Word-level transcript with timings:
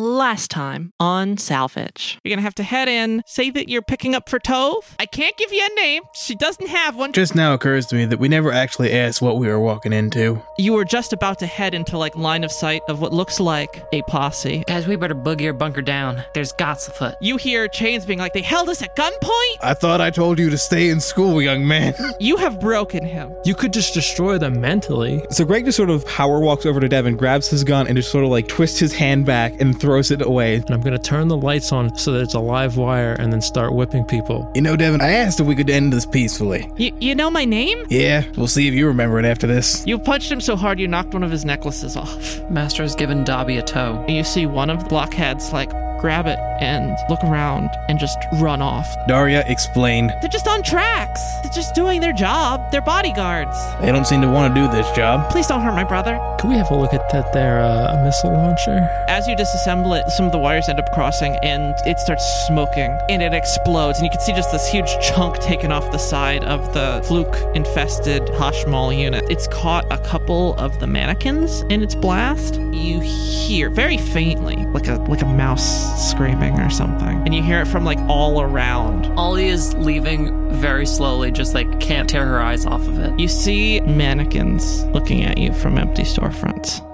last 0.00 0.50
time 0.50 0.92
on 0.98 1.36
Salvage. 1.36 2.18
You're 2.24 2.30
gonna 2.34 2.42
have 2.42 2.54
to 2.56 2.62
head 2.62 2.88
in, 2.88 3.22
say 3.26 3.50
that 3.50 3.68
you're 3.68 3.82
picking 3.82 4.14
up 4.14 4.28
for 4.28 4.38
Tove. 4.40 4.82
I 4.98 5.06
can't 5.06 5.36
give 5.36 5.52
you 5.52 5.66
a 5.70 5.74
name. 5.74 6.02
She 6.14 6.34
doesn't 6.34 6.68
have 6.68 6.96
one. 6.96 7.12
Just 7.12 7.34
now 7.34 7.52
occurs 7.54 7.86
to 7.86 7.96
me 7.96 8.06
that 8.06 8.18
we 8.18 8.28
never 8.28 8.50
actually 8.50 8.92
asked 8.92 9.20
what 9.22 9.36
we 9.36 9.46
were 9.46 9.60
walking 9.60 9.92
into. 9.92 10.42
You 10.58 10.72
were 10.72 10.84
just 10.84 11.12
about 11.12 11.38
to 11.40 11.46
head 11.46 11.74
into 11.74 11.98
like 11.98 12.16
line 12.16 12.42
of 12.44 12.50
sight 12.50 12.82
of 12.88 13.00
what 13.00 13.12
looks 13.12 13.38
like 13.38 13.84
a 13.92 14.02
posse. 14.02 14.64
Guys, 14.66 14.86
we 14.86 14.96
better 14.96 15.14
boogie 15.14 15.46
or 15.46 15.52
bunker 15.52 15.82
down. 15.82 16.22
There's 16.34 16.52
goths 16.52 16.88
afoot. 16.88 17.14
You 17.20 17.36
hear 17.36 17.68
Chains 17.68 18.06
being 18.06 18.18
like, 18.18 18.32
"They 18.32 18.42
held 18.42 18.68
us 18.68 18.82
at 18.82 18.96
gunpoint." 18.96 19.56
I 19.62 19.74
thought 19.74 20.00
I 20.00 20.10
told 20.10 20.38
you 20.38 20.48
to 20.50 20.58
stay 20.58 20.88
in 20.88 21.00
school, 21.00 21.40
young 21.42 21.66
man. 21.66 21.94
You 22.20 22.36
have 22.36 22.60
broken 22.60 23.04
him. 23.04 23.32
You 23.44 23.54
could 23.54 23.72
just 23.72 23.94
destroy 23.94 24.36
them 24.36 24.60
mentally. 24.60 25.24
So 25.30 25.44
Greg 25.44 25.64
just 25.64 25.76
sort 25.76 25.90
of 25.90 26.06
power 26.06 26.38
walks 26.38 26.66
over 26.66 26.78
to 26.78 26.88
Devin, 26.88 27.16
grabs 27.16 27.48
his 27.48 27.64
gun, 27.64 27.86
and 27.86 27.96
just 27.96 28.10
sort 28.10 28.24
of 28.24 28.30
like 28.30 28.46
twists 28.46 28.78
his 28.78 28.92
hand 28.92 29.24
back 29.24 29.58
and 29.60 29.78
throws 29.80 29.89
it 29.98 30.22
away. 30.22 30.56
And 30.56 30.70
I'm 30.70 30.80
going 30.80 30.92
to 30.92 30.98
turn 30.98 31.28
the 31.28 31.36
lights 31.36 31.72
on 31.72 31.96
so 31.96 32.12
that 32.12 32.20
it's 32.20 32.34
a 32.34 32.40
live 32.40 32.76
wire 32.76 33.14
and 33.14 33.32
then 33.32 33.40
start 33.40 33.74
whipping 33.74 34.04
people. 34.04 34.50
You 34.54 34.62
know, 34.62 34.76
Devin, 34.76 35.00
I 35.00 35.10
asked 35.10 35.40
if 35.40 35.46
we 35.46 35.54
could 35.54 35.70
end 35.70 35.92
this 35.92 36.06
peacefully. 36.06 36.70
You, 36.76 36.92
you 37.00 37.14
know 37.14 37.30
my 37.30 37.44
name? 37.44 37.84
Yeah, 37.88 38.24
we'll 38.36 38.46
see 38.46 38.68
if 38.68 38.74
you 38.74 38.86
remember 38.86 39.18
it 39.18 39.24
after 39.24 39.46
this. 39.46 39.86
You 39.86 39.98
punched 39.98 40.30
him 40.30 40.40
so 40.40 40.56
hard 40.56 40.78
you 40.78 40.88
knocked 40.88 41.14
one 41.14 41.22
of 41.22 41.30
his 41.30 41.44
necklaces 41.44 41.96
off. 41.96 42.40
Master 42.50 42.82
has 42.82 42.94
given 42.94 43.24
Dobby 43.24 43.56
a 43.56 43.62
toe. 43.62 44.04
And 44.06 44.16
you 44.16 44.24
see 44.24 44.46
one 44.46 44.70
of 44.70 44.82
the 44.82 44.88
blockheads 44.88 45.52
like 45.52 45.70
grab 46.00 46.26
it 46.26 46.38
and 46.60 46.96
look 47.10 47.22
around 47.22 47.68
and 47.88 47.98
just 47.98 48.18
run 48.40 48.62
off. 48.62 48.86
Daria 49.06 49.44
explained. 49.46 50.10
They're 50.20 50.30
just 50.30 50.48
on 50.48 50.62
tracks. 50.62 51.20
They're 51.42 51.52
just 51.52 51.74
doing 51.74 52.00
their 52.00 52.12
job. 52.12 52.70
They're 52.72 52.80
bodyguards. 52.80 53.56
They 53.80 53.92
don't 53.92 54.06
seem 54.06 54.22
to 54.22 54.28
want 54.28 54.54
to 54.54 54.60
do 54.60 54.66
this 54.68 54.90
job. 54.92 55.30
Please 55.30 55.46
don't 55.46 55.60
hurt 55.60 55.74
my 55.74 55.84
brother. 55.84 56.18
Can 56.38 56.48
we 56.48 56.56
have 56.56 56.70
a 56.70 56.74
look 56.76 56.94
at 56.94 57.10
that 57.12 57.32
there 57.32 57.60
uh, 57.60 58.02
missile 58.02 58.32
launcher? 58.32 58.88
As 59.08 59.28
you 59.28 59.36
disassemble 59.36 59.79
it, 59.86 60.08
some 60.10 60.26
of 60.26 60.32
the 60.32 60.38
wires 60.38 60.68
end 60.68 60.78
up 60.78 60.92
crossing 60.92 61.36
and 61.42 61.74
it 61.86 61.98
starts 61.98 62.24
smoking 62.46 62.96
and 63.08 63.22
it 63.22 63.32
explodes. 63.32 63.98
And 63.98 64.04
you 64.04 64.10
can 64.10 64.20
see 64.20 64.32
just 64.32 64.52
this 64.52 64.68
huge 64.70 64.90
chunk 65.00 65.38
taken 65.38 65.72
off 65.72 65.90
the 65.90 65.98
side 65.98 66.44
of 66.44 66.72
the 66.74 67.02
fluke 67.06 67.36
infested 67.54 68.22
Hashmal 68.28 68.96
unit. 68.96 69.24
It's 69.30 69.48
caught 69.48 69.86
a 69.90 69.98
couple 69.98 70.54
of 70.54 70.78
the 70.80 70.86
mannequins 70.86 71.62
in 71.62 71.82
its 71.82 71.94
blast. 71.94 72.56
You 72.72 73.00
hear 73.00 73.70
very 73.70 73.98
faintly, 73.98 74.56
like 74.66 74.88
a 74.88 74.96
like 75.08 75.22
a 75.22 75.26
mouse 75.26 76.10
screaming 76.10 76.58
or 76.60 76.70
something. 76.70 77.22
And 77.24 77.34
you 77.34 77.42
hear 77.42 77.60
it 77.62 77.66
from 77.66 77.84
like 77.84 77.98
all 78.08 78.40
around. 78.40 79.06
Ollie 79.18 79.48
is 79.48 79.74
leaving 79.74 80.50
very 80.52 80.86
slowly, 80.86 81.30
just 81.30 81.54
like 81.54 81.80
can't 81.80 82.08
tear 82.08 82.26
her 82.26 82.40
eyes 82.40 82.66
off 82.66 82.86
of 82.86 82.98
it. 82.98 83.18
You 83.18 83.28
see 83.28 83.80
mannequins 83.80 84.84
looking 84.86 85.24
at 85.24 85.38
you 85.38 85.52
from 85.52 85.78
empty 85.78 86.02
storefronts. 86.02 86.86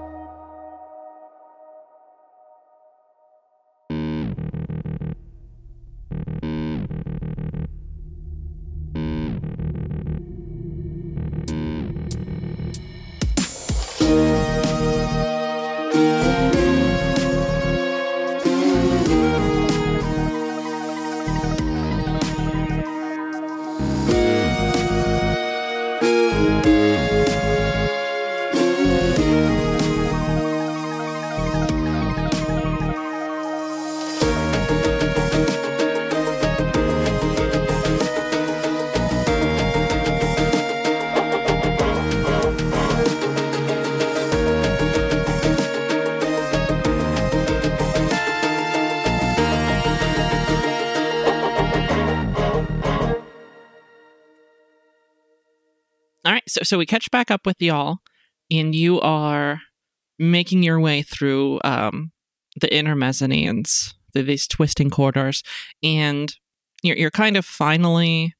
So 56.57 56.63
so 56.63 56.77
we 56.77 56.85
catch 56.85 57.09
back 57.11 57.29
up 57.31 57.45
with 57.45 57.61
y'all, 57.61 57.97
and 58.51 58.73
you 58.73 58.99
are 59.01 59.61
making 60.19 60.63
your 60.63 60.79
way 60.79 61.01
through 61.01 61.59
um, 61.63 62.11
the 62.59 62.73
inner 62.73 62.95
mezzanines, 62.95 63.93
the, 64.13 64.23
these 64.23 64.47
twisting 64.47 64.89
corridors, 64.89 65.43
and 65.83 66.35
you're 66.83 66.97
you're 66.97 67.11
kind 67.11 67.37
of 67.37 67.45
finally 67.45 68.33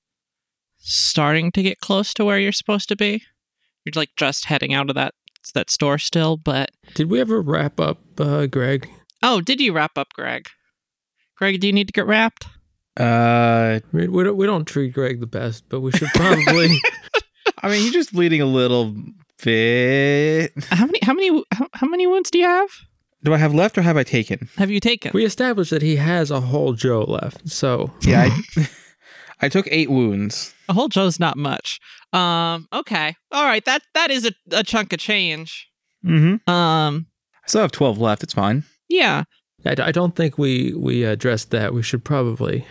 starting 0.79 1.51
to 1.51 1.63
get 1.63 1.79
close 1.79 2.13
to 2.13 2.25
where 2.25 2.39
you're 2.39 2.51
supposed 2.51 2.89
to 2.89 2.95
be. 2.95 3.23
You're 3.85 3.94
like 3.95 4.09
just 4.17 4.45
heading 4.45 4.73
out 4.73 4.89
of 4.89 4.95
that 4.95 5.13
that 5.53 5.69
store 5.69 5.97
still, 5.97 6.35
but 6.35 6.72
Did 6.95 7.09
we 7.09 7.22
ever 7.22 7.41
wrap 7.41 7.79
up 7.79 7.99
uh, 8.19 8.47
Greg? 8.47 8.89
oh, 9.23 9.41
did 9.41 9.61
you 9.61 9.73
wrap 9.73 9.97
up, 9.97 10.09
Greg? 10.13 10.47
Greg, 11.38 11.59
do 11.59 11.67
you 11.67 11.73
need 11.73 11.88
to 11.88 11.94
get 11.94 12.05
wrapped? 12.05 12.47
Uh, 12.99 13.79
I 13.79 13.81
we 13.94 14.23
don't, 14.23 14.35
we 14.35 14.45
don't 14.45 14.66
treat 14.66 14.94
Greg 14.94 15.19
the 15.19 15.28
best, 15.28 15.69
but 15.69 15.81
we 15.81 15.91
should 15.91 16.09
probably. 16.16 16.79
I 17.63 17.69
mean, 17.69 17.81
he's 17.81 17.94
just 17.94 18.13
bleeding 18.13 18.41
a 18.41 18.45
little 18.45 18.95
bit. 19.44 20.51
How 20.69 20.85
many 20.85 21.00
how 21.01 21.13
many 21.13 21.44
how, 21.51 21.68
how 21.73 21.88
many 21.88 22.07
wounds 22.07 22.29
do 22.31 22.38
you 22.40 22.45
have? 22.45 22.69
Do 23.23 23.34
I 23.34 23.38
have 23.38 23.53
left 23.53 23.78
or 23.78 23.81
have 23.81 23.97
I 23.97 24.03
taken? 24.03 24.47
Have 24.57 24.69
you 24.69 24.79
taken? 24.79 25.12
we 25.13 25.25
established 25.25 25.72
that 25.72 25.81
he 25.81 25.96
has 25.96 26.29
a 26.31 26.40
whole 26.40 26.73
Joe 26.73 27.03
left. 27.03 27.50
So 27.50 27.91
Yeah, 28.01 28.29
I, 28.57 28.69
I 29.41 29.50
took 29.50 29.67
eight 29.72 29.90
wounds. 29.90 30.53
A 30.69 30.73
whole 30.73 30.88
Joe's 30.88 31.19
not 31.19 31.38
much. 31.38 31.79
Um. 32.13 32.67
Okay. 32.72 33.16
All 33.31 33.46
right. 33.46 33.63
That 33.66 33.81
that 33.94 34.12
is 34.12 34.25
a, 34.25 34.31
a 34.51 34.63
chunk 34.63 34.94
of 34.94 35.00
change. 35.00 35.67
Mm-hmm. 36.06 36.50
Um. 36.50 37.07
I 37.44 37.47
still 37.47 37.62
have 37.62 37.72
12 37.72 37.97
left. 38.00 38.23
It's 38.23 38.34
fine. 38.34 38.63
Yeah. 38.90 39.23
I, 39.66 39.75
I 39.79 39.91
don't 39.91 40.16
think 40.16 40.38
we 40.38 40.73
we 40.75 41.03
addressed 41.03 41.51
that. 41.51 41.73
We 41.73 41.81
should 41.81 42.03
probably 42.03 42.66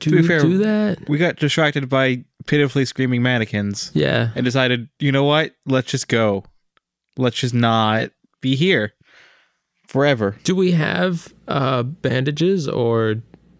do, 0.00 0.10
To 0.10 0.16
be 0.22 0.28
fair- 0.28 0.40
do 0.42 0.58
that. 0.58 1.08
We 1.08 1.18
got 1.18 1.36
distracted 1.36 1.88
by 1.88 2.24
pitifully 2.46 2.84
screaming 2.84 3.22
mannequins 3.22 3.90
Yeah. 3.94 4.30
and 4.34 4.44
decided, 4.44 4.88
you 4.98 5.12
know 5.12 5.24
what? 5.24 5.54
Let's 5.66 5.90
just 5.90 6.08
go. 6.08 6.44
Let's 7.16 7.36
just 7.36 7.54
not 7.54 8.10
be 8.40 8.56
here 8.56 8.92
forever. 9.86 10.36
Do 10.44 10.54
we 10.54 10.72
have 10.72 11.32
uh, 11.48 11.82
bandages, 11.82 12.68
or 12.68 13.16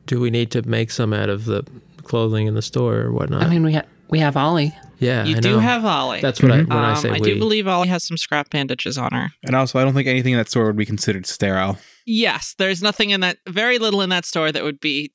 do 0.07 0.21
we 0.21 0.31
need 0.31 0.51
to 0.53 0.63
make 0.69 0.91
some 0.91 1.13
out 1.13 1.29
of 1.29 1.45
the 1.45 1.65
clothing 2.03 2.47
in 2.47 2.55
the 2.55 2.63
store 2.63 2.97
or 3.01 3.13
whatnot? 3.13 3.43
I 3.43 3.49
mean, 3.49 3.63
we 3.65 3.75
ha- 3.75 3.85
we 4.09 4.19
have 4.21 4.37
Ollie. 4.37 4.73
yeah, 4.99 5.25
You 5.25 5.37
I 5.37 5.41
do 5.41 5.53
know. 5.53 5.59
have 5.61 5.85
Ollie. 5.85 6.21
That's 6.21 6.43
what 6.43 6.53
I 6.53 6.59
Mhm. 6.61 6.69
when 6.69 6.79
I 6.79 6.91
Um, 6.93 6.97
say 6.97 7.09
I 7.11 7.13
we. 7.15 7.21
do 7.21 7.39
believe 7.39 7.67
Ollie 7.69 7.89
has 7.89 8.05
some 8.07 8.17
scrap 8.17 8.51
bandages 8.51 8.97
on 8.99 9.11
her. 9.13 9.31
And 9.45 9.55
also, 9.57 9.79
I 9.79 9.85
don't 9.85 9.95
think 9.95 10.09
anything 10.09 10.33
in 10.33 10.39
that 10.39 10.49
store 10.51 10.67
would 10.67 10.77
be 10.77 10.87
considered 10.87 11.27
sterile. 11.27 11.79
Yes, 12.07 12.55
there's 12.59 12.83
nothing 12.83 13.11
in 13.11 13.21
that, 13.21 13.39
very 13.49 13.79
little 13.79 14.01
in 14.03 14.11
that 14.11 14.25
store 14.25 14.51
that 14.53 14.63
would 14.65 14.81
be 14.81 15.13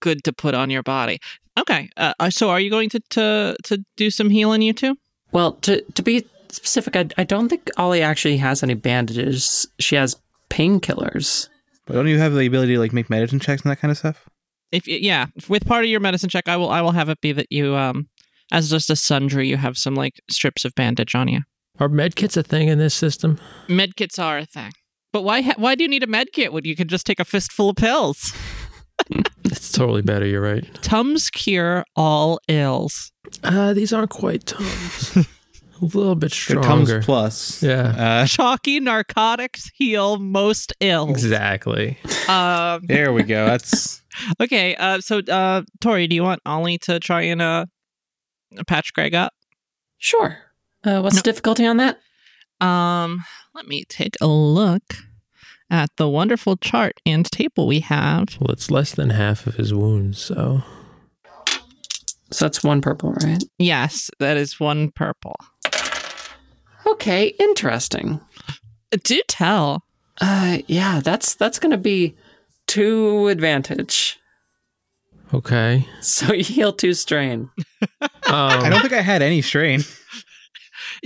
good 0.00 0.22
to 0.24 0.32
put 0.32 0.54
on 0.54 0.70
your 0.70 0.82
body. 0.82 1.18
Okay, 1.58 1.90
uh, 1.96 2.14
uh, 2.20 2.30
so 2.30 2.50
are 2.50 2.60
you 2.60 2.70
going 2.70 2.88
to 2.90 3.00
to 3.10 3.56
to 3.64 3.84
do 3.96 4.10
some 4.10 4.30
healing, 4.30 4.62
you 4.62 4.72
two? 4.72 4.96
Well, 5.32 5.52
to 5.62 5.82
to 5.82 6.02
be 6.02 6.24
specific, 6.50 6.96
I, 6.96 7.08
I 7.18 7.24
don't 7.24 7.48
think 7.48 7.68
Ollie 7.76 8.02
actually 8.02 8.36
has 8.38 8.62
any 8.62 8.74
bandages. 8.74 9.66
She 9.78 9.96
has 9.96 10.16
painkillers. 10.50 11.48
But 11.84 11.94
don't 11.94 12.06
you 12.06 12.18
have 12.18 12.34
the 12.34 12.46
ability 12.46 12.74
to 12.74 12.80
like 12.80 12.92
make 12.92 13.10
medicine 13.10 13.40
checks 13.40 13.62
and 13.62 13.70
that 13.70 13.80
kind 13.80 13.90
of 13.90 13.98
stuff? 13.98 14.28
If 14.70 14.86
yeah, 14.86 15.26
with 15.48 15.66
part 15.66 15.84
of 15.84 15.90
your 15.90 16.00
medicine 16.00 16.28
check, 16.28 16.48
I 16.48 16.56
will 16.56 16.70
I 16.70 16.80
will 16.80 16.92
have 16.92 17.08
it 17.08 17.20
be 17.20 17.32
that 17.32 17.50
you 17.50 17.74
um 17.74 18.08
as 18.52 18.70
just 18.70 18.90
a 18.90 18.96
sundry, 18.96 19.48
you 19.48 19.56
have 19.56 19.76
some 19.76 19.94
like 19.94 20.20
strips 20.30 20.64
of 20.64 20.74
bandage 20.74 21.14
on 21.14 21.28
you. 21.28 21.40
Are 21.80 21.88
med 21.88 22.16
kits 22.16 22.36
a 22.36 22.42
thing 22.42 22.68
in 22.68 22.78
this 22.78 22.94
system? 22.94 23.38
Med 23.68 23.96
kits 23.96 24.18
are 24.18 24.38
a 24.38 24.46
thing, 24.46 24.72
but 25.12 25.22
why 25.22 25.42
ha- 25.42 25.54
why 25.56 25.74
do 25.74 25.82
you 25.82 25.88
need 25.88 26.02
a 26.02 26.06
med 26.06 26.28
kit 26.32 26.52
when 26.52 26.64
you 26.64 26.76
can 26.76 26.88
just 26.88 27.06
take 27.06 27.20
a 27.20 27.24
fistful 27.24 27.70
of 27.70 27.76
pills? 27.76 28.32
It's 29.44 29.72
totally 29.72 30.02
better. 30.02 30.26
You're 30.26 30.42
right. 30.42 30.66
Tums 30.82 31.30
cure 31.30 31.84
all 31.96 32.38
ills. 32.48 33.12
Uh, 33.42 33.72
these 33.72 33.92
aren't 33.94 34.10
quite 34.10 34.44
tums. 34.44 35.16
a 35.16 35.24
little 35.80 36.14
bit 36.14 36.32
They're 36.46 36.56
Tums 36.60 36.88
stronger. 36.88 37.02
Plus. 37.02 37.62
Yeah. 37.62 37.94
Uh, 37.96 38.26
Chalky 38.26 38.78
narcotics 38.78 39.70
heal 39.74 40.18
most 40.18 40.74
ills. 40.80 41.10
Exactly. 41.10 41.96
Um, 42.28 42.82
there 42.88 43.12
we 43.14 43.22
go. 43.22 43.46
That's 43.46 44.02
okay, 44.40 44.74
uh, 44.76 45.00
so 45.00 45.20
uh, 45.20 45.62
Tori, 45.80 46.06
do 46.08 46.14
you 46.14 46.22
want 46.24 46.42
Ollie 46.44 46.78
to 46.78 47.00
try 47.00 47.22
and 47.22 47.40
uh, 47.40 47.64
patch 48.66 48.92
Greg 48.92 49.14
up? 49.14 49.32
Sure. 49.96 50.36
Uh, 50.84 51.00
what's 51.00 51.16
No. 51.16 51.20
the 51.20 51.30
difficulty 51.30 51.64
on 51.66 51.78
that? 51.78 51.98
Um, 52.60 53.24
let 53.54 53.66
me 53.66 53.84
take 53.88 54.16
a 54.20 54.26
look 54.26 54.82
at 55.70 55.90
the 55.96 56.08
wonderful 56.08 56.56
chart 56.56 57.00
and 57.04 57.24
table 57.30 57.66
we 57.66 57.80
have. 57.80 58.36
Well, 58.40 58.50
it's 58.52 58.70
less 58.70 58.94
than 58.94 59.10
half 59.10 59.46
of 59.46 59.54
his 59.56 59.72
wounds, 59.74 60.18
so 60.18 60.62
So 62.30 62.44
that's 62.44 62.62
one 62.62 62.80
purple, 62.80 63.12
right? 63.22 63.42
Yes, 63.58 64.10
that 64.18 64.36
is 64.36 64.58
one 64.60 64.90
purple. 64.90 65.36
Okay, 66.86 67.34
interesting. 67.38 68.20
Do 69.04 69.20
tell. 69.28 69.82
Uh, 70.20 70.58
yeah, 70.66 71.00
that's 71.00 71.34
that's 71.34 71.58
gonna 71.58 71.76
be 71.78 72.16
two 72.66 73.28
advantage. 73.28 74.18
Okay. 75.34 75.86
So 76.00 76.32
you 76.32 76.42
heal 76.54 76.72
two 76.72 76.94
strain. 76.94 77.50
I 78.26 78.62
Um, 78.62 78.70
don't 78.70 78.80
think 78.80 78.94
I 78.94 79.02
had 79.02 79.22
any 79.22 79.42
strain. 79.42 79.82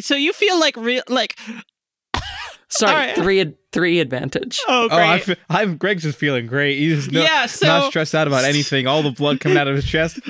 So 0.01 0.15
you 0.15 0.33
feel 0.33 0.59
like 0.59 0.75
real 0.79 1.03
like 1.09 1.39
Sorry, 2.71 2.93
All 2.93 2.99
right. 2.99 3.15
three 3.15 3.41
ad- 3.41 3.57
three 3.73 4.01
advantage. 4.01 4.61
oh 4.69 4.89
Oh, 4.91 4.97
I 4.97 5.19
fe- 5.19 5.37
I'm 5.49 5.77
Greg's 5.77 6.03
just 6.03 6.19
feeling 6.19 6.47
great. 6.47 6.79
He's 6.79 7.11
no, 7.11 7.23
Yeah, 7.23 7.47
so- 7.47 7.67
not 7.67 7.91
stressed 7.91 8.15
out 8.15 8.27
about 8.27 8.45
anything. 8.45 8.87
All 8.87 9.03
the 9.03 9.11
blood 9.11 9.41
coming 9.41 9.59
out 9.59 9.69
of 9.69 9.75
his 9.77 9.85
chest, 9.87 10.21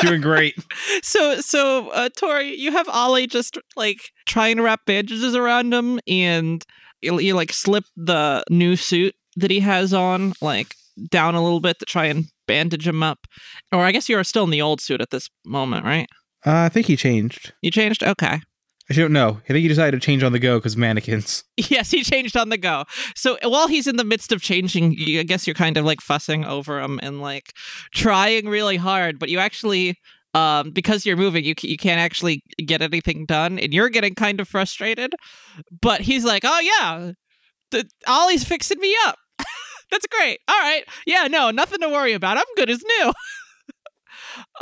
doing 0.00 0.20
great. 0.20 0.54
so 1.02 1.40
so 1.40 1.88
uh 1.90 2.08
Tori, 2.16 2.54
you 2.54 2.72
have 2.72 2.88
Ollie 2.88 3.26
just 3.26 3.58
like 3.76 3.98
trying 4.26 4.56
to 4.56 4.62
wrap 4.62 4.80
bandages 4.86 5.34
around 5.34 5.72
him 5.74 6.00
and 6.06 6.64
you, 7.02 7.18
you 7.18 7.34
like 7.34 7.52
slip 7.52 7.84
the 7.96 8.42
new 8.50 8.76
suit 8.76 9.14
that 9.36 9.50
he 9.50 9.60
has 9.60 9.92
on 9.92 10.32
like 10.40 10.74
down 11.10 11.34
a 11.34 11.42
little 11.42 11.60
bit 11.60 11.78
to 11.80 11.84
try 11.84 12.06
and 12.06 12.26
bandage 12.46 12.86
him 12.86 13.02
up. 13.02 13.26
Or 13.72 13.80
I 13.80 13.90
guess 13.90 14.08
you're 14.08 14.22
still 14.24 14.44
in 14.44 14.50
the 14.50 14.62
old 14.62 14.80
suit 14.80 15.00
at 15.00 15.10
this 15.10 15.28
moment, 15.44 15.84
right? 15.84 16.06
Uh, 16.46 16.52
I 16.52 16.68
think 16.68 16.86
he 16.86 16.96
changed. 16.96 17.52
You 17.62 17.70
changed? 17.70 18.02
Okay. 18.04 18.40
I 18.90 18.94
don't 18.94 19.12
know. 19.12 19.40
I 19.44 19.46
think 19.46 19.62
he 19.62 19.68
decided 19.68 20.00
to 20.00 20.04
change 20.04 20.22
on 20.22 20.32
the 20.32 20.38
go 20.38 20.58
because 20.58 20.76
mannequins. 20.76 21.44
Yes, 21.70 21.90
he 21.90 22.02
changed 22.02 22.36
on 22.36 22.50
the 22.50 22.58
go. 22.58 22.84
So 23.16 23.38
while 23.42 23.68
he's 23.68 23.86
in 23.86 23.96
the 23.96 24.04
midst 24.04 24.32
of 24.32 24.42
changing, 24.42 24.96
I 25.18 25.22
guess 25.22 25.46
you're 25.46 25.54
kind 25.54 25.76
of 25.76 25.84
like 25.84 26.00
fussing 26.00 26.44
over 26.44 26.80
him 26.80 27.00
and 27.02 27.20
like 27.20 27.52
trying 27.94 28.46
really 28.46 28.76
hard, 28.76 29.18
but 29.18 29.30
you 29.30 29.38
actually, 29.38 29.96
um, 30.34 30.70
because 30.70 31.06
you're 31.06 31.16
moving, 31.16 31.44
you 31.44 31.54
you 31.62 31.76
can't 31.76 32.00
actually 32.00 32.42
get 32.66 32.82
anything 32.82 33.24
done, 33.24 33.58
and 33.58 33.72
you're 33.72 33.88
getting 33.88 34.14
kind 34.14 34.40
of 34.40 34.48
frustrated. 34.48 35.14
But 35.80 36.02
he's 36.02 36.24
like, 36.24 36.42
"Oh 36.44 36.60
yeah, 36.60 37.12
the, 37.70 37.88
Ollie's 38.06 38.44
fixing 38.44 38.80
me 38.80 38.94
up. 39.06 39.16
That's 39.90 40.06
great. 40.08 40.40
All 40.48 40.58
right, 40.58 40.82
yeah, 41.06 41.28
no, 41.28 41.50
nothing 41.50 41.80
to 41.80 41.88
worry 41.88 42.12
about. 42.14 42.36
I'm 42.36 42.44
good 42.56 42.68
as 42.68 42.82
new." 42.82 43.12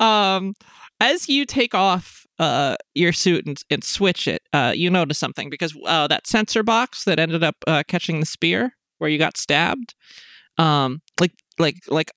um, 0.05 0.53
as 1.01 1.29
you 1.29 1.47
take 1.47 1.75
off 1.75 2.22
uh, 2.43 2.77
your 2.95 3.13
suit 3.13 3.47
and, 3.47 3.63
and 3.71 3.85
switch 3.85 4.27
it, 4.27 4.43
uh, 4.53 4.73
you 4.75 4.91
notice 4.91 5.19
something 5.19 5.49
because 5.49 5.77
uh, 5.87 6.09
that 6.09 6.27
sensor 6.27 6.63
box 6.63 7.05
that 7.05 7.19
ended 7.19 7.45
up 7.45 7.57
uh, 7.67 7.83
catching 7.87 8.21
the 8.21 8.27
spear 8.27 8.75
where 8.99 9.09
you 9.09 9.19
got 9.19 9.37
stabbed, 9.37 9.95
um, 10.59 11.01
like 11.21 11.33
like 11.59 11.77
like 11.89 12.11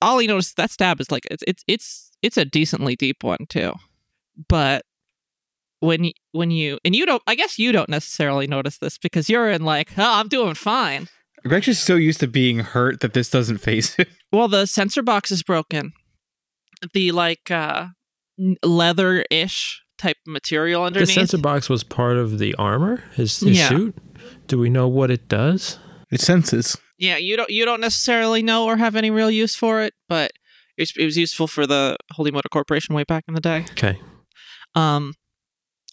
Ollie 0.00 0.26
noticed 0.26 0.56
that 0.56 0.70
stab 0.70 1.00
is 1.00 1.10
like 1.10 1.26
it's 1.30 1.44
it's 1.46 1.64
it's 1.68 2.10
it's 2.22 2.36
a 2.36 2.44
decently 2.44 2.96
deep 2.96 3.22
one 3.22 3.46
too, 3.48 3.74
but 4.48 4.84
when 5.80 6.04
you, 6.04 6.12
when 6.32 6.50
you 6.50 6.78
and 6.84 6.96
you 6.96 7.06
don't, 7.06 7.22
I 7.26 7.34
guess 7.34 7.58
you 7.58 7.70
don't 7.70 7.88
necessarily 7.88 8.46
notice 8.46 8.78
this 8.78 8.98
because 8.98 9.28
you're 9.28 9.50
in 9.50 9.64
like, 9.64 9.90
oh, 9.98 10.20
I'm 10.20 10.28
doing 10.28 10.54
fine. 10.54 11.08
Greg's 11.44 11.66
just 11.66 11.84
so 11.84 11.94
used 11.94 12.20
to 12.20 12.26
being 12.26 12.60
hurt 12.60 13.00
that 13.00 13.12
this 13.12 13.30
doesn't 13.30 13.58
face 13.62 13.94
him. 13.94 14.06
Well, 14.32 14.48
the 14.48 14.66
sensor 14.66 15.02
box 15.02 15.30
is 15.30 15.42
broken. 15.42 15.92
The 16.94 17.12
like 17.12 17.50
uh 17.50 17.88
leather-ish 18.62 19.82
type 19.98 20.16
material 20.26 20.84
underneath. 20.84 21.08
the 21.08 21.12
underneath. 21.12 21.30
sensor 21.30 21.42
box 21.42 21.68
was 21.68 21.82
part 21.84 22.16
of 22.16 22.38
the 22.38 22.54
armor, 22.54 23.02
his, 23.14 23.40
his 23.40 23.58
Yeah. 23.58 23.68
suit. 23.68 23.96
Do 24.46 24.58
we 24.58 24.70
know 24.70 24.88
what 24.88 25.10
it 25.10 25.28
does? 25.28 25.78
It 26.10 26.20
senses. 26.20 26.76
yeah, 26.98 27.16
you 27.16 27.36
don't 27.36 27.50
you 27.50 27.64
don't 27.64 27.80
necessarily 27.80 28.42
know 28.42 28.64
or 28.64 28.76
have 28.76 28.96
any 28.96 29.10
real 29.10 29.30
use 29.30 29.54
for 29.54 29.82
it, 29.82 29.92
but 30.08 30.30
it 30.76 30.82
was, 30.82 30.92
it 30.96 31.04
was 31.04 31.16
useful 31.16 31.46
for 31.46 31.66
the 31.66 31.96
Holy 32.12 32.30
Motor 32.30 32.48
Corporation 32.48 32.94
way 32.94 33.04
back 33.04 33.24
in 33.28 33.34
the 33.34 33.40
day. 33.40 33.64
Okay. 33.72 33.98
Um, 34.74 35.14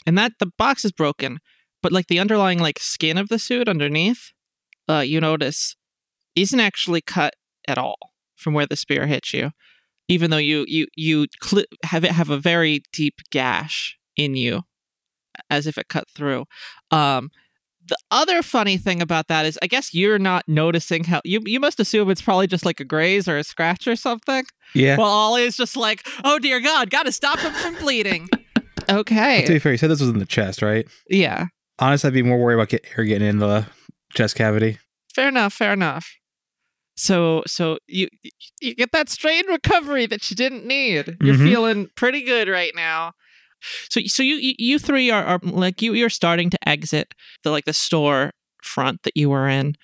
and 0.06 0.18
that 0.18 0.34
the 0.40 0.52
box 0.58 0.86
is 0.86 0.92
broken, 0.92 1.40
but 1.82 1.92
like 1.92 2.08
the 2.08 2.20
underlying 2.20 2.60
like 2.60 2.80
skin 2.80 3.18
of 3.18 3.28
the 3.30 3.40
suit 3.40 3.68
underneath, 3.68 4.32
uh, 4.90 5.00
you 5.00 5.20
notice 5.20 5.76
isn't 6.36 6.60
actually 6.60 7.02
cut 7.02 7.34
at 7.68 7.78
all 7.78 7.98
from 8.36 8.54
where 8.54 8.68
the 8.68 8.76
spear 8.76 9.08
hits 9.08 9.34
you, 9.34 9.52
even 10.08 10.32
though 10.32 10.38
you 10.38 10.66
you 10.68 10.88
you 10.96 11.28
cl- 11.42 11.66
have 11.84 12.04
it 12.04 12.12
have 12.12 12.30
a 12.30 12.38
very 12.38 12.84
deep 12.94 13.16
gash 13.32 13.98
in 14.16 14.36
you, 14.36 14.64
as 15.50 15.68
if 15.68 15.78
it 15.78 15.88
cut 15.88 16.10
through. 16.10 16.46
Um, 16.92 17.30
the 17.88 17.98
other 18.10 18.42
funny 18.42 18.78
thing 18.78 19.02
about 19.02 19.28
that 19.28 19.46
is, 19.46 19.60
I 19.62 19.68
guess 19.68 19.94
you're 19.94 20.20
not 20.20 20.44
noticing 20.48 21.04
how 21.06 21.22
you 21.24 21.42
you 21.46 21.60
must 21.60 21.80
assume 21.80 22.10
it's 22.10 22.22
probably 22.22 22.48
just 22.48 22.66
like 22.66 22.80
a 22.80 22.86
graze 22.86 23.28
or 23.28 23.38
a 23.38 23.44
scratch 23.44 23.88
or 23.88 23.96
something. 23.96 24.46
Yeah. 24.74 24.98
Well, 24.98 25.08
Ollie 25.08 25.44
is 25.44 25.58
just 25.58 25.78
like, 25.78 26.06
oh 26.24 26.40
dear 26.40 26.60
God, 26.60 26.90
got 26.90 27.04
to 27.04 27.12
stop 27.12 27.40
him 27.40 27.54
from 27.54 27.76
bleeding. 27.76 28.30
Okay. 28.90 29.44
to 29.46 29.54
be 29.54 29.60
fair, 29.60 29.72
you 29.72 29.78
said 29.78 29.90
this 29.90 30.00
was 30.00 30.10
in 30.10 30.20
the 30.20 30.26
chest, 30.26 30.62
right? 30.62 30.88
Yeah. 31.10 31.48
Honestly, 31.80 32.08
I'd 32.08 32.14
be 32.14 32.22
more 32.24 32.38
worried 32.38 32.56
about 32.56 32.70
get 32.70 32.86
air 32.98 33.04
getting 33.04 33.28
in 33.28 33.40
the 33.40 33.66
chest 34.14 34.36
cavity. 34.36 34.78
Fair 35.14 35.28
enough. 35.28 35.54
Fair 35.54 35.74
enough. 35.74 36.12
So, 36.98 37.44
so 37.46 37.78
you 37.88 38.08
you 38.62 38.74
get 38.76 38.92
that 38.94 39.10
strain 39.10 39.46
recovery 39.48 40.06
that 40.06 40.30
you 40.30 40.36
didn't 40.36 40.66
need. 40.66 41.18
You're 41.22 41.36
Mhm. 41.36 41.44
feeling 41.44 41.90
pretty 41.96 42.22
good 42.24 42.48
right 42.48 42.74
now. 42.76 43.14
So, 43.90 44.00
so 44.06 44.24
you 44.24 44.36
you, 44.36 44.54
you 44.58 44.80
three 44.80 45.10
are, 45.12 45.24
are 45.24 45.40
like 45.44 45.82
you 45.82 45.94
you're 45.94 46.10
starting 46.10 46.50
to 46.52 46.70
exit 46.70 47.14
the 47.44 47.52
like 47.52 47.66
the 47.66 47.74
store 47.74 48.32
front 48.64 49.04
that 49.04 49.18
you 49.18 49.30
were 49.30 49.48
in, 49.50 49.76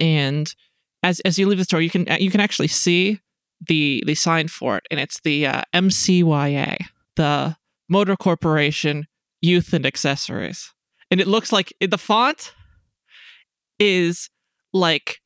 and 0.00 0.54
as 1.02 1.20
as 1.20 1.38
you 1.38 1.46
leave 1.46 1.58
the 1.58 1.64
store, 1.64 1.80
you 1.82 1.90
can 1.90 2.06
you 2.20 2.30
can 2.30 2.40
actually 2.40 2.68
see 2.68 3.20
the 3.66 4.02
the 4.06 4.14
sign 4.14 4.48
for 4.48 4.78
it, 4.78 4.86
and 4.90 5.00
it's 5.00 5.20
the 5.20 5.46
uh, 5.46 5.62
MCYA, 5.74 6.76
the 7.16 7.56
Motor 7.88 8.16
Corporation 8.16 9.06
Youth 9.42 9.72
and 9.74 9.84
Accessories, 9.84 10.72
and 11.10 11.20
it 11.20 11.26
looks 11.26 11.52
like 11.52 11.72
the 11.80 11.98
font 11.98 12.54
is 13.78 14.30
like 14.72 15.20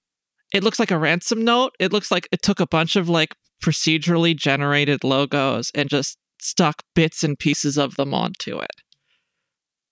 it 0.52 0.62
looks 0.64 0.78
like 0.78 0.90
a 0.90 0.98
ransom 0.98 1.44
note. 1.44 1.74
It 1.78 1.92
looks 1.92 2.10
like 2.10 2.28
it 2.32 2.42
took 2.42 2.60
a 2.60 2.66
bunch 2.66 2.96
of 2.96 3.08
like 3.08 3.34
procedurally 3.62 4.36
generated 4.36 5.04
logos 5.04 5.70
and 5.74 5.88
just 5.88 6.16
stuck 6.40 6.82
bits 6.94 7.24
and 7.24 7.38
pieces 7.38 7.76
of 7.76 7.96
them 7.96 8.14
onto 8.14 8.58
it. 8.58 8.70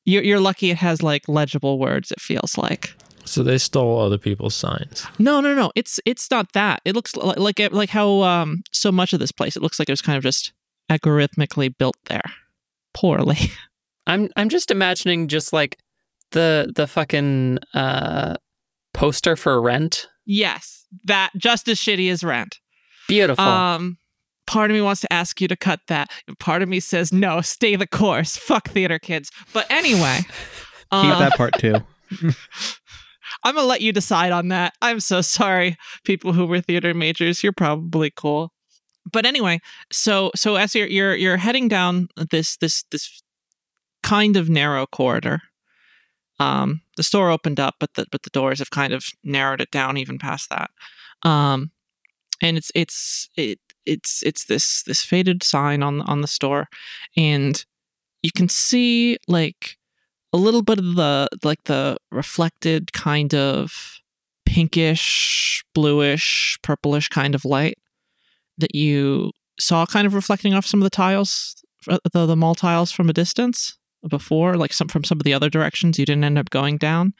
You're, 0.04 0.22
you're 0.22 0.40
lucky 0.40 0.70
it 0.70 0.76
has 0.78 1.02
like 1.02 1.28
legible 1.28 1.78
words. 1.78 2.12
It 2.12 2.20
feels 2.20 2.56
like. 2.56 2.94
So 3.24 3.42
they 3.42 3.58
stole 3.58 3.98
other 4.00 4.18
people's 4.18 4.54
signs. 4.54 5.04
No, 5.18 5.40
no, 5.40 5.52
no. 5.54 5.72
It's 5.74 5.98
it's 6.06 6.30
not 6.30 6.52
that. 6.52 6.80
It 6.84 6.94
looks 6.94 7.16
like 7.16 7.38
like, 7.38 7.58
it- 7.60 7.72
like 7.72 7.90
how 7.90 8.22
um 8.22 8.62
so 8.72 8.92
much 8.92 9.12
of 9.12 9.18
this 9.18 9.32
place. 9.32 9.56
It 9.56 9.62
looks 9.62 9.78
like 9.80 9.88
it 9.88 9.92
was 9.92 10.02
kind 10.02 10.16
of 10.16 10.22
just 10.22 10.52
algorithmically 10.90 11.76
built 11.76 11.96
there, 12.04 12.22
poorly. 12.94 13.50
I'm 14.06 14.28
I'm 14.36 14.48
just 14.48 14.70
imagining 14.70 15.26
just 15.26 15.52
like 15.52 15.76
the 16.30 16.72
the 16.76 16.86
fucking 16.86 17.58
uh 17.74 18.36
poster 18.94 19.34
for 19.34 19.60
rent. 19.60 20.06
Yes, 20.26 20.86
that 21.04 21.30
just 21.36 21.68
as 21.68 21.78
shitty 21.78 22.10
as 22.10 22.22
Rent. 22.22 22.60
Beautiful. 23.08 23.44
Um, 23.44 23.98
part 24.46 24.70
of 24.70 24.74
me 24.74 24.80
wants 24.80 25.00
to 25.02 25.12
ask 25.12 25.40
you 25.40 25.48
to 25.48 25.56
cut 25.56 25.80
that. 25.88 26.10
Part 26.38 26.62
of 26.62 26.68
me 26.68 26.80
says 26.80 27.12
no, 27.12 27.40
stay 27.40 27.76
the 27.76 27.86
course. 27.86 28.36
Fuck 28.36 28.68
theater 28.68 28.98
kids. 28.98 29.30
But 29.52 29.70
anyway, 29.70 30.20
Keep 30.92 31.04
um, 31.04 31.18
that 31.18 31.36
part 31.36 31.54
too. 31.58 31.74
I'm 33.44 33.54
gonna 33.54 33.66
let 33.66 33.80
you 33.80 33.92
decide 33.92 34.32
on 34.32 34.48
that. 34.48 34.74
I'm 34.80 35.00
so 35.00 35.20
sorry, 35.20 35.76
people 36.04 36.32
who 36.32 36.46
were 36.46 36.60
theater 36.60 36.94
majors. 36.94 37.42
You're 37.42 37.52
probably 37.52 38.10
cool. 38.14 38.52
But 39.10 39.26
anyway, 39.26 39.60
so 39.90 40.30
so 40.36 40.54
as 40.56 40.74
you're 40.74 40.86
you're 40.86 41.14
you're 41.14 41.36
heading 41.36 41.68
down 41.68 42.08
this 42.30 42.56
this 42.56 42.84
this 42.90 43.22
kind 44.02 44.36
of 44.36 44.48
narrow 44.48 44.86
corridor, 44.86 45.42
um, 46.38 46.82
the 46.96 47.02
store 47.02 47.30
opened 47.30 47.60
up, 47.60 47.76
but 47.80 47.94
the 47.94 48.06
but 48.10 48.22
the 48.22 48.30
doors 48.30 48.58
have 48.58 48.70
kind 48.70 48.92
of 48.92 49.06
narrowed 49.24 49.60
it 49.60 49.70
down 49.70 49.96
even 49.96 50.18
past 50.18 50.50
that. 50.50 50.70
Um, 51.22 51.70
and 52.42 52.56
it's 52.56 52.70
it's 52.74 53.30
it 53.36 53.58
it's 53.86 54.22
it's 54.22 54.44
this 54.44 54.82
this 54.82 55.02
faded 55.02 55.42
sign 55.42 55.82
on 55.82 56.02
on 56.02 56.20
the 56.20 56.28
store, 56.28 56.68
and 57.16 57.64
you 58.22 58.30
can 58.32 58.48
see 58.48 59.16
like 59.28 59.78
a 60.32 60.36
little 60.36 60.62
bit 60.62 60.78
of 60.78 60.96
the 60.96 61.28
like 61.42 61.64
the 61.64 61.96
reflected 62.10 62.92
kind 62.92 63.34
of 63.34 64.00
pinkish, 64.44 65.64
bluish, 65.74 66.58
purplish 66.62 67.08
kind 67.08 67.34
of 67.34 67.44
light 67.44 67.78
that 68.58 68.74
you 68.74 69.32
saw 69.58 69.86
kind 69.86 70.06
of 70.06 70.14
reflecting 70.14 70.54
off 70.54 70.66
some 70.66 70.80
of 70.80 70.84
the 70.84 70.90
tiles, 70.90 71.56
uh, 71.88 71.98
the 72.12 72.26
the 72.26 72.36
mall 72.36 72.54
tiles 72.54 72.92
from 72.92 73.08
a 73.08 73.14
distance 73.14 73.78
before, 74.08 74.56
like 74.56 74.72
some 74.72 74.88
from 74.88 75.04
some 75.04 75.18
of 75.18 75.24
the 75.24 75.34
other 75.34 75.50
directions 75.50 75.98
you 75.98 76.06
didn't 76.06 76.24
end 76.24 76.38
up 76.38 76.50
going 76.50 76.78
down, 76.78 77.14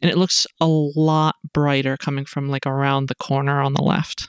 and 0.00 0.10
it 0.10 0.16
looks 0.18 0.46
a 0.60 0.66
lot 0.66 1.36
brighter 1.52 1.96
coming 1.96 2.24
from 2.24 2.48
like 2.48 2.66
around 2.66 3.08
the 3.08 3.14
corner 3.14 3.60
on 3.60 3.74
the 3.74 3.82
left, 3.82 4.28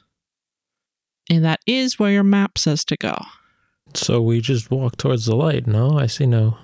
and 1.29 1.43
that 1.43 1.59
is 1.65 1.99
where 1.99 2.11
your 2.11 2.23
map 2.23 2.57
says 2.57 2.85
to 2.85 2.97
go. 2.97 3.17
So 3.93 4.21
we 4.21 4.41
just 4.41 4.69
walk 4.71 4.97
towards 4.97 5.25
the 5.25 5.35
light. 5.35 5.67
No, 5.67 5.97
I 5.97 6.07
see 6.07 6.25
no 6.25 6.57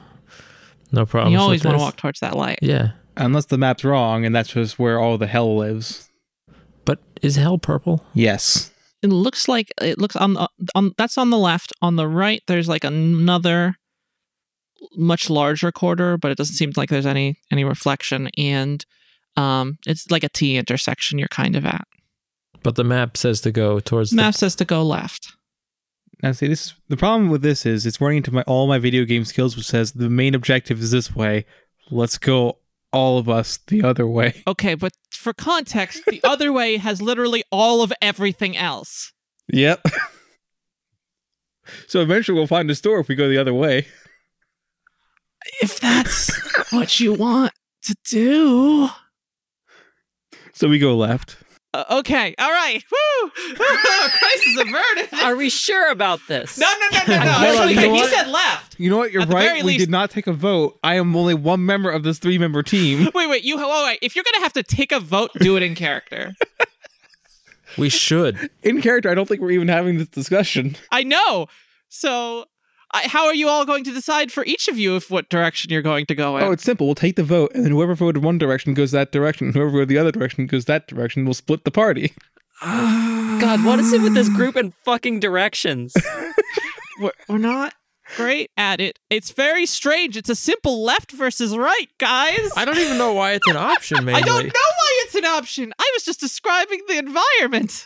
no 0.92 1.06
problem. 1.06 1.34
you 1.34 1.40
always 1.40 1.64
want 1.64 1.78
to 1.78 1.82
walk 1.82 1.98
towards 1.98 2.20
that 2.20 2.36
light. 2.36 2.60
Yeah. 2.62 2.92
Unless 3.18 3.46
the 3.46 3.58
map's 3.58 3.84
wrong 3.84 4.26
and 4.26 4.36
that's 4.36 4.50
just 4.50 4.80
where 4.80 5.00
all 5.00 5.18
the 5.18 5.28
hell 5.28 5.56
lives. 5.56 6.10
But 6.86 7.00
is 7.22 7.36
hell 7.36 7.58
purple? 7.58 8.04
Yes. 8.14 8.72
it 9.02 9.08
looks 9.08 9.48
like 9.48 9.72
it 9.82 9.98
looks 10.00 10.16
on 10.16 10.34
the 10.34 10.48
on 10.76 10.94
that's 10.98 11.18
on 11.18 11.30
the 11.30 11.38
left 11.38 11.74
on 11.82 11.96
the 11.96 12.08
right 12.08 12.42
there's 12.48 12.68
like 12.68 12.84
another 12.84 13.76
much 14.96 15.30
larger 15.30 15.72
quarter 15.72 16.18
but 16.18 16.32
it 16.32 16.38
doesn't 16.38 16.56
seem 16.56 16.72
like 16.76 16.90
there's 16.90 17.06
any 17.06 17.38
any 17.52 17.64
reflection 17.64 18.30
and 18.38 18.86
Um, 19.38 19.78
it's 19.86 20.12
like 20.12 20.26
a 20.26 20.30
T 20.30 20.58
intersection. 20.58 21.18
You're 21.18 21.30
kind 21.30 21.56
of 21.56 21.66
at. 21.66 21.88
But 22.64 22.76
the 22.76 22.84
map 22.84 23.16
says 23.16 23.40
to 23.42 23.52
go 23.52 23.80
towards 23.80 24.10
The 24.10 24.18
Map 24.18 24.36
says 24.36 24.56
to 24.56 24.66
go 24.66 24.84
left. 24.84 25.34
Now, 26.22 26.34
see, 26.34 26.48
this 26.48 26.66
is 26.66 26.74
the 26.90 26.98
problem 26.98 27.30
with 27.30 27.42
this 27.42 27.66
is 27.66 27.86
it's 27.86 28.02
running 28.02 28.18
into 28.18 28.34
my 28.34 28.42
all 28.44 28.68
my 28.68 28.78
video 28.78 29.06
game 29.06 29.24
skills, 29.26 29.56
which 29.56 29.68
says 29.68 29.94
the 29.94 30.10
main 30.10 30.36
objective 30.36 30.82
is 30.82 30.92
this 30.92 31.16
way. 31.16 31.46
Let's 31.90 32.18
go, 32.18 32.58
all 32.92 33.18
of 33.18 33.30
us, 33.30 33.58
the 33.68 33.84
other 33.84 34.06
way. 34.06 34.44
Okay, 34.48 34.76
but 34.76 34.92
for 35.10 35.34
context, 35.34 36.04
the 36.06 36.22
other 36.24 36.52
way 36.52 36.78
has 36.78 37.02
literally 37.02 37.44
all 37.52 37.82
of 37.82 37.94
everything 38.02 38.58
else. 38.58 39.14
Yep. 39.48 39.86
so 41.88 42.02
eventually 42.02 42.38
we'll 42.38 42.48
find 42.48 42.70
a 42.70 42.76
store 42.76 43.00
if 43.00 43.08
we 43.08 43.16
go 43.16 43.30
the 43.30 43.38
other 43.38 43.54
way. 43.54 43.88
If 45.62 45.80
that's 45.80 46.32
what 46.72 47.00
you 47.00 47.14
want 47.14 47.54
to 47.84 47.96
do. 48.10 48.90
So 50.54 50.70
we 50.70 50.80
go 50.80 50.96
left. 50.96 51.38
Uh, 51.74 51.86
okay, 51.90 52.36
all 52.38 52.52
right. 52.52 52.84
Woo! 52.92 53.30
Crisis 53.56 54.58
averted. 54.60 55.24
Are 55.24 55.38
we 55.38 55.50
sure 55.50 55.90
about 55.90 56.20
this? 56.28 56.58
No, 56.58 56.68
no, 56.82 56.88
no, 57.00 57.00
no, 57.08 57.24
no. 57.24 57.32
Hold 57.32 57.46
on, 57.46 57.46
Actually, 57.46 57.70
you 57.70 57.76
know 57.76 57.94
he 57.96 58.02
what? 58.02 58.10
said 58.12 58.28
left. 58.28 58.78
You 58.78 58.90
know 58.90 58.98
what? 58.98 59.12
You're 59.14 59.22
At 59.22 59.30
the 59.30 59.36
very 59.36 59.48
right. 59.48 59.64
We 59.64 59.72
least- 59.72 59.80
did 59.80 59.90
not 59.90 60.12
take 60.12 60.28
a 60.28 60.34
vote. 60.34 60.78
I 60.84 60.96
am 60.96 61.16
only 61.16 61.34
one 61.34 61.66
member 61.66 61.90
of 61.90 62.04
this 62.04 62.20
three 62.20 62.38
member 62.38 62.62
team. 62.62 63.10
Wait, 63.16 63.30
wait. 63.30 63.44
You. 63.46 63.56
Oh, 63.58 63.86
wait. 63.86 64.00
If 64.02 64.16
you're 64.18 64.26
gonna 64.26 64.44
have 64.44 64.54
to 64.54 64.64
take 64.64 64.92
a 64.92 65.00
vote, 65.00 65.32
do 65.40 65.56
it 65.56 65.64
in 65.64 65.74
character. 65.76 66.36
We 67.78 67.88
should. 67.88 68.50
In 68.64 68.82
character, 68.82 69.10
I 69.10 69.16
don't 69.16 69.28
think 69.30 69.40
we're 69.40 69.52
even 69.52 69.70
having 69.70 69.98
this 69.98 70.10
discussion. 70.10 70.76
I 70.92 71.04
know. 71.04 71.48
So, 71.88 72.46
I, 72.94 73.08
how 73.08 73.26
are 73.26 73.36
you 73.36 73.48
all 73.48 73.66
going 73.66 73.84
to 73.86 73.94
decide 73.94 74.32
for 74.32 74.44
each 74.46 74.68
of 74.68 74.78
you 74.78 74.96
if 74.96 75.10
what 75.10 75.30
direction 75.30 75.72
you're 75.72 75.82
going 75.82 76.06
to 76.08 76.16
go 76.16 76.38
in? 76.38 76.44
Oh, 76.44 76.52
it's 76.52 76.64
simple. 76.64 76.88
We'll 76.88 76.96
take 76.96 77.16
the 77.16 77.24
vote, 77.24 77.52
and 77.54 77.64
then 77.64 77.72
whoever 77.72 77.96
voted 77.96 78.24
one 78.24 78.38
direction 78.38 78.74
goes 78.74 78.92
that 78.92 79.12
direction. 79.12 79.54
Whoever 79.54 79.70
voted 79.70 79.88
the 79.90 79.98
other 79.98 80.12
direction 80.12 80.46
goes 80.46 80.66
that 80.66 80.88
direction. 80.88 81.24
We'll 81.24 81.34
split 81.34 81.64
the 81.64 81.72
party. 81.72 82.14
God, 82.62 83.66
what 83.66 83.80
is 83.80 83.94
it 83.94 84.02
with 84.02 84.14
this 84.14 84.30
group 84.30 84.56
and 84.56 84.74
fucking 84.84 85.20
directions? 85.20 85.94
we're, 87.00 87.12
we're 87.28 87.38
not 87.38 87.74
great 88.16 88.52
at 88.58 88.80
it. 88.82 89.00
It's 89.10 89.32
very 89.32 89.66
strange. 89.66 90.18
It's 90.18 90.30
a 90.30 90.36
simple 90.36 90.84
left 90.84 91.12
versus 91.12 91.58
right, 91.58 91.88
guys. 91.98 92.52
I 92.56 92.66
don't 92.66 92.78
even 92.78 92.98
know 92.98 93.14
why 93.14 93.32
it's 93.32 93.48
an 93.48 93.58
option, 93.58 94.04
mainly. 94.06 94.22
I 94.22 94.26
don't 94.26 94.46
know 94.46 94.52
why 94.54 95.04
it's 95.06 95.16
an 95.16 95.26
option. 95.26 95.74
I 95.80 95.92
was 95.96 96.04
just 96.04 96.20
describing 96.20 96.82
the 96.88 96.98
environment. 96.98 97.86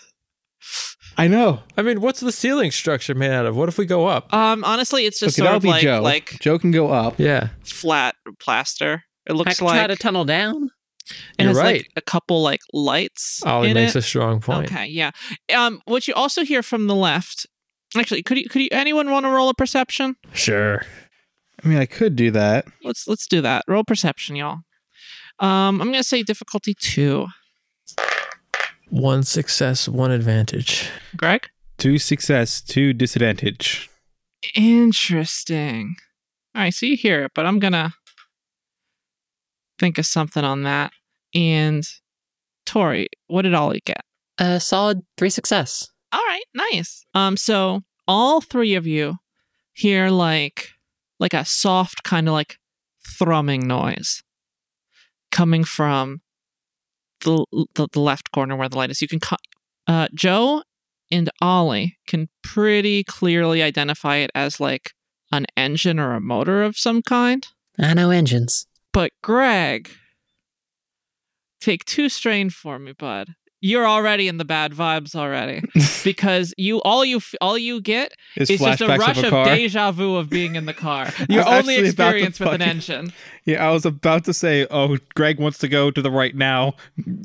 I 1.17 1.27
know. 1.27 1.61
I 1.77 1.81
mean, 1.81 2.01
what's 2.01 2.19
the 2.19 2.31
ceiling 2.31 2.71
structure 2.71 3.15
made 3.15 3.31
out 3.31 3.45
of? 3.45 3.55
What 3.55 3.69
if 3.69 3.77
we 3.77 3.85
go 3.85 4.07
up? 4.07 4.33
Um, 4.33 4.63
honestly, 4.63 5.05
it's 5.05 5.19
just 5.19 5.37
okay, 5.39 5.45
sort 5.45 5.45
that'll 5.45 5.57
of 5.57 5.63
be 5.63 5.69
like 5.69 5.81
Joe. 5.83 6.01
like 6.01 6.37
Joe 6.41 6.59
can 6.59 6.71
go 6.71 6.89
up. 6.91 7.19
Yeah. 7.19 7.49
flat 7.63 8.15
plaster. 8.39 9.03
It 9.25 9.31
I 9.31 9.35
looks 9.35 9.59
could 9.59 9.65
like 9.65 9.75
try 9.79 9.87
to 9.87 9.95
tunnel 9.95 10.25
down. 10.25 10.69
it 11.39 11.43
You're 11.43 11.47
has 11.49 11.57
right. 11.57 11.77
like 11.77 11.91
a 11.95 12.01
couple 12.01 12.41
like 12.43 12.61
lights. 12.73 13.41
Ollie 13.45 13.69
in 13.69 13.75
makes 13.75 13.95
it. 13.95 13.99
a 13.99 14.01
strong 14.01 14.39
point. 14.41 14.71
Okay, 14.71 14.87
yeah. 14.87 15.11
Um, 15.55 15.81
what 15.85 16.07
you 16.07 16.13
also 16.13 16.43
hear 16.43 16.61
from 16.61 16.87
the 16.87 16.95
left. 16.95 17.47
Actually, 17.97 18.21
could 18.23 18.37
you 18.37 18.49
could 18.49 18.61
you 18.61 18.69
anyone 18.71 19.09
want 19.09 19.25
to 19.25 19.29
roll 19.29 19.47
a 19.49 19.53
perception? 19.53 20.15
Sure. 20.33 20.81
I 21.63 21.67
mean, 21.67 21.77
I 21.77 21.85
could 21.85 22.15
do 22.17 22.29
that. 22.31 22.65
Let's 22.83 23.07
let's 23.07 23.25
do 23.25 23.41
that. 23.41 23.63
Roll 23.67 23.83
perception, 23.85 24.35
y'all. 24.35 24.59
Um, 25.39 25.81
I'm 25.81 25.91
gonna 25.91 26.03
say 26.03 26.21
difficulty 26.23 26.73
two. 26.77 27.27
One 28.89 29.23
success, 29.23 29.87
one 29.87 30.11
advantage. 30.11 30.89
Greg. 31.17 31.49
Two 31.77 31.97
success, 31.97 32.61
two 32.61 32.93
disadvantage. 32.93 33.89
Interesting. 34.55 35.95
All 36.53 36.61
right, 36.61 36.73
so 36.73 36.85
you 36.85 36.95
hear 36.95 37.25
it, 37.25 37.31
but 37.35 37.45
I'm 37.45 37.59
gonna 37.59 37.93
think 39.79 39.97
of 39.97 40.05
something 40.05 40.43
on 40.43 40.63
that. 40.63 40.91
And 41.33 41.83
Tori, 42.65 43.07
what 43.27 43.41
did 43.41 43.53
Ollie 43.53 43.81
get? 43.85 44.01
A 44.37 44.59
solid 44.59 45.01
three 45.17 45.29
success. 45.29 45.89
All 46.11 46.21
right, 46.21 46.43
nice. 46.53 47.05
Um, 47.13 47.35
so 47.35 47.81
all 48.07 48.41
three 48.41 48.75
of 48.75 48.87
you 48.87 49.15
hear 49.73 50.09
like 50.09 50.69
like 51.19 51.33
a 51.33 51.45
soft 51.45 52.03
kind 52.03 52.27
of 52.27 52.33
like 52.33 52.57
thrumming 53.05 53.67
noise 53.67 54.23
coming 55.31 55.63
from 55.63 56.21
the, 57.25 57.65
the 57.75 57.87
the 57.91 57.99
left 57.99 58.31
corner 58.31 58.55
where 58.55 58.69
the 58.69 58.77
light 58.77 58.89
is. 58.91 59.01
You 59.01 59.07
can 59.07 59.19
co- 59.19 59.35
uh, 59.87 60.07
Joe 60.13 60.63
and 61.11 61.29
Ollie 61.41 61.97
can 62.07 62.29
pretty 62.41 63.03
clearly 63.03 63.61
identify 63.61 64.17
it 64.17 64.31
as 64.33 64.59
like 64.59 64.93
an 65.31 65.45
engine 65.57 65.99
or 65.99 66.13
a 66.13 66.21
motor 66.21 66.63
of 66.63 66.77
some 66.77 67.01
kind. 67.01 67.45
I 67.77 67.93
know 67.93 68.09
engines. 68.09 68.67
But 68.93 69.11
Greg, 69.21 69.89
take 71.59 71.83
two 71.83 72.07
strain 72.07 72.49
for 72.49 72.79
me, 72.79 72.93
bud. 72.93 73.35
You're 73.61 73.87
already 73.87 74.27
in 74.27 74.37
the 74.37 74.45
bad 74.45 74.73
vibes 74.73 75.15
already 75.15 75.63
because 76.03 76.53
you 76.57 76.81
all 76.83 77.03
you 77.03 77.19
all 77.41 77.57
you 77.57 77.81
get 77.81 78.11
Is 78.35 78.49
is 78.49 78.59
just 78.59 78.81
a 78.81 78.87
rush 78.87 79.17
of 79.17 79.23
of, 79.23 79.23
a 79.25 79.29
car. 79.29 79.45
deja 79.45 79.91
vu 79.91 80.15
of 80.15 80.29
being 80.29 80.55
in 80.55 80.65
the 80.65 80.73
car. 80.73 81.11
Your 81.29 81.47
only 81.47 81.77
experience 81.77 82.39
with 82.39 82.49
an 82.53 82.61
engine. 82.61 83.11
yeah, 83.45 83.67
I 83.67 83.71
was 83.71 83.85
about 83.85 84.25
to 84.25 84.33
say, 84.33 84.67
oh, 84.69 84.97
Greg 85.15 85.39
wants 85.39 85.57
to 85.59 85.67
go 85.67 85.89
to 85.89 86.01
the 86.01 86.11
right 86.11 86.35
now. 86.35 86.73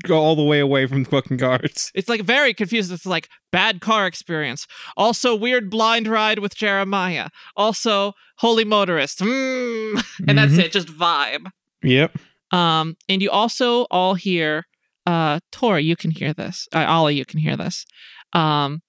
Go 0.02 0.16
all 0.18 0.34
the 0.36 0.42
way 0.44 0.60
away 0.60 0.86
from 0.86 1.02
the 1.04 1.10
fucking 1.10 1.36
guards. 1.36 1.90
It's 1.94 2.08
like 2.08 2.22
very 2.22 2.54
confused. 2.54 2.90
It's 2.90 3.04
like 3.06 3.28
bad 3.52 3.80
car 3.82 4.06
experience. 4.06 4.66
Also 4.96 5.34
weird 5.34 5.68
blind 5.68 6.06
ride 6.08 6.38
with 6.38 6.54
Jeremiah. 6.54 7.28
Also 7.56 8.14
holy 8.38 8.64
motorist. 8.64 9.18
Mm. 9.18 10.02
And 10.26 10.38
that's 10.38 10.52
Mhm. 10.52 10.58
it. 10.60 10.72
Just 10.72 10.88
vibe. 10.88 11.50
Yep. 11.82 12.16
Um, 12.52 12.96
and 13.08 13.20
you 13.22 13.30
also 13.30 13.82
all 13.90 14.14
hear, 14.14 14.64
uh, 15.06 15.40
Tori, 15.52 15.84
you 15.84 15.96
can 15.96 16.10
hear 16.10 16.32
this. 16.32 16.68
Uh, 16.74 16.84
Ollie, 16.88 17.16
you 17.16 17.24
can 17.24 17.40
hear 17.40 17.56
this. 17.56 17.86
Um, 18.32 18.82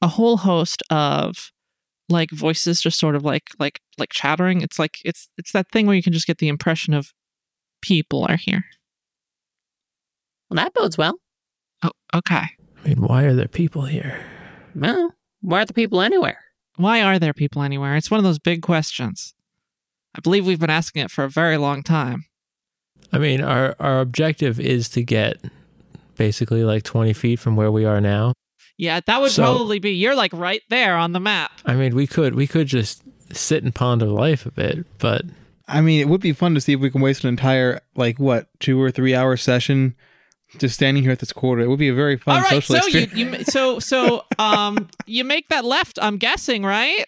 a 0.00 0.08
whole 0.08 0.38
host 0.38 0.82
of 0.90 1.52
like 2.08 2.30
voices 2.30 2.82
just 2.82 2.98
sort 2.98 3.14
of 3.14 3.24
like 3.24 3.50
like 3.58 3.80
like 3.98 4.10
chattering. 4.12 4.60
It's 4.60 4.78
like 4.78 4.98
it's 5.04 5.28
it's 5.38 5.52
that 5.52 5.70
thing 5.70 5.86
where 5.86 5.96
you 5.96 6.02
can 6.02 6.12
just 6.12 6.26
get 6.26 6.38
the 6.38 6.48
impression 6.48 6.92
of 6.92 7.12
people 7.80 8.26
are 8.28 8.36
here. 8.36 8.64
Well, 10.50 10.56
that 10.56 10.74
bodes 10.74 10.98
well. 10.98 11.14
Oh, 11.82 11.92
okay. 12.14 12.44
I 12.84 12.88
mean, 12.88 13.00
why 13.00 13.24
are 13.24 13.34
there 13.34 13.48
people 13.48 13.82
here? 13.82 14.24
Well, 14.74 15.14
why 15.40 15.62
are 15.62 15.66
the 15.66 15.74
people 15.74 16.00
anywhere? 16.00 16.38
Why 16.76 17.02
are 17.02 17.18
there 17.18 17.32
people 17.32 17.62
anywhere? 17.62 17.96
It's 17.96 18.10
one 18.10 18.18
of 18.18 18.24
those 18.24 18.38
big 18.38 18.62
questions. 18.62 19.34
I 20.14 20.20
believe 20.20 20.46
we've 20.46 20.60
been 20.60 20.70
asking 20.70 21.02
it 21.02 21.10
for 21.10 21.24
a 21.24 21.30
very 21.30 21.56
long 21.56 21.82
time. 21.82 22.24
I 23.12 23.18
mean, 23.18 23.42
our 23.42 23.76
our 23.78 24.00
objective 24.00 24.58
is 24.58 24.88
to 24.90 25.02
get 25.02 25.36
basically 26.16 26.64
like 26.64 26.82
20 26.82 27.12
feet 27.12 27.38
from 27.38 27.56
where 27.56 27.70
we 27.70 27.84
are 27.84 28.00
now. 28.00 28.32
Yeah, 28.78 29.00
that 29.06 29.20
would 29.20 29.30
So- 29.32 29.42
probably 29.42 29.78
be. 29.78 29.92
You're 29.92 30.14
like 30.14 30.32
right 30.32 30.62
there 30.70 30.96
on 30.96 31.12
the 31.12 31.20
map. 31.20 31.52
I 31.64 31.74
mean, 31.74 31.94
we 31.94 32.06
could 32.06 32.34
we 32.34 32.46
could 32.46 32.66
just 32.66 33.02
sit 33.32 33.62
and 33.64 33.74
ponder 33.74 34.06
life 34.06 34.46
a 34.46 34.50
bit, 34.50 34.86
but 34.98 35.22
I 35.68 35.80
mean, 35.80 36.00
it 36.00 36.08
would 36.08 36.20
be 36.20 36.32
fun 36.32 36.54
to 36.54 36.60
see 36.60 36.72
if 36.72 36.80
we 36.80 36.90
can 36.90 37.00
waste 37.00 37.22
an 37.24 37.28
entire, 37.28 37.80
like, 37.94 38.18
what, 38.18 38.48
two 38.60 38.82
or 38.82 38.90
three 38.90 39.14
hour 39.14 39.36
session 39.36 39.94
just 40.58 40.74
standing 40.74 41.02
here 41.02 41.12
at 41.12 41.20
this 41.20 41.32
quarter. 41.32 41.62
It 41.62 41.68
would 41.68 41.78
be 41.78 41.88
a 41.88 41.94
very 41.94 42.16
fun 42.18 42.36
All 42.36 42.42
right, 42.42 42.62
social 42.62 42.76
so 42.82 42.86
you, 42.98 43.04
experience. 43.04 43.38
you 43.38 43.44
so 43.44 43.78
so 43.78 44.24
um 44.38 44.88
you 45.06 45.24
make 45.24 45.48
that 45.48 45.64
left. 45.64 45.98
I'm 46.02 46.16
guessing, 46.18 46.62
right? 46.64 47.04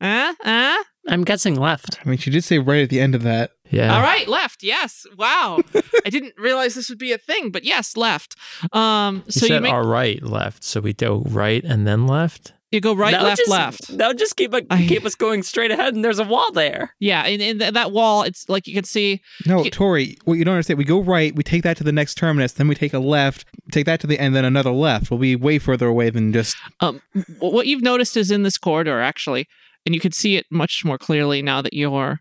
Uh, 0.00 0.32
uh? 0.44 0.76
I'm 1.08 1.24
guessing 1.24 1.56
left. 1.56 1.98
I 2.04 2.08
mean, 2.08 2.18
she 2.18 2.30
did 2.30 2.44
say 2.44 2.58
right 2.58 2.82
at 2.82 2.90
the 2.90 3.00
end 3.00 3.14
of 3.14 3.22
that. 3.22 3.52
Yeah. 3.70 3.94
All 3.94 4.02
right, 4.02 4.26
left. 4.28 4.62
Yes. 4.62 5.06
Wow. 5.16 5.60
I 6.04 6.10
didn't 6.10 6.34
realize 6.38 6.74
this 6.74 6.88
would 6.88 6.98
be 6.98 7.12
a 7.12 7.18
thing, 7.18 7.50
but 7.50 7.64
yes, 7.64 7.96
left. 7.96 8.36
Um, 8.72 9.22
You 9.26 9.32
so 9.32 9.40
said 9.46 9.54
you 9.56 9.60
make 9.60 9.72
our 9.72 9.86
right, 9.86 10.22
left. 10.22 10.64
So 10.64 10.80
we 10.80 10.92
go 10.92 11.22
right 11.28 11.62
and 11.64 11.86
then 11.86 12.06
left. 12.06 12.52
you 12.72 12.80
go 12.80 12.94
right, 12.94 13.12
That 13.12 13.22
would 13.22 13.28
left, 13.28 13.38
just, 13.38 13.50
left. 13.50 13.98
That 13.98 14.08
would 14.08 14.18
just 14.18 14.36
keep, 14.36 14.52
a, 14.52 14.62
I- 14.70 14.86
keep 14.86 15.04
us 15.04 15.14
going 15.14 15.42
straight 15.42 15.70
ahead, 15.70 15.94
and 15.94 16.04
there's 16.04 16.18
a 16.18 16.24
wall 16.24 16.50
there. 16.52 16.94
Yeah, 17.00 17.22
and 17.24 17.40
in 17.40 17.58
that 17.74 17.92
wall, 17.92 18.22
it's 18.22 18.48
like 18.48 18.66
you 18.66 18.74
can 18.74 18.84
see. 18.84 19.20
No, 19.46 19.62
Ye- 19.64 19.70
Tori, 19.70 20.16
what 20.24 20.34
you 20.34 20.44
don't 20.44 20.54
understand, 20.54 20.78
we 20.78 20.84
go 20.84 21.00
right, 21.00 21.34
we 21.34 21.42
take 21.42 21.62
that 21.62 21.76
to 21.78 21.84
the 21.84 21.92
next 21.92 22.14
terminus, 22.16 22.52
then 22.52 22.68
we 22.68 22.74
take 22.74 22.92
a 22.92 22.98
left, 22.98 23.46
take 23.72 23.86
that 23.86 24.00
to 24.00 24.06
the 24.06 24.18
end, 24.18 24.26
and 24.28 24.36
then 24.36 24.44
another 24.44 24.72
left. 24.72 25.10
We'll 25.10 25.20
be 25.20 25.36
way 25.36 25.58
further 25.58 25.86
away 25.86 26.10
than 26.10 26.32
just. 26.32 26.56
Um, 26.80 27.00
what 27.38 27.66
you've 27.66 27.82
noticed 27.82 28.16
is 28.16 28.30
in 28.30 28.42
this 28.42 28.58
corridor, 28.58 29.00
actually, 29.00 29.46
and 29.86 29.94
you 29.94 30.00
can 30.00 30.12
see 30.12 30.36
it 30.36 30.46
much 30.50 30.84
more 30.84 30.98
clearly 30.98 31.42
now 31.42 31.62
that 31.62 31.72
you're 31.72 32.18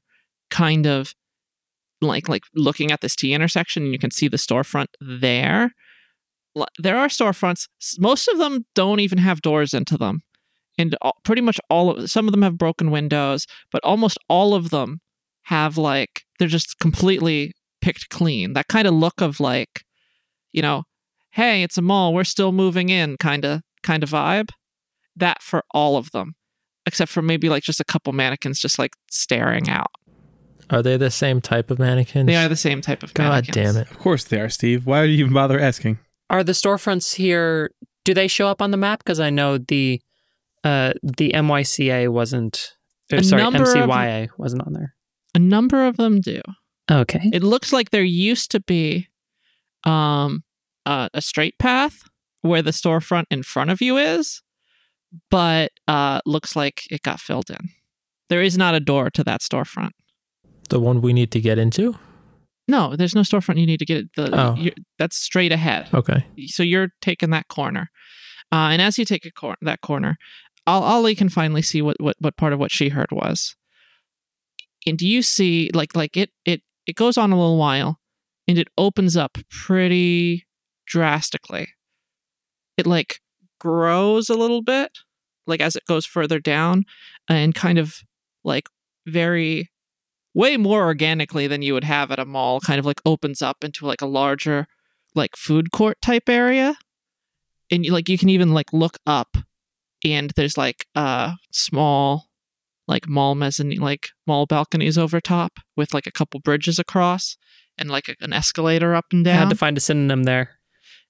kind 0.51 0.85
of 0.85 1.13
like 2.01 2.29
like 2.29 2.43
looking 2.53 2.91
at 2.91 3.01
this 3.01 3.15
T 3.15 3.33
intersection, 3.33 3.83
and 3.83 3.93
you 3.93 3.99
can 3.99 4.11
see 4.11 4.27
the 4.27 4.37
storefront 4.37 4.87
there. 4.99 5.71
There 6.79 6.97
are 6.97 7.07
storefronts. 7.07 7.67
Most 7.99 8.27
of 8.27 8.37
them 8.37 8.65
don't 8.75 8.99
even 8.99 9.17
have 9.17 9.41
doors 9.41 9.73
into 9.73 9.97
them, 9.97 10.21
and 10.77 10.95
all, 11.01 11.17
pretty 11.23 11.41
much 11.41 11.59
all 11.69 11.91
of 11.91 12.09
some 12.09 12.27
of 12.27 12.31
them 12.31 12.41
have 12.43 12.57
broken 12.57 12.91
windows, 12.91 13.45
but 13.71 13.83
almost 13.83 14.17
all 14.29 14.53
of 14.53 14.69
them 14.69 15.01
have 15.43 15.77
like 15.77 16.23
they're 16.39 16.47
just 16.47 16.79
completely 16.79 17.53
picked 17.81 18.09
clean. 18.09 18.53
That 18.53 18.67
kind 18.67 18.87
of 18.87 18.93
look 18.93 19.21
of 19.21 19.39
like, 19.39 19.83
you 20.51 20.61
know, 20.61 20.83
hey, 21.31 21.63
it's 21.63 21.77
a 21.77 21.81
mall, 21.81 22.13
we're 22.13 22.23
still 22.23 22.51
moving 22.51 22.89
in, 22.89 23.17
kind 23.17 23.45
of 23.45 23.61
kind 23.83 24.03
of 24.03 24.09
vibe. 24.09 24.49
That 25.15 25.41
for 25.41 25.63
all 25.71 25.97
of 25.97 26.11
them, 26.11 26.35
except 26.85 27.11
for 27.11 27.21
maybe 27.21 27.47
like 27.49 27.63
just 27.63 27.79
a 27.79 27.85
couple 27.85 28.11
mannequins 28.13 28.59
just 28.59 28.79
like 28.79 28.93
staring 29.09 29.69
out. 29.69 29.91
Are 30.69 30.81
they 30.81 30.97
the 30.97 31.11
same 31.11 31.41
type 31.41 31.69
of 31.71 31.79
mannequins? 31.79 32.27
They 32.27 32.35
are 32.35 32.47
the 32.49 32.55
same 32.55 32.81
type 32.81 33.03
of 33.03 33.13
God 33.13 33.29
mannequins. 33.29 33.55
damn 33.73 33.77
it. 33.81 33.91
Of 33.91 33.99
course 33.99 34.23
they 34.23 34.39
are, 34.39 34.49
Steve. 34.49 34.85
Why 34.85 35.01
would 35.01 35.09
you 35.11 35.17
even 35.19 35.33
bother 35.33 35.59
asking? 35.59 35.99
Are 36.29 36.43
the 36.43 36.53
storefronts 36.53 37.15
here? 37.15 37.71
Do 38.03 38.13
they 38.13 38.27
show 38.27 38.47
up 38.47 38.61
on 38.61 38.71
the 38.71 38.77
map? 38.77 38.99
Because 38.99 39.19
I 39.19 39.29
know 39.29 39.57
the 39.57 40.01
uh, 40.63 40.93
the 41.03 41.31
MYCA 41.33 42.09
wasn't. 42.09 42.73
or 43.11 43.19
A 43.19 43.23
sorry, 43.23 43.43
number 43.43 43.61
of- 43.63 43.67
MCYA 43.89 44.29
wasn't 44.37 44.65
on 44.65 44.73
there. 44.73 44.95
A 45.35 45.39
number 45.39 45.85
of 45.85 45.97
them 45.97 46.21
do. 46.21 46.41
Okay. 46.91 47.29
It 47.33 47.43
looks 47.43 47.71
like 47.73 47.89
there 47.91 48.03
used 48.03 48.49
to 48.51 48.59
be 48.59 49.07
um, 49.85 50.43
uh, 50.85 51.09
a 51.13 51.21
straight 51.21 51.57
path 51.59 52.03
where 52.41 52.61
the 52.61 52.71
storefront 52.71 53.25
in 53.29 53.43
front 53.43 53.69
of 53.69 53.81
you 53.81 53.97
is, 53.97 54.41
but 55.29 55.71
uh, 55.87 56.21
looks 56.25 56.55
like 56.55 56.83
it 56.89 57.01
got 57.03 57.19
filled 57.19 57.49
in. 57.49 57.69
There 58.29 58.41
is 58.41 58.57
not 58.57 58.75
a 58.75 58.79
door 58.79 59.09
to 59.11 59.23
that 59.23 59.41
storefront. 59.41 59.91
The 60.69 60.79
one 60.79 61.01
we 61.01 61.13
need 61.13 61.31
to 61.31 61.39
get 61.41 61.57
into? 61.57 61.95
No, 62.67 62.95
there's 62.95 63.13
no 63.15 63.21
storefront. 63.21 63.59
You 63.59 63.65
need 63.67 63.79
to 63.79 63.85
get. 63.85 64.11
The, 64.15 64.29
Oh. 64.39 64.57
that's 64.97 65.17
straight 65.17 65.51
ahead. 65.51 65.87
Okay. 65.93 66.25
So 66.47 66.63
you're 66.63 66.89
taking 67.01 67.29
that 67.29 67.47
corner, 67.47 67.89
uh, 68.51 68.69
and 68.71 68.81
as 68.81 68.97
you 68.97 69.05
take 69.05 69.25
a 69.25 69.31
cor- 69.31 69.57
that 69.61 69.81
corner, 69.81 70.17
Ol- 70.65 70.81
Ollie 70.83 71.13
can 71.15 71.29
finally 71.29 71.61
see 71.61 71.81
what, 71.83 71.97
what 72.01 72.15
what 72.19 72.37
part 72.37 72.53
of 72.53 72.59
what 72.59 72.71
she 72.71 72.89
heard 72.89 73.11
was. 73.11 73.55
And 74.87 74.97
do 74.97 75.07
you 75.07 75.21
see 75.21 75.69
like 75.73 75.95
like 75.95 76.17
it 76.17 76.31
it 76.45 76.61
it 76.87 76.95
goes 76.95 77.17
on 77.17 77.31
a 77.31 77.35
little 77.37 77.57
while, 77.57 77.99
and 78.47 78.57
it 78.57 78.67
opens 78.77 79.15
up 79.15 79.37
pretty 79.51 80.45
drastically. 80.87 81.67
It 82.77 82.87
like 82.87 83.19
grows 83.59 84.27
a 84.29 84.35
little 84.35 84.63
bit, 84.63 84.91
like 85.45 85.61
as 85.61 85.75
it 85.75 85.85
goes 85.87 86.05
further 86.05 86.39
down, 86.39 86.83
and 87.29 87.53
kind 87.53 87.77
of 87.77 87.97
like 88.43 88.67
very 89.05 89.69
way 90.35 90.57
more 90.57 90.83
organically 90.83 91.47
than 91.47 91.61
you 91.61 91.73
would 91.73 91.85
have 91.85 92.11
at 92.11 92.19
a 92.19 92.25
mall 92.25 92.59
kind 92.59 92.77
of 92.77 92.85
like 92.85 93.01
opens 93.05 93.41
up 93.41 93.63
into 93.63 93.87
like 93.87 94.01
a 94.01 94.05
larger 94.05 94.67
like 95.15 95.35
food 95.37 95.71
court 95.71 95.99
type 96.01 96.27
area 96.27 96.75
and 97.71 97.85
you 97.85 97.91
like 97.91 98.09
you 98.09 98.17
can 98.17 98.29
even 98.29 98.53
like 98.53 98.71
look 98.73 98.97
up 99.07 99.37
and 100.03 100.31
there's 100.35 100.57
like 100.57 100.85
uh 100.93 101.31
small 101.51 102.25
like 102.87 103.07
mall 103.07 103.33
mezzanine 103.33 103.79
like 103.79 104.09
mall 104.27 104.45
balconies 104.45 104.97
over 104.97 105.21
top 105.21 105.53
with 105.77 105.93
like 105.93 106.05
a 106.05 106.11
couple 106.11 106.39
bridges 106.41 106.77
across 106.77 107.37
and 107.77 107.89
like 107.89 108.09
a, 108.09 108.15
an 108.21 108.31
escalator 108.31 108.93
up 108.93 109.05
and 109.11 109.25
down. 109.25 109.35
I 109.35 109.39
had 109.39 109.49
to 109.49 109.55
find 109.55 109.77
a 109.77 109.81
synonym 109.81 110.23
there. 110.23 110.59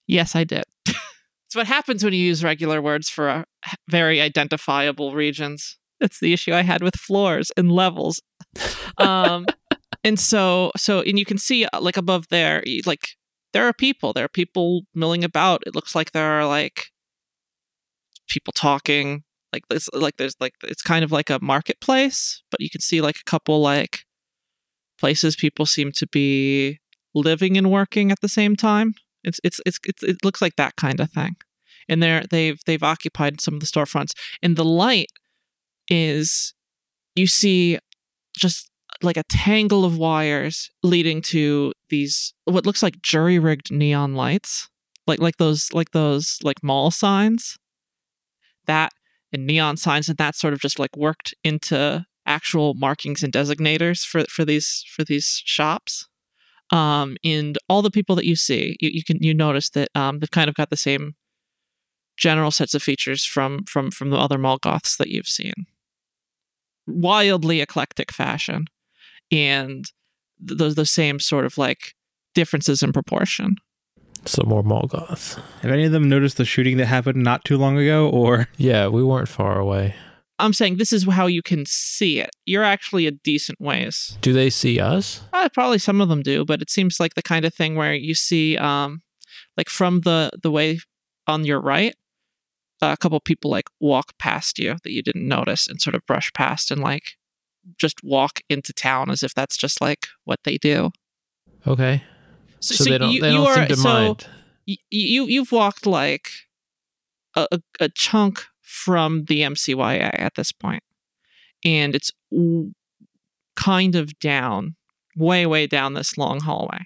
yes 0.06 0.36
i 0.36 0.44
did 0.44 0.64
it's 0.88 1.56
what 1.56 1.66
happens 1.66 2.04
when 2.04 2.14
you 2.14 2.20
use 2.20 2.44
regular 2.44 2.80
words 2.80 3.10
for 3.10 3.28
uh, 3.28 3.44
very 3.90 4.22
identifiable 4.22 5.16
regions 5.16 5.80
that's 6.00 6.20
the 6.20 6.32
issue 6.32 6.54
i 6.54 6.62
had 6.62 6.84
with 6.84 6.96
floors 6.96 7.52
and 7.58 7.72
levels 7.72 8.22
um 8.98 9.46
and 10.04 10.20
so 10.20 10.72
so 10.78 11.02
and 11.02 11.20
you 11.20 11.26
can 11.26 11.38
see 11.38 11.66
uh, 11.66 11.82
like 11.82 11.98
above 11.98 12.28
there 12.30 12.64
like 12.86 13.16
there 13.54 13.66
are 13.66 13.74
people 13.74 14.12
there 14.12 14.26
are 14.26 14.30
people 14.30 14.82
milling 14.94 15.24
about. 15.24 15.64
It 15.66 15.76
looks 15.76 15.96
like 15.96 16.12
there 16.12 16.30
are 16.40 16.46
like 16.46 16.92
people 18.28 18.52
talking. 18.52 19.24
Like 19.54 19.64
this 19.70 19.88
like 19.94 20.18
there's 20.18 20.36
like 20.42 20.54
it's 20.64 20.82
kind 20.82 21.06
of 21.06 21.14
like 21.14 21.30
a 21.30 21.40
marketplace 21.42 22.44
but 22.52 22.60
you 22.60 22.70
can 22.70 22.82
see 22.82 23.00
like 23.00 23.16
a 23.16 23.24
couple 23.24 23.62
like 23.62 24.00
places 25.00 25.38
people 25.38 25.66
seem 25.66 25.94
to 25.94 26.06
be 26.08 26.80
living 27.14 27.58
and 27.58 27.72
working 27.72 28.12
at 28.12 28.20
the 28.20 28.28
same 28.28 28.58
time. 28.58 28.96
It's 29.24 29.40
it's 29.46 29.62
it's, 29.66 29.80
it's 29.86 30.04
it 30.04 30.18
looks 30.26 30.42
like 30.42 30.58
that 30.58 30.76
kind 30.76 31.00
of 31.00 31.10
thing. 31.10 31.38
And 31.88 32.04
they're 32.04 32.24
they've 32.30 32.60
they've 32.66 32.84
occupied 32.84 33.40
some 33.40 33.54
of 33.54 33.62
the 33.62 33.66
storefronts. 33.66 34.12
And 34.44 34.58
the 34.58 34.66
light 34.66 35.12
is 35.90 36.54
you 37.16 37.28
see 37.28 37.80
just 38.36 38.70
like 39.02 39.18
a 39.18 39.24
tangle 39.24 39.86
of 39.86 39.98
wires 39.98 40.72
leading 40.84 41.22
to 41.22 41.74
these 41.90 42.34
what 42.46 42.66
looks 42.66 42.84
like 42.84 43.02
jury 43.02 43.40
rigged 43.40 43.72
neon 43.72 44.16
lights. 44.16 44.70
Like 45.08 45.20
like 45.20 45.38
those 45.38 45.72
like 45.74 45.92
those 45.92 46.40
like 46.44 46.64
mall 46.64 46.92
signs. 46.92 47.58
That 48.66 48.92
and 49.32 49.46
neon 49.46 49.78
signs 49.78 50.10
and 50.10 50.18
that 50.18 50.36
sort 50.36 50.54
of 50.54 50.60
just 50.60 50.80
like 50.80 50.96
worked 50.96 51.34
into 51.44 52.06
actual 52.26 52.74
markings 52.74 53.22
and 53.24 53.32
designators 53.32 54.06
for 54.06 54.24
for 54.26 54.46
these 54.46 54.84
for 54.88 55.04
these 55.04 55.42
shops. 55.46 56.08
Um 56.72 57.18
and 57.24 57.58
all 57.70 57.82
the 57.82 57.92
people 57.92 58.16
that 58.16 58.26
you 58.26 58.36
see 58.36 58.76
you, 58.80 58.90
you 58.92 59.04
can 59.04 59.22
you 59.22 59.34
notice 59.34 59.70
that 59.72 59.90
um 59.96 60.20
they've 60.20 60.32
kind 60.32 60.50
of 60.50 60.56
got 60.56 60.70
the 60.70 60.78
same 60.78 61.16
general 62.18 62.50
sets 62.50 62.74
of 62.74 62.82
features 62.82 63.26
from 63.26 63.64
from 63.66 63.92
from 63.92 64.10
the 64.10 64.18
other 64.18 64.38
mall 64.38 64.58
goths 64.58 64.96
that 64.98 65.10
you've 65.10 65.28
seen 65.28 65.54
wildly 66.88 67.62
eclectic 67.62 68.12
fashion 68.12 68.66
and 69.32 69.86
th- 70.48 70.58
those 70.58 70.76
the 70.76 70.86
same 70.86 71.20
sort 71.20 71.46
of 71.46 71.58
like 71.58 71.94
differences 72.34 72.84
in 72.84 72.92
proportion 72.94 73.56
So 74.26 74.44
more 74.46 74.64
mall 74.64 74.88
goth. 74.88 75.40
Have 75.62 75.72
any 75.72 75.86
of 75.86 75.92
them 75.92 76.10
noticed 76.10 76.38
the 76.38 76.46
shooting 76.46 76.78
that 76.78 76.88
happened 76.88 77.24
not 77.24 77.46
too 77.46 77.58
long 77.58 77.78
ago? 77.78 78.10
Or 78.10 78.48
Yeah, 78.58 78.88
we 78.88 79.04
weren't 79.04 79.30
far 79.30 79.60
away. 79.60 79.96
i'm 80.38 80.52
saying 80.54 80.76
this 80.78 80.92
is 80.92 81.08
how 81.08 81.28
you 81.28 81.42
can 81.42 81.64
see 81.66 82.20
it 82.20 82.30
you're 82.46 82.64
actually 82.76 83.08
a 83.08 83.12
decent 83.12 83.60
ways 83.62 84.18
Do 84.22 84.34
they 84.34 84.50
see 84.50 84.80
us? 84.80 85.22
Uh, 85.32 85.48
probably 85.54 85.78
some 85.80 86.02
of 86.02 86.10
them 86.10 86.22
do, 86.22 86.44
but 86.46 86.62
it 86.62 86.70
seems 86.70 87.00
like 87.00 87.14
the 87.16 87.22
kind 87.24 87.46
of 87.46 87.54
thing 87.54 87.76
where 87.76 87.94
you 87.94 88.14
see, 88.14 88.58
um, 88.58 89.02
like 89.58 89.70
from 89.70 90.02
the 90.02 90.30
the 90.44 90.52
way 90.52 90.80
on 91.28 91.46
your 91.46 91.62
right, 91.62 91.96
a 92.82 92.98
couple 92.98 93.20
people 93.20 93.50
like 93.50 93.70
walk 93.80 94.14
past 94.20 94.60
you 94.60 94.76
that 94.84 94.92
you 94.92 95.02
didn't 95.02 95.28
notice 95.28 95.68
and 95.68 95.82
sort 95.82 95.96
of 95.96 96.06
brush 96.06 96.32
past 96.34 96.72
and 96.72 96.82
like 96.82 97.14
just 97.78 98.04
walk 98.04 98.42
into 98.50 98.74
town 98.74 99.10
as 99.10 99.24
if 99.24 99.34
that's 99.34 99.58
just 99.58 99.82
like 99.82 100.08
what 100.24 100.40
they 100.44 100.58
do. 100.58 100.92
Okay. 101.66 102.04
So, 102.60 102.84
they 102.84 102.98
don't 102.98 103.12
you, 103.12 103.22
they 103.22 103.32
don't 103.32 103.48
are 103.48 103.56
seem 103.56 103.68
to 103.68 103.76
so 103.76 103.84
mind. 103.90 104.28
y- 104.68 104.78
you 104.90 105.26
you've 105.26 105.52
walked 105.52 105.86
like 105.86 106.30
a, 107.36 107.48
a, 107.52 107.60
a 107.80 107.90
chunk 107.90 108.46
from 108.62 109.26
the 109.26 109.42
MCYA 109.42 110.10
at 110.20 110.36
this 110.36 110.52
point, 110.52 110.84
and 111.64 111.94
it's 111.96 112.12
w- 112.32 112.74
kind 113.56 113.96
of 113.96 114.18
down, 114.20 114.76
way 115.16 115.46
way 115.46 115.68
down 115.68 115.94
this 115.94 116.18
long 116.18 116.42
hallway. 116.42 116.86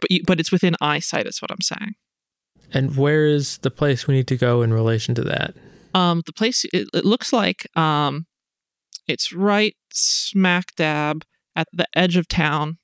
But 0.00 0.10
you, 0.10 0.22
but 0.26 0.40
it's 0.40 0.50
within 0.52 0.74
eyesight, 0.80 1.26
is 1.26 1.40
what 1.40 1.50
I'm 1.52 1.60
saying. 1.60 1.94
And 2.72 2.96
where 2.96 3.26
is 3.26 3.58
the 3.58 3.70
place 3.70 4.06
we 4.06 4.14
need 4.14 4.26
to 4.28 4.36
go 4.36 4.62
in 4.62 4.72
relation 4.72 5.14
to 5.16 5.22
that? 5.24 5.54
Um, 5.94 6.22
the 6.26 6.32
place 6.32 6.64
it, 6.72 6.88
it 6.92 7.04
looks 7.04 7.32
like 7.32 7.68
um, 7.76 8.26
it's 9.06 9.32
right 9.32 9.76
smack 9.92 10.74
dab 10.76 11.24
at 11.54 11.68
the 11.72 11.86
edge 11.94 12.16
of 12.16 12.26
town, 12.26 12.78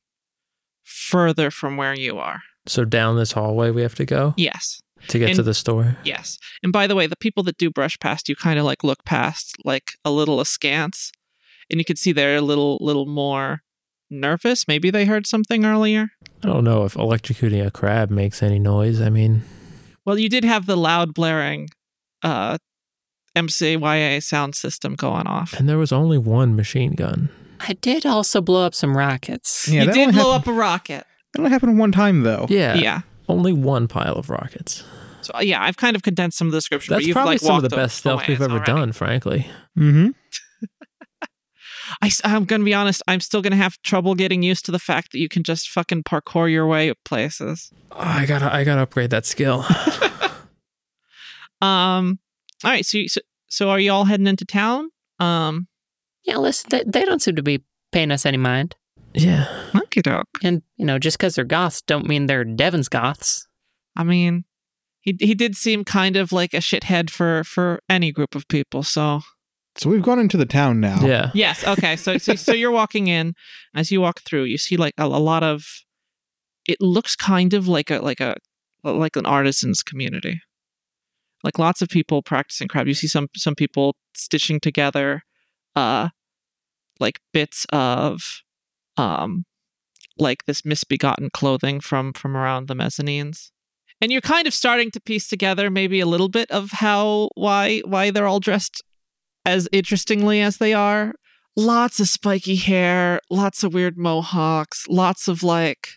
further 0.85 1.51
from 1.51 1.77
where 1.77 1.95
you 1.95 2.19
are. 2.19 2.41
So 2.67 2.85
down 2.85 3.17
this 3.17 3.33
hallway 3.33 3.71
we 3.71 3.83
have 3.83 3.95
to 3.97 4.05
go 4.05 4.35
Yes. 4.37 4.81
to 5.09 5.19
get 5.19 5.35
to 5.35 5.43
the 5.43 5.55
store. 5.55 5.97
Yes. 6.05 6.39
And 6.63 6.73
by 6.73 6.87
the 6.87 6.95
way, 6.95 7.07
the 7.07 7.17
people 7.17 7.43
that 7.45 7.57
do 7.59 7.71
brush 7.71 7.99
past 7.99 8.29
you 8.29 8.37
kind 8.37 8.59
of 8.59 8.65
like 8.65 8.85
look 8.85 9.05
past 9.05 9.57
like 9.65 9.93
a 10.05 10.11
little 10.11 10.41
askance. 10.41 11.11
And 11.71 11.79
you 11.81 11.85
can 11.85 11.97
see 11.97 12.13
they're 12.13 12.37
a 12.37 12.41
little 12.43 12.79
little 12.81 13.07
more 13.07 13.63
nervous. 14.11 14.67
Maybe 14.69 14.91
they 14.91 15.05
heard 15.05 15.27
something 15.27 15.65
earlier. 15.65 16.11
I 16.43 16.47
don't 16.47 16.65
know 16.65 16.85
if 16.85 16.95
electrocuting 16.95 17.65
a 17.65 17.71
crab 17.71 18.11
makes 18.11 18.43
any 18.43 18.59
noise. 18.59 19.01
I 19.01 19.09
mean, 19.09 19.43
Well, 20.11 20.19
you 20.19 20.29
did 20.29 20.43
have 20.43 20.67
the 20.67 20.77
loud 20.77 21.15
blaring 21.15 21.69
uh 22.25 22.59
MCYA 23.37 24.21
sound 24.21 24.57
system 24.57 24.97
going 24.97 25.29
off. 25.29 25.53
and 25.53 25.69
there 25.69 25.79
was 25.79 25.93
only 25.93 26.19
one 26.19 26.57
machine 26.57 26.95
gun. 26.97 27.29
I 27.61 27.75
did 27.75 28.05
also 28.05 28.41
blow 28.41 28.67
up 28.67 28.75
some 28.75 28.97
rockets. 28.97 29.69
yeah, 29.69 29.85
you 29.85 29.93
did 29.93 30.09
only 30.09 30.13
blow 30.15 30.33
happened, 30.33 30.49
up 30.51 30.57
a 30.57 30.59
rocket. 30.59 31.07
That 31.33 31.39
only 31.39 31.51
happened 31.53 31.79
one 31.79 31.93
time 31.93 32.23
though. 32.23 32.47
Yeah. 32.49 32.75
Yeah. 32.75 33.03
Only 33.29 33.53
one 33.53 33.87
pile 33.87 34.15
of 34.17 34.31
rockets. 34.31 34.83
So 35.21 35.31
uh, 35.37 35.43
yeah, 35.43 35.63
I've 35.63 35.77
kind 35.77 35.95
of 35.95 36.03
condensed 36.03 36.39
some 36.39 36.49
of 36.49 36.53
the 36.53 36.59
description. 36.59 36.93
That's 36.93 37.05
but 37.05 37.07
you've 37.07 37.15
probably 37.15 37.35
like 37.35 37.41
some 37.41 37.57
of 37.57 37.63
the 37.63 37.69
best 37.69 37.99
stuff 37.99 38.27
we've 38.27 38.41
ever 38.43 38.55
already. 38.55 38.73
done, 38.73 38.91
frankly. 38.91 39.47
Mm-hmm. 39.79 40.09
I, 42.03 42.11
am 42.25 42.45
gonna 42.45 42.65
be 42.65 42.75
honest. 42.75 43.03
I'm 43.09 43.21
still 43.21 43.43
gonna 43.43 43.57
have 43.57 43.81
trouble 43.83 44.15
getting 44.15 44.43
used 44.43 44.65
to 44.67 44.73
the 44.73 44.79
fact 44.79 45.13
that 45.13 45.19
you 45.19 45.29
can 45.29 45.43
just 45.43 45.69
fucking 45.71 46.05
parkour 46.05 46.51
your 46.51 46.67
way 46.67 46.93
places. 47.05 47.71
Oh, 47.93 47.97
I 47.99 48.27
gotta 48.27 48.53
I 48.55 48.65
gotta 48.65 48.83
upgrade 48.83 49.11
that 49.11 49.27
skill. 49.27 49.65
Um. 51.63 52.19
All 52.65 52.71
right. 52.71 52.87
So, 52.87 52.99
you- 52.99 53.09
so, 53.09 53.21
so 53.49 53.69
are 53.71 53.79
you 53.81 53.93
all 53.93 54.05
heading 54.05 54.27
into 54.27 54.45
town? 54.45 54.89
Um. 55.19 55.69
Yeah, 56.25 56.37
listen, 56.39 56.69
they, 56.71 56.85
they 56.87 57.05
don't 57.05 57.21
seem 57.21 57.37
to 57.37 57.43
be 57.43 57.63
paying 57.93 58.11
us 58.11 58.25
any 58.27 58.37
mind. 58.39 58.77
yeah. 59.15 59.47
Okie 59.73 60.03
doke. 60.03 60.29
And, 60.43 60.63
you 60.77 60.85
know, 60.85 60.99
just 60.99 61.17
because 61.19 61.35
they're 61.35 61.45
goths 61.45 61.83
don't 61.83 62.07
mean 62.07 62.27
they're 62.27 62.45
Devin's 62.45 62.89
goths. 62.89 63.47
I 63.97 64.05
mean, 64.05 64.45
he 65.01 65.17
he 65.19 65.35
did 65.35 65.57
seem 65.57 65.85
kind 65.85 66.17
of 66.17 66.31
like 66.33 66.55
a 66.55 66.59
shithead 66.59 67.11
for 67.11 67.43
for 67.45 67.81
any 67.89 68.13
group 68.13 68.35
of 68.35 68.47
people. 68.49 68.83
So 68.83 69.21
So 69.77 69.89
we've 69.89 70.03
gone 70.03 70.19
into 70.19 70.37
the 70.37 70.47
town 70.47 70.81
now. 70.81 71.01
Yeah. 71.01 71.31
yes. 71.35 71.67
Okay. 71.67 71.97
So 71.97 72.19
so, 72.19 72.35
so 72.35 72.53
you're 72.53 72.71
walking 72.71 73.07
in. 73.07 73.35
As 73.75 73.91
you 73.91 74.01
walk 74.01 74.21
through, 74.21 74.45
you 74.45 74.59
see 74.59 74.77
like 74.77 74.95
a, 74.99 75.05
a 75.05 75.23
lot 75.23 75.43
of. 75.43 75.65
It 76.67 76.81
looks 76.81 77.17
kind 77.17 77.55
of 77.55 77.69
like 77.69 77.91
a 77.91 77.99
like 78.01 78.21
a 78.21 78.37
like 78.83 79.17
an 79.17 79.27
artisans 79.27 79.83
community. 79.83 80.43
Like 81.43 81.59
lots 81.59 81.81
of 81.81 81.89
people 81.89 82.23
practicing 82.23 82.69
craft. 82.69 82.89
You 82.89 82.95
see 82.95 83.07
some 83.07 83.29
some 83.37 83.55
people 83.55 83.97
stitching 84.15 84.61
together, 84.61 85.23
uh, 85.75 86.11
like 86.99 87.21
bits 87.33 87.67
of 87.73 88.43
um 88.97 89.45
like 90.19 90.45
this 90.45 90.65
misbegotten 90.65 91.31
clothing 91.31 91.81
from 91.81 92.13
from 92.13 92.37
around 92.37 92.69
the 92.69 92.75
mezzanines. 92.75 93.51
And 94.03 94.11
you're 94.11 94.23
kind 94.23 94.47
of 94.47 94.55
starting 94.55 94.91
to 94.93 95.01
piece 95.01 95.29
together 95.29 95.71
maybe 95.71 96.01
a 96.01 96.07
little 96.07 96.29
bit 96.29 96.51
of 96.51 96.71
how 96.73 97.31
why 97.35 97.81
why 97.85 98.11
they're 98.11 98.27
all 98.27 98.41
dressed 98.41 98.83
as 99.45 99.69
interestingly 99.73 100.41
as 100.41 100.59
they 100.59 100.73
are. 100.73 101.15
Lots 101.57 102.01
of 102.01 102.09
spiky 102.09 102.57
hair, 102.57 103.21
lots 103.29 103.63
of 103.63 103.75
weird 103.75 103.99
mohawks, 103.99 104.87
lots 104.89 105.29
of 105.29 105.43
like 105.43 105.89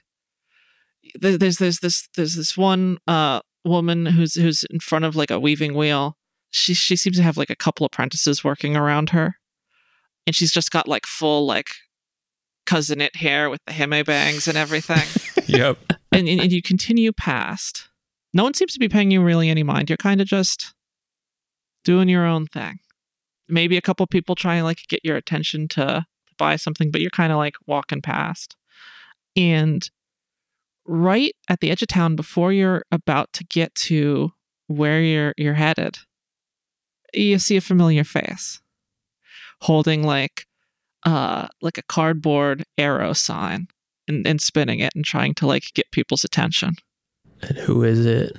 there's 1.20 1.58
there's 1.58 1.80
this 1.80 2.08
there's 2.16 2.36
this 2.36 2.58
one 2.58 2.98
uh 3.08 3.40
woman 3.64 4.06
who's 4.06 4.36
who's 4.36 4.64
in 4.70 4.80
front 4.80 5.06
of 5.06 5.16
like 5.16 5.32
a 5.32 5.40
weaving 5.40 5.76
wheel. 5.76 6.18
She 6.50 6.74
she 6.74 6.96
seems 6.96 7.18
to 7.18 7.24
have 7.24 7.38
like 7.38 7.50
a 7.50 7.56
couple 7.56 7.86
apprentices 7.86 8.44
working 8.44 8.76
around 8.76 9.12
her. 9.12 9.36
And 10.26 10.36
she's 10.36 10.52
just 10.52 10.72
got 10.72 10.88
like 10.88 11.06
full 11.06 11.46
like 11.46 11.68
cousinate 12.66 13.18
hair 13.18 13.50
with 13.50 13.64
the 13.66 13.74
hime 13.74 14.04
bangs 14.04 14.48
and 14.48 14.58
everything. 14.58 15.04
Yep. 15.46 15.78
and, 16.14 16.30
and, 16.30 16.40
and 16.40 16.52
you 16.54 16.62
continue 16.62 17.12
past. 17.12 17.90
No 18.34 18.44
one 18.44 18.54
seems 18.54 18.72
to 18.74 18.80
be 18.80 18.88
paying 18.88 19.12
you 19.12 19.22
really 19.22 19.50
any 19.50 19.62
mind. 19.62 19.90
You're 19.90 19.98
kind 19.98 20.22
of 20.22 20.28
just 20.28 20.74
doing 21.84 22.08
your 22.08 22.26
own 22.26 22.48
thing. 22.48 22.80
Maybe 23.54 23.78
a 23.78 23.82
couple 23.82 24.08
people 24.08 24.36
try 24.36 24.56
and 24.56 24.66
like 24.66 24.80
get 24.88 25.02
your 25.04 25.16
attention 25.16 25.68
to, 25.70 25.86
to 25.86 26.34
buy 26.38 26.56
something, 26.56 26.90
but 26.90 27.02
you're 27.02 27.12
kind 27.12 27.32
of 27.32 27.38
like 27.38 27.56
walking 27.68 28.02
past. 28.02 28.56
And 29.36 29.88
right 30.86 31.36
at 31.48 31.60
the 31.60 31.70
edge 31.70 31.84
of 31.84 31.88
town, 31.88 32.16
before 32.16 32.52
you're 32.52 32.84
about 32.92 33.32
to 33.34 33.44
get 33.44 33.76
to 33.76 34.32
where 34.68 35.02
you're 35.02 35.34
you're 35.38 35.54
headed, 35.54 36.00
you 37.14 37.38
see 37.38 37.58
a 37.58 37.62
familiar 37.62 38.04
face 38.04 38.60
holding 39.62 40.04
like 40.04 40.46
uh 41.06 41.48
like 41.62 41.78
a 41.78 41.84
cardboard 41.84 42.64
arrow 42.78 43.14
sign 43.14 43.68
and, 44.08 44.26
and 44.28 44.42
spinning 44.42 44.80
it 44.80 44.92
and 44.96 45.06
trying 45.06 45.34
to 45.36 45.46
like 45.46 45.66
get 45.76 45.92
people's 45.92 46.24
attention. 46.24 46.76
And 47.42 47.58
who 47.60 47.84
is 47.84 48.06
it? 48.06 48.36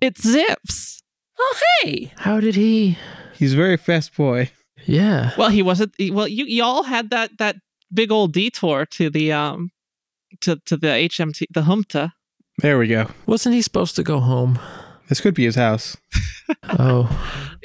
It's 0.00 0.26
Zips. 0.26 1.02
Oh, 1.38 1.60
hey. 1.82 2.12
How 2.18 2.40
did 2.40 2.56
he? 2.56 2.98
He's 3.38 3.52
a 3.54 3.56
very 3.56 3.76
fast 3.76 4.14
boy. 4.16 4.50
Yeah. 4.86 5.30
Well, 5.38 5.50
he 5.50 5.62
wasn't. 5.62 5.94
he- 5.98 6.10
Well, 6.10 6.28
you 6.28 6.44
y'all 6.44 6.82
had 6.84 7.10
that 7.10 7.38
that 7.38 7.56
big 7.92 8.10
old 8.12 8.32
detour 8.32 8.86
to 8.86 9.10
the 9.10 9.32
um 9.32 9.70
to 10.42 10.56
to 10.66 10.76
the 10.76 10.88
HMT 10.88 11.46
the 11.50 11.62
Humta. 11.62 12.12
There 12.58 12.78
we 12.78 12.86
go. 12.88 13.08
Wasn't 13.26 13.54
he 13.54 13.62
supposed 13.62 13.96
to 13.96 14.02
go 14.02 14.20
home? 14.20 14.58
This 15.08 15.20
could 15.20 15.34
be 15.34 15.44
his 15.44 15.56
house. 15.56 15.96
Oh, 16.78 17.08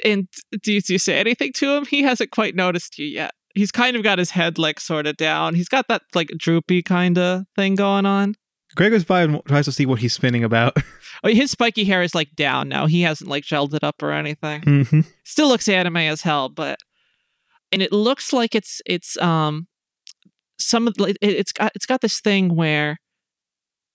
And 0.06 0.26
do 0.62 0.72
you, 0.72 0.80
do 0.80 0.94
you 0.94 0.98
say 0.98 1.18
anything 1.18 1.52
to 1.54 1.74
him? 1.76 1.84
He 1.84 2.02
hasn't 2.02 2.30
quite 2.30 2.54
noticed 2.54 2.98
you 2.98 3.04
yet. 3.06 3.32
He's 3.54 3.70
kind 3.70 3.94
of 3.94 4.02
got 4.02 4.18
his 4.18 4.30
head 4.30 4.56
like 4.58 4.80
sort 4.80 5.06
of 5.06 5.18
down. 5.18 5.54
He's 5.54 5.68
got 5.68 5.86
that 5.88 6.02
like 6.14 6.28
droopy 6.38 6.82
kind 6.82 7.18
of 7.18 7.44
thing 7.56 7.74
going 7.74 8.06
on. 8.06 8.36
Greg 8.76 8.92
goes 8.92 9.04
by 9.04 9.22
and 9.22 9.42
tries 9.46 9.66
to 9.66 9.72
see 9.72 9.84
what 9.84 9.98
he's 9.98 10.14
spinning 10.14 10.44
about. 10.44 10.76
Oh, 11.22 11.28
his 11.28 11.50
spiky 11.50 11.84
hair 11.84 12.02
is 12.02 12.14
like 12.14 12.34
down 12.34 12.68
now. 12.68 12.86
He 12.86 13.02
hasn't 13.02 13.28
like 13.28 13.44
gelled 13.44 13.74
it 13.74 13.84
up 13.84 14.02
or 14.02 14.12
anything. 14.12 14.62
mm-hmm. 14.62 15.00
still 15.24 15.48
looks 15.48 15.68
anime 15.68 15.98
as 15.98 16.22
hell 16.22 16.48
but 16.48 16.78
and 17.72 17.82
it 17.82 17.92
looks 17.92 18.32
like 18.32 18.54
it's 18.54 18.80
it's 18.86 19.16
um 19.18 19.66
some 20.58 20.86
of 20.86 20.94
the, 20.94 21.04
it, 21.04 21.18
it's 21.20 21.52
got 21.52 21.72
it's 21.74 21.86
got 21.86 22.00
this 22.00 22.20
thing 22.20 22.54
where 22.54 22.98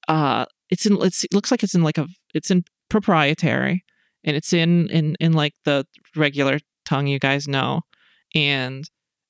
uh 0.08 0.46
it's 0.70 0.86
in 0.86 1.02
it's, 1.02 1.24
it 1.24 1.34
looks 1.34 1.52
like 1.52 1.64
it's 1.64 1.76
in 1.76 1.84
like 1.84 1.98
a 1.98 2.08
it's 2.34 2.52
in 2.52 2.64
proprietary 2.90 3.84
and 4.24 4.36
it's 4.36 4.54
in 4.54 4.90
in 4.90 5.16
in 5.20 5.34
like 5.34 5.54
the 5.66 5.86
regular 6.16 6.60
tongue 6.86 7.08
you 7.08 7.20
guys 7.20 7.48
know 7.48 7.82
and 8.34 8.86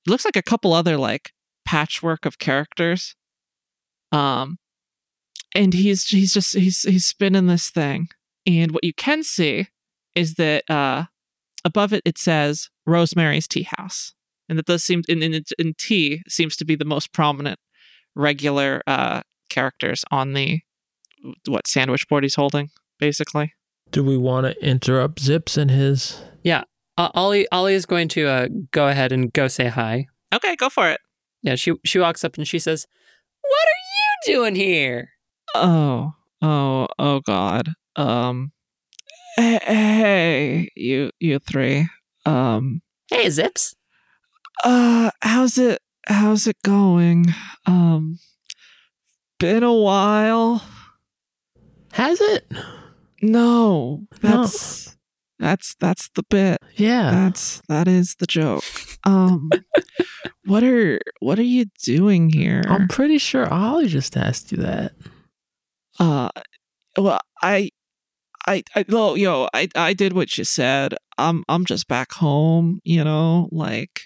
it 0.05 0.09
looks 0.09 0.25
like 0.25 0.35
a 0.35 0.43
couple 0.43 0.73
other 0.73 0.97
like 0.97 1.31
patchwork 1.65 2.25
of 2.25 2.37
characters 2.37 3.15
um 4.11 4.57
and 5.55 5.73
he's 5.73 6.07
he's 6.09 6.33
just 6.33 6.53
he's 6.55 6.83
he's 6.83 7.05
spinning 7.05 7.47
this 7.47 7.69
thing 7.69 8.09
and 8.45 8.71
what 8.71 8.83
you 8.83 8.93
can 8.93 9.23
see 9.23 9.67
is 10.13 10.35
that 10.35 10.69
uh 10.69 11.05
above 11.63 11.91
it 11.91 12.01
it 12.05 12.17
says 12.17 12.69
Rosemary's 12.85 13.47
Tea 13.47 13.67
House, 13.77 14.13
and 14.47 14.57
that 14.57 14.67
does 14.67 14.83
seem 14.83 15.01
in 15.09 15.23
in, 15.23 15.43
in 15.57 15.73
tea 15.77 16.21
seems 16.27 16.55
to 16.57 16.65
be 16.65 16.75
the 16.75 16.85
most 16.85 17.11
prominent 17.11 17.59
regular 18.15 18.81
uh, 18.87 19.21
characters 19.49 20.05
on 20.11 20.33
the 20.33 20.61
what 21.47 21.67
sandwich 21.67 22.07
board 22.07 22.23
he's 22.23 22.35
holding, 22.35 22.69
basically. 22.99 23.53
do 23.91 24.03
we 24.03 24.15
want 24.17 24.45
to 24.45 24.65
interrupt 24.65 25.19
Zips 25.19 25.57
and 25.57 25.71
his? 25.71 26.21
Uh, 26.97 27.09
Ollie, 27.13 27.45
Ollie 27.51 27.73
is 27.73 27.85
going 27.85 28.07
to 28.09 28.25
uh, 28.27 28.47
go 28.71 28.87
ahead 28.87 29.11
and 29.11 29.33
go 29.33 29.49
say 29.49 29.67
hi. 29.67 30.07
Okay, 30.33 30.55
go 30.55 30.69
for 30.69 30.89
it. 30.89 31.01
Yeah, 31.41 31.55
she 31.55 31.73
she 31.83 31.99
walks 31.99 32.23
up 32.23 32.37
and 32.37 32.47
she 32.47 32.59
says, 32.59 32.87
"What 33.41 33.65
are 33.67 34.31
you 34.31 34.35
doing 34.35 34.55
here?" 34.55 35.09
Oh, 35.63 36.13
oh, 36.41 36.87
oh, 36.99 37.19
God. 37.21 37.69
Um, 37.95 38.51
hey, 39.37 40.69
you, 40.75 41.11
you 41.19 41.39
three. 41.39 41.87
Um, 42.25 42.81
Hey, 43.09 43.29
Zips. 43.29 43.75
uh, 44.63 45.11
how's 45.21 45.57
it? 45.57 45.79
How's 46.07 46.47
it 46.47 46.57
going? 46.63 47.27
Um, 47.65 48.17
been 49.39 49.63
a 49.63 49.73
while. 49.73 50.63
Has 51.93 52.19
it? 52.19 52.51
No, 53.21 54.07
that's 54.21 54.97
that's 55.39 55.75
that's 55.79 56.09
the 56.15 56.23
bit. 56.29 56.61
Yeah. 56.75 57.11
That's 57.11 57.61
that 57.69 57.87
is 57.87 58.15
the 58.19 58.27
joke. 58.27 58.63
Um, 59.05 59.49
what 60.45 60.63
are 60.63 60.99
what 61.21 61.39
are 61.39 61.43
you 61.43 61.65
doing 61.83 62.29
here? 62.29 62.63
I'm 62.67 62.87
pretty 62.87 63.17
sure 63.17 63.47
Ollie 63.51 63.87
just 63.87 64.17
asked 64.17 64.51
you 64.51 64.57
that. 64.59 64.93
Uh, 65.99 66.29
well, 66.97 67.19
I, 67.41 67.69
I, 68.47 68.63
I, 68.75 68.85
well, 68.89 69.17
yo, 69.17 69.47
I, 69.53 69.69
I 69.75 69.93
did 69.93 70.13
what 70.13 70.37
you 70.37 70.43
said. 70.43 70.95
I'm, 71.17 71.43
I'm 71.49 71.65
just 71.65 71.87
back 71.87 72.11
home. 72.13 72.79
You 72.83 73.03
know, 73.03 73.49
like, 73.51 74.01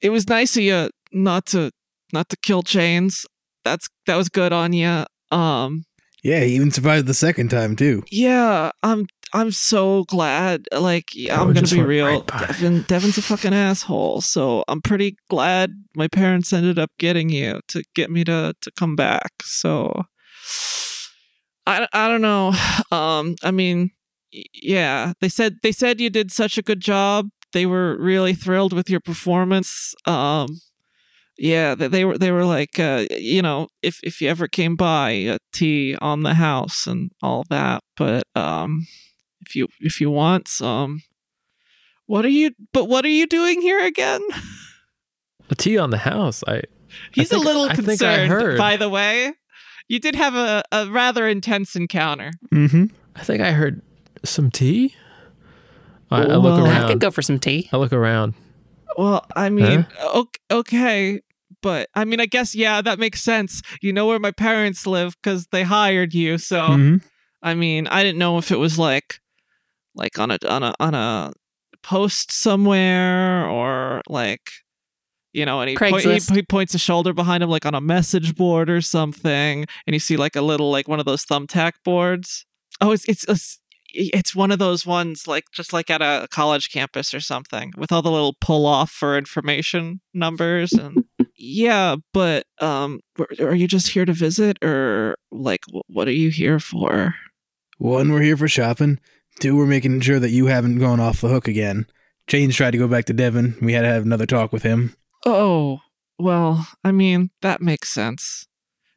it 0.00 0.10
was 0.10 0.28
nice 0.28 0.56
of 0.56 0.62
you 0.62 0.90
not 1.12 1.46
to, 1.46 1.70
not 2.12 2.28
to 2.30 2.36
kill 2.36 2.62
Chains. 2.62 3.24
That's 3.64 3.88
that 4.06 4.16
was 4.16 4.28
good 4.28 4.52
on 4.52 4.72
you. 4.72 5.04
Um, 5.30 5.84
Yeah, 6.22 6.40
he 6.40 6.54
even 6.54 6.70
survived 6.70 7.06
the 7.06 7.14
second 7.14 7.50
time 7.50 7.76
too. 7.76 8.02
yeah, 8.10 8.70
I'm, 8.82 9.06
I'm 9.34 9.50
so 9.52 10.04
glad. 10.04 10.66
Like, 10.72 11.14
yeah, 11.14 11.38
Oh, 11.38 11.42
I'm 11.42 11.52
gonna 11.52 11.66
be 11.66 11.82
real. 11.82 12.06
right. 12.06 12.26
Devin, 12.26 12.82
Devin's 12.88 13.18
a 13.18 13.22
fucking 13.22 13.52
asshole. 13.52 14.22
So 14.22 14.64
I'm 14.68 14.80
pretty 14.80 15.16
glad 15.28 15.72
my 15.94 16.08
parents 16.08 16.50
ended 16.52 16.78
up 16.78 16.90
getting 16.98 17.28
you 17.28 17.60
to 17.68 17.82
get 17.94 18.10
me 18.10 18.24
to 18.24 18.54
to 18.60 18.70
come 18.78 18.96
back. 18.96 19.32
So 19.42 20.04
I, 21.68 21.86
I 21.92 22.08
don't 22.08 22.22
know. 22.22 22.52
Um, 22.90 23.36
I 23.44 23.50
mean, 23.50 23.90
yeah, 24.32 25.12
they 25.20 25.28
said 25.28 25.56
they 25.62 25.72
said 25.72 26.00
you 26.00 26.08
did 26.08 26.32
such 26.32 26.56
a 26.56 26.62
good 26.62 26.80
job. 26.80 27.28
They 27.52 27.66
were 27.66 27.98
really 28.00 28.32
thrilled 28.32 28.72
with 28.72 28.88
your 28.88 29.00
performance. 29.00 29.94
Um, 30.06 30.60
yeah, 31.36 31.74
they, 31.74 31.88
they 31.88 32.04
were 32.06 32.16
they 32.16 32.30
were 32.30 32.46
like, 32.46 32.78
uh, 32.78 33.04
you 33.10 33.42
know, 33.42 33.68
if 33.82 34.00
if 34.02 34.22
you 34.22 34.28
ever 34.30 34.48
came 34.48 34.74
by, 34.74 35.10
a 35.10 35.38
tea 35.52 35.96
on 36.00 36.22
the 36.22 36.34
house 36.34 36.86
and 36.86 37.10
all 37.22 37.44
that. 37.50 37.82
But 37.96 38.22
um, 38.34 38.86
if 39.46 39.54
you 39.54 39.68
if 39.80 40.00
you 40.00 40.10
want 40.10 40.48
some, 40.48 41.02
what 42.06 42.24
are 42.24 42.30
you? 42.30 42.52
But 42.72 42.88
what 42.88 43.04
are 43.04 43.08
you 43.20 43.26
doing 43.26 43.60
here 43.60 43.84
again? 43.84 44.22
A 45.50 45.54
tea 45.54 45.76
on 45.78 45.90
the 45.90 45.98
house. 45.98 46.42
I 46.46 46.62
He's 47.12 47.28
think- 47.30 47.42
a 47.42 47.46
little 47.46 47.64
I 47.64 47.74
think 47.74 47.86
I 48.02 48.16
concerned. 48.26 48.30
heard. 48.30 48.58
By 48.58 48.76
the 48.76 48.88
way, 48.88 49.32
you 49.88 49.98
did 49.98 50.14
have 50.14 50.34
a, 50.34 50.62
a 50.72 50.86
rather 50.90 51.26
intense 51.26 51.74
encounter. 51.76 52.30
Mm-hmm. 52.52 52.84
I 53.16 53.22
think 53.24 53.40
I 53.42 53.52
heard 53.52 53.82
some 54.24 54.50
tea. 54.50 54.94
I, 56.10 56.22
I 56.22 56.36
look 56.36 56.62
Well- 56.62 56.66
I 56.66 56.86
could 56.88 57.00
go 57.00 57.10
for 57.10 57.22
some 57.22 57.38
tea. 57.38 57.68
I 57.72 57.76
look 57.76 57.92
around. 57.92 58.34
Well, 58.96 59.24
I 59.36 59.48
mean, 59.50 59.86
ok 60.02 60.38
okay, 60.50 61.20
but 61.62 61.88
I 61.94 62.04
mean, 62.04 62.20
I 62.20 62.26
guess 62.26 62.54
yeah, 62.54 62.80
that 62.82 62.98
makes 62.98 63.22
sense. 63.22 63.62
You 63.80 63.92
know 63.92 64.06
where 64.06 64.18
my 64.18 64.32
parents 64.32 64.86
live 64.86 65.16
because 65.22 65.46
they 65.48 65.62
hired 65.62 66.14
you. 66.14 66.38
So 66.38 66.60
Mm-hmm. 66.60 66.96
I 67.40 67.54
mean, 67.54 67.86
I 67.86 68.02
didn't 68.02 68.18
know 68.18 68.38
if 68.38 68.50
it 68.50 68.56
was 68.58 68.78
like, 68.78 69.20
like 69.94 70.18
on 70.18 70.32
a 70.32 70.38
on 70.48 70.62
a 70.64 70.74
on 70.80 70.94
a 70.94 71.32
post 71.84 72.32
somewhere 72.32 73.46
or 73.48 74.02
like, 74.08 74.50
you 75.32 75.44
know, 75.44 75.60
and 75.60 75.70
he, 75.70 75.76
point, 75.76 76.02
he, 76.02 76.34
he 76.34 76.42
points 76.42 76.74
a 76.74 76.78
shoulder 76.78 77.12
behind 77.12 77.42
him 77.42 77.50
like 77.50 77.66
on 77.66 77.74
a 77.74 77.80
message 77.80 78.34
board 78.34 78.68
or 78.70 78.80
something, 78.80 79.66
and 79.86 79.94
you 79.94 80.00
see 80.00 80.16
like 80.16 80.36
a 80.36 80.42
little 80.42 80.70
like 80.70 80.88
one 80.88 81.00
of 81.00 81.06
those 81.06 81.24
thumbtack 81.24 81.72
boards. 81.84 82.46
Oh, 82.80 82.92
it's 82.92 83.04
it's. 83.08 83.24
it's 83.28 83.60
it's 83.94 84.36
one 84.36 84.50
of 84.50 84.58
those 84.58 84.84
ones 84.84 85.26
like 85.26 85.44
just 85.50 85.72
like 85.72 85.88
at 85.88 86.02
a 86.02 86.28
college 86.30 86.70
campus 86.70 87.14
or 87.14 87.20
something 87.20 87.72
with 87.74 87.90
all 87.90 88.02
the 88.02 88.10
little 88.10 88.36
pull 88.38 88.66
off 88.66 88.90
for 88.90 89.16
information 89.16 90.02
numbers 90.12 90.74
and 90.74 91.04
yeah 91.38 91.96
but 92.12 92.44
um 92.60 93.00
w- 93.16 93.48
are 93.48 93.54
you 93.54 93.66
just 93.66 93.88
here 93.88 94.04
to 94.04 94.12
visit 94.12 94.62
or 94.62 95.16
like 95.32 95.62
what 95.86 96.06
are 96.06 96.12
you 96.12 96.28
here 96.28 96.60
for 96.60 97.14
One, 97.78 98.12
we're 98.12 98.20
here 98.20 98.36
for 98.36 98.46
shopping. 98.46 99.00
Two, 99.40 99.56
we're 99.56 99.64
making 99.66 100.00
sure 100.00 100.20
that 100.20 100.30
you 100.30 100.46
haven't 100.48 100.80
gone 100.80 101.00
off 101.00 101.22
the 101.22 101.28
hook 101.28 101.48
again. 101.48 101.86
Chains 102.26 102.56
tried 102.56 102.72
to 102.72 102.78
go 102.78 102.88
back 102.88 103.06
to 103.06 103.14
Devin. 103.14 103.56
We 103.62 103.72
had 103.72 103.82
to 103.82 103.88
have 103.88 104.02
another 104.02 104.26
talk 104.26 104.52
with 104.52 104.64
him. 104.64 104.94
Oh, 105.26 105.80
well, 106.18 106.66
I 106.84 106.92
mean, 106.92 107.30
that 107.42 107.60
makes 107.60 107.90
sense. 107.90 108.46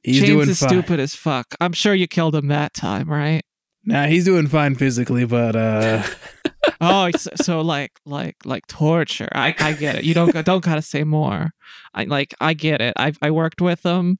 He's 0.03 0.17
Chains 0.17 0.29
doing 0.29 0.49
is 0.49 0.59
fine. 0.59 0.69
stupid 0.69 0.99
as 0.99 1.13
fuck. 1.15 1.53
I'm 1.59 1.73
sure 1.73 1.93
you 1.93 2.07
killed 2.07 2.35
him 2.35 2.47
that 2.47 2.73
time, 2.73 3.09
right? 3.09 3.43
Nah, 3.83 4.05
he's 4.05 4.25
doing 4.25 4.47
fine 4.47 4.75
physically, 4.75 5.25
but 5.25 5.55
uh, 5.55 6.03
oh, 6.81 7.09
so, 7.11 7.31
so 7.35 7.61
like 7.61 7.91
like 8.05 8.35
like 8.45 8.67
torture. 8.67 9.29
I 9.33 9.55
I 9.59 9.73
get 9.73 9.95
it. 9.95 10.03
You 10.03 10.13
don't 10.13 10.33
don't 10.45 10.63
gotta 10.63 10.81
say 10.81 11.03
more. 11.03 11.51
I 11.93 12.03
like 12.05 12.33
I 12.39 12.53
get 12.53 12.81
it. 12.81 12.93
I 12.97 13.13
I 13.21 13.31
worked 13.31 13.61
with 13.61 13.81
them. 13.81 14.19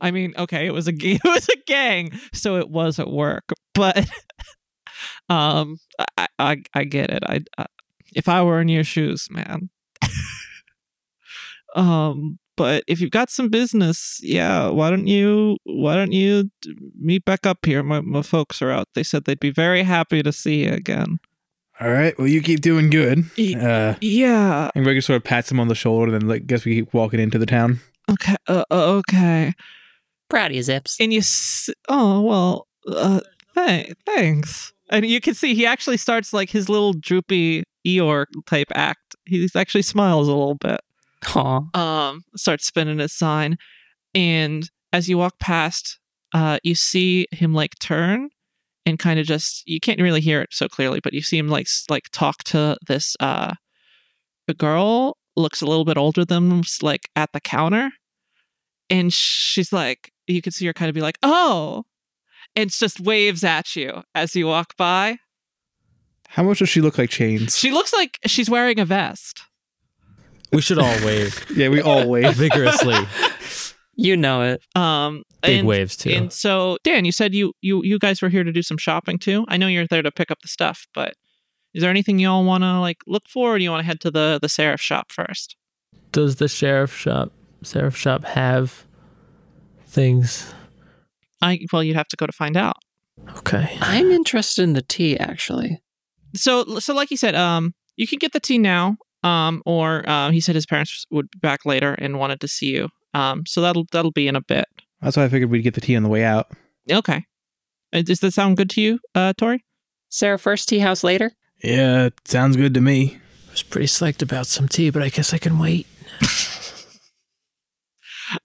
I 0.00 0.10
mean, 0.10 0.34
okay, 0.36 0.66
it 0.66 0.72
was 0.72 0.88
a 0.88 0.92
it 1.00 1.22
was 1.24 1.48
a 1.48 1.56
gang, 1.66 2.18
so 2.32 2.56
it 2.56 2.68
was 2.68 2.98
at 2.98 3.10
work. 3.10 3.52
But 3.74 4.08
um, 5.28 5.78
I 6.18 6.26
I, 6.38 6.62
I 6.74 6.84
get 6.84 7.10
it. 7.10 7.22
I, 7.24 7.40
I 7.58 7.66
if 8.14 8.28
I 8.28 8.42
were 8.42 8.60
in 8.60 8.68
your 8.68 8.84
shoes, 8.84 9.28
man. 9.30 9.70
Um, 11.76 12.38
but 12.56 12.82
if 12.88 13.00
you've 13.00 13.10
got 13.10 13.28
some 13.30 13.48
business, 13.50 14.18
yeah, 14.22 14.68
why 14.68 14.88
don't 14.90 15.06
you 15.06 15.58
why 15.64 15.94
don't 15.94 16.12
you 16.12 16.50
meet 16.98 17.24
back 17.24 17.44
up 17.46 17.64
here? 17.66 17.82
My 17.82 18.00
my 18.00 18.22
folks 18.22 18.62
are 18.62 18.70
out. 18.70 18.88
They 18.94 19.02
said 19.02 19.24
they'd 19.24 19.38
be 19.40 19.50
very 19.50 19.82
happy 19.82 20.22
to 20.22 20.32
see 20.32 20.64
you 20.64 20.72
again. 20.72 21.18
all 21.80 21.90
right. 21.90 22.18
Well, 22.18 22.28
you 22.28 22.40
keep 22.40 22.62
doing 22.62 22.88
good. 22.88 23.24
Uh, 23.38 23.94
Yeah. 24.00 24.70
and 24.74 24.84
Gregor 24.84 25.02
sort 25.02 25.18
of 25.18 25.24
pats 25.24 25.50
him 25.50 25.60
on 25.60 25.68
the 25.68 25.74
shoulder, 25.74 26.12
and 26.14 26.22
then 26.22 26.28
like 26.28 26.46
guess 26.46 26.64
we 26.64 26.76
keep 26.76 26.94
walking 26.94 27.20
into 27.20 27.38
the 27.38 27.46
town. 27.46 27.80
Okay. 28.10 28.36
Uh, 28.48 28.64
uh, 28.70 28.86
okay. 29.00 29.52
Proud 30.30 30.50
of 30.52 30.56
you, 30.56 30.62
Zips. 30.62 30.96
And 30.98 31.12
you. 31.12 31.18
S- 31.20 31.68
oh 31.88 32.20
well. 32.22 32.66
Uh, 32.88 33.20
th- 33.54 33.92
thanks. 34.06 34.72
And 34.88 35.04
you 35.04 35.20
can 35.20 35.34
see 35.34 35.54
he 35.54 35.66
actually 35.66 35.96
starts 35.98 36.32
like 36.32 36.48
his 36.48 36.68
little 36.68 36.92
droopy 36.94 37.64
Eeyore 37.86 38.26
type 38.46 38.68
act. 38.74 39.16
He 39.26 39.48
actually 39.56 39.82
smiles 39.82 40.28
a 40.28 40.32
little 40.32 40.54
bit. 40.54 40.80
Aw. 41.24 41.78
Um, 41.78 42.22
starts 42.36 42.66
spinning 42.66 42.98
his 42.98 43.12
sign, 43.12 43.56
and 44.14 44.68
as 44.92 45.08
you 45.08 45.18
walk 45.18 45.38
past, 45.38 45.98
uh, 46.34 46.58
you 46.62 46.74
see 46.74 47.26
him 47.32 47.54
like 47.54 47.78
turn 47.78 48.30
and 48.84 48.98
kind 48.98 49.18
of 49.18 49.26
just 49.26 49.62
you 49.66 49.80
can't 49.80 50.00
really 50.00 50.20
hear 50.20 50.40
it 50.40 50.50
so 50.52 50.68
clearly, 50.68 51.00
but 51.00 51.12
you 51.12 51.22
see 51.22 51.38
him 51.38 51.48
like 51.48 51.66
like 51.90 52.04
talk 52.12 52.44
to 52.44 52.76
this 52.86 53.16
uh, 53.20 53.54
a 54.48 54.54
girl 54.54 55.16
looks 55.36 55.60
a 55.60 55.66
little 55.66 55.84
bit 55.84 55.98
older 55.98 56.24
than 56.24 56.62
like 56.82 57.08
at 57.16 57.32
the 57.32 57.40
counter, 57.40 57.90
and 58.88 59.12
she's 59.12 59.72
like 59.72 60.12
you 60.26 60.40
can 60.42 60.52
see 60.52 60.66
her 60.66 60.72
kind 60.72 60.88
of 60.88 60.94
be 60.94 61.00
like 61.00 61.18
oh, 61.22 61.84
and 62.54 62.70
just 62.70 63.00
waves 63.00 63.44
at 63.44 63.76
you 63.76 64.02
as 64.14 64.36
you 64.36 64.46
walk 64.46 64.76
by. 64.76 65.18
How 66.28 66.42
much 66.42 66.58
does 66.58 66.68
she 66.68 66.80
look 66.80 66.98
like 66.98 67.10
Chains? 67.10 67.56
She 67.56 67.70
looks 67.70 67.92
like 67.92 68.18
she's 68.26 68.50
wearing 68.50 68.78
a 68.78 68.84
vest. 68.84 69.42
We 70.56 70.62
should 70.62 70.78
all 70.78 71.04
wave 71.04 71.44
yeah, 71.54 71.68
we 71.68 71.82
all 71.82 72.08
wave. 72.08 72.34
vigorously. 72.36 72.96
You 73.94 74.16
know 74.16 74.40
it. 74.40 74.62
Um, 74.74 75.22
Big 75.42 75.58
and- 75.58 75.68
waves 75.68 75.98
too. 75.98 76.08
And 76.10 76.32
so, 76.32 76.78
Dan, 76.82 77.04
you 77.04 77.12
said 77.12 77.34
you 77.34 77.52
you 77.60 77.82
you 77.84 77.98
guys 77.98 78.22
were 78.22 78.30
here 78.30 78.42
to 78.42 78.52
do 78.52 78.62
some 78.62 78.78
shopping 78.78 79.18
too. 79.18 79.44
I 79.48 79.58
know 79.58 79.66
you're 79.66 79.86
there 79.86 80.00
to 80.00 80.10
pick 80.10 80.30
up 80.30 80.40
the 80.40 80.48
stuff, 80.48 80.86
but 80.94 81.12
is 81.74 81.82
there 81.82 81.90
anything 81.90 82.18
y'all 82.18 82.42
want 82.42 82.64
to 82.64 82.80
like 82.80 83.02
look 83.06 83.28
for, 83.28 83.54
or 83.54 83.58
do 83.58 83.64
you 83.64 83.70
want 83.70 83.80
to 83.82 83.86
head 83.86 84.00
to 84.00 84.10
the 84.10 84.38
the 84.40 84.48
Seraph 84.48 84.80
shop 84.80 85.12
first? 85.12 85.56
Does 86.10 86.36
the 86.36 86.48
sheriff 86.48 86.96
shop, 86.96 87.32
sheriff 87.62 87.98
shop, 87.98 88.24
have 88.24 88.86
things? 89.86 90.54
I 91.42 91.60
well, 91.70 91.82
you'd 91.82 91.96
have 91.96 92.08
to 92.08 92.16
go 92.16 92.24
to 92.24 92.32
find 92.32 92.56
out. 92.56 92.76
Okay. 93.38 93.76
I'm 93.82 94.10
interested 94.10 94.62
in 94.62 94.72
the 94.72 94.80
tea, 94.80 95.18
actually. 95.18 95.82
So 96.34 96.78
so 96.78 96.94
like 96.94 97.10
you 97.10 97.18
said, 97.18 97.34
um, 97.34 97.74
you 97.96 98.06
can 98.06 98.18
get 98.18 98.32
the 98.32 98.40
tea 98.40 98.56
now, 98.56 98.96
um, 99.26 99.62
or 99.66 100.08
uh, 100.08 100.30
he 100.30 100.40
said 100.40 100.54
his 100.54 100.66
parents 100.66 101.04
would 101.10 101.30
be 101.30 101.38
back 101.38 101.66
later 101.66 101.94
and 101.94 102.18
wanted 102.18 102.40
to 102.40 102.48
see 102.48 102.74
you. 102.74 102.88
Um, 103.14 103.44
so 103.46 103.60
that'll 103.60 103.86
that'll 103.92 104.12
be 104.12 104.28
in 104.28 104.36
a 104.36 104.40
bit. 104.42 104.66
That's 105.00 105.16
why 105.16 105.24
I 105.24 105.28
figured 105.28 105.50
we'd 105.50 105.62
get 105.62 105.74
the 105.74 105.80
tea 105.80 105.96
on 105.96 106.02
the 106.02 106.08
way 106.08 106.24
out. 106.24 106.50
Okay. 106.90 107.24
Uh, 107.92 108.02
Does 108.02 108.20
that 108.20 108.32
sound 108.32 108.56
good 108.56 108.70
to 108.70 108.80
you, 108.80 108.98
uh, 109.14 109.32
Tori? 109.36 109.64
Sarah, 110.08 110.38
first 110.38 110.68
tea 110.68 110.78
house 110.78 111.02
later? 111.02 111.32
Yeah, 111.62 112.10
sounds 112.24 112.56
good 112.56 112.74
to 112.74 112.80
me. 112.80 113.18
I 113.48 113.52
was 113.52 113.62
pretty 113.62 113.86
psyched 113.86 114.22
about 114.22 114.46
some 114.46 114.68
tea, 114.68 114.90
but 114.90 115.02
I 115.02 115.08
guess 115.08 115.32
I 115.34 115.38
can 115.38 115.58
wait. 115.58 115.86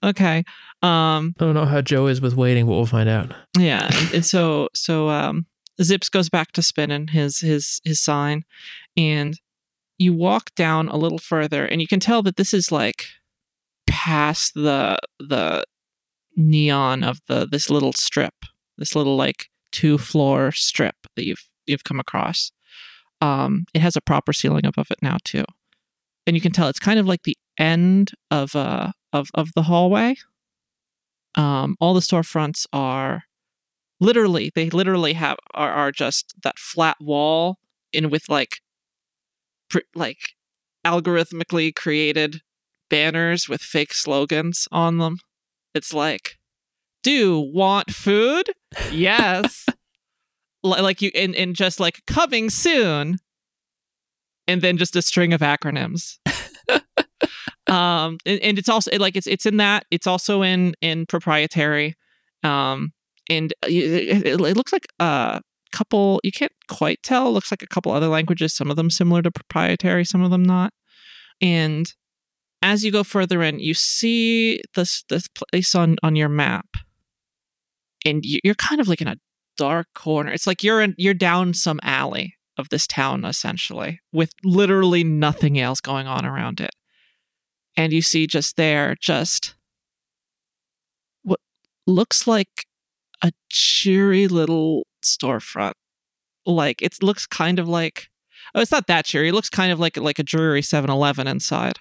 Okay. 0.02 0.44
Um, 0.82 1.34
I 1.38 1.44
don't 1.44 1.54
know 1.54 1.64
how 1.64 1.80
Joe 1.80 2.06
is 2.06 2.20
with 2.20 2.34
waiting, 2.34 2.66
but 2.66 2.72
we'll 2.72 2.86
find 2.86 3.08
out. 3.08 3.34
Yeah, 3.58 3.88
and, 3.92 4.14
and 4.14 4.26
so 4.26 4.68
so 4.74 5.08
um, 5.08 5.46
Zips 5.80 6.08
goes 6.08 6.28
back 6.28 6.52
to 6.52 6.62
spinning 6.62 7.08
his 7.08 7.38
his 7.38 7.80
his 7.84 8.02
sign, 8.02 8.42
and 8.96 9.38
you 10.02 10.12
walk 10.12 10.54
down 10.54 10.88
a 10.88 10.96
little 10.96 11.18
further, 11.18 11.64
and 11.64 11.80
you 11.80 11.86
can 11.86 12.00
tell 12.00 12.22
that 12.22 12.36
this 12.36 12.52
is 12.52 12.72
like 12.72 13.06
past 13.86 14.54
the 14.54 14.98
the 15.18 15.64
neon 16.36 17.04
of 17.04 17.20
the 17.28 17.46
this 17.46 17.70
little 17.70 17.92
strip, 17.92 18.34
this 18.78 18.94
little 18.94 19.16
like 19.16 19.48
two 19.70 19.98
floor 19.98 20.52
strip 20.52 20.96
that 21.16 21.24
you've 21.24 21.44
you've 21.66 21.84
come 21.84 22.00
across. 22.00 22.52
Um, 23.20 23.66
it 23.72 23.80
has 23.80 23.96
a 23.96 24.00
proper 24.00 24.32
ceiling 24.32 24.66
above 24.66 24.90
it 24.90 24.98
now 25.02 25.18
too, 25.24 25.44
and 26.26 26.36
you 26.36 26.40
can 26.40 26.52
tell 26.52 26.68
it's 26.68 26.80
kind 26.80 26.98
of 26.98 27.06
like 27.06 27.22
the 27.22 27.36
end 27.58 28.12
of 28.30 28.56
uh 28.56 28.92
of 29.12 29.28
of 29.34 29.50
the 29.54 29.62
hallway 29.62 30.16
um, 31.34 31.76
all 31.80 31.94
the 31.94 32.00
storefronts 32.00 32.66
are 32.72 33.24
literally 34.00 34.50
they 34.54 34.68
literally 34.68 35.12
have 35.12 35.36
are, 35.54 35.70
are 35.70 35.92
just 35.92 36.34
that 36.42 36.58
flat 36.58 36.96
wall 37.00 37.58
in 37.92 38.10
with 38.10 38.28
like 38.28 38.60
like 39.94 40.34
algorithmically 40.84 41.74
created 41.74 42.40
banners 42.90 43.48
with 43.48 43.62
fake 43.62 43.94
slogans 43.94 44.68
on 44.70 44.98
them. 44.98 45.18
It's 45.74 45.94
like 45.94 46.38
do 47.02 47.40
want 47.40 47.90
food? 47.90 48.50
Yes. 48.90 49.66
Li- 50.62 50.80
like 50.80 51.02
you 51.02 51.10
and, 51.14 51.34
and 51.34 51.56
just 51.56 51.80
like 51.80 52.04
coming 52.06 52.50
soon. 52.50 53.18
And 54.48 54.60
then 54.60 54.76
just 54.76 54.96
a 54.96 55.02
string 55.02 55.32
of 55.32 55.40
acronyms. 55.40 56.18
Um 57.68 58.18
and, 58.26 58.40
and 58.40 58.58
it's 58.58 58.68
also 58.68 58.90
like 58.98 59.16
it's 59.16 59.28
it's 59.28 59.46
in 59.46 59.56
that 59.58 59.86
it's 59.90 60.06
also 60.06 60.42
in 60.42 60.74
in 60.82 61.06
proprietary 61.06 61.94
um 62.42 62.92
and 63.30 63.54
it, 63.62 64.26
it, 64.26 64.40
it 64.40 64.56
looks 64.56 64.72
like 64.72 64.86
a 64.98 65.40
couple 65.72 66.20
you 66.22 66.32
can't 66.32 66.52
quite 66.68 67.02
tell 67.02 67.32
looks 67.32 67.50
like 67.50 67.62
a 67.62 67.66
couple 67.66 67.92
other 67.92 68.08
languages 68.08 68.54
some 68.54 68.70
of 68.70 68.76
them 68.76 68.90
similar 68.90 69.22
to 69.22 69.30
proprietary 69.30 70.04
some 70.04 70.22
of 70.22 70.30
them 70.30 70.42
not. 70.44 70.72
And 71.40 71.92
as 72.62 72.84
you 72.84 72.92
go 72.92 73.02
further 73.02 73.42
in 73.42 73.58
you 73.58 73.74
see 73.74 74.60
this 74.76 75.02
this 75.08 75.26
place 75.28 75.74
on 75.74 75.96
on 76.02 76.14
your 76.16 76.28
map. 76.28 76.66
And 78.04 78.24
you- 78.24 78.40
you're 78.44 78.54
kind 78.54 78.80
of 78.80 78.88
like 78.88 79.00
in 79.00 79.08
a 79.08 79.16
dark 79.56 79.88
corner. 79.94 80.30
It's 80.32 80.46
like 80.46 80.62
you're 80.62 80.80
in 80.80 80.94
you're 80.98 81.14
down 81.14 81.54
some 81.54 81.80
alley 81.82 82.36
of 82.58 82.68
this 82.68 82.86
town 82.86 83.24
essentially 83.24 84.00
with 84.12 84.32
literally 84.44 85.02
nothing 85.04 85.58
else 85.58 85.80
going 85.80 86.06
on 86.06 86.24
around 86.26 86.60
it. 86.60 86.74
And 87.76 87.92
you 87.92 88.02
see 88.02 88.26
just 88.26 88.56
there 88.56 88.94
just 89.00 89.54
what 91.22 91.40
looks 91.86 92.26
like 92.26 92.66
a 93.22 93.32
cheery 93.50 94.28
little 94.28 94.86
storefront. 95.02 95.72
Like 96.44 96.82
it 96.82 97.02
looks 97.02 97.26
kind 97.26 97.58
of 97.58 97.68
like 97.68 98.08
oh 98.54 98.60
it's 98.60 98.72
not 98.72 98.86
that 98.88 99.04
cheery 99.04 99.28
it 99.28 99.32
looks 99.34 99.48
kind 99.48 99.70
of 99.70 99.78
like 99.78 99.96
like 99.96 100.18
a 100.18 100.24
dreary 100.24 100.62
7-eleven 100.62 101.26
inside. 101.26 101.78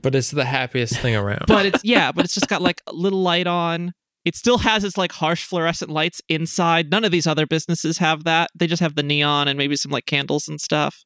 But 0.00 0.14
it's 0.14 0.30
the 0.30 0.44
happiest 0.44 0.98
thing 1.00 1.16
around. 1.16 1.44
but 1.46 1.66
it's 1.66 1.84
yeah 1.84 2.12
but 2.12 2.24
it's 2.24 2.34
just 2.34 2.48
got 2.48 2.62
like 2.62 2.80
a 2.86 2.92
little 2.92 3.22
light 3.22 3.46
on. 3.46 3.92
It 4.24 4.36
still 4.36 4.58
has 4.58 4.84
its 4.84 4.98
like 4.98 5.12
harsh 5.12 5.44
fluorescent 5.44 5.90
lights 5.90 6.20
inside. 6.28 6.90
None 6.90 7.04
of 7.04 7.10
these 7.10 7.26
other 7.26 7.46
businesses 7.46 7.98
have 7.98 8.24
that. 8.24 8.50
They 8.54 8.66
just 8.66 8.80
have 8.80 8.94
the 8.94 9.02
neon 9.02 9.48
and 9.48 9.56
maybe 9.56 9.76
some 9.76 9.92
like 9.92 10.06
candles 10.06 10.48
and 10.48 10.60
stuff. 10.60 11.04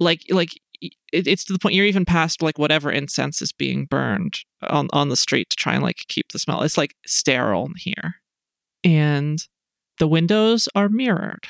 Like 0.00 0.22
like 0.30 0.50
it, 0.80 1.26
it's 1.26 1.44
to 1.44 1.52
the 1.52 1.58
point 1.58 1.74
you're 1.74 1.86
even 1.86 2.04
past 2.04 2.42
like 2.42 2.58
whatever 2.58 2.90
incense 2.90 3.40
is 3.42 3.52
being 3.52 3.86
burned 3.86 4.40
on 4.62 4.88
on 4.92 5.08
the 5.08 5.16
street 5.16 5.50
to 5.50 5.56
try 5.56 5.74
and 5.74 5.82
like 5.82 6.04
keep 6.08 6.32
the 6.32 6.38
smell. 6.38 6.62
It's 6.62 6.78
like 6.78 6.94
sterile 7.06 7.66
in 7.66 7.74
here. 7.76 8.16
And 8.84 9.38
the 9.98 10.08
windows 10.08 10.68
are 10.74 10.88
mirrored 10.88 11.44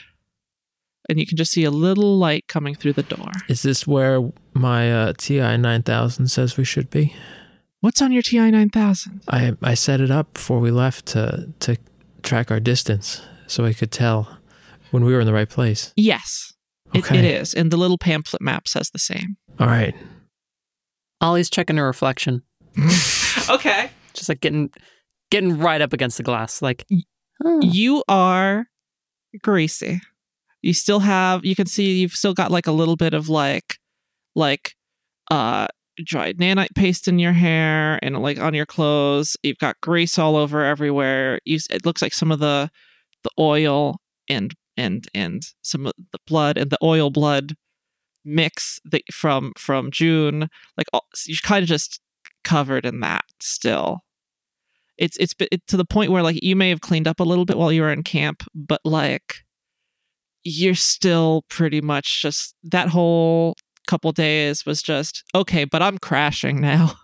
and 1.09 1.19
you 1.21 1.27
can 1.27 1.37
just 1.37 1.53
see 1.53 1.65
a 1.65 1.71
little 1.71 2.17
light 2.19 2.47
coming 2.49 2.75
through 2.75 2.93
the 2.95 3.03
door 3.03 3.31
Is 3.49 3.63
this 3.63 3.87
where 3.87 4.31
my 4.55 4.93
uh, 4.93 5.13
TI 5.17 5.57
9000 5.57 6.29
says 6.29 6.57
we 6.57 6.65
should 6.65 6.91
be? 6.91 7.15
what's 7.81 8.01
on 8.01 8.13
your 8.13 8.23
ti 8.23 8.39
9000 8.51 9.23
I 9.29 9.53
I 9.63 9.75
set 9.75 10.01
it 10.01 10.11
up 10.11 10.35
before 10.35 10.61
we 10.61 10.71
left 10.71 11.07
to 11.07 11.53
to 11.61 11.77
track 12.23 12.51
our 12.51 12.61
distance, 12.61 13.21
so 13.47 13.67
I 13.67 13.75
could 13.75 13.91
tell 13.93 14.39
when 14.91 15.05
we 15.05 15.13
were 15.13 15.21
in 15.21 15.27
the 15.27 15.35
right 15.35 15.49
place. 15.51 15.93
yes 15.97 16.53
it, 16.95 16.99
it 16.99 17.05
Okay. 17.11 17.35
is 17.35 17.53
and 17.55 17.71
the 17.71 17.77
little 17.77 17.99
pamphlet 17.99 18.41
map 18.41 18.69
says 18.69 18.91
the 18.91 18.99
same 18.99 19.37
All 19.61 19.67
right. 19.67 19.95
Ollie's 21.21 21.51
checking 21.51 21.77
her 21.77 21.87
reflection. 21.87 22.43
okay 23.51 23.91
Just 24.15 24.29
like 24.29 24.41
getting 24.41 24.71
getting 25.31 25.59
right 25.59 25.81
up 25.83 25.93
against 25.93 26.17
the 26.17 26.23
glass. 26.23 26.63
Like, 26.63 26.87
oh, 27.45 27.61
you 27.63 28.03
are 28.09 28.67
greasy. 29.43 30.01
You 30.63 30.73
still 30.73 31.01
have 31.01 31.45
you 31.45 31.55
can 31.55 31.67
see 31.67 32.01
you've 32.01 32.15
still 32.15 32.35
got 32.35 32.51
like 32.51 32.67
a 32.67 32.73
little 32.73 32.97
bit 32.97 33.15
of 33.15 33.29
like 33.29 33.79
like 34.35 34.75
uh 35.31 35.67
dried 36.05 36.39
nanite 36.39 36.75
paste 36.75 37.07
in 37.07 37.19
your 37.19 37.33
hair 37.33 37.99
and 38.03 38.21
like 38.23 38.39
on 38.39 38.55
your 38.55 38.67
clothes. 38.67 39.37
You've 39.43 39.59
got 39.59 39.81
grease 39.81 40.19
all 40.19 40.37
over 40.37 40.65
everywhere. 40.65 41.41
You, 41.45 41.59
it 41.71 41.85
looks 41.85 42.03
like 42.03 42.15
some 42.15 42.33
of 42.33 42.41
the 42.41 42.71
the 43.23 43.31
oil 43.39 44.01
and 44.29 44.55
and 44.77 45.07
and 45.15 45.43
some 45.63 45.87
of 45.87 45.93
the 46.13 46.19
blood 46.27 46.57
and 46.59 46.71
the 46.71 46.79
oil 46.83 47.11
blood 47.11 47.55
mix 48.25 48.81
that 48.85 49.03
from 49.13 49.53
from 49.57 49.91
June. 49.91 50.49
Like 50.77 50.87
all, 50.93 51.07
you're 51.27 51.39
kind 51.43 51.63
of 51.63 51.69
just 51.69 52.01
covered 52.43 52.87
in 52.87 53.01
that 53.01 53.25
still. 53.41 54.04
It's 54.97 55.17
it's 55.19 55.35
it, 55.41 55.67
to 55.69 55.77
the 55.77 55.85
point 55.85 56.11
where 56.11 56.23
like 56.23 56.43
you 56.43 56.57
may 56.57 56.69
have 56.69 56.81
cleaned 56.81 57.09
up 57.09 57.21
a 57.21 57.25
little 57.25 57.45
bit 57.45 57.59
while 57.59 57.73
you 57.73 57.83
were 57.83 57.93
in 57.93 58.03
camp, 58.03 58.43
but 58.55 58.81
like 58.85 59.45
you're 60.45 60.75
still 60.75 61.45
pretty 61.49 61.81
much 61.81 62.23
just 62.23 62.55
that 62.63 62.89
whole 62.89 63.57
couple 63.87 64.13
days 64.13 64.65
was 64.65 64.83
just 64.83 65.25
okay, 65.35 65.65
but 65.65 65.83
I'm 65.83 65.99
crashing 65.99 66.61
now. 66.61 66.95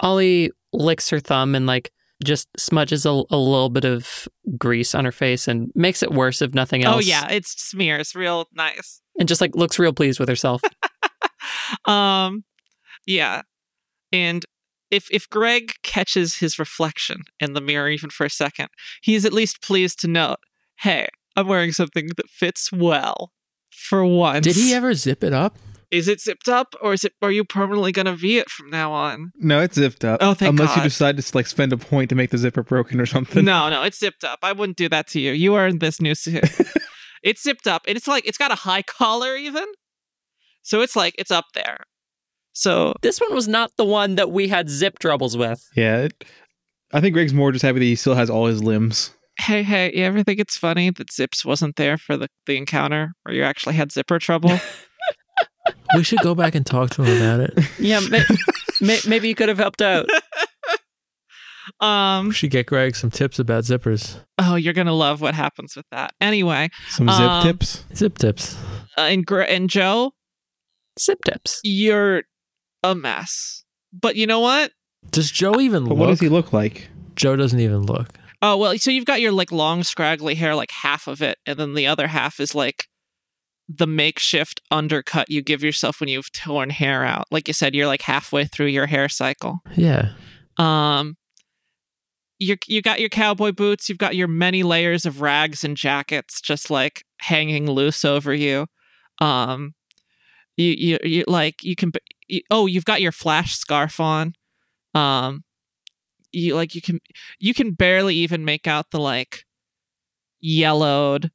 Ollie 0.00 0.50
licks 0.72 1.08
her 1.10 1.20
thumb 1.20 1.54
and 1.54 1.66
like 1.66 1.90
just 2.24 2.48
smudges 2.58 3.06
a, 3.06 3.10
a 3.10 3.36
little 3.36 3.70
bit 3.70 3.84
of 3.84 4.28
grease 4.58 4.94
on 4.94 5.04
her 5.04 5.12
face 5.12 5.46
and 5.48 5.70
makes 5.74 6.02
it 6.02 6.12
worse 6.12 6.42
if 6.42 6.54
nothing 6.54 6.84
else. 6.84 6.96
Oh 6.96 7.00
yeah, 7.00 7.28
it's 7.30 7.60
smears 7.60 8.14
real 8.14 8.46
nice. 8.52 9.00
and 9.18 9.28
just 9.28 9.40
like 9.40 9.54
looks 9.54 9.78
real 9.78 9.92
pleased 9.92 10.20
with 10.20 10.28
herself. 10.28 10.62
um 11.86 12.44
yeah. 13.06 13.42
And 14.12 14.44
if 14.94 15.08
if 15.10 15.28
Greg 15.28 15.72
catches 15.82 16.36
his 16.36 16.58
reflection 16.58 17.22
in 17.40 17.52
the 17.52 17.60
mirror 17.60 17.88
even 17.88 18.10
for 18.10 18.24
a 18.24 18.30
second, 18.30 18.68
he's 19.02 19.24
at 19.24 19.32
least 19.32 19.60
pleased 19.60 20.00
to 20.00 20.08
note, 20.08 20.38
"Hey, 20.80 21.08
I'm 21.36 21.48
wearing 21.48 21.72
something 21.72 22.08
that 22.16 22.28
fits 22.28 22.70
well." 22.72 23.32
For 23.70 24.04
once. 24.04 24.46
Did 24.46 24.56
he 24.56 24.72
ever 24.72 24.94
zip 24.94 25.24
it 25.24 25.32
up? 25.32 25.58
Is 25.90 26.08
it 26.08 26.20
zipped 26.20 26.48
up 26.48 26.74
or 26.80 26.92
is 26.92 27.04
it 27.04 27.12
are 27.22 27.30
you 27.30 27.44
permanently 27.44 27.92
going 27.92 28.06
to 28.06 28.14
V 28.14 28.38
it 28.38 28.48
from 28.48 28.70
now 28.70 28.92
on? 28.92 29.32
No, 29.36 29.60
it's 29.60 29.74
zipped 29.76 30.04
up. 30.04 30.18
Oh, 30.22 30.34
thank 30.34 30.50
Unless 30.50 30.74
God. 30.74 30.76
you 30.78 30.82
decide 30.84 31.16
to 31.16 31.36
like 31.36 31.46
spend 31.46 31.72
a 31.72 31.76
point 31.76 32.08
to 32.10 32.14
make 32.14 32.30
the 32.30 32.38
zipper 32.38 32.62
broken 32.62 33.00
or 33.00 33.06
something. 33.06 33.44
no, 33.44 33.68
no, 33.68 33.82
it's 33.82 33.98
zipped 33.98 34.24
up. 34.24 34.40
I 34.42 34.52
wouldn't 34.52 34.78
do 34.78 34.88
that 34.88 35.06
to 35.08 35.20
you. 35.20 35.32
You 35.32 35.54
are 35.54 35.66
in 35.66 35.78
this 35.78 36.00
new 36.00 36.14
suit. 36.14 36.44
it's 37.22 37.42
zipped 37.42 37.66
up. 37.66 37.82
And 37.86 37.96
it's 37.96 38.08
like 38.08 38.26
it's 38.26 38.38
got 38.38 38.52
a 38.52 38.56
high 38.56 38.82
collar 38.82 39.36
even. 39.36 39.66
So 40.62 40.80
it's 40.80 40.96
like 40.96 41.14
it's 41.18 41.30
up 41.30 41.46
there. 41.54 41.78
So 42.54 42.94
this 43.02 43.20
one 43.20 43.34
was 43.34 43.46
not 43.48 43.72
the 43.76 43.84
one 43.84 44.14
that 44.14 44.30
we 44.30 44.48
had 44.48 44.70
zip 44.70 44.98
troubles 44.98 45.36
with. 45.36 45.62
Yeah, 45.76 46.02
it, 46.02 46.24
I 46.92 47.00
think 47.00 47.12
Greg's 47.14 47.34
more 47.34 47.52
just 47.52 47.62
happy 47.64 47.80
that 47.80 47.84
he 47.84 47.96
still 47.96 48.14
has 48.14 48.30
all 48.30 48.46
his 48.46 48.62
limbs. 48.62 49.10
hey, 49.40 49.62
hey, 49.64 49.92
you 49.94 50.04
ever 50.04 50.22
think 50.22 50.38
it's 50.38 50.56
funny 50.56 50.90
that 50.90 51.12
Zips 51.12 51.44
wasn't 51.44 51.74
there 51.76 51.98
for 51.98 52.16
the, 52.16 52.28
the 52.46 52.56
encounter 52.56 53.14
where 53.24 53.34
you 53.34 53.42
actually 53.42 53.74
had 53.74 53.90
zipper 53.92 54.18
trouble? 54.18 54.58
We 55.96 56.02
should 56.02 56.18
go 56.20 56.34
back 56.34 56.54
and 56.54 56.66
talk 56.66 56.90
to 56.90 57.04
him 57.04 57.16
about 57.16 57.40
it. 57.40 57.58
Yeah, 57.78 58.00
may, 58.10 58.22
may, 58.82 58.98
maybe 59.08 59.28
you 59.28 59.34
could 59.34 59.48
have 59.48 59.58
helped 59.58 59.80
out. 59.80 60.06
um 61.80 62.28
We 62.28 62.34
should 62.34 62.50
get 62.50 62.66
Greg 62.66 62.96
some 62.96 63.10
tips 63.10 63.38
about 63.38 63.64
zippers. 63.64 64.18
oh, 64.38 64.56
you're 64.56 64.72
going 64.74 64.86
to 64.88 64.92
love 64.92 65.20
what 65.20 65.34
happens 65.34 65.74
with 65.76 65.86
that. 65.90 66.12
Anyway, 66.20 66.68
Some 66.88 67.08
zip 67.08 67.18
Um, 67.20 67.42
tips. 67.44 67.84
Zip 67.94 68.18
tips. 68.18 68.56
uh, 68.98 69.02
and 69.02 69.24
Gre- 69.24 69.40
and 69.42 69.70
Joe, 69.70 70.12
Zip 71.00 71.18
tips. 71.24 71.60
you're 71.62 72.24
a 72.84 72.94
mess. 72.94 73.64
But 73.92 74.14
you 74.16 74.26
know 74.26 74.40
what? 74.40 74.70
Does 75.10 75.30
Joe 75.30 75.58
even 75.60 75.84
But 75.84 75.90
look? 75.90 75.98
what 75.98 76.06
does 76.08 76.20
he 76.20 76.28
look 76.28 76.52
like? 76.52 76.88
Joe 77.16 77.34
doesn't 77.36 77.58
even 77.60 77.82
look. 77.82 78.08
Oh, 78.42 78.56
well, 78.56 78.76
so 78.78 78.90
you've 78.90 79.04
got 79.06 79.20
your 79.20 79.32
like 79.32 79.50
long 79.50 79.82
scraggly 79.82 80.34
hair 80.34 80.54
like 80.54 80.70
half 80.70 81.06
of 81.08 81.22
it 81.22 81.38
and 81.46 81.58
then 81.58 81.74
the 81.74 81.86
other 81.86 82.06
half 82.08 82.38
is 82.40 82.54
like 82.54 82.86
the 83.68 83.86
makeshift 83.86 84.60
undercut 84.70 85.30
you 85.30 85.40
give 85.42 85.62
yourself 85.62 85.98
when 86.00 86.08
you've 86.08 86.30
torn 86.32 86.68
hair 86.70 87.04
out. 87.04 87.24
Like 87.30 87.48
you 87.48 87.54
said, 87.54 87.74
you're 87.74 87.86
like 87.86 88.02
halfway 88.02 88.44
through 88.44 88.66
your 88.66 88.86
hair 88.86 89.08
cycle. 89.08 89.60
Yeah. 89.76 90.10
Um, 90.58 91.16
you 92.38 92.56
you 92.66 92.82
got 92.82 93.00
your 93.00 93.08
cowboy 93.08 93.52
boots. 93.52 93.88
You've 93.88 93.96
got 93.98 94.16
your 94.16 94.28
many 94.28 94.62
layers 94.62 95.06
of 95.06 95.20
rags 95.22 95.64
and 95.64 95.76
jackets 95.76 96.40
just 96.40 96.68
like 96.68 97.04
hanging 97.20 97.70
loose 97.70 98.04
over 98.04 98.34
you. 98.34 98.66
Um, 99.20 99.74
you 100.56 100.74
you 100.76 100.98
you 101.02 101.24
like 101.26 101.62
you 101.62 101.76
can. 101.76 101.92
Oh, 102.50 102.66
you've 102.66 102.84
got 102.84 103.00
your 103.02 103.12
flash 103.12 103.56
scarf 103.56 104.00
on. 104.00 104.34
Um, 104.94 105.44
you 106.32 106.54
like 106.54 106.74
you 106.74 106.80
can 106.82 107.00
you 107.38 107.54
can 107.54 107.72
barely 107.72 108.16
even 108.16 108.44
make 108.44 108.66
out 108.66 108.90
the 108.90 108.98
like 109.00 109.44
yellowed 110.40 111.30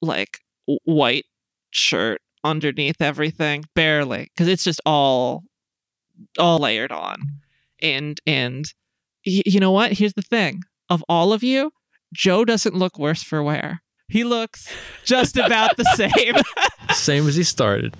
like 0.00 0.38
white 0.84 1.24
shirt 1.70 2.20
underneath 2.42 3.00
everything 3.00 3.64
barely 3.74 4.30
because 4.34 4.48
it's 4.48 4.64
just 4.64 4.80
all 4.86 5.44
all 6.38 6.58
layered 6.58 6.92
on. 6.92 7.20
And 7.82 8.20
and 8.26 8.64
y- 9.26 9.42
you 9.46 9.60
know 9.60 9.72
what? 9.72 9.92
Here's 9.92 10.14
the 10.14 10.22
thing. 10.22 10.62
Of 10.90 11.02
all 11.08 11.32
of 11.32 11.42
you 11.42 11.72
joe 12.12 12.44
doesn't 12.44 12.76
look 12.76 12.96
worse 12.98 13.22
for 13.24 13.42
wear. 13.42 13.82
He 14.08 14.22
looks 14.22 14.68
just 15.04 15.36
about 15.36 15.76
the 15.76 15.84
same. 15.96 16.36
Same 16.94 17.26
as 17.26 17.34
he 17.34 17.42
started. 17.42 17.96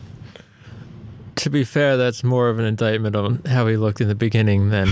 To 1.36 1.50
be 1.50 1.64
fair, 1.64 1.96
that's 1.96 2.24
more 2.24 2.48
of 2.48 2.58
an 2.58 2.64
indictment 2.64 3.16
on 3.16 3.42
how 3.44 3.66
he 3.66 3.76
looked 3.76 4.00
in 4.00 4.08
the 4.08 4.14
beginning 4.14 4.70
than 4.70 4.88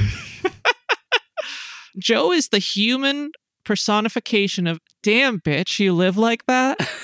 joe 1.98 2.32
is 2.32 2.48
the 2.48 2.58
human 2.58 3.30
personification 3.64 4.66
of 4.66 4.80
damn 5.02 5.40
bitch 5.40 5.78
you 5.78 5.92
live 5.92 6.16
like 6.16 6.44
that? 6.46 6.78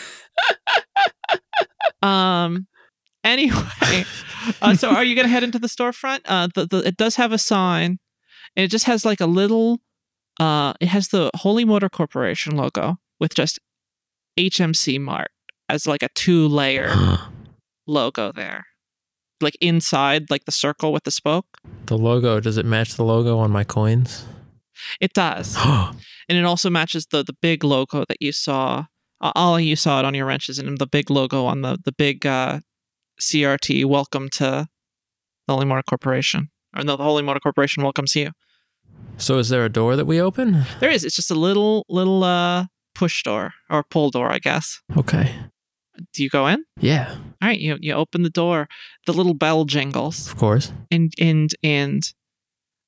Um 2.00 2.68
anyway 3.24 4.04
uh, 4.62 4.74
so 4.76 4.88
are 4.90 5.02
you 5.02 5.16
gonna 5.16 5.26
head 5.28 5.42
into 5.42 5.58
the 5.58 5.66
storefront? 5.66 6.20
Uh 6.26 6.48
the, 6.54 6.64
the 6.66 6.78
it 6.86 6.96
does 6.96 7.16
have 7.16 7.32
a 7.32 7.38
sign 7.38 7.98
and 8.56 8.64
it 8.64 8.68
just 8.68 8.84
has 8.84 9.04
like 9.04 9.20
a 9.20 9.26
little 9.26 9.80
uh 10.38 10.74
it 10.80 10.86
has 10.86 11.08
the 11.08 11.30
holy 11.34 11.64
motor 11.64 11.88
corporation 11.88 12.56
logo 12.56 12.98
with 13.18 13.34
just 13.34 13.58
hmc 14.38 15.00
mart 15.00 15.30
as 15.68 15.86
like 15.88 16.04
a 16.04 16.08
two 16.14 16.46
layer 16.46 16.94
logo 17.88 18.30
there 18.30 18.66
like 19.40 19.56
inside 19.60 20.30
like 20.30 20.44
the 20.44 20.52
circle 20.52 20.92
with 20.92 21.04
the 21.04 21.10
spoke 21.10 21.46
the 21.86 21.96
logo. 21.98 22.40
Does 22.40 22.56
it 22.56 22.66
match 22.66 22.94
the 22.94 23.04
logo 23.04 23.38
on 23.38 23.50
my 23.50 23.64
coins? 23.64 24.26
it 25.00 25.12
does 25.12 25.56
and 26.28 26.38
it 26.38 26.44
also 26.44 26.70
matches 26.70 27.06
the 27.10 27.22
the 27.24 27.34
big 27.42 27.64
logo 27.64 28.04
that 28.08 28.18
you 28.20 28.32
saw. 28.32 28.86
Uh, 29.20 29.32
all 29.34 29.58
you 29.58 29.74
saw 29.74 29.98
it 29.98 30.04
on 30.04 30.14
your 30.14 30.26
wrenches, 30.26 30.60
and 30.60 30.78
the 30.78 30.86
big 30.86 31.10
logo 31.10 31.44
on 31.46 31.62
the 31.62 31.78
the 31.84 31.90
big 31.92 32.24
uh, 32.24 32.60
CRT. 33.20 33.84
Welcome 33.84 34.28
to 34.30 34.68
the 35.48 35.52
Holy 35.52 35.66
Motor 35.66 35.82
Corporation, 35.82 36.50
or 36.76 36.84
no, 36.84 36.94
the 36.96 37.02
Holy 37.02 37.22
Motor 37.24 37.40
Corporation 37.40 37.82
welcomes 37.82 38.14
you. 38.14 38.30
so 39.16 39.38
is 39.38 39.48
there 39.48 39.64
a 39.64 39.68
door 39.68 39.96
that 39.96 40.04
we 40.04 40.20
open? 40.20 40.64
There 40.78 40.90
is. 40.90 41.04
It's 41.04 41.16
just 41.16 41.30
a 41.32 41.34
little 41.34 41.84
little 41.88 42.22
uh, 42.22 42.66
push 42.94 43.24
door 43.24 43.54
or 43.68 43.82
pull 43.82 44.10
door, 44.10 44.30
I 44.30 44.38
guess. 44.38 44.80
Okay. 44.96 45.34
Do 46.12 46.22
you 46.22 46.28
go 46.28 46.46
in? 46.46 46.64
Yeah, 46.80 47.16
All 47.42 47.48
right, 47.48 47.58
you 47.58 47.76
you 47.80 47.92
open 47.94 48.22
the 48.22 48.30
door. 48.30 48.68
The 49.06 49.12
little 49.12 49.34
bell 49.34 49.64
jingles, 49.64 50.26
of 50.28 50.36
course. 50.36 50.72
and 50.90 51.12
and 51.18 51.54
and 51.62 52.02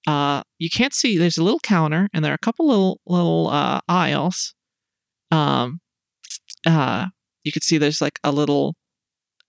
uh, 0.07 0.43
you 0.59 0.71
can't 0.71 0.95
see. 0.95 1.17
There's 1.19 1.39
a 1.39 1.43
little 1.45 1.61
counter, 1.61 2.09
and 2.13 2.25
there 2.25 2.33
are 2.33 2.35
a 2.35 2.39
couple 2.47 2.67
little 2.69 3.01
little 3.07 3.49
uh, 3.49 3.81
aisles. 3.89 4.55
Um, 5.31 5.81
uh, 6.67 7.07
you 7.45 7.53
could 7.53 7.63
see 7.65 7.79
there's 7.79 8.01
like 8.01 8.19
a 8.25 8.33
little 8.33 8.75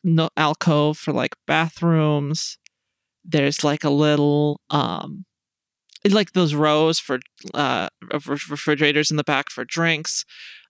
no 0.04 0.30
alcove 0.38 0.98
for 0.98 1.14
like 1.14 1.36
bathrooms. 1.48 2.58
There's 3.24 3.64
like 3.64 3.84
a 3.84 3.90
little 3.90 4.60
um, 4.70 5.26
like 6.10 6.32
those 6.34 6.54
rows 6.56 7.00
for 7.00 7.20
uh 7.54 7.90
of 8.10 8.28
refrigerators 8.28 9.12
in 9.12 9.18
the 9.18 9.24
back 9.24 9.50
for 9.50 9.64
drinks. 9.64 10.26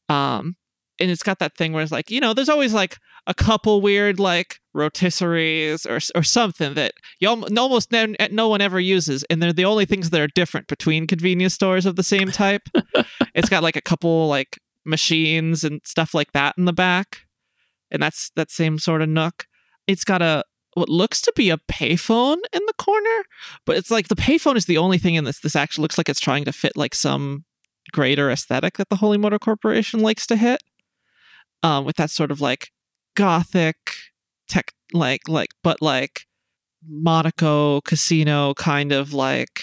Um, 0.10 0.56
and 1.01 1.11
it's 1.11 1.23
got 1.23 1.39
that 1.39 1.57
thing 1.57 1.73
where 1.73 1.83
it's 1.83 1.91
like 1.91 2.11
you 2.11 2.19
know, 2.19 2.33
there's 2.33 2.49
always 2.49 2.73
like 2.73 2.97
a 3.27 3.33
couple 3.33 3.81
weird 3.81 4.19
like 4.19 4.59
rotisseries 4.75 5.85
or 5.85 5.99
or 6.17 6.23
something 6.23 6.73
that 6.75 6.93
you 7.19 7.27
almost 7.27 7.91
no, 7.91 8.13
no 8.31 8.47
one 8.47 8.61
ever 8.61 8.79
uses, 8.79 9.23
and 9.29 9.41
they're 9.41 9.53
the 9.53 9.65
only 9.65 9.85
things 9.85 10.09
that 10.09 10.21
are 10.21 10.27
different 10.27 10.67
between 10.67 11.07
convenience 11.07 11.53
stores 11.53 11.86
of 11.86 11.95
the 11.95 12.03
same 12.03 12.32
type. 12.32 12.63
it's 13.36 13.49
got 13.49 13.63
like 13.63 13.76
a 13.76 13.82
couple 13.82 14.28
like 14.28 14.59
machines 14.86 15.63
and 15.63 15.82
stuff 15.84 16.13
like 16.13 16.32
that 16.32 16.55
in 16.57 16.65
the 16.65 16.73
back, 16.73 17.21
and 17.89 18.01
that's 18.01 18.32
that 18.36 18.51
same 18.51 18.80
sort 18.80 19.01
of 19.01 19.09
nook. 19.09 19.45
It's 19.88 20.03
got 20.03 20.21
a 20.21 20.43
what 20.73 20.89
looks 20.89 21.21
to 21.21 21.34
be 21.36 21.49
a 21.49 21.57
payphone 21.57 22.38
in 22.53 22.61
the 22.65 22.73
corner, 22.78 23.23
but 23.65 23.76
it's 23.76 23.91
like 23.91 24.07
the 24.07 24.15
payphone 24.15 24.55
is 24.55 24.65
the 24.65 24.78
only 24.78 24.97
thing 24.97 25.15
in 25.15 25.26
this. 25.26 25.39
This 25.39 25.55
actually 25.55 25.84
looks 25.84 25.97
like 25.97 26.07
it's 26.07 26.19
trying 26.19 26.45
to 26.45 26.53
fit 26.53 26.78
like 26.78 26.95
some 26.95 27.45
greater 27.91 28.32
aesthetic 28.32 28.78
that 28.78 28.89
the 28.89 28.97
Holy 28.97 29.17
Motor 29.17 29.39
Corporation 29.39 29.99
likes 29.99 30.26
to 30.28 30.36
hit, 30.36 30.61
um, 31.64 31.86
with 31.86 31.95
that 31.97 32.09
sort 32.09 32.32
of 32.32 32.41
like 32.41 32.72
gothic 33.16 33.78
tech, 34.47 34.72
like 34.93 35.28
like 35.28 35.49
but 35.64 35.82
like 35.82 36.22
Monaco 36.88 37.82
casino 37.82 38.53
kind 38.55 38.91
of 38.91 39.14
like 39.14 39.62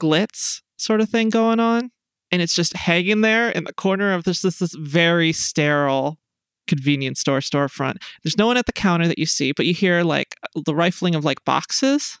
glitz 0.00 0.60
sort 0.76 1.00
of 1.00 1.08
thing 1.08 1.28
going 1.30 1.60
on, 1.60 1.90
and 2.30 2.42
it's 2.42 2.54
just 2.54 2.74
hanging 2.76 3.20
there 3.20 3.50
in 3.50 3.64
the 3.64 3.74
corner 3.74 4.12
of 4.12 4.24
this 4.24 4.42
this, 4.42 4.58
this 4.58 4.74
very 4.74 5.32
sterile 5.32 6.18
convenience 6.66 7.20
store 7.20 7.40
storefront. 7.40 7.96
There's 8.22 8.38
no 8.38 8.46
one 8.46 8.56
at 8.56 8.66
the 8.66 8.72
counter 8.72 9.06
that 9.08 9.18
you 9.18 9.26
see, 9.26 9.52
but 9.52 9.66
you 9.66 9.74
hear 9.74 10.02
like 10.02 10.36
the 10.54 10.74
rifling 10.74 11.14
of 11.14 11.24
like 11.24 11.44
boxes 11.44 12.18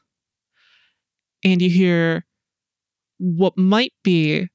and 1.44 1.62
you 1.62 1.70
hear 1.70 2.26
what 3.18 3.56
might 3.56 3.92
be 4.02 4.48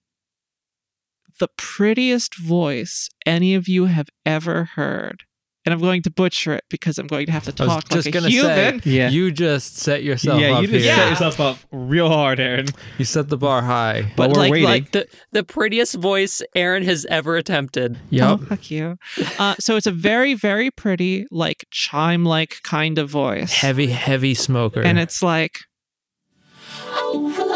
the 1.40 1.50
prettiest 1.58 2.36
voice 2.38 3.10
any 3.26 3.54
of 3.56 3.68
you 3.68 3.86
have 3.86 4.08
ever 4.26 4.66
heard. 4.76 5.24
And 5.66 5.74
I'm 5.74 5.82
going 5.82 6.02
to 6.04 6.10
butcher 6.10 6.54
it 6.54 6.64
because 6.70 6.98
I'm 6.98 7.08
going 7.08 7.26
to 7.26 7.34
have 7.34 7.44
to 7.44 7.64
I 7.64 7.68
was 7.68 7.84
talk 7.84 7.94
like 7.94 8.06
a 8.06 8.12
gonna 8.12 8.30
human. 8.30 8.82
say, 8.82 8.90
Yeah. 8.90 9.10
you 9.10 9.32
just 9.32 9.76
set 9.78 10.02
yourself 10.02 10.40
yeah, 10.40 10.52
up 10.54 10.62
you 10.62 10.68
just 10.70 10.86
here. 10.86 10.96
set 10.96 11.04
Yeah. 11.04 11.10
yourself 11.10 11.40
up 11.42 11.58
real 11.74 12.08
hard, 12.08 12.40
Aaron. 12.40 12.68
You 12.98 13.04
set 13.04 13.28
the 13.28 13.36
bar 13.36 13.62
high. 13.64 14.14
but 14.16 14.30
While 14.30 14.36
we're 14.36 14.42
like, 14.44 14.52
waiting. 14.54 14.70
like 14.70 14.92
The 14.94 15.08
the 15.34 15.44
prettiest 15.44 15.96
voice 15.96 16.42
Aaron 16.56 16.84
has 16.84 17.06
ever 17.10 17.36
attempted. 17.36 17.98
Yup. 18.10 18.40
Oh, 18.44 18.46
fuck 18.46 18.72
you. 18.72 18.98
Uh, 19.38 19.56
so 19.60 19.76
it's 19.76 19.88
a 19.88 19.92
very, 19.92 20.36
very 20.36 20.72
pretty, 20.72 21.26
like 21.32 21.66
chime 21.70 22.24
like 22.24 22.62
kind 22.64 22.98
of 22.98 23.10
voice. 23.10 23.52
Heavy, 23.52 23.88
heavy 23.88 24.36
smoker. 24.36 24.82
And 24.82 24.98
it's 24.98 25.22
like, 25.22 25.60
Oh, 27.00 27.30
hello. 27.36 27.47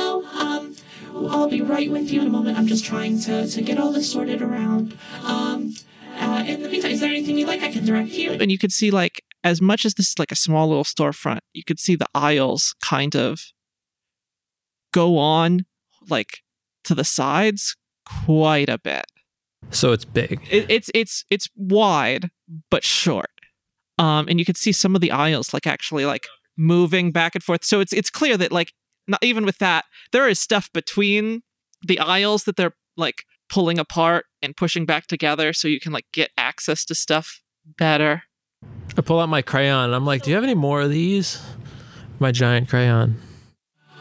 I'll 1.29 1.49
be 1.49 1.61
right 1.61 1.89
with 1.89 2.11
you 2.11 2.21
in 2.21 2.27
a 2.27 2.29
moment. 2.29 2.57
I'm 2.57 2.67
just 2.67 2.85
trying 2.85 3.19
to, 3.21 3.47
to 3.47 3.61
get 3.61 3.77
all 3.77 3.91
this 3.91 4.11
sorted 4.11 4.41
around. 4.41 4.97
Um, 5.23 5.73
uh, 6.17 6.43
in 6.45 6.61
the 6.63 6.69
meantime, 6.69 6.91
is 6.91 6.99
there 6.99 7.09
anything 7.09 7.37
you'd 7.37 7.47
like 7.47 7.61
I 7.61 7.71
can 7.71 7.85
direct 7.85 8.09
you? 8.11 8.31
and 8.31 8.51
you 8.51 8.57
could 8.57 8.71
see 8.71 8.91
like 8.91 9.23
as 9.43 9.61
much 9.61 9.85
as 9.85 9.95
this 9.95 10.09
is 10.09 10.19
like 10.19 10.31
a 10.31 10.35
small 10.35 10.67
little 10.67 10.83
storefront, 10.83 11.39
you 11.53 11.63
could 11.63 11.79
see 11.79 11.95
the 11.95 12.07
aisles 12.13 12.75
kind 12.83 13.15
of 13.15 13.41
go 14.93 15.17
on 15.17 15.65
like 16.09 16.39
to 16.83 16.95
the 16.95 17.03
sides 17.03 17.75
quite 18.25 18.69
a 18.69 18.77
bit. 18.77 19.05
so 19.71 19.91
it's 19.91 20.05
big. 20.05 20.41
It, 20.49 20.69
it's 20.69 20.91
it's 20.93 21.25
it's 21.29 21.49
wide 21.55 22.29
but 22.69 22.83
short, 22.83 23.31
um, 23.97 24.27
and 24.27 24.39
you 24.39 24.45
could 24.45 24.57
see 24.57 24.71
some 24.71 24.95
of 24.95 25.01
the 25.01 25.11
aisles 25.11 25.53
like 25.53 25.65
actually 25.65 26.05
like 26.05 26.27
moving 26.57 27.11
back 27.11 27.35
and 27.35 27.43
forth. 27.43 27.63
So 27.63 27.79
it's 27.79 27.93
it's 27.93 28.09
clear 28.09 28.37
that 28.37 28.51
like 28.51 28.73
not 29.07 29.23
even 29.23 29.45
with 29.45 29.57
that 29.57 29.85
there 30.11 30.27
is 30.27 30.39
stuff 30.39 30.71
between 30.73 31.41
the 31.81 31.99
aisles 31.99 32.43
that 32.43 32.55
they're 32.55 32.75
like 32.97 33.23
pulling 33.49 33.79
apart 33.79 34.25
and 34.41 34.55
pushing 34.55 34.85
back 34.85 35.07
together 35.07 35.53
so 35.53 35.67
you 35.67 35.79
can 35.79 35.91
like 35.91 36.05
get 36.13 36.31
access 36.37 36.85
to 36.85 36.95
stuff 36.95 37.41
better. 37.77 38.23
I 38.97 39.01
pull 39.01 39.19
out 39.19 39.29
my 39.29 39.41
crayon 39.41 39.85
and 39.85 39.95
I'm 39.95 40.05
like, 40.05 40.23
do 40.23 40.29
you 40.29 40.35
have 40.35 40.43
any 40.43 40.55
more 40.55 40.81
of 40.81 40.89
these? 40.89 41.41
My 42.19 42.31
giant 42.31 42.69
crayon. 42.69 43.17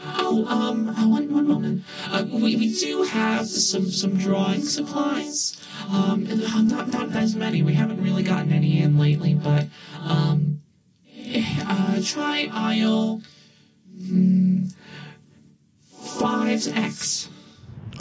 Oh, 0.03 0.45
um, 0.47 0.87
one, 1.11 1.33
one 1.33 1.47
moment. 1.47 1.83
Uh, 2.07 2.25
we, 2.29 2.55
we 2.55 2.73
do 2.73 3.03
have 3.03 3.47
some, 3.47 3.89
some 3.89 4.17
drawing 4.17 4.61
supplies. 4.61 5.61
Um, 5.89 6.27
and, 6.29 6.69
not, 6.69 6.87
not 6.89 7.15
as 7.15 7.35
many. 7.35 7.61
We 7.61 7.73
haven't 7.73 8.01
really 8.01 8.23
gotten 8.23 8.51
any 8.51 8.81
in 8.81 8.97
lately, 8.97 9.33
but, 9.33 9.67
um, 10.01 10.61
eh, 11.13 11.43
uh, 11.65 12.01
try 12.03 12.49
aisle, 12.51 13.21
hmm, 14.07 14.67
5X. 16.19 17.29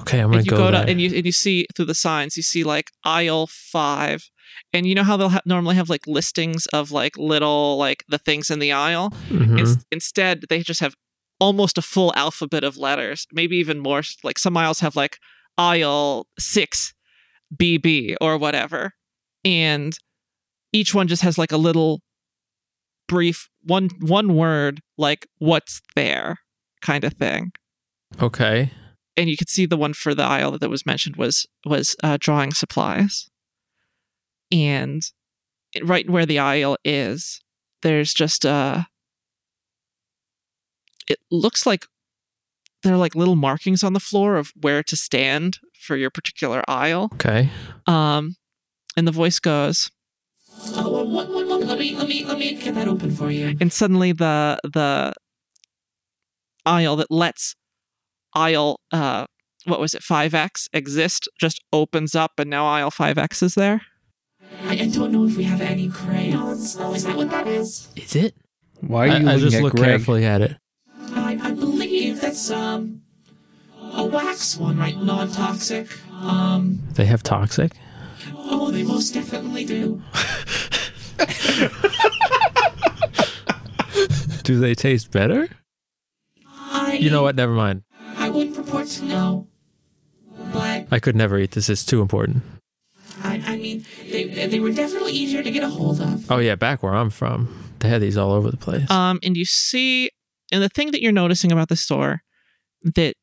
Okay, 0.00 0.18
I'm 0.20 0.26
gonna 0.30 0.38
and 0.38 0.46
you 0.46 0.50
go, 0.50 0.56
go, 0.56 0.70
there. 0.70 0.84
to 0.84 0.90
and 0.90 1.00
you 1.00 1.14
and 1.16 1.26
you 1.26 1.32
see 1.32 1.66
through 1.76 1.84
the 1.84 1.94
signs 1.94 2.36
you 2.36 2.42
see 2.42 2.64
like 2.64 2.90
aisle 3.04 3.46
five 3.46 4.30
and 4.72 4.86
you 4.86 4.94
know 4.94 5.02
how 5.02 5.16
they'll 5.16 5.28
ha- 5.28 5.42
normally 5.44 5.76
have 5.76 5.90
like 5.90 6.06
listings 6.06 6.66
of 6.72 6.90
like 6.90 7.16
little 7.18 7.76
like 7.76 8.02
the 8.08 8.16
things 8.18 8.50
in 8.50 8.58
the 8.60 8.72
aisle 8.72 9.10
Mhm. 9.28 9.58
Ins- 9.58 9.84
instead 9.92 10.44
they 10.48 10.62
just 10.62 10.80
have 10.80 10.94
almost 11.38 11.76
a 11.76 11.82
full 11.82 12.12
alphabet 12.16 12.64
of 12.64 12.76
letters 12.78 13.26
maybe 13.32 13.56
even 13.56 13.78
more 13.78 14.02
like 14.24 14.38
some 14.38 14.56
aisles 14.56 14.80
have 14.80 14.96
like 14.96 15.18
aisle 15.58 16.26
6 16.38 16.94
bb 17.54 18.14
or 18.20 18.38
whatever 18.38 18.92
and 19.44 19.98
each 20.72 20.94
one 20.94 21.08
just 21.08 21.22
has 21.22 21.36
like 21.36 21.52
a 21.52 21.56
little 21.58 22.00
brief 23.06 23.48
one 23.62 23.90
one 24.00 24.34
word 24.34 24.80
like 24.96 25.26
what's 25.38 25.80
there 25.94 26.38
kind 26.80 27.04
of 27.04 27.12
thing 27.14 27.52
Okay. 28.20 28.72
and 29.16 29.28
you 29.28 29.36
could 29.36 29.48
see 29.48 29.66
the 29.66 29.76
one 29.76 29.92
for 29.94 30.14
the 30.14 30.22
aisle 30.22 30.56
that 30.58 30.70
was 30.70 30.86
mentioned 30.86 31.16
was 31.16 31.46
was 31.66 31.94
uh, 32.02 32.16
drawing 32.20 32.52
supplies 32.52 33.28
and 34.52 35.02
right 35.84 36.08
where 36.10 36.26
the 36.26 36.38
aisle 36.38 36.76
is 36.84 37.40
there's 37.82 38.12
just 38.14 38.44
a. 38.44 38.86
it 41.08 41.18
looks 41.30 41.66
like 41.66 41.86
there 42.82 42.94
are 42.94 42.98
like 42.98 43.14
little 43.14 43.36
markings 43.36 43.82
on 43.82 43.92
the 43.92 44.00
floor 44.00 44.36
of 44.36 44.52
where 44.60 44.82
to 44.82 44.96
stand 44.96 45.58
for 45.78 45.96
your 45.96 46.10
particular 46.10 46.62
aisle 46.68 47.10
Okay. 47.14 47.50
um 47.86 48.36
and 48.96 49.06
the 49.06 49.12
voice 49.12 49.38
goes 49.38 49.90
Oh, 50.74 50.90
one, 50.90 51.10
one, 51.12 51.32
one 51.32 51.48
moment. 51.48 51.68
Let 51.70 51.78
me, 51.78 51.96
let 51.96 52.08
me, 52.08 52.24
let 52.24 52.38
me 52.38 52.54
get 52.54 52.74
that 52.74 52.86
open 52.88 53.10
for 53.14 53.30
you. 53.30 53.56
and 53.60 53.72
suddenly 53.72 54.12
the 54.12 54.58
the 54.64 55.14
aisle 56.66 56.96
that 56.96 57.10
lets 57.10 57.54
aisle 58.34 58.80
uh 58.92 59.26
what 59.66 59.80
was 59.80 59.94
it 59.94 60.02
5x 60.02 60.66
exist 60.72 61.28
just 61.38 61.62
opens 61.72 62.14
up 62.14 62.32
and 62.38 62.48
now 62.50 62.66
aisle 62.66 62.90
5x 62.90 63.42
is 63.42 63.54
there 63.54 63.82
I, 64.64 64.72
I 64.80 64.86
don't 64.88 65.12
know 65.12 65.26
if 65.26 65.36
we 65.36 65.44
have 65.44 65.60
any 65.60 65.88
crayons, 65.88 66.76
though. 66.76 66.92
Is 66.92 67.04
that 67.04 67.16
what 67.16 67.30
that 67.30 67.46
is? 67.46 67.88
Is 67.94 68.16
it? 68.16 68.34
Why 68.80 69.06
are 69.06 69.10
I, 69.12 69.16
you 69.18 69.28
I 69.28 69.34
looking 69.34 69.38
just 69.40 69.56
at 69.56 69.62
look 69.62 69.74
Greg? 69.76 69.88
carefully 69.90 70.24
at 70.24 70.40
it. 70.40 70.56
I, 71.12 71.38
I 71.40 71.50
believe 71.52 72.20
that's, 72.20 72.50
um, 72.50 73.02
a 73.94 74.04
wax 74.04 74.56
one, 74.56 74.76
right? 74.78 74.96
Non-toxic. 74.96 75.86
Um, 76.10 76.80
They 76.94 77.04
have 77.04 77.22
toxic. 77.22 77.72
oh, 78.34 78.72
they 78.72 78.82
most 78.82 79.14
definitely 79.14 79.64
do. 79.64 80.02
Do 84.42 84.58
they 84.58 84.74
taste 84.74 85.12
better? 85.12 85.48
I, 86.72 86.94
You 87.00 87.10
know 87.10 87.22
what? 87.22 87.36
Never 87.36 87.52
mind. 87.52 87.82
I 88.72 88.84
to 88.84 89.04
know, 89.04 89.46
but 90.52 90.86
I 90.90 90.98
could 90.98 91.16
never 91.16 91.38
eat 91.38 91.52
this. 91.52 91.68
It's 91.68 91.84
too 91.84 92.00
important. 92.02 92.42
I, 93.22 93.42
I 93.46 93.56
mean, 93.56 93.84
they, 94.10 94.46
they 94.46 94.60
were 94.60 94.72
definitely 94.72 95.12
easier 95.12 95.42
to 95.42 95.50
get 95.50 95.62
a 95.62 95.68
hold 95.68 96.00
of. 96.00 96.30
Oh 96.30 96.38
yeah, 96.38 96.54
back 96.54 96.82
where 96.82 96.94
I'm 96.94 97.10
from, 97.10 97.72
they 97.80 97.88
had 97.88 98.00
these 98.00 98.16
all 98.16 98.32
over 98.32 98.50
the 98.50 98.56
place. 98.56 98.90
um 98.90 99.18
and 99.22 99.36
you 99.36 99.44
see 99.44 100.10
and 100.52 100.62
the 100.62 100.68
thing 100.68 100.90
that 100.92 101.02
you're 101.02 101.12
noticing 101.12 101.52
about 101.52 101.68
the 101.68 101.76
store 101.76 102.22
that 102.96 103.14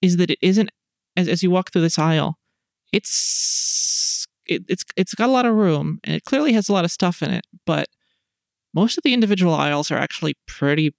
is 0.00 0.16
that 0.16 0.30
it 0.30 0.38
isn't 0.42 0.70
as, 1.16 1.28
as 1.28 1.42
you 1.42 1.50
walk 1.50 1.70
through 1.70 1.82
this 1.82 1.98
aisle 1.98 2.38
it's 2.92 4.26
it, 4.46 4.62
it's 4.68 4.84
it's 4.96 5.14
got 5.14 5.28
a 5.28 5.32
lot 5.32 5.46
of 5.46 5.54
room 5.54 6.00
and 6.04 6.16
it 6.16 6.24
clearly 6.24 6.52
has 6.54 6.68
a 6.68 6.72
lot 6.72 6.84
of 6.84 6.90
stuff 6.90 7.22
in 7.22 7.30
it 7.30 7.44
but 7.66 7.86
most 8.74 8.96
of 8.98 9.04
the 9.04 9.12
individual 9.14 9.54
aisles 9.54 9.90
are 9.90 9.98
actually 9.98 10.34
pretty 10.46 10.94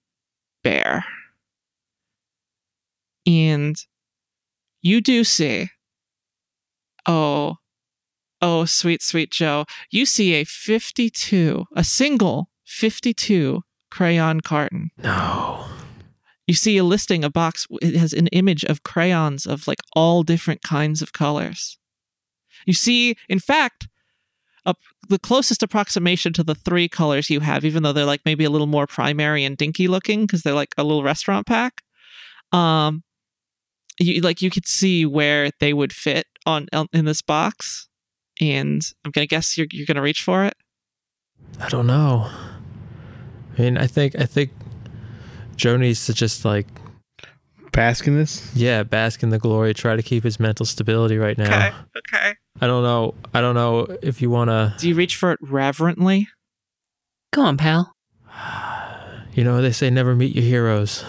bare 0.62 1.04
and 3.26 3.76
you 4.82 5.00
do 5.00 5.24
see 5.24 5.70
oh 7.06 7.56
oh 8.40 8.64
sweet 8.64 9.02
sweet 9.02 9.30
joe 9.30 9.64
you 9.90 10.06
see 10.06 10.34
a 10.34 10.44
52 10.44 11.64
a 11.74 11.84
single 11.84 12.48
52 12.66 13.62
crayon 13.90 14.40
carton 14.40 14.90
no. 14.98 15.64
you 16.46 16.54
see 16.54 16.76
a 16.76 16.84
listing 16.84 17.24
a 17.24 17.30
box 17.30 17.66
it 17.82 17.96
has 17.96 18.12
an 18.12 18.26
image 18.28 18.64
of 18.64 18.82
crayons 18.82 19.46
of 19.46 19.66
like 19.66 19.80
all 19.94 20.22
different 20.22 20.62
kinds 20.62 21.00
of 21.02 21.12
colors 21.12 21.78
you 22.66 22.74
see 22.74 23.16
in 23.28 23.38
fact 23.38 23.88
a, 24.66 24.74
the 25.08 25.18
closest 25.18 25.62
approximation 25.62 26.32
to 26.32 26.42
the 26.42 26.54
three 26.54 26.88
colors 26.88 27.30
you 27.30 27.40
have 27.40 27.64
even 27.64 27.82
though 27.82 27.92
they're 27.92 28.04
like 28.04 28.22
maybe 28.24 28.44
a 28.44 28.50
little 28.50 28.66
more 28.66 28.86
primary 28.86 29.44
and 29.44 29.56
dinky 29.56 29.88
looking 29.88 30.22
because 30.22 30.42
they're 30.42 30.54
like 30.54 30.74
a 30.76 30.84
little 30.84 31.02
restaurant 31.02 31.46
pack 31.46 31.82
um 32.52 33.02
you 33.98 34.20
like 34.20 34.42
you 34.42 34.50
could 34.50 34.66
see 34.66 35.04
where 35.06 35.50
they 35.60 35.72
would 35.72 35.92
fit 35.92 36.26
on 36.46 36.66
on- 36.72 36.88
in 36.92 37.04
this 37.04 37.22
box 37.22 37.88
and 38.40 38.82
i'm 39.04 39.10
gonna 39.12 39.26
guess 39.26 39.56
you're, 39.56 39.66
you're 39.70 39.86
gonna 39.86 40.02
reach 40.02 40.22
for 40.22 40.44
it 40.44 40.54
I 41.60 41.68
don't 41.68 41.86
know. 41.86 42.28
I 43.58 43.62
mean, 43.62 43.76
I 43.78 43.86
think 43.86 44.16
I 44.18 44.24
think 44.24 44.50
Joe 45.56 45.76
needs 45.76 46.06
to 46.06 46.14
just 46.14 46.44
like 46.44 46.66
Bask 47.72 48.06
in 48.06 48.16
this? 48.16 48.50
yeah, 48.54 48.82
bask 48.82 49.22
in 49.22 49.28
the 49.30 49.38
glory. 49.38 49.74
Try 49.74 49.94
to 49.96 50.02
keep 50.02 50.24
his 50.24 50.40
mental 50.40 50.64
stability 50.66 51.18
right 51.18 51.36
now. 51.36 51.68
okay 51.68 51.76
okay 51.98 52.34
I 52.60 52.66
don't 52.66 52.82
know. 52.82 53.14
I 53.34 53.40
don't 53.40 53.54
know 53.54 53.86
if 54.02 54.22
you 54.22 54.30
want 54.30 54.48
to. 54.50 54.74
do 54.78 54.88
you 54.88 54.94
reach 54.94 55.16
for 55.16 55.32
it 55.32 55.38
reverently 55.42 56.28
Go 57.32 57.42
on, 57.42 57.56
pal. 57.56 57.92
You 59.34 59.42
know, 59.42 59.60
they 59.60 59.72
say 59.72 59.90
never 59.90 60.14
meet 60.14 60.34
your 60.34 60.44
heroes. 60.44 61.04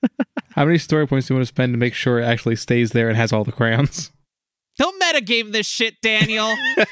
How 0.54 0.64
many 0.64 0.78
story 0.78 1.06
points 1.06 1.28
do 1.28 1.34
you 1.34 1.38
want 1.38 1.46
to 1.46 1.52
spend 1.54 1.72
to 1.74 1.78
make 1.78 1.94
sure 1.94 2.18
it 2.18 2.24
actually 2.24 2.56
stays 2.56 2.90
there 2.90 3.08
and 3.08 3.16
has 3.16 3.32
all 3.32 3.44
the 3.44 3.52
crayons? 3.52 4.10
don't 4.78 5.00
metagame 5.02 5.52
this 5.52 5.66
shit 5.66 5.94
daniel 6.00 6.54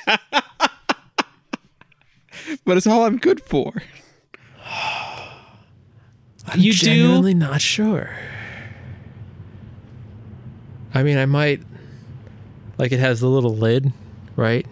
But 2.65 2.77
it's 2.77 2.87
all 2.87 3.05
I'm 3.05 3.17
good 3.19 3.41
for. 3.43 3.73
I'm 6.47 6.61
You 6.61 6.73
do- 6.73 6.79
genuinely 6.87 7.35
not 7.35 7.61
sure. 7.61 8.11
I 10.95 11.03
mean, 11.03 11.19
I 11.19 11.27
might. 11.27 11.63
Like, 12.79 12.93
it 12.93 13.01
has 13.01 13.21
the 13.21 13.29
little 13.29 13.55
lid, 13.55 13.93
right? 14.37 14.67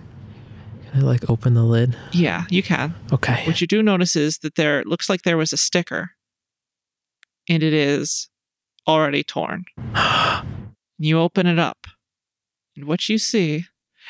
Can 0.91 1.01
I 1.03 1.05
like 1.05 1.29
open 1.29 1.53
the 1.55 1.65
lid? 1.65 1.97
Yeah, 2.13 2.45
you 2.49 2.63
can. 2.63 2.95
Okay. 3.13 3.43
What 3.47 3.61
you 3.61 3.67
do 3.67 3.83
notice 3.83 4.17
is 4.17 4.39
that 4.39 4.55
there 4.55 4.83
looks 4.85 5.09
like 5.11 5.23
there 5.23 5.37
was 5.37 5.53
a 5.53 5.57
sticker, 5.59 6.13
and 7.49 7.63
it 7.63 7.75
is 7.75 8.29
already 8.87 9.23
torn. 9.23 9.65
you 10.99 11.19
open 11.19 11.47
it 11.47 11.59
up, 11.59 11.87
and 12.77 12.87
what 12.87 13.09
you 13.09 13.19
see, 13.19 13.65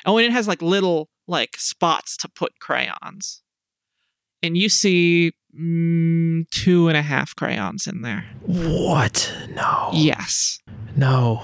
oh, 0.05 0.19
and 0.19 0.27
it 0.27 0.33
has 0.33 0.49
like 0.49 0.63
little 0.63 1.09
like 1.27 1.57
spots 1.59 2.17
to 2.19 2.29
put 2.29 2.59
crayons, 2.61 3.43
and 4.43 4.57
you 4.57 4.69
see 4.69 5.33
mm, 5.59 6.49
two 6.51 6.89
and 6.89 6.97
a 6.97 7.03
half 7.03 7.35
crayons 7.35 7.87
in 7.87 8.03
there. 8.03 8.25
What? 8.43 9.33
No. 9.51 9.91
Yes. 9.93 10.61
No. 10.97 11.43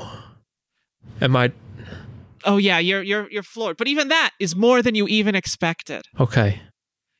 Am 1.21 1.37
I 1.37 1.53
Oh 2.45 2.57
yeah, 2.57 2.79
you're 2.79 3.03
you're 3.03 3.31
you're 3.31 3.43
floored. 3.43 3.77
But 3.77 3.89
even 3.89 4.09
that 4.09 4.31
is 4.41 4.57
more 4.57 4.83
than 4.83 4.95
you 4.95 5.07
even 5.09 5.35
expected. 5.35 6.07
okay? 6.19 6.63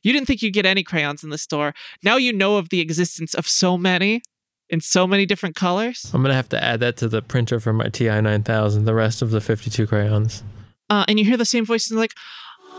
You 0.01 0.11
didn't 0.11 0.27
think 0.27 0.41
you'd 0.41 0.53
get 0.53 0.65
any 0.65 0.83
crayons 0.83 1.23
in 1.23 1.29
the 1.29 1.37
store. 1.37 1.73
Now 2.03 2.17
you 2.17 2.33
know 2.33 2.57
of 2.57 2.69
the 2.69 2.81
existence 2.81 3.33
of 3.33 3.47
so 3.47 3.77
many 3.77 4.21
in 4.69 4.81
so 4.81 5.05
many 5.05 5.25
different 5.25 5.55
colors. 5.55 6.09
I'm 6.13 6.21
gonna 6.21 6.33
have 6.33 6.49
to 6.49 6.63
add 6.63 6.79
that 6.79 6.97
to 6.97 7.07
the 7.07 7.21
printer 7.21 7.59
for 7.59 7.73
my 7.73 7.89
TI 7.89 8.21
9000. 8.21 8.85
The 8.85 8.93
rest 8.93 9.21
of 9.21 9.31
the 9.31 9.41
52 9.41 9.87
crayons. 9.87 10.43
Uh, 10.89 11.05
and 11.07 11.17
you 11.19 11.25
hear 11.25 11.37
the 11.37 11.45
same 11.45 11.65
voice 11.65 11.89
and 11.89 11.99
like 11.99 12.11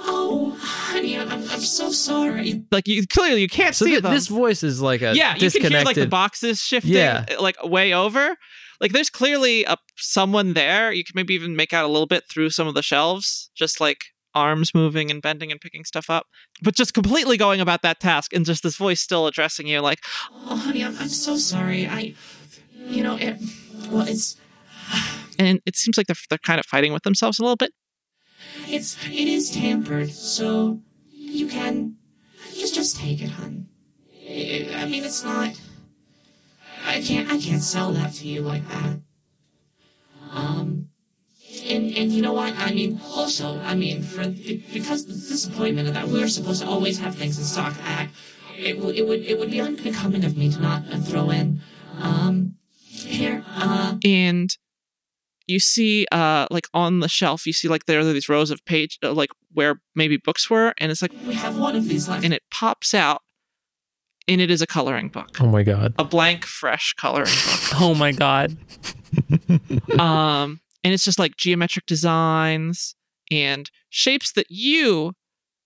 Oh, 0.06 0.54
honey, 0.60 1.16
I'm, 1.18 1.30
I'm 1.30 1.40
so 1.60 1.90
sorry. 1.90 2.64
like 2.70 2.86
you 2.86 3.06
clearly 3.06 3.40
you 3.40 3.48
can't 3.48 3.74
So 3.74 3.84
see 3.86 3.92
th- 3.92 4.02
them. 4.02 4.12
this 4.12 4.26
voice 4.26 4.62
is 4.62 4.80
like 4.80 5.00
a 5.02 5.14
yeah, 5.14 5.34
you 5.36 5.50
can 5.50 5.70
hear 5.72 5.82
like 5.82 5.96
the 5.96 6.06
boxes 6.06 6.60
shifting 6.60 6.92
Yeah. 6.92 7.24
uh, 7.38 7.42
like 7.42 7.56
way 7.64 7.94
over. 7.94 8.36
Like 8.80 8.92
there's 8.92 9.08
clearly 9.08 9.64
a 9.64 9.76
someone 9.96 10.52
there. 10.52 10.92
You 10.92 11.04
can 11.04 11.12
maybe 11.14 11.32
even 11.34 11.56
make 11.56 11.72
out 11.72 11.84
a 11.84 11.88
little 11.88 12.06
bit 12.08 12.24
through 12.30 12.50
some 12.50 12.66
of 12.66 12.74
the 12.74 12.82
shelves, 12.82 13.50
just 13.56 13.80
like 13.80 13.98
arms 14.34 14.74
moving 14.74 15.10
and 15.10 15.22
bending 15.22 15.50
and 15.50 15.60
picking 15.60 15.84
stuff 15.84 16.10
up. 16.10 16.26
But 16.62 16.74
just 16.74 16.94
completely 16.94 17.36
going 17.36 17.60
about 17.60 17.82
that 17.82 18.00
task 18.00 18.32
and 18.32 18.44
just 18.44 18.62
this 18.62 18.76
voice 18.76 19.00
still 19.00 19.26
addressing 19.26 19.66
you 19.66 19.80
like, 19.80 20.00
Oh, 20.32 20.56
honey, 20.56 20.84
I'm, 20.84 20.96
I'm 20.98 21.08
so 21.08 21.36
sorry. 21.36 21.86
I, 21.86 22.14
you 22.76 23.02
know, 23.02 23.16
it, 23.16 23.38
well, 23.90 24.06
it's, 24.06 24.36
and 25.38 25.60
it 25.66 25.76
seems 25.76 25.96
like 25.96 26.06
they're, 26.06 26.16
they're 26.28 26.38
kind 26.38 26.60
of 26.60 26.66
fighting 26.66 26.92
with 26.92 27.02
themselves 27.02 27.38
a 27.38 27.42
little 27.42 27.56
bit. 27.56 27.72
it's, 28.66 28.96
it 29.06 29.28
is 29.28 29.50
tampered, 29.50 30.10
so 30.10 30.80
you 31.10 31.46
can 31.48 31.96
just, 32.54 32.74
just 32.74 32.96
take 32.96 33.22
it, 33.22 33.30
hun. 33.30 33.68
I 34.28 34.68
I 34.76 34.86
mean, 34.86 35.04
it's 35.04 35.24
not. 35.24 35.58
I 36.86 37.00
can't, 37.00 37.30
I 37.30 37.38
can't 37.38 37.62
sell 37.62 37.92
that 37.92 38.12
to 38.14 38.28
you 38.28 38.42
like 38.42 38.66
that. 38.68 39.00
Um, 40.32 40.88
and 41.62 41.96
and 41.96 42.12
you 42.12 42.22
know 42.22 42.32
what? 42.32 42.54
I 42.58 42.72
mean, 42.72 43.00
also, 43.04 43.60
I 43.60 43.74
mean, 43.74 44.02
for 44.02 44.26
because 44.72 45.06
the 45.06 45.12
disappointment 45.12 45.88
of 45.88 45.94
that, 45.94 46.08
we 46.08 46.20
were 46.20 46.28
supposed 46.28 46.62
to 46.62 46.68
always 46.68 46.98
have 46.98 47.14
things 47.14 47.38
in 47.38 47.44
stock. 47.44 47.74
I, 47.84 48.08
it 48.56 48.78
would, 48.78 48.96
it 48.96 49.06
would, 49.06 49.20
it 49.20 49.38
would 49.38 49.50
be 49.50 49.60
unbecoming 49.60 50.24
of 50.24 50.36
me 50.36 50.50
to 50.50 50.60
not 50.60 50.82
uh, 50.90 50.98
throw 50.98 51.30
in. 51.30 51.60
Um, 52.00 52.56
here, 52.88 53.44
uh, 53.56 53.96
and 54.04 54.50
you 55.46 55.60
see 55.60 56.06
uh 56.10 56.46
like 56.50 56.66
on 56.72 57.00
the 57.00 57.08
shelf 57.08 57.46
you 57.46 57.52
see 57.52 57.68
like 57.68 57.84
there 57.84 58.00
are 58.00 58.04
these 58.04 58.28
rows 58.28 58.50
of 58.50 58.64
page 58.64 58.98
uh, 59.02 59.12
like 59.12 59.30
where 59.52 59.80
maybe 59.94 60.16
books 60.16 60.48
were 60.48 60.72
and 60.78 60.90
it's 60.90 61.02
like 61.02 61.12
we 61.26 61.34
have 61.34 61.58
one 61.58 61.76
of 61.76 61.86
these 61.86 62.08
left. 62.08 62.24
and 62.24 62.32
it 62.32 62.42
pops 62.50 62.94
out 62.94 63.20
and 64.26 64.40
it 64.40 64.50
is 64.50 64.62
a 64.62 64.66
coloring 64.66 65.08
book 65.08 65.36
oh 65.40 65.46
my 65.46 65.62
god. 65.62 65.94
a 65.98 66.04
blank 66.04 66.44
fresh 66.46 66.94
coloring 66.94 67.26
book 67.26 67.60
Oh 67.80 67.94
my 67.94 68.12
god. 68.12 68.56
um 69.98 70.60
and 70.84 70.92
it's 70.92 71.04
just 71.04 71.18
like 71.18 71.36
geometric 71.36 71.86
designs 71.86 72.94
and 73.30 73.70
shapes 73.88 74.30
that 74.32 74.46
you 74.50 75.12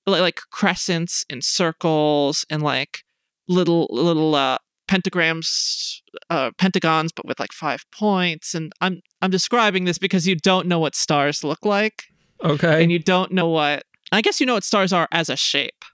li- 0.06 0.20
like 0.20 0.40
crescents 0.50 1.24
and 1.28 1.42
circles 1.44 2.46
and 2.48 2.62
like 2.62 3.00
little 3.48 3.88
little 3.90 4.34
uh 4.34 4.56
pentagrams 4.88 6.00
uh 6.30 6.50
pentagons 6.56 7.12
but 7.12 7.26
with 7.26 7.38
like 7.38 7.52
five 7.52 7.84
points 7.92 8.54
and 8.54 8.72
i'm 8.80 9.00
i'm 9.20 9.30
describing 9.30 9.84
this 9.84 9.98
because 9.98 10.26
you 10.26 10.34
don't 10.36 10.66
know 10.66 10.78
what 10.78 10.94
stars 10.94 11.44
look 11.44 11.64
like 11.64 12.04
Okay. 12.42 12.82
and 12.82 12.92
you 12.92 12.98
don't 13.00 13.32
know 13.32 13.48
what 13.48 13.82
I 14.12 14.22
guess 14.22 14.38
you 14.40 14.46
know 14.46 14.54
what 14.54 14.62
stars 14.64 14.92
are 14.92 15.08
as 15.12 15.28
a 15.28 15.36
shape. 15.36 15.84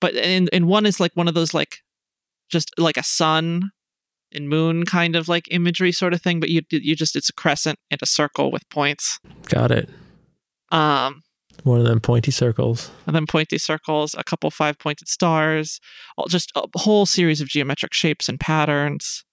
But 0.00 0.16
and 0.16 0.50
and 0.52 0.66
one 0.66 0.84
is 0.84 0.98
like 0.98 1.12
one 1.14 1.28
of 1.28 1.34
those 1.34 1.54
like 1.54 1.76
just 2.50 2.70
like 2.76 2.96
a 2.96 3.02
sun 3.04 3.70
and 4.34 4.48
moon 4.48 4.84
kind 4.84 5.16
of 5.16 5.28
like 5.28 5.46
imagery 5.50 5.92
sort 5.92 6.12
of 6.14 6.22
thing, 6.22 6.40
but 6.40 6.48
you 6.50 6.62
you 6.70 6.94
just 6.96 7.16
it's 7.16 7.28
a 7.28 7.32
crescent 7.32 7.78
and 7.90 8.00
a 8.02 8.06
circle 8.06 8.50
with 8.50 8.68
points. 8.70 9.18
Got 9.48 9.70
it. 9.70 9.88
Um 10.70 11.22
One 11.62 11.78
of 11.80 11.86
them 11.86 12.00
pointy 12.00 12.30
circles. 12.30 12.90
and 13.06 13.14
then 13.14 13.26
pointy 13.26 13.58
circles, 13.58 14.14
a 14.18 14.24
couple 14.24 14.50
five 14.50 14.78
pointed 14.78 15.08
stars, 15.08 15.80
all 16.16 16.26
just 16.28 16.50
a 16.56 16.66
whole 16.78 17.06
series 17.06 17.40
of 17.40 17.48
geometric 17.48 17.92
shapes 17.94 18.28
and 18.28 18.40
patterns. 18.40 19.24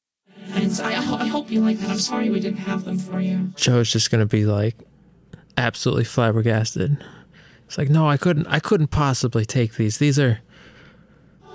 And 0.54 0.80
I, 0.82 0.90
I 0.90 0.94
ho- 0.94 1.18
I 1.18 1.28
hope 1.28 1.52
you 1.52 1.62
like 1.62 1.78
that. 1.80 1.90
I'm 1.90 2.00
sorry 2.00 2.30
we 2.30 2.40
didn't 2.40 2.60
have 2.60 2.84
them 2.86 2.98
for 3.00 3.20
you. 3.20 3.52
Joe's 3.56 3.92
just 3.92 4.10
gonna 4.12 4.26
be 4.26 4.46
like 4.46 4.76
absolutely 5.58 6.06
flabbergasted. 6.06 6.98
It's 7.66 7.78
like, 7.78 7.90
no, 7.90 8.08
I 8.08 8.18
couldn't. 8.18 8.48
I 8.48 8.60
couldn't 8.60 8.88
possibly 8.88 9.46
take 9.46 9.76
these. 9.76 9.98
These 9.98 10.20
are 10.20 10.40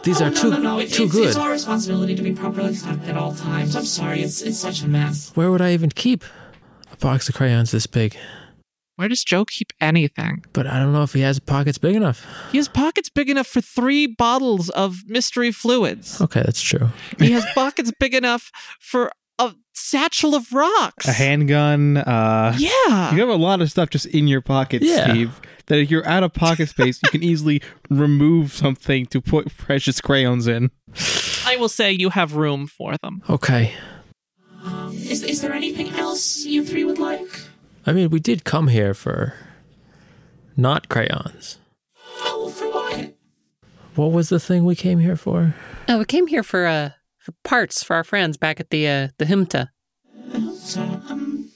these 0.06 0.22
oh, 0.22 0.26
are 0.26 0.30
no, 0.30 0.40
too 0.40 0.50
no, 0.50 0.58
no. 0.58 0.78
It's, 0.78 0.96
too 0.96 1.04
it's, 1.04 1.12
good. 1.12 1.28
It's 1.28 1.36
our 1.36 1.50
responsibility 1.50 2.14
to 2.14 2.22
be 2.22 2.32
properly 2.32 2.74
stocked 2.74 3.06
at 3.08 3.16
all 3.16 3.34
times. 3.34 3.74
I'm 3.74 3.84
sorry. 3.84 4.22
It's 4.22 4.40
it's 4.40 4.58
such 4.58 4.82
a 4.82 4.88
mess. 4.88 5.32
Where 5.34 5.50
would 5.50 5.60
I 5.60 5.72
even 5.72 5.90
keep 5.90 6.24
a 6.90 6.96
box 6.96 7.28
of 7.28 7.34
crayons 7.34 7.72
this 7.72 7.86
big? 7.86 8.16
Where 8.94 9.08
does 9.08 9.24
Joe 9.24 9.44
keep 9.44 9.72
anything? 9.78 10.44
But 10.54 10.66
I 10.66 10.78
don't 10.78 10.92
know 10.92 11.02
if 11.02 11.12
he 11.12 11.20
has 11.20 11.38
pockets 11.38 11.76
big 11.76 11.96
enough. 11.96 12.24
He 12.50 12.56
has 12.56 12.68
pockets 12.68 13.10
big 13.10 13.28
enough 13.28 13.46
for 13.46 13.60
three 13.60 14.06
bottles 14.06 14.70
of 14.70 15.02
mystery 15.06 15.52
fluids. 15.52 16.18
Okay, 16.20 16.40
that's 16.40 16.62
true. 16.62 16.88
He 17.18 17.32
has 17.32 17.44
pockets 17.54 17.92
big 18.00 18.14
enough 18.14 18.50
for 18.80 19.10
a 19.38 19.54
satchel 19.74 20.34
of 20.34 20.52
rocks. 20.52 21.06
A 21.08 21.12
handgun. 21.12 21.96
Uh, 21.98 22.54
Yeah. 22.58 23.14
You 23.14 23.20
have 23.20 23.28
a 23.28 23.34
lot 23.36 23.60
of 23.60 23.70
stuff 23.70 23.90
just 23.90 24.06
in 24.06 24.26
your 24.28 24.40
pocket, 24.40 24.82
Yeah. 24.82 25.10
Steve. 25.10 25.40
That 25.66 25.78
if 25.80 25.90
you're 25.90 26.06
out 26.06 26.22
of 26.22 26.32
pocket 26.32 26.68
space, 26.68 27.00
you 27.02 27.10
can 27.10 27.22
easily 27.30 27.60
remove 27.90 28.52
something 28.52 29.06
to 29.06 29.20
put 29.20 29.56
precious 29.56 30.00
crayons 30.00 30.46
in. 30.46 30.70
I 31.44 31.56
will 31.56 31.68
say 31.68 31.92
you 31.92 32.10
have 32.10 32.34
room 32.34 32.66
for 32.68 32.96
them. 33.02 33.22
Okay. 33.28 33.72
Um, 34.64 34.92
is 34.94 35.22
is 35.22 35.42
there 35.42 35.52
anything 35.52 35.90
else 35.90 36.44
you 36.44 36.64
three 36.64 36.84
would 36.84 36.98
like? 36.98 37.28
I 37.84 37.92
mean, 37.92 38.10
we 38.10 38.18
did 38.20 38.44
come 38.44 38.68
here 38.68 38.94
for 38.94 39.34
not 40.56 40.88
crayons. 40.88 41.58
Oh, 42.20 42.48
for 42.48 42.68
what? 42.70 43.14
What 43.96 44.12
was 44.12 44.28
the 44.28 44.40
thing 44.40 44.64
we 44.64 44.74
came 44.76 44.98
here 45.00 45.16
for? 45.16 45.54
Oh, 45.88 45.98
we 45.98 46.04
came 46.04 46.26
here 46.26 46.42
for 46.42 46.66
uh 46.66 46.90
for 46.90 46.95
parts 47.44 47.82
for 47.82 47.96
our 47.96 48.04
friends 48.04 48.36
back 48.36 48.60
at 48.60 48.70
the 48.70 48.88
uh 48.88 49.08
the 49.18 49.24
Himta. 49.24 49.68
So, 50.58 50.82
um, 50.82 51.50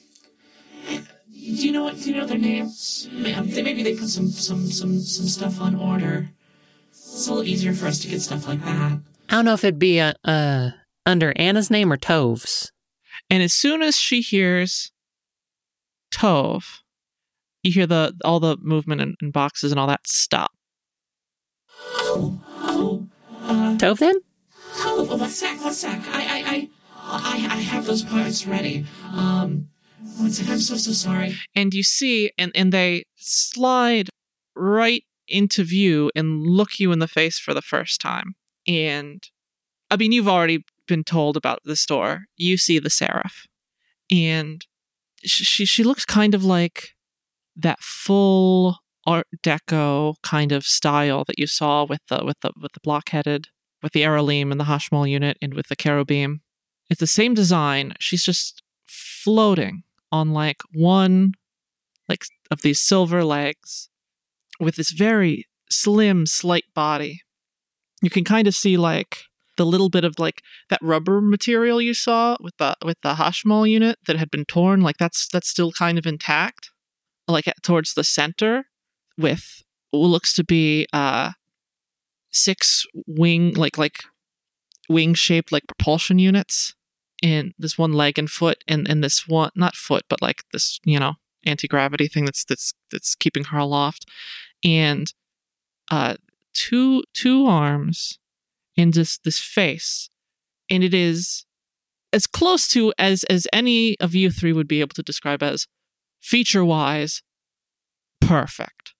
do 0.88 1.66
you 1.66 1.72
know 1.72 1.84
what? 1.84 2.00
Do 2.00 2.10
you 2.10 2.16
know 2.16 2.26
their 2.26 2.38
names? 2.38 3.08
Um, 3.12 3.46
Maybe 3.48 3.82
they 3.82 3.96
put 3.96 4.08
some 4.08 4.28
some 4.28 4.66
some 4.70 5.00
some 5.00 5.26
stuff 5.26 5.60
on 5.60 5.74
order. 5.74 6.30
It's 6.90 7.26
a 7.26 7.34
little 7.34 7.48
easier 7.48 7.72
for 7.72 7.86
us 7.86 7.98
to 8.00 8.08
get 8.08 8.20
stuff 8.22 8.46
like 8.46 8.64
that. 8.64 9.00
I 9.28 9.32
don't 9.32 9.44
know 9.44 9.54
if 9.54 9.64
it'd 9.64 9.78
be 9.78 10.00
uh, 10.00 10.14
uh 10.24 10.70
under 11.06 11.32
Anna's 11.36 11.70
name 11.70 11.92
or 11.92 11.96
Tove's. 11.96 12.72
And 13.28 13.42
as 13.42 13.52
soon 13.52 13.82
as 13.82 13.96
she 13.96 14.20
hears 14.20 14.92
Tove, 16.12 16.80
you 17.62 17.72
hear 17.72 17.86
the 17.86 18.14
all 18.24 18.40
the 18.40 18.56
movement 18.60 19.00
and, 19.00 19.16
and 19.20 19.32
boxes 19.32 19.72
and 19.72 19.80
all 19.80 19.86
that 19.86 20.06
stop. 20.06 20.52
Oh, 21.82 22.40
oh, 22.58 23.08
uh, 23.42 23.76
Tove 23.76 23.98
then? 23.98 24.16
Oh, 24.76 25.04
one 25.04 25.28
sec, 25.30 25.60
one 25.60 25.72
sec. 25.72 26.00
I, 26.08 26.22
I, 26.22 26.40
I, 26.46 26.68
I, 26.96 27.56
I 27.56 27.60
have 27.60 27.86
those 27.86 28.02
parts 28.02 28.46
ready. 28.46 28.86
Um, 29.12 29.68
one 30.16 30.30
sec. 30.30 30.48
I'm 30.48 30.58
so 30.58 30.76
so 30.76 30.92
sorry. 30.92 31.36
And 31.54 31.74
you 31.74 31.82
see, 31.82 32.30
and, 32.38 32.52
and 32.54 32.72
they 32.72 33.04
slide 33.16 34.10
right 34.54 35.04
into 35.28 35.64
view 35.64 36.10
and 36.14 36.42
look 36.42 36.78
you 36.78 36.92
in 36.92 36.98
the 36.98 37.08
face 37.08 37.38
for 37.38 37.54
the 37.54 37.62
first 37.62 38.00
time. 38.00 38.34
And 38.66 39.22
I 39.90 39.96
mean, 39.96 40.12
you've 40.12 40.28
already 40.28 40.64
been 40.86 41.04
told 41.04 41.36
about 41.36 41.60
the 41.64 41.76
store. 41.76 42.24
You 42.36 42.56
see 42.56 42.78
the 42.78 42.90
Seraph. 42.90 43.46
And 44.10 44.66
she, 45.22 45.64
she 45.64 45.84
looks 45.84 46.04
kind 46.04 46.34
of 46.34 46.44
like 46.44 46.90
that 47.56 47.80
full 47.80 48.78
art 49.06 49.26
deco 49.42 50.14
kind 50.22 50.52
of 50.52 50.64
style 50.64 51.24
that 51.24 51.38
you 51.38 51.46
saw 51.46 51.84
with 51.84 52.00
the 52.08 52.22
with 52.24 52.38
the 52.40 52.52
with 52.60 52.72
the 52.72 52.80
blockheaded 52.80 53.48
with 53.82 53.92
the 53.92 54.02
Aralim 54.02 54.50
and 54.50 54.60
the 54.60 54.64
Hashmal 54.64 55.08
unit 55.08 55.38
and 55.40 55.54
with 55.54 55.68
the 55.68 55.76
Cherubim. 55.76 56.42
It's 56.88 57.00
the 57.00 57.06
same 57.06 57.34
design. 57.34 57.94
She's 57.98 58.24
just 58.24 58.62
floating 58.86 59.84
on 60.10 60.32
like 60.32 60.62
one 60.72 61.32
like 62.08 62.24
of 62.50 62.62
these 62.62 62.80
silver 62.80 63.24
legs 63.24 63.88
with 64.58 64.76
this 64.76 64.90
very 64.90 65.46
slim 65.70 66.26
slight 66.26 66.64
body. 66.74 67.22
You 68.02 68.10
can 68.10 68.24
kind 68.24 68.48
of 68.48 68.54
see 68.54 68.76
like 68.76 69.24
the 69.56 69.66
little 69.66 69.90
bit 69.90 70.04
of 70.04 70.18
like 70.18 70.42
that 70.68 70.80
rubber 70.82 71.20
material 71.20 71.80
you 71.80 71.94
saw 71.94 72.36
with 72.40 72.56
the 72.56 72.74
with 72.84 73.00
the 73.02 73.14
Hashmal 73.14 73.68
unit 73.68 73.98
that 74.06 74.16
had 74.16 74.30
been 74.30 74.44
torn 74.44 74.80
like 74.80 74.96
that's 74.96 75.28
that's 75.28 75.48
still 75.48 75.70
kind 75.70 75.98
of 75.98 76.06
intact 76.06 76.70
like 77.28 77.44
towards 77.62 77.94
the 77.94 78.02
center 78.02 78.64
with 79.18 79.62
what 79.90 80.08
looks 80.08 80.34
to 80.34 80.44
be 80.44 80.86
uh 80.92 81.32
six 82.30 82.86
wing 83.06 83.54
like 83.54 83.78
like 83.78 84.04
wing 84.88 85.14
shaped 85.14 85.52
like 85.52 85.66
propulsion 85.66 86.18
units 86.18 86.74
in 87.22 87.52
this 87.58 87.76
one 87.76 87.92
leg 87.92 88.18
and 88.18 88.30
foot 88.30 88.64
and 88.66 88.88
and 88.88 89.04
this 89.04 89.28
one 89.28 89.50
not 89.54 89.74
foot 89.76 90.04
but 90.08 90.22
like 90.22 90.44
this 90.52 90.80
you 90.84 90.98
know 90.98 91.14
anti-gravity 91.46 92.08
thing 92.08 92.24
that's 92.24 92.44
that's 92.44 92.72
that's 92.90 93.14
keeping 93.14 93.44
her 93.44 93.58
aloft. 93.58 94.06
And 94.64 95.12
uh 95.90 96.16
two 96.54 97.04
two 97.14 97.46
arms 97.46 98.18
and 98.76 98.92
just 98.92 99.24
this 99.24 99.38
face. 99.38 100.10
And 100.70 100.84
it 100.84 100.94
is 100.94 101.44
as 102.12 102.26
close 102.26 102.66
to 102.68 102.92
as 102.98 103.24
as 103.24 103.46
any 103.52 103.98
of 104.00 104.14
you 104.14 104.30
three 104.30 104.52
would 104.52 104.68
be 104.68 104.80
able 104.80 104.94
to 104.94 105.02
describe 105.02 105.42
as 105.42 105.66
feature 106.20 106.64
wise 106.64 107.22
perfect 108.20 108.94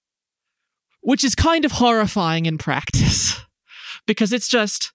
which 1.01 1.25
is 1.25 1.35
kind 1.35 1.65
of 1.65 1.73
horrifying 1.73 2.47
in 2.47 2.59
practice 2.59 3.41
because 4.07 4.33
it's 4.33 4.49
just 4.49 4.93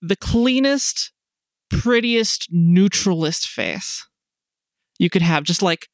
the 0.00 0.16
cleanest 0.16 1.12
prettiest 1.70 2.48
neutralist 2.50 3.48
face 3.48 4.06
you 4.98 5.08
could 5.08 5.22
have 5.22 5.42
just 5.42 5.62
like 5.62 5.88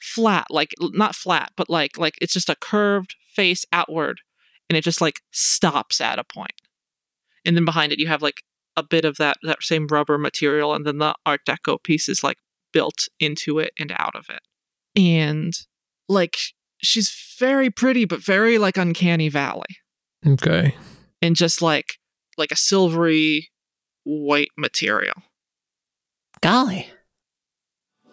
flat 0.00 0.46
like 0.50 0.72
not 0.80 1.14
flat 1.14 1.52
but 1.56 1.70
like 1.70 1.96
like 1.96 2.14
it's 2.20 2.32
just 2.32 2.48
a 2.48 2.56
curved 2.56 3.14
face 3.34 3.64
outward 3.72 4.20
and 4.68 4.76
it 4.76 4.82
just 4.82 5.00
like 5.00 5.20
stops 5.30 6.00
at 6.00 6.18
a 6.18 6.24
point. 6.24 6.60
and 7.44 7.56
then 7.56 7.64
behind 7.64 7.92
it 7.92 7.98
you 7.98 8.08
have 8.08 8.22
like 8.22 8.42
a 8.76 8.82
bit 8.82 9.04
of 9.04 9.16
that 9.16 9.36
that 9.42 9.62
same 9.62 9.86
rubber 9.86 10.18
material 10.18 10.74
and 10.74 10.84
then 10.84 10.98
the 10.98 11.14
art 11.24 11.40
deco 11.48 11.82
piece 11.82 12.08
is 12.08 12.22
like 12.22 12.38
built 12.72 13.08
into 13.20 13.58
it 13.58 13.72
and 13.78 13.92
out 13.96 14.14
of 14.14 14.26
it 14.28 14.42
and 14.94 15.54
like 16.08 16.36
she's 16.82 17.12
very 17.38 17.70
pretty 17.70 18.04
but 18.04 18.22
very 18.22 18.58
like 18.58 18.76
uncanny 18.76 19.28
valley 19.28 19.66
Okay. 20.26 20.74
and 21.22 21.36
just 21.36 21.60
like 21.62 21.94
like 22.38 22.50
a 22.52 22.56
silvery 22.56 23.50
white 24.04 24.50
material 24.56 25.14
Golly. 26.42 26.88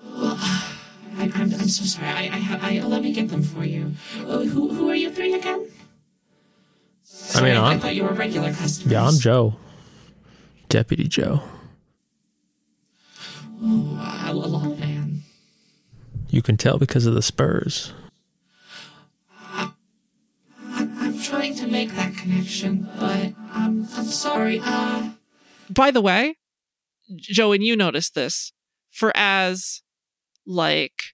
Well, 0.02 0.38
I, 0.40 0.72
I'm, 1.18 1.32
I'm 1.36 1.68
so 1.68 1.84
sorry. 1.84 2.08
I, 2.08 2.22
I, 2.24 2.40
ha- 2.40 2.60
I, 2.62 2.80
let 2.80 3.04
me 3.04 3.12
get 3.12 3.28
them 3.30 3.44
for 3.44 3.66
you. 3.66 3.94
Uh, 4.22 4.40
who, 4.40 4.74
who 4.74 4.90
are 4.90 4.96
you 4.96 5.12
three 5.12 5.34
again? 5.34 5.70
Sorry, 7.04 7.52
I, 7.52 7.54
mean, 7.56 7.64
I'm- 7.64 7.80
thought 7.82 7.96
you 7.96 8.04
were 8.06 8.14
regular 8.14 8.54
customers. 8.54 8.92
Yeah, 8.92 9.06
I'm 9.06 9.18
Joe. 9.20 9.58
Deputy 10.70 11.08
Joe. 11.08 11.42
Oh, 13.62 13.98
uh, 14.02 14.32
a 14.32 14.34
long 14.34 14.80
man. 14.80 15.22
You 16.30 16.42
can 16.42 16.58
tell 16.58 16.78
because 16.78 17.06
of 17.06 17.14
the 17.14 17.22
spurs. 17.22 17.94
Make 21.86 21.96
that 21.96 22.16
connection, 22.16 22.90
but 23.00 23.34
um, 23.54 23.88
I'm 23.96 24.06
sorry. 24.06 24.60
Uh, 24.64 25.12
by 25.70 25.92
the 25.92 26.02
way 26.02 26.36
joe 27.16 27.52
and 27.52 27.64
you 27.64 27.76
noticed 27.76 28.16
this 28.16 28.52
for 28.92 29.12
as 29.16 29.82
like 30.46 31.14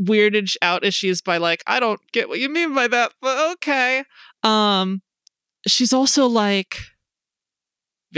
weirded 0.00 0.54
out 0.60 0.84
as 0.84 0.92
she 0.94 1.08
is 1.08 1.20
by 1.22 1.36
like 1.36 1.62
i 1.66 1.78
don't 1.78 2.00
get 2.12 2.28
what 2.28 2.40
you 2.40 2.48
mean 2.48 2.74
by 2.74 2.88
that 2.88 3.12
but 3.22 3.52
okay 3.52 4.02
um 4.42 5.02
she's 5.66 5.92
also 5.92 6.26
like 6.26 6.78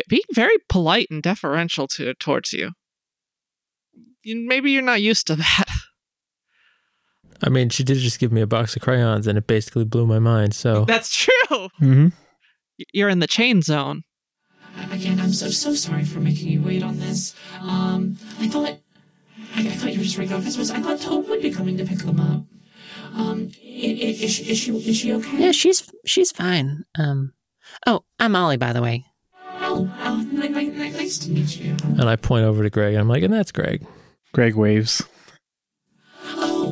being 0.09 0.23
very 0.33 0.57
polite 0.69 1.09
and 1.11 1.23
deferential 1.23 1.87
to 1.87 2.15
towards 2.15 2.53
You- 4.23 4.47
maybe 4.49 4.71
you're 4.73 4.83
not 4.83 5.03
used 5.03 5.27
to 5.27 5.37
that 5.37 5.62
I 7.43 7.49
mean, 7.49 7.69
she 7.71 7.83
did 7.85 7.99
just 7.99 8.19
give 8.21 8.31
me 8.33 8.41
a 8.41 8.47
box 8.47 8.77
of 8.77 8.83
crayons 8.83 9.27
and 9.27 9.37
it 9.37 9.47
basically 9.47 9.85
blew 9.85 10.07
my 10.07 10.19
mind. 10.19 10.55
So 10.55 10.85
that's 10.85 11.15
true 11.15 11.31
Mm-hmm. 11.81 12.09
you're 12.93 13.09
in 13.09 13.19
the 13.19 13.27
chain 13.27 13.63
zone 13.63 14.03
again, 14.91 15.21
I'm 15.21 15.33
so 15.33 15.49
so 15.51 15.75
sorry 15.75 16.05
for 16.05 16.21
making 16.21 16.49
you 16.49 16.63
wait 16.63 16.83
on 16.83 16.99
this. 16.99 17.35
Um, 17.61 18.17
I 18.41 18.49
thought, 18.49 18.69
I, 18.69 18.81
I 19.57 19.69
thought 19.71 19.93
you 19.93 19.99
were 19.99 20.05
just 20.05 20.17
regular 20.19 20.41
customers. 20.43 20.71
I 20.71 20.81
thought 20.81 20.99
Tove 20.99 21.29
would 21.29 21.43
be 21.43 21.51
coming 21.51 21.77
to 21.79 21.85
pick 21.85 21.99
them 21.99 22.19
up. 22.21 22.45
Um, 23.15 23.51
i- 23.63 23.67
i- 23.67 24.17
is, 24.25 24.31
she- 24.33 24.51
is 24.51 24.59
she 24.59 24.77
is 24.89 24.97
she 24.97 25.13
okay? 25.13 25.39
Yeah, 25.39 25.53
she's 25.53 25.91
she's 26.07 26.33
fine. 26.33 26.85
Um. 26.99 27.33
Oh, 27.87 28.05
I'm 28.19 28.35
Ollie, 28.35 28.57
by 28.57 28.73
the 28.73 28.81
way. 28.83 29.05
Oh, 29.61 29.93
oh 30.05 30.27
ni- 30.33 30.49
ni- 30.49 30.69
ni- 30.69 30.91
nice 30.91 31.19
to 31.19 31.31
meet 31.31 31.59
you. 31.61 31.77
and 31.83 32.05
I 32.09 32.17
point 32.17 32.45
over 32.47 32.63
to 32.63 32.71
Greg 32.71 32.95
and 32.95 33.01
I'm 33.03 33.09
like, 33.09 33.23
and 33.23 33.33
that's 33.33 33.53
Greg. 33.53 33.87
Greg 34.33 34.55
waves. 34.55 35.03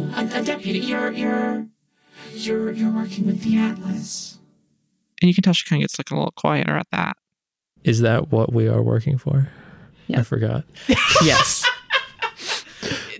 Oh, 0.03 0.15
a, 0.35 0.41
a 0.41 0.43
deputy. 0.45 0.79
You're 0.81 1.11
you're 1.13 1.67
you're 2.33 2.71
you're 2.73 2.93
working 2.93 3.27
with 3.27 3.43
the 3.43 3.59
Atlas. 3.59 4.39
and 5.21 5.29
you 5.29 5.35
can 5.35 5.43
tell 5.43 5.53
she 5.53 5.69
kind 5.69 5.81
of 5.81 5.85
gets 5.85 5.99
like 5.99 6.11
a 6.11 6.15
little 6.15 6.33
quieter 6.33 6.77
at 6.77 6.87
that 6.93 7.17
Is 7.85 8.01
that 8.01 8.31
what 8.31 8.53
we 8.53 8.69
are 8.69 8.83
working 8.83 9.19
for? 9.19 9.49
Yeah. 10.07 10.21
I 10.21 10.23
forgot. 10.23 10.65
Yes. 11.23 11.65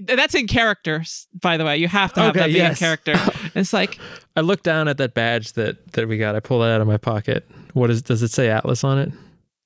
that's 0.05 0.35
in 0.35 0.47
character 0.47 1.03
by 1.41 1.57
the 1.59 1.65
way 1.65 1.77
you 1.77 1.87
have 1.87 2.13
to 2.15 2.21
have 2.21 2.31
Okay, 2.31 2.41
that 2.41 2.47
be 2.47 2.53
in 2.59 2.65
yes. 2.67 2.79
character 2.79 3.13
it's 3.55 3.73
like 3.75 3.99
I 4.35 4.41
look 4.41 4.63
down 4.63 4.89
at 4.89 4.97
that 4.99 5.13
badge 5.15 5.53
that 5.55 5.93
that 5.93 6.09
we 6.09 6.17
got. 6.19 6.35
I 6.35 6.41
pull 6.41 6.61
that 6.61 6.71
out 6.71 6.81
of 6.81 6.87
my 6.87 6.97
pocket. 6.97 7.49
What 7.75 7.91
is 7.91 8.01
does 8.03 8.23
it 8.23 8.31
say 8.31 8.49
Atlas 8.49 8.83
on 8.85 8.99
it? 8.99 9.13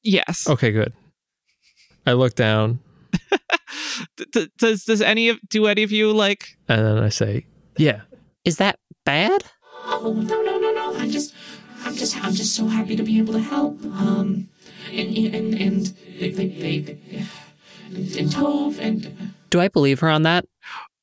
yes 0.02 0.48
Okay, 0.48 0.72
good. 0.72 0.92
I 2.06 2.12
look 2.14 2.34
down 2.34 2.74
D- 2.74 2.76
d- 2.76 2.84
does 4.58 4.84
does 4.84 5.00
any 5.02 5.28
of 5.28 5.38
do 5.48 5.66
any 5.66 5.82
of 5.82 5.92
you 5.92 6.12
like 6.12 6.56
and 6.68 6.84
then 6.84 6.98
I 6.98 7.08
say, 7.08 7.46
"Yeah, 7.76 8.02
Is 8.44 8.56
that 8.58 8.78
bad? 9.04 9.44
Oh 9.86 10.12
no 10.14 10.42
no 10.42 10.58
no 10.58 10.72
no! 10.72 10.96
I'm 10.96 11.10
just 11.10 11.34
I'm 11.84 11.94
just 11.94 12.16
I'm 12.24 12.32
just 12.32 12.54
so 12.54 12.66
happy 12.66 12.96
to 12.96 13.02
be 13.02 13.18
able 13.18 13.34
to 13.34 13.40
help. 13.40 13.82
Um, 13.84 14.48
and 14.92 15.16
and 15.16 15.54
and 15.54 15.86
they 16.18 16.30
they, 16.30 16.48
they 16.48 16.98
and 17.94 18.28
Tove 18.30 18.78
and 18.78 19.34
Do 19.50 19.60
I 19.60 19.68
believe 19.68 20.00
her 20.00 20.08
on 20.08 20.22
that? 20.22 20.46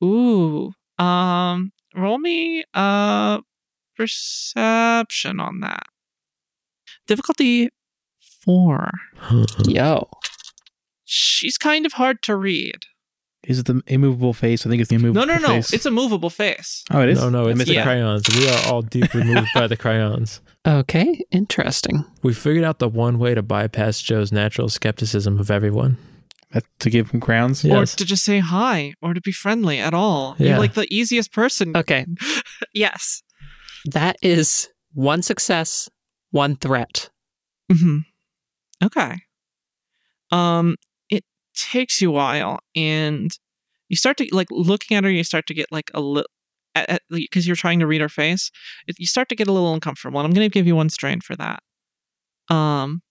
ooh 0.04 0.74
um 0.98 1.72
roll 1.96 2.18
me 2.18 2.64
uh 2.74 3.40
perception 3.96 5.40
on 5.40 5.60
that 5.60 5.84
difficulty 7.08 7.70
four 8.44 8.90
Yo. 9.68 10.10
She's 11.12 11.58
kind 11.58 11.86
of 11.86 11.94
hard 11.94 12.22
to 12.24 12.36
read 12.36 12.86
Is 13.44 13.60
it 13.60 13.66
the 13.66 13.82
immovable 13.88 14.34
face? 14.34 14.66
I 14.66 14.70
think 14.70 14.82
it's 14.82 14.90
the 14.90 14.96
immovable 14.96 15.26
no 15.26 15.38
no 15.38 15.48
face. 15.48 15.74
it's 15.74 15.86
a 15.86 15.92
movable 15.92 16.30
face 16.30 16.84
oh, 16.92 17.02
it 17.02 17.10
is. 17.10 17.20
no, 17.20 17.30
no, 17.30 17.48
it's 17.48 17.58
missed 17.58 17.68
the 17.68 17.74
Yeah. 17.76 17.84
crayons. 17.84 18.24
We 18.38 18.48
are 18.48 18.68
all 18.72 18.82
deeply 18.82 19.24
moved 19.34 19.50
by 19.54 19.68
the 19.68 19.76
crayons." 19.78 20.42
Okay, 20.66 21.26
interesting. 21.32 22.06
We 22.24 22.34
figured 22.34 22.64
out 22.64 22.78
the 22.80 22.88
one 22.88 23.18
way 23.20 23.34
to 23.36 23.42
bypass 23.42 24.00
Joe's 24.02 24.32
natural 24.32 24.70
skepticism 24.70 25.40
of 25.40 25.50
everyone. 25.52 25.98
That- 26.54 26.66
to 26.80 26.90
give 26.90 27.12
him 27.12 27.20
crowns. 27.20 27.64
Yeah. 27.64 27.78
or 27.80 27.86
to 27.86 28.06
just 28.06 28.24
say 28.24 28.40
hi 28.40 28.94
or 29.02 29.14
to 29.14 29.22
be 29.22 29.32
friendly 29.32 29.80
at 29.80 29.94
all 29.94 30.36
Yeah. 30.38 30.50
you're 30.50 30.60
like 30.60 30.74
the 30.76 30.88
easiest 30.94 31.32
person 31.34 31.76
Okay, 31.76 32.06
yes 32.74 33.24
that 33.86 34.16
is 34.22 34.70
one 34.94 35.22
success, 35.24 35.90
one 36.32 36.56
threat. 36.56 37.10
hmm 37.72 38.00
Okay. 38.84 39.14
Um, 40.32 40.74
it 40.74 40.80
takes 41.56 42.02
you 42.02 42.10
a 42.10 42.14
while, 42.14 42.60
and 42.76 43.32
you 43.90 43.96
start 43.96 44.18
to 44.18 44.28
like 44.32 44.48
looking 44.52 44.98
at 44.98 45.04
her. 45.04 45.10
You 45.10 45.24
start 45.24 45.48
to 45.48 45.54
get 45.54 45.72
like 45.72 45.92
a 45.94 46.00
little, 46.02 46.30
because 47.10 47.46
you're 47.48 47.56
trying 47.56 47.80
to 47.80 47.88
read 47.88 48.02
her 48.02 48.10
face. 48.10 48.52
It, 48.88 48.98
you 49.00 49.06
start 49.08 49.30
to 49.30 49.36
get 49.36 49.48
a 49.48 49.52
little 49.52 49.74
uncomfortable, 49.74 50.20
and 50.20 50.28
I'm 50.28 50.34
going 50.34 50.50
to 50.50 50.54
give 50.54 50.68
you 50.68 50.76
one 50.76 50.90
strain 50.90 51.22
for 51.22 51.36
that. 51.36 51.62
Um, 52.54 53.02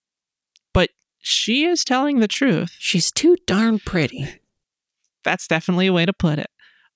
but 0.73 0.91
she 1.19 1.65
is 1.65 1.85
telling 1.85 2.21
the 2.21 2.29
truth. 2.29 2.75
She's 2.79 3.11
too 3.11 3.37
darn 3.47 3.79
pretty. 3.79 4.27
That's 5.25 5.47
definitely 5.47 5.87
a 5.87 5.93
way 5.93 6.07
to 6.07 6.13
put 6.13 6.39
it. 6.39 6.51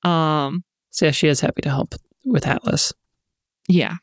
Um, 0.08 0.64
So 0.90 1.06
yeah, 1.06 1.12
she 1.12 1.28
is 1.28 1.40
happy 1.40 1.62
to 1.62 1.70
help 1.70 1.94
with 2.24 2.46
Atlas. 2.46 2.92
yeah, 3.68 3.96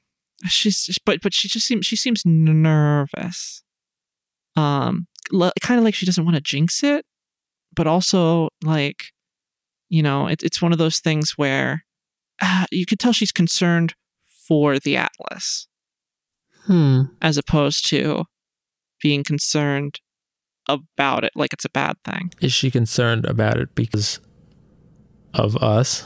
she's 0.48 0.98
but 1.06 1.22
but 1.22 1.34
she 1.34 1.48
just 1.48 1.66
seems 1.66 1.86
she 1.88 1.96
seems 1.96 2.24
nervous. 2.26 3.64
Um, 4.56 5.08
kind 5.62 5.78
of 5.80 5.84
like 5.84 5.96
she 5.96 6.06
doesn't 6.06 6.24
want 6.26 6.36
to 6.36 6.42
jinx 6.42 6.84
it, 6.84 7.06
but 7.76 7.88
also 7.88 8.50
like, 8.64 9.06
you 9.90 10.02
know, 10.04 10.28
it, 10.28 10.44
it's 10.44 10.62
one 10.62 10.72
of 10.72 10.78
those 10.78 11.00
things 11.00 11.34
where 11.38 11.84
uh, 12.42 12.66
you 12.72 12.86
could 12.86 13.00
tell 13.00 13.14
she's 13.14 13.32
concerned 13.32 13.94
for 14.48 14.80
the 14.80 14.98
Atlas 14.98 15.68
Hmm. 16.66 17.04
as 17.22 17.38
opposed 17.38 17.88
to 17.88 18.26
being 19.02 19.24
concerned 19.24 20.00
about 20.70 21.24
it 21.24 21.32
like 21.36 21.54
it's 21.54 21.66
a 21.66 21.70
bad 21.70 21.96
thing. 22.06 22.32
Is 22.40 22.54
she 22.54 22.70
concerned 22.70 23.26
about 23.26 23.58
it 23.58 23.74
because 23.74 24.20
of 25.34 25.58
us? 25.58 26.06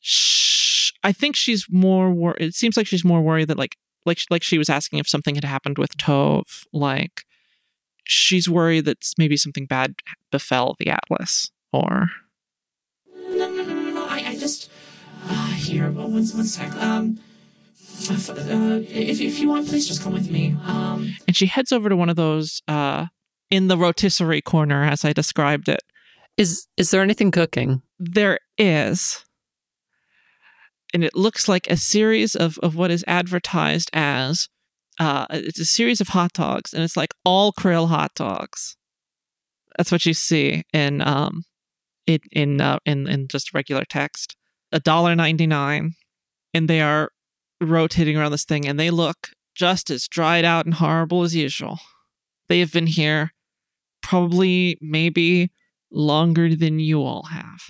Shh, 0.00 0.90
I 1.04 1.12
think 1.12 1.36
she's 1.36 1.66
more. 1.70 2.10
Wor- 2.12 2.36
it 2.40 2.54
seems 2.54 2.76
like 2.76 2.86
she's 2.88 3.04
more 3.04 3.20
worried 3.22 3.48
that 3.48 3.58
like 3.58 3.76
like 4.04 4.18
like 4.30 4.42
she 4.42 4.58
was 4.58 4.68
asking 4.68 4.98
if 4.98 5.08
something 5.08 5.36
had 5.36 5.44
happened 5.44 5.78
with 5.78 5.96
Tove. 5.96 6.64
Like 6.72 7.22
she's 8.08 8.48
worried 8.48 8.86
that 8.86 8.98
maybe 9.18 9.36
something 9.36 9.66
bad 9.66 9.94
befell 10.32 10.74
the 10.78 10.88
Atlas 10.88 11.50
or 11.72 12.08
no 13.14 13.50
no 13.50 13.62
no 13.62 13.74
no 13.74 13.90
no! 13.90 14.06
I 14.06 14.24
I 14.28 14.36
just 14.36 14.70
uh, 15.26 15.52
here 15.52 15.84
one 15.90 16.12
one 16.12 16.24
one 16.24 16.44
sec. 16.44 16.74
Um, 16.76 17.20
if, 18.00 18.30
uh, 18.30 18.34
if 18.88 19.20
if 19.20 19.38
you 19.38 19.48
want, 19.48 19.68
please 19.68 19.86
just 19.86 20.02
come 20.02 20.12
with 20.12 20.30
me. 20.30 20.56
Um, 20.64 21.16
and 21.26 21.36
she 21.36 21.46
heads 21.46 21.72
over 21.72 21.88
to 21.88 21.96
one 21.96 22.08
of 22.08 22.16
those 22.16 22.62
uh 22.66 23.06
in 23.50 23.68
the 23.68 23.78
rotisserie 23.78 24.42
corner 24.42 24.84
as 24.84 25.04
I 25.04 25.12
described 25.12 25.68
it. 25.68 25.82
Is 26.36 26.66
is 26.76 26.90
there 26.90 27.02
anything 27.02 27.30
cooking? 27.30 27.82
There 27.98 28.38
is. 28.56 29.24
And 30.94 31.04
it 31.04 31.14
looks 31.14 31.48
like 31.48 31.66
a 31.68 31.76
series 31.76 32.34
of, 32.34 32.58
of 32.62 32.74
what 32.74 32.90
is 32.90 33.04
advertised 33.06 33.90
as 33.92 34.48
uh, 34.98 35.26
it's 35.30 35.60
a 35.60 35.64
series 35.64 36.00
of 36.00 36.08
hot 36.08 36.32
dogs, 36.32 36.72
and 36.74 36.82
it's 36.82 36.96
like 36.96 37.14
all 37.24 37.52
krill 37.52 37.88
hot 37.88 38.14
dogs. 38.14 38.76
That's 39.76 39.92
what 39.92 40.04
you 40.06 40.14
see 40.14 40.64
in 40.72 41.00
um 41.02 41.44
in 42.06 42.18
in 42.32 42.60
uh, 42.60 42.78
in 42.84 43.06
in 43.06 43.28
just 43.28 43.54
regular 43.54 43.84
text. 43.84 44.34
A 44.72 44.80
dollar 44.80 45.14
ninety 45.14 45.46
nine, 45.46 45.94
and 46.52 46.68
they 46.68 46.80
are 46.80 47.10
rotating 47.60 48.16
around 48.16 48.32
this 48.32 48.44
thing, 48.44 48.66
and 48.66 48.78
they 48.78 48.90
look 48.90 49.30
just 49.54 49.90
as 49.90 50.06
dried 50.08 50.44
out 50.44 50.64
and 50.66 50.74
horrible 50.74 51.22
as 51.22 51.34
usual. 51.34 51.78
They 52.48 52.60
have 52.60 52.72
been 52.72 52.86
here 52.86 53.32
probably 54.02 54.78
maybe 54.80 55.50
longer 55.90 56.54
than 56.54 56.78
you 56.78 57.02
all 57.02 57.24
have. 57.24 57.60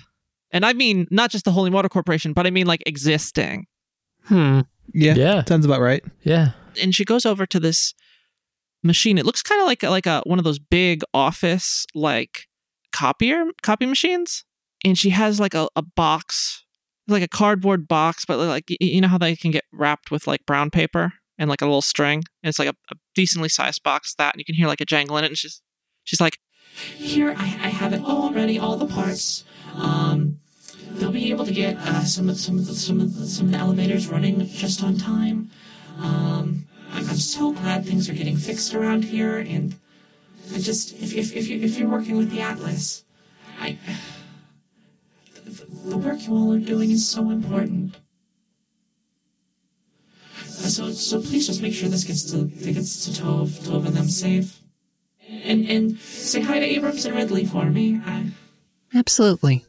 And 0.51 0.65
I 0.65 0.73
mean 0.73 1.07
not 1.11 1.31
just 1.31 1.45
the 1.45 1.51
Holy 1.51 1.69
Motor 1.69 1.89
Corporation, 1.89 2.33
but 2.33 2.45
I 2.47 2.49
mean 2.49 2.67
like 2.67 2.83
existing. 2.85 3.65
Hmm. 4.25 4.61
Yeah, 4.93 5.13
Yeah. 5.15 5.43
sounds 5.45 5.65
about 5.65 5.81
right. 5.81 6.03
Yeah. 6.23 6.51
And 6.81 6.93
she 6.93 7.05
goes 7.05 7.25
over 7.25 7.45
to 7.45 7.59
this 7.59 7.93
machine. 8.83 9.17
It 9.17 9.25
looks 9.25 9.41
kind 9.41 9.61
of 9.61 9.67
like 9.67 9.83
like 9.83 10.05
a 10.05 10.21
one 10.25 10.39
of 10.39 10.45
those 10.45 10.59
big 10.59 11.01
office 11.13 11.85
like 11.93 12.47
copier 12.91 13.45
copy 13.61 13.85
machines. 13.85 14.45
And 14.85 14.97
she 14.97 15.09
has 15.09 15.39
like 15.39 15.53
a, 15.53 15.67
a 15.75 15.81
box, 15.81 16.63
like 17.07 17.23
a 17.23 17.27
cardboard 17.27 17.87
box, 17.87 18.23
but 18.25 18.39
like 18.39 18.65
you 18.79 19.01
know 19.01 19.09
how 19.09 19.17
they 19.17 19.35
can 19.35 19.51
get 19.51 19.65
wrapped 19.73 20.09
with 20.11 20.25
like 20.27 20.45
brown 20.45 20.69
paper 20.69 21.13
and 21.37 21.49
like 21.49 21.61
a 21.61 21.65
little 21.65 21.81
string. 21.81 22.23
And 22.43 22.49
it's 22.49 22.59
like 22.59 22.69
a, 22.69 22.75
a 22.91 22.95
decently 23.15 23.49
sized 23.49 23.83
box 23.83 24.15
that, 24.17 24.33
and 24.33 24.39
you 24.39 24.45
can 24.45 24.55
hear 24.55 24.67
like 24.67 24.81
a 24.81 24.85
jangle 24.85 25.17
in 25.17 25.23
it. 25.23 25.27
And 25.27 25.37
she's 25.37 25.61
she's 26.03 26.21
like, 26.21 26.37
Here, 26.95 27.33
I, 27.37 27.43
I 27.43 27.69
have 27.69 27.93
it 27.93 28.01
all 28.03 28.31
ready, 28.31 28.57
all 28.57 28.77
the 28.77 28.87
parts. 28.87 29.43
Um, 29.75 30.39
they'll 30.91 31.11
be 31.11 31.29
able 31.31 31.45
to 31.45 31.53
get 31.53 31.77
uh, 31.77 32.03
some 32.03 32.29
of 32.29 32.37
some 32.37 32.57
of 32.57 32.67
the, 32.67 32.73
some 32.73 32.99
of 32.99 33.15
the, 33.15 33.25
some 33.25 33.47
of 33.47 33.51
the 33.51 33.57
elevators 33.57 34.07
running 34.07 34.45
just 34.47 34.83
on 34.83 34.97
time. 34.97 35.49
Um, 35.97 36.65
I'm, 36.91 37.05
so 37.05 37.51
glad 37.51 37.85
things 37.85 38.09
are 38.09 38.13
getting 38.13 38.37
fixed 38.37 38.73
around 38.73 39.03
here, 39.03 39.37
and 39.37 39.75
I 40.53 40.59
just 40.59 40.93
if 40.93 41.13
if 41.15 41.35
if, 41.35 41.47
you, 41.47 41.59
if 41.61 41.77
you're 41.77 41.89
working 41.89 42.17
with 42.17 42.31
the 42.31 42.41
Atlas, 42.41 43.03
I 43.59 43.77
the, 45.33 45.65
the 45.89 45.97
work 45.97 46.25
you 46.25 46.33
all 46.33 46.53
are 46.53 46.59
doing 46.59 46.91
is 46.91 47.07
so 47.07 47.29
important. 47.29 47.95
So 50.43 50.91
so 50.91 51.21
please 51.21 51.47
just 51.47 51.61
make 51.61 51.73
sure 51.73 51.89
this 51.89 52.03
gets 52.03 52.23
to 52.31 52.45
gets 52.45 53.05
to 53.05 53.21
Tove, 53.21 53.49
Tove 53.61 53.85
and 53.85 53.95
them 53.95 54.09
safe. 54.09 54.59
And 55.27 55.69
and 55.69 55.99
say 55.99 56.41
hi 56.41 56.59
to 56.59 56.65
Abrams 56.65 57.05
and 57.05 57.15
Ridley 57.15 57.45
for 57.45 57.65
me. 57.65 58.01
I, 58.05 58.31
Absolutely. 58.95 59.65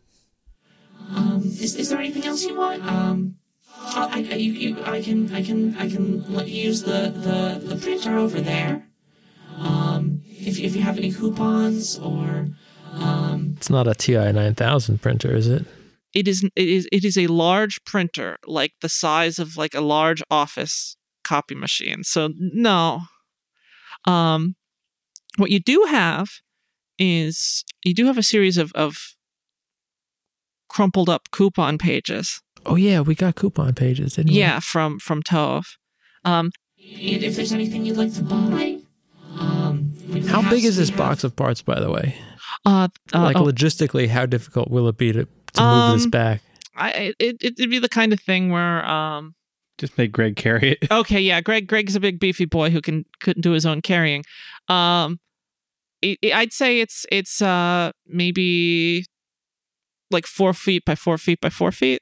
um, 1.11 1.43
is 1.45 1.77
is 1.77 1.91
there 1.91 1.99
anything 1.99 2.25
else 2.25 2.45
you 2.45 2.57
want? 2.57 2.83
Um, 2.85 3.37
I, 3.97 4.29
I, 4.31 4.35
you, 4.37 4.53
you, 4.53 4.83
I 4.85 5.03
can 5.03 5.33
I 5.35 5.43
can 5.43 5.77
I 5.77 5.89
can 5.89 6.25
use 6.47 6.83
the, 6.83 7.13
the, 7.15 7.75
the 7.75 7.77
printer 7.77 8.17
over 8.17 8.41
there. 8.41 8.87
Um, 9.59 10.23
if 10.25 10.59
if 10.59 10.75
you 10.75 10.83
have 10.83 10.99
any 10.99 11.13
coupons 11.13 11.99
or 11.99 12.49
um, 12.93 13.55
It's 13.57 13.71
not 13.71 13.87
a 13.87 13.95
TI 13.95 14.33
9000 14.33 15.01
printer, 15.01 15.35
is 15.35 15.47
it? 15.49 15.67
it 16.15 16.27
is 16.27 16.45
it 16.57 16.69
is 16.69 16.89
it 16.91 17.05
is 17.05 17.17
a 17.17 17.27
large 17.29 17.83
printer 17.85 18.37
like 18.47 18.73
the 18.81 18.89
size 18.89 19.39
of 19.39 19.57
like 19.57 19.75
a 19.75 19.81
large 19.81 20.23
office 20.31 20.97
copy 21.25 21.55
machine 21.55 22.03
so 22.03 22.31
no 22.37 23.03
um 24.07 24.57
what 25.37 25.51
you 25.51 25.61
do 25.61 25.87
have 25.89 26.29
is 26.99 27.65
you 27.85 27.95
do 27.95 28.07
have 28.07 28.19
a 28.19 28.23
series 28.23 28.59
of 28.59 28.73
of 28.73 29.15
crumpled 30.69 31.09
up 31.09 31.31
coupon 31.31 31.79
pages 31.79 32.41
Oh, 32.67 32.77
yeah. 32.77 33.01
We 33.01 33.15
got 33.15 33.35
coupon 33.37 33.75
pages, 33.75 34.15
didn't 34.15 34.33
we? 34.33 34.39
yeah 34.39 34.61
from 34.61 34.99
from 34.99 35.23
tove 35.23 35.65
um 36.25 36.51
and 36.79 37.23
if 37.23 37.37
there's 37.37 37.53
anything 37.53 37.85
you'd 37.87 37.97
like 37.97 38.13
to 38.15 38.23
buy. 38.23 38.79
Um, 39.39 39.93
How 40.29 40.43
big 40.51 40.65
is 40.65 40.77
this 40.77 40.89
have- 40.89 40.99
box 40.99 41.25
of 41.25 41.37
parts, 41.37 41.63
by 41.63 41.79
the 41.81 41.91
way? 41.91 42.17
uh, 42.67 42.89
uh 43.15 43.23
like, 43.23 43.37
oh, 43.37 43.45
logistically, 43.45 44.09
how 44.09 44.27
difficult 44.27 44.71
will 44.71 44.89
it 44.89 44.97
be 44.99 45.13
to, 45.13 45.27
to 45.55 45.63
move 45.63 45.93
this 45.95 46.05
Um, 46.05 46.11
back? 46.11 46.43
I, 46.77 47.15
it, 47.19 47.37
it'd 47.41 47.71
be 47.71 47.79
the 47.79 47.89
kind 47.89 48.13
of 48.13 48.21
thing 48.21 48.51
where 48.51 48.85
um 48.85 49.35
Just 49.79 49.97
make 49.99 50.11
Greg 50.13 50.37
carry 50.37 50.73
it. 50.73 50.91
Okay, 50.91 51.21
yeah, 51.21 51.41
Greg. 51.41 51.67
Greg's 51.67 51.95
a 51.97 52.01
big 52.01 52.19
beefy 52.19 52.45
boy 52.47 52.71
who 52.71 52.81
can 52.81 53.05
couldn't 53.21 53.43
do 53.43 53.53
his 53.53 53.65
own 53.67 53.83
carrying. 53.83 54.25
Um, 54.69 55.21
i 56.03 56.17
I'd 56.35 56.53
say 56.53 56.81
it's 56.81 57.07
it's 57.13 57.41
uh 57.43 57.93
maybe 58.07 59.05
like 60.11 60.27
four 60.27 60.53
feet 60.55 60.85
by 60.85 60.95
four 60.97 61.19
feet 61.19 61.41
by 61.41 61.51
four 61.51 61.73
feet. 61.73 62.01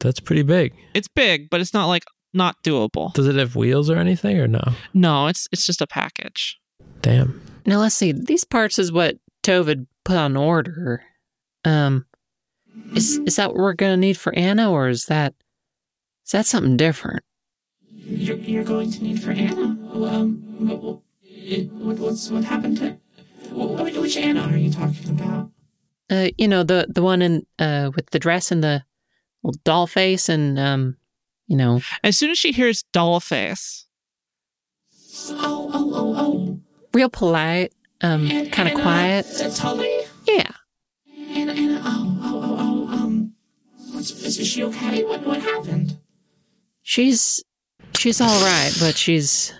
That's 0.00 0.20
pretty 0.20 0.42
big. 0.42 0.74
It's 0.94 1.08
big, 1.08 1.50
but 1.50 1.60
it's 1.60 1.74
not 1.74 1.86
like 1.86 2.04
not 2.32 2.62
doable. 2.62 3.12
Does 3.14 3.26
it 3.26 3.36
have 3.36 3.56
wheels 3.56 3.90
or 3.90 3.96
anything, 3.96 4.38
or 4.38 4.46
no? 4.46 4.62
No, 4.94 5.26
it's 5.26 5.48
it's 5.52 5.66
just 5.66 5.80
a 5.80 5.86
package. 5.86 6.58
Damn. 7.02 7.40
Now 7.66 7.78
let's 7.78 7.94
see. 7.94 8.12
These 8.12 8.44
parts 8.44 8.78
is 8.78 8.92
what 8.92 9.16
Tove 9.42 9.68
had 9.68 9.86
put 10.04 10.16
on 10.16 10.36
order. 10.36 11.02
Um, 11.64 12.06
is 12.94 13.18
is 13.18 13.36
that 13.36 13.48
what 13.48 13.58
we're 13.58 13.72
gonna 13.74 13.96
need 13.96 14.16
for 14.16 14.34
Anna, 14.34 14.70
or 14.70 14.88
is 14.88 15.06
that 15.06 15.34
is 16.24 16.32
that 16.32 16.46
something 16.46 16.76
different? 16.76 17.24
You're, 17.90 18.36
you're 18.36 18.64
going 18.64 18.90
to 18.90 19.02
need 19.02 19.22
for 19.22 19.32
Anna. 19.32 19.76
Um, 19.92 20.42
what, 20.66 20.82
what, 20.82 21.00
it, 21.22 21.70
what 21.72 21.98
what's 21.98 22.30
what 22.30 22.44
happened 22.44 22.78
to? 22.78 22.98
Which, 23.50 23.96
which 23.96 24.16
Anna 24.16 24.42
are 24.42 24.56
you 24.56 24.70
talking 24.70 25.10
about? 25.10 25.50
Uh, 26.10 26.28
you 26.38 26.48
know 26.48 26.62
the 26.62 26.86
the 26.88 27.02
one 27.02 27.20
in 27.20 27.46
uh 27.58 27.90
with 27.94 28.10
the 28.10 28.18
dress 28.18 28.50
and 28.50 28.62
the 28.62 28.82
little 29.42 29.60
doll 29.64 29.86
face 29.86 30.28
and 30.28 30.58
um, 30.58 30.96
you 31.46 31.56
know, 31.56 31.80
As 32.04 32.16
soon 32.18 32.30
as 32.30 32.38
she 32.38 32.52
hears 32.52 32.82
doll 32.92 33.20
face, 33.20 33.86
Oh 35.30 35.70
oh 35.72 35.92
oh 35.94 36.14
oh. 36.18 36.60
real 36.94 37.08
polite, 37.10 37.72
um, 38.00 38.28
kind 38.50 38.68
of 38.68 38.74
quiet. 38.80 39.26
Tully. 39.54 40.00
Yeah. 40.26 40.50
Anna 41.30 41.52
Anna. 41.52 41.82
Oh 41.84 42.18
oh 42.22 42.40
oh 42.42 42.56
oh. 42.90 42.94
Um, 42.94 43.32
what's 43.92 44.10
is 44.10 44.46
she 44.46 44.62
okay? 44.64 45.04
What 45.04 45.26
what 45.26 45.40
happened? 45.42 45.98
She's 46.82 47.42
she's 47.96 48.20
all 48.20 48.40
right, 48.42 48.72
but 48.80 48.96
she's 48.96 49.52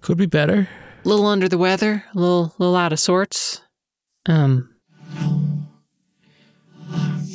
Could 0.00 0.18
be 0.18 0.26
better. 0.26 0.68
a 1.04 1.08
little 1.08 1.26
under 1.26 1.48
the 1.48 1.58
weather, 1.58 2.04
a 2.14 2.18
little 2.18 2.54
little 2.58 2.76
out 2.76 2.92
of 2.92 3.00
sorts. 3.00 3.62
Um, 4.26 4.75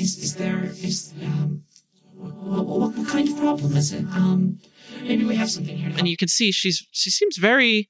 Is 0.02 0.18
is 0.18 0.36
there 0.36 0.64
is 0.64 1.14
um 1.24 1.64
what, 2.16 2.66
what, 2.66 2.94
what 2.94 3.08
kind 3.08 3.28
of 3.30 3.38
problem 3.38 3.76
is 3.78 3.94
it? 3.94 4.06
Um, 4.06 4.60
maybe 5.04 5.26
we 5.26 5.36
have 5.36 5.50
something 5.50 5.78
here. 5.78 5.92
To 5.92 5.98
and 6.00 6.08
you 6.08 6.18
can 6.18 6.28
see 6.28 6.52
she's 6.52 6.88
she 6.92 7.10
seems 7.10 7.38
very 7.38 7.90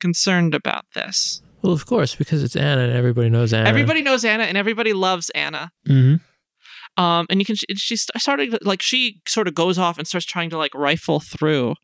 concerned 0.00 0.54
about 0.54 0.84
this. 0.94 1.42
Well, 1.62 1.72
of 1.72 1.86
course, 1.86 2.14
because 2.14 2.42
it's 2.42 2.56
Anna 2.56 2.82
and 2.82 2.92
everybody 2.92 3.28
knows 3.28 3.52
Anna. 3.52 3.68
Everybody 3.68 4.02
knows 4.02 4.24
Anna, 4.24 4.44
and 4.44 4.56
everybody 4.56 4.92
loves 4.92 5.30
Anna. 5.30 5.70
Mm-hmm. 5.88 7.02
Um, 7.02 7.26
and 7.30 7.40
you 7.40 7.44
can 7.44 7.56
she 7.56 7.96
started 7.96 8.58
like 8.62 8.82
she 8.82 9.20
sort 9.28 9.46
of 9.46 9.54
goes 9.54 9.78
off 9.78 9.98
and 9.98 10.06
starts 10.06 10.26
trying 10.26 10.50
to 10.50 10.58
like 10.58 10.74
rifle 10.74 11.20
through 11.20 11.74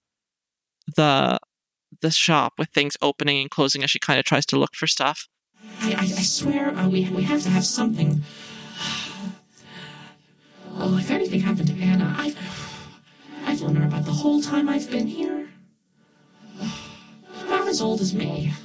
the 0.96 1.38
the 2.02 2.10
shop 2.10 2.54
with 2.58 2.70
things 2.70 2.96
opening 3.00 3.40
and 3.40 3.50
closing 3.50 3.82
as 3.82 3.90
she 3.90 3.98
kind 3.98 4.18
of 4.18 4.24
tries 4.24 4.46
to 4.46 4.58
look 4.58 4.74
for 4.74 4.86
stuff. 4.86 5.28
I, 5.80 5.92
I, 5.92 6.00
I 6.00 6.22
swear 6.22 6.74
uh, 6.76 6.88
we 6.88 7.08
we 7.10 7.22
have 7.24 7.42
to 7.42 7.50
have 7.50 7.64
something. 7.64 8.22
Oh, 10.78 10.96
if 10.98 11.10
anything 11.10 11.40
happened 11.40 11.68
to 11.68 11.74
Anna, 11.80 12.14
I've 12.18 12.36
I've 13.46 13.62
known 13.62 13.76
her 13.76 13.86
about 13.86 14.04
the 14.04 14.12
whole 14.12 14.40
time 14.42 14.68
I've 14.68 14.90
been 14.90 15.06
here. 15.06 15.48
About 17.46 17.68
as 17.68 17.80
old 17.80 18.00
as 18.00 18.12
me. 18.14 18.52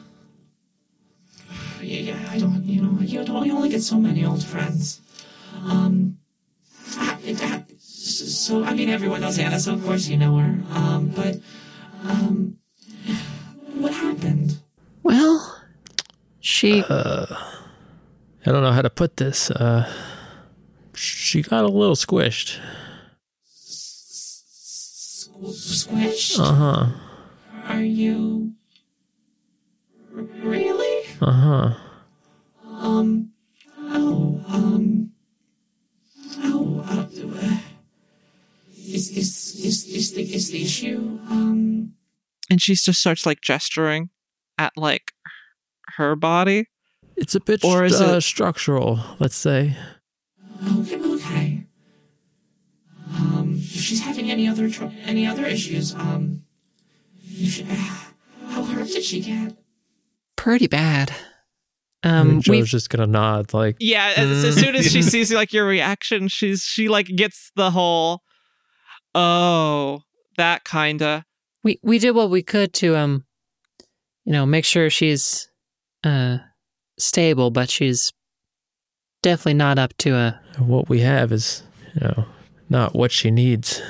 Yeah, 1.82 2.14
yeah, 2.14 2.30
I 2.30 2.38
don't, 2.38 2.64
you 2.66 2.80
know, 2.80 3.02
you 3.02 3.24
don't, 3.26 3.44
you 3.44 3.56
only 3.56 3.68
get 3.70 3.82
so 3.82 3.98
many 4.00 4.24
old 4.24 4.44
friends. 4.44 5.02
Um, 5.66 6.18
it- 7.26 7.40
so 7.80 8.64
I 8.64 8.74
mean, 8.76 8.90
everyone 8.90 9.22
knows 9.22 9.40
Anna, 9.40 9.60
so 9.60 9.74
of 9.74 9.84
course 9.84 10.08
you 10.08 10.16
know 10.18 10.38
her. 10.38 10.60
Um, 10.74 11.12
but 11.16 11.38
um, 12.04 12.58
what 13.82 13.94
happened? 13.94 14.60
well, 15.04 15.64
she 16.40 16.84
I 16.84 18.46
don't 18.46 18.64
know 18.64 18.72
how 18.72 18.82
to 18.84 18.90
put 18.90 19.18
this. 19.18 19.50
Uh, 19.52 19.92
she 20.96 21.42
got 21.42 21.64
a 21.64 21.68
little 21.68 21.96
squished. 21.96 22.60
Squished? 25.44 26.40
Uh 26.40 26.54
huh. 26.54 26.88
Are 27.66 27.82
you 27.82 28.54
really? 30.12 31.06
Uh 31.22 31.32
huh. 31.32 31.74
Um. 32.68 33.32
Oh. 33.80 34.44
Um. 34.48 35.12
Oh. 36.44 36.84
Uh, 36.88 37.08
uh, 37.38 37.58
is 38.78 39.10
is 39.10 39.56
is 39.66 39.86
is 39.88 40.14
the 40.14 40.22
is 40.34 40.52
the 40.52 40.62
issue? 40.64 41.20
Um. 41.30 41.94
And 42.50 42.62
she 42.62 42.76
just 42.76 43.00
starts 43.00 43.26
like 43.26 43.42
gesturing 43.42 44.10
at 44.58 44.74
like 44.76 45.14
her 45.98 46.16
body. 46.16 46.66
It's 47.16 47.36
a 47.36 47.40
bit 47.40 47.64
Or 47.64 47.86
is 47.86 48.00
uh, 48.02 48.16
it- 48.18 48.22
structural, 48.22 49.00
let's 49.20 49.36
say. 49.38 49.76
Okay, 50.64 51.00
okay. 51.02 51.68
Um, 53.16 53.56
if 53.58 53.82
she's 53.82 54.02
having 54.02 54.30
any 54.32 54.48
other 54.48 54.70
tr- 54.70 54.86
any 55.04 55.26
other 55.26 55.46
issues, 55.46 55.94
um, 55.96 56.44
you 57.24 57.50
should, 57.50 57.66
how 57.66 58.64
hurt 58.64 58.88
did 58.88 59.04
she 59.04 59.22
get? 59.22 59.58
Pretty 60.36 60.68
bad. 60.68 61.14
Um, 62.04 62.42
Joe's 62.42 62.50
we've 62.50 62.66
just 62.66 62.90
gonna 62.90 63.06
nod, 63.08 63.54
like, 63.54 63.78
Yeah, 63.80 64.14
as, 64.18 64.44
as 64.44 64.56
soon 64.56 64.76
as 64.76 64.92
she 64.92 65.02
sees 65.04 65.32
like 65.32 65.54
your 65.54 65.66
reaction, 65.66 66.28
she's 66.28 66.64
she 66.64 66.88
like 66.90 67.08
gets 67.08 67.52
the 67.56 67.72
whole 67.72 68.22
oh, 69.14 70.02
that 70.38 70.64
kinda. 70.66 71.26
we 71.64 71.80
we 71.84 72.00
did 72.00 72.12
what 72.12 72.30
we 72.30 72.42
could 72.42 72.74
to 72.76 72.96
um, 72.96 73.26
you 74.26 74.34
know, 74.34 74.46
make 74.46 74.66
sure 74.66 74.90
she's 74.90 75.50
uh 76.04 76.38
stable, 76.98 77.52
but 77.52 77.70
she's 77.70 78.12
definitely 79.22 79.56
not 79.56 79.80
up 79.80 79.96
to 79.98 80.16
a. 80.16 80.40
what 80.58 80.90
we 80.90 81.02
have 81.02 81.32
is, 81.32 81.64
you 81.94 82.02
know, 82.02 82.26
not 82.70 82.94
what 82.94 83.12
she 83.12 83.32
needs. 83.32 83.82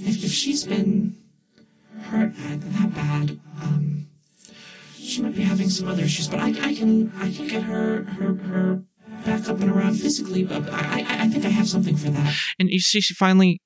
If, 0.00 0.24
if 0.24 0.32
she's 0.32 0.64
been 0.64 1.16
hurt 2.02 2.36
that, 2.36 2.60
that 2.60 2.94
bad, 2.94 3.40
um, 3.62 4.06
she 4.94 5.22
might 5.22 5.34
be 5.34 5.42
having 5.42 5.70
some 5.70 5.88
other 5.88 6.02
issues. 6.02 6.28
But 6.28 6.40
I, 6.40 6.48
I 6.48 6.74
can 6.74 7.12
I 7.18 7.32
can 7.32 7.46
get 7.48 7.62
her 7.62 8.04
her 8.04 8.34
her 8.34 8.82
back 9.24 9.48
up 9.48 9.60
and 9.60 9.70
around 9.70 9.94
physically. 9.94 10.44
But 10.44 10.68
I 10.72 11.00
I, 11.00 11.22
I 11.24 11.28
think 11.28 11.44
I 11.44 11.48
have 11.48 11.68
something 11.68 11.96
for 11.96 12.10
that. 12.10 12.34
And 12.58 12.68
you 12.70 12.80
see 12.80 13.00
she 13.00 13.14
finally 13.14 13.60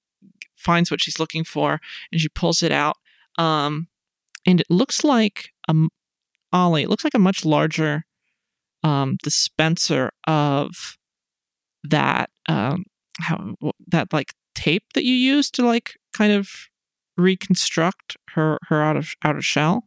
finds 0.57 0.91
what 0.91 1.01
she's 1.01 1.19
looking 1.19 1.45
for 1.45 1.81
and 2.13 2.21
she 2.21 2.29
pulls 2.29 2.63
it 2.63 2.73
out. 2.73 2.97
Um 3.37 3.89
and 4.47 4.61
it 4.61 4.71
looks 4.71 5.05
like 5.05 5.51
a 5.69 5.75
Ollie, 6.53 6.83
it 6.83 6.89
looks 6.89 7.05
like 7.05 7.15
a 7.15 7.19
much 7.19 7.45
larger 7.45 8.05
um 8.85 9.17
dispenser 9.23 10.11
of 10.27 10.97
that 11.85 12.31
um 12.49 12.85
how 13.21 13.55
that 13.87 14.13
like 14.13 14.35
tape 14.55 14.85
that 14.95 15.05
you 15.05 15.15
use 15.15 15.51
to 15.51 15.65
like 15.65 15.97
kind 16.13 16.33
of 16.33 16.49
reconstruct 17.17 18.17
her 18.35 18.59
her 18.69 18.83
out 18.83 18.97
of 18.97 19.15
outer 19.25 19.43
shell? 19.43 19.85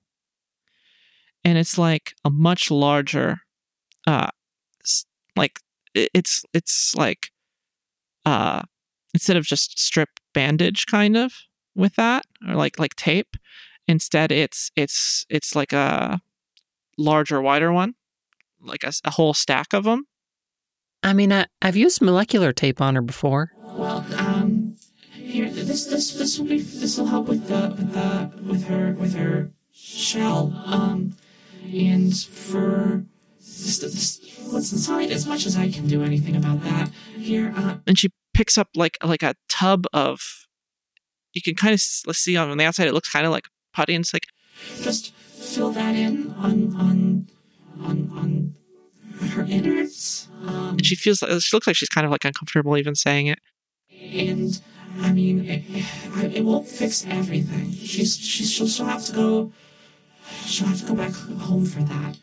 And 1.44 1.58
it's 1.58 1.78
like 1.78 2.14
a 2.24 2.30
much 2.30 2.70
larger 2.70 3.42
uh 4.08 4.30
like 5.36 5.60
it's 5.96 6.44
it's 6.54 6.96
like 6.96 7.32
uh 8.26 8.62
instead 9.14 9.38
of 9.38 9.46
just 9.46 9.80
strip 9.80 10.10
bandage 10.34 10.86
kind 10.86 11.18
of 11.18 11.34
with 11.76 11.96
that 11.96 12.26
or 12.48 12.56
like 12.56 12.80
like 12.80 12.96
tape 12.96 13.36
instead 13.88 14.32
it's 14.32 14.72
it's 14.76 15.26
it's 15.30 15.56
like 15.56 15.74
a 15.74 16.22
larger 16.98 17.42
wider 17.42 17.72
one 17.72 17.96
like 18.64 18.84
a, 18.84 18.92
a 19.06 19.12
whole 19.12 19.34
stack 19.34 19.74
of 19.74 19.84
them 19.84 20.06
I 21.04 21.14
mean, 21.14 21.34
I, 21.34 21.48
I've 21.62 21.76
used 21.76 22.02
molecular 22.02 22.54
tape 22.54 22.80
on 22.80 22.96
her 22.96 23.02
before. 23.02 23.52
Well, 23.64 24.06
um, 24.18 24.76
here 25.14 25.50
this 25.50 25.86
this 25.86 26.14
this 26.14 26.38
will 26.38 26.48
be 26.48 26.60
this 26.60 26.98
will 26.98 27.08
help 27.08 27.28
with 27.28 27.48
the 27.48 27.74
with 27.76 27.94
the 27.94 28.32
with 28.44 28.66
her 28.66 28.94
with 28.94 29.16
her 29.16 29.52
shell. 29.74 30.54
Um, 30.66 31.16
and 31.64 32.16
for 32.16 33.06
this, 33.40 33.80
this, 33.80 34.20
what's 34.52 34.72
inside, 34.72 35.10
as 35.10 35.26
much 35.26 35.46
as 35.46 35.58
I 35.58 35.72
can 35.72 35.88
do 35.88 36.04
anything 36.04 36.36
about 36.36 36.64
that. 36.64 36.90
Here, 37.18 37.54
uh, 37.56 37.78
and 37.88 37.98
she 37.98 38.10
picks 38.34 38.58
up 38.58 38.70
like 38.76 38.98
like 39.04 39.24
a 39.24 39.36
tub 39.50 39.86
of 39.94 40.48
you 41.34 41.42
can 41.42 41.56
kind 41.56 41.74
of 41.74 41.82
see 41.82 42.38
on 42.38 42.56
the 42.56 42.64
outside 42.64 42.88
it 42.88 42.94
looks 42.94 43.12
kind 43.12 43.26
of 43.26 43.32
like 43.32 43.48
putty 43.74 43.96
and 43.96 44.04
it's 44.04 44.14
like 44.14 44.28
just 44.82 45.14
fill 45.14 45.72
that 45.72 45.96
in 45.96 46.32
on 46.34 46.76
on 46.76 47.28
on 47.82 48.12
on 48.16 48.56
her 49.30 49.44
innards. 49.44 50.28
Um, 50.46 50.70
and 50.70 50.86
she 50.86 50.96
feels 50.96 51.22
like 51.22 51.42
she 51.42 51.56
looks 51.56 51.68
like 51.68 51.76
she's 51.76 51.90
kind 51.90 52.06
of 52.06 52.12
like 52.12 52.26
uncomfortable 52.26 52.78
even 52.78 52.96
saying 52.96 53.28
it 53.28 53.40
and 54.02 54.62
I 55.00 55.14
mean, 55.14 55.46
it, 55.48 55.64
it, 55.70 56.38
it 56.38 56.46
won't 56.46 56.68
fix 56.68 57.06
everything. 57.08 57.72
She's 57.72 58.18
she's 58.18 58.52
she'll, 58.52 58.68
she'll 58.68 58.86
have 58.86 59.06
to 59.06 59.14
go. 59.14 59.54
She'll 60.46 60.68
have 60.68 60.80
to 60.82 60.86
go 60.86 60.96
back 60.96 61.14
home 61.14 61.66
for 61.66 61.82
that, 61.84 62.18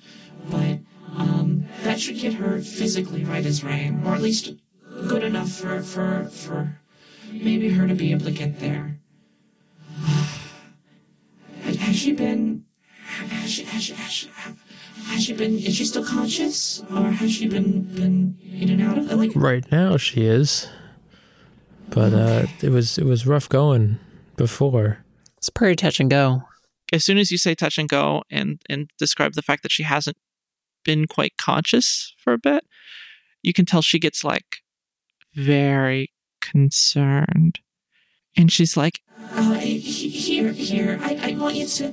but 0.51 0.79
um, 1.17 1.67
that 1.83 2.01
should 2.01 2.19
get 2.19 2.35
her 2.35 2.61
physically 2.61 3.25
right 3.25 3.45
as 3.45 3.65
rain, 3.65 4.03
or 4.05 4.15
at 4.15 4.23
least 4.23 4.53
good 5.09 5.23
enough 5.23 5.51
for 5.51 5.83
for 5.83 6.25
for 6.25 6.81
maybe 7.33 7.71
her 7.71 7.87
to 7.87 7.95
be 7.95 8.13
able 8.13 8.27
to 8.27 8.31
get 8.31 8.61
there. 8.61 8.99
Has, 11.63 11.77
has 11.81 11.97
she 11.97 12.13
been? 12.13 12.65
Has 13.31 13.51
she, 13.51 13.65
has 13.65 13.83
she, 13.83 13.95
has 13.95 14.13
she, 14.13 14.31
has 15.09 15.25
she 15.25 15.33
been? 15.33 15.59
Is 15.59 15.77
she 15.77 15.85
still 15.85 16.05
conscious, 16.05 16.83
or 16.95 17.11
has 17.11 17.33
she 17.33 17.49
been 17.49 17.83
been 17.83 18.39
in 18.53 18.69
and 18.71 18.83
out 18.83 18.99
of 18.99 19.11
like? 19.13 19.33
Right 19.35 19.65
now, 19.73 19.97
she 19.97 20.25
is, 20.25 20.69
but 21.91 22.13
uh, 22.15 22.47
it 22.63 22.71
was 22.71 22.99
it 22.99 23.05
was 23.05 23.27
rough 23.27 23.49
going 23.49 23.99
before. 24.37 25.05
It's 25.37 25.49
pretty 25.51 25.77
touch 25.77 26.01
and 26.01 26.11
go. 26.11 26.43
as 26.93 27.05
soon 27.05 27.19
as 27.19 27.31
you 27.31 27.39
say 27.39 27.55
touch 27.55 27.79
and 27.79 27.89
go 27.89 28.23
and 28.31 28.61
and 28.69 28.91
describe 28.99 29.35
the 29.35 29.43
fact 29.43 29.63
that 29.63 29.73
she 29.73 29.83
hasn't 29.85 30.17
been 30.85 31.07
quite 31.07 31.37
conscious 31.37 32.15
for 32.17 32.33
a 32.33 32.39
bit 32.39 32.65
you 33.43 33.53
can 33.53 33.67
tell 33.67 33.83
she 33.83 33.99
gets 33.99 34.25
like 34.25 34.63
very 35.35 36.11
concerned 36.41 37.59
and 38.37 38.51
she's 38.51 38.77
like 38.77 39.01
Uh, 39.33 39.55
here, 39.59 40.53
here. 40.53 40.99
I, 41.03 41.19
I 41.23 41.37
want 41.37 41.57
you 41.57 41.67
to. 41.67 41.93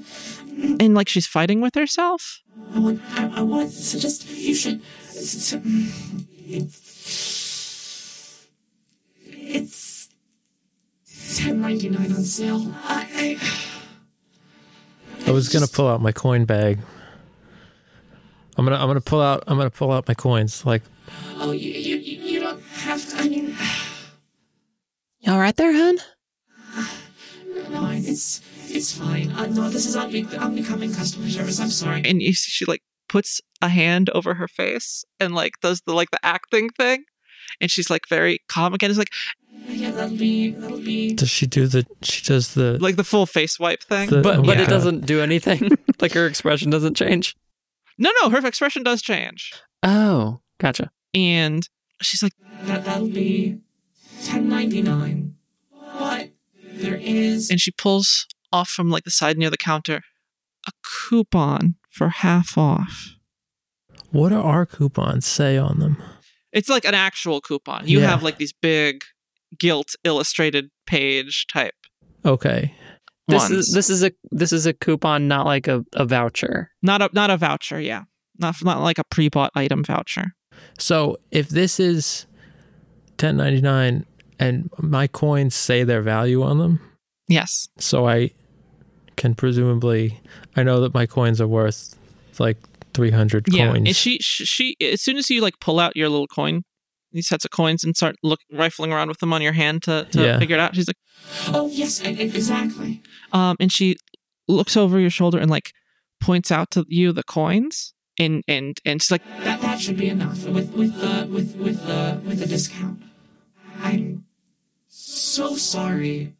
And 0.79 0.93
like 0.93 1.09
she's 1.09 1.27
fighting 1.27 1.61
with 1.61 1.75
herself 1.75 2.41
I 2.73 2.79
want. 2.79 3.01
I, 3.15 3.39
I 3.39 3.41
want 3.41 3.71
to 3.71 3.99
just. 3.99 4.29
You 4.29 4.55
should. 4.55 4.81
To, 5.13 5.57
um, 5.57 6.27
it's 9.27 10.09
ten 11.35 11.61
ninety 11.61 11.89
nine 11.89 12.11
on 12.11 12.23
sale. 12.23 12.73
I, 12.83 13.37
I. 15.25 15.27
I 15.27 15.31
was 15.31 15.49
gonna 15.49 15.67
pull 15.67 15.87
out 15.87 16.01
my 16.01 16.11
coin 16.11 16.45
bag. 16.45 16.79
I'm 18.57 18.65
gonna 18.65 18.77
I'm 18.77 18.87
gonna 18.87 19.01
pull 19.01 19.21
out 19.21 19.43
I'm 19.47 19.57
gonna 19.57 19.69
pull 19.69 19.91
out 19.91 20.07
my 20.07 20.13
coins. 20.13 20.65
Like 20.65 20.83
Oh, 21.37 21.51
you, 21.51 21.71
you, 21.71 21.97
you 21.97 22.21
you 22.23 22.39
don't 22.39 22.61
have 22.63 23.05
to. 23.09 23.17
I 23.17 23.27
mean, 23.29 23.55
You 25.19 25.31
all 25.31 25.39
right 25.39 25.55
there, 25.55 25.73
hun? 25.73 25.97
fine. 27.71 28.03
It's 28.05 28.41
it's 28.69 28.91
fine. 28.97 29.31
Uh, 29.31 29.47
no, 29.47 29.69
this 29.69 29.85
is 29.85 29.95
unbe- 29.95 30.37
unbecoming 30.39 30.93
customer 30.93 31.29
service. 31.29 31.59
I'm 31.59 31.69
sorry. 31.69 32.01
and 32.05 32.21
you 32.21 32.33
see 32.33 32.49
she 32.51 32.65
like 32.65 32.81
puts 33.07 33.39
a 33.61 33.69
hand 33.69 34.09
over 34.13 34.33
her 34.35 34.47
face 34.47 35.05
and 35.19 35.33
like 35.35 35.53
does 35.61 35.81
the 35.85 35.93
like 35.93 36.11
the 36.11 36.19
acting 36.25 36.69
thing 36.71 37.03
and 37.61 37.69
she's 37.71 37.89
like 37.89 38.01
very 38.09 38.39
calm 38.49 38.73
again 38.73 38.89
it's 38.89 38.97
like 38.97 39.11
Yeah, 39.67 39.91
that'll 39.91 40.17
be 40.17 40.49
that'll 40.51 40.79
be. 40.79 41.13
does 41.13 41.29
she 41.29 41.45
do 41.45 41.67
the 41.67 41.85
she 42.01 42.23
does 42.23 42.55
the 42.55 42.77
like 42.81 42.95
the 42.95 43.03
full 43.03 43.25
face 43.27 43.59
wipe 43.59 43.83
thing 43.83 44.09
The- 44.09 44.21
But 44.21 44.37
oh 44.39 44.41
but 44.41 44.57
my 44.57 44.63
it 44.63 44.67
God. 44.67 44.69
doesn't 44.69 45.05
do 45.05 45.21
anything. 45.21 45.69
like 46.01 46.13
her 46.13 46.25
expression 46.25 46.69
doesn't 46.71 46.95
change. 46.95 47.35
no 47.97 48.11
no 48.23 48.29
her 48.31 48.45
expression 48.45 48.81
does 48.83 49.01
change 49.01 49.51
Oh, 49.83 50.41
gotcha. 50.59 50.89
and 51.13 51.67
she's 52.01 52.23
like 52.23 52.33
That 52.63 52.85
that'll 52.85 53.07
be 53.07 53.59
ten 54.23 54.49
ninety 54.49 54.81
nine. 54.81 55.35
But 55.99 56.31
there 56.63 56.95
is. 56.99 57.49
and 57.51 57.61
she 57.61 57.71
pulls 57.71 58.27
off 58.55 58.69
from 58.69 58.89
like 58.89 59.03
the 59.03 59.11
side 59.11 59.37
near 59.37 59.49
the 59.49 59.57
counter 59.71 60.01
a 60.67 60.71
coupon 61.09 61.75
for 61.91 62.09
half 62.09 62.57
off. 62.57 62.95
what 64.11 64.29
do 64.29 64.39
our 64.41 64.65
coupons 64.65 65.25
say 65.27 65.57
on 65.57 65.79
them? 65.79 65.95
It's 66.51 66.69
like 66.69 66.85
an 66.85 66.95
actual 66.95 67.39
coupon. 67.41 67.87
You 67.87 67.99
Yeah. 67.99 68.07
have 68.11 68.23
like 68.23 68.37
these 68.37 68.53
big 68.53 69.03
gilt 69.59 69.89
illustrated 70.03 70.65
page 70.87 71.45
type 71.53 71.75
Okay. 72.25 72.73
This 73.27 73.49
is 73.51 73.73
this 73.73 73.89
is 73.89 74.03
a 74.03 74.11
this 74.31 74.51
is 74.53 74.65
a 74.65 74.73
coupon, 74.73 75.27
not 75.27 75.45
like 75.45 75.67
a, 75.67 75.83
a 75.93 76.05
voucher. 76.05 76.71
not 76.81 77.01
a 77.01 77.09
not 77.13 77.29
a 77.29 77.37
voucher, 77.37 77.79
yeah. 77.79 78.03
Not 78.39 78.55
not 78.63 78.81
like 78.81 78.97
a 78.99 79.03
pre-bought 79.03 79.51
item 79.55 79.83
voucher. 79.83 80.27
So 80.79 81.17
if 81.31 81.49
this 81.49 81.79
is 81.79 82.25
ten 83.17 83.37
ninety 83.37 83.61
nine 83.61 84.05
and 84.39 84.69
my 84.79 85.07
coins 85.07 85.53
say 85.55 85.83
their 85.83 86.01
value 86.01 86.41
on 86.43 86.57
them, 86.59 86.79
Yes. 87.27 87.67
so 87.77 88.07
I 88.07 88.31
can 89.15 89.35
presumably 89.35 90.19
I 90.55 90.63
know 90.63 90.79
that 90.81 90.93
my 90.93 91.05
coins 91.05 91.39
are 91.41 91.47
worth 91.47 91.95
like 92.39 92.57
three 92.93 93.11
hundred 93.11 93.45
Yeah. 93.51 93.67
coins. 93.71 93.87
And 93.87 93.95
she, 93.95 94.17
she 94.19 94.45
she 94.45 94.75
as 94.81 95.01
soon 95.01 95.17
as 95.17 95.29
you 95.29 95.41
like 95.41 95.59
pull 95.59 95.79
out 95.79 95.95
your 95.95 96.09
little 96.09 96.27
coin, 96.27 96.63
these 97.11 97.27
sets 97.27 97.45
of 97.45 97.51
coins 97.51 97.83
and 97.83 97.95
start 97.95 98.15
look 98.23 98.39
rifling 98.51 98.91
around 98.93 99.07
with 99.09 99.19
them 99.19 99.33
on 99.33 99.41
your 99.41 99.53
hand 99.53 99.83
to, 99.83 100.05
to 100.11 100.21
Yeah. 100.21 100.39
figure 100.39 100.55
it 100.57 100.59
out. 100.59 100.75
She's 100.75 100.87
like 100.87 100.97
Oh 101.47 101.67
yes, 101.71 102.01
exactly. 102.01 103.01
um 103.31 103.55
and 103.59 103.71
she 103.71 103.95
looks 104.47 104.77
over 104.77 104.99
your 104.99 105.09
shoulder 105.09 105.39
and 105.39 105.49
like 105.49 105.71
points 106.21 106.51
out 106.51 106.71
to 106.71 106.85
you 106.87 107.11
the 107.11 107.23
coins 107.23 107.93
and 108.19 108.43
and 108.47 108.77
and 108.85 109.01
she's 109.01 109.11
like 109.11 109.23
That 109.43 109.61
that 109.61 109.79
should 109.81 109.97
be 109.97 110.07
enough 110.09 110.45
with 110.45 110.71
with 110.73 110.99
the 111.01 111.27
with 111.31 111.55
with 111.57 111.85
the 111.87 112.21
with 112.25 112.39
the 112.39 112.45
discount. 112.47 113.01
I'm 113.81 114.25
so 114.87 115.55
sorry 115.55 116.33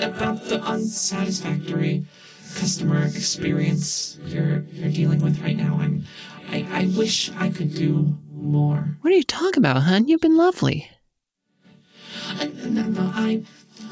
about 0.00 0.44
the 0.44 0.60
unsatisfactory 0.62 2.04
customer 2.56 3.02
experience 3.04 4.18
you're 4.24 4.60
you're 4.72 4.90
dealing 4.90 5.20
with 5.20 5.40
right 5.42 5.56
now. 5.56 5.78
I'm 5.80 6.04
I, 6.50 6.66
I 6.70 6.84
wish 6.96 7.30
I 7.36 7.48
could 7.48 7.74
do 7.74 8.18
more. 8.30 8.96
What 9.00 9.12
are 9.12 9.16
you 9.16 9.22
talking 9.22 9.58
about, 9.58 9.82
hun? 9.82 10.08
You've 10.08 10.20
been 10.20 10.36
lovely. 10.36 10.88
Uh, 12.28 12.48
no, 12.66 12.82
no, 12.82 13.12
I 13.14 13.42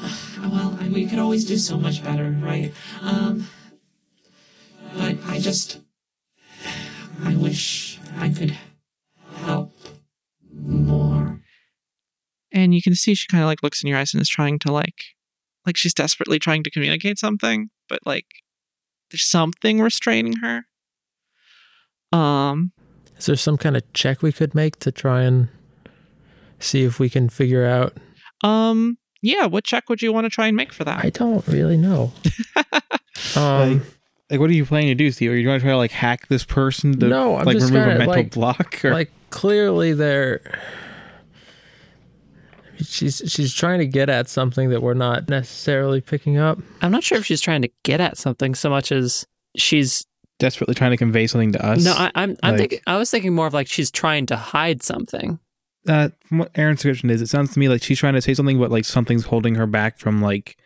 uh, 0.01 0.49
well, 0.51 0.77
I, 0.79 0.89
we 0.89 1.07
could 1.07 1.19
always 1.19 1.45
do 1.45 1.57
so 1.57 1.77
much 1.77 2.03
better, 2.03 2.35
right? 2.39 2.73
Um, 3.01 3.47
but 4.95 5.17
I 5.27 5.39
just 5.39 5.79
I 7.23 7.35
wish 7.35 7.99
I 8.17 8.29
could 8.29 8.57
help 9.37 9.73
more. 10.53 11.41
And 12.51 12.73
you 12.75 12.81
can 12.81 12.95
see 12.95 13.13
she 13.15 13.27
kind 13.27 13.43
of 13.43 13.47
like 13.47 13.63
looks 13.63 13.83
in 13.83 13.87
your 13.89 13.97
eyes 13.97 14.13
and 14.13 14.21
is 14.21 14.29
trying 14.29 14.59
to 14.59 14.71
like, 14.71 15.03
like 15.65 15.77
she's 15.77 15.93
desperately 15.93 16.39
trying 16.39 16.63
to 16.63 16.71
communicate 16.71 17.17
something, 17.17 17.69
but 17.87 17.99
like 18.05 18.25
there's 19.11 19.29
something 19.29 19.79
restraining 19.81 20.37
her. 20.37 20.65
Um, 22.11 22.71
Is 23.17 23.25
there 23.27 23.35
some 23.35 23.57
kind 23.57 23.77
of 23.77 23.83
check 23.93 24.21
we 24.21 24.31
could 24.31 24.53
make 24.55 24.77
to 24.79 24.91
try 24.91 25.21
and 25.23 25.47
see 26.59 26.83
if 26.83 26.99
we 26.99 27.09
can 27.09 27.29
figure 27.29 27.65
out? 27.65 27.95
um, 28.43 28.97
yeah. 29.23 29.45
What 29.45 29.63
check 29.65 29.87
would 29.87 30.01
you 30.01 30.11
want 30.11 30.25
to 30.25 30.29
try 30.31 30.47
and 30.47 30.57
make 30.57 30.73
for 30.73 30.83
that? 30.83 31.05
I 31.05 31.11
don't 31.11 31.47
really 31.47 31.77
know. 31.77 32.11
um, 33.35 33.73
Like, 33.77 33.81
like, 34.31 34.39
what 34.39 34.49
are 34.49 34.53
you 34.53 34.65
planning 34.65 34.87
to 34.89 34.95
do, 34.95 35.11
Steve? 35.11 35.31
Are 35.31 35.35
you 35.35 35.43
going 35.43 35.59
to 35.59 35.63
try 35.63 35.71
to 35.73 35.77
like 35.77 35.91
hack 35.91 36.27
this 36.27 36.43
person 36.43 36.99
to 37.01 37.07
No, 37.07 37.35
I'm 37.35 37.45
like 37.45 37.57
just 37.57 37.71
remove 37.71 37.83
a 37.83 37.85
gonna, 37.91 37.99
mental 37.99 38.15
like- 38.15 38.31
block? 38.31 38.83
Or, 38.83 38.91
like 38.93 39.11
clearly 39.29 39.93
they're 39.93 40.41
she's 42.87 43.21
she's 43.27 43.53
trying 43.53 43.79
to 43.79 43.87
get 43.87 44.09
at 44.09 44.29
something 44.29 44.69
that 44.69 44.81
we're 44.81 44.93
not 44.93 45.29
necessarily 45.29 46.01
picking 46.01 46.37
up. 46.37 46.59
I'm 46.81 46.91
not 46.91 47.03
sure 47.03 47.17
if 47.17 47.25
she's 47.25 47.41
trying 47.41 47.61
to 47.63 47.69
get 47.83 48.01
at 48.01 48.17
something 48.17 48.55
so 48.55 48.69
much 48.69 48.91
as 48.91 49.25
she's. 49.57 50.05
desperately 50.39 50.73
trying 50.75 50.91
to 50.91 50.97
convey 50.97 51.27
something 51.27 51.51
to 51.53 51.65
us. 51.65 51.83
No, 51.85 51.93
I, 51.93 52.11
I'm. 52.15 52.37
I'm 52.43 52.51
like- 52.51 52.59
thinking. 52.59 52.79
I 52.87 52.97
was 52.97 53.09
thinking 53.11 53.33
more 53.33 53.47
of 53.47 53.53
like 53.53 53.67
she's 53.67 53.91
trying 53.91 54.25
to 54.27 54.35
hide 54.35 54.81
something. 54.83 55.39
uh, 55.87 56.09
from 56.25 56.39
what 56.39 56.51
Aaron's 56.55 56.77
description 56.79 57.09
is, 57.09 57.21
it 57.21 57.29
sounds 57.29 57.53
to 57.53 57.59
me 57.59 57.67
like 57.69 57.81
she's 57.83 57.99
trying 57.99 58.13
to 58.13 58.21
say 58.21 58.33
something, 58.33 58.59
but 58.59 58.71
like 58.71 58.85
something's 58.85 59.25
holding 59.25 59.55
her 59.55 59.67
back 59.67 59.97
from 59.99 60.21
like 60.21 60.57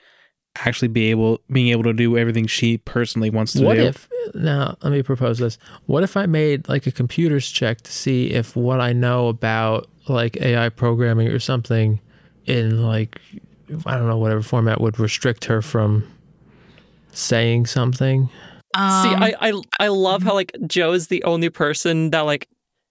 actually 0.63 0.88
be 0.88 1.11
able 1.11 1.41
being 1.51 1.68
able 1.68 1.84
to 1.84 1.91
do 1.93 2.18
everything 2.18 2.47
she 2.47 2.78
personally 2.78 3.30
wants 3.30 3.51
to 3.51 3.61
What 3.66 3.76
do. 3.76 3.82
if 3.84 4.07
now 4.34 4.78
let 4.84 4.91
me 4.93 5.03
propose 5.03 5.38
this. 5.38 5.57
What 5.86 6.03
if 6.03 6.16
I 6.16 6.26
made 6.28 6.70
like 6.70 6.88
a 6.88 6.91
computers 6.91 7.49
check 7.51 7.82
to 7.82 7.91
see 7.91 8.28
if 8.32 8.55
what 8.55 8.80
I 8.80 8.93
know 8.93 9.28
about 9.28 9.89
like 10.07 10.38
AI 10.38 10.70
programming 10.70 11.28
or 11.28 11.39
something 11.39 11.99
in 12.45 12.83
like 12.83 13.19
I 13.85 13.97
don't 13.97 14.07
know 14.07 14.17
whatever 14.17 14.41
format 14.41 14.79
would 14.81 14.99
restrict 14.99 15.45
her 15.45 15.61
from 15.61 16.07
saying 17.11 17.65
something. 17.67 18.29
See, 18.75 18.79
I, 18.79 19.33
I 19.39 19.61
I 19.79 19.87
love 19.87 20.23
how 20.23 20.33
like 20.33 20.51
Joe 20.67 20.91
is 20.91 21.07
the 21.07 21.23
only 21.23 21.49
person 21.49 22.09
that 22.11 22.21
like 22.21 22.47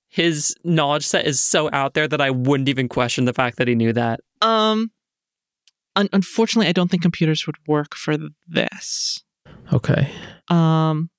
his 0.08 0.54
knowledge 0.64 1.04
set 1.06 1.26
is 1.26 1.42
so 1.42 1.68
out 1.72 1.92
there 1.94 2.08
that 2.08 2.20
I 2.20 2.30
wouldn't 2.30 2.68
even 2.68 2.88
question 2.88 3.24
the 3.26 3.34
fact 3.34 3.58
that 3.58 3.68
he 3.68 3.74
knew 3.74 3.92
that. 3.92 4.20
um, 4.40 4.92
un- 5.96 6.08
unfortunately, 6.12 6.68
I 6.68 6.72
don't 6.72 6.90
think 6.90 7.02
computers 7.02 7.46
would 7.46 7.56
work 7.66 7.94
for 7.94 8.16
this. 8.48 9.22
Okay. 9.72 10.10
Um, 10.48 11.10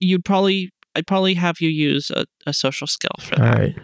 you'd 0.00 0.24
probably, 0.24 0.70
I'd 0.96 1.06
probably 1.06 1.34
have 1.34 1.60
you 1.60 1.68
use 1.68 2.10
a, 2.10 2.24
a 2.46 2.52
social 2.52 2.86
skill 2.86 3.10
for 3.20 3.34
All 3.34 3.44
that. 3.44 3.58
right. 3.58 3.76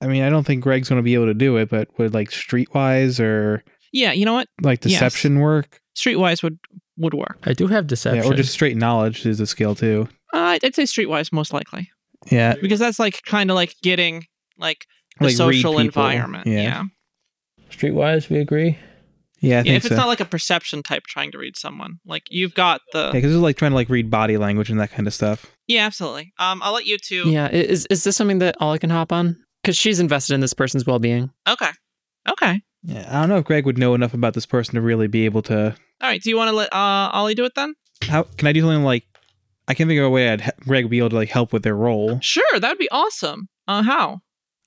I 0.00 0.06
mean, 0.08 0.22
I 0.22 0.30
don't 0.30 0.44
think 0.46 0.62
Greg's 0.62 0.88
going 0.88 0.98
to 0.98 1.02
be 1.02 1.14
able 1.14 1.26
to 1.26 1.34
do 1.34 1.56
it, 1.56 1.70
but 1.70 1.88
would 1.98 2.12
like 2.14 2.30
streetwise 2.30 3.18
or 3.18 3.64
Yeah, 3.92 4.12
you 4.12 4.24
know 4.24 4.34
what? 4.34 4.48
like 4.62 4.84
Yes. 4.84 4.92
deception 4.94 5.40
work? 5.40 5.80
Streetwise 5.96 6.42
would 6.42 6.58
would 6.98 7.14
work. 7.14 7.38
I 7.44 7.52
do 7.52 7.66
have 7.66 7.86
deception. 7.86 8.22
Yeah, 8.24 8.30
or 8.30 8.34
just 8.34 8.52
straight 8.52 8.76
knowledge 8.76 9.24
is 9.26 9.38
a 9.40 9.46
skill 9.46 9.74
too. 9.74 10.08
Uh, 10.34 10.38
I'd 10.38 10.64
I'd 10.64 10.74
say 10.74 10.82
streetwise 10.84 11.32
most 11.32 11.52
likely 11.52 11.90
Yeah, 12.30 12.54
because 12.60 12.78
that's 12.80 12.98
like 12.98 13.22
kind 13.24 13.50
of 13.50 13.54
like 13.54 13.74
getting 13.82 14.24
like 14.58 14.86
the 15.18 15.26
like 15.26 15.34
social 15.36 15.78
environment. 15.78 16.46
Yeah. 16.46 16.62
Yeah, 16.62 16.82
streetwise. 17.70 18.28
We 18.28 18.38
agree. 18.38 18.78
yeah, 19.40 19.56
I 19.56 19.58
Yeah, 19.58 19.62
think 19.62 19.76
if 19.76 19.84
it's 19.86 19.94
so. 19.94 20.00
not 20.00 20.08
like 20.08 20.20
a 20.20 20.24
perception 20.24 20.82
type 20.82 21.04
trying 21.06 21.30
to 21.32 21.38
read 21.38 21.56
someone, 21.56 21.98
like 22.06 22.24
you've 22.30 22.54
got 22.54 22.80
the 22.92 23.06
yeah, 23.06 23.12
because 23.12 23.34
it's 23.34 23.40
like 23.42 23.56
trying 23.56 23.70
to 23.72 23.76
like 23.76 23.88
read 23.88 24.10
body 24.10 24.36
language 24.36 24.70
and 24.70 24.80
that 24.80 24.90
kind 24.90 25.06
of 25.06 25.14
stuff. 25.14 25.46
yeah, 25.66 25.84
absolutely. 25.86 26.32
Um, 26.38 26.60
I'll 26.62 26.72
let 26.74 26.86
you 26.86 26.98
two. 26.98 27.30
Yeah, 27.30 27.48
is 27.50 27.86
is 27.86 28.04
this 28.04 28.16
something 28.16 28.38
that 28.40 28.56
Ollie 28.60 28.78
can 28.78 28.90
hop 28.90 29.12
on? 29.12 29.36
Because 29.66 29.76
she's 29.76 29.98
invested 29.98 30.34
in 30.34 30.40
this 30.40 30.54
person's 30.54 30.86
well 30.86 31.00
being. 31.00 31.28
Okay. 31.48 31.70
Okay. 32.30 32.62
Yeah, 32.84 33.04
I 33.10 33.18
don't 33.18 33.28
know 33.28 33.38
if 33.38 33.44
Greg 33.46 33.66
would 33.66 33.78
know 33.78 33.94
enough 33.94 34.14
about 34.14 34.34
this 34.34 34.46
person 34.46 34.76
to 34.76 34.80
really 34.80 35.08
be 35.08 35.24
able 35.24 35.42
to. 35.42 35.74
All 36.00 36.08
right. 36.08 36.22
Do 36.22 36.30
you 36.30 36.36
want 36.36 36.50
to 36.50 36.54
let 36.54 36.72
uh 36.72 37.10
Ollie 37.12 37.34
do 37.34 37.44
it 37.44 37.56
then? 37.56 37.74
How 38.02 38.22
can 38.22 38.46
I 38.46 38.52
do 38.52 38.60
something 38.60 38.84
like? 38.84 39.02
I 39.66 39.74
can't 39.74 39.88
figure 39.88 40.04
out 40.04 40.06
a 40.06 40.10
way 40.10 40.28
I'd 40.30 40.40
ha- 40.42 40.52
Greg 40.60 40.84
would 40.84 40.90
be 40.90 40.98
able 40.98 41.08
to 41.10 41.16
like 41.16 41.30
help 41.30 41.52
with 41.52 41.64
their 41.64 41.74
role. 41.74 42.20
Sure, 42.22 42.60
that'd 42.60 42.78
be 42.78 42.88
awesome. 42.92 43.48
Uh, 43.66 43.82
how? 43.82 44.20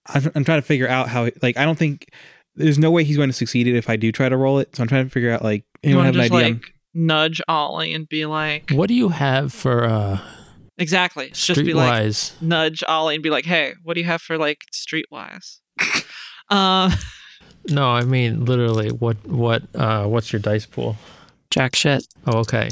I'm, 0.08 0.30
I'm 0.36 0.44
trying 0.44 0.60
to 0.60 0.68
figure 0.68 0.90
out 0.90 1.08
how. 1.08 1.30
Like, 1.42 1.56
I 1.56 1.64
don't 1.64 1.78
think 1.80 2.10
there's 2.56 2.78
no 2.78 2.92
way 2.92 3.06
he's 3.06 3.16
going 3.16 3.30
to 3.30 3.34
succeed 3.34 3.68
it 3.68 3.78
if 3.78 3.90
I 3.90 3.96
do 3.96 4.12
try 4.12 4.28
to 4.28 4.36
roll 4.36 4.60
it. 4.60 4.76
So 4.76 4.84
I'm 4.84 4.90
trying 4.90 5.06
to 5.06 5.10
figure 5.10 5.32
out 5.32 5.46
like 5.46 5.64
anyone 5.82 6.04
want 6.04 6.16
have 6.18 6.28
to 6.30 6.36
an 6.36 6.44
idea? 6.44 6.56
like 6.56 6.74
nudge 6.94 7.42
Ollie 7.48 7.94
and 7.94 8.10
be 8.10 8.26
like, 8.26 8.70
What 8.72 8.90
do 8.90 8.96
you 8.96 9.08
have 9.08 9.54
for 9.54 9.86
uh 9.86 10.20
exactly. 10.80 11.30
Just 11.34 11.64
be 11.64 11.74
like, 11.74 11.92
streetwise? 11.92 12.42
nudge 12.42 12.84
Ollie 12.88 13.16
and 13.16 13.24
be 13.24 13.30
like, 13.30 13.46
hey, 13.46 13.74
what 13.84 13.94
do 13.94 14.00
you 14.00 14.08
have 14.08 14.22
for 14.22 14.38
like 14.38 14.62
streetwise? 14.74 15.60
uh, 16.50 16.96
no, 17.70 17.90
I 17.90 18.04
mean 18.04 18.46
literally. 18.46 18.90
What 18.90 19.26
what 19.28 19.64
uh 19.76 20.06
what's 20.06 20.34
your 20.34 20.40
dice 20.40 20.66
pool? 20.66 20.96
Jack 21.52 21.76
shit. 21.76 22.08
Oh, 22.28 22.40
okay. 22.40 22.70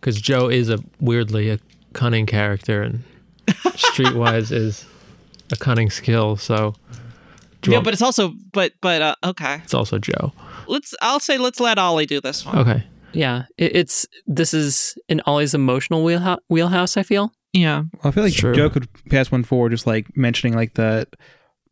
Because 0.00 0.20
Joe 0.20 0.48
is 0.48 0.68
a 0.68 0.78
weirdly 1.00 1.50
a 1.50 1.58
cunning 1.92 2.26
character, 2.26 2.82
and 2.82 3.04
streetwise 3.46 4.50
is 4.50 4.84
a 5.52 5.56
cunning 5.56 5.90
skill. 5.90 6.36
So 6.36 6.74
do 7.62 7.70
yeah, 7.70 7.76
want- 7.78 7.84
but 7.84 7.92
it's 7.94 8.02
also, 8.02 8.34
but 8.52 8.72
but 8.80 9.02
uh, 9.02 9.14
okay. 9.24 9.60
it's 9.62 9.74
also 9.74 9.98
Joe. 9.98 10.32
Let's. 10.66 10.94
I'll 11.00 11.20
say 11.20 11.38
let's 11.38 11.60
let 11.60 11.78
Ollie 11.78 12.06
do 12.06 12.20
this 12.20 12.44
one. 12.44 12.58
Okay. 12.58 12.84
Yeah, 13.12 13.44
it, 13.58 13.76
it's 13.76 14.06
this 14.26 14.54
is 14.54 14.96
an 15.08 15.20
Ollie's 15.26 15.54
emotional 15.54 16.04
wheelhouse. 16.04 16.40
Wheelhouse, 16.48 16.96
I 16.96 17.02
feel. 17.02 17.32
Yeah. 17.52 17.82
Well, 17.94 18.00
I 18.04 18.10
feel 18.10 18.24
like 18.24 18.32
True. 18.32 18.54
Joe 18.54 18.70
could 18.70 18.88
pass 19.10 19.30
one 19.30 19.44
forward, 19.44 19.70
just 19.70 19.86
like 19.86 20.16
mentioning 20.16 20.54
like 20.54 20.74
the 20.74 21.06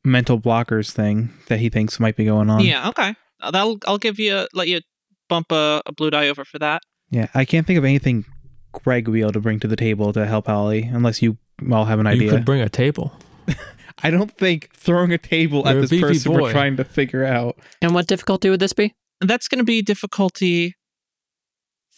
mental 0.04 0.38
blockers 0.40 0.90
thing 0.90 1.30
that 1.48 1.58
he 1.58 1.68
thinks 1.68 1.98
might 1.98 2.16
be 2.16 2.24
going 2.24 2.50
on. 2.50 2.60
Yeah. 2.60 2.88
Okay. 2.90 3.14
That'll. 3.40 3.78
I'll 3.86 3.98
give 3.98 4.18
you. 4.18 4.46
Let 4.52 4.68
you 4.68 4.80
bump 5.28 5.52
a, 5.52 5.82
a 5.86 5.92
blue 5.92 6.10
die 6.10 6.28
over 6.28 6.44
for 6.44 6.58
that. 6.58 6.82
Yeah, 7.10 7.26
I 7.34 7.44
can't 7.44 7.66
think 7.66 7.78
of 7.78 7.84
anything 7.84 8.24
Greg 8.72 9.08
would 9.08 9.14
be 9.14 9.20
able 9.20 9.32
to 9.32 9.40
bring 9.40 9.58
to 9.60 9.68
the 9.68 9.76
table 9.76 10.12
to 10.12 10.26
help 10.26 10.48
Ollie, 10.48 10.82
unless 10.82 11.22
you 11.22 11.38
all 11.72 11.86
have 11.86 11.98
an 11.98 12.06
idea. 12.06 12.24
You 12.24 12.30
could 12.30 12.44
bring 12.44 12.60
a 12.60 12.68
table. 12.68 13.12
I 14.02 14.10
don't 14.10 14.30
think 14.36 14.70
throwing 14.74 15.12
a 15.12 15.18
table 15.18 15.62
You're 15.66 15.82
at 15.82 15.88
this 15.88 16.00
person 16.00 16.32
boy. 16.32 16.42
we're 16.42 16.52
trying 16.52 16.76
to 16.76 16.84
figure 16.84 17.24
out. 17.24 17.58
And 17.82 17.94
what 17.94 18.06
difficulty 18.06 18.48
would 18.48 18.60
this 18.60 18.72
be? 18.72 18.94
That's 19.20 19.48
going 19.48 19.58
to 19.58 19.64
be 19.64 19.82
difficulty 19.82 20.74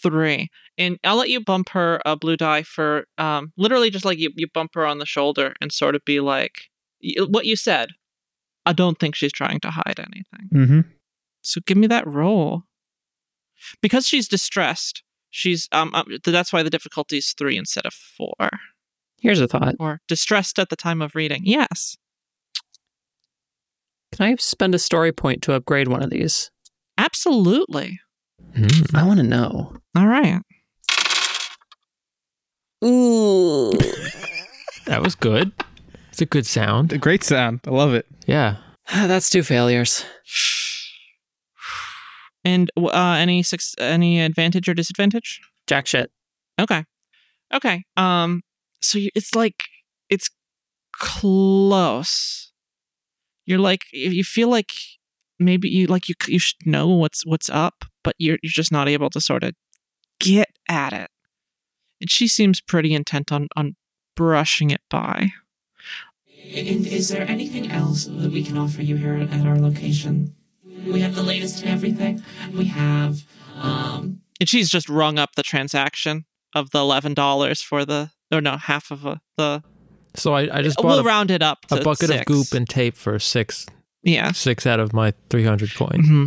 three. 0.02 0.48
And 0.78 0.98
I'll 1.04 1.16
let 1.16 1.30
you 1.30 1.42
bump 1.42 1.70
her 1.70 2.00
a 2.04 2.16
blue 2.16 2.36
die 2.36 2.62
for 2.62 3.04
um, 3.18 3.52
literally 3.56 3.90
just 3.90 4.04
like 4.04 4.18
you, 4.18 4.30
you 4.36 4.46
bump 4.52 4.72
her 4.74 4.86
on 4.86 4.98
the 4.98 5.06
shoulder 5.06 5.54
and 5.60 5.72
sort 5.72 5.94
of 5.94 6.04
be 6.04 6.20
like 6.20 6.70
what 7.28 7.46
you 7.46 7.56
said. 7.56 7.90
I 8.64 8.72
don't 8.72 8.98
think 8.98 9.14
she's 9.14 9.32
trying 9.32 9.60
to 9.60 9.70
hide 9.70 9.98
anything. 9.98 10.48
Mm-hmm. 10.52 10.80
So 11.42 11.60
give 11.66 11.76
me 11.76 11.86
that 11.88 12.06
roll. 12.06 12.62
Because 13.80 14.08
she's 14.08 14.28
distressed, 14.28 15.02
she's 15.30 15.68
um, 15.72 15.94
um 15.94 16.06
that's 16.24 16.52
why 16.52 16.62
the 16.62 16.70
difficulty 16.70 17.18
is 17.18 17.32
three 17.32 17.56
instead 17.56 17.86
of 17.86 17.94
four. 17.94 18.50
Here's 19.20 19.40
a 19.40 19.46
thought. 19.46 19.76
Or 19.78 20.00
distressed 20.08 20.58
at 20.58 20.68
the 20.68 20.76
time 20.76 21.00
of 21.00 21.14
reading. 21.14 21.42
Yes. 21.44 21.96
Can 24.12 24.26
I 24.26 24.34
spend 24.36 24.74
a 24.74 24.78
story 24.78 25.12
point 25.12 25.42
to 25.42 25.54
upgrade 25.54 25.88
one 25.88 26.02
of 26.02 26.10
these? 26.10 26.50
Absolutely. 26.98 28.00
Mm. 28.54 28.94
I 28.94 29.04
want 29.04 29.18
to 29.18 29.24
know. 29.24 29.76
All 29.96 30.06
right. 30.06 30.40
Ooh. 32.84 33.72
That 34.86 35.02
was 35.02 35.14
good. 35.14 35.52
It's 36.10 36.20
a 36.20 36.26
good 36.26 36.46
sound. 36.46 36.92
A 36.92 36.98
great 36.98 37.24
sound. 37.24 37.60
I 37.66 37.70
love 37.70 37.94
it. 37.94 38.06
Yeah. 38.26 38.56
That's 38.92 39.30
two 39.30 39.42
failures. 39.42 40.04
And 42.44 42.70
uh, 42.76 43.16
any 43.18 43.42
six, 43.42 43.74
any 43.78 44.20
advantage 44.20 44.68
or 44.68 44.74
disadvantage? 44.74 45.40
Jack 45.66 45.86
shit. 45.86 46.10
Okay. 46.60 46.84
Okay. 47.54 47.84
Um 47.96 48.42
so 48.80 48.98
you, 48.98 49.10
it's 49.14 49.34
like 49.34 49.64
it's 50.10 50.28
close. 50.92 52.52
You're 53.46 53.58
like 53.58 53.82
you 53.92 54.10
you 54.10 54.24
feel 54.24 54.48
like 54.48 54.72
maybe 55.38 55.68
you 55.68 55.86
like 55.86 56.08
you 56.08 56.14
you 56.26 56.38
should 56.38 56.66
know 56.66 56.88
what's 56.88 57.24
what's 57.24 57.48
up, 57.48 57.84
but 58.02 58.14
you're 58.18 58.38
you're 58.42 58.50
just 58.50 58.72
not 58.72 58.88
able 58.88 59.10
to 59.10 59.20
sort 59.20 59.44
of 59.44 59.54
get 60.20 60.48
at 60.68 60.92
it. 60.92 61.10
And 62.00 62.10
she 62.10 62.26
seems 62.28 62.60
pretty 62.60 62.94
intent 62.94 63.30
on 63.32 63.48
on 63.56 63.76
brushing 64.16 64.70
it 64.70 64.80
by. 64.90 65.32
And 66.54 66.86
is 66.86 67.08
there 67.08 67.22
anything 67.28 67.70
else 67.70 68.04
that 68.04 68.30
we 68.30 68.42
can 68.42 68.58
offer 68.58 68.82
you 68.82 68.96
here 68.96 69.14
at 69.14 69.46
our 69.46 69.58
location? 69.58 70.34
We 70.86 71.00
have 71.00 71.14
the 71.14 71.22
latest 71.22 71.62
in 71.62 71.68
everything. 71.68 72.22
We 72.52 72.64
have, 72.66 73.22
um, 73.56 74.20
And 74.40 74.48
she's 74.48 74.68
just 74.68 74.88
rung 74.88 75.18
up 75.18 75.36
the 75.36 75.44
transaction 75.44 76.24
of 76.54 76.70
the 76.70 76.80
eleven 76.80 77.14
dollars 77.14 77.62
for 77.62 77.84
the 77.84 78.10
or 78.32 78.40
no 78.40 78.56
half 78.56 78.90
of 78.90 79.06
a, 79.06 79.20
the. 79.36 79.62
So 80.14 80.34
I, 80.34 80.58
I 80.58 80.62
just 80.62 80.76
bought 80.76 80.86
We'll 80.86 80.98
a, 81.00 81.04
round 81.04 81.30
it 81.30 81.42
up 81.42 81.66
to 81.66 81.80
a 81.80 81.84
bucket 81.84 82.08
six. 82.08 82.20
of 82.20 82.26
goop 82.26 82.52
and 82.52 82.68
tape 82.68 82.96
for 82.96 83.18
six 83.18 83.66
yeah. 84.02 84.32
six 84.32 84.66
out 84.66 84.80
of 84.80 84.92
my 84.92 85.14
300 85.30 85.74
coin. 85.74 86.02
hmm 86.04 86.26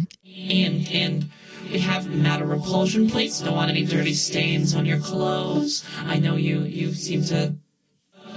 And 0.50 0.88
and 0.92 1.30
we 1.76 1.82
have 1.82 2.08
matter 2.08 2.46
repulsion 2.46 3.10
plates. 3.10 3.42
Don't 3.42 3.54
want 3.54 3.70
any 3.70 3.84
dirty 3.84 4.14
stains 4.14 4.74
on 4.74 4.86
your 4.86 4.98
clothes. 5.00 5.84
I 6.06 6.20
know 6.20 6.38
you 6.38 6.62
you 6.62 6.94
seem 6.94 7.22
to 7.26 7.56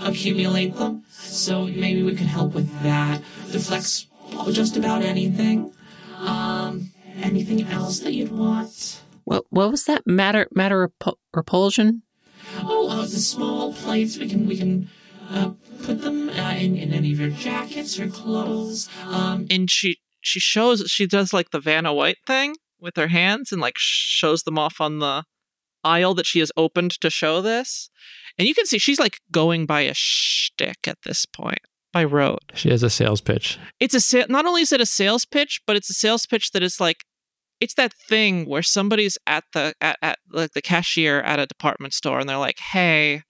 accumulate 0.03 0.75
them, 0.75 1.05
so 1.09 1.67
maybe 1.67 2.03
we 2.03 2.17
could 2.17 2.27
help 2.27 2.53
with 2.53 2.69
that. 2.83 3.23
Deflects 3.53 4.09
just 4.51 4.77
about 4.77 5.03
anything. 5.03 5.73
Um, 6.17 6.91
anything 7.23 7.63
else 7.69 8.01
that 8.01 8.13
you'd 8.13 8.33
want? 8.33 9.03
What 9.23 9.45
what 9.51 9.71
was 9.71 9.85
that 9.85 10.05
matter 10.05 10.49
matter 10.53 10.89
repu- 10.89 11.15
repulsion? 11.33 12.03
Oh, 12.59 12.89
uh, 12.91 13.03
the 13.03 13.21
small 13.35 13.73
plates. 13.73 14.19
We 14.19 14.29
can 14.29 14.49
we 14.49 14.57
can 14.59 14.91
uh, 15.31 15.53
put 15.85 16.03
them 16.03 16.29
uh, 16.31 16.55
in 16.59 16.77
in 16.77 16.93
any 16.93 17.13
of 17.13 17.21
your 17.21 17.31
jackets 17.31 18.01
or 18.01 18.09
clothes. 18.09 18.89
Um, 19.07 19.47
And 19.49 19.71
she 19.71 19.99
she 20.21 20.41
shows 20.41 20.83
she 20.89 21.07
does 21.07 21.33
like 21.33 21.51
the 21.51 21.61
Vanna 21.61 21.95
White 21.95 22.19
thing 22.27 22.57
with 22.81 22.97
her 22.97 23.09
hands 23.09 23.53
and 23.53 23.61
like 23.61 23.77
shows 23.77 24.43
them 24.43 24.59
off 24.59 24.81
on 24.81 24.99
the 24.99 25.25
aisle 25.85 26.15
that 26.15 26.27
she 26.27 26.41
has 26.41 26.53
opened 26.57 26.93
to 27.01 27.11
show 27.11 27.41
this. 27.41 27.91
And 28.39 28.47
you 28.47 28.55
can 28.55 28.67
see 28.67 28.79
she's 28.79 29.01
like 29.01 29.19
going 29.31 29.67
by 29.67 29.83
a 29.83 29.95
shtick 29.95 30.87
at 30.87 30.99
this 31.05 31.27
point 31.27 31.61
by 31.93 32.05
road. 32.05 32.41
She 32.55 32.71
has 32.71 32.83
a 32.83 32.91
sales 32.91 33.21
pitch. 33.21 33.59
it's 33.81 33.95
a 33.95 34.01
sa- 34.01 34.27
not 34.29 34.47
only 34.47 34.63
is 34.63 34.73
it 34.73 34.81
a 34.81 34.87
sales 34.87 35.25
pitch, 35.25 35.61
but 35.67 35.77
it's 35.77 35.91
a 35.91 35.95
sales 35.95 36.27
pitch 36.27 36.53
that 36.53 36.63
is 36.63 36.81
like 36.81 37.05
it's 37.61 37.75
that 37.75 37.93
thing 37.93 38.45
where 38.49 38.63
somebody's 38.63 39.19
at 39.27 39.45
the 39.53 39.75
at, 39.81 39.99
at 40.03 40.19
like 40.31 40.53
the 40.53 40.63
cashier 40.63 41.21
at 41.21 41.41
a 41.41 41.47
department 41.47 41.93
store 41.95 42.21
and 42.21 42.29
they're 42.29 42.37
like, 42.37 42.59
"Hey, 42.59 43.23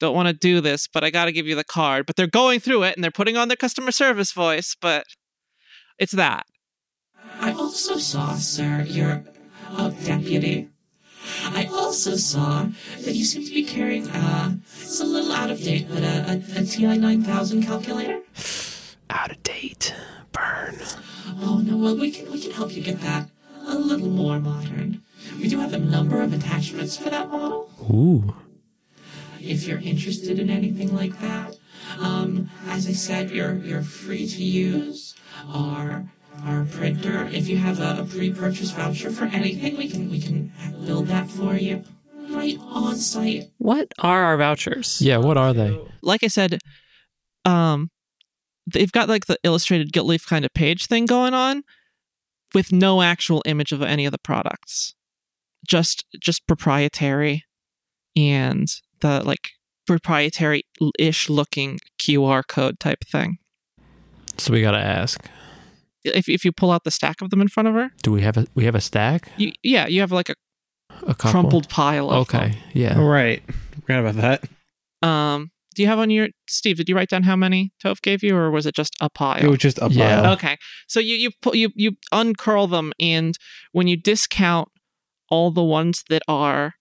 don't 0.00 0.14
want 0.14 0.28
to 0.28 0.32
do 0.34 0.60
this, 0.60 0.88
but 0.88 1.04
I 1.04 1.10
got 1.10 1.26
to 1.26 1.32
give 1.32 1.46
you 1.46 1.54
the 1.54 1.64
card." 1.64 2.06
But 2.06 2.16
they're 2.16 2.26
going 2.26 2.60
through 2.60 2.84
it 2.84 2.96
and 2.96 3.04
they're 3.04 3.10
putting 3.10 3.36
on 3.36 3.48
their 3.48 3.56
customer 3.56 3.92
service 3.92 4.32
voice, 4.32 4.76
but 4.80 5.04
it's 5.98 6.12
that. 6.12 6.46
I 7.40 7.52
also 7.52 7.96
saw, 7.96 8.34
sir, 8.34 8.82
your 8.88 9.24
uh, 9.70 9.90
deputy. 10.04 10.68
I 11.46 11.66
also 11.66 12.16
saw 12.16 12.68
that 13.00 13.14
you 13.14 13.24
seem 13.24 13.44
to 13.44 13.52
be 13.52 13.64
carrying, 13.64 14.08
uh, 14.08 14.56
it's 14.80 15.00
a 15.00 15.04
little 15.04 15.32
out 15.32 15.50
of 15.50 15.60
date, 15.60 15.88
but 15.88 16.02
a, 16.02 16.42
a, 16.56 16.60
a 16.60 16.64
TI 16.64 16.98
9000 16.98 17.62
calculator. 17.62 18.20
Out 19.10 19.30
of 19.30 19.42
date. 19.42 19.94
Burn. 20.32 20.76
Oh 21.40 21.58
no, 21.64 21.76
well 21.76 21.96
we 21.96 22.10
can 22.10 22.30
we 22.30 22.40
can 22.40 22.50
help 22.52 22.74
you 22.76 22.82
get 22.82 23.00
that 23.00 23.28
a 23.66 23.74
little 23.74 24.08
more 24.08 24.38
modern. 24.38 25.02
We 25.38 25.48
do 25.48 25.58
have 25.60 25.72
a 25.72 25.78
number 25.78 26.20
of 26.20 26.32
attachments 26.32 26.96
for 26.96 27.10
that 27.10 27.30
model. 27.30 27.70
Ooh. 27.90 28.36
If 29.40 29.66
you're 29.66 29.78
interested 29.80 30.38
in 30.38 30.50
anything 30.50 30.94
like 30.94 31.18
that, 31.20 31.56
um, 31.98 32.50
as 32.68 32.86
I 32.86 32.92
said, 32.92 33.30
you're 33.30 33.54
you're 33.54 33.82
free 33.82 34.26
to 34.28 34.42
use 34.42 35.14
our 35.48 36.04
our 36.44 36.64
printer. 36.64 37.28
If 37.32 37.48
you 37.48 37.56
have 37.58 37.80
a, 37.80 38.02
a 38.02 38.04
pre-purchase 38.04 38.70
voucher 38.70 39.10
for 39.10 39.24
anything, 39.24 39.76
we 39.76 39.88
can 39.88 40.10
we 40.10 40.20
can 40.20 40.52
build 40.84 41.08
that 41.08 41.28
for 41.28 41.56
you 41.56 41.84
right 42.30 42.58
on 42.60 42.96
site. 42.96 43.50
What 43.58 43.92
are 43.98 44.24
our 44.24 44.36
vouchers? 44.36 45.00
Yeah, 45.00 45.18
what 45.18 45.36
are 45.36 45.52
they? 45.52 45.78
Like 46.02 46.24
I 46.24 46.28
said, 46.28 46.58
um 47.44 47.90
they've 48.66 48.92
got 48.92 49.08
like 49.08 49.26
the 49.26 49.38
illustrated 49.44 49.92
gilt 49.92 50.06
leaf 50.06 50.26
kind 50.26 50.44
of 50.44 50.52
page 50.54 50.86
thing 50.86 51.06
going 51.06 51.34
on 51.34 51.62
with 52.54 52.72
no 52.72 53.02
actual 53.02 53.42
image 53.44 53.72
of 53.72 53.82
any 53.82 54.06
of 54.06 54.12
the 54.12 54.18
products. 54.18 54.94
Just 55.66 56.04
just 56.20 56.46
proprietary 56.46 57.44
and 58.16 58.68
the 59.00 59.22
like 59.24 59.50
proprietary 59.86 60.64
ish 60.98 61.28
looking 61.28 61.78
QR 61.98 62.46
code 62.46 62.80
type 62.80 63.04
thing. 63.04 63.38
So 64.38 64.52
we 64.52 64.60
gotta 64.62 64.78
ask. 64.78 65.24
If 66.14 66.28
if 66.28 66.44
you 66.44 66.52
pull 66.52 66.70
out 66.70 66.84
the 66.84 66.90
stack 66.90 67.20
of 67.22 67.30
them 67.30 67.40
in 67.40 67.48
front 67.48 67.68
of 67.68 67.74
her, 67.74 67.90
Do 68.02 68.12
we 68.12 68.22
have 68.22 68.36
a 68.36 68.46
we 68.54 68.64
have 68.64 68.74
a 68.74 68.80
stack? 68.80 69.30
you 69.36 69.52
yeah, 69.62 69.86
you 69.86 70.00
have 70.00 70.12
like 70.12 70.28
a 70.28 70.34
A 71.06 71.14
couple. 71.14 71.30
crumpled 71.30 71.68
pile 71.68 72.10
of 72.10 72.18
Okay. 72.28 72.54
Yeah. 72.72 72.98
All 72.98 73.04
right. 73.08 73.42
Forgot 73.82 74.00
about 74.00 74.14
that. 74.16 75.06
Um 75.08 75.50
do 75.74 75.82
you 75.82 75.88
have 75.88 75.98
on 75.98 76.08
your 76.08 76.28
Steve, 76.48 76.78
did 76.78 76.88
you 76.88 76.96
write 76.96 77.10
down 77.10 77.24
how 77.24 77.36
many 77.36 77.70
Tove 77.84 78.00
gave 78.00 78.22
you 78.22 78.34
or 78.34 78.50
was 78.50 78.64
it 78.64 78.74
just 78.74 78.94
a 79.00 79.10
pile? 79.10 79.44
It 79.44 79.48
was 79.48 79.58
just 79.58 79.78
a 79.82 79.88
Yeah. 79.90 80.22
pile. 80.22 80.32
Okay. 80.32 80.56
So 80.88 81.00
you 81.00 81.16
you 81.16 81.30
pu- 81.42 81.56
you 81.56 81.70
you 81.74 81.92
uncurl 82.12 82.66
them, 82.66 82.92
and 82.98 83.36
when 83.72 83.86
you 83.86 83.96
discount 83.98 84.68
all 85.28 85.50
the 85.50 85.62
ones 85.62 86.02
that 86.08 86.22
are 86.28 86.74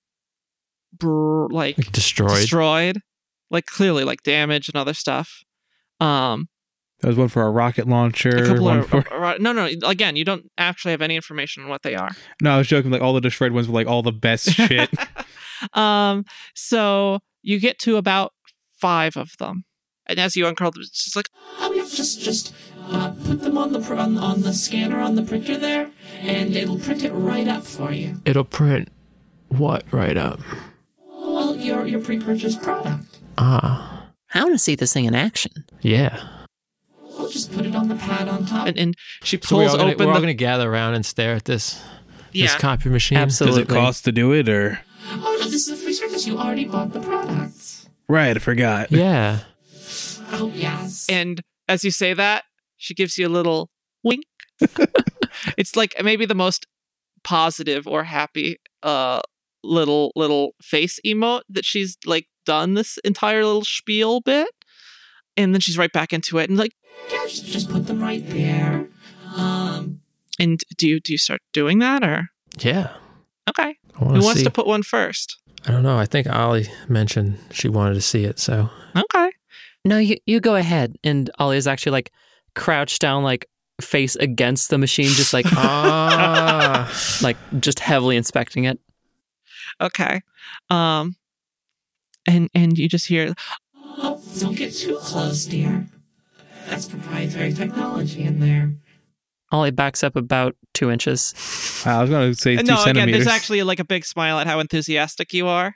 br- 0.98 1.48
like 1.52 1.78
Like 1.78 1.92
destroyed. 1.92 2.38
destroyed, 2.38 3.02
like 3.52 3.66
clearly 3.66 4.04
like 4.04 4.24
damage 4.24 4.70
and 4.70 4.76
other 4.78 4.94
stuff. 4.94 5.44
Um, 6.00 6.48
There 7.06 7.12
was 7.12 7.20
one 7.20 7.28
for 7.28 7.44
a 7.44 7.52
rocket 7.52 7.88
launcher. 7.88 8.30
a 8.30 8.48
couple 8.48 8.64
one 8.66 8.80
of 8.80 8.88
for- 8.88 9.14
uh, 9.14 9.38
no 9.38 9.52
no 9.52 9.70
again, 9.86 10.16
you 10.16 10.26
don't 10.26 10.50
actually 10.58 10.90
have 10.90 11.04
any 11.04 11.16
information 11.16 11.62
on 11.62 11.70
what 11.70 11.84
they 11.84 11.94
are. 11.94 12.10
no, 12.42 12.56
I 12.56 12.58
was 12.58 12.66
joking. 12.66 12.90
Like 12.90 13.04
all 13.04 13.14
the 13.14 13.22
destroyed 13.22 13.52
ones 13.52 13.68
were 13.68 13.76
like 13.76 13.86
all 13.86 14.02
the 14.02 14.12
best 14.12 14.50
shit. 14.50 14.90
um, 15.74 16.26
so 16.56 17.20
you 17.44 17.60
get 17.60 17.78
to 17.82 17.98
about 17.98 18.34
five 18.76 19.16
of 19.18 19.38
them, 19.38 19.66
and 20.08 20.18
as 20.18 20.36
you 20.36 20.48
uncurl 20.48 20.72
them, 20.72 20.82
it's 20.82 21.04
just 21.04 21.16
like 21.16 21.30
Oh, 21.60 21.72
yeah, 21.74 21.84
just 21.84 22.22
just 22.24 22.56
uh, 22.88 23.12
put 23.24 23.44
them 23.44 23.56
on 23.56 23.72
the 23.72 23.82
pr- 23.82 23.94
on, 23.94 24.18
on 24.18 24.42
the 24.42 24.52
scanner 24.52 25.00
on 25.00 25.14
the 25.14 25.22
printer 25.22 25.58
there, 25.60 25.92
and 26.22 26.56
it'll 26.56 26.80
print 26.80 27.04
it 27.04 27.12
right 27.12 27.48
up 27.48 27.66
for 27.68 27.92
you. 27.92 28.20
It'll 28.26 28.44
print 28.44 28.90
what 29.50 29.84
right 29.92 30.18
up? 30.18 30.40
Well, 31.08 31.56
your 31.56 31.86
your 31.86 32.00
pre-purchased 32.02 32.64
product. 32.64 33.20
Ah. 33.38 34.08
I 34.34 34.42
want 34.42 34.56
to 34.56 34.58
see 34.58 34.74
this 34.74 34.92
thing 34.92 35.06
in 35.06 35.14
action. 35.14 35.66
Yeah. 35.82 36.20
We'll 37.26 37.32
just 37.34 37.52
put 37.52 37.66
it 37.66 37.76
on 37.76 37.88
the 37.88 37.96
pad 37.96 38.28
on 38.28 38.46
top. 38.46 38.68
and, 38.68 38.78
and 38.78 38.96
she 39.24 39.40
So 39.42 39.58
we're 39.58 39.64
pulls 39.64 39.74
all, 39.74 39.78
Gonna, 39.80 39.96
we're 39.98 40.14
all 40.14 40.20
gonna 40.20 40.34
gather 40.36 40.72
around 40.72 40.94
and 40.94 41.04
stare 41.04 41.34
at 41.34 41.46
this 41.46 41.82
this 42.32 42.54
copy 42.56 42.90
machine. 42.90 43.18
Absolutely. 43.18 43.64
Does 43.64 43.72
it 43.76 43.78
cost 43.80 44.06
to 44.06 44.12
do 44.12 44.32
it 44.34 44.48
or? 44.48 44.80
Oh 45.10 45.38
no, 45.40 45.46
this 45.46 45.68
is 45.68 45.70
a 45.70 45.76
free 45.76 45.94
service. 45.94 46.28
You 46.28 46.38
already 46.38 46.66
bought 46.66 46.94
the 46.94 47.00
product. 47.00 47.88
Right, 48.08 48.36
I 48.36 48.40
forgot. 48.40 48.92
Yeah. 48.92 49.40
Oh 50.32 50.52
yes. 50.54 51.08
And 51.10 51.42
as 51.68 51.84
you 51.84 51.90
say 51.92 52.14
that, 52.14 52.44
she 52.78 52.94
gives 52.94 53.18
you 53.18 53.28
a 53.28 53.30
little 53.30 53.72
wink. 54.04 54.24
it's 55.58 55.76
like 55.76 55.96
maybe 56.04 56.26
the 56.28 56.36
most 56.36 56.68
positive 57.24 57.88
or 57.88 58.04
happy 58.04 58.58
uh 58.84 59.20
little 59.64 60.12
little 60.16 60.52
face 60.62 61.00
emote 61.04 61.42
that 61.50 61.66
she's 61.66 61.98
like 62.06 62.28
done 62.46 62.76
this 62.76 63.00
entire 63.04 63.44
little 63.44 63.64
spiel 63.64 64.22
bit. 64.22 64.48
And 65.38 65.54
then 65.54 65.60
she's 65.60 65.78
right 65.78 65.92
back 65.92 66.14
into 66.14 66.38
it 66.38 66.50
and 66.50 66.58
like 66.58 66.72
Yeah, 66.84 66.85
just, 67.10 67.46
just 67.46 67.70
put 67.70 67.88
them 67.88 68.02
right 68.02 68.28
there. 68.30 68.88
Um, 69.36 70.02
and 70.40 70.62
do 70.78 70.88
you 70.88 71.00
do 71.00 71.12
you 71.14 71.18
start 71.18 71.42
doing 71.54 71.80
that 71.80 72.04
or 72.04 72.30
Yeah. 72.60 72.92
okay. 73.50 73.78
Who 73.96 74.06
wants 74.06 74.40
see. 74.40 74.44
to 74.44 74.52
put 74.52 74.68
one 74.68 74.84
first? 74.84 75.38
I 75.68 75.72
don't 75.72 75.84
know. 75.84 75.98
I 75.98 76.06
think 76.06 76.28
Ollie 76.28 76.68
mentioned 76.88 77.38
she 77.52 77.68
wanted 77.70 77.96
to 77.96 78.02
see 78.02 78.24
it, 78.26 78.40
so 78.40 78.70
Okay. 78.96 79.32
No, 79.84 79.98
you 79.98 80.18
you 80.26 80.40
go 80.40 80.56
ahead. 80.56 80.96
And 81.04 81.30
Ollie 81.40 81.58
is 81.58 81.68
actually 81.68 81.94
like 81.94 82.12
crouched 82.56 83.02
down, 83.02 83.24
like 83.24 83.46
face 83.82 84.16
against 84.18 84.70
the 84.70 84.78
machine, 84.78 85.10
just 85.10 85.34
like 85.34 85.46
ah, 85.54 86.92
like 87.22 87.38
just 87.60 87.80
heavily 87.80 88.16
inspecting 88.18 88.66
it. 88.66 88.80
Okay. 89.82 90.22
Um 90.70 91.16
and 92.28 92.50
and 92.54 92.78
you 92.78 92.88
just 92.90 93.08
hear 93.08 93.34
oh, 93.76 94.22
don't 94.40 94.56
get 94.56 94.74
too 94.74 94.98
close, 94.98 95.46
dear. 95.46 95.88
That's 96.68 96.88
proprietary 96.88 97.54
technology 97.54 98.24
in 98.24 98.40
there. 98.40 98.74
Ollie 99.52 99.72
backs 99.72 100.04
up 100.04 100.16
about 100.16 100.56
two 100.74 100.90
inches. 100.90 101.34
Wow, 101.86 102.00
I 102.00 102.02
was 102.02 102.10
gonna 102.10 102.34
say 102.34 102.56
uh, 102.58 102.60
two 102.62 102.66
no 102.66 102.84
again 102.84 103.12
there's 103.12 103.28
actually 103.28 103.62
like 103.64 103.80
a 103.80 103.86
big 103.86 104.04
smile 104.06 104.40
at 104.40 104.48
how 104.48 104.60
enthusiastic 104.60 105.34
you 105.34 105.48
are. 105.48 105.76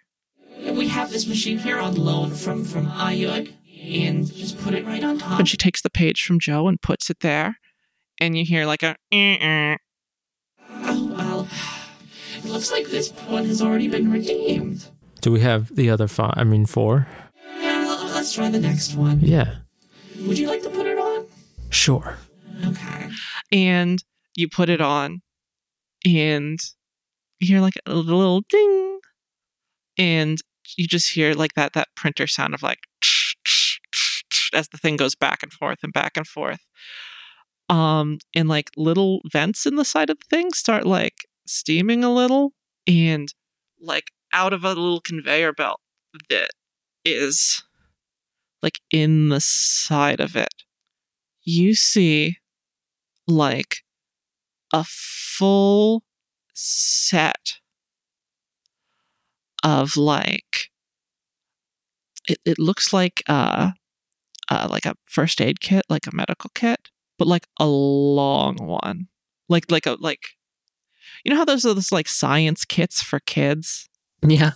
We 0.60 0.88
have 0.90 1.11
this 1.11 1.28
machine 1.28 1.60
here 1.60 1.80
on 1.80 1.95
loan 1.95 2.32
from 2.32 2.66
from 2.66 2.88
Ayud, 2.88 3.53
and 3.84 4.34
just 4.34 4.60
put 4.60 4.74
it 4.74 4.86
right 4.86 5.03
on 5.03 5.20
top. 5.20 5.40
And 5.40 5.48
she 5.48 5.56
takes 5.56 5.82
the 5.82 5.90
page 5.90 6.26
from 6.26 6.40
Joe 6.40 6.68
and 6.68 6.82
puts 6.82 7.10
it 7.10 7.20
there, 7.22 7.57
and 8.20 8.38
you 8.38 8.44
hear 8.44 8.66
like 8.66 8.84
a. 8.84 8.95
"Eh-eh." 9.11 9.78
Oh 10.70 11.14
well, 11.16 11.48
it 12.38 12.45
looks 12.45 12.72
like 12.72 12.88
this 12.88 13.11
one 13.28 13.45
has 13.45 13.61
already 13.61 13.88
been 13.88 14.11
redeemed. 14.11 14.88
do 15.22 15.32
we 15.32 15.41
have 15.41 15.74
the 15.76 15.90
other 15.90 16.07
five? 16.07 16.34
I 16.36 16.44
mean, 16.44 16.66
four? 16.66 17.07
Yeah, 17.60 17.86
well, 17.86 18.07
let's 18.16 18.34
try 18.34 18.49
the 18.49 18.60
next 18.60 18.95
one. 18.95 19.20
Yeah, 19.22 19.57
Would 20.28 20.38
you 20.38 20.48
like 20.48 20.62
to 20.64 20.70
put 20.70 20.86
it 20.86 20.98
on? 20.98 21.26
sure. 21.70 22.18
Okay. 22.66 23.10
and 23.52 24.04
you 24.36 24.50
put 24.50 24.70
it 24.70 24.82
on, 24.82 25.22
and 26.06 26.60
you 27.40 27.48
hear 27.48 27.62
like 27.62 27.76
a 27.86 27.94
little 27.94 28.41
ding, 28.41 29.00
and 29.98 30.40
you 30.78 30.88
just 30.88 31.12
hear 31.12 31.34
like 31.34 31.54
that 31.54 31.74
that 31.74 31.88
printer 31.96 32.28
sound 32.28 32.54
of 32.54 32.62
like 32.64 32.80
as 34.54 34.68
the 34.70 34.78
thing 34.78 34.98
goes 34.98 35.16
back 35.16 35.44
and 35.44 35.54
forth 35.54 35.80
and 35.84 35.94
back 35.94 36.18
and 36.18 36.28
forth. 36.28 36.62
Um, 37.70 38.18
and 38.36 38.50
like 38.50 38.72
little 38.76 39.22
vents 39.32 39.66
in 39.66 39.76
the 39.76 39.86
side 39.86 40.10
of 40.10 40.18
the 40.20 40.26
thing 40.30 40.52
start 40.54 40.86
like 40.86 41.14
steaming 41.46 42.04
a 42.04 42.14
little, 42.14 42.54
and 42.88 43.34
like 43.80 44.06
out 44.34 44.54
of 44.54 44.64
a 44.64 44.70
little 44.70 45.02
conveyor 45.02 45.54
belt 45.54 45.80
that 46.30 46.50
is 47.06 47.64
like 48.61 48.80
in 48.91 49.30
the 49.30 49.40
side 49.41 50.19
of 50.19 50.36
it, 50.36 50.53
you 51.44 51.73
see 51.73 52.38
like 53.27 53.77
a 54.73 54.84
full 54.84 56.03
set 56.53 57.53
of 59.64 59.98
like 59.98 60.69
it, 62.27 62.40
it 62.45 62.60
looks 62.60 62.94
like 62.94 63.23
uh 63.27 63.72
uh 64.49 64.68
like 64.69 64.86
a 64.86 64.95
first 65.06 65.41
aid 65.41 65.60
kit, 65.60 65.84
like 65.90 66.07
a 66.07 66.15
medical 66.15 66.52
kit, 66.53 66.90
but 67.18 67.27
like 67.27 67.48
a 67.60 67.65
long 67.65 68.56
one. 68.57 69.07
Like 69.48 69.72
like 69.72 69.86
a 69.86 69.98
like 69.99 70.22
you 71.23 71.31
know 71.31 71.38
how 71.38 71.45
those 71.45 71.65
are 71.65 71.73
those 71.73 71.91
like 71.91 72.07
science 72.07 72.65
kits 72.65 73.02
for 73.02 73.19
kids? 73.19 73.90
Yeah. 74.22 74.52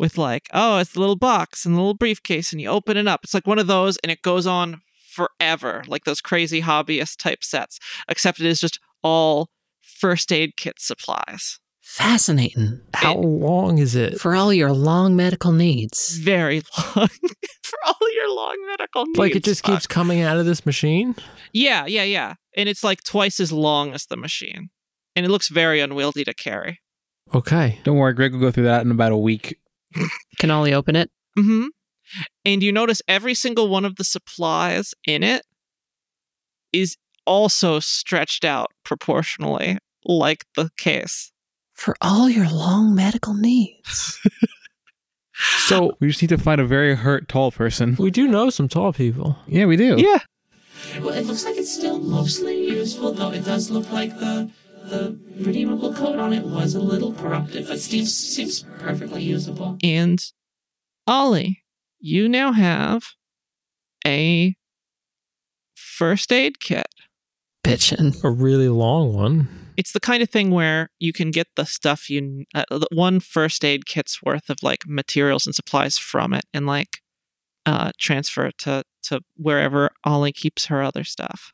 With 0.00 0.16
like, 0.16 0.48
oh, 0.54 0.78
it's 0.78 0.92
the 0.92 1.00
little 1.00 1.14
box 1.14 1.66
and 1.66 1.74
the 1.74 1.78
little 1.78 1.94
briefcase, 1.94 2.52
and 2.52 2.60
you 2.60 2.68
open 2.68 2.96
it 2.96 3.06
up. 3.06 3.20
It's 3.22 3.34
like 3.34 3.46
one 3.46 3.58
of 3.58 3.66
those, 3.66 3.98
and 3.98 4.10
it 4.10 4.22
goes 4.22 4.46
on 4.46 4.80
forever, 5.12 5.84
like 5.86 6.04
those 6.04 6.22
crazy 6.22 6.62
hobbyist 6.62 7.18
type 7.18 7.44
sets, 7.44 7.78
except 8.08 8.40
it 8.40 8.46
is 8.46 8.58
just 8.58 8.80
all 9.02 9.50
first 9.82 10.32
aid 10.32 10.56
kit 10.56 10.76
supplies. 10.78 11.60
Fascinating. 11.82 12.80
How 12.94 13.16
long 13.16 13.76
is 13.78 13.94
it? 13.94 14.18
For 14.18 14.34
all 14.34 14.54
your 14.54 14.72
long 14.72 15.16
medical 15.16 15.52
needs. 15.52 16.16
Very 16.16 16.62
long 16.96 17.08
for 17.62 17.78
all 17.86 18.14
your 18.14 18.34
long 18.34 18.56
medical 18.68 19.04
needs. 19.04 19.18
Like 19.18 19.36
it 19.36 19.44
just 19.44 19.66
Fuck. 19.66 19.74
keeps 19.74 19.86
coming 19.86 20.22
out 20.22 20.38
of 20.38 20.46
this 20.46 20.64
machine? 20.64 21.14
Yeah, 21.52 21.84
yeah, 21.84 22.04
yeah. 22.04 22.34
And 22.56 22.68
it's 22.68 22.82
like 22.82 23.02
twice 23.04 23.38
as 23.38 23.52
long 23.52 23.92
as 23.92 24.06
the 24.06 24.16
machine. 24.16 24.70
And 25.14 25.26
it 25.26 25.30
looks 25.30 25.48
very 25.48 25.80
unwieldy 25.80 26.24
to 26.24 26.32
carry. 26.32 26.80
Okay. 27.34 27.80
Don't 27.84 27.96
worry, 27.96 28.14
Greg 28.14 28.32
will 28.32 28.40
go 28.40 28.50
through 28.50 28.64
that 28.64 28.82
in 28.82 28.90
about 28.90 29.12
a 29.12 29.16
week. 29.16 29.58
Can 30.38 30.50
only 30.50 30.72
open 30.74 30.96
it? 30.96 31.10
hmm 31.36 31.66
And 32.44 32.62
you 32.62 32.72
notice 32.72 33.02
every 33.08 33.34
single 33.34 33.68
one 33.68 33.84
of 33.84 33.96
the 33.96 34.04
supplies 34.04 34.94
in 35.06 35.22
it 35.22 35.42
is 36.72 36.96
also 37.26 37.80
stretched 37.80 38.44
out 38.44 38.70
proportionally, 38.84 39.78
like 40.04 40.44
the 40.56 40.70
case. 40.76 41.32
For 41.74 41.96
all 42.00 42.28
your 42.28 42.48
long 42.48 42.94
medical 42.94 43.34
needs. 43.34 44.18
So 45.66 45.96
We 46.00 46.08
just 46.08 46.20
need 46.20 46.28
to 46.28 46.38
find 46.38 46.60
a 46.60 46.66
very 46.66 46.94
hurt 46.94 47.26
tall 47.26 47.50
person. 47.50 47.96
we 47.98 48.10
do 48.10 48.28
know 48.28 48.50
some 48.50 48.68
tall 48.68 48.92
people. 48.92 49.38
Yeah, 49.46 49.64
we 49.64 49.76
do. 49.76 49.96
Yeah. 49.98 50.18
Well, 51.00 51.14
it 51.14 51.24
looks 51.24 51.44
like 51.46 51.56
it's 51.56 51.72
still 51.72 51.98
mostly 51.98 52.68
useful, 52.68 53.12
though 53.12 53.30
it 53.32 53.44
does 53.46 53.70
look 53.70 53.90
like 53.90 54.18
the 54.18 54.50
the 54.84 55.18
redeemable 55.38 55.94
code 55.94 56.18
on 56.18 56.32
it 56.32 56.44
was 56.44 56.74
a 56.74 56.80
little 56.80 57.12
corrupted, 57.12 57.66
but 57.66 57.80
seems 57.80 58.14
seems 58.14 58.64
perfectly 58.78 59.22
usable. 59.22 59.78
And 59.82 60.20
Ollie, 61.06 61.62
you 61.98 62.28
now 62.28 62.52
have 62.52 63.02
a 64.06 64.54
first 65.74 66.32
aid 66.32 66.60
kit. 66.60 66.86
Bitchin'. 67.64 68.22
A 68.24 68.30
really 68.30 68.68
long 68.68 69.12
one. 69.14 69.48
It's 69.76 69.92
the 69.92 70.00
kind 70.00 70.22
of 70.22 70.30
thing 70.30 70.50
where 70.50 70.90
you 70.98 71.12
can 71.12 71.30
get 71.30 71.46
the 71.56 71.64
stuff 71.64 72.10
you 72.10 72.44
uh, 72.54 72.64
one 72.90 73.20
first 73.20 73.64
aid 73.64 73.86
kit's 73.86 74.22
worth 74.22 74.50
of 74.50 74.62
like 74.62 74.80
materials 74.86 75.46
and 75.46 75.54
supplies 75.54 75.98
from 75.98 76.34
it 76.34 76.44
and 76.52 76.66
like 76.66 76.98
uh 77.66 77.90
transfer 77.98 78.46
it 78.46 78.58
to 78.58 78.82
to 79.02 79.20
wherever 79.36 79.90
Ollie 80.04 80.32
keeps 80.32 80.66
her 80.66 80.82
other 80.82 81.04
stuff. 81.04 81.52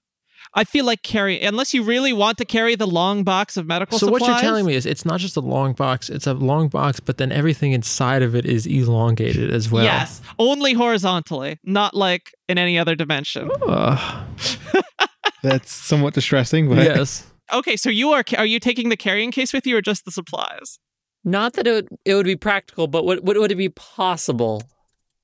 I 0.54 0.64
feel 0.64 0.84
like 0.84 1.02
carry 1.02 1.40
unless 1.40 1.74
you 1.74 1.82
really 1.82 2.12
want 2.12 2.38
to 2.38 2.44
carry 2.44 2.74
the 2.74 2.86
long 2.86 3.24
box 3.24 3.56
of 3.56 3.66
medical 3.66 3.98
So 3.98 4.06
supplies. 4.06 4.20
So 4.20 4.26
what 4.26 4.32
you're 4.32 4.40
telling 4.40 4.66
me 4.66 4.74
is 4.74 4.86
it's 4.86 5.04
not 5.04 5.20
just 5.20 5.36
a 5.36 5.40
long 5.40 5.72
box, 5.72 6.08
it's 6.08 6.26
a 6.26 6.34
long 6.34 6.68
box, 6.68 7.00
but 7.00 7.18
then 7.18 7.32
everything 7.32 7.72
inside 7.72 8.22
of 8.22 8.34
it 8.34 8.46
is 8.46 8.66
elongated 8.66 9.52
as 9.52 9.70
well. 9.70 9.84
Yes, 9.84 10.20
only 10.38 10.72
horizontally, 10.72 11.58
not 11.64 11.94
like 11.94 12.34
in 12.48 12.58
any 12.58 12.78
other 12.78 12.94
dimension. 12.94 13.50
Ugh. 13.66 14.26
That's 15.42 15.72
somewhat 15.72 16.14
distressing, 16.14 16.68
but 16.68 16.78
yes. 16.78 17.26
Okay, 17.52 17.76
so 17.76 17.90
you 17.90 18.10
are 18.12 18.24
are 18.36 18.46
you 18.46 18.58
taking 18.58 18.88
the 18.88 18.96
carrying 18.96 19.30
case 19.30 19.52
with 19.52 19.66
you 19.66 19.76
or 19.76 19.82
just 19.82 20.04
the 20.04 20.10
supplies? 20.10 20.78
Not 21.24 21.54
that 21.54 21.66
it 21.66 21.72
would, 21.72 21.88
it 22.04 22.14
would 22.14 22.26
be 22.26 22.36
practical, 22.36 22.86
but 22.86 23.04
would, 23.04 23.26
would, 23.26 23.36
would 23.36 23.52
it 23.52 23.56
be 23.56 23.68
possible 23.68 24.62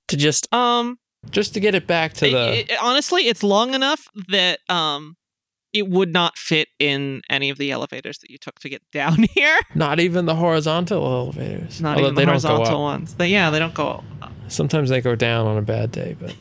to 0.08 0.16
just. 0.16 0.52
Um, 0.52 0.98
Just 1.30 1.54
to 1.54 1.60
get 1.60 1.74
it 1.74 1.86
back 1.86 2.12
to 2.14 2.26
it- 2.26 2.30
the 2.66 2.72
it- 2.74 2.78
honestly, 2.82 3.22
it's 3.28 3.42
long 3.42 3.74
enough 3.74 4.06
that 4.28 4.58
um, 4.68 5.16
it 5.72 5.88
would 5.88 6.12
not 6.12 6.36
fit 6.36 6.68
in 6.78 7.22
any 7.30 7.48
of 7.48 7.58
the 7.58 7.70
elevators 7.70 8.18
that 8.18 8.30
you 8.30 8.38
took 8.38 8.58
to 8.60 8.68
get 8.68 8.82
down 8.92 9.24
here. 9.34 9.58
not 9.74 10.00
even 10.00 10.26
the 10.26 10.34
horizontal 10.34 11.04
elevators. 11.06 11.80
Not 11.80 11.96
Although 11.96 12.06
even 12.08 12.14
they 12.16 12.22
the 12.22 12.32
don't 12.32 12.42
go 12.42 12.48
horizontal 12.48 12.74
up. 12.74 12.80
ones. 13.00 13.14
They, 13.14 13.28
yeah, 13.28 13.50
they 13.50 13.58
don't 13.58 13.74
go 13.74 14.04
up. 14.20 14.32
Sometimes 14.48 14.90
they 14.90 15.00
go 15.00 15.14
down 15.14 15.46
on 15.46 15.56
a 15.56 15.62
bad 15.62 15.90
day, 15.92 16.16
but 16.20 16.34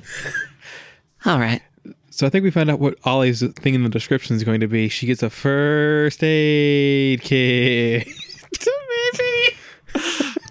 All 1.26 1.40
right. 1.40 1.62
so 2.10 2.26
I 2.28 2.30
think 2.30 2.44
we 2.44 2.52
found 2.52 2.70
out 2.72 2.80
what 2.80 2.98
Ollie's 3.06 3.42
thing 3.54 3.74
in 3.76 3.84
the 3.84 3.90
description 3.90 4.36
is 4.36 4.44
going 4.44 4.60
to 4.60 4.68
be. 4.68 4.90
She 4.90 5.06
gets 5.06 5.24
a 5.24 5.30
first 5.30 6.22
aid 6.24 7.22
kit. 7.22 8.08
Maybe. 9.14 9.58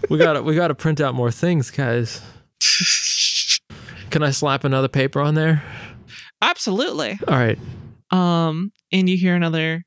we 0.09 0.17
got 0.17 0.33
to 0.33 0.41
we 0.43 0.55
got 0.55 0.69
to 0.69 0.75
print 0.75 0.99
out 1.01 1.13
more 1.13 1.29
things, 1.31 1.69
guys. 1.71 2.21
Can 4.11 4.23
I 4.23 4.31
slap 4.31 4.63
another 4.63 4.87
paper 4.87 5.21
on 5.21 5.35
there? 5.35 5.63
Absolutely. 6.41 7.19
All 7.27 7.37
right. 7.37 7.57
Um, 8.11 8.71
and 8.91 9.09
you 9.09 9.17
hear 9.17 9.35
another 9.35 9.83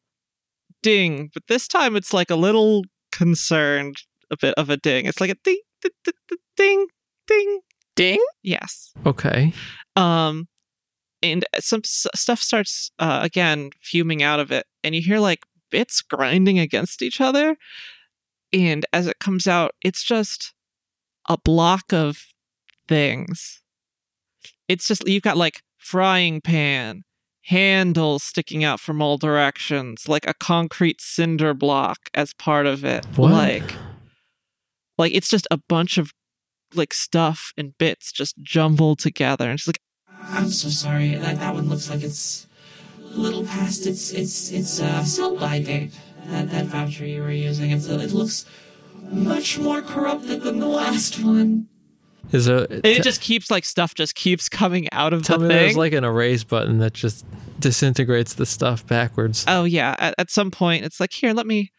ding, 0.82 1.30
but 1.34 1.42
this 1.46 1.68
time 1.68 1.94
it's 1.94 2.12
like 2.12 2.30
a 2.30 2.36
little 2.36 2.82
concerned, 3.12 3.96
a 4.30 4.36
bit 4.40 4.54
of 4.56 4.70
a 4.70 4.76
ding. 4.76 5.06
It's 5.06 5.20
like 5.20 5.30
a 5.30 5.36
ding, 5.44 5.60
ding, 5.82 5.92
ding, 6.04 6.38
ding, 6.56 6.86
ding. 7.26 7.60
Ding? 7.96 8.24
Yes. 8.42 8.92
Okay. 9.06 9.52
Um, 9.94 10.48
and 11.22 11.44
some 11.60 11.82
s- 11.84 12.06
stuff 12.14 12.40
starts 12.40 12.90
uh, 12.98 13.20
again 13.22 13.70
fuming 13.80 14.22
out 14.22 14.40
of 14.40 14.50
it, 14.50 14.66
and 14.82 14.94
you 14.96 15.00
hear 15.00 15.20
like 15.20 15.44
bits 15.70 16.02
grinding 16.02 16.58
against 16.58 17.02
each 17.02 17.20
other. 17.20 17.56
And 18.52 18.84
as 18.92 19.06
it 19.06 19.20
comes 19.20 19.46
out, 19.46 19.72
it's 19.84 20.02
just 20.02 20.54
a 21.28 21.36
block 21.38 21.92
of 21.92 22.26
things. 22.88 23.60
It's 24.68 24.88
just 24.88 25.06
you've 25.06 25.22
got 25.22 25.36
like 25.36 25.62
frying 25.78 26.40
pan, 26.40 27.02
handles 27.42 28.22
sticking 28.22 28.64
out 28.64 28.80
from 28.80 29.02
all 29.02 29.18
directions, 29.18 30.08
like 30.08 30.26
a 30.26 30.34
concrete 30.34 31.00
cinder 31.00 31.54
block 31.54 31.98
as 32.14 32.32
part 32.34 32.66
of 32.66 32.84
it. 32.84 33.04
What? 33.16 33.32
Like, 33.32 33.74
like 34.96 35.14
it's 35.14 35.28
just 35.28 35.46
a 35.50 35.58
bunch 35.68 35.98
of 35.98 36.12
like 36.74 36.94
stuff 36.94 37.52
and 37.56 37.76
bits 37.78 38.12
just 38.12 38.34
jumbled 38.42 38.98
together, 38.98 39.44
and 39.50 39.58
it's 39.58 39.66
like. 39.66 39.80
I'm 40.26 40.48
so 40.48 40.68
sorry. 40.68 41.14
That 41.16 41.38
that 41.38 41.54
one 41.54 41.68
looks 41.68 41.90
like 41.90 42.02
it's 42.02 42.46
a 42.98 43.18
little 43.18 43.44
past 43.44 43.86
its 43.86 44.12
its 44.12 44.50
its 44.50 44.80
uh, 44.80 45.04
sell 45.04 45.36
by 45.36 45.60
date. 45.60 45.92
That 46.26 46.50
that 46.50 46.64
voucher 46.66 47.04
you 47.04 47.22
were 47.22 47.30
using. 47.30 47.70
It's, 47.70 47.86
it 47.86 48.12
looks 48.12 48.46
much 49.10 49.58
more 49.58 49.82
corrupted 49.82 50.42
than 50.42 50.60
the 50.60 50.66
last 50.66 51.22
one. 51.22 51.68
Is 52.32 52.48
a 52.48 52.66
And 52.70 52.84
it 52.86 53.02
just 53.02 53.20
keeps 53.20 53.50
like 53.50 53.64
stuff 53.64 53.94
just 53.94 54.14
keeps 54.14 54.48
coming 54.48 54.88
out 54.92 55.12
of 55.12 55.22
tell 55.22 55.38
the 55.38 55.44
me 55.46 55.54
thing. 55.54 55.62
there's 55.62 55.76
like 55.76 55.92
an 55.92 56.04
erase 56.04 56.42
button 56.44 56.78
that 56.78 56.92
just 56.94 57.24
disintegrates 57.60 58.34
the 58.34 58.46
stuff 58.46 58.86
backwards. 58.86 59.44
oh 59.46 59.64
yeah, 59.64 59.94
at, 59.98 60.14
at 60.18 60.30
some 60.30 60.50
point 60.50 60.84
it's 60.84 60.98
like 61.00 61.12
here, 61.12 61.32
let 61.32 61.46
me 61.46 61.70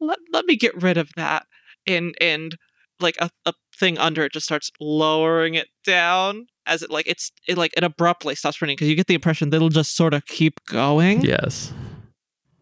let, 0.00 0.18
let 0.32 0.44
me 0.46 0.56
get 0.56 0.80
rid 0.80 0.96
of 0.96 1.10
that, 1.16 1.44
and 1.86 2.14
and 2.20 2.56
like 3.00 3.16
a, 3.20 3.28
a 3.44 3.52
thing 3.78 3.98
under 3.98 4.24
it 4.24 4.32
just 4.32 4.46
starts 4.46 4.70
lowering 4.80 5.54
it 5.54 5.68
down 5.84 6.46
as 6.66 6.82
it 6.82 6.90
like 6.90 7.06
it's 7.06 7.30
it 7.46 7.56
like 7.58 7.72
it 7.76 7.84
abruptly 7.84 8.34
stops 8.34 8.60
running 8.62 8.74
because 8.76 8.88
you 8.88 8.96
get 8.96 9.06
the 9.06 9.14
impression 9.14 9.50
that 9.50 9.56
it'll 9.56 9.68
just 9.68 9.94
sort 9.94 10.14
of 10.14 10.24
keep 10.26 10.64
going. 10.66 11.20
Yes. 11.22 11.72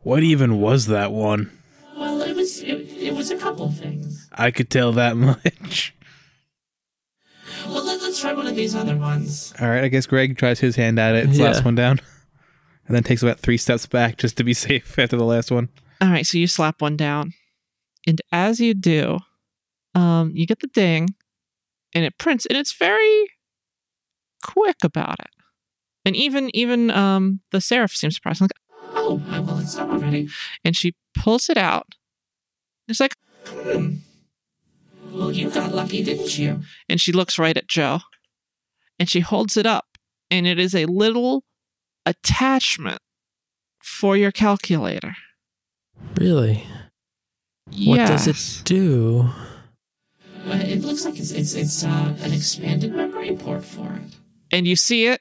What 0.02 0.22
even 0.22 0.60
was 0.60 0.86
that 0.86 1.10
one? 1.12 1.50
Well, 1.96 2.20
it 2.22 2.36
was 2.36 2.60
it, 2.62 2.88
it 2.98 3.14
was 3.14 3.30
a 3.30 3.36
couple 3.36 3.70
things. 3.72 4.28
I 4.32 4.50
could 4.50 4.68
tell 4.70 4.92
that 4.92 5.16
much. 5.16 5.94
Well, 7.66 7.84
let, 7.84 8.00
let's 8.02 8.20
try 8.20 8.32
one 8.32 8.46
of 8.46 8.54
these 8.56 8.74
other 8.74 8.96
ones. 8.96 9.52
All 9.60 9.68
right, 9.68 9.84
I 9.84 9.88
guess 9.88 10.06
Greg 10.06 10.36
tries 10.38 10.60
his 10.60 10.76
hand 10.76 10.98
at 10.98 11.14
it. 11.14 11.28
It's 11.28 11.38
Yeah. 11.38 11.46
last 11.46 11.64
one 11.64 11.74
down. 11.74 12.00
And 12.86 12.94
then 12.94 13.02
takes 13.02 13.22
about 13.22 13.40
three 13.40 13.56
steps 13.56 13.86
back 13.86 14.16
just 14.18 14.36
to 14.36 14.44
be 14.44 14.54
safe 14.68 14.98
after 14.98 15.16
the 15.16 15.24
last 15.24 15.50
one. 15.50 15.68
All 16.00 16.08
right, 16.08 16.26
so 16.26 16.38
you 16.38 16.46
slap 16.46 16.80
one 16.82 16.96
down, 16.96 17.32
and 18.06 18.20
as 18.30 18.60
you 18.60 18.74
do, 18.74 19.18
um, 19.94 20.32
you 20.34 20.46
get 20.46 20.60
the 20.60 20.66
ding, 20.68 21.08
and 21.94 22.04
it 22.04 22.18
prints, 22.18 22.44
and 22.46 22.56
it's 22.58 22.72
very 22.74 23.30
quick 24.44 24.76
about 24.84 25.18
it. 25.20 25.30
And 26.04 26.14
even 26.14 26.54
even 26.54 26.90
um, 26.90 27.40
the 27.50 27.60
seraph 27.60 27.92
seems 27.92 28.14
surprised, 28.14 28.40
like, 28.40 28.50
Oh, 28.94 29.20
well, 29.30 29.58
it's 29.58 29.74
done 29.74 29.90
already. 29.90 30.28
and 30.64 30.76
she 30.76 30.94
pulls 31.18 31.48
it 31.48 31.56
out. 31.56 31.94
It's 32.88 33.00
like, 33.00 33.14
Hmm. 33.46 33.96
Well, 35.16 35.32
you 35.32 35.50
got 35.50 35.74
lucky, 35.74 36.02
didn't 36.02 36.38
you? 36.38 36.60
and 36.88 37.00
she 37.00 37.12
looks 37.12 37.38
right 37.38 37.56
at 37.56 37.66
Joe, 37.68 38.00
and 38.98 39.08
she 39.08 39.20
holds 39.20 39.56
it 39.56 39.66
up, 39.66 39.86
and 40.30 40.46
it 40.46 40.58
is 40.58 40.74
a 40.74 40.84
little 40.86 41.44
attachment 42.04 42.98
for 43.82 44.16
your 44.16 44.30
calculator. 44.32 45.16
Really? 46.20 46.64
What 47.84 47.96
does 47.98 48.26
it 48.28 48.62
do? 48.64 49.30
Well, 50.46 50.60
It 50.60 50.82
looks 50.82 51.04
like 51.04 51.18
it's 51.18 51.30
it's 51.32 51.54
it's 51.54 51.82
uh, 51.84 52.14
an 52.20 52.32
expanded 52.32 52.92
memory 52.94 53.34
port 53.36 53.64
for 53.64 53.92
it. 53.94 54.14
and 54.52 54.66
you 54.66 54.76
see 54.76 55.06
it 55.08 55.20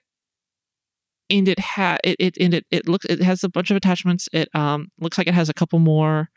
and 1.31 1.47
it 1.47 1.59
ha 1.59 1.97
it, 2.03 2.15
it 2.19 2.37
and 2.39 2.53
it, 2.53 2.65
it 2.69 2.87
looks 2.87 3.05
it 3.05 3.23
has 3.23 3.43
a 3.43 3.49
bunch 3.49 3.71
of 3.71 3.77
attachments 3.77 4.29
it 4.31 4.47
um 4.53 4.89
looks 4.99 5.17
like 5.17 5.25
it 5.27 5.33
has 5.33 5.49
a 5.49 5.53
couple 5.55 5.79
more 5.79 6.29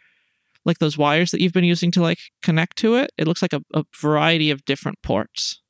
like 0.64 0.78
those 0.78 0.98
wires 0.98 1.30
that 1.30 1.40
you've 1.40 1.52
been 1.52 1.64
using 1.64 1.90
to 1.92 2.02
like 2.02 2.18
connect 2.42 2.76
to 2.78 2.94
it 2.94 3.10
it 3.16 3.26
looks 3.26 3.42
like 3.42 3.52
a, 3.52 3.62
a 3.74 3.84
variety 4.00 4.50
of 4.50 4.64
different 4.64 5.00
ports. 5.02 5.60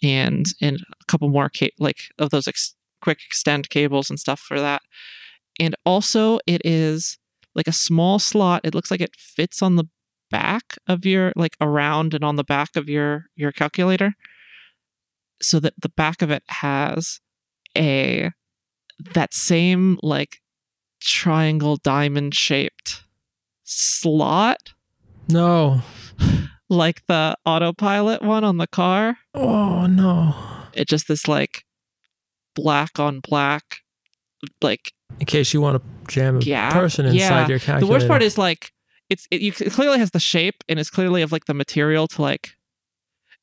And 0.00 0.46
and 0.60 0.76
a 0.76 1.04
couple 1.06 1.28
more 1.28 1.50
ca- 1.54 1.74
like 1.80 2.02
of 2.18 2.30
those 2.30 2.46
ex- 2.46 2.76
quick 3.02 3.18
extend 3.26 3.68
cables 3.68 4.10
and 4.10 4.18
stuff 4.18 4.38
for 4.38 4.60
that. 4.60 4.82
And 5.58 5.74
also 5.84 6.38
it 6.46 6.62
is 6.64 7.18
like 7.56 7.66
a 7.66 7.72
small 7.72 8.20
slot. 8.20 8.60
It 8.62 8.74
looks 8.74 8.92
like 8.92 9.00
it 9.00 9.16
fits 9.18 9.60
on 9.60 9.74
the 9.74 9.88
back 10.30 10.76
of 10.86 11.04
your 11.04 11.32
like 11.34 11.56
around 11.60 12.14
and 12.14 12.22
on 12.22 12.36
the 12.36 12.44
back 12.44 12.76
of 12.76 12.88
your 12.88 13.24
your 13.34 13.50
calculator. 13.50 14.12
So 15.42 15.58
that 15.60 15.74
the 15.80 15.88
back 15.88 16.22
of 16.22 16.30
it 16.30 16.44
has 16.46 17.20
a 17.76 18.30
that 19.14 19.34
same 19.34 19.98
like 20.02 20.38
triangle 21.00 21.76
diamond 21.76 22.34
shaped 22.34 23.04
slot 23.70 24.72
No. 25.28 25.82
like 26.70 27.02
the 27.06 27.36
autopilot 27.44 28.22
one 28.22 28.42
on 28.44 28.56
the 28.56 28.66
car 28.66 29.18
Oh 29.34 29.86
no. 29.86 30.34
it 30.72 30.88
just 30.88 31.06
this 31.08 31.28
like 31.28 31.64
black 32.54 32.98
on 32.98 33.20
black 33.20 33.62
like 34.62 34.92
In 35.20 35.26
case 35.26 35.52
you 35.52 35.60
want 35.60 35.82
to 35.82 36.12
jam 36.12 36.36
a 36.36 36.40
Yeah, 36.40 36.72
person 36.72 37.04
inside 37.06 37.18
yeah. 37.18 37.48
your 37.48 37.58
calculator. 37.58 37.86
the 37.86 37.92
worst 37.92 38.08
part 38.08 38.22
is 38.22 38.38
like 38.38 38.72
it's 39.10 39.26
it, 39.30 39.40
you, 39.42 39.52
it 39.60 39.72
clearly 39.72 39.98
has 39.98 40.10
the 40.12 40.20
shape 40.20 40.64
and 40.68 40.78
it's 40.78 40.90
clearly 40.90 41.22
of 41.22 41.30
like 41.30 41.44
the 41.44 41.54
material 41.54 42.06
to 42.08 42.22
like 42.22 42.50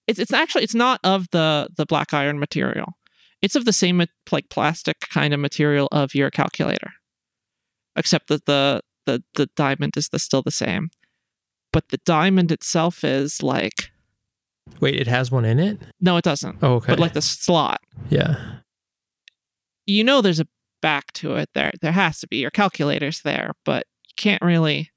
it's 0.08 0.18
it's 0.20 0.34
actually 0.34 0.64
it's 0.64 0.76
not 0.76 1.00
of 1.04 1.28
the 1.32 1.68
the 1.78 1.86
black 1.86 2.14
iron 2.14 2.40
material 2.40 2.94
it's 3.42 3.56
of 3.56 3.66
the 3.66 3.74
same 3.74 4.04
like 4.32 4.50
plastic 4.50 5.00
kind 5.02 5.34
of 5.36 5.40
material 5.40 5.88
of 5.92 6.16
your 6.16 6.32
calculator 6.32 6.94
except 7.96 8.28
that 8.28 8.46
the 8.46 8.82
the 9.06 9.24
the 9.36 9.48
diamond 9.56 9.96
is 9.98 10.10
the, 10.10 10.20
still 10.20 10.42
the 10.42 10.52
same 10.52 10.90
but 11.72 11.90
the 11.90 12.00
diamond 12.06 12.52
itself 12.52 13.04
is 13.04 13.42
like 13.44 13.92
Wait, 14.80 14.96
it 14.96 15.08
has 15.08 15.32
one 15.32 15.46
in 15.46 15.60
it? 15.60 15.80
no 16.02 16.18
it 16.18 16.24
doesn't 16.24 16.58
Oh, 16.62 16.76
okay. 16.76 16.92
but 16.94 17.00
like 17.00 17.14
the 17.14 17.22
slot 17.22 17.82
yeah. 18.10 18.36
you 19.86 20.04
know 20.04 20.22
there's 20.22 20.40
a 20.40 20.48
back 20.82 21.12
to 21.14 21.36
it 21.36 21.50
there 21.56 21.72
there 21.82 21.92
has 21.94 22.20
to 22.20 22.28
be 22.28 22.38
your 22.38 22.52
calculator's 22.52 23.22
there 23.22 23.54
but 23.64 23.86
you 24.08 24.14
can't 24.18 24.42
really 24.42 24.92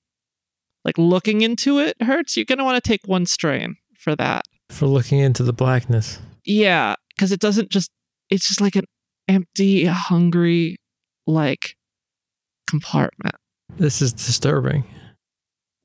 like 0.85 0.98
looking 0.98 1.40
into 1.43 1.78
it 1.78 2.01
hurts 2.02 2.36
you're 2.36 2.44
going 2.44 2.59
to 2.59 2.64
want 2.64 2.82
to 2.82 2.86
take 2.86 3.06
one 3.06 3.24
strain 3.26 3.76
for 3.98 4.14
that 4.16 4.43
For 4.70 4.86
looking 4.86 5.18
into 5.18 5.43
the 5.43 5.52
blackness. 5.52 6.18
yeah 6.44 6.94
because 7.14 7.32
it 7.32 7.40
doesn't 7.40 7.70
just 7.70 7.90
it's 8.30 8.47
just 8.48 8.60
like 8.60 8.76
an 8.76 8.85
empty 9.28 9.85
hungry 9.86 10.76
like 11.26 11.74
compartment 12.66 13.35
This 13.77 14.03
is 14.03 14.12
disturbing. 14.12 14.85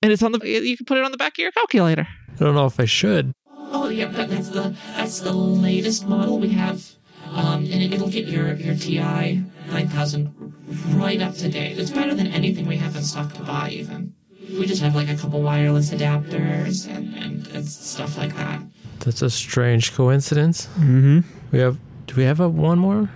and 0.01 0.11
it's 0.11 0.23
on 0.23 0.31
the 0.31 0.39
you 0.47 0.75
can 0.77 0.85
put 0.85 0.97
it 0.97 1.03
on 1.03 1.11
the 1.11 1.17
back 1.17 1.33
of 1.33 1.39
your 1.39 1.51
calculator 1.51 2.07
I 2.35 2.43
don't 2.43 2.55
know 2.55 2.65
if 2.65 2.79
I 2.79 2.85
should. 2.85 3.31
Oh, 3.75 3.89
yeah, 3.89 4.07
that, 4.07 4.29
that's 4.29 4.49
the 4.49 4.75
that's 4.95 5.19
the 5.19 5.33
latest 5.33 6.07
model 6.07 6.39
we 6.39 6.49
have, 6.49 6.91
um, 7.31 7.63
and 7.71 7.81
it, 7.81 7.93
it'll 7.93 8.09
get 8.09 8.25
your 8.27 8.53
your 8.55 8.75
TI 8.75 9.43
9000 9.71 10.53
right 10.95 11.21
up 11.21 11.35
to 11.35 11.49
date. 11.49 11.77
It's 11.77 11.91
better 11.91 12.13
than 12.15 12.27
anything 12.27 12.65
we 12.67 12.77
have 12.77 12.95
in 12.95 13.03
stock 13.03 13.33
to 13.33 13.43
buy. 13.43 13.69
Even 13.69 14.13
we 14.57 14.65
just 14.65 14.81
have 14.81 14.95
like 14.95 15.09
a 15.09 15.15
couple 15.15 15.41
wireless 15.41 15.91
adapters 15.91 16.87
and 16.87 17.13
and, 17.15 17.47
and 17.47 17.67
stuff 17.67 18.17
like 18.17 18.35
that. 18.37 18.61
That's 18.99 19.21
a 19.21 19.29
strange 19.29 19.93
coincidence. 19.93 20.67
Mm-hmm. 20.79 21.19
We 21.51 21.59
have. 21.59 21.77
Do 22.07 22.15
we 22.15 22.23
have 22.23 22.39
a 22.39 22.49
one 22.49 22.79
more? 22.79 23.09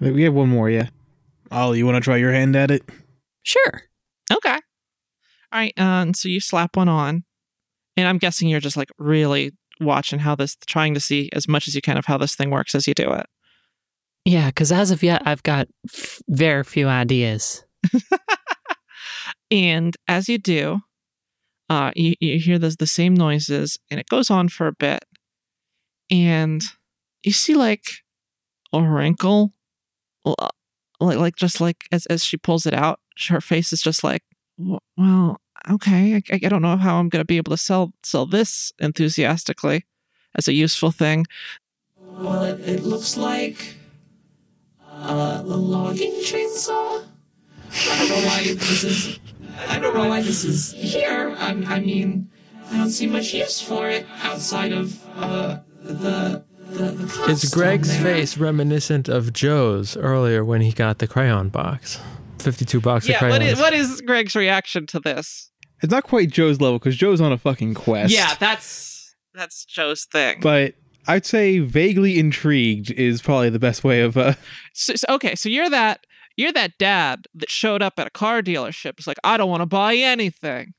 We 0.00 0.22
have 0.24 0.34
one 0.34 0.48
more, 0.48 0.68
yeah. 0.70 0.88
Ollie, 1.52 1.78
you 1.78 1.86
want 1.86 1.96
to 1.96 2.00
try 2.00 2.16
your 2.16 2.32
hand 2.32 2.56
at 2.56 2.70
it? 2.70 2.82
Sure. 3.42 3.82
okay 4.32 4.50
all 4.54 4.60
right 5.52 5.72
uh, 5.78 5.82
and 6.02 6.16
so 6.16 6.28
you 6.28 6.40
slap 6.40 6.76
one 6.76 6.88
on 6.88 7.24
and 7.96 8.08
i'm 8.08 8.18
guessing 8.18 8.48
you're 8.48 8.60
just 8.60 8.76
like 8.76 8.88
really 8.98 9.52
watching 9.80 10.20
how 10.20 10.34
this 10.34 10.56
trying 10.66 10.94
to 10.94 11.00
see 11.00 11.28
as 11.32 11.48
much 11.48 11.66
as 11.68 11.74
you 11.74 11.80
can 11.82 11.96
of 11.96 12.06
how 12.06 12.16
this 12.16 12.34
thing 12.36 12.50
works 12.50 12.74
as 12.74 12.86
you 12.86 12.94
do 12.94 13.10
it 13.12 13.26
Yeah, 14.24 14.46
because 14.46 14.70
as 14.70 14.92
of 14.92 15.02
yet, 15.02 15.22
I've 15.26 15.42
got 15.42 15.66
f- 15.88 16.22
very 16.28 16.62
few 16.62 16.86
ideas. 16.86 17.64
and 19.50 19.96
as 20.08 20.28
you 20.28 20.38
do, 20.38 20.80
uh, 21.68 21.90
you, 21.96 22.14
you 22.20 22.38
hear 22.38 22.58
the, 22.58 22.74
the 22.78 22.86
same 22.86 23.14
noises, 23.14 23.78
and 23.90 23.98
it 23.98 24.08
goes 24.08 24.30
on 24.30 24.48
for 24.48 24.66
a 24.68 24.72
bit. 24.72 25.04
And 26.10 26.62
you 27.24 27.32
see 27.32 27.54
like 27.54 27.84
a 28.72 28.82
wrinkle, 28.82 29.52
like 30.24 31.18
like 31.18 31.36
just 31.36 31.60
like 31.60 31.84
as 31.90 32.06
as 32.06 32.22
she 32.24 32.36
pulls 32.36 32.66
it 32.66 32.74
out, 32.74 33.00
her 33.28 33.40
face 33.40 33.72
is 33.72 33.82
just 33.82 34.04
like, 34.04 34.22
well, 34.96 35.40
okay, 35.70 36.16
I, 36.16 36.22
I 36.32 36.38
don't 36.38 36.62
know 36.62 36.76
how 36.76 36.98
I'm 36.98 37.08
gonna 37.08 37.24
be 37.24 37.36
able 37.36 37.50
to 37.52 37.56
sell 37.56 37.92
sell 38.02 38.26
this 38.26 38.72
enthusiastically 38.78 39.84
as 40.34 40.48
a 40.48 40.52
useful 40.52 40.90
thing. 40.90 41.26
Well, 41.98 42.44
it, 42.44 42.60
it 42.60 42.82
looks 42.82 43.16
like 43.16 43.74
uh, 44.90 45.42
a 45.44 45.56
logging 45.56 46.12
chainsaw. 46.22 47.04
I 47.90 47.98
don't 47.98 48.08
know 48.08 48.26
why 48.26 48.42
this 48.42 48.84
is. 48.84 49.18
I 49.68 49.78
don't 49.78 49.94
know 49.94 50.08
why 50.08 50.22
this 50.22 50.44
is 50.44 50.72
here. 50.72 51.34
I, 51.38 51.50
I 51.66 51.80
mean, 51.80 52.30
I 52.70 52.76
don't 52.78 52.90
see 52.90 53.06
much 53.06 53.32
use 53.32 53.60
for 53.60 53.88
it 53.88 54.06
outside 54.22 54.72
of 54.72 55.00
uh, 55.16 55.58
the 55.82 56.44
the. 56.70 56.90
the 56.90 57.30
Is 57.30 57.50
Greg's 57.50 57.96
face 57.96 58.36
reminiscent 58.36 59.08
of 59.08 59.32
Joe's 59.32 59.96
earlier 59.96 60.44
when 60.44 60.60
he 60.60 60.72
got 60.72 60.98
the 60.98 61.06
crayon 61.06 61.48
box? 61.48 61.98
52 62.42 62.80
bucks 62.80 63.08
Yeah, 63.08 63.28
what 63.28 63.42
is 63.42 63.58
what 63.58 63.72
is 63.72 64.00
Greg's 64.02 64.34
reaction 64.34 64.86
to 64.88 65.00
this? 65.00 65.50
It's 65.82 65.90
not 65.90 66.04
quite 66.04 66.30
Joe's 66.30 66.60
level 66.60 66.78
because 66.78 66.96
Joe's 66.96 67.20
on 67.20 67.32
a 67.32 67.38
fucking 67.38 67.74
quest. 67.74 68.12
Yeah, 68.12 68.34
that's 68.38 69.14
that's 69.34 69.64
Joe's 69.64 70.04
thing. 70.04 70.40
But 70.40 70.74
I'd 71.08 71.26
say 71.26 71.58
vaguely 71.58 72.18
intrigued 72.18 72.90
is 72.92 73.20
probably 73.22 73.50
the 73.50 73.58
best 73.58 73.82
way 73.82 74.02
of. 74.02 74.16
Uh, 74.16 74.34
so, 74.74 74.94
so- 74.94 75.14
okay, 75.14 75.34
so 75.34 75.48
you're 75.48 75.70
that 75.70 76.00
you're 76.36 76.52
that 76.52 76.78
dad 76.78 77.26
that 77.34 77.50
showed 77.50 77.82
up 77.82 77.94
at 77.98 78.06
a 78.06 78.10
car 78.10 78.42
dealership. 78.42 78.92
It's 78.98 79.06
like 79.06 79.18
I 79.24 79.36
don't 79.36 79.50
want 79.50 79.62
to 79.62 79.66
buy 79.66 79.96
anything. 79.96 80.74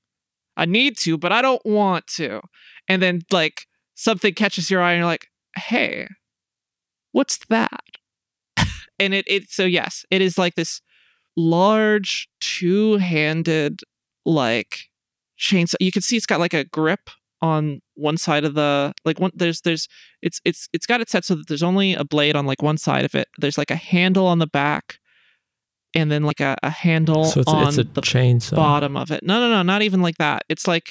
I 0.56 0.66
need 0.66 0.98
to, 1.00 1.18
but 1.18 1.32
I 1.32 1.42
don't 1.42 1.66
want 1.66 2.08
to. 2.16 2.42
And 2.88 3.02
then 3.02 3.22
like 3.32 3.66
something 3.96 4.34
catches 4.34 4.70
your 4.70 4.82
eye, 4.82 4.94
and 4.94 5.00
you're 5.00 5.08
like, 5.08 5.28
"Hey, 5.56 6.08
what's 7.12 7.40
that?" 7.50 7.82
and 9.00 9.14
it 9.14 9.26
it 9.28 9.50
so 9.50 9.66
yes, 9.66 10.06
it 10.12 10.22
is 10.22 10.38
like 10.38 10.56
this 10.56 10.82
large 11.36 12.28
two-handed 12.40 13.82
like 14.26 14.90
chainsaw. 15.40 15.76
You 15.80 15.92
can 15.92 16.02
see 16.02 16.18
it's 16.18 16.26
got 16.26 16.40
like 16.40 16.54
a 16.54 16.64
grip 16.66 17.10
on 17.42 17.82
one 17.96 18.18
side 18.18 18.46
of 18.46 18.54
the 18.54 18.94
like 19.04 19.20
one 19.20 19.32
there's 19.36 19.62
there's 19.62 19.88
it's 20.22 20.40
it's 20.46 20.70
it's 20.72 20.86
got 20.86 21.02
it 21.02 21.10
set 21.10 21.26
so 21.26 21.36
that 21.36 21.48
there's 21.48 21.62
only 21.62 21.94
a 21.94 22.06
blade 22.06 22.36
on 22.38 22.46
like 22.46 22.62
one 22.62 22.78
side 22.78 23.04
of 23.04 23.14
it. 23.16 23.28
There's 23.38 23.58
like 23.58 23.72
a 23.72 23.76
handle 23.76 24.26
on 24.28 24.40
the 24.40 24.48
back, 24.48 25.00
and 25.94 26.10
then 26.12 26.24
like 26.24 26.40
a, 26.40 26.56
a 26.64 26.70
handle 26.70 27.26
so 27.26 27.42
it's, 27.42 27.50
on 27.50 27.68
it's 27.68 27.78
a 27.78 27.84
the 27.84 28.02
chainsaw. 28.02 28.56
bottom 28.56 28.96
of 28.96 29.12
it. 29.12 29.24
No, 29.24 29.40
no, 29.40 29.50
no, 29.50 29.62
not 29.62 29.82
even 29.82 30.02
like 30.02 30.18
that. 30.18 30.44
It's 30.48 30.68
like 30.68 30.90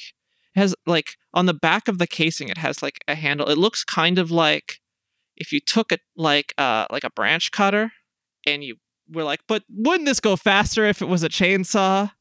it 0.55 0.61
has 0.61 0.75
like 0.87 1.17
on 1.33 1.47
the 1.47 1.55
back 1.55 1.89
of 1.89 1.99
the 1.99 2.07
casing, 2.07 2.49
it 2.49 2.59
has 2.59 2.83
like 2.83 2.99
a 3.09 3.15
handle. 3.15 3.49
It 3.49 3.59
looks 3.59 3.85
kind 3.85 4.19
of 4.19 4.31
like 4.31 4.81
if 5.37 5.53
you 5.53 5.61
took 5.61 5.91
it 5.91 6.01
like 6.17 6.53
uh 6.59 6.87
like 6.91 7.05
a 7.05 7.11
branch 7.11 7.51
cutter 7.51 7.93
and 8.47 8.63
you 8.63 8.77
were 9.13 9.25
like, 9.25 9.41
but 9.47 9.63
wouldn't 9.69 10.07
this 10.07 10.21
go 10.21 10.37
faster 10.37 10.85
if 10.87 11.03
it 11.03 11.09
was 11.09 11.23
a 11.23 11.29
chainsaw? 11.29 12.13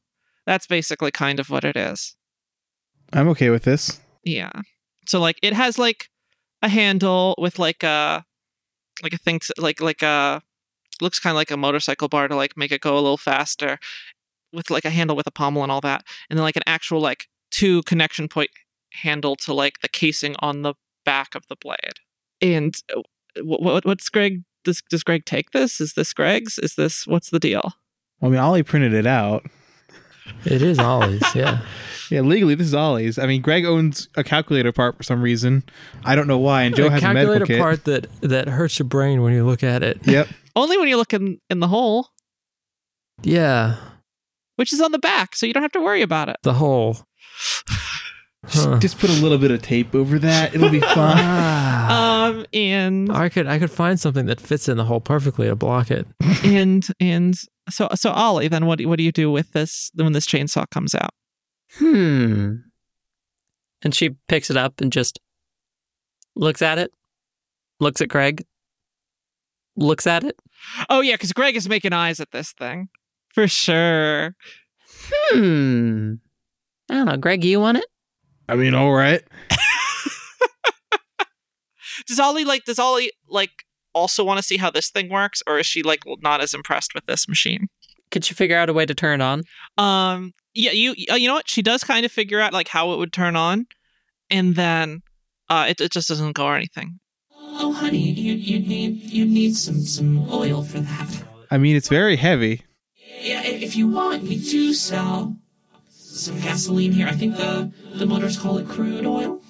That's 0.46 0.66
basically 0.66 1.10
kind 1.10 1.40
of 1.40 1.50
what 1.50 1.64
it 1.64 1.76
is. 1.76 2.16
I'm 3.12 3.28
okay 3.28 3.50
with 3.50 3.64
this. 3.64 4.00
Yeah. 4.24 4.50
So 5.06 5.20
like 5.20 5.38
it 5.42 5.52
has 5.52 5.78
like 5.78 6.08
a 6.62 6.68
handle 6.68 7.34
with 7.38 7.58
like 7.58 7.82
a 7.82 8.24
like 9.02 9.12
a 9.12 9.18
thing 9.18 9.40
to, 9.40 9.54
like 9.58 9.80
like 9.80 10.02
a 10.02 10.42
looks 11.00 11.18
kind 11.18 11.32
of 11.32 11.36
like 11.36 11.50
a 11.50 11.56
motorcycle 11.56 12.08
bar 12.08 12.28
to 12.28 12.36
like 12.36 12.56
make 12.56 12.72
it 12.72 12.80
go 12.80 12.94
a 12.94 13.00
little 13.00 13.16
faster 13.16 13.78
with 14.52 14.70
like 14.70 14.84
a 14.84 14.90
handle 14.90 15.16
with 15.16 15.26
a 15.26 15.30
pommel 15.30 15.62
and 15.62 15.72
all 15.72 15.80
that 15.80 16.04
and 16.30 16.38
then 16.38 16.44
like 16.44 16.56
an 16.56 16.62
actual 16.66 17.00
like 17.00 17.26
two 17.50 17.82
connection 17.82 18.28
point 18.28 18.50
handle 18.92 19.36
to 19.36 19.52
like 19.52 19.80
the 19.80 19.88
casing 19.88 20.36
on 20.40 20.62
the 20.62 20.74
back 21.04 21.34
of 21.34 21.46
the 21.48 21.56
blade. 21.56 22.00
And 22.40 22.74
uh, 22.94 23.02
what, 23.42 23.62
what 23.62 23.84
what's 23.84 24.08
Greg 24.08 24.42
does 24.64 24.82
does 24.90 25.02
Greg 25.02 25.24
take 25.24 25.50
this? 25.52 25.80
Is 25.80 25.94
this 25.94 26.12
Greg's? 26.12 26.58
Is 26.58 26.74
this 26.74 27.06
what's 27.06 27.30
the 27.30 27.38
deal? 27.40 27.72
Well, 28.20 28.28
I 28.30 28.32
mean, 28.32 28.40
Ollie 28.40 28.62
printed 28.62 28.94
it 28.94 29.06
out. 29.06 29.44
It 30.44 30.62
is 30.62 30.78
Ollie's, 30.78 31.22
yeah. 31.34 31.60
Yeah, 32.10 32.20
legally, 32.20 32.54
this 32.54 32.66
is 32.66 32.74
Ollie's. 32.74 33.18
I 33.18 33.24
mean, 33.26 33.40
Greg 33.40 33.64
owns 33.64 34.06
a 34.16 34.22
calculator 34.22 34.70
part 34.70 34.98
for 34.98 35.02
some 35.02 35.22
reason. 35.22 35.62
I 36.04 36.14
don't 36.14 36.26
know 36.26 36.36
why. 36.36 36.64
And 36.64 36.76
Joe 36.76 36.88
a 36.88 36.90
has 36.90 37.02
a 37.02 37.06
medical 37.14 37.38
calculator 37.38 37.46
kit. 37.46 37.58
part 37.58 37.84
that, 37.84 38.20
that 38.20 38.48
hurts 38.48 38.78
your 38.78 38.86
brain 38.86 39.22
when 39.22 39.32
you 39.32 39.46
look 39.46 39.62
at 39.62 39.82
it. 39.82 39.98
Yep. 40.06 40.28
Only 40.54 40.76
when 40.76 40.88
you 40.88 40.98
look 40.98 41.14
in 41.14 41.38
in 41.48 41.60
the 41.60 41.68
hole, 41.68 42.08
Yeah, 43.22 43.76
which 44.56 44.74
is 44.74 44.80
on 44.82 44.92
the 44.92 44.98
back, 44.98 45.34
so 45.34 45.46
you 45.46 45.54
don't 45.54 45.62
have 45.62 45.72
to 45.72 45.80
worry 45.80 46.02
about 46.02 46.28
it. 46.28 46.36
the 46.42 46.52
whole. 46.54 46.98
Huh. 48.44 48.78
Just 48.78 48.98
put 48.98 49.08
a 49.08 49.14
little 49.14 49.38
bit 49.38 49.50
of 49.50 49.62
tape 49.62 49.94
over 49.94 50.18
that. 50.18 50.54
It'll 50.54 50.68
be 50.68 50.80
fine. 50.94 51.16
Ah. 51.18 52.08
Um, 52.08 52.11
and 52.52 53.12
I 53.12 53.28
could 53.28 53.46
I 53.46 53.58
could 53.58 53.70
find 53.70 53.98
something 53.98 54.26
that 54.26 54.40
fits 54.40 54.68
in 54.68 54.76
the 54.76 54.84
hole 54.84 55.00
perfectly 55.00 55.48
to 55.48 55.56
block 55.56 55.90
it. 55.90 56.06
and 56.44 56.86
and 57.00 57.34
so 57.68 57.88
so 57.94 58.10
Ollie, 58.10 58.48
then 58.48 58.66
what 58.66 58.78
do, 58.78 58.88
what 58.88 58.98
do 58.98 59.04
you 59.04 59.12
do 59.12 59.30
with 59.30 59.52
this 59.52 59.90
when 59.94 60.12
this 60.12 60.26
chainsaw 60.26 60.68
comes 60.70 60.94
out? 60.94 61.14
Hmm. 61.74 62.56
And 63.82 63.94
she 63.94 64.10
picks 64.28 64.50
it 64.50 64.56
up 64.56 64.80
and 64.80 64.92
just 64.92 65.18
looks 66.36 66.62
at 66.62 66.78
it, 66.78 66.92
looks 67.80 68.00
at 68.00 68.08
Greg, 68.08 68.44
looks 69.76 70.06
at 70.06 70.24
it. 70.24 70.38
Oh 70.88 71.00
yeah, 71.00 71.14
because 71.14 71.32
Greg 71.32 71.56
is 71.56 71.68
making 71.68 71.92
eyes 71.92 72.20
at 72.20 72.30
this 72.30 72.52
thing 72.52 72.88
for 73.32 73.48
sure. 73.48 74.34
Hmm. 75.10 76.14
I 76.90 76.94
don't 76.94 77.06
know. 77.06 77.16
Greg, 77.16 77.44
you 77.44 77.60
want 77.60 77.78
it? 77.78 77.86
I 78.48 78.56
mean, 78.56 78.74
all 78.74 78.92
right. 78.92 79.22
Does 82.06 82.20
Ollie 82.20 82.44
like? 82.44 82.64
Does 82.64 82.78
Ollie 82.78 83.12
like 83.28 83.64
also 83.94 84.24
want 84.24 84.38
to 84.38 84.42
see 84.42 84.56
how 84.56 84.70
this 84.70 84.90
thing 84.90 85.08
works, 85.08 85.42
or 85.46 85.58
is 85.58 85.66
she 85.66 85.82
like 85.82 86.00
not 86.20 86.40
as 86.40 86.54
impressed 86.54 86.94
with 86.94 87.06
this 87.06 87.28
machine? 87.28 87.68
Could 88.10 88.24
she 88.24 88.34
figure 88.34 88.56
out 88.56 88.68
a 88.68 88.72
way 88.72 88.86
to 88.86 88.94
turn 88.94 89.20
it 89.20 89.24
on? 89.24 89.42
Um, 89.78 90.32
yeah, 90.54 90.72
you 90.72 90.94
uh, 91.10 91.14
you 91.14 91.28
know 91.28 91.34
what? 91.34 91.48
She 91.48 91.62
does 91.62 91.82
kind 91.82 92.04
of 92.04 92.12
figure 92.12 92.40
out 92.40 92.52
like 92.52 92.68
how 92.68 92.92
it 92.92 92.98
would 92.98 93.12
turn 93.12 93.36
on, 93.36 93.66
and 94.30 94.54
then 94.54 95.02
uh, 95.48 95.66
it 95.68 95.80
it 95.80 95.92
just 95.92 96.08
doesn't 96.08 96.32
go 96.32 96.46
or 96.46 96.56
anything. 96.56 96.98
Oh, 97.34 97.72
honey, 97.72 98.10
you 98.12 98.34
you 98.34 98.58
need 98.60 99.10
you 99.10 99.24
need 99.24 99.56
some 99.56 99.80
some 99.80 100.28
oil 100.30 100.62
for 100.62 100.80
that. 100.80 101.22
I 101.50 101.58
mean, 101.58 101.76
it's 101.76 101.88
very 101.88 102.16
heavy. 102.16 102.62
Yeah, 103.20 103.42
if, 103.44 103.62
if 103.62 103.76
you 103.76 103.88
want, 103.88 104.22
we 104.22 104.36
do 104.38 104.72
sell 104.72 105.36
some 105.88 106.40
gasoline 106.40 106.92
here. 106.92 107.06
I 107.06 107.12
think 107.12 107.36
the 107.36 107.72
the 107.94 108.06
motors 108.06 108.38
call 108.38 108.58
it 108.58 108.68
crude 108.68 109.06
oil. 109.06 109.42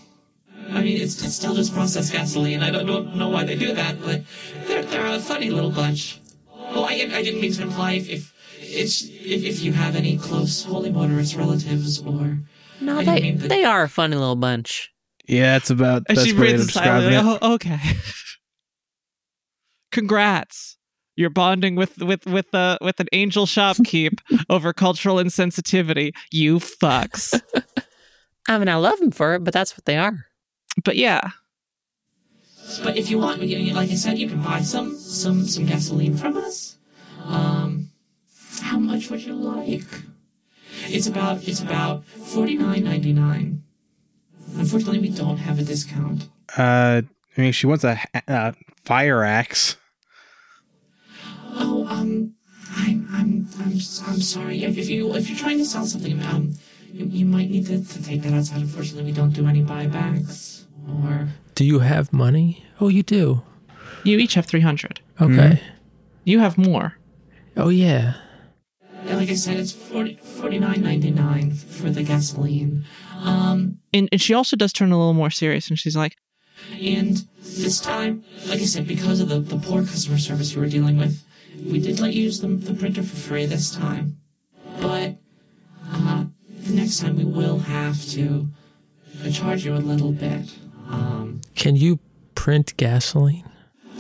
I 0.75 0.83
mean, 0.83 1.01
it's, 1.01 1.23
it's 1.23 1.35
still 1.35 1.55
just 1.55 1.73
processed 1.75 2.13
gasoline. 2.13 2.63
I 2.63 2.71
don't, 2.71 2.87
don't 2.87 3.17
know 3.17 3.29
why 3.29 3.45
they 3.45 3.57
do 3.57 3.75
that, 3.75 4.01
but 4.03 4.23
they're 4.67 4.83
they're 4.83 5.07
a 5.07 5.19
funny 5.21 5.51
little 5.51 5.71
bunch. 5.71 6.21
Oh, 6.75 6.85
I 6.85 6.93
I 6.95 7.23
didn't 7.23 7.41
mean 7.41 7.53
to 7.55 7.63
imply 7.63 7.93
if 7.93 8.09
if 8.09 8.33
it's 8.61 9.03
if, 9.05 9.45
if 9.45 9.63
you 9.63 9.73
have 9.73 9.97
any 9.97 10.19
close 10.19 10.65
holy 10.65 10.91
motorist 10.91 11.37
relatives 11.37 12.01
or 12.01 12.39
No, 12.81 12.99
I 12.99 13.05
they 13.05 13.31
that- 13.33 13.49
they 13.49 13.65
are 13.65 13.83
a 13.83 13.89
funny 13.89 14.17
little 14.17 14.37
bunch. 14.37 14.91
Yeah, 15.29 15.57
it's 15.57 15.71
about 15.71 16.03
And 16.09 16.19
that's 16.19 16.27
she 16.27 16.33
the 16.33 16.41
way 16.41 16.47
to 16.49 16.55
breathes 16.59 16.73
silently. 16.73 17.39
Oh, 17.43 17.55
okay. 17.55 17.79
Congrats. 19.93 20.77
You're 21.15 21.31
bonding 21.31 21.77
with 21.77 21.99
with 21.99 22.27
with 22.27 22.53
uh, 22.55 22.79
with 22.81 22.99
an 22.99 23.07
angel 23.13 23.45
shopkeep 23.47 24.19
over 24.51 24.73
cultural 24.73 25.17
insensitivity. 25.17 26.13
You 26.31 26.59
fucks. 26.59 27.39
I 28.49 28.59
mean, 28.59 28.69
I 28.69 28.77
love 28.77 28.99
them 28.99 29.11
for 29.11 29.35
it, 29.35 29.45
but 29.45 29.53
that's 29.53 29.77
what 29.77 29.85
they 29.85 29.99
are. 29.99 30.25
But 30.85 30.97
yeah, 30.97 31.31
But 32.83 32.97
if 32.97 33.11
you 33.11 33.19
want, 33.19 33.41
we 33.41 33.49
can- 33.49 33.75
like 33.75 33.91
I 33.91 33.95
said, 33.97 34.19
you 34.19 34.29
can 34.29 34.41
buy 34.43 34.63
some 34.63 34.97
some 34.99 35.47
some 35.47 35.67
gasoline 35.67 36.17
from 36.17 36.37
us. 36.37 36.77
Um, 37.27 37.91
how 38.63 38.79
much 38.79 39.11
would 39.11 39.23
you 39.25 39.35
like? 39.35 39.85
It's 40.89 41.07
about 41.07 41.47
it's 41.47 41.61
about 41.61 42.05
forty 42.07 42.57
nine 42.57 42.85
ninety 42.85 43.13
nine. 43.13 43.63
Unfortunately, 44.57 45.01
we 45.01 45.09
don't 45.11 45.39
have 45.39 45.59
a 45.59 45.63
discount. 45.63 46.29
Uh, 46.57 47.03
I 47.37 47.41
mean, 47.41 47.53
she 47.53 47.67
wants 47.67 47.85
a, 47.85 47.99
a 48.29 48.55
fire 48.85 49.23
axe. 49.25 49.77
Oh, 51.55 51.87
um, 51.89 52.35
I'm 52.77 53.09
I'm 53.13 53.49
I'm 53.61 53.73
I'm 54.09 54.21
sorry. 54.23 54.65
If, 54.65 54.79
if 54.79 54.89
you 54.89 55.15
if 55.15 55.29
you're 55.29 55.39
trying 55.39 55.59
to 55.59 55.65
sell 55.65 55.87
something, 55.87 56.21
um, 56.25 56.55
you, 56.93 57.05
you 57.07 57.27
might 57.27 57.51
need 57.51 57.67
to, 57.67 57.85
to 57.85 58.03
take 58.03 58.23
that 58.23 58.33
outside. 58.33 58.61
Unfortunately, 58.63 59.05
we 59.11 59.13
don't 59.17 59.31
do 59.33 59.47
any 59.47 59.63
buybacks 59.63 60.52
or. 60.89 61.29
Do 61.55 61.65
you 61.65 61.81
have 61.81 62.13
money? 62.13 62.65
Oh, 62.81 62.89
you 62.89 63.03
do. 63.03 63.43
you 64.05 64.19
each 64.19 64.35
have 64.35 64.47
300. 64.47 65.01
Okay. 65.21 65.61
You 66.25 66.41
have 66.41 66.57
more. 66.59 66.97
Oh 67.57 67.69
yeah. 67.69 68.15
Yeah, 69.05 69.17
like 69.17 69.31
I 69.31 69.35
said, 69.35 69.57
it's 69.59 69.73
40, 69.73 70.17
49.99 70.39 71.57
for 71.59 71.91
the 71.91 72.03
gasoline. 72.03 72.85
Um, 73.21 73.79
And 73.93 74.09
and 74.13 74.21
she 74.21 74.33
also 74.35 74.57
does 74.57 74.73
turn 74.73 74.93
a 74.93 74.99
little 74.99 75.13
more 75.15 75.31
serious 75.31 75.69
and 75.69 75.79
she's 75.79 75.97
like, 75.97 76.17
And 76.81 77.25
this 77.43 77.81
time, 77.81 78.25
like 78.47 78.61
I 78.61 78.65
said, 78.65 78.87
because 78.87 79.21
of 79.21 79.29
the, 79.29 79.41
the 79.41 79.59
poor 79.59 79.83
customer 79.83 80.19
service 80.19 80.55
you 80.55 80.61
were 80.61 80.69
dealing 80.69 80.97
with, 80.99 81.23
we 81.67 81.79
did 81.81 82.01
let 82.01 82.15
you 82.15 82.23
use 82.25 82.41
the, 82.41 82.49
the 82.49 82.75
printer 82.75 83.03
for 83.03 83.17
free 83.17 83.47
this 83.47 83.71
time. 83.75 84.19
But 84.81 85.17
uh, 85.93 86.25
the 86.61 86.73
next 86.75 87.01
time 87.01 87.17
we 87.17 87.25
will 87.25 87.59
have 87.59 88.05
to 88.11 88.49
uh, 89.25 89.31
charge 89.31 89.65
you 89.65 89.75
a 89.75 89.79
little 89.79 90.13
bit. 90.13 90.49
Um, 90.89 91.41
Can 91.55 91.77
you 91.77 91.99
print 92.35 92.77
gasoline? 92.77 93.49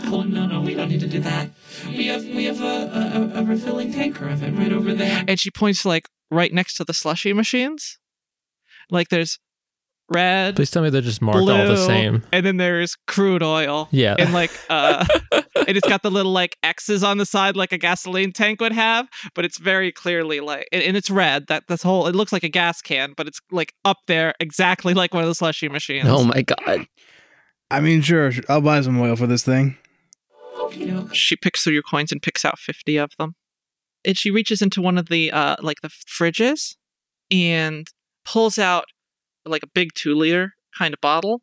oh 0.07 0.23
no, 0.23 0.47
no, 0.47 0.61
we 0.61 0.75
don't 0.75 0.89
need 0.89 1.01
to 1.01 1.07
do 1.07 1.21
that. 1.21 1.51
We 1.87 2.07
have 2.09 2.25
we 2.25 2.45
have 2.45 2.61
a, 2.61 3.33
a, 3.35 3.41
a 3.41 3.45
refilling 3.45 3.93
tanker 3.93 4.29
of 4.29 4.43
it 4.43 4.51
right 4.53 4.73
over 4.73 4.93
there. 4.93 5.25
and 5.29 5.39
she 5.39 5.51
points 5.51 5.85
like 5.85 6.09
right 6.31 6.53
next 6.53 6.75
to 6.75 6.85
the 6.85 6.93
slushy 6.95 7.33
machines. 7.33 7.99
Like 8.91 9.09
there's 9.11 9.39
red, 10.13 10.57
Please 10.57 10.71
tell 10.71 10.83
me 10.83 10.91
they're 10.91 11.01
just 11.01 11.23
marked 11.23 11.39
blue, 11.41 11.55
all 11.55 11.67
the 11.67 11.77
same. 11.87 12.23
and 12.33 12.45
then 12.47 12.57
there's 12.59 12.97
crude 13.07 13.43
oil. 13.43 13.89
Yeah. 13.91 14.15
and 14.19 14.33
like 14.33 14.51
uh 14.71 15.05
and 15.33 15.77
it's 15.77 15.89
got 15.89 16.03
the 16.03 16.11
little 16.11 16.33
like 16.33 16.57
x's 16.63 17.03
on 17.05 17.19
the 17.19 17.27
side 17.27 17.57
like 17.57 17.73
a 17.73 17.79
gasoline 17.79 18.33
tank 18.33 18.61
would 18.61 18.73
have 18.73 19.09
but 19.35 19.45
it's 19.45 19.59
very 19.59 19.93
clearly 19.93 20.41
like 20.41 20.69
and, 20.73 20.83
and 20.83 20.97
it's 20.97 21.09
red 21.11 21.47
that 21.49 21.65
this 21.69 21.83
whole 21.83 22.07
it 22.07 22.15
looks 22.15 22.33
like 22.33 22.43
a 22.43 22.49
gas 22.49 22.81
can 22.83 23.15
but 23.17 23.27
it's 23.27 23.41
like 23.51 23.73
up 23.85 23.99
there 24.09 24.35
exactly 24.41 24.93
like 25.03 25.15
one 25.15 25.23
of 25.23 25.29
the 25.29 25.35
slushy 25.35 25.69
machines 25.69 26.07
Oh 26.09 26.25
my 26.25 26.43
god. 26.43 26.87
I 27.71 27.81
mean, 27.81 28.03
sure, 28.03 28.31
I'll 28.51 28.61
buy 28.61 28.81
some 28.83 29.01
oil 29.01 29.17
for 29.17 29.27
this 29.27 29.43
thing. 29.45 29.79
She 31.13 31.37
picks 31.37 31.63
through 31.65 31.73
your 31.73 31.83
coins 31.83 32.13
and 32.13 32.21
picks 32.21 32.45
out 32.45 32.59
50 32.59 32.97
of 32.99 33.11
them 33.19 33.35
and 34.05 34.17
she 34.17 34.31
reaches 34.31 34.63
into 34.63 34.83
one 34.83 34.99
of 34.99 35.09
the 35.09 35.31
uh 35.33 35.57
like 35.61 35.81
the 35.81 35.89
fridges 35.89 36.77
and 37.31 37.87
pulls 38.25 38.59
out 38.59 38.85
like 39.47 39.63
a 39.63 39.69
big 39.75 39.91
two 39.95 40.15
liter 40.15 40.53
kind 40.79 40.95
of 40.95 41.01
bottle 41.01 41.43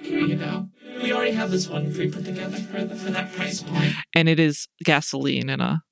Here 0.00 0.20
you 0.20 0.36
go. 0.36 0.68
We 1.02 1.12
already 1.12 1.32
have 1.32 1.50
this 1.50 1.68
one 1.68 1.92
pre-put 1.94 2.24
together 2.24 2.58
for 2.58 2.84
the, 2.84 2.94
for 2.94 3.10
that 3.10 3.32
price 3.32 3.62
point. 3.62 3.92
and 4.14 4.28
it 4.28 4.38
is 4.38 4.68
gasoline 4.84 5.48
in 5.48 5.60
a, 5.60 5.82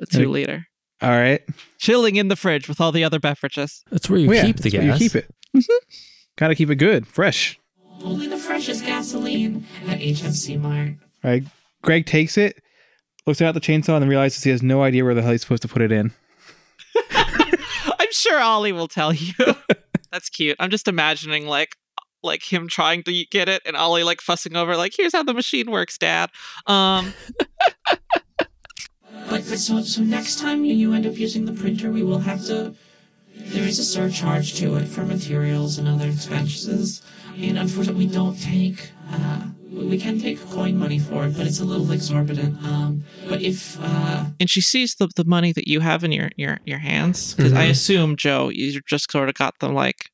a 0.00 0.06
two 0.06 0.20
Like- 0.20 0.28
liter 0.28 0.66
All 1.00 1.10
right. 1.10 1.42
chilling 1.78 2.16
in 2.16 2.28
the 2.28 2.36
fridge 2.36 2.68
with 2.68 2.80
all 2.80 2.92
the 2.92 3.04
other 3.04 3.18
beverages 3.20 3.82
That's 3.90 4.08
where 4.10 4.18
you 4.18 4.28
Well, 4.28 4.36
yeah, 4.36 4.44
keep 4.46 4.56
the 4.56 4.62
that's 4.70 4.74
where 4.74 4.82
gas. 4.86 5.00
You 5.00 5.08
keep 5.10 5.16
it. 5.16 5.34
Mm-hmm. 5.56 5.94
Gotta 6.36 6.54
keep 6.54 6.70
it 6.70 6.76
good, 6.76 7.06
fresh. 7.06 7.58
Only 8.02 8.26
the 8.26 8.38
freshest 8.38 8.84
gasoline 8.84 9.66
at 9.86 9.98
HMC 10.00 10.58
Mart. 10.60 10.92
All 11.22 11.30
right. 11.30 11.44
Greg 11.82 12.06
takes 12.06 12.38
it, 12.38 12.62
looks 13.26 13.42
at 13.42 13.52
the 13.52 13.60
chainsaw, 13.60 13.94
and 13.94 14.02
then 14.02 14.08
realizes 14.08 14.42
he 14.42 14.50
has 14.50 14.62
no 14.62 14.82
idea 14.82 15.04
where 15.04 15.12
the 15.14 15.20
hell 15.22 15.32
he's 15.32 15.42
supposed 15.42 15.60
to 15.62 15.68
put 15.68 15.82
it 15.82 15.92
in. 15.92 16.12
I'm 17.10 18.12
sure 18.12 18.40
Ollie 18.40 18.72
will 18.72 18.88
tell 18.88 19.12
you. 19.12 19.34
That's 20.12 20.28
cute. 20.28 20.56
I'm 20.58 20.70
just 20.70 20.88
imagining 20.88 21.46
like 21.46 21.76
like 22.22 22.52
him 22.52 22.68
trying 22.68 23.02
to 23.04 23.24
get 23.30 23.48
it 23.48 23.62
and 23.64 23.76
Ollie 23.76 24.02
like 24.04 24.20
fussing 24.20 24.54
over 24.54 24.76
like 24.76 24.92
here's 24.96 25.12
how 25.12 25.22
the 25.22 25.32
machine 25.34 25.70
works, 25.70 25.96
dad. 25.96 26.30
Um 26.66 27.14
But, 29.30 29.44
so 29.44 29.80
so 29.82 30.02
next 30.02 30.40
time 30.40 30.64
you, 30.64 30.74
you 30.74 30.92
end 30.92 31.06
up 31.06 31.16
using 31.16 31.44
the 31.44 31.52
printer, 31.52 31.92
we 31.92 32.02
will 32.02 32.18
have 32.18 32.44
to. 32.46 32.74
There 33.36 33.66
is 33.66 33.78
a 33.78 33.84
surcharge 33.84 34.54
to 34.54 34.74
it 34.76 34.86
for 34.86 35.04
materials 35.04 35.78
and 35.78 35.86
other 35.86 36.08
expenses, 36.08 37.00
and 37.36 37.56
unfortunately, 37.56 38.06
we 38.06 38.12
don't 38.12 38.34
take. 38.40 38.90
Uh, 39.10 39.42
we 39.70 39.84
we 39.86 39.98
can 39.98 40.18
take 40.18 40.38
coin 40.50 40.76
money 40.76 40.98
for 40.98 41.26
it, 41.26 41.36
but 41.36 41.46
it's 41.46 41.60
a 41.60 41.64
little 41.64 41.90
exorbitant. 41.92 42.56
Um, 42.64 43.04
but 43.28 43.40
if 43.42 43.78
uh, 43.80 44.24
and 44.40 44.48
she 44.50 44.60
sees 44.60 44.94
the, 44.96 45.08
the 45.16 45.24
money 45.24 45.52
that 45.52 45.68
you 45.68 45.80
have 45.80 46.04
in 46.04 46.12
your 46.12 46.30
your 46.36 46.58
your 46.64 46.78
hands 46.78 47.34
because 47.34 47.52
I 47.52 47.66
Mhm. 47.66 47.70
assume 47.70 48.16
Joe 48.16 48.48
you 48.50 48.80
just 48.88 49.10
sort 49.10 49.28
of 49.28 49.34
got 49.34 49.58
them 49.60 49.74
like 49.74 50.10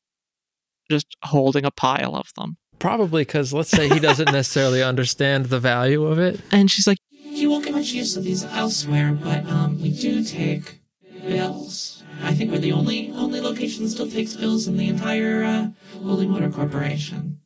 just 0.90 1.06
holding 1.24 1.64
a 1.64 1.70
pile 1.70 2.14
of 2.14 2.28
them. 2.36 2.56
Probably 2.78 3.22
because 3.22 3.52
let's 3.52 3.70
say 3.70 3.88
he 3.88 3.98
doesn't 3.98 4.30
necessarily 4.30 4.82
understand 4.82 5.46
the 5.46 5.58
value 5.58 6.04
of 6.04 6.18
it. 6.18 6.40
And 6.52 6.70
she's 6.70 6.86
like 6.86 6.98
he 7.10 7.46
won't 7.46 7.64
get 7.64 7.74
much 7.74 7.92
use 7.92 8.16
of 8.16 8.24
these 8.24 8.44
elsewhere, 8.44 9.12
but 9.12 9.44
um, 9.46 9.80
we 9.82 9.90
do 9.90 10.22
take 10.24 10.80
bills. 11.26 12.02
I 12.22 12.34
think 12.34 12.50
we're 12.50 12.58
the 12.58 12.72
only 12.72 13.10
only 13.12 13.40
location 13.40 13.84
that 13.84 13.90
still 13.90 14.08
takes 14.10 14.34
bills 14.36 14.68
in 14.68 14.76
the 14.76 14.88
entire 14.88 15.44
uh, 15.44 15.68
Holy 16.02 16.26
Motor 16.26 16.50
Corporation. 16.50 17.40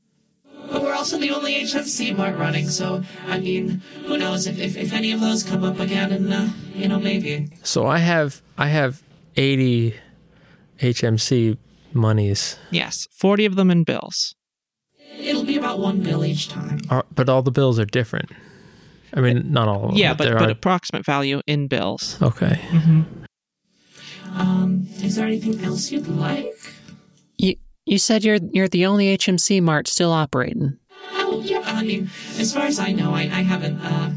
But 0.71 0.83
we're 0.83 0.95
also 0.95 1.19
the 1.19 1.31
only 1.31 1.55
HMC 1.63 2.17
mart 2.17 2.37
running, 2.37 2.69
so 2.69 3.03
I 3.27 3.39
mean, 3.41 3.83
who 4.07 4.17
knows 4.19 4.47
if, 4.47 4.59
if, 4.59 4.77
if 4.77 4.93
any 4.93 5.13
of 5.13 5.21
those 5.21 5.43
come 5.43 5.65
up 5.65 5.81
again, 5.81 6.13
and 6.13 6.33
uh, 6.33 6.49
you 6.75 6.89
know 6.89 6.99
maybe. 7.01 7.49
So 7.63 7.87
I 7.87 7.99
have 7.99 8.43
I 8.59 8.69
have 8.69 9.03
eighty 9.37 9.95
HMC 10.79 11.57
monies, 11.93 12.57
yes, 12.71 13.09
40 13.11 13.47
of 13.47 13.57
them 13.57 13.71
in 13.71 13.83
bills. 13.85 14.35
It'll 15.19 15.45
be 15.45 15.57
about 15.57 15.81
one 15.81 16.01
bill 16.03 16.25
each 16.25 16.49
time. 16.49 16.81
Are- 16.89 17.05
but 17.15 17.29
all 17.29 17.43
the 17.43 17.51
bills 17.51 17.79
are 17.79 17.85
different. 17.85 18.31
I 19.13 19.21
mean, 19.21 19.53
not 19.53 19.67
all 19.67 19.85
of 19.87 19.91
them. 19.91 19.99
Yeah, 19.99 20.15
but 20.15 20.25
there 20.25 20.39
but 20.39 20.49
are. 20.49 20.53
approximate 20.53 21.05
value 21.05 21.41
in 21.49 21.67
bills. 21.67 22.17
Okay. 22.23 22.61
Um, 24.35 24.87
is 25.03 25.17
there 25.17 25.27
anything 25.27 25.63
else 25.65 25.91
you'd 25.91 26.07
like? 26.07 26.55
You 27.87 27.99
said 27.99 28.25
you're 28.25 28.39
you're 28.53 28.69
the 28.69 28.87
only 28.87 29.17
HMC 29.17 29.63
mart 29.63 29.89
still 29.89 30.13
operating. 30.13 30.79
Oh, 31.13 31.41
yeah, 31.45 31.63
I 31.65 31.83
mean, 31.83 32.11
as 32.39 32.53
far 32.53 32.65
as 32.65 32.79
I 32.79 32.93
know, 32.93 33.15
I, 33.15 33.23
I 33.23 33.43
haven't, 33.43 33.81
uh, 33.81 34.13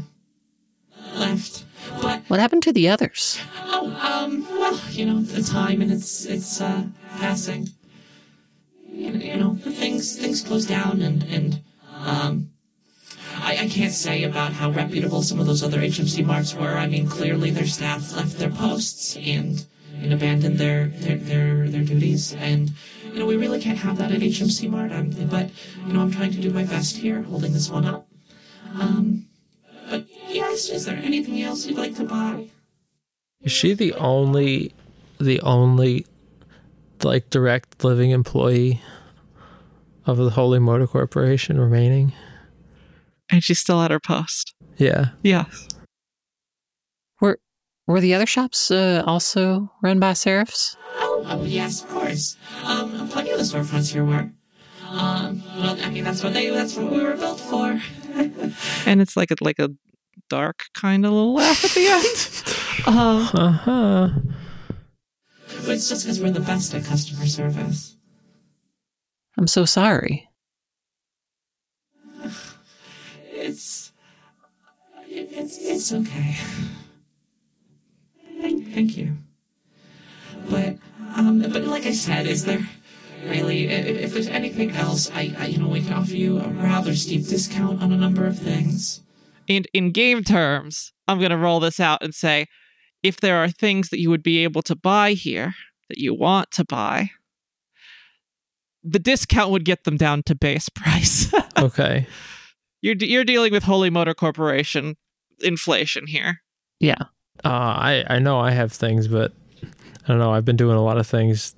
left. 1.14 1.64
But, 2.02 2.22
What 2.28 2.40
happened 2.40 2.62
to 2.64 2.72
the 2.72 2.88
others? 2.88 3.38
oh, 3.66 3.86
um, 4.02 4.46
well, 4.50 4.78
you 4.90 5.06
know, 5.06 5.20
the 5.20 5.42
time 5.42 5.80
and 5.80 5.90
it's, 5.92 6.24
it's, 6.26 6.60
uh, 6.60 6.84
passing. 7.18 7.68
You 8.86 9.12
you 9.12 9.36
know, 9.36 9.54
things, 9.54 10.16
things 10.18 10.42
close 10.42 10.66
down 10.66 11.00
and, 11.02 11.22
and, 11.24 11.62
um, 12.04 12.50
I, 13.36 13.58
I 13.62 13.68
can't 13.68 13.92
say 13.92 14.24
about 14.24 14.52
how 14.52 14.70
reputable 14.70 15.22
some 15.22 15.40
of 15.40 15.46
those 15.46 15.62
other 15.62 15.80
HMC 15.80 16.24
marts 16.24 16.54
were. 16.54 16.74
I 16.76 16.86
mean, 16.86 17.08
clearly 17.08 17.50
their 17.50 17.66
staff 17.66 18.14
left 18.16 18.38
their 18.38 18.50
posts 18.50 19.16
and, 19.16 19.64
and 20.00 20.12
abandoned 20.12 20.58
their, 20.58 20.88
their, 20.88 21.16
their, 21.16 21.68
their 21.68 21.84
duties. 21.84 22.34
And, 22.34 22.72
you 23.14 23.20
know, 23.20 23.26
we 23.26 23.36
really 23.36 23.60
can't 23.60 23.78
have 23.78 23.96
that 23.98 24.10
at 24.10 24.20
HMC 24.20 24.68
Mart. 24.68 24.90
I'm, 24.90 25.10
but, 25.28 25.48
you 25.86 25.92
know, 25.92 26.00
I'm 26.00 26.10
trying 26.10 26.32
to 26.32 26.40
do 26.40 26.50
my 26.50 26.64
best 26.64 26.96
here, 26.96 27.22
holding 27.22 27.52
this 27.52 27.70
one 27.70 27.84
up. 27.84 28.08
Um, 28.74 29.26
but 29.88 30.06
yes, 30.26 30.68
is 30.68 30.84
there 30.84 30.96
anything 30.96 31.40
else 31.40 31.64
you'd 31.64 31.78
like 31.78 31.94
to 31.94 32.04
buy? 32.04 32.48
Is 33.40 33.52
she 33.52 33.72
the 33.72 33.94
only, 33.94 34.74
the 35.20 35.40
only, 35.42 36.06
like 37.04 37.30
direct 37.30 37.84
living 37.84 38.10
employee 38.10 38.82
of 40.06 40.16
the 40.16 40.30
Holy 40.30 40.58
Motor 40.58 40.88
Corporation 40.88 41.60
remaining? 41.60 42.12
And 43.30 43.44
she's 43.44 43.60
still 43.60 43.80
at 43.80 43.92
her 43.92 44.00
post. 44.00 44.54
Yeah. 44.76 45.10
Yes. 45.22 45.68
Were 47.20 47.38
were 47.86 48.00
the 48.00 48.14
other 48.14 48.26
shops 48.26 48.72
uh, 48.72 49.04
also 49.06 49.70
run 49.82 50.00
by 50.00 50.14
seraphs? 50.14 50.76
Oh, 51.26 51.44
yes, 51.44 51.82
of 51.82 51.88
course. 51.90 52.36
Um, 52.64 53.08
plenty 53.08 53.30
of 53.30 53.38
the 53.38 53.44
storefronts 53.44 53.92
here 53.92 54.04
were. 54.04 54.30
Um, 54.88 55.42
well, 55.56 55.76
I 55.82 55.90
mean, 55.90 56.04
that's 56.04 56.22
what 56.22 56.34
they, 56.34 56.50
that's 56.50 56.76
what 56.76 56.90
we 56.92 57.02
were 57.02 57.16
built 57.16 57.40
for. 57.40 57.80
And 58.86 59.00
it's 59.00 59.16
like 59.16 59.32
a 59.32 59.36
like 59.40 59.58
a 59.58 59.70
dark 60.28 60.66
kind 60.72 61.04
of 61.04 61.12
little 61.12 61.34
laugh 61.34 61.64
at 61.64 61.70
the 61.72 61.86
end. 61.86 62.40
Uh 62.86 63.24
huh. 63.24 64.08
But 65.62 65.68
it's 65.70 65.88
just 65.88 66.04
because 66.04 66.20
we're 66.20 66.30
the 66.30 66.40
best 66.40 66.74
at 66.74 66.84
customer 66.84 67.26
service. 67.26 67.96
I'm 69.38 69.46
so 69.46 69.64
sorry. 69.64 70.28
It's, 73.36 73.92
it's, 75.08 75.58
it's 75.58 75.92
okay. 75.92 76.36
Thank, 78.40 78.72
thank 78.72 78.96
you. 78.96 79.16
But, 80.48 80.76
um, 81.14 81.40
but 81.40 81.64
like 81.64 81.86
I 81.86 81.92
said, 81.92 82.26
is 82.26 82.44
there 82.44 82.66
really, 83.24 83.66
if 83.68 84.12
there's 84.12 84.26
anything 84.28 84.72
else, 84.72 85.10
I, 85.12 85.34
I, 85.38 85.46
you 85.46 85.58
know, 85.58 85.68
we 85.68 85.80
can 85.80 85.92
offer 85.92 86.14
you 86.14 86.38
a 86.38 86.48
rather 86.48 86.94
steep 86.94 87.26
discount 87.26 87.82
on 87.82 87.92
a 87.92 87.96
number 87.96 88.26
of 88.26 88.38
things. 88.38 89.00
and 89.48 89.66
in 89.72 89.92
game 89.92 90.22
terms, 90.22 90.92
I'm 91.08 91.18
going 91.18 91.30
to 91.30 91.36
roll 91.36 91.60
this 91.60 91.80
out 91.80 92.02
and 92.02 92.14
say 92.14 92.46
if 93.02 93.20
there 93.20 93.36
are 93.36 93.48
things 93.48 93.90
that 93.90 94.00
you 94.00 94.10
would 94.10 94.22
be 94.22 94.42
able 94.44 94.62
to 94.62 94.74
buy 94.74 95.12
here 95.12 95.54
that 95.88 95.98
you 95.98 96.14
want 96.14 96.50
to 96.52 96.64
buy, 96.64 97.10
the 98.82 98.98
discount 98.98 99.50
would 99.50 99.64
get 99.64 99.84
them 99.84 99.96
down 99.96 100.22
to 100.24 100.34
base 100.34 100.68
price. 100.68 101.32
Okay. 101.56 102.06
you're 102.82 102.96
you're 102.96 103.24
dealing 103.24 103.52
with 103.52 103.62
Holy 103.62 103.88
Motor 103.88 104.12
Corporation 104.12 104.96
inflation 105.40 106.08
here. 106.08 106.42
Yeah. 106.80 106.96
Uh, 107.44 107.48
I 107.48 108.04
I 108.10 108.18
know 108.18 108.40
I 108.40 108.50
have 108.50 108.72
things, 108.72 109.06
but 109.06 109.32
I 110.04 110.08
don't 110.08 110.18
know. 110.18 110.32
I've 110.32 110.44
been 110.44 110.56
doing 110.56 110.76
a 110.76 110.82
lot 110.82 110.98
of 110.98 111.06
things. 111.06 111.54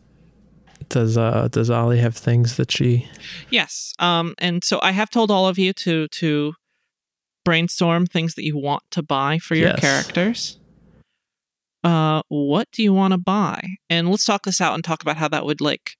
Does 0.89 1.17
uh 1.19 1.49
does 1.51 1.69
Ollie 1.71 1.99
have 1.99 2.17
things 2.17 2.57
that 2.57 2.71
she? 2.71 3.09
Yes. 3.51 3.93
Um 3.99 4.35
and 4.39 4.63
so 4.63 4.79
I 4.83 4.93
have 4.93 5.11
told 5.11 5.31
all 5.31 5.49
of 5.49 5.59
you 5.59 5.73
to 5.75 6.07
to 6.09 6.55
brainstorm 7.45 8.07
things 8.07 8.35
that 8.35 8.45
you 8.45 8.57
want 8.57 8.83
to 8.91 9.03
buy 9.03 9.39
for 9.39 9.55
your 9.55 9.69
Yes. 9.71 9.81
characters. 9.81 10.59
Uh 11.83 12.23
what 12.29 12.69
do 12.73 12.83
you 12.83 12.93
want 12.93 13.13
to 13.13 13.19
buy? 13.19 13.61
And 13.91 14.11
let's 14.11 14.25
talk 14.25 14.43
this 14.45 14.61
out 14.61 14.75
and 14.75 14.85
talk 14.85 15.03
about 15.03 15.17
how 15.17 15.29
that 15.29 15.45
would 15.45 15.61
like 15.61 15.97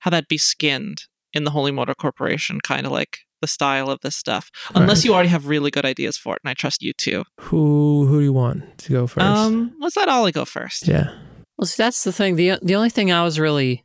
how 0.00 0.10
that'd 0.10 0.28
be 0.28 0.38
skinned 0.38 1.04
in 1.32 1.44
the 1.44 1.50
Holy 1.50 1.70
Motor 1.72 1.94
Corporation, 1.94 2.60
kind 2.60 2.86
of 2.86 2.92
like 2.92 3.18
the 3.40 3.46
style 3.48 3.90
of 3.90 4.00
this 4.00 4.16
stuff. 4.16 4.50
Unless 4.74 4.98
Right. 4.98 5.04
you 5.04 5.14
already 5.14 5.28
have 5.28 5.46
really 5.46 5.70
good 5.70 5.84
ideas 5.84 6.16
for 6.16 6.34
it, 6.36 6.40
and 6.44 6.50
I 6.50 6.54
trust 6.54 6.82
you 6.82 6.92
too. 6.92 7.24
Who 7.40 8.06
who 8.06 8.18
do 8.18 8.24
you 8.24 8.32
want 8.32 8.78
to 8.78 8.92
go 8.92 9.06
first? 9.06 9.20
Um 9.26 9.74
let's 9.80 9.96
let 9.96 10.08
Ollie 10.08 10.32
go 10.32 10.44
first. 10.44 10.86
yeah. 10.88 11.10
Well, 11.58 11.66
see, 11.66 11.82
that's 11.82 12.04
the 12.04 12.12
thing. 12.12 12.36
the 12.36 12.58
The 12.62 12.76
only 12.76 12.90
thing 12.90 13.10
I 13.12 13.24
was 13.24 13.38
really 13.38 13.84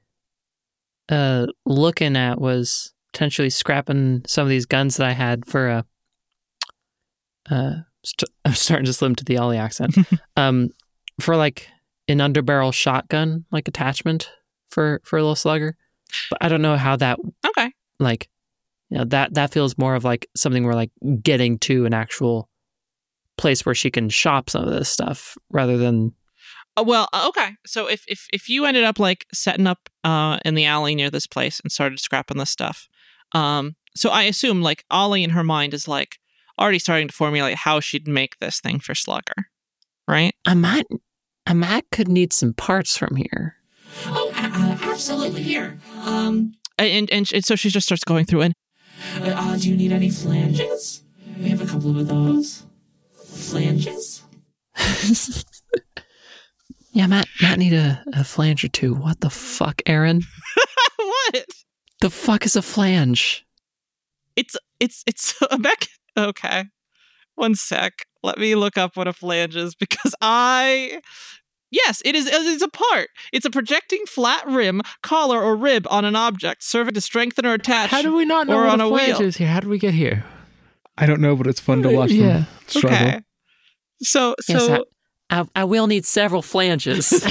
uh 1.09 1.47
looking 1.65 2.15
at 2.15 2.39
was 2.39 2.93
potentially 3.11 3.49
scrapping 3.49 4.23
some 4.27 4.43
of 4.43 4.49
these 4.49 4.65
guns 4.65 4.97
that 4.97 5.07
I 5.07 5.11
had 5.11 5.45
for 5.45 5.67
a. 5.69 5.85
Uh, 7.49 7.73
st- 8.03 8.29
I'm 8.45 8.53
starting 8.53 8.85
to 8.85 8.93
slim 8.93 9.15
to 9.15 9.23
the 9.25 9.37
Ollie 9.37 9.57
accent. 9.57 9.95
um, 10.37 10.69
for 11.19 11.35
like 11.35 11.67
an 12.07 12.19
underbarrel 12.19 12.73
shotgun, 12.73 13.45
like 13.51 13.67
attachment 13.67 14.31
for 14.69 15.01
for 15.03 15.17
a 15.17 15.21
little 15.21 15.35
slugger. 15.35 15.75
But 16.29 16.39
I 16.41 16.49
don't 16.49 16.61
know 16.61 16.77
how 16.77 16.95
that 16.97 17.17
Okay. 17.45 17.71
like, 17.99 18.29
you 18.89 18.97
know 18.99 19.05
that 19.05 19.33
that 19.33 19.51
feels 19.51 19.77
more 19.77 19.95
of 19.95 20.03
like 20.03 20.27
something 20.35 20.63
we're 20.63 20.75
like 20.75 20.91
getting 21.21 21.57
to 21.59 21.85
an 21.85 21.93
actual 21.93 22.49
place 23.37 23.65
where 23.65 23.73
she 23.75 23.89
can 23.89 24.09
shop 24.09 24.49
some 24.49 24.63
of 24.63 24.69
this 24.71 24.89
stuff 24.89 25.35
rather 25.49 25.77
than 25.77 26.13
Uh, 26.75 26.83
well, 26.85 27.07
uh, 27.13 27.25
okay. 27.29 27.51
So 27.65 27.87
if 27.87 28.03
if 28.07 28.27
if 28.33 28.49
you 28.49 28.65
ended 28.65 28.83
up 28.83 28.99
like 28.99 29.25
setting 29.33 29.67
up 29.67 29.89
uh 30.03 30.39
in 30.45 30.55
the 30.55 30.65
alley 30.65 30.95
near 30.95 31.09
this 31.09 31.27
place 31.27 31.59
and 31.63 31.71
started 31.71 31.99
scrapping 31.99 32.37
this 32.37 32.49
stuff, 32.49 32.87
um, 33.33 33.75
so 33.95 34.09
I 34.09 34.23
assume 34.23 34.61
like 34.61 34.83
Ollie 34.89 35.23
in 35.23 35.31
her 35.31 35.43
mind 35.43 35.73
is 35.73 35.87
like 35.87 36.17
already 36.59 36.79
starting 36.79 37.07
to 37.07 37.13
formulate 37.13 37.57
how 37.57 37.79
she'd 37.79 38.07
make 38.07 38.37
this 38.39 38.59
thing 38.59 38.79
for 38.79 38.95
Slugger, 38.95 39.47
right? 40.07 40.33
I 40.45 40.53
might, 40.53 40.85
I 41.47 41.53
might 41.53 41.85
could 41.91 42.07
need 42.07 42.31
some 42.33 42.53
parts 42.53 42.97
from 42.97 43.15
here. 43.15 43.55
Oh, 44.05 44.31
absolutely 44.83 45.43
here. 45.43 45.79
Um, 46.03 46.53
And 46.77 47.09
and, 47.11 47.31
and 47.33 47.45
so 47.45 47.55
she 47.55 47.69
just 47.69 47.85
starts 47.85 48.03
going 48.03 48.25
through 48.25 48.41
and 48.41 48.53
uh, 49.21 49.33
uh, 49.35 49.57
do 49.57 49.69
you 49.69 49.75
need 49.77 49.91
any 49.91 50.09
flanges? 50.09 51.03
We 51.37 51.49
have 51.49 51.61
a 51.61 51.65
couple 51.65 51.99
of 51.99 52.07
those. 52.07 52.63
Flanges? 53.25 54.23
yeah, 56.93 57.07
Matt. 57.07 57.27
Matt 57.41 57.59
need 57.59 57.73
a, 57.73 58.01
a 58.13 58.23
flange 58.23 58.63
or 58.63 58.69
two. 58.69 58.93
What 58.93 59.19
the 59.19 59.29
fuck, 59.29 59.81
Aaron? 59.85 60.21
what? 60.95 61.45
The 62.01 62.09
fuck 62.09 62.45
is 62.45 62.55
a 62.55 62.61
flange? 62.61 63.45
It's 64.35 64.55
it's 64.79 65.03
it's 65.07 65.35
a 65.51 65.57
mech. 65.57 65.87
Okay, 66.17 66.65
one 67.35 67.55
sec. 67.55 67.93
Let 68.21 68.37
me 68.37 68.55
look 68.55 68.77
up 68.77 68.95
what 68.95 69.07
a 69.07 69.13
flange 69.13 69.55
is 69.55 69.75
because 69.75 70.15
I. 70.21 71.01
Yes, 71.71 72.03
it 72.05 72.13
is. 72.13 72.27
It's 72.31 72.61
a 72.61 72.67
part. 72.67 73.07
It's 73.31 73.45
a 73.47 73.49
projecting 73.49 74.05
flat 74.07 74.45
rim, 74.47 74.83
collar, 75.01 75.41
or 75.41 75.55
rib 75.55 75.87
on 75.89 76.05
an 76.05 76.15
object, 76.15 76.63
serving 76.63 76.93
to 76.93 77.01
strengthen 77.01 77.47
or 77.47 77.53
attach. 77.55 77.89
How 77.89 78.03
do 78.03 78.15
we 78.15 78.25
not 78.25 78.45
know 78.45 78.59
or 78.59 78.65
what 78.65 78.73
on 78.73 78.81
a 78.81 78.85
a 78.85 78.89
flange 78.89 79.17
wheel. 79.17 79.27
is 79.27 79.37
here? 79.37 79.47
How 79.47 79.59
did 79.59 79.69
we 79.69 79.79
get 79.79 79.95
here? 79.95 80.23
I 80.99 81.07
don't 81.07 81.19
know, 81.19 81.35
but 81.35 81.47
it's 81.47 81.59
fun 81.59 81.81
to 81.81 81.89
watch 81.89 82.11
Yeah. 82.11 82.27
them 82.27 82.47
struggle. 82.67 82.95
Okay. 83.07 83.21
So 84.03 84.35
so. 84.39 84.53
Yes, 84.53 84.81
I, 85.33 85.41
I, 85.41 85.45
I 85.55 85.63
will 85.63 85.87
need 85.87 86.05
several 86.05 86.41
flanges. 86.41 87.09
Why 87.23 87.29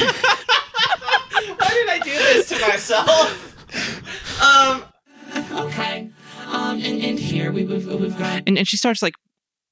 did 1.71 1.89
I 1.89 2.01
do 2.03 2.11
this 2.11 2.49
to 2.51 2.59
myself? 2.61 4.43
um. 4.43 4.85
Okay. 5.67 6.11
Um, 6.49 6.79
and, 6.83 7.03
and 7.03 7.19
here 7.19 7.51
we, 7.53 7.65
we've, 7.65 7.87
we've 7.87 8.19
got. 8.19 8.43
and, 8.47 8.59
and 8.59 8.69
she 8.69 8.77
starts 8.77 9.01
like 9.03 9.15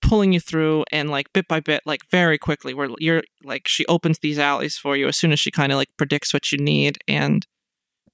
pulling 0.00 0.32
you 0.32 0.40
through 0.40 0.84
and 0.90 1.10
like 1.10 1.30
bit 1.34 1.46
by 1.46 1.60
bit 1.60 1.82
like 1.84 2.00
very 2.10 2.38
quickly 2.38 2.72
where 2.72 2.88
you're 2.98 3.22
like 3.44 3.68
she 3.68 3.84
opens 3.86 4.18
these 4.20 4.38
alleys 4.38 4.78
for 4.78 4.96
you 4.96 5.06
as 5.06 5.16
soon 5.16 5.30
as 5.30 5.38
she 5.38 5.50
kind 5.50 5.72
of 5.72 5.76
like 5.76 5.88
predicts 5.98 6.32
what 6.32 6.50
you 6.50 6.56
need 6.58 6.96
and 7.06 7.46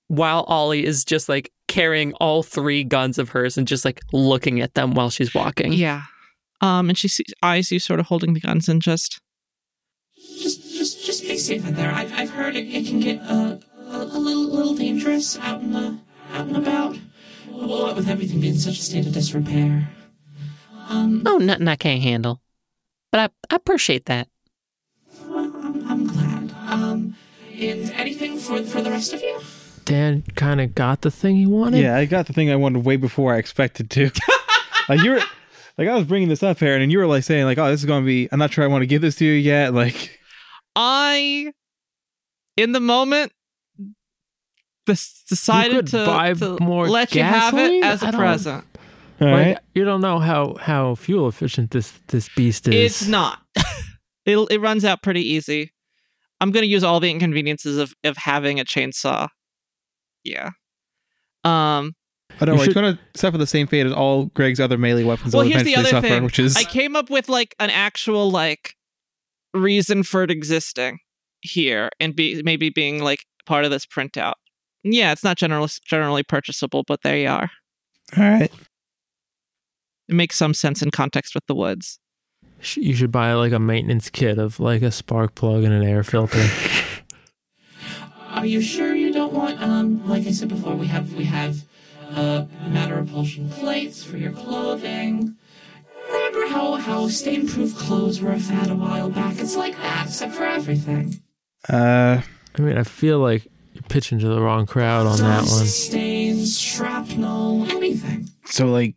While 0.09 0.43
Ollie 0.49 0.85
is 0.85 1.05
just 1.05 1.29
like 1.29 1.53
carrying 1.69 2.13
all 2.15 2.43
three 2.43 2.83
guns 2.83 3.19
of 3.19 3.29
hers 3.31 3.57
and 3.57 3.69
just 3.69 3.85
like 3.85 4.01
looking 4.13 4.61
at 4.61 4.75
them 4.75 4.95
while 4.95 5.11
she's 5.11 5.33
walking. 5.33 5.73
yeah 5.73 6.03
um 6.61 6.89
and 6.89 6.99
she 6.99 7.07
sees, 7.07 7.33
eyes 7.43 7.71
you 7.71 7.79
sort 7.79 8.01
of 8.01 8.07
holding 8.07 8.35
the 8.35 8.41
guns 8.41 8.69
and 8.69 8.83
just 8.83 9.21
Just, 10.43 10.63
just, 10.77 11.05
just 11.05 11.23
be 11.23 11.39
safe 11.39 11.67
out 11.67 11.75
there. 11.75 11.91
I've, 11.93 12.13
I've 12.13 12.31
heard 12.31 12.57
it, 12.57 12.67
it 12.67 12.87
can 12.87 13.01
get 13.01 13.21
uh, 13.21 13.57
a, 13.79 13.97
a 13.99 14.19
little, 14.19 14.45
little 14.45 14.75
dangerous 14.75 15.39
out 15.39 15.61
in 15.63 15.73
the, 15.73 15.99
out 16.33 16.47
and 16.47 16.57
about. 16.57 16.97
Well, 17.51 17.95
with 17.95 18.09
everything 18.09 18.41
being 18.41 18.55
in 18.55 18.59
such 18.61 18.79
a 18.79 18.83
state 18.83 19.07
of 19.07 19.13
disrepair. 19.13 19.89
Um, 20.89 21.23
Oh, 21.27 21.39
nothing 21.39 21.69
I 21.69 21.77
can't 21.77 22.03
handle. 22.03 22.41
But 23.11 23.21
I, 23.51 23.55
I 23.55 23.57
appreciate 23.57 24.05
that. 24.07 24.29
well, 25.27 25.39
I'm, 25.63 25.89
I'm 25.89 26.07
glad. 26.07 26.51
Um, 26.69 27.17
and 27.55 27.91
anything 27.93 28.39
for 28.39 28.63
for 28.65 28.83
the 28.83 28.91
rest 28.91 29.13
of 29.15 29.23
you? 29.23 29.41
Dan 29.87 30.23
kind 30.35 30.61
of 30.61 30.75
got 30.75 31.01
the 31.03 31.11
thing 31.11 31.37
he 31.37 31.47
wanted. 31.47 31.81
Yeah, 31.81 31.97
I 31.97 32.05
got 32.05 32.27
the 32.27 32.33
thing 32.33 32.51
I 32.51 32.57
wanted 32.57 32.85
way 32.85 32.97
before 32.97 33.33
I 33.35 33.39
expected 33.39 33.89
to. 33.91 34.11
like 34.89 35.01
you 35.01 35.13
were, 35.13 35.21
like 35.79 35.89
I 35.89 35.95
was 35.95 36.05
bringing 36.05 36.29
this 36.29 36.43
up, 36.43 36.61
Aaron, 36.61 36.83
and 36.83 36.91
you 36.93 36.99
were 36.99 37.07
like 37.07 37.23
saying 37.25 37.45
like, 37.47 37.57
"Oh, 37.57 37.71
this 37.71 37.81
is 37.81 37.87
going 37.87 38.03
to 38.03 38.07
be." 38.07 38.29
I'm 38.31 38.39
not 38.39 38.53
sure 38.53 38.65
I 38.65 38.67
want 38.67 38.83
to 38.83 38.87
give 38.87 39.01
this 39.01 39.15
to 39.17 39.25
you 39.25 39.33
yet. 39.33 39.73
Like, 39.73 40.16
i 40.77 41.53
in 42.57 42.73
the 42.73 42.81
moment 42.81 43.33
decided 44.87 45.89
to, 45.89 46.07
buy 46.07 46.33
to 46.35 46.59
more 46.61 46.89
let 46.89 47.15
you 47.15 47.23
have 47.23 47.55
it 47.55 47.83
as 47.85 48.03
a 48.03 48.13
present. 48.13 48.65
All 49.21 49.29
like, 49.29 49.47
right. 49.47 49.59
you 49.75 49.85
don't 49.85 50.01
know 50.01 50.19
how 50.19 50.55
how 50.61 50.95
fuel 50.95 51.29
efficient 51.29 51.71
this 51.71 51.93
this 52.09 52.29
beast 52.37 52.69
is. 52.69 52.75
It's 52.75 53.09
not. 53.09 53.41
it 54.27 54.37
it 54.51 54.61
runs 54.61 54.85
out 54.85 55.03
pretty 55.03 55.23
easy. 55.23 55.73
I'm 56.41 56.51
gonna 56.51 56.67
use 56.67 56.85
all 56.85 57.01
the 57.01 57.11
inconveniences 57.11 57.79
of 57.79 57.95
of 58.05 58.17
having 58.17 58.61
a 58.61 58.65
chainsaw. 58.65 59.29
Yeah. 60.23 60.51
Um. 61.45 61.95
I 62.39 62.45
don't 62.45 62.57
know. 62.57 62.63
should- 62.63 62.73
It's 62.73 62.75
going 62.75 62.97
to 62.97 63.01
suffer 63.19 63.39
the 63.39 63.47
same 63.47 63.67
fate 63.67 63.87
as 63.87 63.93
all 63.93 64.27
Greg's 64.27 64.61
other 64.61 64.77
melee 64.77 65.05
weapons 65.05 65.33
Well, 65.33 65.45
here's 65.45 65.63
the 65.63 65.77
other 65.77 65.89
suffer, 65.89 66.07
thing. 66.07 66.25
which 66.25 66.39
is 66.39 66.55
I 66.55 66.65
came 66.65 66.95
up 66.95 67.09
with 67.09 67.31
like 67.31 67.55
an 67.59 67.71
actual 67.71 68.31
like 68.31 68.75
reason 69.57 70.03
for 70.03 70.23
it 70.23 70.31
existing 70.31 70.99
here 71.43 71.91
and 72.01 72.15
be 72.15 72.43
maybe 72.43 72.71
being 72.71 73.03
like 73.03 73.25
part 73.47 73.65
of 73.65 73.71
this 73.71 73.87
printout. 73.87 74.35
Yeah, 74.85 75.13
it's 75.13 75.25
not 75.25 75.37
general, 75.37 75.69
generally 75.85 76.23
purchasable, 76.23 76.85
but 76.87 77.03
there 77.03 77.17
you 77.17 77.29
are. 77.29 77.51
all 78.17 78.23
right. 78.25 78.53
It 80.09 80.15
makes 80.15 80.37
some 80.37 80.55
sense 80.55 80.83
in 80.83 80.91
context 80.93 81.35
with 81.35 81.45
the 81.47 81.55
woods. 81.55 81.99
You 82.75 82.95
should 82.95 83.11
buy 83.13 83.33
like 83.35 83.53
a 83.53 83.59
maintenance 83.59 84.09
kit 84.09 84.39
of 84.39 84.61
like 84.61 84.83
a 84.83 84.91
spark 84.91 85.35
plug 85.35 85.65
and 85.65 85.73
an 85.73 85.83
air 85.83 86.05
filter. 86.05 86.49
Are 88.31 88.47
you 88.47 88.61
sure 88.61 88.95
you 88.95 89.13
don't 89.13 89.33
want 89.33 89.61
um 89.63 90.07
like 90.09 90.27
I 90.27 90.31
said 90.31 90.49
before, 90.49 90.75
we 90.75 90.87
have 90.87 91.13
we 91.15 91.25
have 91.25 91.65
uh 92.11 92.45
matter 92.69 92.97
repulsion 92.97 93.51
plates 93.51 94.05
for 94.05 94.17
your 94.17 94.33
clothing. 94.33 95.37
Remember 96.09 96.47
how 96.49 96.75
how 96.77 97.09
stain 97.09 97.49
proof 97.49 97.75
clothes 97.77 98.21
were 98.21 98.33
a 98.33 98.39
fad 98.41 98.71
a 98.71 98.75
while 98.75 99.11
back? 99.11 99.39
It's 99.39 99.57
like 99.57 99.77
that, 99.79 100.07
except 100.07 100.35
for 100.35 100.45
everything. 100.45 101.21
Uh, 101.69 102.21
I 102.59 102.63
mean, 102.63 102.79
I 102.79 102.85
feel 102.85 103.19
like 103.19 103.47
you're 103.73 103.83
pitching 103.89 104.19
to 104.21 104.29
the 104.29 104.41
wrong 104.41 104.67
crowd 104.67 105.07
on 105.07 105.19
that 105.19 105.41
one. 105.49 105.67
Stains, 105.67 106.59
shrapnel, 106.59 107.67
anything. 107.71 108.29
so 108.47 108.67
like, 108.67 108.95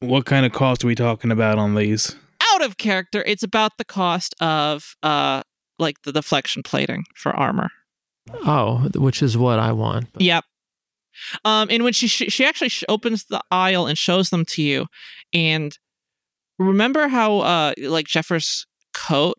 what 0.00 0.26
kind 0.26 0.44
of 0.46 0.52
cost 0.52 0.84
are 0.84 0.86
we 0.86 0.94
talking 0.94 1.30
about 1.30 1.58
on 1.58 1.74
these? 1.74 2.16
Out 2.54 2.62
of 2.62 2.76
character, 2.76 3.22
it's 3.26 3.42
about 3.42 3.78
the 3.78 3.84
cost 3.84 4.34
of 4.40 4.94
uh 5.02 5.42
like 5.78 6.02
the 6.02 6.12
deflection 6.12 6.62
plating 6.62 7.04
for 7.14 7.32
armor. 7.32 7.70
Oh, 8.44 8.88
which 8.94 9.22
is 9.22 9.36
what 9.36 9.58
I 9.58 9.72
want. 9.72 10.12
but- 10.12 10.22
Yep. 10.22 10.44
Um, 11.44 11.68
and 11.70 11.82
when 11.84 11.92
she 11.92 12.06
she 12.08 12.30
she 12.30 12.44
actually 12.44 12.68
sh- 12.70 12.84
opens 12.88 13.24
the 13.26 13.40
aisle 13.50 13.86
and 13.86 13.98
shows 13.98 14.30
them 14.30 14.44
to 14.46 14.62
you, 14.62 14.86
and 15.34 15.76
remember 16.62 17.08
how 17.08 17.38
uh 17.40 17.72
like 17.78 18.06
Jeffers' 18.06 18.66
coat 18.92 19.36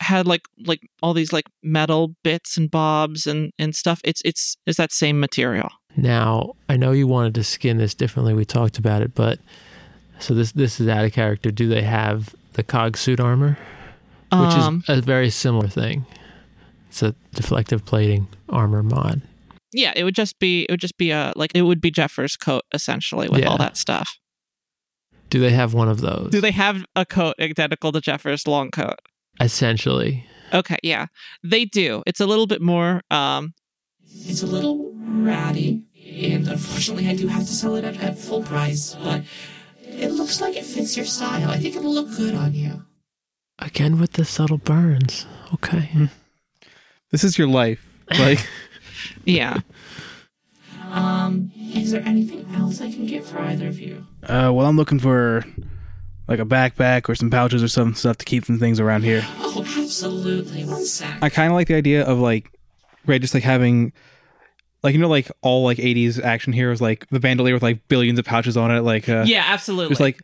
had 0.00 0.26
like 0.26 0.42
like 0.66 0.80
all 1.02 1.14
these 1.14 1.32
like 1.32 1.46
metal 1.62 2.14
bits 2.22 2.56
and 2.56 2.70
bobs 2.70 3.26
and 3.26 3.52
and 3.58 3.74
stuff. 3.74 4.00
It's 4.04 4.20
it's 4.24 4.56
it's 4.66 4.76
that 4.76 4.92
same 4.92 5.20
material. 5.20 5.70
Now, 5.96 6.54
I 6.68 6.76
know 6.76 6.92
you 6.92 7.06
wanted 7.06 7.34
to 7.36 7.44
skin 7.44 7.76
this 7.76 7.94
differently. 7.94 8.34
We 8.34 8.44
talked 8.44 8.78
about 8.78 9.02
it, 9.02 9.14
but 9.14 9.38
so 10.18 10.34
this 10.34 10.52
this 10.52 10.80
is 10.80 10.88
out 10.88 11.04
of 11.04 11.12
character. 11.12 11.50
Do 11.50 11.68
they 11.68 11.82
have 11.82 12.34
the 12.54 12.62
cog 12.62 12.96
suit 12.96 13.20
armor, 13.20 13.58
which 14.32 14.32
um, 14.32 14.82
is 14.88 14.98
a 14.98 15.02
very 15.02 15.30
similar 15.30 15.68
thing? 15.68 16.06
It's 16.88 17.02
a 17.02 17.14
deflective 17.34 17.84
plating 17.84 18.28
armor 18.48 18.82
mod. 18.82 19.22
yeah, 19.72 19.92
it 19.96 20.04
would 20.04 20.14
just 20.14 20.38
be 20.38 20.64
it 20.64 20.70
would 20.70 20.80
just 20.80 20.98
be 20.98 21.10
a 21.10 21.32
like 21.36 21.52
it 21.54 21.62
would 21.62 21.80
be 21.80 21.90
Jeffers' 21.90 22.36
coat 22.36 22.64
essentially 22.72 23.28
with 23.28 23.46
all 23.46 23.58
that 23.58 23.76
stuff. 23.76 24.18
Do 25.32 25.40
they 25.40 25.50
have 25.50 25.72
one 25.72 25.88
of 25.88 26.02
those? 26.02 26.28
Do 26.30 26.42
they 26.42 26.50
have 26.50 26.84
a 26.94 27.06
coat 27.06 27.34
identical 27.40 27.90
to 27.92 28.02
Jeffers' 28.02 28.46
long 28.46 28.70
coat? 28.70 28.98
Essentially, 29.40 30.26
Okay, 30.52 30.76
yeah, 30.82 31.06
they 31.42 31.64
do. 31.64 32.02
It's 32.06 32.20
a 32.20 32.26
little 32.26 32.46
bit 32.46 32.60
more 32.60 33.00
um 33.10 33.54
It's 34.26 34.42
a 34.42 34.46
little 34.46 34.92
ratty, 34.94 35.80
and 36.06 36.46
unfortunately, 36.46 37.08
I 37.08 37.16
do 37.16 37.26
have 37.28 37.46
to 37.46 37.52
sell 37.52 37.76
it 37.76 37.84
at, 37.84 37.96
at 38.02 38.18
full 38.18 38.42
price. 38.42 38.94
But 39.02 39.22
it 39.82 40.10
looks 40.10 40.42
like 40.42 40.54
it 40.56 40.66
fits 40.66 40.96
your 40.98 41.06
style. 41.06 41.48
I 41.48 41.56
think 41.56 41.76
it'll 41.76 41.94
look 41.94 42.14
good 42.14 42.34
on 42.34 42.52
you. 42.54 42.84
again 43.58 43.98
with 43.98 44.12
the 44.12 44.24
subtle 44.26 44.58
burns. 44.58 45.24
Okay. 45.54 46.10
This 47.10 47.24
is 47.24 47.38
your 47.38 47.48
life. 47.48 47.80
Like, 48.18 48.46
yeah. 49.24 49.60
Um, 50.92 51.50
is 51.74 51.90
there 51.92 52.02
anything 52.04 52.46
else 52.54 52.80
I 52.80 52.90
can 52.92 53.06
get 53.06 53.24
for 53.24 53.38
either 53.38 53.66
of 53.68 53.80
you? 53.80 54.06
uh, 54.24 54.50
well, 54.54 54.66
I'm 54.66 54.76
looking 54.76 54.98
for 54.98 55.44
like 56.28 56.38
a 56.38 56.44
backpack 56.44 57.08
or 57.08 57.14
some 57.14 57.30
pouches 57.30 57.62
or 57.62 57.68
some 57.68 57.94
stuff 57.94 58.18
to 58.18 58.24
keep 58.24 58.44
some 58.44 58.58
things 58.58 58.78
around 58.78 59.02
here. 59.02 59.22
Oh, 59.38 59.64
absolutely. 59.78 60.64
One 60.64 60.84
sec. 60.84 61.18
I 61.22 61.28
kind 61.30 61.48
of 61.50 61.54
like 61.54 61.68
the 61.68 61.74
idea 61.74 62.04
of 62.04 62.18
like, 62.18 62.50
right, 63.06 63.20
just 63.20 63.34
like 63.34 63.42
having, 63.42 63.92
like 64.82 64.92
you 64.94 65.00
know, 65.00 65.08
like 65.08 65.30
all 65.40 65.64
like 65.64 65.78
'80s 65.78 66.22
action 66.22 66.52
heroes, 66.52 66.80
like 66.80 67.08
the 67.08 67.20
bandolier 67.20 67.54
with 67.54 67.62
like 67.62 67.88
billions 67.88 68.18
of 68.18 68.24
pouches 68.24 68.56
on 68.56 68.70
it, 68.70 68.80
like 68.80 69.08
uh, 69.08 69.24
Yeah, 69.26 69.44
absolutely. 69.46 69.90
just 69.90 70.00
like 70.00 70.20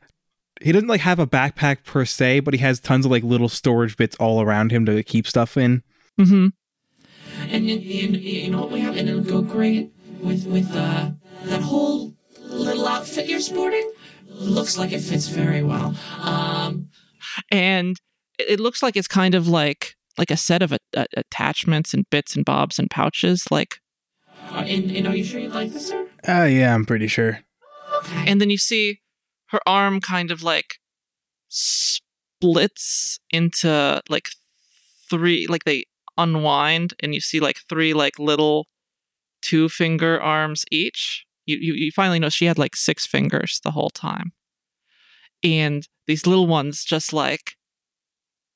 he 0.61 0.73
doesn't 0.73 0.89
like 0.89 1.01
have 1.01 1.19
a 1.19 1.27
backpack 1.27 1.85
per 1.85 2.05
se, 2.05 2.41
but 2.41 2.53
he 2.53 2.61
has 2.61 2.79
tons 2.81 3.05
of 3.07 3.11
like 3.11 3.23
little 3.23 3.49
storage 3.49 3.97
bits 3.97 4.17
all 4.17 4.43
around 4.43 4.71
him 4.73 4.85
to 4.87 5.03
keep 5.03 5.27
stuff 5.27 5.57
in. 5.57 5.83
Mm-hmm. 6.21 6.49
And, 7.43 7.53
and, 7.53 7.71
and 7.71 8.17
you 8.17 8.51
know 8.51 8.61
what 8.61 8.71
we 8.73 8.81
have? 8.81 8.97
And 8.97 9.09
it'll 9.09 9.23
go 9.23 9.41
great 9.43 9.93
with 10.21 10.47
with 10.47 10.75
uh 10.75 11.11
that 11.45 11.63
whole 11.63 12.15
little 12.41 12.87
outfit 12.89 13.27
you're 13.29 13.41
sporting. 13.41 13.91
Looks 14.27 14.79
like 14.79 14.93
it 14.93 15.01
fits 15.01 15.29
very 15.29 15.63
well. 15.63 15.95
Um, 16.21 16.91
and 17.51 17.97
it 18.39 18.53
it 18.55 18.61
looks 18.61 18.83
like 18.83 18.97
it's 18.97 19.09
kind 19.09 19.35
of 19.35 19.49
like 19.49 19.95
like 20.17 20.31
a 20.31 20.37
set 20.37 20.63
of 20.63 20.73
a, 20.73 20.79
a- 20.95 21.07
attachments 21.17 21.95
and 21.95 22.05
bits 22.11 22.35
and 22.37 22.45
bobs 22.45 22.79
and 22.79 22.91
pouches 22.91 23.45
like 23.51 23.77
uh, 24.51 24.65
and, 24.67 24.91
and 24.91 25.07
are 25.07 25.15
you 25.17 25.25
sure 25.25 25.41
you'd 25.41 25.53
like 25.53 25.73
this, 25.73 25.89
sir? 25.89 26.09
Uh, 26.27 26.45
yeah, 26.45 26.75
I'm 26.75 26.87
pretty 26.87 27.07
sure. 27.07 27.41
Okay. 27.99 28.25
and 28.31 28.41
then 28.41 28.49
you 28.51 28.59
see 28.59 29.01
her 29.47 29.61
arm 29.67 30.01
kind 30.01 30.31
of 30.31 30.43
like 30.43 30.79
splits 31.49 33.19
into 33.31 34.01
like 34.09 34.29
three 35.11 35.47
like 35.49 35.65
they 35.65 35.85
unwind 36.17 36.95
and 37.01 37.15
you 37.15 37.21
see 37.21 37.41
like 37.41 37.59
three 37.69 37.95
like 37.95 38.19
little 38.19 38.67
two 39.43 39.69
finger 39.69 40.21
arms 40.21 40.65
each 40.71 41.25
you, 41.47 41.57
you 41.61 41.75
you 41.75 41.91
finally 41.93 42.19
know 42.19 42.29
she 42.29 42.45
had 42.47 42.59
like 42.59 42.77
six 42.77 43.07
fingers 43.07 43.61
the 43.65 43.71
whole 43.71 43.91
time 43.91 44.33
and 45.43 45.89
these 46.07 46.27
little 46.27 46.47
ones 46.47 46.85
just 46.85 47.13
like 47.13 47.55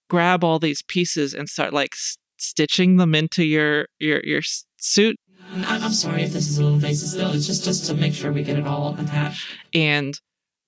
grab 0.09 0.45
all 0.45 0.59
these 0.59 0.83
pieces 0.83 1.33
and 1.35 1.49
start 1.49 1.73
like 1.73 1.95
s- 1.95 2.19
stitching 2.39 2.97
them 2.97 3.15
into 3.15 3.45
your 3.45 3.87
your 3.99 4.21
your 4.25 4.43
suit 4.79 5.17
I'm, 5.55 5.93
sorry 5.93 6.23
if 6.23 6.33
this 6.33 6.49
is 6.49 6.57
a 6.59 6.63
little 6.63 6.77
invasive 6.77 7.09
still. 7.09 7.33
It's 7.35 7.47
just 7.47 7.65
just 7.65 7.85
to 7.87 7.95
make 7.95 8.15
sure 8.15 8.33
we 8.33 8.43
get 8.43 8.59
it 8.59 8.67
all 8.67 8.97
attached. 8.99 9.47
and 9.75 10.19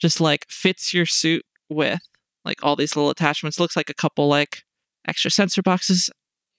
just 0.00 0.20
like 0.20 0.44
fits 0.50 0.92
your 0.92 1.06
suit 1.06 1.44
with 1.70 2.00
like 2.44 2.62
all 2.62 2.76
these 2.76 2.94
little 2.96 3.10
attachments. 3.10 3.58
Looks 3.60 3.76
like 3.76 3.88
a 3.88 3.94
couple 3.94 4.28
like 4.28 4.62
extra 5.06 5.30
sensor 5.30 5.62
boxes. 5.62 6.10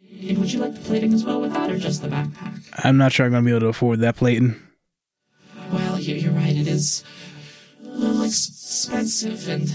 And 0.02 0.38
would 0.40 0.52
you 0.52 0.60
like 0.60 0.74
the 0.74 0.82
plating 0.82 1.14
as 1.14 1.24
well 1.24 1.40
with 1.42 1.54
that, 1.54 1.70
or 1.72 1.78
just 1.78 2.02
the 2.02 2.08
backpack? 2.08 2.62
I'm 2.84 2.98
not 2.98 3.12
sure 3.12 3.26
I'm 3.26 3.32
gonna 3.32 3.44
be 3.46 3.52
able 3.52 3.62
to 3.62 3.68
afford 3.68 4.00
that 4.00 4.16
plating. 4.16 4.56
Well, 5.72 6.00
you- 6.00 6.16
you're 6.16 6.32
right. 6.32 6.56
It 6.56 6.68
is 6.68 7.04
a 7.84 7.88
little 7.88 8.24
expensive, 8.24 9.48
and 9.50 9.74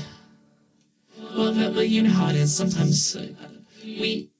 well, 1.36 1.54
but, 1.54 1.74
but 1.74 1.88
you 1.88 2.02
know 2.02 2.10
how 2.10 2.28
it 2.30 2.36
is. 2.36 2.54
Sometimes 2.54 3.16
uh, 3.16 3.26
we, 3.84 4.30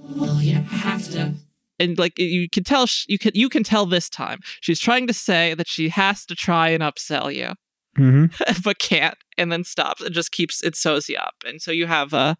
well, 0.00 0.40
yeah, 0.42 0.60
have 0.60 1.08
to. 1.12 1.34
And 1.78 1.98
like 1.98 2.18
you 2.18 2.48
can 2.48 2.62
tell, 2.64 2.86
sh- 2.86 3.06
you 3.08 3.18
can 3.18 3.32
you 3.34 3.48
can 3.48 3.64
tell 3.64 3.84
this 3.86 4.08
time 4.08 4.40
she's 4.60 4.80
trying 4.80 5.06
to 5.08 5.14
say 5.14 5.54
that 5.54 5.68
she 5.68 5.88
has 5.88 6.24
to 6.26 6.34
try 6.34 6.68
and 6.68 6.82
upsell 6.82 7.34
you, 7.34 7.52
Mm-hmm. 7.98 8.60
but 8.64 8.78
can't, 8.78 9.16
and 9.38 9.50
then 9.52 9.64
stops 9.64 10.02
and 10.02 10.14
just 10.14 10.32
keeps 10.32 10.62
it 10.62 10.76
sews 10.76 11.08
you 11.08 11.16
up, 11.16 11.34
and 11.46 11.60
so 11.62 11.70
you 11.70 11.86
have 11.86 12.12
a 12.12 12.36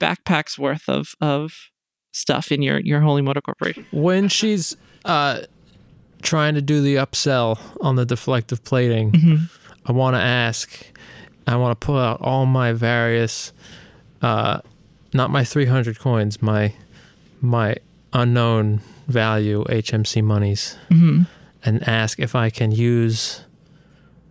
backpack's 0.00 0.58
worth 0.58 0.88
of 0.88 1.14
of 1.20 1.70
stuff 2.12 2.50
in 2.52 2.62
your 2.62 2.80
your 2.80 3.00
Holy 3.00 3.22
Motor 3.22 3.40
Corporation. 3.40 3.86
When 3.92 4.28
she's 4.28 4.76
uh 5.04 5.40
trying 6.22 6.54
to 6.54 6.62
do 6.62 6.80
the 6.82 6.96
upsell 6.96 7.58
on 7.80 7.96
the 7.96 8.04
deflective 8.04 8.64
plating, 8.64 9.12
Mhm. 9.12 9.50
I 9.86 9.92
want 9.92 10.16
to 10.16 10.20
ask. 10.20 10.84
I 11.46 11.56
want 11.56 11.78
to 11.80 11.86
pull 11.86 11.96
out 11.98 12.20
all 12.20 12.44
my 12.44 12.72
various, 12.72 13.52
uh, 14.20 14.60
not 15.14 15.30
my 15.30 15.44
300 15.44 15.98
coins, 15.98 16.42
my 16.42 16.72
my 17.40 17.76
unknown 18.12 18.80
value 19.06 19.64
HMC 19.68 20.22
monies, 20.22 20.76
Mm-hmm. 20.90 21.22
and 21.64 21.88
ask 21.88 22.18
if 22.18 22.34
I 22.34 22.50
can 22.50 22.72
use 22.72 23.40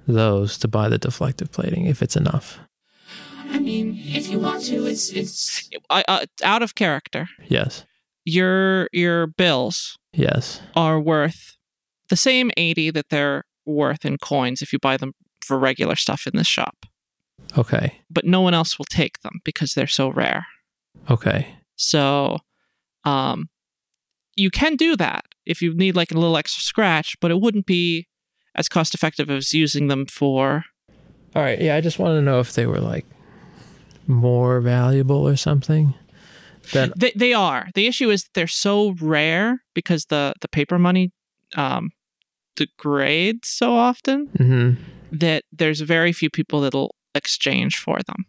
those 0.08 0.58
to 0.60 0.68
buy 0.68 0.90
the 0.90 0.99
deflective 0.99 1.52
plating 1.52 1.86
if 1.86 2.02
it's 2.04 2.16
enough. 2.16 2.60
I 3.49 3.60
mean, 3.60 3.95
if 4.06 4.30
you 4.30 4.40
want 4.40 4.64
to, 4.65 4.86
it's 4.86 5.10
it's. 5.10 5.69
I, 5.90 6.03
uh, 6.07 6.26
out 6.44 6.61
of 6.64 6.76
character. 6.76 7.28
Yes. 7.48 7.86
Your 8.26 8.90
your 8.91 9.28
bills 9.28 9.98
Yes. 10.14 10.61
are 10.76 10.99
worth 10.99 11.56
the 12.10 12.15
same 12.18 12.52
80 12.57 12.91
that 12.91 13.10
they're 13.10 13.44
worth 13.65 14.06
in 14.06 14.18
coins 14.18 14.61
if 14.61 14.72
you 14.74 14.80
buy 14.80 14.98
them 14.98 15.14
for 15.45 15.57
regular 15.60 15.95
stuff 15.95 16.26
in 16.28 16.38
this 16.38 16.48
shop. 16.48 16.86
Okay. 17.57 17.99
But 18.10 18.26
no 18.26 18.41
one 18.41 18.53
else 18.53 18.78
will 18.78 18.86
take 18.90 19.19
them 19.22 19.40
because 19.45 19.74
they're 19.74 19.88
so 19.88 20.10
rare. 20.10 20.45
Okay. 21.10 21.56
So 21.76 22.40
um 23.06 23.49
you 24.36 24.49
can 24.52 24.76
do 24.76 24.95
that 24.98 25.26
if 25.45 25.61
you 25.61 25.74
need 25.74 25.95
like 25.95 26.11
a 26.11 26.15
little 26.18 26.38
extra 26.38 26.61
scratch, 26.61 27.15
but 27.22 27.32
it 27.32 27.40
wouldn't 27.41 27.65
be 27.65 28.07
as 28.56 28.68
cost 28.69 28.94
effective 28.94 29.30
as 29.30 29.53
using 29.53 29.88
them 29.88 30.06
for. 30.06 30.65
All 31.36 31.41
right, 31.44 31.60
yeah, 31.61 31.76
I 31.76 31.82
just 31.82 31.99
want 31.99 32.18
to 32.18 32.22
know 32.22 32.40
if 32.40 32.53
they 32.53 32.65
were 32.65 32.80
like 32.80 33.06
more 34.08 34.60
valuable 34.62 35.28
or 35.28 35.36
something. 35.36 35.94
Then 36.74 36.92
They, 36.98 37.12
they 37.16 37.34
are. 37.34 37.68
The 37.76 37.88
issue 37.88 38.10
is 38.10 38.30
they're 38.34 38.48
so 38.48 38.96
rare 39.02 39.64
because 39.74 40.06
the 40.06 40.34
the 40.42 40.48
paper 40.50 40.78
money 40.80 41.12
um, 41.56 41.92
degrades 42.56 43.48
so 43.48 43.74
often 43.76 44.28
hmm 44.38 44.74
that 45.10 45.44
there's 45.54 45.80
very 45.82 46.12
few 46.12 46.30
people 46.30 46.60
that'll 46.62 46.94
exchange 47.16 47.78
for 47.78 48.00
them. 48.08 48.26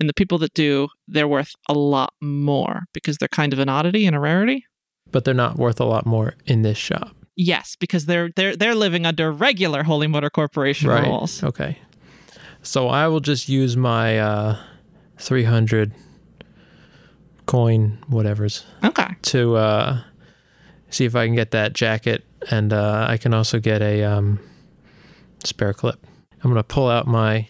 And 0.00 0.08
the 0.08 0.14
people 0.14 0.38
that 0.38 0.54
do, 0.54 0.88
they're 1.06 1.28
worth 1.28 1.52
a 1.68 1.74
lot 1.74 2.14
more 2.22 2.84
because 2.94 3.18
they're 3.18 3.28
kind 3.28 3.52
of 3.52 3.58
an 3.58 3.68
oddity 3.68 4.06
and 4.06 4.16
a 4.16 4.20
rarity. 4.20 4.64
but 5.10 5.24
they're 5.26 5.34
not 5.34 5.58
worth 5.58 5.78
a 5.78 5.84
lot 5.84 6.06
more 6.06 6.34
in 6.46 6.62
this 6.62 6.78
shop. 6.78 7.14
Yes, 7.36 7.76
because 7.78 8.06
they're 8.06 8.30
they're 8.34 8.56
they're 8.56 8.74
living 8.74 9.04
under 9.06 9.30
regular 9.30 9.82
Holy 9.82 10.06
Motor 10.06 10.30
Corporation 10.30 10.88
Right. 10.88 11.04
rules. 11.04 11.44
Okay. 11.44 11.78
So 12.62 12.88
I 12.88 13.06
will 13.08 13.20
just 13.20 13.48
use 13.48 13.76
my 13.76 14.18
uh 14.18 14.56
300 15.20 15.92
coin 17.46 17.98
whatever's 18.08 18.64
Okay. 18.84 19.08
to 19.22 19.56
uh 19.56 20.02
see 20.88 21.04
if 21.04 21.16
I 21.16 21.26
can 21.26 21.34
get 21.34 21.50
that 21.50 21.72
jacket 21.72 22.24
and 22.50 22.72
uh 22.72 23.06
I 23.08 23.16
can 23.16 23.34
also 23.34 23.58
get 23.58 23.82
a 23.82 24.02
um 24.04 24.40
spare 25.44 25.72
clip. 25.74 25.98
I'm 26.42 26.50
going 26.50 26.56
to 26.56 26.62
pull 26.62 26.88
out 26.88 27.06
my 27.06 27.48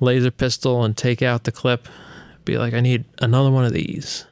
laser 0.00 0.30
pistol 0.30 0.84
and 0.84 0.96
take 0.96 1.20
out 1.22 1.44
the 1.44 1.52
clip. 1.52 1.86
Be 2.44 2.56
like 2.56 2.72
I 2.74 2.80
need 2.80 3.04
another 3.20 3.50
one 3.50 3.64
of 3.64 3.72
these. 3.72 4.26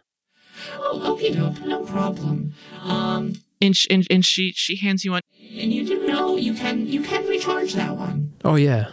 Oh, 0.79 1.15
okay, 1.15 1.31
no, 1.31 1.51
no 1.67 1.85
problem. 1.85 2.55
Um, 2.83 3.35
And 3.61 3.77
she, 3.77 3.89
and, 3.91 4.07
and 4.11 4.25
she 4.25 4.53
she 4.55 4.77
hands 4.77 5.05
you 5.05 5.13
one. 5.13 5.21
and 5.39 5.73
you 5.73 5.85
do 5.87 6.07
know 6.07 6.37
you 6.37 6.55
can 6.55 6.87
you 6.87 7.03
can 7.03 7.27
recharge 7.27 7.75
that 7.75 7.97
one. 7.97 8.33
Oh 8.45 8.55
yeah. 8.57 8.89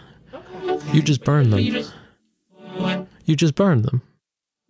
Okay. 0.68 0.92
You 0.92 1.02
just 1.02 1.22
burned 1.24 1.50
But 1.50 1.62
you 1.62 1.72
them. 1.72 1.82
just 1.82 1.94
what? 2.76 3.06
You 3.30 3.36
just 3.36 3.54
burn 3.54 3.82
them. 3.82 4.02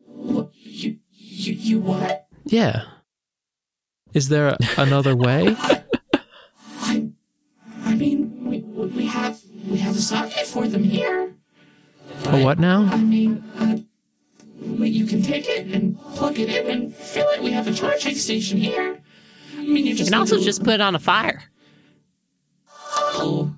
What? 0.05 0.51
You 0.55 0.99
you 1.17 1.55
you 1.55 1.81
what? 1.81 2.27
Yeah. 2.45 2.83
Is 4.13 4.29
there 4.29 4.55
another 4.77 5.17
way? 5.17 5.57
I 5.59 5.83
I 7.87 7.95
mean 7.95 8.45
we 8.45 8.59
we 8.61 9.07
have 9.07 9.41
we 9.67 9.79
have 9.79 9.97
a 9.97 10.01
socket 10.03 10.47
for 10.47 10.69
them 10.69 10.85
here. 10.85 11.33
A 12.27 12.45
what 12.45 12.59
now? 12.59 12.83
I 12.93 12.99
mean, 12.99 13.43
uh, 13.59 13.79
you 14.85 15.07
can 15.07 15.23
take 15.23 15.49
it 15.49 15.69
and 15.69 15.99
plug 16.17 16.39
it 16.39 16.51
in 16.51 16.71
and 16.71 16.95
fill 16.95 17.31
it. 17.31 17.43
We 17.43 17.53
have 17.53 17.67
a 17.67 17.73
charging 17.73 18.15
station 18.15 18.59
here. 18.59 19.01
I 19.57 19.63
mean, 19.63 19.87
you 19.87 19.93
You 19.93 19.95
just 19.95 20.11
can 20.11 20.21
also 20.21 20.37
to- 20.37 20.45
just 20.45 20.63
put 20.63 20.75
it 20.75 20.81
on 20.83 20.95
a 20.95 20.99
fire. 20.99 21.45
Oh, 22.93 23.55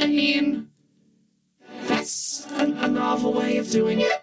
I 0.00 0.06
mean, 0.06 0.70
that's 1.86 2.46
a, 2.52 2.64
a 2.64 2.88
novel 2.88 3.34
way 3.34 3.58
of 3.58 3.68
doing 3.70 4.00
it. 4.00 4.21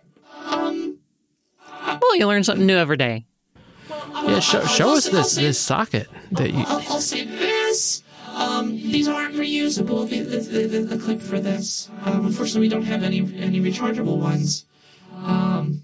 Well, 2.02 2.16
you 2.18 2.28
learn 2.28 2.44
something 2.44 2.66
new 2.66 2.78
every 2.78 2.98
day. 2.98 3.26
Yeah, 3.90 4.40
show, 4.40 4.64
show 4.66 4.94
us 4.96 5.10
this 5.10 5.36
this 5.36 5.60
socket 5.60 6.08
that 6.32 6.52
you. 6.52 6.64
I'll, 6.68 6.94
I'll 6.94 7.00
say 7.00 7.26
this. 7.26 8.04
Um, 8.28 8.70
these 8.70 9.08
aren't 9.08 9.36
reusable. 9.36 10.08
The, 10.10 10.22
the, 10.22 10.38
the, 10.38 10.68
the, 10.68 10.80
the 10.96 10.98
clip 10.98 11.22
for 11.22 11.40
this. 11.40 11.90
Um, 12.06 12.28
unfortunately, 12.28 12.62
we 12.62 12.70
don't 12.70 12.84
have 12.84 13.04
any 13.04 13.20
any 13.38 13.60
rechargeable 13.60 14.18
ones. 14.18 14.66
Um, 15.16 15.84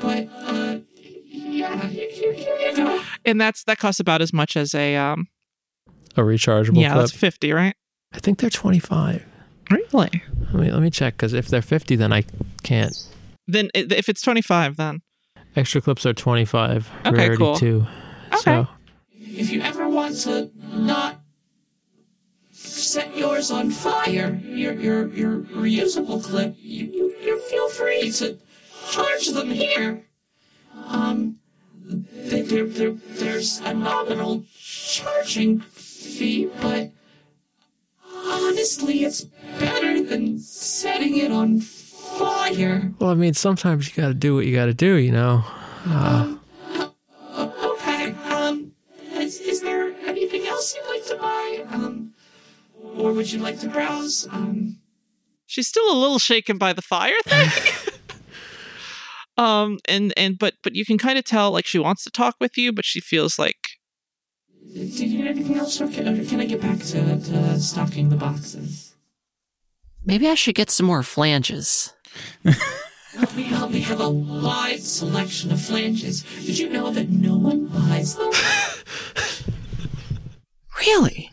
but 0.00 0.28
uh, 0.42 0.78
yeah, 0.96 1.86
here, 1.86 2.10
here, 2.10 2.32
here 2.32 2.56
you 2.58 2.76
go. 2.76 3.02
And 3.24 3.40
that's 3.40 3.64
that 3.64 3.78
costs 3.78 4.00
about 4.00 4.22
as 4.22 4.32
much 4.32 4.56
as 4.56 4.74
a 4.74 4.96
um. 4.96 5.28
A 6.16 6.20
rechargeable 6.20 6.80
yeah, 6.80 6.92
clip. 6.92 7.02
that's 7.02 7.12
fifty, 7.12 7.52
right? 7.52 7.74
I 8.12 8.18
think 8.18 8.38
they're 8.38 8.50
twenty 8.50 8.80
five. 8.80 9.24
Really? 9.70 10.22
Let 10.52 10.54
me 10.54 10.70
let 10.72 10.82
me 10.82 10.90
check 10.90 11.14
because 11.14 11.32
if 11.32 11.48
they're 11.48 11.62
fifty, 11.62 11.94
then 11.94 12.12
I 12.12 12.24
can't. 12.62 12.94
Then 13.46 13.70
if 13.74 14.08
it's 14.08 14.22
twenty 14.22 14.42
five, 14.42 14.76
then 14.76 15.02
Extra 15.56 15.80
clips 15.80 16.06
are 16.06 16.12
twenty 16.14 16.44
five. 16.44 16.90
Okay, 17.06 17.16
rarity 17.16 17.36
cool. 17.36 17.56
two. 17.56 17.86
Okay. 18.32 18.38
So 18.42 18.68
If 19.12 19.50
you 19.50 19.60
ever 19.62 19.88
want 19.88 20.16
to 20.20 20.50
not 20.72 21.20
set 22.52 23.16
yours 23.16 23.50
on 23.50 23.70
fire, 23.70 24.40
your 24.44 24.72
your 24.74 25.08
your 25.08 25.40
reusable 25.40 26.22
clip, 26.22 26.54
you 26.58 26.86
you, 26.86 27.14
you 27.22 27.40
feel 27.40 27.68
free 27.70 28.10
to 28.12 28.38
charge 28.90 29.28
them 29.28 29.50
here. 29.50 30.04
Um, 30.86 31.38
they, 31.84 32.42
there 32.42 32.66
there 32.66 32.92
there's 32.92 33.58
a 33.60 33.74
nominal 33.74 34.44
charging 34.56 35.60
fee, 35.60 36.48
but 36.60 36.92
honestly, 38.14 39.04
it's 39.04 39.22
better 39.58 40.02
than 40.02 40.38
setting 40.38 41.16
it 41.16 41.32
on 41.32 41.60
fire. 41.60 41.79
Well, 42.20 43.10
I 43.10 43.14
mean, 43.14 43.34
sometimes 43.34 43.88
you 43.88 44.02
got 44.02 44.08
to 44.08 44.14
do 44.14 44.34
what 44.34 44.46
you 44.46 44.54
got 44.54 44.66
to 44.66 44.74
do. 44.74 44.94
You 44.94 45.12
know. 45.12 45.44
Okay. 47.34 48.12
Um, 48.28 48.72
is, 49.12 49.40
is 49.40 49.60
there 49.62 49.94
anything 50.06 50.46
else 50.46 50.74
you'd 50.74 50.88
like 50.88 51.06
to 51.06 51.16
buy? 51.16 51.64
Um, 51.70 52.14
or 52.96 53.12
would 53.12 53.30
you 53.30 53.38
like 53.38 53.58
to 53.60 53.68
browse? 53.68 54.26
Um, 54.30 54.78
she's 55.46 55.68
still 55.68 55.90
a 55.92 55.96
little 55.96 56.18
shaken 56.18 56.58
by 56.58 56.72
the 56.72 56.82
fire 56.82 57.14
thing. 57.24 57.48
um, 59.36 59.78
and 59.88 60.12
and 60.16 60.38
but 60.38 60.54
but 60.62 60.74
you 60.74 60.84
can 60.84 60.98
kind 60.98 61.18
of 61.18 61.24
tell 61.24 61.50
like 61.50 61.66
she 61.66 61.78
wants 61.78 62.04
to 62.04 62.10
talk 62.10 62.36
with 62.40 62.58
you, 62.58 62.72
but 62.72 62.84
she 62.84 63.00
feels 63.00 63.38
like 63.38 63.80
did 64.74 64.98
you 64.98 65.18
need 65.18 65.26
anything 65.26 65.56
else, 65.56 65.80
or 65.80 65.88
can, 65.88 66.06
or 66.06 66.24
can 66.24 66.40
I 66.40 66.44
get 66.44 66.60
back 66.60 66.78
to, 66.78 67.20
to 67.20 67.58
stocking 67.58 68.08
the 68.08 68.16
boxes? 68.16 68.94
Maybe 70.04 70.28
I 70.28 70.34
should 70.34 70.54
get 70.54 70.70
some 70.70 70.86
more 70.86 71.02
flanges. 71.02 71.92
Help 72.44 73.34
me, 73.34 73.42
help 73.42 73.70
me 73.72 73.80
have 73.80 74.00
a 74.00 74.08
wide 74.08 74.80
selection 74.80 75.50
of 75.50 75.60
flanges. 75.60 76.22
Did 76.46 76.58
you 76.58 76.68
know 76.68 76.90
that 76.90 77.08
no 77.10 77.36
one 77.36 77.66
buys 77.66 78.16
them? 78.16 78.30
Really? 80.80 81.30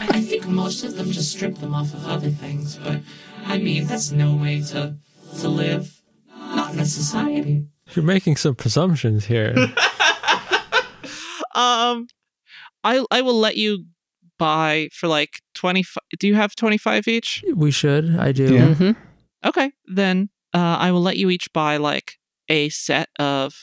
I 0.00 0.22
think 0.22 0.48
most 0.48 0.84
of 0.84 0.96
them 0.96 1.10
just 1.10 1.32
strip 1.32 1.58
them 1.58 1.74
off 1.74 1.92
of 1.92 2.08
other 2.08 2.30
things, 2.30 2.76
but 2.76 3.00
I 3.44 3.58
mean, 3.58 3.86
that's 3.86 4.10
no 4.10 4.34
way 4.34 4.62
to 4.68 4.96
to 5.40 5.48
live. 5.48 6.00
Not 6.34 6.72
in 6.72 6.80
a 6.80 6.86
society. 6.86 7.66
You're 7.94 8.04
making 8.04 8.36
some 8.36 8.54
presumptions 8.54 9.26
here. 9.26 9.54
um, 11.54 12.06
I 12.82 13.04
I 13.10 13.20
will 13.20 13.38
let 13.38 13.56
you 13.56 13.84
buy 14.38 14.88
for 14.92 15.08
like 15.08 15.40
twenty. 15.54 15.84
Do 16.18 16.26
you 16.26 16.36
have 16.36 16.56
twenty 16.56 16.78
five 16.78 17.06
each? 17.06 17.44
we 17.54 17.70
should. 17.70 18.16
I 18.16 18.32
do. 18.32 18.54
Yeah. 18.54 18.68
Mm-hmm. 18.68 18.92
Okay, 19.44 19.72
then 19.86 20.28
uh, 20.54 20.76
I 20.78 20.92
will 20.92 21.02
let 21.02 21.16
you 21.16 21.30
each 21.30 21.52
buy 21.52 21.76
like 21.76 22.14
a 22.48 22.68
set 22.68 23.08
of 23.18 23.54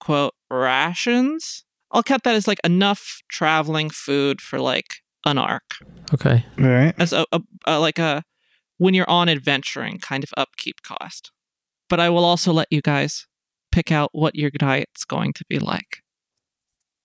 quote 0.00 0.34
rations. 0.50 1.64
I'll 1.90 2.02
count 2.02 2.24
that 2.24 2.34
as 2.34 2.46
like 2.48 2.60
enough 2.64 3.20
traveling 3.28 3.90
food 3.90 4.40
for 4.40 4.58
like 4.60 4.96
an 5.26 5.38
arc, 5.38 5.76
Okay. 6.12 6.44
All 6.58 6.66
right. 6.66 6.94
as 6.98 7.12
a, 7.12 7.24
a, 7.32 7.40
a 7.66 7.80
like 7.80 7.98
a 7.98 8.24
when 8.78 8.92
you're 8.94 9.08
on 9.08 9.28
adventuring 9.28 9.98
kind 9.98 10.22
of 10.22 10.30
upkeep 10.36 10.82
cost. 10.82 11.30
But 11.88 12.00
I 12.00 12.10
will 12.10 12.24
also 12.24 12.52
let 12.52 12.68
you 12.70 12.82
guys 12.82 13.26
pick 13.72 13.90
out 13.90 14.10
what 14.12 14.34
your 14.34 14.50
diet's 14.50 15.04
going 15.04 15.32
to 15.34 15.44
be 15.48 15.58
like. 15.58 16.02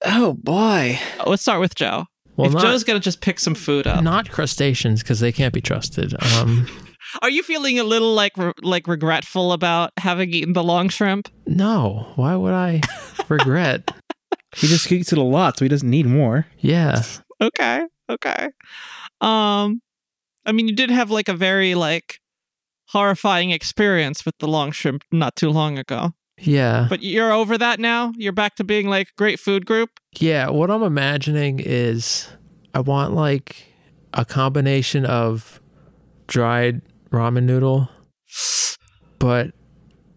Oh 0.03 0.33
boy. 0.33 0.99
Uh, 1.19 1.29
Let's 1.29 1.41
start 1.41 1.59
with 1.59 1.75
Joe. 1.75 2.05
Well, 2.35 2.47
if 2.47 2.53
not, 2.53 2.63
Joe's 2.63 2.83
gonna 2.83 2.99
just 2.99 3.21
pick 3.21 3.39
some 3.39 3.55
food 3.55 3.85
up, 3.87 4.03
not 4.03 4.29
crustaceans 4.29 5.01
because 5.03 5.19
they 5.19 5.31
can't 5.31 5.53
be 5.53 5.61
trusted. 5.61 6.13
Um, 6.35 6.67
are 7.21 7.29
you 7.29 7.43
feeling 7.43 7.79
a 7.79 7.83
little 7.83 8.13
like 8.13 8.37
re- 8.37 8.53
like 8.61 8.87
regretful 8.87 9.51
about 9.53 9.91
having 9.97 10.31
eaten 10.33 10.53
the 10.53 10.63
long 10.63 10.89
shrimp? 10.89 11.29
no. 11.45 12.11
Why 12.15 12.35
would 12.35 12.53
I 12.53 12.81
regret? 13.29 13.91
He 14.55 14.67
just 14.67 14.91
eats 14.91 15.11
it 15.13 15.17
a 15.19 15.23
lot, 15.23 15.57
so 15.57 15.65
he 15.65 15.69
doesn't 15.69 15.89
need 15.89 16.05
more. 16.07 16.45
Yeah. 16.59 17.03
okay 17.41 17.83
okay 18.09 18.47
um 19.21 19.81
i 20.45 20.51
mean 20.51 20.67
you 20.67 20.75
did 20.75 20.89
have 20.89 21.11
like 21.11 21.29
a 21.29 21.33
very 21.33 21.75
like 21.75 22.19
horrifying 22.89 23.51
experience 23.51 24.25
with 24.25 24.35
the 24.39 24.47
long 24.47 24.71
shrimp 24.71 25.03
not 25.11 25.35
too 25.35 25.49
long 25.51 25.77
ago 25.77 26.11
Yeah. 26.39 26.87
but 26.89 27.03
you're 27.03 27.31
over 27.31 27.55
that 27.57 27.79
now 27.79 28.11
you're 28.17 28.33
back 28.33 28.55
to 28.55 28.63
being 28.63 28.89
like 28.89 29.09
great 29.15 29.39
food 29.39 29.65
group 29.67 29.91
Yeah, 30.19 30.49
what 30.49 30.71
I'm 30.71 30.81
imagining 30.83 31.59
is 31.59 32.27
I 32.73 32.79
want 32.79 33.13
like 33.13 33.67
a 34.13 34.25
combination 34.25 35.05
of 35.05 35.61
dried 36.27 36.81
ramen 37.11 37.43
noodle, 37.43 37.89
but 39.19 39.51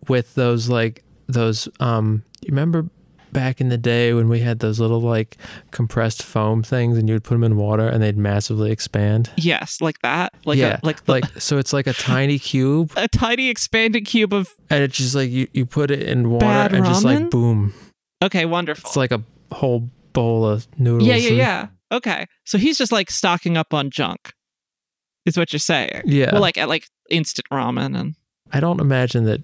with 0.08 0.34
those 0.34 0.68
like 0.68 1.04
those 1.28 1.68
um 1.80 2.24
you 2.42 2.48
remember 2.48 2.88
back 3.32 3.62
in 3.62 3.70
the 3.70 3.78
day 3.78 4.12
when 4.12 4.28
we 4.28 4.40
had 4.40 4.58
those 4.58 4.78
little 4.78 5.00
like 5.00 5.38
compressed 5.70 6.22
foam 6.22 6.62
things 6.62 6.98
and 6.98 7.08
you 7.08 7.14
would 7.14 7.24
put 7.24 7.34
them 7.34 7.44
in 7.44 7.56
water 7.56 7.88
and 7.88 8.02
they'd 8.02 8.18
massively 8.18 8.70
expand? 8.70 9.30
yes 9.36 9.80
like 9.80 9.98
that 10.02 10.34
like 10.44 10.58
yeah, 10.58 10.78
a, 10.82 10.86
like 10.86 11.02
the, 11.04 11.12
like 11.12 11.24
so 11.40 11.56
it's 11.56 11.72
like 11.72 11.86
a 11.86 11.94
tiny 11.94 12.38
cube 12.38 12.92
a 12.96 13.08
tiny 13.08 13.48
expanded 13.48 14.04
cube 14.04 14.34
of 14.34 14.48
and 14.68 14.82
it's 14.82 14.96
just 14.98 15.14
like 15.14 15.30
you, 15.30 15.48
you 15.54 15.64
put 15.64 15.90
it 15.90 16.02
in 16.02 16.28
water 16.30 16.76
and 16.76 16.84
just 16.84 17.04
like 17.04 17.30
boom. 17.30 17.72
okay 18.22 18.44
wonderful 18.44 18.86
It's 18.88 18.96
like 18.96 19.12
a 19.12 19.22
whole 19.50 19.88
bowl 20.12 20.44
of 20.46 20.66
noodles. 20.78 21.08
Yeah, 21.08 21.16
yeah, 21.16 21.28
and- 21.28 21.36
yeah. 21.38 21.66
Okay. 21.90 22.26
So 22.44 22.58
he's 22.58 22.78
just 22.78 22.92
like 22.92 23.10
stocking 23.10 23.56
up 23.56 23.72
on 23.74 23.90
junk. 23.90 24.32
Is 25.24 25.36
what 25.38 25.52
you're 25.52 25.60
saying. 25.60 26.02
Yeah. 26.04 26.30
Well, 26.32 26.40
like 26.40 26.58
at 26.58 26.68
like 26.68 26.88
instant 27.10 27.46
ramen 27.52 27.98
and 27.98 28.14
I 28.52 28.60
don't 28.60 28.80
imagine 28.80 29.24
that 29.24 29.42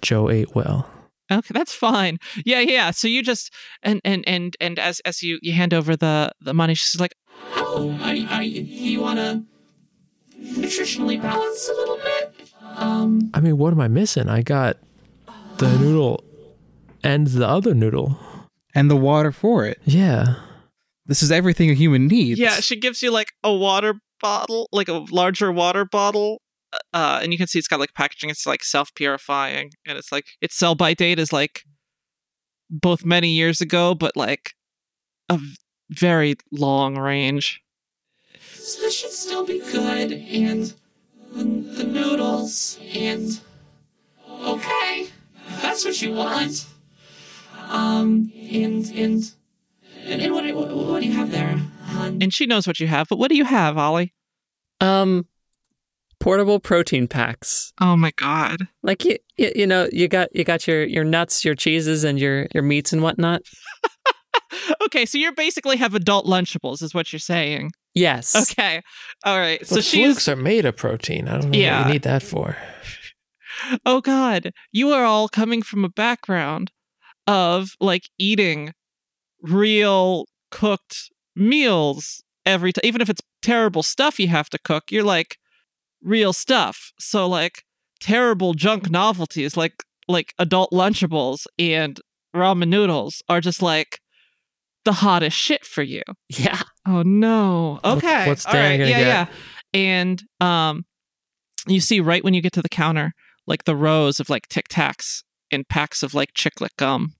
Joe 0.00 0.30
ate 0.30 0.54
well. 0.54 0.90
Okay, 1.30 1.52
that's 1.52 1.74
fine. 1.74 2.18
Yeah, 2.46 2.60
yeah. 2.60 2.90
So 2.90 3.06
you 3.08 3.22
just 3.22 3.52
and 3.82 4.00
and 4.04 4.24
and 4.26 4.56
and 4.60 4.78
as 4.78 5.00
as 5.00 5.22
you 5.22 5.38
you 5.42 5.52
hand 5.52 5.74
over 5.74 5.96
the 5.96 6.32
the 6.40 6.54
money, 6.54 6.74
she's 6.74 6.98
like, 7.00 7.14
Oh, 7.56 7.96
I 8.00 8.26
are 8.30 8.42
you, 8.42 8.62
you 8.62 9.00
want 9.02 9.18
to 9.18 9.44
nutritionally 10.40 11.20
balance 11.20 11.68
a 11.68 11.72
little 11.74 11.96
bit? 11.98 12.50
Um, 12.76 13.30
I 13.34 13.40
mean, 13.40 13.58
what 13.58 13.72
am 13.72 13.80
I 13.80 13.88
missing? 13.88 14.28
I 14.28 14.42
got 14.42 14.78
the 15.58 15.68
noodle 15.80 16.24
and 17.02 17.26
the 17.26 17.46
other 17.46 17.74
noodle. 17.74 18.18
And 18.74 18.90
the 18.90 18.96
water 18.96 19.32
for 19.32 19.64
it. 19.66 19.80
Yeah. 19.84 20.36
This 21.06 21.22
is 21.22 21.32
everything 21.32 21.70
a 21.70 21.74
human 21.74 22.06
needs. 22.06 22.38
yeah. 22.38 22.60
She 22.60 22.76
gives 22.78 23.02
you 23.02 23.10
like 23.10 23.32
a 23.42 23.52
water 23.52 23.94
bottle, 24.20 24.68
like 24.72 24.88
a 24.88 25.04
larger 25.10 25.52
water 25.52 25.84
bottle. 25.84 26.42
Uh, 26.92 27.20
and 27.22 27.32
you 27.32 27.38
can 27.38 27.46
see 27.46 27.58
it's 27.58 27.68
got 27.68 27.80
like 27.80 27.94
packaging. 27.94 28.30
It's 28.30 28.46
like 28.46 28.62
self 28.62 28.94
purifying, 28.94 29.70
and 29.86 29.96
it's 29.96 30.12
like 30.12 30.26
its 30.40 30.54
sell 30.54 30.74
by 30.74 30.94
date 30.94 31.18
is 31.18 31.32
like 31.32 31.62
both 32.70 33.04
many 33.04 33.30
years 33.30 33.60
ago, 33.60 33.94
but 33.94 34.16
like 34.16 34.52
a 35.28 35.40
very 35.90 36.36
long 36.52 36.98
range. 36.98 37.62
so 38.52 38.82
this 38.82 38.98
should 38.98 39.10
still 39.10 39.46
be 39.46 39.60
good, 39.60 40.12
and 40.12 40.74
the, 41.32 41.84
noodles, 41.84 42.78
and 42.94 43.40
okay, 44.28 45.08
that's 45.62 45.84
what 45.84 46.00
you 46.02 46.12
want. 46.12 46.66
Um, 47.68 48.32
and 48.50 48.86
and 48.94 49.32
and, 50.04 50.34
what, 50.34 50.44
what 50.54 50.74
what 50.74 51.00
do 51.00 51.06
you 51.06 51.12
have 51.12 51.30
there? 51.30 51.58
And 51.88 52.32
she 52.32 52.46
knows 52.46 52.66
what 52.66 52.80
you 52.80 52.86
have, 52.86 53.08
but 53.08 53.18
what 53.18 53.28
do 53.30 53.36
you 53.36 53.44
have, 53.44 53.76
Ollie? 53.78 54.12
Um, 54.80 55.26
portable 56.20 56.60
protein 56.60 57.08
packs. 57.08 57.72
Oh 57.80 57.96
my 57.96 58.10
god. 58.16 58.68
Like 58.82 59.04
you, 59.04 59.18
you, 59.36 59.52
you 59.54 59.66
know, 59.66 59.88
you 59.92 60.08
got 60.08 60.34
you 60.34 60.44
got 60.44 60.66
your 60.66 60.84
your 60.84 61.04
nuts, 61.04 61.44
your 61.44 61.54
cheeses, 61.54 62.04
and 62.04 62.18
your 62.18 62.46
your 62.54 62.62
meats 62.62 62.92
and 62.92 63.02
whatnot. 63.02 63.42
okay, 64.82 65.06
so 65.06 65.18
you 65.18 65.32
basically 65.32 65.76
have 65.76 65.94
adult 65.94 66.26
Lunchables, 66.26 66.82
is 66.82 66.94
what 66.94 67.12
you're 67.12 67.20
saying. 67.20 67.70
Yes. 67.94 68.34
Okay, 68.52 68.82
all 69.24 69.38
right. 69.38 69.58
But 69.60 69.68
so 69.68 69.80
she's. 69.80 70.04
flukes 70.06 70.28
are 70.28 70.36
made 70.36 70.64
of 70.64 70.76
protein. 70.76 71.28
I 71.28 71.38
don't 71.40 71.50
know 71.50 71.58
Yeah. 71.58 71.78
what 71.80 71.86
you 71.88 71.92
need 71.94 72.02
that 72.02 72.22
for. 72.22 72.56
Oh 73.84 74.00
God, 74.00 74.52
you 74.70 74.90
are 74.92 75.04
all 75.04 75.28
coming 75.28 75.62
from 75.62 75.84
a 75.84 75.88
background 75.88 76.70
of 77.26 77.70
like 77.80 78.08
eating 78.18 78.72
real 79.42 80.26
cooked 80.52 81.10
meals 81.38 82.22
every 82.44 82.72
time, 82.72 82.82
even 82.84 83.00
if 83.00 83.08
it's 83.08 83.22
terrible 83.42 83.82
stuff 83.82 84.18
you 84.18 84.28
have 84.28 84.50
to 84.50 84.58
cook. 84.58 84.90
You're 84.90 85.04
like 85.04 85.36
real 86.02 86.32
stuff. 86.32 86.92
So 86.98 87.26
like 87.26 87.64
terrible 88.00 88.54
junk 88.54 88.90
novelties, 88.90 89.56
like 89.56 89.82
like 90.08 90.32
adult 90.38 90.70
Lunchables 90.72 91.46
and 91.58 92.00
ramen 92.34 92.68
noodles, 92.68 93.22
are 93.28 93.40
just 93.40 93.62
like 93.62 94.00
the 94.84 94.92
hottest 94.92 95.36
shit 95.36 95.64
for 95.64 95.82
you. 95.82 96.02
Yeah. 96.28 96.60
Oh 96.86 97.02
no. 97.02 97.80
Okay. 97.84 98.26
what's 98.26 98.46
All 98.46 98.52
Dan 98.52 98.78
gonna 98.78 98.90
Yeah, 98.90 98.98
get? 98.98 99.06
yeah. 99.06 99.26
And 99.74 100.22
um 100.40 100.84
you 101.66 101.80
see 101.80 102.00
right 102.00 102.24
when 102.24 102.32
you 102.34 102.40
get 102.40 102.52
to 102.54 102.62
the 102.62 102.68
counter, 102.68 103.12
like 103.46 103.64
the 103.64 103.76
rows 103.76 104.20
of 104.20 104.30
like 104.30 104.48
Tic 104.48 104.68
Tacs 104.68 105.22
and 105.50 105.68
packs 105.68 106.02
of 106.02 106.14
like 106.14 106.32
chiclet 106.32 106.70
gum. 106.78 107.14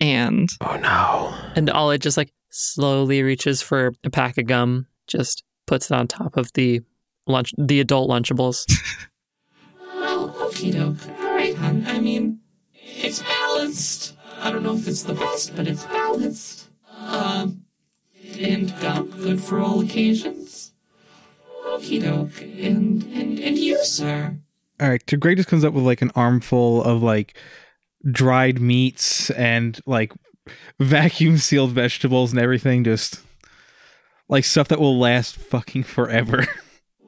And 0.00 0.50
Oh 0.60 0.76
no. 0.76 1.34
And 1.56 1.70
Ollie 1.70 1.98
just 1.98 2.16
like 2.16 2.30
slowly 2.54 3.22
reaches 3.22 3.60
for 3.60 3.92
a 4.04 4.10
pack 4.10 4.38
of 4.38 4.46
gum, 4.46 4.86
just 5.06 5.42
puts 5.66 5.90
it 5.90 5.94
on 5.94 6.06
top 6.06 6.36
of 6.36 6.52
the 6.52 6.80
lunch, 7.26 7.52
the 7.58 7.80
adult 7.80 8.08
Lunchables. 8.08 8.70
Well, 9.94 10.30
okie 10.38 10.72
doke. 10.72 11.08
All 11.20 11.34
right, 11.34 11.54
hon. 11.56 11.84
I 11.86 11.98
mean, 11.98 12.40
it's 12.72 13.22
balanced. 13.22 14.14
I 14.40 14.50
don't 14.52 14.62
know 14.62 14.74
if 14.74 14.86
it's 14.86 15.02
the 15.02 15.14
best, 15.14 15.56
but 15.56 15.66
it's 15.66 15.84
balanced. 15.84 16.68
Um, 16.96 17.64
and 18.38 18.72
gum, 18.80 19.10
good 19.10 19.40
for 19.40 19.58
all 19.58 19.80
occasions. 19.80 20.72
Okie 21.66 22.02
doke. 22.02 22.40
And, 22.40 23.02
and, 23.02 23.38
and 23.40 23.58
you, 23.58 23.84
sir. 23.84 24.36
All 24.80 24.88
right. 24.88 25.02
So 25.08 25.16
Greg 25.16 25.38
just 25.38 25.48
comes 25.48 25.64
up 25.64 25.72
with 25.74 25.84
like 25.84 26.02
an 26.02 26.12
armful 26.14 26.84
of 26.84 27.02
like 27.02 27.36
dried 28.10 28.60
meats 28.60 29.30
and 29.30 29.80
like 29.86 30.12
vacuum 30.78 31.38
sealed 31.38 31.70
vegetables 31.72 32.32
and 32.32 32.40
everything. 32.40 32.84
Just 32.84 33.20
like 34.28 34.44
stuff 34.44 34.68
that 34.68 34.80
will 34.80 34.98
last 34.98 35.36
fucking 35.36 35.84
forever. 35.84 36.46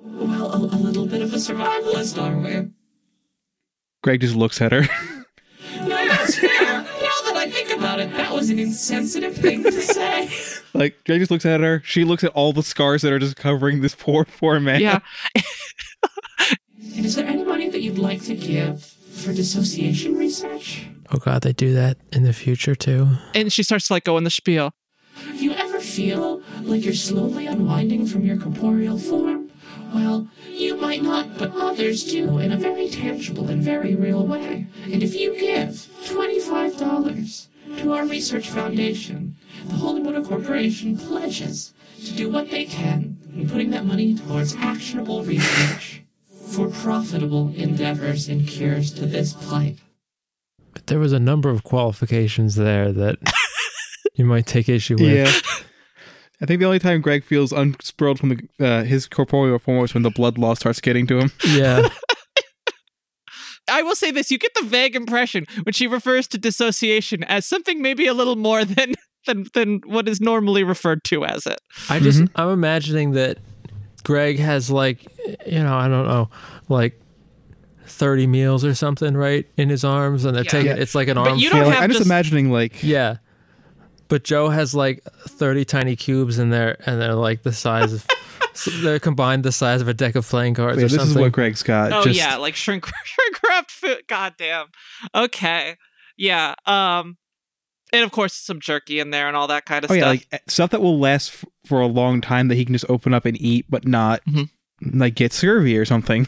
Well, 0.08 0.54
a, 0.54 0.56
a 0.56 0.78
little 0.78 1.04
bit 1.06 1.20
of 1.20 1.34
a 1.34 1.36
survivalist, 1.36 2.16
are 2.22 2.38
we? 2.38 2.70
Greg 4.02 4.20
just 4.22 4.34
looks 4.36 4.62
at 4.62 4.72
her. 4.72 4.82
No, 5.80 5.88
that's 6.08 6.38
fair. 6.38 6.48
now 6.72 6.84
that 7.26 7.34
I 7.36 7.50
think 7.50 7.70
about 7.76 8.00
it, 8.00 8.10
that 8.16 8.32
was 8.32 8.48
an 8.48 8.58
insensitive 8.58 9.36
thing 9.36 9.62
to 9.64 9.72
say. 9.82 10.30
like 10.74 10.96
Greg 11.04 11.18
just 11.20 11.30
looks 11.30 11.44
at 11.44 11.60
her. 11.60 11.82
She 11.84 12.04
looks 12.04 12.24
at 12.24 12.30
all 12.32 12.52
the 12.54 12.62
scars 12.62 13.02
that 13.02 13.12
are 13.12 13.18
just 13.18 13.36
covering 13.36 13.82
this 13.82 13.94
poor, 13.94 14.24
poor 14.24 14.58
man. 14.58 14.80
yeah, 14.80 15.00
And 16.96 17.04
is 17.04 17.14
there 17.16 17.26
any 17.26 17.44
money 17.44 17.68
that 17.68 17.82
you'd 17.82 17.98
like 17.98 18.22
to 18.22 18.34
give 18.34 18.82
for 18.84 19.34
dissociation 19.34 20.16
research? 20.16 20.86
Oh 21.12 21.18
god, 21.18 21.42
they 21.42 21.52
do 21.52 21.72
that 21.74 21.98
in 22.12 22.22
the 22.24 22.32
future 22.32 22.74
too. 22.74 23.08
and 23.34 23.52
she 23.52 23.62
starts 23.62 23.86
to 23.88 23.92
like 23.94 24.04
go 24.04 24.16
in 24.18 24.24
the 24.24 24.30
spiel. 24.30 24.72
You 25.34 25.52
ever 25.52 25.80
feel 25.80 26.42
like 26.62 26.84
you're 26.84 26.94
slowly 26.94 27.46
unwinding 27.46 28.06
from 28.06 28.24
your 28.24 28.36
corporeal 28.36 28.98
form? 28.98 29.50
Well, 29.94 30.28
you 30.50 30.76
might 30.76 31.02
not, 31.02 31.38
but 31.38 31.52
others 31.54 32.04
do 32.04 32.38
in 32.38 32.52
a 32.52 32.56
very 32.56 32.88
tangible 32.90 33.48
and 33.48 33.62
very 33.62 33.94
real 33.94 34.26
way. 34.26 34.66
And 34.84 35.02
if 35.02 35.14
you 35.14 35.38
give 35.38 35.88
$25 36.04 37.46
to 37.78 37.92
our 37.92 38.04
research 38.04 38.50
foundation, 38.50 39.36
the 39.66 39.74
Holy 39.76 40.02
Motor 40.02 40.22
Corporation 40.22 40.98
pledges 40.98 41.72
to 42.04 42.12
do 42.14 42.28
what 42.28 42.50
they 42.50 42.64
can 42.64 43.16
in 43.34 43.48
putting 43.48 43.70
that 43.70 43.86
money 43.86 44.14
towards 44.14 44.54
actionable 44.56 45.22
research 45.24 46.02
for 46.48 46.68
profitable 46.68 47.52
endeavors 47.56 48.28
and 48.28 48.46
cures 48.46 48.92
to 48.94 49.06
this 49.06 49.32
plight. 49.32 49.78
But 50.76 50.88
there 50.88 50.98
was 50.98 51.14
a 51.14 51.18
number 51.18 51.48
of 51.48 51.64
qualifications 51.64 52.54
there 52.54 52.92
that 52.92 53.16
you 54.14 54.26
might 54.26 54.44
take 54.44 54.68
issue 54.68 54.96
with. 55.00 55.10
Yeah. 55.10 55.32
I 56.42 56.44
think 56.44 56.60
the 56.60 56.66
only 56.66 56.78
time 56.78 57.00
Greg 57.00 57.24
feels 57.24 57.50
unspoiled 57.50 58.18
from 58.18 58.28
the, 58.28 58.48
uh, 58.60 58.84
his 58.84 59.08
corporeal 59.08 59.58
form 59.58 59.82
is 59.86 59.94
when 59.94 60.02
the 60.02 60.10
blood 60.10 60.36
loss 60.36 60.58
starts 60.58 60.82
getting 60.82 61.06
to 61.06 61.18
him. 61.18 61.32
Yeah. 61.46 61.88
I 63.70 63.80
will 63.80 63.96
say 63.96 64.10
this: 64.10 64.30
you 64.30 64.38
get 64.38 64.52
the 64.52 64.66
vague 64.66 64.94
impression 64.94 65.46
when 65.62 65.72
she 65.72 65.86
refers 65.86 66.28
to 66.28 66.38
dissociation 66.38 67.24
as 67.24 67.46
something 67.46 67.80
maybe 67.80 68.06
a 68.06 68.12
little 68.12 68.36
more 68.36 68.62
than 68.66 68.96
than 69.26 69.46
than 69.54 69.80
what 69.86 70.06
is 70.06 70.20
normally 70.20 70.62
referred 70.62 71.04
to 71.04 71.24
as 71.24 71.46
it. 71.46 71.58
I 71.88 72.00
just 72.00 72.22
I'm 72.36 72.50
imagining 72.50 73.12
that 73.12 73.38
Greg 74.04 74.38
has 74.38 74.70
like 74.70 75.06
you 75.46 75.62
know, 75.62 75.74
I 75.74 75.88
don't 75.88 76.06
know, 76.06 76.28
like 76.68 77.00
30 77.86 78.26
meals 78.26 78.64
or 78.64 78.74
something, 78.74 79.16
right, 79.16 79.46
in 79.56 79.68
his 79.68 79.84
arms 79.84 80.24
and 80.24 80.36
they're 80.36 80.44
Yeah. 80.44 80.50
taking 80.50 80.66
Yeah. 80.76 80.82
it's 80.82 80.94
like 80.94 81.08
an 81.08 81.14
But 81.16 81.28
arm 81.28 81.38
you 81.38 81.50
don't 81.50 81.64
like, 81.64 81.74
have 81.74 81.82
I'm 81.84 81.90
just 81.90 82.00
just- 82.00 82.06
imagining 82.10 82.50
like 82.50 82.82
Yeah. 82.82 83.16
But 84.08 84.22
Joe 84.24 84.48
has 84.50 84.74
like 84.74 85.02
30 85.28 85.64
tiny 85.64 85.96
cubes 85.96 86.38
in 86.38 86.50
there 86.50 86.76
and 86.86 87.00
they're 87.00 87.14
like 87.14 87.42
the 87.42 87.52
size 87.52 87.92
of 87.92 88.06
so 88.54 88.70
they're 88.70 88.98
combined 89.00 89.42
the 89.44 89.52
size 89.52 89.80
of 89.80 89.88
a 89.88 89.94
deck 89.94 90.14
of 90.14 90.26
playing 90.26 90.54
cards 90.54 90.78
yeah, 90.78 90.84
or 90.84 90.88
this 90.88 90.96
something. 90.96 91.16
is 91.16 91.20
what 91.20 91.32
Greg's 91.32 91.62
got. 91.62 91.92
Oh 91.92 92.04
just, 92.04 92.16
yeah, 92.18 92.36
like 92.36 92.54
shrink 92.54 92.86
shrink 93.04 93.42
wrapped 93.42 93.70
food. 93.70 94.02
God 94.08 94.34
damn. 94.38 94.66
Okay. 95.14 95.76
Yeah. 96.16 96.54
Um 96.66 97.16
and 97.92 98.04
of 98.04 98.10
course 98.12 98.32
some 98.34 98.60
jerky 98.60 98.98
in 99.00 99.10
there 99.10 99.26
and 99.28 99.36
all 99.36 99.46
that 99.48 99.64
kind 99.66 99.84
of 99.84 99.90
Oh 99.90 99.94
stuff. 99.94 100.04
yeah, 100.04 100.08
like 100.08 100.26
uh, 100.32 100.38
stuff 100.48 100.70
that 100.70 100.80
will 100.82 100.98
last 100.98 101.30
f- 101.34 101.44
for 101.64 101.80
a 101.80 101.86
long 101.86 102.20
time 102.20 102.48
that 102.48 102.54
he 102.56 102.64
can 102.64 102.74
just 102.74 102.86
open 102.88 103.12
up 103.14 103.24
and 103.26 103.40
eat, 103.40 103.66
but 103.68 103.86
not 103.86 104.24
Mhm. 104.26 104.50
like 104.92 105.14
get 105.16 105.32
scurvy 105.32 105.76
or 105.76 105.84
something. 105.84 106.26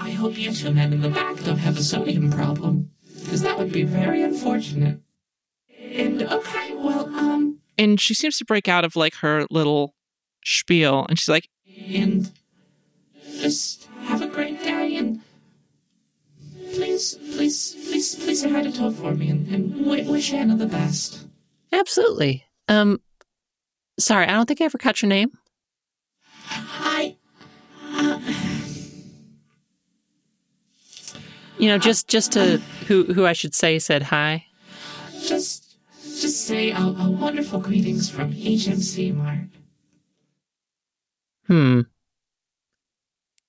I 0.00 0.10
hope 0.10 0.38
you 0.38 0.52
two 0.52 0.70
men 0.72 0.92
in 0.92 1.00
the 1.00 1.08
back 1.08 1.42
don't 1.44 1.58
have 1.58 1.76
a 1.76 1.82
sodium 1.82 2.30
problem, 2.30 2.90
because 3.22 3.42
that 3.42 3.58
would 3.58 3.72
be 3.72 3.82
very 3.82 4.22
unfortunate. 4.22 5.00
And 5.78 6.22
okay, 6.22 6.74
well, 6.74 7.06
um, 7.14 7.58
and 7.76 8.00
she 8.00 8.14
seems 8.14 8.38
to 8.38 8.44
break 8.44 8.68
out 8.68 8.84
of 8.84 8.96
like 8.96 9.16
her 9.16 9.46
little 9.50 9.94
spiel 10.44 11.04
and 11.08 11.18
she's 11.18 11.28
like, 11.28 11.48
and 11.88 12.30
just 13.38 13.88
have 14.02 14.22
a 14.22 14.26
great 14.26 14.62
day, 14.62 14.96
and 14.96 15.20
please, 16.72 17.14
please, 17.34 17.74
please, 17.88 18.14
please 18.16 18.40
say 18.40 18.50
hi 18.50 18.62
to 18.62 18.72
Toad 18.72 18.96
for 18.96 19.14
me, 19.14 19.28
and, 19.30 19.48
and 19.48 20.08
wish 20.08 20.32
Anna 20.32 20.56
the 20.56 20.66
best. 20.66 21.26
Absolutely. 21.72 22.44
Um, 22.68 23.00
sorry, 23.98 24.26
I 24.26 24.32
don't 24.32 24.46
think 24.46 24.60
I 24.60 24.64
ever 24.64 24.78
caught 24.78 25.02
your 25.02 25.08
name. 25.08 25.32
I, 26.50 27.16
You 31.58 31.68
know, 31.68 31.78
just 31.78 32.08
just 32.08 32.32
to 32.32 32.58
who 32.86 33.04
who 33.04 33.26
I 33.26 33.32
should 33.32 33.54
say 33.54 33.78
said 33.78 34.02
hi. 34.04 34.46
just, 35.26 35.76
just 36.02 36.46
say 36.46 36.70
a, 36.70 36.78
a 36.78 37.10
wonderful 37.10 37.58
greetings 37.60 38.08
from 38.08 38.32
HMC 38.32 39.14
Mark. 39.14 39.38
Hmm. 41.46 41.80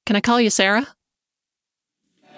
Can 0.05 0.15
I 0.15 0.21
call 0.21 0.41
you 0.41 0.49
Sarah? 0.49 0.87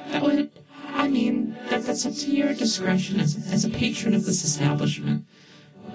That 0.10 0.24
would, 0.24 0.52
I 0.90 1.08
mean, 1.08 1.56
that, 1.70 1.84
that's 1.84 2.06
up 2.06 2.14
to 2.16 2.32
your 2.32 2.54
discretion 2.54 3.20
as, 3.22 3.38
as 3.54 3.64
a 3.64 3.70
patron 3.70 4.14
of 4.14 4.26
this 4.26 4.44
establishment. 4.44 5.26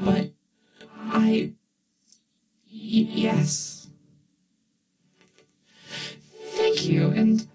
But 0.00 0.30
I, 0.90 1.52
y- 2.72 3.10
yes. 3.10 3.88
Thank 6.54 6.86
you, 6.86 7.10
and 7.10 7.46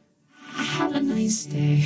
have 0.51 0.93
a 0.93 1.01
nice 1.01 1.45
day. 1.45 1.85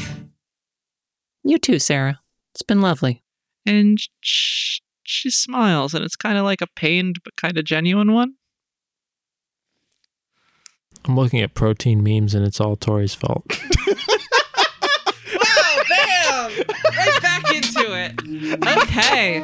You 1.46 1.60
too, 1.60 1.78
Sarah. 1.78 2.20
It's 2.54 2.64
been 2.64 2.82
lovely. 2.82 3.24
And 3.68 4.00
sh- 4.20 4.80
she 5.04 5.30
smiles, 5.30 5.94
and 5.94 6.04
it's 6.04 6.16
kind 6.16 6.40
of 6.40 6.44
like 6.44 6.62
a 6.62 6.68
pained 6.68 7.20
but 7.24 7.36
kind 7.36 7.56
of 7.58 7.64
genuine 7.66 8.12
one. 8.12 8.34
I'm 11.06 11.16
looking 11.16 11.42
at 11.42 11.54
protein 11.54 12.02
memes 12.04 12.34
and 12.34 12.44
it's 12.46 12.60
all 12.60 12.76
Tori's 12.76 13.14
fault. 13.14 13.46
Wow, 15.38 15.82
bam! 15.90 16.52
right 16.98 17.22
back 17.22 17.54
into 17.54 17.94
it. 17.94 18.14
Okay. 18.84 19.42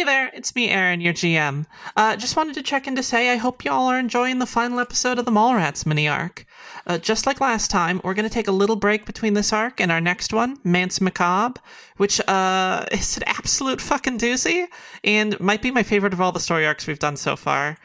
Hey 0.00 0.04
there, 0.04 0.30
it's 0.32 0.54
me, 0.54 0.70
Aaron, 0.70 1.02
your 1.02 1.12
GM. 1.12 1.66
Uh, 1.94 2.16
just 2.16 2.34
wanted 2.34 2.54
to 2.54 2.62
check 2.62 2.86
in 2.86 2.96
to 2.96 3.02
say 3.02 3.30
I 3.30 3.36
hope 3.36 3.66
y'all 3.66 3.86
are 3.88 3.98
enjoying 3.98 4.38
the 4.38 4.46
final 4.46 4.80
episode 4.80 5.18
of 5.18 5.26
the 5.26 5.30
Mallrats 5.30 5.84
mini 5.84 6.08
arc. 6.08 6.46
Uh, 6.86 6.96
just 6.96 7.26
like 7.26 7.38
last 7.38 7.70
time, 7.70 8.00
we're 8.02 8.14
going 8.14 8.26
to 8.26 8.32
take 8.32 8.48
a 8.48 8.50
little 8.50 8.76
break 8.76 9.04
between 9.04 9.34
this 9.34 9.52
arc 9.52 9.78
and 9.78 9.92
our 9.92 10.00
next 10.00 10.32
one, 10.32 10.56
Manse 10.64 11.02
Macabre, 11.02 11.60
which 11.98 12.18
uh, 12.26 12.86
is 12.92 13.18
an 13.18 13.24
absolute 13.26 13.82
fucking 13.82 14.16
doozy 14.16 14.68
and 15.04 15.38
might 15.38 15.60
be 15.60 15.70
my 15.70 15.82
favorite 15.82 16.14
of 16.14 16.20
all 16.22 16.32
the 16.32 16.40
story 16.40 16.66
arcs 16.66 16.86
we've 16.86 16.98
done 16.98 17.18
so 17.18 17.36
far. 17.36 17.76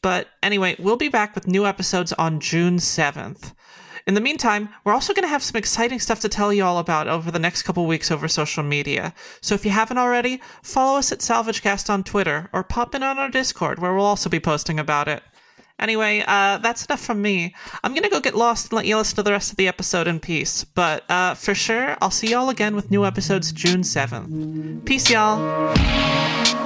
But 0.00 0.28
anyway, 0.44 0.76
we'll 0.78 0.96
be 0.96 1.08
back 1.08 1.34
with 1.34 1.48
new 1.48 1.66
episodes 1.66 2.12
on 2.12 2.38
June 2.38 2.76
7th. 2.76 3.52
In 4.06 4.14
the 4.14 4.20
meantime, 4.20 4.68
we're 4.84 4.92
also 4.92 5.14
going 5.14 5.22
to 5.24 5.30
have 5.30 5.42
some 5.42 5.56
exciting 5.56 5.98
stuff 5.98 6.20
to 6.20 6.28
tell 6.28 6.52
you 6.52 6.62
all 6.62 6.78
about 6.78 7.08
over 7.08 7.30
the 7.30 7.38
next 7.38 7.62
couple 7.62 7.86
weeks 7.86 8.10
over 8.10 8.28
social 8.28 8.62
media. 8.62 9.14
So 9.40 9.54
if 9.54 9.64
you 9.64 9.70
haven't 9.70 9.96
already, 9.96 10.42
follow 10.62 10.98
us 10.98 11.10
at 11.10 11.20
SalvageCast 11.20 11.88
on 11.88 12.04
Twitter 12.04 12.50
or 12.52 12.62
pop 12.62 12.94
in 12.94 13.02
on 13.02 13.18
our 13.18 13.30
Discord 13.30 13.78
where 13.78 13.94
we'll 13.94 14.04
also 14.04 14.28
be 14.28 14.40
posting 14.40 14.78
about 14.78 15.08
it. 15.08 15.22
Anyway, 15.78 16.22
uh, 16.26 16.58
that's 16.58 16.84
enough 16.84 17.00
from 17.00 17.20
me. 17.22 17.54
I'm 17.82 17.92
going 17.92 18.04
to 18.04 18.10
go 18.10 18.20
get 18.20 18.34
lost 18.36 18.66
and 18.66 18.76
let 18.76 18.86
you 18.86 18.96
listen 18.96 19.16
to 19.16 19.22
the 19.22 19.32
rest 19.32 19.50
of 19.50 19.56
the 19.56 19.68
episode 19.68 20.06
in 20.06 20.20
peace. 20.20 20.64
But 20.64 21.10
uh, 21.10 21.34
for 21.34 21.54
sure, 21.54 21.96
I'll 22.00 22.10
see 22.10 22.30
y'all 22.30 22.50
again 22.50 22.76
with 22.76 22.90
new 22.90 23.04
episodes 23.04 23.52
June 23.52 23.80
7th. 23.80 24.84
Peace, 24.84 25.10
y'all. 25.10 26.63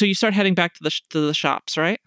So 0.00 0.06
you 0.06 0.14
start 0.14 0.32
heading 0.32 0.54
back 0.54 0.72
to 0.72 0.82
the 0.82 0.88
sh- 0.88 1.02
to 1.10 1.20
the 1.20 1.34
shops, 1.34 1.76
right? 1.76 2.00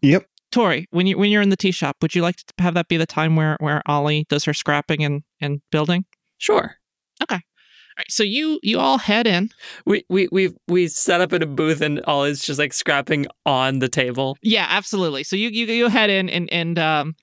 Yep. 0.00 0.26
Tori, 0.52 0.86
when 0.92 1.08
you 1.08 1.18
when 1.18 1.28
you're 1.28 1.42
in 1.42 1.48
the 1.48 1.56
tea 1.56 1.72
shop, 1.72 1.96
would 2.00 2.14
you 2.14 2.22
like 2.22 2.36
to 2.36 2.44
have 2.60 2.74
that 2.74 2.86
be 2.86 2.96
the 2.96 3.04
time 3.04 3.34
where 3.34 3.56
where 3.58 3.82
Ollie 3.86 4.26
does 4.28 4.44
her 4.44 4.54
scrapping 4.54 5.02
and 5.02 5.24
and 5.40 5.60
building? 5.72 6.04
Sure. 6.38 6.76
Okay. 7.20 7.34
All 7.34 7.98
right, 7.98 8.06
so 8.08 8.22
you 8.22 8.60
you 8.62 8.78
all 8.78 8.98
head 8.98 9.26
in. 9.26 9.50
We 9.84 10.04
we 10.08 10.28
we 10.30 10.54
we 10.68 10.86
set 10.86 11.20
up 11.20 11.32
in 11.32 11.42
a 11.42 11.46
booth 11.46 11.80
and 11.80 11.98
all 12.02 12.22
is 12.22 12.44
just 12.44 12.60
like 12.60 12.72
scrapping 12.72 13.26
on 13.44 13.80
the 13.80 13.88
table. 13.88 14.38
Yeah, 14.40 14.68
absolutely. 14.68 15.24
So 15.24 15.34
you 15.34 15.48
you 15.48 15.66
you 15.66 15.88
head 15.88 16.10
in 16.10 16.30
and 16.30 16.48
and 16.52 16.78
um 16.78 17.16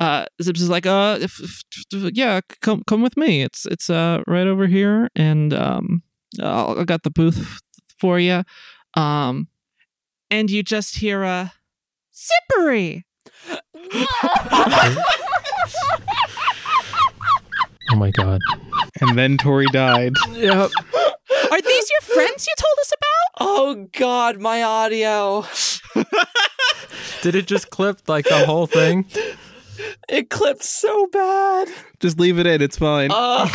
uh 0.00 0.26
Zips 0.42 0.60
is 0.60 0.68
like 0.68 0.84
uh 0.84 1.18
if, 1.20 1.40
if, 1.40 2.10
yeah 2.12 2.40
come 2.60 2.82
come 2.88 3.02
with 3.02 3.16
me. 3.16 3.42
It's 3.42 3.66
it's 3.66 3.88
uh 3.88 4.24
right 4.26 4.48
over 4.48 4.66
here 4.66 5.10
and 5.14 5.54
um 5.54 6.02
I'll, 6.42 6.80
I 6.80 6.82
got 6.82 7.04
the 7.04 7.10
booth 7.10 7.60
for 8.00 8.18
you. 8.18 8.42
Um 8.96 9.48
and 10.30 10.50
you 10.50 10.62
just 10.62 10.96
hear 10.96 11.22
a 11.22 11.52
zippery. 12.12 13.04
Oh 17.90 17.96
my 17.96 18.10
god. 18.10 18.40
And 19.00 19.18
then 19.18 19.36
Tori 19.36 19.66
died. 19.66 20.14
Yep. 20.32 20.70
Are 21.50 21.60
these 21.60 21.90
your 21.90 22.00
friends 22.14 22.46
you 22.46 22.54
told 22.56 22.78
us 22.80 22.92
about? 22.92 23.46
Oh 23.46 23.88
God, 23.96 24.38
my 24.40 24.62
audio. 24.62 25.44
Did 27.22 27.34
it 27.34 27.46
just 27.46 27.70
clip 27.70 28.08
like 28.08 28.24
the 28.24 28.44
whole 28.46 28.66
thing? 28.66 29.06
It 30.08 30.30
clipped 30.30 30.62
so 30.62 31.06
bad. 31.08 31.68
Just 32.00 32.18
leave 32.18 32.38
it 32.38 32.46
in. 32.46 32.62
It's 32.62 32.78
fine. 32.78 33.10
Uh, 33.12 33.48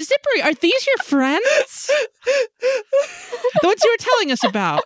Zippery, 0.00 0.44
are 0.44 0.54
these 0.54 0.86
your 0.86 0.98
friends? 1.04 1.90
the 3.60 3.66
ones 3.66 3.80
you 3.84 3.90
were 3.90 4.04
telling 4.04 4.32
us 4.32 4.44
about. 4.44 4.84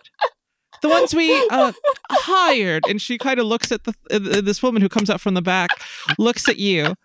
The 0.81 0.89
ones 0.89 1.15
we 1.15 1.33
uh, 1.49 1.71
hired. 2.09 2.83
And 2.87 3.01
she 3.01 3.17
kind 3.17 3.39
of 3.39 3.45
looks 3.45 3.71
at 3.71 3.85
the 3.85 3.93
uh, 4.11 4.41
this 4.41 4.61
woman 4.61 4.81
who 4.81 4.89
comes 4.89 5.09
out 5.09 5.21
from 5.21 5.33
the 5.33 5.41
back, 5.41 5.69
looks 6.17 6.49
at 6.49 6.57
you. 6.57 6.95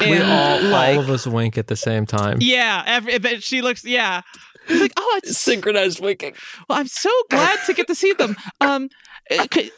And 0.00 0.10
We 0.10 0.18
all, 0.20 0.62
like, 0.62 0.96
all 0.96 1.02
of 1.04 1.10
us 1.10 1.26
wink 1.26 1.56
at 1.56 1.68
the 1.68 1.76
same 1.76 2.06
time. 2.06 2.38
yeah, 2.40 2.82
every, 2.86 3.18
but 3.18 3.42
she 3.42 3.62
looks, 3.62 3.84
yeah. 3.84 4.22
She's 4.66 4.80
like, 4.80 4.92
oh, 4.96 5.20
it's, 5.22 5.38
synchronized 5.38 6.00
winking. 6.00 6.34
well, 6.68 6.78
I'm 6.78 6.88
so 6.88 7.10
glad 7.28 7.58
to 7.66 7.72
get 7.74 7.86
to 7.86 7.94
see 7.94 8.12
them. 8.14 8.36
Um, 8.60 8.88
uh, 9.30 9.46
could, 9.50 9.70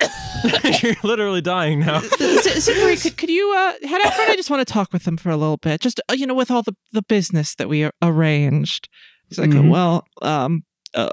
You're 0.82 0.94
literally 1.02 1.40
dying 1.40 1.80
now. 1.80 2.00
Z- 2.18 2.18
Zippery, 2.18 3.02
could, 3.02 3.16
could 3.16 3.30
you 3.30 3.52
uh, 3.56 3.72
head 3.86 4.00
out 4.06 4.14
front? 4.14 4.30
I 4.30 4.36
just 4.36 4.50
want 4.50 4.66
to 4.66 4.72
talk 4.72 4.92
with 4.92 5.04
them 5.04 5.16
for 5.16 5.30
a 5.30 5.36
little 5.36 5.56
bit. 5.56 5.80
Just, 5.80 6.00
uh, 6.08 6.14
you 6.14 6.26
know, 6.26 6.34
with 6.34 6.50
all 6.50 6.62
the, 6.62 6.74
the 6.92 7.02
business 7.02 7.54
that 7.56 7.68
we 7.68 7.90
arranged. 8.02 8.88
He's 9.28 9.38
like, 9.38 9.50
Mhm. 9.50 9.68
well, 9.70 10.04
um, 10.22 10.62
uh, 10.94 11.10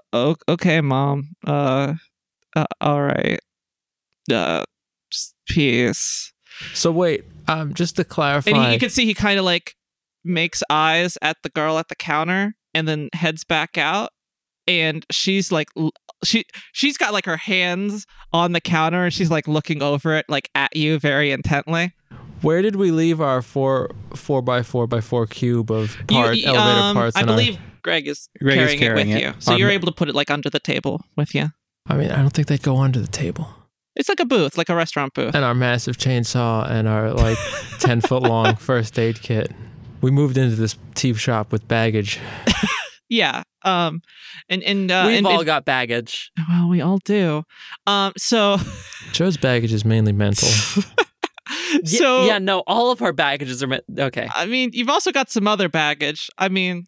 okay, 0.48 0.82
mom. 0.82 1.36
Uh, 1.46 1.96
uh, 2.56 2.66
all 2.80 3.02
right. 3.02 3.40
Uh, 4.32 4.64
just 5.12 5.36
peace. 5.50 6.32
So 6.74 6.92
wait, 6.92 7.26
um, 7.48 7.74
just 7.74 7.96
to 7.98 8.04
clarify, 8.04 8.52
And 8.52 8.66
he, 8.68 8.74
you 8.74 8.80
can 8.80 8.90
see 8.90 9.06
he 9.06 9.14
kind 9.14 9.38
of 9.40 9.46
like 9.46 9.76
makes 10.24 10.64
eyes 10.70 11.18
at 11.22 11.38
the 11.44 11.50
girl 11.50 11.78
at 11.78 11.90
the 11.90 11.96
counter 11.96 12.56
and 12.74 12.88
then 12.88 13.10
heads 13.14 13.44
back 13.44 13.78
out. 13.78 14.12
And 14.68 15.06
she's 15.12 15.52
like, 15.52 15.68
l- 15.78 15.92
she 16.24 16.46
she's 16.74 16.98
got 16.98 17.14
like 17.14 17.26
her 17.26 17.38
hands 17.38 18.06
on 18.34 18.52
the 18.54 18.62
counter 18.62 19.04
and 19.06 19.14
she's 19.14 19.30
like 19.30 19.48
looking 19.48 19.82
over 19.82 20.16
it 20.16 20.26
like 20.30 20.50
at 20.56 20.76
you 20.76 20.98
very 21.00 21.32
intently. 21.32 21.94
where 22.42 22.62
did 22.62 22.76
we 22.76 22.92
leave 22.92 23.20
our 23.22 23.42
four 23.42 23.92
four 24.16 24.42
by 24.42 24.62
four 24.64 24.88
by 24.88 25.02
four 25.02 25.26
cube 25.28 25.72
of 25.72 25.96
You- 25.98 26.06
part 26.06 26.38
you- 26.38 26.46
elevator 26.48 26.80
um, 26.82 26.96
parts? 26.96 27.16
I 27.16 27.22
and 27.22 27.30
our- 27.30 27.36
believe 27.36 27.58
Greg 27.84 28.08
is 28.08 28.30
Greg 28.42 28.58
is 28.58 28.64
carrying, 28.64 28.80
carrying 28.80 29.10
it 29.10 29.14
with 29.16 29.24
it. 29.24 29.26
you, 29.28 29.34
so 29.40 29.56
you're 29.56 29.70
Um, 29.70 29.76
able 29.76 29.86
to 29.88 29.92
put 29.92 30.10
it 30.10 30.16
like 30.16 30.32
under 30.32 30.50
the 30.50 30.60
table 30.60 31.06
with 31.16 31.36
you. 31.36 31.52
I 31.88 31.96
mean, 31.96 32.10
I 32.10 32.16
don't 32.18 32.32
think 32.32 32.48
they'd 32.48 32.64
go 32.64 32.78
under 32.78 33.00
the 33.00 33.08
table. 33.08 33.48
It's 33.96 34.10
like 34.10 34.20
a 34.20 34.26
booth, 34.26 34.58
like 34.58 34.70
a 34.70 34.76
restaurant 34.76 35.14
booth. 35.14 35.36
And 35.36 35.46
our 35.46 35.54
massive 35.54 35.96
chainsaw 35.98 36.68
and 36.70 36.88
our 36.88 37.14
like 37.14 37.38
ten 37.80 38.02
foot 38.02 38.24
long 38.24 38.56
first 38.70 38.98
aid 38.98 39.22
kit. 39.22 39.52
We 40.02 40.10
moved 40.12 40.38
into 40.38 40.56
this 40.56 40.78
tea 40.96 41.14
shop 41.14 41.52
with 41.52 41.68
baggage. 41.68 42.20
Yeah. 43.10 43.44
Um. 43.64 44.02
And 44.50 44.64
and 44.64 44.92
uh, 44.92 45.06
We've 45.08 45.18
and, 45.18 45.28
all 45.28 45.38
and- 45.40 45.46
got 45.46 45.66
baggage. 45.66 46.32
well, 46.50 46.70
we 46.70 46.82
all 46.82 47.00
do. 47.06 47.44
Um. 47.88 48.14
So 48.18 48.58
Joe's 49.12 49.38
baggage 49.38 49.74
is 49.74 49.86
mainly 49.86 50.12
mental. 50.14 50.50
So 51.84 52.26
yeah, 52.26 52.40
no, 52.40 52.64
all 52.66 52.90
of 52.92 53.02
our 53.02 53.14
baggages 53.14 53.62
are 53.62 53.68
meant. 53.68 53.84
Okay. 54.00 54.28
I 54.34 54.46
mean, 54.48 54.72
you've 54.74 54.90
also 54.90 55.12
got 55.12 55.30
some 55.30 55.48
other 55.48 55.70
baggage. 55.70 56.30
I 56.38 56.48
mean, 56.50 56.88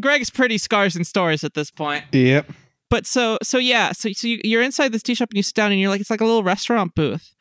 Greg's 0.00 0.30
pretty 0.30 0.58
scars 0.58 0.94
and 0.94 1.04
stories 1.06 1.42
at 1.42 1.54
this 1.54 1.70
point. 1.70 2.04
Yep. 2.12 2.46
but 2.90 3.06
so 3.06 3.38
so 3.42 3.58
yeah, 3.58 3.90
so 3.92 4.12
so 4.12 4.28
you, 4.28 4.40
you're 4.44 4.62
inside 4.62 4.92
this 4.92 5.02
tea 5.02 5.14
shop 5.14 5.30
and 5.30 5.36
you 5.36 5.42
sit 5.42 5.54
down 5.54 5.72
and 5.72 5.80
you're 5.80 5.88
like 5.90 6.00
it's 6.00 6.10
like 6.10 6.20
a 6.20 6.24
little 6.26 6.44
restaurant 6.44 6.94
booth, 6.94 7.34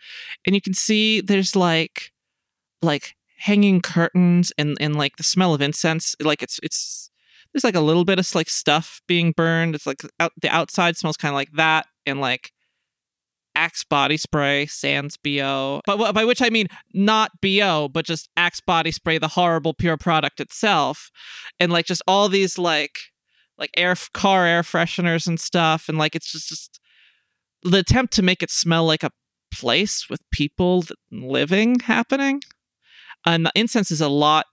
and 0.48 0.56
you 0.56 0.62
can 0.62 0.74
see 0.74 1.22
there's 1.22 1.56
like 1.56 2.12
like 2.82 3.16
hanging 3.40 3.82
curtains 3.82 4.52
and 4.58 4.78
and 4.80 4.96
like 4.96 5.18
the 5.18 5.24
smell 5.24 5.54
of 5.54 5.62
incense. 5.62 6.16
Like 6.20 6.42
it's 6.42 6.60
it's 6.64 7.09
there's 7.54 7.64
like 7.64 7.76
a 7.76 7.82
little 7.82 8.06
bit 8.06 8.20
of 8.20 8.36
like 8.36 8.50
stuff 8.50 9.02
being 9.08 9.32
burned. 9.32 9.76
It's 9.76 9.88
like 9.88 10.02
out, 10.20 10.32
the 10.42 10.50
outside 10.50 10.98
smells 10.98 11.18
kind 11.18 11.32
of 11.32 11.36
like 11.36 11.52
that 11.54 11.88
and 12.06 12.22
like 12.22 12.52
Axe 13.56 13.84
body 13.84 14.16
spray, 14.16 14.68
Sans 14.68 15.18
BO, 15.18 15.82
but 15.86 16.14
by 16.14 16.24
which 16.24 16.42
I 16.42 16.50
mean 16.50 16.68
not 16.94 17.32
BO, 17.42 17.90
but 17.92 18.06
just 18.06 18.30
Axe 18.38 18.62
body 18.62 18.92
spray, 18.92 19.18
the 19.18 19.30
horrible 19.30 19.74
pure 19.74 19.98
product 19.98 20.40
itself, 20.40 21.10
and 21.60 21.72
like 21.72 21.86
just 21.86 22.02
all 22.08 22.30
these 22.30 22.58
like 22.58 23.00
like 23.58 23.72
air 23.76 23.96
car 24.14 24.46
air 24.46 24.62
fresheners 24.62 25.28
and 25.28 25.40
stuff, 25.40 25.90
and 25.90 25.98
like 25.98 26.16
it's 26.16 26.32
just 26.32 26.48
just 26.48 26.80
the 27.64 27.80
attempt 27.80 28.14
to 28.14 28.22
make 28.22 28.42
it 28.42 28.52
smell 28.52 28.86
like 28.86 29.04
a 29.04 29.12
place 29.54 30.10
with 30.10 30.22
people 30.32 30.86
living 31.12 31.80
happening, 31.80 32.42
and 33.26 33.46
the 33.46 33.52
incense 33.56 33.92
is 33.92 34.00
a 34.00 34.08
lot 34.08 34.46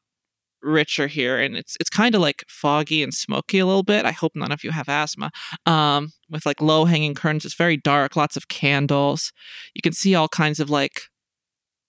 richer 0.67 1.07
here 1.07 1.39
and 1.39 1.57
it's 1.57 1.77
it's 1.81 1.91
kind 1.91 2.15
of 2.15 2.21
like 2.21 2.45
foggy 2.49 3.03
and 3.03 3.15
smoky 3.15 3.59
a 3.59 3.67
little 3.67 3.83
bit 3.83 4.05
i 4.05 4.11
hope 4.13 4.33
none 4.35 4.53
of 4.53 4.65
you 4.65 4.71
have 4.71 4.89
asthma 4.89 5.31
um 5.65 6.13
with 6.29 6.45
like 6.45 6.61
low 6.61 6.85
hanging 6.85 7.15
curtains 7.15 7.45
it's 7.45 7.55
very 7.55 7.77
dark 7.77 8.17
lots 8.17 8.37
of 8.37 8.49
candles 8.49 9.33
you 9.75 9.83
can 9.83 9.93
see 9.93 10.15
all 10.15 10.29
kinds 10.29 10.61
of 10.61 10.69
like 10.69 11.03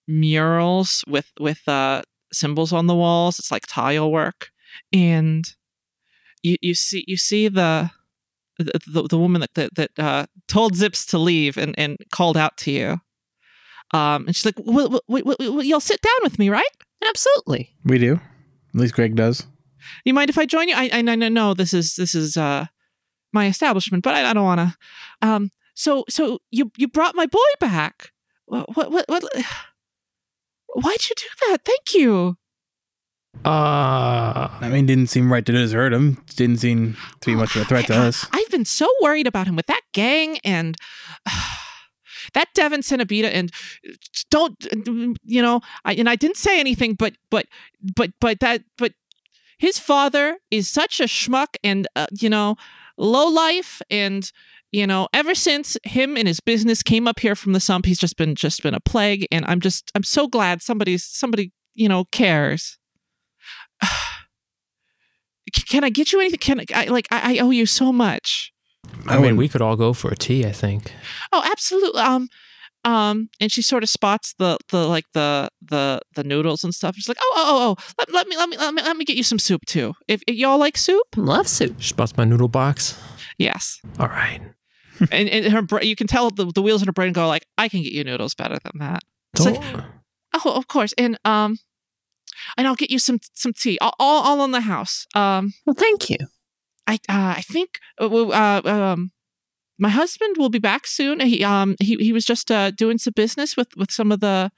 murals 0.06 1.04
with 1.06 1.32
with 1.40 1.66
uh 1.68 2.02
symbols 2.32 2.72
on 2.72 2.86
the 2.86 2.94
walls 2.94 3.38
it's 3.38 3.50
like 3.50 3.66
tile 3.66 4.10
work 4.10 4.50
and 4.92 5.54
you 6.42 6.56
you 6.62 6.74
see 6.74 7.04
you 7.06 7.16
see 7.16 7.48
the 7.48 7.90
the, 8.58 8.80
the, 8.86 9.02
the 9.08 9.18
woman 9.18 9.40
that 9.40 9.54
that, 9.54 9.74
that 9.76 9.90
uh, 9.98 10.26
told 10.48 10.74
Zips 10.74 11.06
to 11.06 11.18
leave 11.18 11.56
and, 11.56 11.74
and 11.78 11.96
called 12.10 12.36
out 12.36 12.56
to 12.58 12.70
you, 12.70 13.00
um, 13.92 14.26
and 14.26 14.36
she's 14.36 14.44
like, 14.44 14.56
well, 14.58 14.90
well, 14.90 15.22
well, 15.24 15.36
well, 15.38 15.62
"You'll 15.62 15.80
sit 15.80 16.00
down 16.00 16.18
with 16.22 16.38
me, 16.38 16.50
right? 16.50 16.64
Absolutely. 17.06 17.70
We 17.84 17.98
do. 17.98 18.20
At 18.74 18.80
least 18.80 18.94
Greg 18.94 19.16
does. 19.16 19.46
You 20.04 20.14
mind 20.14 20.30
if 20.30 20.38
I 20.38 20.46
join 20.46 20.68
you? 20.68 20.74
I 20.76 20.90
I, 20.92 20.98
I 20.98 21.28
know 21.28 21.54
this 21.54 21.72
is 21.72 21.96
this 21.96 22.14
is 22.14 22.36
uh 22.36 22.66
my 23.32 23.46
establishment, 23.46 24.04
but 24.04 24.14
I, 24.14 24.30
I 24.30 24.32
don't 24.32 24.44
want 24.44 24.60
to. 24.60 24.76
Um, 25.26 25.50
so 25.74 26.04
so 26.08 26.40
you 26.50 26.70
you 26.76 26.88
brought 26.88 27.14
my 27.14 27.26
boy 27.26 27.38
back. 27.60 28.12
What 28.46 28.76
what 28.76 28.90
what? 28.90 29.04
what 29.08 29.24
why'd 30.74 31.08
you 31.08 31.14
do 31.16 31.26
that? 31.48 31.64
Thank 31.64 31.94
you. 31.94 32.36
Uh, 33.44 34.48
I 34.60 34.68
mean, 34.68 34.86
didn't 34.86 35.08
seem 35.08 35.32
right 35.32 35.44
to 35.44 35.52
desert 35.52 35.92
him. 35.92 36.22
Didn't 36.34 36.58
seem 36.58 36.96
to 37.20 37.30
be 37.30 37.36
much 37.36 37.54
of 37.54 37.62
a 37.62 37.64
threat 37.66 37.86
to 37.86 37.96
us. 37.96 38.26
I've 38.32 38.50
been 38.50 38.64
so 38.64 38.88
worried 39.00 39.26
about 39.26 39.46
him 39.46 39.54
with 39.54 39.66
that 39.66 39.82
gang 39.92 40.38
and 40.38 40.76
that 42.34 42.48
Devin 42.54 42.80
Cenobita 42.80 43.30
and 43.32 43.52
don't 44.30 44.66
you 45.24 45.42
know? 45.42 45.60
I, 45.84 45.94
and 45.94 46.08
I 46.08 46.16
didn't 46.16 46.36
say 46.36 46.60
anything, 46.60 46.94
but 46.94 47.14
but 47.30 47.46
but 47.94 48.10
but 48.20 48.40
that 48.40 48.62
but 48.76 48.92
his 49.58 49.78
father 49.78 50.38
is 50.50 50.68
such 50.68 51.00
a 51.00 51.04
schmuck 51.04 51.56
and 51.62 51.86
uh, 51.96 52.06
you 52.12 52.30
know 52.30 52.56
low 52.96 53.26
life 53.28 53.82
and 53.90 54.32
you 54.72 54.86
know 54.86 55.08
ever 55.12 55.34
since 55.34 55.76
him 55.84 56.16
and 56.16 56.28
his 56.28 56.40
business 56.40 56.82
came 56.82 57.06
up 57.08 57.20
here 57.20 57.34
from 57.34 57.52
the 57.52 57.60
sump 57.60 57.86
he's 57.86 57.98
just 57.98 58.16
been 58.16 58.34
just 58.34 58.62
been 58.62 58.74
a 58.74 58.80
plague 58.80 59.26
and 59.30 59.44
i'm 59.46 59.60
just 59.60 59.90
i'm 59.94 60.02
so 60.02 60.26
glad 60.26 60.62
somebody's 60.62 61.04
somebody 61.04 61.52
you 61.74 61.88
know 61.88 62.04
cares 62.10 62.78
can 65.68 65.84
i 65.84 65.90
get 65.90 66.12
you 66.12 66.20
anything 66.20 66.38
can 66.38 66.60
i 66.74 66.84
like 66.84 67.06
i, 67.10 67.36
I 67.36 67.38
owe 67.38 67.50
you 67.50 67.66
so 67.66 67.92
much 67.92 68.52
I 69.06 69.12
mean, 69.14 69.20
wouldn't- 69.20 69.38
we 69.38 69.48
could 69.48 69.62
all 69.62 69.76
go 69.76 69.92
for 69.92 70.10
a 70.10 70.16
tea. 70.16 70.44
I 70.46 70.52
think. 70.52 70.92
Oh, 71.32 71.42
absolutely. 71.50 72.00
Um, 72.02 72.28
um, 72.84 73.28
and 73.40 73.50
she 73.50 73.60
sort 73.62 73.82
of 73.82 73.88
spots 73.90 74.34
the 74.38 74.56
the 74.70 74.86
like 74.86 75.04
the 75.12 75.48
the 75.62 76.00
the 76.14 76.24
noodles 76.24 76.62
and 76.64 76.74
stuff. 76.74 76.94
She's 76.96 77.08
like, 77.08 77.18
oh, 77.20 77.34
oh, 77.36 77.44
oh, 77.48 77.76
oh. 77.78 77.92
Let, 77.98 78.12
let 78.12 78.26
me 78.28 78.36
let 78.36 78.48
me 78.48 78.56
let 78.56 78.74
me 78.74 78.82
let 78.82 78.96
me 78.96 79.04
get 79.04 79.16
you 79.16 79.22
some 79.24 79.38
soup 79.38 79.62
too. 79.66 79.94
If, 80.06 80.22
if 80.26 80.36
y'all 80.36 80.58
like 80.58 80.76
soup, 80.76 81.06
Love 81.16 81.48
soup. 81.48 81.76
She 81.78 81.88
spots 81.88 82.16
my 82.16 82.24
noodle 82.24 82.48
box. 82.48 82.98
yes. 83.38 83.80
All 83.98 84.06
right. 84.08 84.40
and 85.12 85.28
and 85.28 85.52
her 85.52 85.62
bra- 85.62 85.82
you 85.82 85.96
can 85.96 86.06
tell 86.06 86.30
the 86.30 86.46
the 86.54 86.62
wheels 86.62 86.82
in 86.82 86.86
her 86.86 86.92
brain 86.92 87.12
go 87.12 87.26
like, 87.28 87.46
I 87.58 87.68
can 87.68 87.82
get 87.82 87.92
you 87.92 88.04
noodles 88.04 88.34
better 88.34 88.58
than 88.62 88.72
that. 88.78 89.02
It's 89.34 89.44
Don't, 89.44 89.54
like, 89.74 89.84
oh, 90.44 90.52
of 90.52 90.66
course. 90.68 90.92
And 90.96 91.18
um, 91.24 91.58
and 92.56 92.66
I'll 92.66 92.74
get 92.76 92.90
you 92.90 92.98
some 93.00 93.18
some 93.34 93.52
tea. 93.52 93.76
All 93.80 93.94
all, 93.98 94.22
all 94.22 94.44
in 94.44 94.52
the 94.52 94.60
house. 94.62 95.06
Um, 95.14 95.52
Well, 95.66 95.74
thank 95.74 96.10
you. 96.10 96.18
I 96.88 96.94
uh, 97.08 97.34
I 97.38 97.42
think 97.42 97.78
uh, 98.00 98.06
uh, 98.08 98.62
um 98.64 99.12
my 99.78 99.90
husband 99.90 100.36
will 100.38 100.48
be 100.50 100.58
back 100.58 100.86
soon. 100.86 101.20
He 101.20 101.44
um 101.44 101.76
he 101.80 101.96
he 101.96 102.12
was 102.12 102.24
just 102.24 102.50
uh 102.50 102.70
doing 102.72 102.98
some 102.98 103.12
business 103.14 103.56
with 103.56 103.68
with 103.76 103.92
some 103.92 104.10
of 104.12 104.20
the 104.20 104.50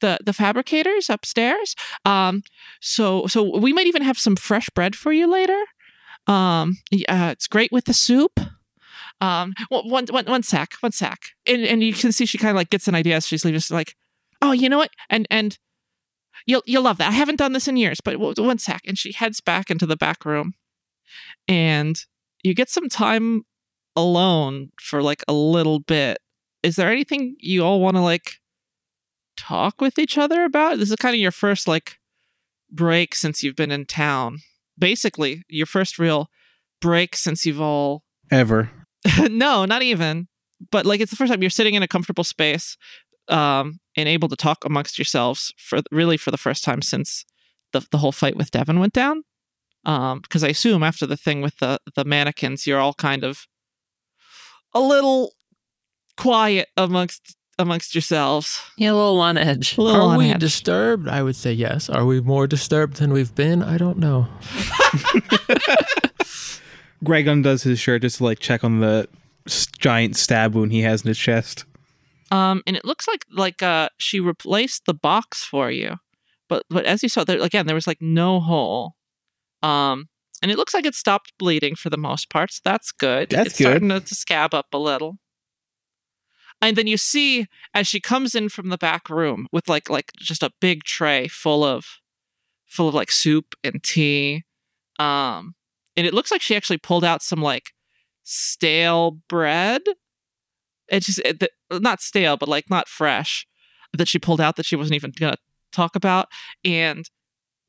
the 0.00 0.18
the 0.24 0.32
fabricators 0.32 1.10
upstairs. 1.10 1.76
Um 2.04 2.42
so 2.80 3.26
so 3.28 3.58
we 3.58 3.72
might 3.72 3.86
even 3.86 4.02
have 4.02 4.18
some 4.18 4.36
fresh 4.36 4.68
bread 4.70 4.96
for 4.96 5.12
you 5.12 5.28
later. 5.30 5.62
Um 6.26 6.78
uh, 7.08 7.30
it's 7.32 7.48
great 7.48 7.72
with 7.72 7.84
the 7.84 7.94
soup. 7.94 8.40
Um 9.20 9.54
one 9.68 10.06
one 10.10 10.26
one, 10.26 10.42
sec, 10.42 10.74
one 10.80 10.92
sack, 10.92 11.20
And 11.46 11.62
and 11.62 11.82
you 11.82 11.92
can 11.92 12.12
see 12.12 12.26
she 12.26 12.38
kind 12.38 12.50
of 12.50 12.56
like 12.56 12.70
gets 12.70 12.88
an 12.88 12.94
idea 12.94 13.16
as 13.16 13.26
she's 13.26 13.44
leaving 13.44 13.58
just 13.60 13.70
like, 13.70 13.94
"Oh, 14.42 14.52
you 14.52 14.68
know 14.68 14.78
what?" 14.78 14.90
And 15.10 15.26
and 15.30 15.58
You'll 16.46 16.62
you'll 16.66 16.82
love 16.84 16.98
that. 16.98 17.08
I 17.08 17.12
haven't 17.12 17.36
done 17.36 17.52
this 17.54 17.68
in 17.68 17.76
years, 17.76 18.00
but 18.04 18.18
one 18.20 18.58
sack. 18.58 18.82
And 18.86 18.98
she 18.98 19.12
heads 19.12 19.40
back 19.40 19.70
into 19.70 19.86
the 19.86 19.96
back 19.96 20.24
room, 20.24 20.54
and 21.48 21.98
you 22.42 22.54
get 22.54 22.70
some 22.70 22.88
time 22.88 23.42
alone 23.94 24.70
for 24.80 25.02
like 25.02 25.24
a 25.26 25.32
little 25.32 25.80
bit. 25.80 26.18
Is 26.62 26.76
there 26.76 26.90
anything 26.90 27.36
you 27.40 27.64
all 27.64 27.80
want 27.80 27.96
to 27.96 28.02
like 28.02 28.34
talk 29.36 29.80
with 29.80 29.98
each 29.98 30.18
other 30.18 30.44
about? 30.44 30.78
This 30.78 30.90
is 30.90 30.96
kind 30.96 31.14
of 31.14 31.20
your 31.20 31.30
first 31.30 31.66
like 31.68 31.98
break 32.70 33.14
since 33.14 33.42
you've 33.42 33.56
been 33.56 33.70
in 33.70 33.86
town. 33.86 34.38
Basically, 34.78 35.42
your 35.48 35.66
first 35.66 35.98
real 35.98 36.28
break 36.80 37.16
since 37.16 37.46
you've 37.46 37.60
all 37.60 38.02
Ever. 38.30 38.70
no, 39.30 39.64
not 39.64 39.82
even. 39.82 40.28
But 40.70 40.86
like 40.86 41.00
it's 41.00 41.10
the 41.10 41.16
first 41.16 41.30
time 41.30 41.42
you're 41.42 41.50
sitting 41.50 41.74
in 41.74 41.82
a 41.82 41.88
comfortable 41.88 42.24
space, 42.24 42.76
um, 43.28 43.80
and 43.96 44.08
able 44.08 44.28
to 44.28 44.36
talk 44.36 44.64
amongst 44.64 44.98
yourselves 44.98 45.52
for 45.58 45.80
really 45.90 46.16
for 46.16 46.30
the 46.30 46.38
first 46.38 46.64
time 46.64 46.82
since 46.82 47.24
the 47.72 47.86
the 47.90 47.98
whole 47.98 48.12
fight 48.12 48.36
with 48.36 48.50
Devin 48.50 48.80
went 48.80 48.92
down. 48.92 49.22
Um, 49.86 50.18
because 50.20 50.42
I 50.44 50.48
assume 50.48 50.82
after 50.82 51.06
the 51.06 51.16
thing 51.16 51.40
with 51.40 51.56
the 51.58 51.78
the 51.94 52.04
mannequins, 52.04 52.66
you're 52.66 52.80
all 52.80 52.92
kind 52.94 53.24
of 53.24 53.46
a 54.74 54.80
little 54.80 55.32
quiet 56.16 56.68
amongst 56.76 57.36
amongst 57.58 57.94
yourselves. 57.94 58.60
Yeah, 58.76 58.90
a 58.90 58.94
little 58.94 59.20
on 59.20 59.38
edge. 59.38 59.78
A 59.78 59.80
little 59.82 60.00
Are 60.08 60.12
on 60.12 60.18
we 60.18 60.30
edge. 60.30 60.40
disturbed? 60.40 61.08
I 61.08 61.22
would 61.22 61.36
say 61.36 61.52
yes. 61.52 61.88
Are 61.88 62.04
we 62.04 62.20
more 62.20 62.46
disturbed 62.46 62.96
than 62.98 63.12
we've 63.12 63.34
been? 63.34 63.62
I 63.62 63.78
don't 63.78 63.98
know. 63.98 64.26
Greg 67.04 67.28
undoes 67.28 67.62
his 67.62 67.78
shirt 67.78 68.02
just 68.02 68.18
to 68.18 68.24
like 68.24 68.38
check 68.40 68.64
on 68.64 68.80
the 68.80 69.08
giant 69.78 70.16
stab 70.16 70.54
wound 70.54 70.72
he 70.72 70.80
has 70.82 71.02
in 71.02 71.08
his 71.08 71.18
chest. 71.18 71.64
Um, 72.32 72.62
and 72.66 72.76
it 72.76 72.84
looks 72.84 73.06
like 73.06 73.24
like 73.30 73.62
uh 73.62 73.88
she 73.98 74.18
replaced 74.18 74.86
the 74.86 74.94
box 74.94 75.44
for 75.44 75.70
you, 75.70 75.96
but 76.48 76.64
but 76.68 76.84
as 76.84 77.02
you 77.02 77.08
saw 77.08 77.22
there 77.24 77.40
again, 77.40 77.66
there 77.66 77.74
was 77.76 77.86
like 77.86 78.02
no 78.02 78.40
hole. 78.40 78.94
Um, 79.66 80.08
and 80.42 80.50
it 80.50 80.56
looks 80.56 80.74
like 80.74 80.86
it 80.86 80.94
stopped 80.94 81.32
bleeding 81.38 81.74
for 81.74 81.90
the 81.90 81.96
most 81.96 82.30
part, 82.30 82.52
so 82.52 82.60
that's 82.64 82.92
good. 82.92 83.30
That's 83.30 83.48
it's 83.48 83.58
starting 83.58 83.88
good. 83.88 84.02
to, 84.02 84.08
to 84.08 84.14
scab 84.14 84.54
up 84.54 84.66
a 84.72 84.78
little. 84.78 85.18
And 86.60 86.76
then 86.76 86.86
you 86.86 86.96
see 86.96 87.46
as 87.74 87.86
she 87.86 88.00
comes 88.00 88.34
in 88.34 88.48
from 88.48 88.70
the 88.70 88.78
back 88.78 89.10
room 89.10 89.46
with 89.52 89.68
like 89.68 89.90
like 89.90 90.12
just 90.18 90.42
a 90.42 90.52
big 90.60 90.84
tray 90.84 91.28
full 91.28 91.64
of 91.64 91.86
full 92.66 92.88
of 92.88 92.94
like 92.94 93.10
soup 93.10 93.54
and 93.62 93.82
tea. 93.82 94.44
Um, 94.98 95.54
and 95.96 96.06
it 96.06 96.14
looks 96.14 96.30
like 96.30 96.40
she 96.42 96.56
actually 96.56 96.78
pulled 96.78 97.04
out 97.04 97.22
some 97.22 97.42
like 97.42 97.72
stale 98.22 99.18
bread 99.28 99.82
it's 100.88 101.06
just 101.06 101.18
it, 101.20 101.42
not 101.70 102.00
stale, 102.00 102.36
but 102.36 102.48
like 102.48 102.70
not 102.70 102.88
fresh 102.88 103.46
that 103.92 104.08
she 104.08 104.18
pulled 104.18 104.40
out 104.40 104.56
that 104.56 104.66
she 104.66 104.76
wasn't 104.76 104.94
even 104.94 105.12
gonna 105.18 105.36
talk 105.72 105.96
about, 105.96 106.28
and 106.64 107.08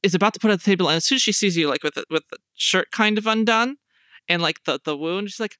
is 0.04 0.14
about 0.16 0.34
to 0.34 0.40
put 0.40 0.50
it 0.50 0.52
on 0.54 0.58
the 0.58 0.64
table. 0.64 0.88
And 0.90 0.98
as 0.98 1.06
soon 1.06 1.18
as 1.18 1.22
she 1.22 1.32
sees 1.32 1.58
you, 1.58 1.68
like 1.70 1.84
with 1.84 1.96
the, 1.96 2.06
with 2.10 2.28
the 2.30 2.38
shirt 2.56 2.92
kind 2.92 3.18
of 3.18 3.28
undone, 3.28 3.78
and 4.30 4.42
like 4.42 4.64
the 4.66 4.80
the 4.84 4.96
wound, 4.98 5.30
she's 5.30 5.40
like, 5.40 5.58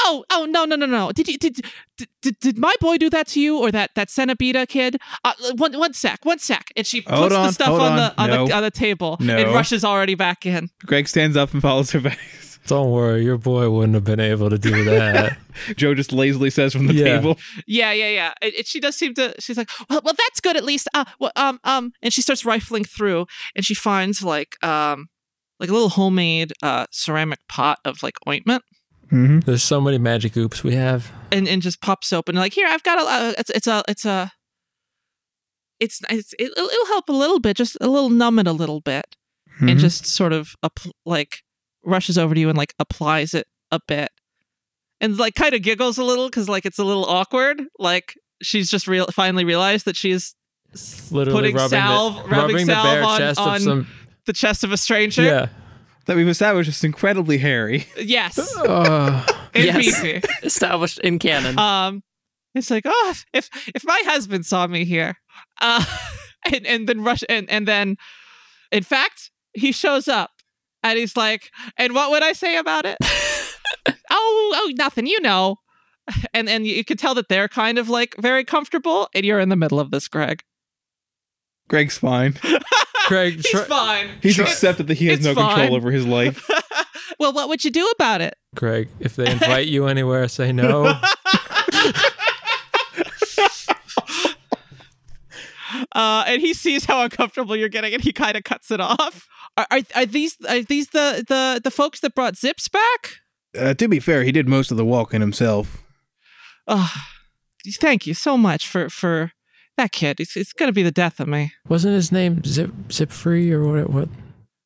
"Oh, 0.00 0.24
oh 0.30 0.44
no, 0.46 0.64
no, 0.64 0.76
no, 0.76 0.86
no! 0.86 1.12
Did 1.12 1.28
you 1.28 1.38
did 1.38 1.60
did, 1.96 2.08
did, 2.20 2.38
did 2.40 2.58
my 2.58 2.74
boy 2.80 2.98
do 2.98 3.08
that 3.10 3.26
to 3.28 3.40
you 3.40 3.58
or 3.58 3.70
that 3.70 3.90
that 3.94 4.08
Cenobita 4.08 4.66
kid? 4.68 4.96
Uh, 5.24 5.32
one 5.56 5.78
one 5.78 5.92
sec, 5.94 6.24
one 6.24 6.38
sec." 6.38 6.70
And 6.76 6.86
she 6.86 7.00
puts 7.00 7.16
Hold 7.16 7.32
the 7.32 7.36
on, 7.38 7.52
stuff 7.52 7.68
on, 7.70 7.80
on. 7.92 7.96
the 7.96 8.20
on 8.22 8.30
No. 8.30 8.46
the 8.46 8.54
on 8.54 8.62
the 8.62 8.70
table 8.70 9.16
No. 9.20 9.36
and 9.36 9.52
rushes 9.54 9.84
already 9.84 10.14
back 10.14 10.44
in. 10.46 10.70
Greg 10.84 11.08
stands 11.08 11.36
up 11.36 11.52
and 11.52 11.62
follows 11.62 11.90
her 11.92 12.00
back. 12.08 12.18
Don't 12.68 12.90
worry, 12.92 13.24
your 13.24 13.38
boy 13.38 13.68
wouldn't 13.70 13.94
have 13.94 14.04
been 14.04 14.20
able 14.20 14.48
to 14.48 14.58
do 14.58 14.84
that. 14.84 15.36
Joe 15.76 15.94
just 15.94 16.12
lazily 16.12 16.48
says 16.50 16.72
from 16.72 16.86
the 16.86 16.94
Yeah. 16.94 17.04
table. 17.16 17.38
Yeah, 17.66 17.90
yeah, 17.92 18.08
yeah. 18.08 18.32
It, 18.40 18.54
it- 18.60 18.66
she 18.66 18.78
does 18.80 18.96
seem 18.96 19.14
to. 19.14 19.34
She's 19.40 19.56
like, 19.58 19.68
well, 19.90 20.00
well, 20.04 20.14
that's 20.16 20.40
good 20.40 20.56
at 20.56 20.64
least. 20.64 20.88
Uh, 20.94 21.04
well, 21.18 21.32
um, 21.36 21.58
um, 21.64 21.92
and 22.02 22.12
she 22.12 22.22
starts 22.22 22.44
rifling 22.44 22.84
through, 22.84 23.26
and 23.56 23.64
she 23.64 23.74
finds 23.74 24.22
like, 24.22 24.62
um, 24.64 25.08
like 25.60 25.70
a 25.70 25.72
little 25.72 25.90
homemade 25.90 26.52
uh 26.62 26.86
ceramic 26.90 27.38
pot 27.48 27.78
of 27.84 28.02
like 28.02 28.14
ointment. 28.28 28.62
Mm-hmm. 29.12 29.40
There's 29.40 29.62
so 29.62 29.80
many 29.80 29.98
magic 29.98 30.36
oops 30.36 30.64
we 30.64 30.74
have. 30.74 31.10
and 31.30 31.46
and 31.48 31.62
just 31.62 31.80
pops 31.82 32.12
open 32.12 32.34
like 32.34 32.52
here 32.54 32.66
I've 32.68 32.82
got 32.82 32.98
a 32.98 33.02
uh, 33.04 33.32
it's 33.38 33.50
it's 33.50 33.66
a 33.66 33.82
it's 33.86 34.04
a 34.04 34.32
it's 35.80 36.00
it's 36.10 36.34
it'll, 36.38 36.64
it'll 36.68 36.86
help 36.86 37.08
a 37.08 37.12
little 37.12 37.38
bit 37.40 37.56
just 37.56 37.76
a 37.80 37.88
little 37.88 38.10
numb 38.10 38.38
it 38.38 38.46
a 38.46 38.52
little 38.52 38.80
bit 38.80 39.04
Mm-hmm. 39.56 39.68
and 39.68 39.78
just 39.80 40.06
sort 40.06 40.32
of 40.32 40.54
app- 40.64 40.78
like 41.04 41.42
rushes 41.84 42.16
over 42.18 42.34
to 42.34 42.40
you 42.40 42.48
and 42.48 42.56
like 42.58 42.74
applies 42.78 43.34
it 43.34 43.46
a 43.70 43.80
bit 43.88 44.10
and 45.00 45.16
like 45.18 45.34
kind 45.34 45.54
of 45.54 45.62
giggles 45.62 45.98
a 45.98 46.04
little 46.04 46.28
because 46.28 46.48
like 46.48 46.64
it's 46.66 46.78
a 46.78 46.84
little 46.84 47.04
awkward 47.06 47.62
like 47.78 48.14
she's 48.42 48.70
just 48.70 48.86
real 48.86 49.06
finally 49.06 49.44
realized 49.44 49.84
that 49.86 49.96
she's 49.96 50.34
Literally 51.10 51.38
putting 51.52 51.56
rubbing, 51.56 51.78
salve 51.78 52.14
the, 52.14 52.20
rubbing 52.22 52.38
rubbing 52.38 52.66
the 52.66 52.72
salve 52.74 52.84
bare 52.84 53.02
on, 53.04 53.18
chest 53.18 53.40
on 53.40 53.54
of 53.56 53.62
some. 53.62 53.86
the 54.26 54.32
chest 54.32 54.64
of 54.64 54.72
a 54.72 54.76
stranger 54.78 55.22
Yeah. 55.22 55.48
that 56.06 56.16
we've 56.16 56.28
established 56.28 56.68
is 56.70 56.82
incredibly 56.82 57.36
hairy. 57.38 57.86
yes 57.98 58.38
and 58.38 59.24
Yes. 59.54 59.76
beefy. 59.76 60.22
Established 60.42 60.98
in 61.00 61.18
canon. 61.18 61.58
um 61.58 62.02
it's 62.54 62.70
like 62.70 62.84
oh 62.86 63.08
if 63.12 63.24
if, 63.32 63.70
if 63.74 63.84
my 63.84 64.00
husband 64.06 64.46
saw 64.46 64.66
me 64.66 64.84
here 64.84 65.16
uh 65.60 65.84
and 66.52 66.66
and 66.66 66.88
then 66.88 67.02
rush 67.02 67.22
and 67.28 67.48
and 67.50 67.66
then 67.68 67.96
in 68.70 68.82
fact 68.82 69.30
he 69.54 69.72
shows 69.72 70.08
up 70.08 70.30
and 70.82 70.98
he's 70.98 71.16
like 71.16 71.50
and 71.76 71.94
what 71.94 72.10
would 72.10 72.22
i 72.22 72.32
say 72.32 72.56
about 72.56 72.84
it 72.84 72.96
oh 74.10 74.52
oh 74.56 74.72
nothing 74.76 75.06
you 75.06 75.20
know 75.20 75.56
and 76.34 76.48
and 76.48 76.66
you 76.66 76.84
could 76.84 76.98
tell 76.98 77.14
that 77.14 77.28
they're 77.28 77.48
kind 77.48 77.78
of 77.78 77.88
like 77.88 78.14
very 78.18 78.44
comfortable 78.44 79.08
and 79.14 79.24
you're 79.24 79.40
in 79.40 79.48
the 79.48 79.56
middle 79.56 79.80
of 79.80 79.90
this 79.90 80.08
greg 80.08 80.42
Greg's 81.68 81.96
fine. 81.96 82.34
Craig, 83.06 83.36
he's 83.36 83.48
try, 83.50 83.64
fine 83.64 84.08
He's 84.20 84.38
It's- 84.38 84.52
accepted 84.52 84.88
that 84.88 84.98
he 84.98 85.06
has 85.06 85.24
no 85.24 85.34
fine. 85.34 85.54
control 85.56 85.76
over 85.76 85.90
his 85.90 86.06
life. 86.06 86.46
well 87.18 87.32
what 87.32 87.48
would 87.48 87.64
you 87.64 87.70
do 87.70 87.86
about 87.96 88.20
it 88.20 88.34
Craig, 88.56 88.88
if 89.00 89.16
they 89.16 89.30
invite 89.30 89.68
you 89.68 89.86
anywhere, 89.86 90.28
say 90.28 90.52
no. 90.52 91.00
uh, 95.92 96.24
and 96.26 96.40
he 96.40 96.54
sees 96.54 96.84
how 96.84 97.02
uncomfortable 97.02 97.56
you're 97.56 97.68
getting, 97.68 97.94
and 97.94 98.02
he 98.02 98.12
kind 98.12 98.36
of 98.36 98.44
cuts 98.44 98.70
it 98.70 98.80
off. 98.80 99.28
Are, 99.56 99.66
are, 99.70 99.80
are 99.94 100.06
these 100.06 100.36
are 100.48 100.62
these 100.62 100.88
the, 100.88 101.24
the 101.28 101.60
the 101.62 101.70
folks 101.70 102.00
that 102.00 102.14
brought 102.14 102.36
Zips 102.36 102.68
back? 102.68 103.16
Uh, 103.56 103.74
to 103.74 103.88
be 103.88 104.00
fair, 104.00 104.24
he 104.24 104.32
did 104.32 104.48
most 104.48 104.70
of 104.70 104.76
the 104.76 104.84
walking 104.84 105.20
himself. 105.20 105.82
Oh, 106.66 106.92
thank 107.80 108.06
you 108.06 108.14
so 108.14 108.38
much 108.38 108.66
for 108.66 108.88
for 108.88 109.32
that 109.76 109.92
kid. 109.92 110.20
It's 110.20 110.36
it's 110.36 110.52
gonna 110.52 110.72
be 110.72 110.82
the 110.82 110.90
death 110.90 111.20
of 111.20 111.28
me. 111.28 111.52
Wasn't 111.68 111.94
his 111.94 112.10
name 112.10 112.42
Zip 112.44 112.70
Zip 112.90 113.10
Free 113.10 113.52
or 113.52 113.66
what? 113.66 113.90
What? 113.90 114.08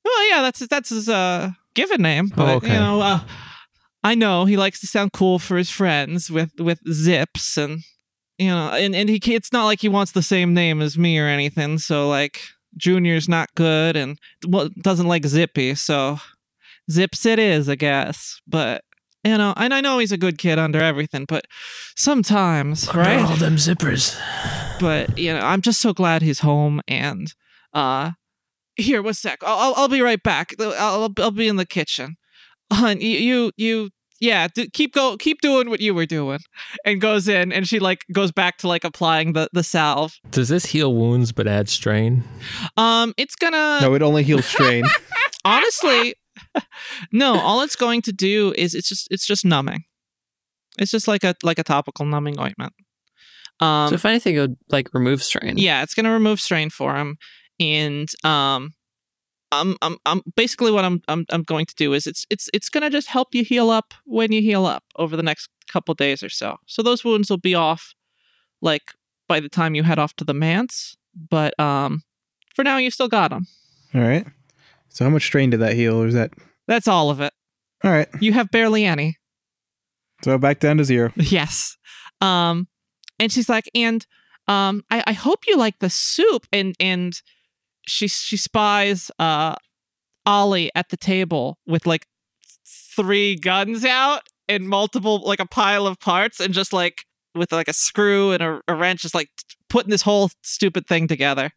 Oh 0.07 0.29
yeah, 0.31 0.43
that's 0.43 0.67
that's 0.69 0.91
his 0.91 1.09
uh 1.09 1.51
given 1.75 2.03
name. 2.03 2.29
But, 2.29 2.49
Oh, 2.49 2.57
okay. 2.57 2.75
You 2.75 2.81
know, 2.81 3.01
uh, 3.01 3.21
I 4.05 4.15
know 4.15 4.45
he 4.45 4.57
likes 4.57 4.81
to 4.81 4.87
sound 4.87 5.13
cool 5.13 5.41
for 5.41 5.57
his 5.57 5.71
friends 5.71 6.31
with 6.31 6.53
with 6.59 6.79
Zips 6.93 7.57
and 7.57 7.83
you 8.39 8.51
know, 8.51 8.69
and 8.69 8.95
and 8.95 9.09
he 9.09 9.21
it's 9.35 9.53
not 9.53 9.65
like 9.65 9.81
he 9.81 9.89
wants 9.89 10.13
the 10.13 10.23
same 10.23 10.55
name 10.55 10.81
as 10.81 10.97
me 10.97 11.19
or 11.19 11.27
anything. 11.27 11.79
So 11.79 12.09
like 12.09 12.41
Junior's 12.77 13.29
not 13.29 13.55
good 13.55 13.97
and 13.97 14.19
well, 14.47 14.69
doesn't 14.81 15.09
like 15.09 15.25
Zippy. 15.27 15.75
So 15.75 16.19
Zips 16.91 17.27
it 17.27 17.39
is, 17.39 17.69
I 17.69 17.75
guess. 17.75 18.41
But 18.47 18.83
you 19.25 19.37
know, 19.37 19.55
and 19.57 19.75
I 19.75 19.81
know 19.81 19.99
he's 19.99 20.13
a 20.13 20.17
good 20.19 20.39
kid 20.39 20.59
under 20.59 20.81
everything, 20.81 21.25
but 21.27 21.47
sometimes, 21.97 22.93
right? 22.95 23.21
All 23.25 23.37
them 23.37 23.57
zippers. 23.57 24.17
but 24.79 25.19
you 25.19 25.33
know 25.33 25.41
i'm 25.41 25.63
just 25.63 25.81
so 25.81 25.93
glad 25.95 26.21
he's 26.23 26.41
home 26.41 26.81
and 26.87 27.33
uh 27.73 28.11
here 28.77 29.01
one 29.03 29.15
sec 29.15 29.39
i'll 29.43 29.59
i'll, 29.59 29.75
I'll 29.77 29.89
be 29.89 30.03
right 30.03 30.23
back 30.23 30.53
I'll, 30.61 31.11
I'll 31.19 31.31
be 31.31 31.49
in 31.49 31.57
the 31.57 31.65
kitchen 31.67 32.17
Hun, 32.73 33.01
you, 33.01 33.53
you 33.57 33.91
yeah 34.21 34.49
do, 34.49 34.67
keep 34.69 34.95
go 34.95 35.17
keep 35.17 35.41
doing 35.41 35.69
what 35.71 35.81
you 35.81 35.95
were 35.95 36.07
doing 36.07 36.39
and 36.85 37.01
goes 37.01 37.29
in 37.29 37.53
and 37.53 37.69
she 37.69 37.79
like 37.79 38.05
goes 38.13 38.33
back 38.33 38.59
to 38.59 38.69
like 38.69 38.85
applying 38.85 39.33
the 39.35 39.49
the 39.53 39.63
salve 39.63 40.19
Does 40.31 40.49
this 40.49 40.67
heal 40.67 40.95
wounds 40.95 41.33
but 41.33 41.47
add 41.47 41.69
strain? 41.69 42.25
um 42.77 43.13
it's 43.17 43.37
gonna 43.37 43.79
No, 43.81 43.95
it 43.95 44.03
only 44.03 44.23
heals 44.23 44.47
strain. 44.47 44.85
honestly 45.45 46.15
no 47.13 47.39
all 47.39 47.63
it's 47.63 47.77
going 47.77 48.03
to 48.03 48.13
do 48.13 48.53
is 48.57 48.75
it's 48.75 48.89
just 48.89 49.09
it's 49.11 49.27
just 49.27 49.45
numbing 49.45 49.85
it's 50.79 50.91
just 50.91 51.07
like 51.09 51.25
a 51.25 51.35
like 51.43 51.59
a 51.59 51.63
topical 51.65 52.05
numbing 52.05 52.39
ointment 52.41 52.73
um 53.61 53.89
so 53.89 53.95
if 53.95 54.05
anything, 54.05 54.37
it 54.37 54.41
would 54.41 54.57
like 54.69 54.93
remove 54.93 55.23
strain. 55.23 55.57
Yeah, 55.57 55.83
it's 55.83 55.95
gonna 55.95 56.13
remove 56.13 56.41
strain 56.41 56.69
for 56.69 56.95
him, 56.95 57.17
and 57.59 58.07
um, 58.23 58.73
I'm 59.53 59.77
I'm 59.83 59.97
I'm 60.07 60.23
basically 60.37 60.71
what 60.73 60.85
I'm 60.85 61.01
I'm 61.09 61.25
I'm 61.31 61.43
going 61.43 61.67
to 61.67 61.75
do 61.77 61.93
is 61.93 62.07
it's 62.07 62.25
it's 62.31 62.49
it's 62.53 62.69
gonna 62.69 62.91
just 62.91 63.09
help 63.09 63.35
you 63.35 63.45
heal 63.45 63.71
up 63.71 63.95
when 64.05 64.33
you 64.33 64.43
heal 64.43 64.67
up 64.67 64.85
over 64.97 65.17
the 65.17 65.23
next 65.23 65.49
couple 65.71 65.95
days 65.95 66.23
or 66.23 66.29
so. 66.29 66.57
So 66.67 66.83
those 66.83 67.05
wounds 67.05 67.31
will 67.31 67.39
be 67.39 67.55
off, 67.55 67.95
like 68.61 68.83
by 69.29 69.41
the 69.41 69.49
time 69.49 69.75
you 69.75 69.83
head 69.83 69.99
off 69.99 70.15
to 70.17 70.25
the 70.25 70.35
manse. 70.35 70.97
But 71.31 71.59
um, 71.61 72.03
for 72.55 72.63
now 72.65 72.77
you 72.79 72.91
still 72.91 73.09
got 73.09 73.31
them. 73.31 73.47
All 73.95 74.01
right. 74.03 74.27
So 74.89 75.05
how 75.05 75.11
much 75.11 75.23
strain 75.25 75.51
did 75.51 75.61
that 75.61 75.75
heal? 75.75 75.97
Or 76.03 76.07
is 76.07 76.15
that 76.15 76.33
That's 76.67 76.89
all 76.89 77.11
of 77.11 77.21
it. 77.21 77.33
all 77.85 77.91
right? 77.91 78.09
You 78.21 78.33
have 78.33 78.51
barely 78.51 78.85
any. 78.85 79.17
So 80.25 80.39
back 80.39 80.61
down 80.61 80.79
to 80.79 80.85
zero. 80.85 81.13
Yes. 81.17 81.77
Um, 82.21 82.69
and 83.19 83.31
she's 83.31 83.49
like, 83.49 83.69
and 83.75 84.07
um, 84.49 84.83
I, 84.91 85.03
I 85.07 85.13
hope 85.13 85.41
you 85.47 85.57
like 85.57 85.79
the 85.81 85.91
soup. 85.91 86.47
And 86.53 86.75
and 86.81 87.15
she 87.87 88.09
she 88.09 88.37
spies 88.37 89.11
uh 89.19 89.55
Ollie 90.25 90.71
at 90.75 90.89
the 90.89 90.97
table 90.97 91.59
with 91.67 91.87
like 91.87 92.07
three 92.97 93.37
guns 93.37 93.85
out 93.85 94.23
and 94.49 94.69
multiple 94.69 95.23
like 95.25 95.41
a 95.41 95.47
pile 95.47 95.87
of 95.87 96.01
parts 96.01 96.41
and 96.41 96.53
just 96.53 96.73
like 96.73 97.05
with 97.35 97.53
like 97.53 97.69
a 97.69 97.73
screw 97.73 98.33
and 98.33 98.43
a, 98.43 98.61
a 98.67 98.75
wrench, 98.75 99.03
just 99.03 99.15
like 99.15 99.29
putting 99.69 99.91
this 99.91 100.03
whole 100.03 100.31
stupid 100.43 100.87
thing 100.87 101.07
together. 101.07 101.51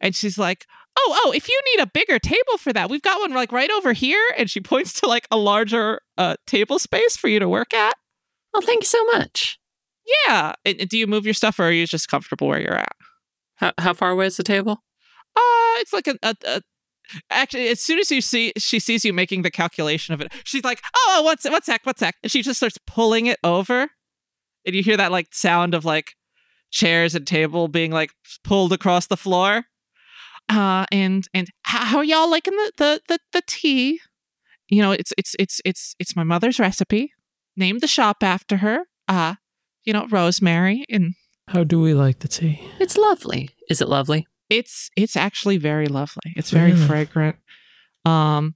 And 0.00 0.14
she's 0.14 0.36
like, 0.36 0.66
"Oh, 0.98 1.20
oh! 1.24 1.32
If 1.32 1.48
you 1.48 1.60
need 1.72 1.82
a 1.82 1.90
bigger 1.92 2.18
table 2.18 2.58
for 2.58 2.72
that, 2.72 2.90
we've 2.90 3.02
got 3.02 3.20
one 3.20 3.32
like 3.32 3.52
right 3.52 3.70
over 3.70 3.92
here." 3.92 4.22
And 4.36 4.50
she 4.50 4.60
points 4.60 5.00
to 5.00 5.06
like 5.06 5.28
a 5.30 5.36
larger 5.36 6.00
uh, 6.18 6.36
table 6.46 6.78
space 6.78 7.16
for 7.16 7.28
you 7.28 7.38
to 7.38 7.48
work 7.48 7.72
at. 7.72 7.96
Well, 8.52 8.62
thank 8.62 8.82
you 8.82 8.88
so 8.88 9.04
much. 9.06 9.58
Yeah. 10.26 10.54
And, 10.64 10.80
and 10.80 10.88
do 10.88 10.98
you 10.98 11.06
move 11.06 11.24
your 11.24 11.34
stuff, 11.34 11.58
or 11.60 11.64
are 11.64 11.72
you 11.72 11.86
just 11.86 12.08
comfortable 12.08 12.48
where 12.48 12.60
you're 12.60 12.76
at? 12.76 12.96
How 13.56 13.72
how 13.78 13.94
far 13.94 14.10
away 14.10 14.26
is 14.26 14.36
the 14.36 14.42
table? 14.42 14.82
Uh, 15.36 15.80
it's 15.80 15.92
like 15.92 16.06
a, 16.06 16.16
a, 16.22 16.34
a 16.46 16.62
actually 17.30 17.68
as 17.68 17.80
soon 17.80 17.98
as 17.98 18.10
you 18.10 18.20
see 18.20 18.52
she 18.56 18.78
sees 18.78 19.04
you 19.04 19.12
making 19.12 19.42
the 19.42 19.50
calculation 19.50 20.14
of 20.14 20.20
it, 20.20 20.32
she's 20.44 20.64
like, 20.64 20.80
"Oh, 20.96 21.22
what's 21.24 21.48
what's 21.48 21.66
sec, 21.66 21.80
what's 21.84 22.00
sec," 22.00 22.16
and 22.22 22.30
she 22.30 22.42
just 22.42 22.58
starts 22.58 22.78
pulling 22.86 23.26
it 23.26 23.38
over, 23.44 23.88
and 24.66 24.74
you 24.74 24.82
hear 24.82 24.96
that 24.96 25.12
like 25.12 25.28
sound 25.34 25.74
of 25.74 25.84
like 25.84 26.14
chairs 26.70 27.14
and 27.14 27.26
table 27.26 27.68
being 27.68 27.92
like 27.92 28.10
pulled 28.44 28.72
across 28.72 29.06
the 29.06 29.16
floor. 29.16 29.64
Uh, 30.48 30.86
and 30.90 31.28
and 31.32 31.48
how, 31.62 31.84
how 31.84 31.98
are 31.98 32.04
y'all 32.04 32.30
liking 32.30 32.54
the, 32.56 32.72
the 32.78 33.00
the 33.08 33.18
the 33.32 33.42
tea? 33.46 34.00
You 34.68 34.82
know, 34.82 34.92
it's 34.92 35.12
it's 35.16 35.36
it's 35.38 35.60
it's 35.64 35.94
it's 35.98 36.16
my 36.16 36.24
mother's 36.24 36.58
recipe. 36.58 37.12
Named 37.56 37.82
the 37.82 37.86
shop 37.86 38.22
after 38.22 38.58
her. 38.58 38.86
Uh, 39.08 39.34
you 39.84 39.92
know, 39.92 40.06
Rosemary 40.08 40.84
and 40.88 41.14
How 41.48 41.64
do 41.64 41.80
we 41.80 41.92
like 41.92 42.20
the 42.20 42.28
tea? 42.28 42.66
It's 42.80 42.96
lovely. 42.96 43.50
Is 43.68 43.82
it 43.82 43.88
lovely? 43.88 44.26
It's 44.58 44.90
it's 44.96 45.16
actually 45.16 45.56
very 45.58 45.86
lovely. 45.86 46.32
It's 46.36 46.50
very 46.50 46.72
Really? 46.72 46.86
fragrant. 46.86 47.36
Um, 48.04 48.54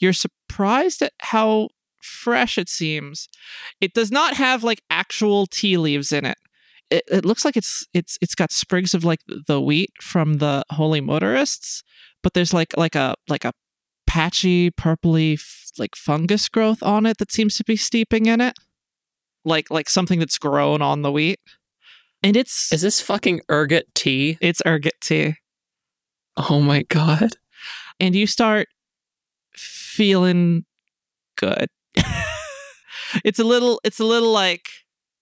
you're 0.00 0.12
surprised 0.12 1.02
at 1.02 1.12
how 1.20 1.68
fresh 2.02 2.58
it 2.58 2.68
seems. 2.68 3.28
It 3.80 3.92
does 3.94 4.10
not 4.10 4.34
have 4.36 4.64
like 4.64 4.82
actual 4.90 5.46
tea 5.46 5.76
leaves 5.76 6.12
in 6.12 6.24
it. 6.24 6.38
It, 6.90 7.02
it 7.10 7.24
looks 7.24 7.44
like 7.44 7.56
it's 7.56 7.86
it's 7.94 8.18
it's 8.20 8.34
got 8.34 8.52
sprigs 8.52 8.94
of 8.94 9.04
like 9.04 9.20
the 9.48 9.60
wheat 9.60 9.90
from 10.00 10.38
the 10.38 10.64
holy 10.70 11.00
motorists, 11.00 11.82
but 12.22 12.32
there's 12.34 12.52
like 12.54 12.76
like 12.76 12.94
a 12.94 13.14
like 13.28 13.44
a 13.44 13.52
patchy 14.06 14.70
purpley 14.70 15.34
f- 15.34 15.70
like 15.78 15.94
fungus 15.96 16.48
growth 16.48 16.82
on 16.82 17.04
it 17.06 17.18
that 17.18 17.32
seems 17.32 17.56
to 17.56 17.64
be 17.64 17.76
steeping 17.76 18.26
in 18.26 18.40
it, 18.40 18.56
like 19.44 19.70
like 19.70 19.88
something 19.90 20.18
that's 20.20 20.38
grown 20.38 20.80
on 20.82 21.02
the 21.02 21.10
wheat. 21.12 21.40
And 22.26 22.36
it's 22.36 22.72
Is 22.72 22.82
this 22.82 23.00
fucking 23.00 23.40
ergot 23.48 23.86
tea? 23.94 24.36
it's 24.40 24.60
ergot 24.66 24.94
tea. 25.00 25.36
Oh 26.36 26.60
my 26.60 26.82
god. 26.82 27.36
and 28.00 28.16
you 28.16 28.26
start 28.26 28.66
feeling 29.54 30.64
good. 31.38 31.68
it's 33.24 33.38
a 33.38 33.44
little 33.44 33.80
it's 33.84 34.00
a 34.00 34.04
little 34.04 34.32
like 34.32 34.66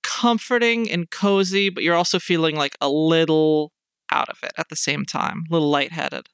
comforting 0.03 0.91
and 0.91 1.11
cozy, 1.11 1.69
but 1.69 1.83
you're 1.85 1.95
also 1.95 2.19
feeling 2.19 2.57
like 2.57 2.75
a 2.81 2.89
little 2.89 3.73
out 4.11 4.31
of 4.31 4.39
it 4.43 4.53
at 4.57 4.71
the 4.71 4.77
same 4.77 5.05
time, 5.05 5.45
a 5.51 5.53
little 5.53 5.69
lightheaded. 5.69 6.29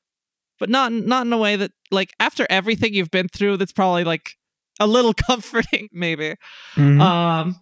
But 0.61 0.71
not 0.71 0.93
not 0.93 1.27
in 1.27 1.33
a 1.33 1.39
way 1.39 1.57
that 1.57 1.73
like 1.91 2.13
after 2.21 2.47
everything 2.49 2.95
you've 2.95 3.11
been 3.11 3.27
through 3.29 3.57
that's 3.57 3.73
probably 3.73 4.05
like 4.05 4.37
a 4.79 4.87
little 4.87 5.15
comforting 5.27 5.89
maybe. 5.93 6.37
Mhm. 6.77 7.01
Um 7.01 7.61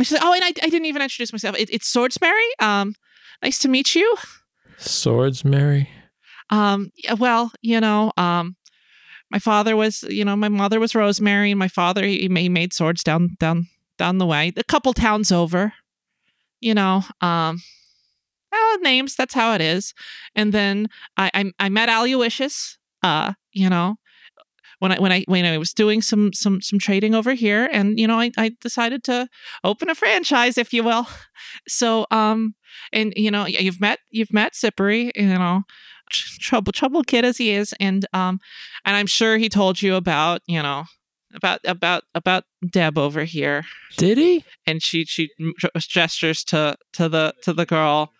she's 0.00 0.12
like, 0.12 0.24
oh, 0.24 0.32
and 0.32 0.44
I, 0.44 0.48
I 0.48 0.68
didn't 0.68 0.86
even 0.86 1.02
introduce 1.02 1.32
myself. 1.32 1.56
It, 1.56 1.70
it's 1.70 1.92
Swordsmary. 1.92 2.48
Um, 2.60 2.94
nice 3.42 3.58
to 3.60 3.68
meet 3.68 3.94
you. 3.94 4.16
Swords, 4.76 5.44
Mary. 5.44 5.88
Um, 6.50 6.90
yeah, 6.96 7.14
well, 7.14 7.52
you 7.62 7.80
know, 7.80 8.12
um, 8.16 8.56
my 9.30 9.38
father 9.38 9.76
was, 9.76 10.02
you 10.04 10.24
know, 10.24 10.36
my 10.36 10.48
mother 10.48 10.78
was 10.78 10.94
Rosemary, 10.94 11.50
and 11.50 11.58
my 11.58 11.68
father 11.68 12.04
he, 12.04 12.28
he 12.28 12.48
made 12.48 12.72
swords 12.72 13.02
down 13.02 13.36
down 13.40 13.68
down 13.98 14.18
the 14.18 14.26
way, 14.26 14.52
a 14.56 14.64
couple 14.64 14.92
towns 14.92 15.32
over. 15.32 15.72
You 16.60 16.74
know, 16.74 17.02
um, 17.20 17.62
well, 18.50 18.80
names. 18.80 19.16
That's 19.16 19.34
how 19.34 19.54
it 19.54 19.60
is. 19.60 19.94
And 20.34 20.52
then 20.52 20.88
I 21.16 21.30
I, 21.34 21.52
I 21.58 21.68
met 21.68 21.88
Aloysius. 21.88 22.78
Uh, 23.02 23.34
you 23.52 23.68
know, 23.68 23.96
when 24.78 24.92
I 24.92 24.96
when 24.98 25.12
I 25.12 25.24
when 25.26 25.44
I 25.44 25.58
was 25.58 25.72
doing 25.72 26.02
some 26.02 26.32
some 26.32 26.60
some 26.60 26.78
trading 26.78 27.14
over 27.14 27.32
here, 27.34 27.68
and 27.72 27.98
you 27.98 28.06
know, 28.06 28.18
I 28.18 28.30
I 28.36 28.52
decided 28.60 29.04
to 29.04 29.28
open 29.62 29.88
a 29.90 29.94
franchise, 29.94 30.58
if 30.58 30.72
you 30.72 30.82
will. 30.82 31.06
So 31.68 32.06
um, 32.10 32.54
and 32.92 33.12
you 33.16 33.30
know, 33.30 33.46
you've 33.46 33.80
met 33.80 33.98
you've 34.10 34.32
met 34.32 34.54
Zippery, 34.54 35.12
you 35.14 35.26
know, 35.26 35.62
trouble 36.10 36.72
trouble 36.72 37.04
kid 37.04 37.24
as 37.24 37.36
he 37.38 37.50
is, 37.50 37.74
and 37.78 38.06
um, 38.12 38.40
and 38.84 38.96
I'm 38.96 39.06
sure 39.06 39.36
he 39.36 39.48
told 39.48 39.80
you 39.80 39.94
about 39.94 40.40
you 40.46 40.62
know 40.62 40.84
about 41.34 41.60
about 41.64 42.04
about 42.14 42.44
Deb 42.68 42.98
over 42.98 43.24
here, 43.24 43.64
Did 43.96 44.18
he? 44.18 44.44
and 44.66 44.82
she 44.82 45.04
she 45.04 45.30
gestures 45.78 46.42
to 46.44 46.76
to 46.94 47.08
the 47.08 47.34
to 47.42 47.52
the 47.52 47.66
girl, 47.66 48.12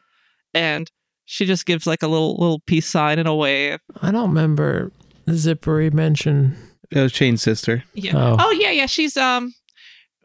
and 0.52 0.90
she 1.24 1.46
just 1.46 1.66
gives 1.66 1.86
like 1.86 2.02
a 2.02 2.08
little 2.08 2.36
little 2.36 2.60
peace 2.66 2.86
sign 2.86 3.18
and 3.18 3.26
a 3.28 3.34
wave. 3.34 3.80
I 4.02 4.10
don't 4.10 4.28
remember 4.28 4.92
Zippery 5.28 5.92
mention. 5.92 6.56
Oh, 6.94 7.04
was 7.04 7.12
Chain's 7.12 7.42
sister. 7.42 7.84
Yeah. 7.94 8.12
Oh. 8.16 8.36
Oh 8.38 8.50
yeah, 8.50 8.70
yeah. 8.70 8.86
She's 8.86 9.16
um, 9.16 9.54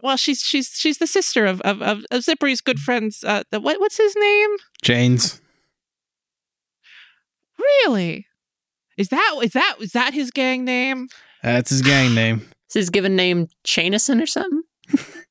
well, 0.01 0.17
she's 0.17 0.41
she's 0.41 0.69
she's 0.69 0.97
the 0.97 1.07
sister 1.07 1.45
of 1.45 1.61
of 1.61 1.81
of, 1.81 2.05
of 2.11 2.21
Zippery's 2.23 2.61
good 2.61 2.79
friends. 2.79 3.23
Uh, 3.23 3.43
the, 3.51 3.59
what 3.59 3.79
what's 3.79 3.97
his 3.97 4.15
name? 4.15 4.49
Chains. 4.83 5.41
Really? 7.57 8.25
Is 8.97 9.09
that 9.09 9.39
is 9.41 9.51
that 9.53 9.75
is 9.79 9.91
that 9.93 10.13
his 10.13 10.31
gang 10.31 10.65
name? 10.65 11.07
That's 11.43 11.69
his 11.69 11.81
gang 11.81 12.13
name. 12.13 12.47
Is 12.69 12.75
his 12.75 12.89
given 12.91 13.15
name 13.15 13.47
Chanison 13.63 14.21
or 14.21 14.27
something? 14.27 14.61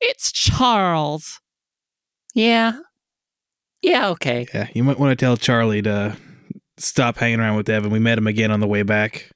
It's 0.01 0.33
Charles. 0.33 1.41
Yeah. 2.35 2.81
Yeah, 3.81 4.09
okay. 4.09 4.49
Yeah, 4.53 4.67
you 4.75 4.83
might 4.83 4.99
want 4.99 5.17
to 5.17 5.25
tell 5.25 5.37
Charlie 5.37 5.83
to 5.83 6.17
stop 6.79 7.17
hanging 7.17 7.39
around 7.39 7.57
with 7.57 7.67
Devin. 7.67 7.93
We 7.93 8.01
met 8.01 8.19
him 8.19 8.27
again 8.27 8.51
on 8.51 8.59
the 8.59 8.67
way 8.67 8.83
back. 8.83 9.31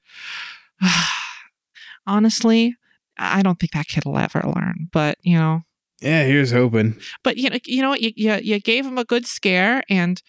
Honestly, 2.06 2.74
I 3.18 3.42
don't 3.42 3.58
think 3.58 3.72
that 3.72 3.86
kid 3.86 4.04
will 4.04 4.18
ever 4.18 4.42
learn. 4.44 4.88
But 4.92 5.18
you 5.22 5.36
know, 5.36 5.62
Yeah, 6.00 6.24
here's 6.24 6.50
hoping. 6.52 6.96
but 7.22 7.36
you 7.36 7.50
know, 7.50 7.58
you 7.64 7.82
know 7.82 7.90
what? 7.90 8.00
You, 8.02 8.10
you 8.16 8.34
you 8.42 8.60
gave 8.60 8.84
him 8.86 8.98
a 8.98 9.04
good 9.04 9.26
scare, 9.26 9.82
and 9.88 10.20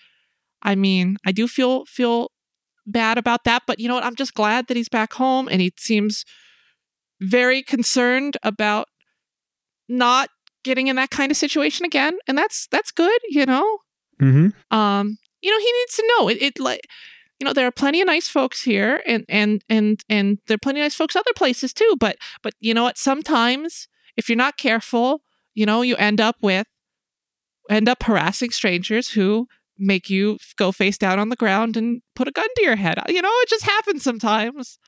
I 0.62 0.76
mean, 0.76 1.18
I 1.26 1.32
do 1.32 1.48
feel 1.48 1.86
feel 1.86 2.32
bad 2.86 3.18
about 3.18 3.44
that. 3.46 3.64
But 3.66 3.80
you 3.80 3.88
know 3.88 3.96
what? 3.96 4.04
I'm 4.04 4.16
just 4.16 4.34
glad 4.34 4.68
that 4.68 4.78
he's 4.78 4.90
back 4.90 5.14
home, 5.14 5.48
and 5.50 5.62
he 5.62 5.74
seems 5.78 6.24
very 7.22 7.64
concerned 7.64 8.38
about 8.44 8.88
not 9.90 10.30
getting 10.64 10.88
in 10.88 10.96
that 10.98 11.10
kind 11.10 11.32
of 11.32 11.38
situation 11.38 11.86
again, 11.86 12.18
and 12.28 12.38
that's 12.38 12.68
that's 12.72 12.92
good. 12.92 13.20
You 13.30 13.46
know, 13.46 13.80
Mm-hmm. 14.22 14.76
um, 14.78 15.18
you 15.42 15.52
know, 15.52 15.58
he 15.60 15.72
needs 15.80 15.96
to 15.96 16.14
know 16.18 16.30
it. 16.30 16.42
It 16.42 16.60
like, 16.60 16.82
you 17.44 17.46
know, 17.46 17.52
there 17.54 17.68
are 17.68 17.72
plenty 17.72 18.00
of 18.00 18.08
nice 18.08 18.30
folks 18.30 18.62
here, 18.64 19.02
and 19.06 19.26
and 19.28 19.66
and 19.68 20.02
and 20.08 20.40
there 20.48 20.56
are 20.56 20.58
plenty 20.58 20.80
of 20.80 20.86
nice 20.86 20.96
folks 20.96 21.14
other 21.14 21.34
places 21.36 21.74
too. 21.74 21.98
But 22.00 22.16
but 22.42 22.54
you 22.62 22.74
know 22.74 22.84
what? 22.84 22.98
Sometimes 22.98 23.90
if 24.16 24.30
you're 24.30 24.38
not 24.38 24.56
careful, 24.56 25.24
you 25.54 25.66
know, 25.66 25.82
you 25.82 25.98
end 25.98 26.22
up 26.22 26.38
with 26.42 26.68
end 27.70 27.90
up 27.90 28.04
harassing 28.04 28.52
strangers 28.52 29.10
who 29.10 29.48
make 29.78 30.10
you 30.10 30.38
go 30.58 30.72
face 30.72 30.98
down 30.98 31.20
on 31.20 31.28
the 31.28 31.36
ground 31.36 31.76
and 31.76 32.02
put 32.16 32.30
a 32.30 32.32
gun 32.32 32.48
to 32.56 32.64
your 32.64 32.78
head. 32.78 32.98
You 33.10 33.22
know, 33.22 33.30
it 33.30 33.50
just 33.50 33.66
happens 33.66 34.04
sometimes. 34.04 34.80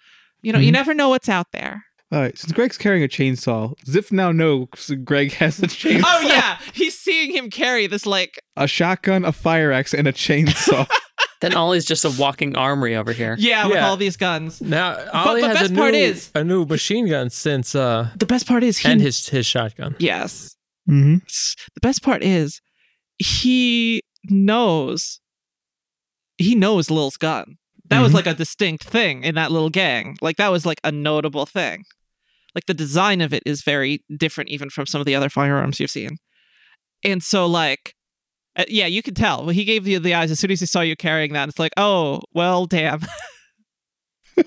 You 0.42 0.54
know, 0.54 0.60
you 0.60 0.70
Mhm. 0.70 0.74
never 0.76 0.94
know 0.94 1.10
what's 1.10 1.28
out 1.28 1.48
there. 1.52 1.84
All 2.14 2.22
right, 2.22 2.38
since 2.38 2.54
Greg's 2.54 2.78
carrying 2.78 3.04
a 3.04 3.10
chainsaw, 3.10 3.74
Zip 3.86 4.14
now 4.14 4.32
knows 4.32 4.70
Greg 5.04 5.34
has 5.34 5.60
a 5.60 5.68
chainsaw. 5.68 6.04
Oh 6.06 6.22
yeah, 6.22 6.60
he's 6.74 6.98
seeing 6.98 7.32
him 7.36 7.50
carry 7.50 7.86
this 7.88 8.06
like 8.06 8.40
A 8.56 8.66
shotgun, 8.66 9.26
a 9.26 9.34
fire 9.34 9.74
axe, 9.74 9.94
and 9.94 10.08
a 10.08 10.14
chainsaw. 10.14 10.88
Then 11.50 11.56
Ollie's 11.58 11.86
just 11.86 12.04
a 12.06 12.10
walking 12.10 12.56
armory 12.56 12.96
over 12.96 13.14
here. 13.14 13.36
yeah, 13.40 13.66
with 13.68 13.76
Yeah. 13.76 13.88
all 13.88 13.98
these 13.98 14.18
guns. 14.18 14.62
Now 14.62 14.98
Ollie 15.14 15.42
the 15.42 15.48
has 15.50 15.58
best 15.60 15.70
a 15.70 15.74
new 15.74 15.80
part 15.80 15.94
is- 15.96 16.32
a 16.36 16.44
new 16.44 16.66
machine 16.66 17.08
gun 17.08 17.30
since 17.30 17.76
uh 17.76 18.10
The 18.18 18.26
best 18.26 18.48
part 18.48 18.64
is 18.64 18.80
he 18.80 18.90
and 18.90 19.00
his 19.02 19.30
his 19.30 19.46
shotgun. 19.46 19.96
yes. 20.00 20.56
mm-hmm. 20.90 21.16
the 21.76 21.82
best 21.82 22.02
part 22.04 22.24
is 22.24 22.62
he 23.18 24.02
knows 24.30 25.20
he 26.38 26.54
knows 26.56 26.92
Lil's 26.92 27.18
gun. 27.18 27.58
That 27.90 28.02
was 28.02 28.12
Mhm. 28.12 28.16
like 28.16 28.28
a 28.28 28.34
distinct 28.34 28.84
thing 28.84 29.24
in 29.24 29.36
that 29.36 29.52
little 29.52 29.70
gang. 29.70 30.18
Like 30.22 30.38
that 30.38 30.50
was 30.52 30.66
like 30.66 30.80
a 30.84 30.92
notable 30.92 31.46
thing. 31.46 31.86
Like 32.54 32.66
the 32.66 32.74
design 32.74 33.22
of 33.22 33.34
it 33.34 33.44
is 33.46 33.62
very 33.64 34.04
different 34.18 34.50
even 34.50 34.70
from 34.70 34.86
some 34.86 35.00
of 35.02 35.06
the 35.08 35.16
other 35.16 35.30
firearms 35.30 35.80
you've 35.80 35.92
seen. 35.92 36.18
And 37.04 37.24
so 37.24 37.46
like 37.46 37.95
uh, 38.56 38.66
yeah, 38.68 38.86
you 38.86 39.02
could 39.04 39.16
tell. 39.16 39.42
Well, 39.42 39.50
he 39.50 39.66
gave 39.66 39.88
you 39.88 40.00
the 40.00 40.14
eyes 40.14 40.32
as 40.32 40.40
soon 40.40 40.52
as 40.52 40.60
he 40.60 40.66
saw 40.66 40.82
you 40.82 40.96
carrying 40.96 41.34
that. 41.34 41.50
It's 41.50 41.60
like, 41.60 41.74
"Oh, 41.78 42.22
well, 42.34 42.66
damn." 42.66 43.02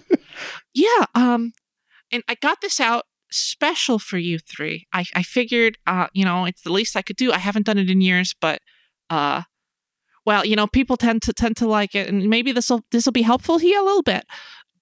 yeah, 0.74 1.05
um 1.14 1.52
and 2.10 2.22
I 2.28 2.35
got 2.35 2.60
this 2.60 2.80
out 2.80 3.05
special 3.30 3.98
for 3.98 4.18
you 4.18 4.39
three. 4.39 4.86
I, 4.93 5.05
I 5.14 5.22
figured, 5.22 5.78
uh, 5.86 6.06
you 6.12 6.24
know, 6.24 6.44
it's 6.44 6.62
the 6.62 6.72
least 6.72 6.97
I 6.97 7.02
could 7.02 7.16
do. 7.16 7.32
I 7.32 7.39
haven't 7.39 7.66
done 7.66 7.78
it 7.78 7.90
in 7.90 8.01
years, 8.01 8.35
but, 8.40 8.60
uh, 9.10 9.43
well, 10.24 10.44
you 10.44 10.56
know, 10.56 10.66
people 10.66 10.97
tend 10.97 11.22
to 11.22 11.32
tend 11.32 11.56
to 11.59 11.66
like 11.66 11.94
it, 11.94 12.09
and 12.09 12.28
maybe 12.28 12.52
this 12.52 12.68
will 12.68 12.82
this 12.90 13.06
will 13.06 13.12
be 13.12 13.22
helpful 13.22 13.56
here 13.56 13.80
a 13.80 13.85
little 13.85 14.02
bit. 14.02 14.26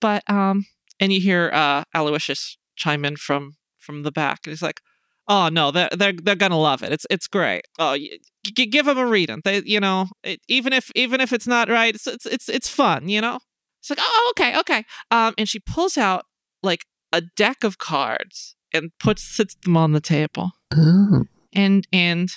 But 0.00 0.28
um, 0.28 0.66
and 0.98 1.12
you 1.12 1.20
hear 1.20 1.50
uh, 1.52 1.84
Aloysius 1.94 2.58
chime 2.74 3.04
in 3.04 3.16
from 3.16 3.54
from 3.78 4.02
the 4.02 4.10
back, 4.10 4.40
and 4.44 4.50
he's 4.50 4.62
like, 4.62 4.80
"Oh 5.28 5.48
no, 5.48 5.70
they're 5.70 5.90
they're 5.92 6.12
they're 6.12 6.34
gonna 6.36 6.58
love 6.58 6.82
it. 6.82 6.92
It's 6.92 7.06
it's 7.10 7.26
great. 7.26 7.62
Oh, 7.78 7.90
y- 7.92 8.18
g- 8.44 8.66
give 8.66 8.86
them 8.86 8.98
a 8.98 9.06
reading. 9.06 9.40
They, 9.44 9.62
you 9.64 9.80
know, 9.80 10.06
it, 10.22 10.40
even 10.48 10.72
if 10.72 10.90
even 10.94 11.20
if 11.20 11.32
it's 11.32 11.46
not 11.46 11.68
right, 11.68 11.94
it's 11.94 12.06
it's 12.06 12.26
it's, 12.26 12.48
it's 12.48 12.68
fun. 12.68 13.08
You 13.08 13.20
know." 13.20 13.38
It's 13.80 13.90
like, 13.90 13.98
"Oh, 14.02 14.32
okay, 14.36 14.58
okay." 14.58 14.84
Um, 15.10 15.34
and 15.38 15.48
she 15.48 15.60
pulls 15.60 15.96
out 15.96 16.24
like 16.62 16.86
a 17.12 17.22
deck 17.36 17.62
of 17.64 17.78
cards 17.78 18.56
and 18.74 18.90
puts 18.98 19.22
sits 19.22 19.54
them 19.64 19.76
on 19.76 19.92
the 19.92 20.00
table 20.00 20.50
Ooh. 20.76 21.26
and 21.52 21.86
and 21.92 22.30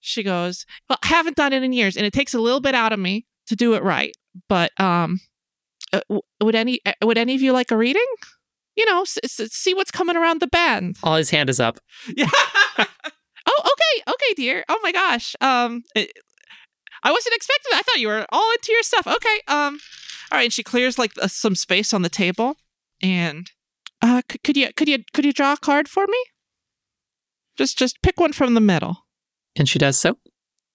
she 0.00 0.22
goes 0.22 0.66
well 0.88 0.98
I 1.02 1.06
haven't 1.08 1.36
done 1.36 1.52
it 1.52 1.62
in 1.62 1.72
years 1.72 1.96
and 1.96 2.04
it 2.04 2.12
takes 2.12 2.34
a 2.34 2.38
little 2.38 2.60
bit 2.60 2.74
out 2.74 2.92
of 2.92 2.98
me 2.98 3.26
to 3.46 3.56
do 3.56 3.74
it 3.74 3.82
right 3.82 4.14
but 4.48 4.78
um 4.78 5.20
uh, 5.92 6.00
w- 6.08 6.22
would 6.42 6.54
any 6.54 6.80
uh, 6.84 6.92
would 7.02 7.18
any 7.18 7.34
of 7.34 7.40
you 7.40 7.52
like 7.52 7.70
a 7.70 7.76
reading 7.76 8.04
you 8.76 8.84
know 8.86 9.02
s- 9.02 9.18
s- 9.24 9.52
see 9.52 9.74
what's 9.74 9.90
coming 9.90 10.16
around 10.16 10.40
the 10.40 10.46
bend 10.46 10.96
All 11.02 11.16
his 11.16 11.30
hand 11.30 11.48
is 11.50 11.60
up. 11.60 11.78
yeah 12.16 12.28
oh 12.78 13.60
okay 13.72 14.02
okay 14.08 14.34
dear 14.36 14.64
oh 14.68 14.78
my 14.82 14.92
gosh 14.92 15.34
um 15.40 15.82
it- 15.94 16.12
i 17.02 17.10
wasn't 17.12 17.34
expecting 17.34 17.68
that 17.70 17.78
i 17.80 17.82
thought 17.82 18.00
you 18.00 18.08
were 18.08 18.26
all 18.30 18.50
into 18.52 18.72
your 18.72 18.82
stuff 18.82 19.06
okay 19.06 19.40
um 19.48 19.78
all 20.32 20.38
right 20.38 20.44
and 20.44 20.52
she 20.52 20.62
clears 20.62 20.98
like 20.98 21.12
uh, 21.20 21.28
some 21.28 21.54
space 21.54 21.92
on 21.92 22.02
the 22.02 22.08
table 22.08 22.56
and 23.02 23.50
uh 24.02 24.22
c- 24.30 24.38
could 24.42 24.56
you 24.56 24.68
could 24.76 24.88
you 24.88 24.98
could 25.12 25.24
you 25.24 25.32
draw 25.32 25.52
a 25.52 25.56
card 25.58 25.88
for 25.88 26.06
me 26.06 26.18
just 27.58 27.78
just 27.78 28.02
pick 28.02 28.18
one 28.18 28.32
from 28.32 28.54
the 28.54 28.60
middle 28.60 29.06
And 29.56 29.68
she 29.68 29.78
does 29.78 29.98
so. 29.98 30.18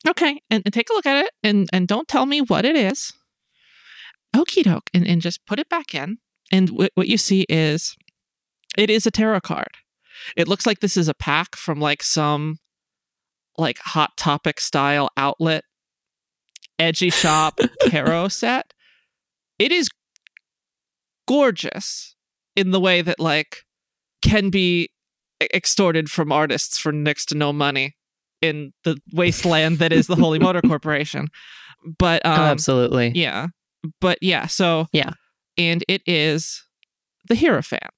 Okay, 0.08 0.42
and, 0.50 0.64
and 0.66 0.74
take 0.74 0.90
a 0.90 0.94
look 0.94 1.06
at 1.06 1.26
it, 1.26 1.32
and 1.44 1.68
and 1.74 1.86
don't 1.86 2.08
tell 2.08 2.26
me 2.26 2.40
what 2.40 2.64
it 2.64 2.78
is. 2.78 3.12
Okie 4.34 4.64
doke, 4.64 4.90
and 4.94 5.06
and 5.06 5.22
just 5.22 5.46
put 5.46 5.60
it 5.60 5.68
back 5.68 5.94
in. 5.94 6.20
And 6.52 6.70
wh- 6.70 6.96
what 6.96 7.08
you 7.08 7.18
see 7.18 7.46
is, 7.50 7.96
it 8.78 8.90
is 8.90 9.06
a 9.06 9.12
tarot 9.12 9.42
card. 9.42 9.70
It 10.36 10.48
looks 10.48 10.66
like 10.66 10.80
this 10.80 10.98
is 10.98 11.08
a 11.08 11.14
pack 11.14 11.56
from 11.56 11.80
like 11.80 12.04
some, 12.04 12.58
like 13.58 13.80
hot 13.80 14.18
topic 14.18 14.60
style 14.60 15.10
outlet, 15.18 15.64
edgy 16.78 17.10
shop 17.10 17.60
tarot 17.82 18.30
set. 18.30 18.74
It 19.58 19.72
is 19.72 19.90
gorgeous 21.28 22.16
in 22.56 22.72
the 22.72 22.80
way 22.80 23.02
that 23.02 23.20
like 23.20 23.64
can 24.22 24.50
be 24.50 24.90
extorted 25.42 26.10
from 26.10 26.32
artists 26.32 26.78
for 26.78 26.92
next 26.92 27.28
to 27.28 27.36
no 27.36 27.54
money 27.54 27.96
in 28.42 28.74
the 28.84 28.98
wasteland 29.14 29.80
that 29.80 29.92
is 29.94 30.08
the 30.08 30.16
Holy 30.16 30.40
Motor 30.40 30.62
Corporation. 30.68 31.28
But 31.98 32.26
um, 32.26 32.40
oh, 32.40 32.44
absolutely. 32.44 33.12
yeah, 33.16 33.48
but 34.02 34.18
yeah, 34.22 34.48
so 34.48 34.88
Yeah. 34.92 35.12
And 35.60 35.84
it 35.88 36.02
is 36.08 36.64
the 37.28 37.36
Hierophant. 37.36 37.92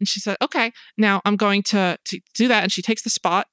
And 0.00 0.08
she 0.08 0.20
said, 0.20 0.36
"Okay, 0.40 0.72
now 0.96 1.20
I'm 1.24 1.36
going 1.36 1.62
to 1.64 1.98
to 2.04 2.20
do 2.34 2.48
that." 2.48 2.62
And 2.62 2.72
she 2.72 2.80
takes 2.80 3.02
the 3.02 3.10
spot, 3.10 3.48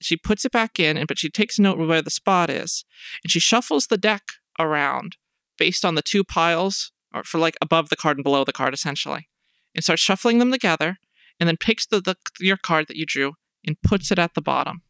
she 0.00 0.16
puts 0.16 0.44
it 0.44 0.52
back 0.52 0.80
in, 0.80 0.96
and 0.96 1.06
but 1.06 1.18
she 1.18 1.30
takes 1.30 1.58
note 1.58 1.78
of 1.78 1.88
where 1.88 2.02
the 2.02 2.10
spot 2.10 2.50
is, 2.50 2.84
and 3.22 3.30
she 3.30 3.38
shuffles 3.38 3.86
the 3.86 3.98
deck 3.98 4.22
around 4.58 5.16
based 5.58 5.84
on 5.84 5.94
the 5.94 6.02
two 6.02 6.24
piles, 6.24 6.90
or 7.14 7.22
for 7.22 7.38
like 7.38 7.56
above 7.60 7.90
the 7.90 7.96
card 7.96 8.16
and 8.16 8.24
below 8.24 8.44
the 8.44 8.52
card, 8.52 8.72
essentially, 8.72 9.28
and 9.74 9.84
starts 9.84 10.02
shuffling 10.02 10.38
them 10.38 10.50
together, 10.50 10.98
and 11.38 11.48
then 11.48 11.58
picks 11.58 11.86
the, 11.86 12.00
the 12.00 12.16
your 12.40 12.56
card 12.56 12.88
that 12.88 12.96
you 12.96 13.04
drew 13.04 13.34
and 13.66 13.80
puts 13.82 14.10
it 14.10 14.18
at 14.18 14.34
the 14.34 14.42
bottom. 14.42 14.82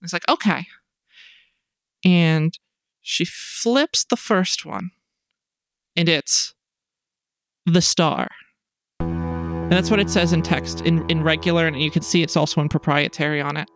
It's 0.00 0.12
like, 0.12 0.28
okay. 0.28 0.66
And 2.04 2.56
she 3.00 3.24
flips 3.24 4.04
the 4.04 4.16
first 4.16 4.64
one, 4.64 4.92
and 5.96 6.08
it's 6.08 6.54
the 7.66 7.80
star. 7.80 8.28
And 9.00 9.72
that's 9.72 9.90
what 9.90 10.00
it 10.00 10.10
says 10.10 10.32
in 10.32 10.42
text 10.42 10.80
in, 10.82 11.08
in 11.10 11.22
regular, 11.22 11.66
and 11.66 11.80
you 11.80 11.90
can 11.90 12.02
see 12.02 12.22
it's 12.22 12.36
also 12.36 12.60
in 12.60 12.68
proprietary 12.68 13.40
on 13.40 13.56
it. 13.56 13.68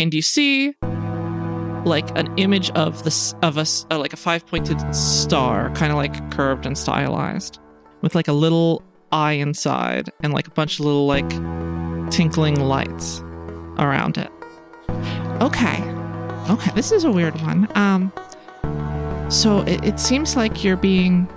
And 0.00 0.12
you 0.12 0.22
see 0.22 0.74
like 1.84 2.10
an 2.18 2.36
image 2.36 2.70
of 2.70 3.04
this 3.04 3.34
of 3.42 3.56
a 3.56 3.60
s- 3.60 3.86
uh, 3.90 3.98
like 3.98 4.12
a 4.12 4.16
five 4.16 4.46
pointed 4.46 4.80
star, 4.94 5.70
kind 5.70 5.92
of 5.92 5.98
like 5.98 6.30
curved 6.32 6.66
and 6.66 6.76
stylized, 6.76 7.60
with 8.00 8.14
like 8.14 8.28
a 8.28 8.32
little 8.32 8.82
eye 9.12 9.32
inside 9.32 10.10
and 10.22 10.32
like 10.32 10.46
a 10.48 10.50
bunch 10.50 10.80
of 10.80 10.86
little 10.86 11.06
like 11.06 11.28
tinkling 12.10 12.58
lights 12.58 13.20
around 13.78 14.18
it. 14.18 14.30
Okay, 15.40 15.80
okay, 16.50 16.72
this 16.74 16.90
is 16.90 17.04
a 17.04 17.10
weird 17.10 17.40
one. 17.42 17.68
Um, 17.76 18.12
so 19.30 19.60
it, 19.60 19.84
it 19.84 20.00
seems 20.00 20.34
like 20.36 20.64
you're 20.64 20.76
being 20.76 21.28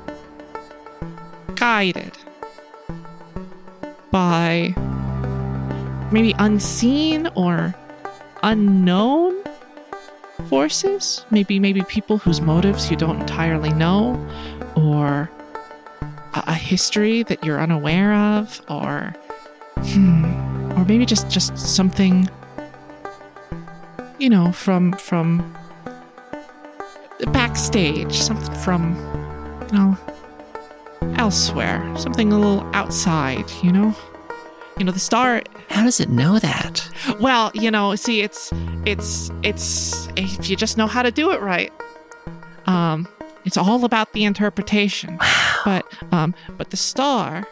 guided 1.62 2.18
by 4.10 4.74
maybe 6.12 6.34
unseen 6.40 7.28
or 7.36 7.76
unknown 8.42 9.36
forces. 10.50 11.24
Maybe 11.30 11.60
maybe 11.60 11.84
people 11.84 12.18
whose 12.18 12.42
motives 12.42 12.90
you 12.90 12.98
don't 12.98 13.22
entirely 13.22 13.72
know 13.74 14.18
or 14.76 15.30
a, 16.34 16.44
a 16.48 16.56
history 16.56 17.22
that 17.24 17.46
you're 17.46 17.62
unaware 17.62 18.16
of 18.16 18.60
or 18.68 19.14
hmm, 19.78 20.72
or 20.72 20.84
maybe 20.86 21.06
just 21.06 21.30
just 21.30 21.56
something 21.60 22.28
you 24.18 24.32
know 24.32 24.52
from 24.52 24.94
from 24.94 25.56
backstage 27.28 28.16
something 28.16 28.56
from 28.56 28.96
you 29.70 29.78
know 29.78 29.98
elsewhere 31.16 31.84
something 31.98 32.32
a 32.32 32.38
little 32.38 32.64
outside 32.76 33.50
you 33.64 33.72
know 33.72 33.96
you 34.78 34.86
know 34.86 34.92
the 34.92 35.00
star 35.00 35.44
How 35.70 35.84
does 35.84 36.00
it 36.00 36.10
know 36.10 36.40
that? 36.40 36.90
well, 37.20 37.52
you 37.54 37.70
know, 37.70 37.94
see, 37.96 38.22
it's 38.22 38.52
it's 38.86 39.30
it's 39.44 40.08
if 40.16 40.50
you 40.50 40.56
just 40.56 40.76
know 40.76 40.88
how 40.88 41.04
to 41.04 41.12
do 41.12 41.32
it 41.32 41.40
right. 41.40 41.72
Um, 42.66 43.08
it's 43.46 43.58
all 43.58 43.86
about 43.86 44.14
the 44.14 44.24
interpretation. 44.24 45.20
But 45.64 45.86
um, 46.12 46.34
but 46.58 46.72
the 46.72 46.78
star. 46.78 47.48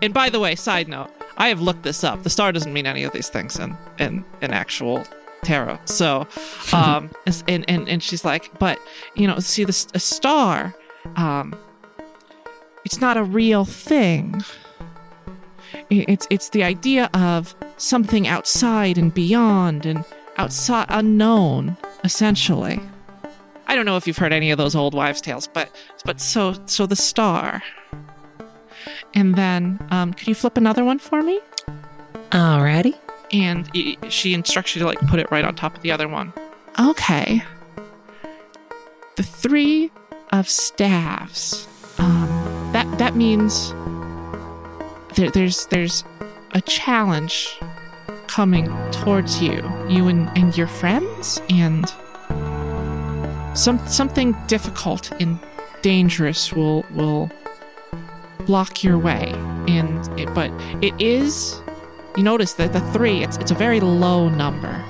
And 0.00 0.14
by 0.14 0.30
the 0.30 0.40
way, 0.40 0.54
side 0.54 0.88
note, 0.88 1.10
I 1.36 1.48
have 1.48 1.60
looked 1.60 1.82
this 1.82 2.02
up. 2.02 2.22
The 2.22 2.30
star 2.30 2.52
doesn't 2.52 2.72
mean 2.72 2.86
any 2.86 3.04
of 3.04 3.12
these 3.12 3.28
things 3.28 3.58
in 3.58 3.76
in 3.98 4.24
in 4.40 4.52
actual 4.52 5.04
tarot. 5.44 5.80
So, 5.84 6.26
um, 6.72 7.10
and 7.46 7.68
and 7.68 7.86
and 7.86 8.02
she's 8.02 8.24
like, 8.24 8.58
but 8.58 8.78
you 9.14 9.26
know, 9.26 9.38
see, 9.40 9.64
the 9.64 9.86
a 9.92 10.00
star, 10.00 10.74
um, 11.16 11.54
it's 12.84 13.00
not 13.00 13.16
a 13.16 13.22
real 13.22 13.64
thing. 13.64 14.42
It's 15.90 16.26
it's 16.30 16.50
the 16.50 16.62
idea 16.62 17.10
of 17.14 17.54
something 17.76 18.26
outside 18.26 18.98
and 18.98 19.12
beyond 19.12 19.86
and 19.86 20.04
outside 20.36 20.86
unknown, 20.88 21.76
essentially. 22.04 22.80
I 23.66 23.74
don't 23.74 23.86
know 23.86 23.96
if 23.96 24.06
you've 24.06 24.18
heard 24.18 24.32
any 24.32 24.50
of 24.50 24.58
those 24.58 24.74
old 24.74 24.94
wives' 24.94 25.20
tales, 25.20 25.46
but 25.46 25.74
but 26.04 26.20
so 26.20 26.54
so 26.66 26.86
the 26.86 26.96
star. 26.96 27.62
And 29.14 29.34
then, 29.34 29.78
um, 29.90 30.14
could 30.14 30.26
you 30.26 30.34
flip 30.34 30.56
another 30.56 30.84
one 30.84 30.98
for 30.98 31.22
me? 31.22 31.40
Alrighty. 32.30 32.94
And 33.32 33.70
she 34.10 34.34
instructs 34.34 34.74
you 34.74 34.80
to 34.80 34.86
like 34.86 34.98
put 35.00 35.20
it 35.20 35.30
right 35.30 35.44
on 35.44 35.54
top 35.54 35.76
of 35.76 35.82
the 35.82 35.92
other 35.92 36.08
one. 36.08 36.32
Okay. 36.80 37.42
The 39.16 39.22
three 39.22 39.90
of 40.32 40.48
staves. 40.48 41.68
That 42.72 42.98
that 42.98 43.16
means 43.16 43.72
there, 45.14 45.30
there's 45.30 45.66
there's 45.66 46.04
a 46.52 46.60
challenge 46.60 47.58
coming 48.26 48.66
towards 48.90 49.42
you, 49.42 49.62
you 49.88 50.08
and, 50.08 50.30
and 50.36 50.56
your 50.56 50.66
friends, 50.66 51.40
and 51.50 51.86
some 53.56 53.78
something 53.86 54.34
difficult 54.46 55.12
and 55.20 55.38
dangerous 55.82 56.52
will 56.52 56.84
will 56.92 57.30
block 58.46 58.82
your 58.82 58.98
way. 58.98 59.32
And 59.68 60.18
it, 60.18 60.32
but 60.34 60.50
it 60.82 60.94
is 61.00 61.62
you 62.16 62.22
notice 62.22 62.54
that 62.54 62.72
the 62.72 62.80
three 62.92 63.22
it's 63.22 63.36
it's 63.38 63.50
a 63.50 63.54
very 63.54 63.80
low 63.80 64.28
number 64.28 64.84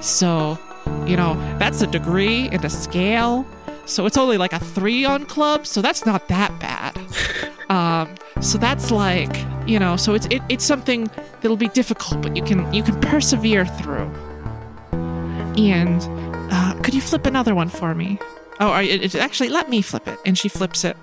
so 0.00 0.58
you 1.06 1.16
know 1.16 1.34
that's 1.58 1.82
a 1.82 1.86
degree 1.86 2.48
and 2.50 2.64
a 2.64 2.70
scale 2.70 3.46
so 3.84 4.06
it's 4.06 4.16
only 4.16 4.36
like 4.38 4.52
a 4.52 4.58
three 4.58 5.04
on 5.04 5.26
club 5.26 5.66
so 5.66 5.82
that's 5.82 6.04
not 6.06 6.28
that 6.28 6.58
bad. 6.60 6.98
Um 7.68 8.16
so 8.42 8.58
that's 8.58 8.90
like 8.90 9.34
you 9.66 9.78
know 9.78 9.96
so 9.96 10.12
it's 10.14 10.26
it, 10.26 10.42
it's 10.50 10.64
something 10.64 11.08
that'll 11.40 11.56
be 11.56 11.68
difficult 11.68 12.20
but 12.20 12.36
you 12.36 12.42
can 12.42 12.70
you 12.74 12.82
can 12.82 13.00
persevere 13.00 13.64
through. 13.64 14.10
And 15.56 16.02
uh, 16.52 16.74
could 16.82 16.92
you 16.92 17.00
flip 17.00 17.24
another 17.24 17.54
one 17.54 17.70
for 17.70 17.94
me? 17.94 18.18
Oh 18.60 18.68
are, 18.68 18.82
it, 18.82 19.02
it- 19.02 19.14
actually 19.14 19.48
let 19.48 19.70
me 19.70 19.80
flip 19.80 20.06
it. 20.06 20.18
And 20.26 20.36
she 20.36 20.48
flips 20.50 20.84
it. 20.84 20.96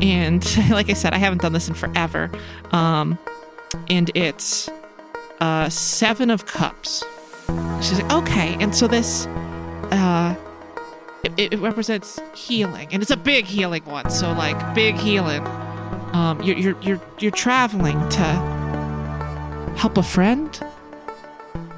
And 0.00 0.42
like 0.70 0.88
i 0.88 0.94
said 0.94 1.12
i 1.12 1.18
haven't 1.18 1.42
done 1.42 1.52
this 1.52 1.68
in 1.68 1.74
forever. 1.74 2.30
Um 2.72 3.18
and 3.90 4.10
it's 4.14 4.70
uh 5.40 5.68
seven 5.68 6.30
of 6.30 6.46
cups. 6.46 7.04
She's 7.82 8.00
like 8.00 8.12
okay. 8.12 8.56
And 8.60 8.74
so 8.74 8.86
this 8.86 9.26
uh 9.90 10.34
it, 11.24 11.52
it 11.52 11.58
represents 11.58 12.20
healing 12.34 12.88
and 12.92 13.02
it's 13.02 13.10
a 13.10 13.16
big 13.16 13.44
healing 13.44 13.84
one 13.84 14.10
so 14.10 14.32
like 14.32 14.74
big 14.74 14.94
healing. 14.96 15.46
Um 16.12 16.40
you're 16.42 16.56
you're 16.56 16.76
you're, 16.82 17.00
you're 17.18 17.32
traveling 17.32 17.98
to 18.10 18.24
help 19.76 19.96
a 19.96 20.02
friend? 20.02 20.52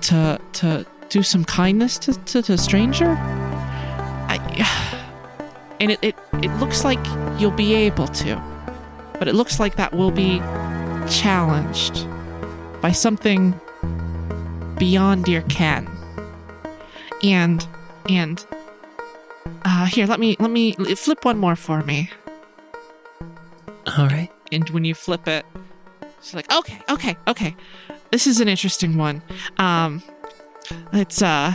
To 0.02 0.40
to 0.52 0.86
do 1.08 1.22
some 1.22 1.44
kindness 1.44 1.98
to 1.98 2.14
to, 2.14 2.42
to 2.42 2.52
a 2.54 2.58
stranger? 2.58 3.16
I, 4.28 4.38
and 5.80 5.90
it, 5.92 5.98
it 6.02 6.16
it 6.42 6.50
looks 6.58 6.84
like 6.84 7.04
you'll 7.40 7.50
be 7.50 7.74
able 7.74 8.08
to 8.08 8.42
but 9.20 9.28
it 9.28 9.34
looks 9.34 9.60
like 9.60 9.76
that 9.76 9.92
will 9.92 10.10
be 10.10 10.38
challenged 11.06 12.06
by 12.80 12.90
something 12.90 13.58
beyond 14.78 15.28
your 15.28 15.42
ken. 15.42 15.86
And 17.22 17.64
and 18.08 18.44
uh 19.70 19.84
here, 19.86 20.06
let 20.06 20.18
me 20.18 20.36
let 20.40 20.50
me 20.50 20.72
flip 20.96 21.24
one 21.24 21.38
more 21.38 21.56
for 21.56 21.82
me. 21.82 22.10
Alright. 23.88 24.32
And 24.52 24.68
when 24.70 24.84
you 24.84 24.94
flip 24.94 25.28
it, 25.28 25.46
she's 26.22 26.34
like, 26.34 26.52
"Okay, 26.52 26.80
okay, 26.88 27.16
okay. 27.28 27.54
This 28.10 28.26
is 28.26 28.40
an 28.40 28.48
interesting 28.48 28.96
one. 28.98 29.22
Um 29.58 30.02
it's 30.92 31.22
uh 31.22 31.54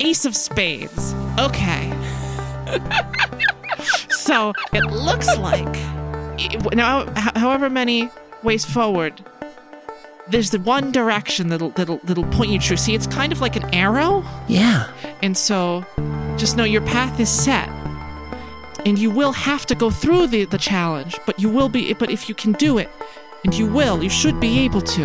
Ace 0.00 0.24
of 0.24 0.34
Spades. 0.36 1.14
Okay. 1.38 1.92
so, 4.10 4.52
it 4.72 4.84
looks 4.84 5.28
like 5.38 5.76
now 6.74 7.06
however 7.36 7.68
many 7.70 8.10
ways 8.42 8.64
forward 8.64 9.14
there's 10.28 10.50
the 10.50 10.60
one 10.60 10.92
direction 10.92 11.48
that'll 11.48 11.70
that'll 11.70 11.98
that'll 12.04 12.24
point 12.26 12.50
you 12.50 12.58
true. 12.58 12.76
See 12.76 12.94
it's 12.94 13.06
kind 13.06 13.32
of 13.32 13.40
like 13.40 13.56
an 13.56 13.64
arrow? 13.74 14.24
Yeah. 14.48 14.90
and 15.22 15.36
so 15.36 15.84
just 16.36 16.56
know 16.56 16.64
your 16.64 16.82
path 16.82 17.18
is 17.20 17.28
set. 17.28 17.68
And 18.84 18.98
you 18.98 19.10
will 19.10 19.32
have 19.32 19.66
to 19.66 19.74
go 19.74 19.90
through 19.90 20.28
the 20.28 20.44
the 20.44 20.58
challenge 20.58 21.18
but 21.26 21.38
you 21.38 21.48
will 21.48 21.68
be 21.68 21.92
but 21.94 22.10
if 22.10 22.28
you 22.28 22.34
can 22.34 22.52
do 22.52 22.78
it 22.78 22.88
and 23.44 23.54
you 23.54 23.66
will 23.66 24.02
you 24.02 24.10
should 24.10 24.38
be 24.40 24.60
able 24.60 24.80
to. 24.82 25.02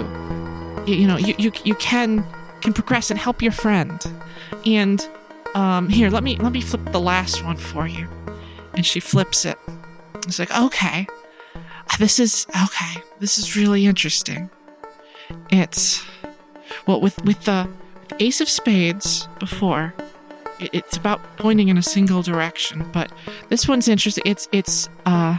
You, 0.85 0.95
you 0.95 1.07
know 1.07 1.17
you, 1.17 1.35
you 1.37 1.51
you 1.63 1.75
can 1.75 2.25
can 2.61 2.73
progress 2.73 3.09
and 3.11 3.19
help 3.19 3.41
your 3.41 3.51
friend. 3.51 4.03
And 4.65 5.07
um 5.55 5.89
here 5.89 6.09
let 6.09 6.23
me 6.23 6.37
let 6.37 6.51
me 6.51 6.61
flip 6.61 6.91
the 6.91 7.01
last 7.01 7.43
one 7.43 7.57
for 7.57 7.87
you. 7.87 8.07
And 8.75 8.85
she 8.85 8.99
flips 8.99 9.45
it. 9.45 9.57
It's 10.27 10.37
like 10.37 10.55
okay. 10.55 11.07
This 11.99 12.19
is 12.19 12.45
okay. 12.63 13.01
This 13.19 13.39
is 13.39 13.55
really 13.55 13.87
interesting 13.87 14.51
it's 15.51 16.03
well 16.85 16.99
with 17.01 17.21
with 17.23 17.43
the 17.45 17.67
ace 18.19 18.41
of 18.41 18.49
spades 18.49 19.27
before 19.39 19.93
it- 20.59 20.69
it's 20.73 20.97
about 20.97 21.21
pointing 21.37 21.67
in 21.67 21.77
a 21.77 21.83
single 21.83 22.21
direction 22.21 22.89
but 22.91 23.11
this 23.49 23.67
one's 23.67 23.87
interesting. 23.87 24.23
It's 24.25 24.47
it's 24.51 24.89
uh 25.05 25.37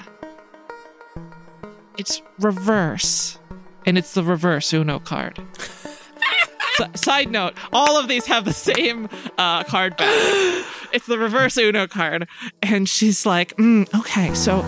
it's 1.97 2.23
reverse 2.39 3.39
and 3.87 3.99
it's 3.99 4.15
the 4.15 4.23
reverse 4.23 4.73
uno 4.73 4.99
card. 5.01 5.41
S- 6.79 7.01
side 7.01 7.31
note 7.31 7.55
all 7.73 7.99
of 7.99 8.07
these 8.09 8.27
have 8.27 8.45
the 8.45 8.53
same 8.53 9.09
uh 9.37 9.65
card 9.65 9.97
back 9.97 10.09
it's 10.93 11.07
the 11.07 11.19
reverse 11.19 11.57
uno 11.59 11.87
card 11.89 12.29
and 12.63 12.89
she's 12.89 13.27
like 13.27 13.57
mm, 13.57 13.83
okay 13.99 14.33
so 14.35 14.63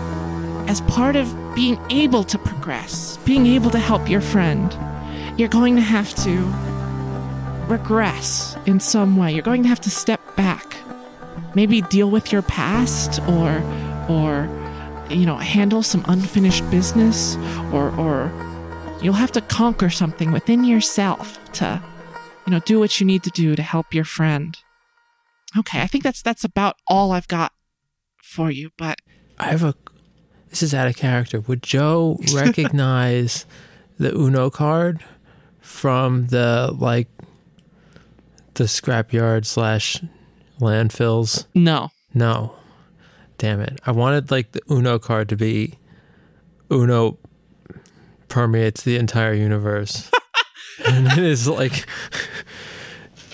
as 0.67 0.81
part 0.81 1.15
of 1.15 1.33
being 1.55 1.79
able 1.89 2.23
to 2.25 2.37
progress 2.37 3.17
being 3.25 3.45
able 3.47 3.69
to 3.69 3.79
help 3.79 4.09
your 4.09 4.19
friend 4.21 4.77
you're 5.37 5.49
going 5.49 5.75
to 5.75 5.81
have 5.81 6.13
to 6.15 6.45
regress 7.67 8.57
in 8.65 8.79
some 8.79 9.17
way. 9.17 9.33
You're 9.33 9.43
going 9.43 9.63
to 9.63 9.69
have 9.69 9.81
to 9.81 9.89
step 9.89 10.19
back. 10.35 10.75
Maybe 11.55 11.81
deal 11.81 12.09
with 12.09 12.31
your 12.31 12.41
past 12.41 13.19
or 13.27 13.63
or 14.09 14.49
you 15.09 15.25
know, 15.25 15.35
handle 15.35 15.83
some 15.83 16.05
unfinished 16.07 16.69
business 16.71 17.35
or 17.73 17.89
or 17.97 18.31
you'll 19.01 19.13
have 19.13 19.31
to 19.33 19.41
conquer 19.41 19.89
something 19.89 20.31
within 20.31 20.63
yourself 20.63 21.39
to 21.53 21.81
you 22.45 22.51
know, 22.51 22.59
do 22.59 22.79
what 22.79 22.99
you 22.99 23.05
need 23.05 23.23
to 23.23 23.29
do 23.29 23.55
to 23.55 23.61
help 23.61 23.93
your 23.93 24.03
friend. 24.03 24.57
Okay, 25.57 25.81
I 25.81 25.87
think 25.87 26.03
that's 26.03 26.21
that's 26.21 26.43
about 26.43 26.77
all 26.87 27.11
I've 27.11 27.27
got 27.27 27.51
for 28.23 28.49
you, 28.49 28.71
but 28.77 28.99
I 29.39 29.45
have 29.45 29.63
a. 29.63 29.75
This 30.49 30.63
is 30.63 30.73
out 30.73 30.87
of 30.87 30.97
character. 30.97 31.39
Would 31.41 31.63
Joe 31.63 32.19
recognize 32.33 33.45
the 33.97 34.13
Uno 34.13 34.49
card 34.49 35.03
from 35.61 36.27
the 36.27 36.75
like 36.77 37.07
the 38.55 38.65
scrapyard 38.65 39.45
slash 39.45 40.01
landfills? 40.59 41.45
no. 41.55 41.89
No. 42.13 42.55
Damn 43.37 43.61
it. 43.61 43.79
I 43.85 43.91
wanted 43.91 44.29
like 44.29 44.51
the 44.51 44.61
Uno 44.69 44.99
card 44.99 45.29
to 45.29 45.35
be 45.35 45.79
Uno 46.71 47.17
permeates 48.27 48.83
the 48.83 48.97
entire 48.97 49.33
universe. 49.33 50.11
and 50.85 51.07
it 51.07 51.17
is 51.17 51.47
like 51.47 51.87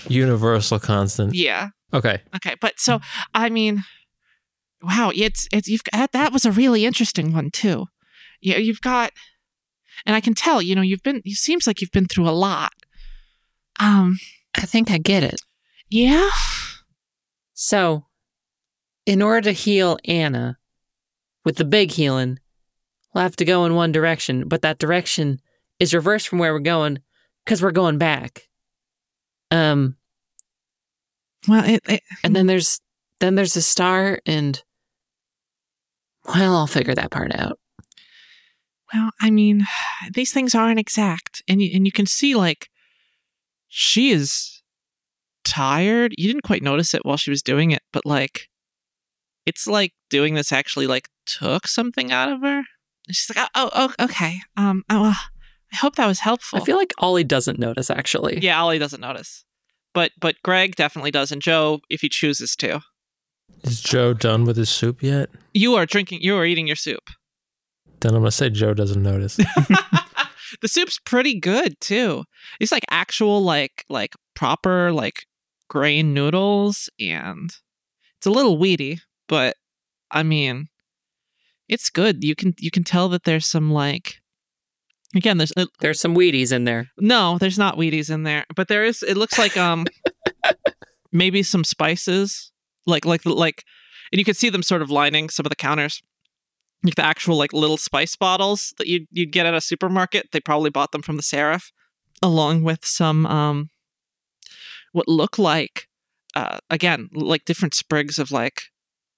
universal 0.08 0.78
constant. 0.78 1.34
Yeah. 1.34 1.68
Okay. 1.92 2.22
Okay, 2.36 2.54
but 2.60 2.78
so 2.78 3.00
I 3.34 3.50
mean, 3.50 3.84
wow, 4.82 5.10
it's 5.14 5.48
it's 5.52 5.68
you've 5.68 5.82
that 5.92 6.12
that 6.12 6.32
was 6.32 6.44
a 6.44 6.52
really 6.52 6.84
interesting 6.84 7.32
one 7.32 7.50
too. 7.50 7.86
Yeah, 8.40 8.58
you've 8.58 8.80
got, 8.80 9.12
and 10.06 10.14
I 10.16 10.20
can 10.20 10.34
tell, 10.34 10.60
you 10.62 10.74
know, 10.74 10.82
you've 10.82 11.02
been. 11.02 11.22
It 11.24 11.36
seems 11.36 11.66
like 11.66 11.80
you've 11.80 11.90
been 11.92 12.06
through 12.06 12.28
a 12.28 12.30
lot. 12.30 12.72
Um. 13.80 14.18
I 14.56 14.62
think 14.62 14.90
I 14.90 14.98
get 14.98 15.22
it. 15.22 15.40
Yeah. 15.88 16.30
So, 17.54 18.06
in 19.06 19.22
order 19.22 19.42
to 19.42 19.52
heal 19.52 19.98
Anna 20.04 20.58
with 21.44 21.56
the 21.56 21.64
big 21.64 21.92
healing, 21.92 22.40
we'll 23.14 23.22
have 23.22 23.36
to 23.36 23.44
go 23.44 23.64
in 23.66 23.74
one 23.74 23.92
direction, 23.92 24.48
but 24.48 24.62
that 24.62 24.78
direction 24.78 25.38
is 25.78 25.94
reversed 25.94 26.26
from 26.26 26.38
where 26.40 26.52
we're 26.52 26.58
going 26.60 26.98
because 27.44 27.62
we're 27.62 27.70
going 27.70 27.98
back. 27.98 28.48
Um, 29.52 29.96
Well, 31.46 31.64
it, 31.64 31.82
it, 31.88 32.02
and 32.24 32.34
then 32.34 32.46
there's 32.46 32.80
then 33.20 33.34
there's 33.36 33.56
a 33.56 33.62
star, 33.62 34.18
and 34.26 34.60
well, 36.26 36.56
I'll 36.56 36.66
figure 36.66 36.94
that 36.94 37.10
part 37.10 37.32
out. 37.34 37.58
Well, 38.92 39.10
I 39.20 39.30
mean, 39.30 39.66
these 40.12 40.32
things 40.32 40.54
aren't 40.54 40.80
exact, 40.80 41.42
and 41.48 41.62
you, 41.62 41.70
and 41.74 41.86
you 41.86 41.92
can 41.92 42.06
see 42.06 42.34
like 42.34 42.68
she 43.68 44.10
is 44.10 44.62
tired. 45.44 46.14
You 46.16 46.26
didn't 46.26 46.42
quite 46.44 46.62
notice 46.62 46.94
it 46.94 47.04
while 47.04 47.16
she 47.16 47.30
was 47.30 47.42
doing 47.42 47.70
it, 47.70 47.82
but 47.92 48.06
like 48.06 48.48
it's 49.46 49.66
like 49.66 49.92
doing 50.10 50.34
this 50.34 50.52
actually 50.52 50.86
like 50.86 51.08
took 51.26 51.66
something 51.66 52.12
out 52.12 52.30
of 52.30 52.40
her. 52.42 52.58
And 52.58 53.16
She's 53.16 53.34
like, 53.34 53.48
oh, 53.54 53.70
oh, 53.72 53.94
oh, 53.98 54.04
okay. 54.04 54.40
Um, 54.56 54.84
oh, 54.90 55.02
well, 55.02 55.16
I 55.72 55.76
hope 55.76 55.96
that 55.96 56.06
was 56.06 56.20
helpful. 56.20 56.60
I 56.60 56.64
feel 56.64 56.76
like 56.76 56.92
Ollie 56.98 57.24
doesn't 57.24 57.58
notice 57.58 57.90
actually. 57.90 58.40
Yeah, 58.40 58.60
Ollie 58.60 58.78
doesn't 58.78 59.00
notice. 59.00 59.44
But 59.94 60.12
but 60.20 60.36
Greg 60.44 60.76
definitely 60.76 61.10
does, 61.10 61.32
and 61.32 61.40
Joe, 61.40 61.80
if 61.88 62.02
he 62.02 62.08
chooses 62.08 62.54
to. 62.56 62.82
Is 63.64 63.80
Joe 63.80 64.12
done 64.12 64.44
with 64.44 64.56
his 64.56 64.68
soup 64.68 65.02
yet? 65.02 65.30
You 65.54 65.74
are 65.74 65.86
drinking 65.86 66.20
you 66.20 66.36
are 66.36 66.44
eating 66.44 66.66
your 66.66 66.76
soup. 66.76 67.10
Then 68.00 68.14
I'm 68.14 68.20
gonna 68.20 68.30
say 68.30 68.50
Joe 68.50 68.74
doesn't 68.74 69.02
notice. 69.02 69.36
the 70.62 70.68
soup's 70.68 70.98
pretty 70.98 71.38
good 71.38 71.80
too. 71.80 72.24
It's 72.60 72.72
like 72.72 72.84
actual 72.90 73.42
like 73.42 73.84
like 73.88 74.14
proper 74.34 74.92
like 74.92 75.26
grain 75.68 76.14
noodles 76.14 76.88
and 77.00 77.50
it's 78.16 78.26
a 78.26 78.30
little 78.30 78.58
weedy, 78.58 79.00
but 79.28 79.56
I 80.10 80.22
mean 80.22 80.68
it's 81.68 81.90
good. 81.90 82.24
You 82.24 82.34
can 82.34 82.54
you 82.58 82.70
can 82.70 82.84
tell 82.84 83.08
that 83.10 83.24
there's 83.24 83.46
some 83.46 83.70
like 83.70 84.20
again 85.14 85.38
there's 85.38 85.52
uh, 85.56 85.66
There's 85.80 86.00
some 86.00 86.14
Wheaties 86.14 86.52
in 86.52 86.64
there. 86.64 86.88
No, 86.98 87.38
there's 87.38 87.58
not 87.58 87.76
Wheaties 87.76 88.10
in 88.10 88.22
there, 88.22 88.44
but 88.54 88.68
there 88.68 88.84
is. 88.84 89.02
It 89.02 89.16
looks 89.16 89.38
like 89.38 89.56
um, 89.56 89.86
maybe 91.12 91.42
some 91.42 91.64
spices, 91.64 92.52
like 92.86 93.04
like 93.04 93.24
like, 93.24 93.64
and 94.12 94.18
you 94.18 94.24
can 94.24 94.34
see 94.34 94.48
them 94.48 94.62
sort 94.62 94.82
of 94.82 94.90
lining 94.90 95.28
some 95.28 95.46
of 95.46 95.50
the 95.50 95.56
counters, 95.56 96.02
like 96.84 96.94
the 96.94 97.04
actual 97.04 97.36
like 97.36 97.52
little 97.52 97.76
spice 97.76 98.16
bottles 98.16 98.72
that 98.78 98.86
you 98.86 99.00
would 99.00 99.08
you'd 99.10 99.32
get 99.32 99.46
at 99.46 99.54
a 99.54 99.60
supermarket. 99.60 100.28
They 100.32 100.40
probably 100.40 100.70
bought 100.70 100.92
them 100.92 101.02
from 101.02 101.16
the 101.16 101.22
Seraph, 101.22 101.72
along 102.22 102.62
with 102.62 102.84
some 102.84 103.26
um, 103.26 103.70
what 104.92 105.08
look 105.08 105.38
like, 105.38 105.88
uh, 106.34 106.58
again 106.70 107.08
like 107.12 107.44
different 107.44 107.74
sprigs 107.74 108.18
of 108.18 108.30
like 108.30 108.62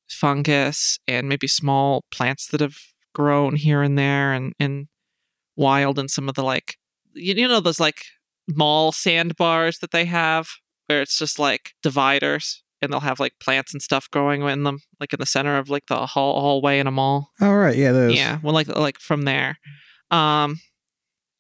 fungus 0.09 0.99
and 1.07 1.29
maybe 1.29 1.47
small 1.47 2.05
plants 2.11 2.49
that 2.49 2.61
have 2.61 2.77
grown 3.15 3.57
here 3.57 3.83
and 3.83 3.99
there 3.99 4.33
and 4.33 4.55
and 4.59 4.89
wild 5.57 5.99
and 5.99 6.11
some 6.11 6.29
of 6.29 6.35
the 6.35 6.43
like 6.43 6.77
you, 7.15 7.35
you 7.35 7.47
know 7.49 7.61
those 7.61 7.81
like 7.81 8.05
mall 8.49 8.93
sandbars 8.93 9.79
that 9.79 9.91
they 9.91 10.05
have 10.05 10.49
where 10.87 11.03
it's 11.03 11.19
just 11.19 11.39
like 11.39 11.73
dividers 11.83 12.63
and 12.83 12.93
they'll 12.93 13.01
have 13.01 13.21
like 13.21 13.35
plants 13.41 13.73
and 13.73 13.83
stuff 13.83 14.11
growing 14.11 14.43
in 14.43 14.63
them 14.65 14.79
like 14.99 15.13
in 15.13 15.21
the 15.21 15.27
center 15.27 15.59
of 15.59 15.69
like 15.69 15.87
the 15.87 16.07
hall- 16.07 16.41
hallway 16.41 16.79
in 16.79 16.87
a 16.87 16.91
mall. 16.91 17.31
All 17.41 17.57
right, 17.57 17.77
yeah, 17.77 17.93
those. 17.93 18.15
yeah 18.15 18.39
well 18.43 18.55
like 18.55 18.69
like 18.69 18.99
from 18.99 19.23
there. 19.23 19.59
Um 20.11 20.61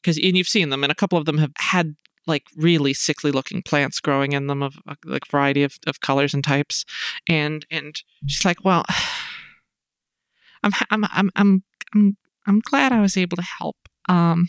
because 0.02 0.16
and 0.16 0.36
you've 0.36 0.48
seen 0.48 0.70
them 0.70 0.82
and 0.82 0.90
a 0.90 0.96
couple 0.96 1.18
of 1.18 1.26
them 1.26 1.38
have 1.38 1.52
had 1.58 1.96
like 2.26 2.44
really 2.56 2.92
sickly 2.94 3.30
looking 3.30 3.62
plants 3.62 4.00
growing 4.00 4.32
in 4.32 4.46
them 4.46 4.62
of 4.62 4.76
a 4.86 4.96
like 5.04 5.26
variety 5.26 5.62
of, 5.62 5.76
of 5.86 6.00
colors 6.00 6.34
and 6.34 6.44
types. 6.44 6.84
And 7.28 7.66
and 7.70 7.96
she's 8.26 8.44
like 8.44 8.64
well 8.64 8.84
i'm 10.62 10.72
i'm 10.90 11.04
i'm 11.12 11.30
i'm 11.36 11.64
i'm, 11.94 12.16
I'm 12.46 12.60
glad 12.60 12.92
i 12.92 13.00
was 13.00 13.16
able 13.16 13.36
to 13.36 13.42
help. 13.42 13.76
Um 14.08 14.48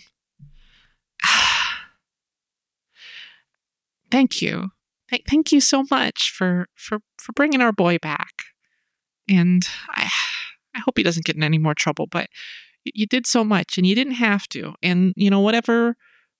thank 4.11 4.41
you 4.41 4.71
Th- 5.11 5.23
thank 5.29 5.51
you 5.51 5.61
so 5.61 5.83
much 5.91 6.31
for 6.31 6.67
for 6.75 6.99
for 7.19 7.33
bringing 7.33 7.61
our 7.61 7.71
boy 7.73 7.97
back. 7.99 8.43
And 9.29 9.67
i 9.89 10.09
i 10.75 10.79
hope 10.79 10.97
he 10.97 11.03
doesn't 11.03 11.25
get 11.25 11.35
in 11.35 11.43
any 11.43 11.57
more 11.57 11.73
trouble 11.75 12.07
but 12.07 12.27
you 12.85 13.05
did 13.05 13.27
so 13.27 13.43
much 13.43 13.77
and 13.77 13.85
you 13.85 13.93
didn't 13.93 14.13
have 14.15 14.47
to. 14.49 14.73
And 14.81 15.13
you 15.15 15.29
know 15.29 15.39
whatever 15.41 15.95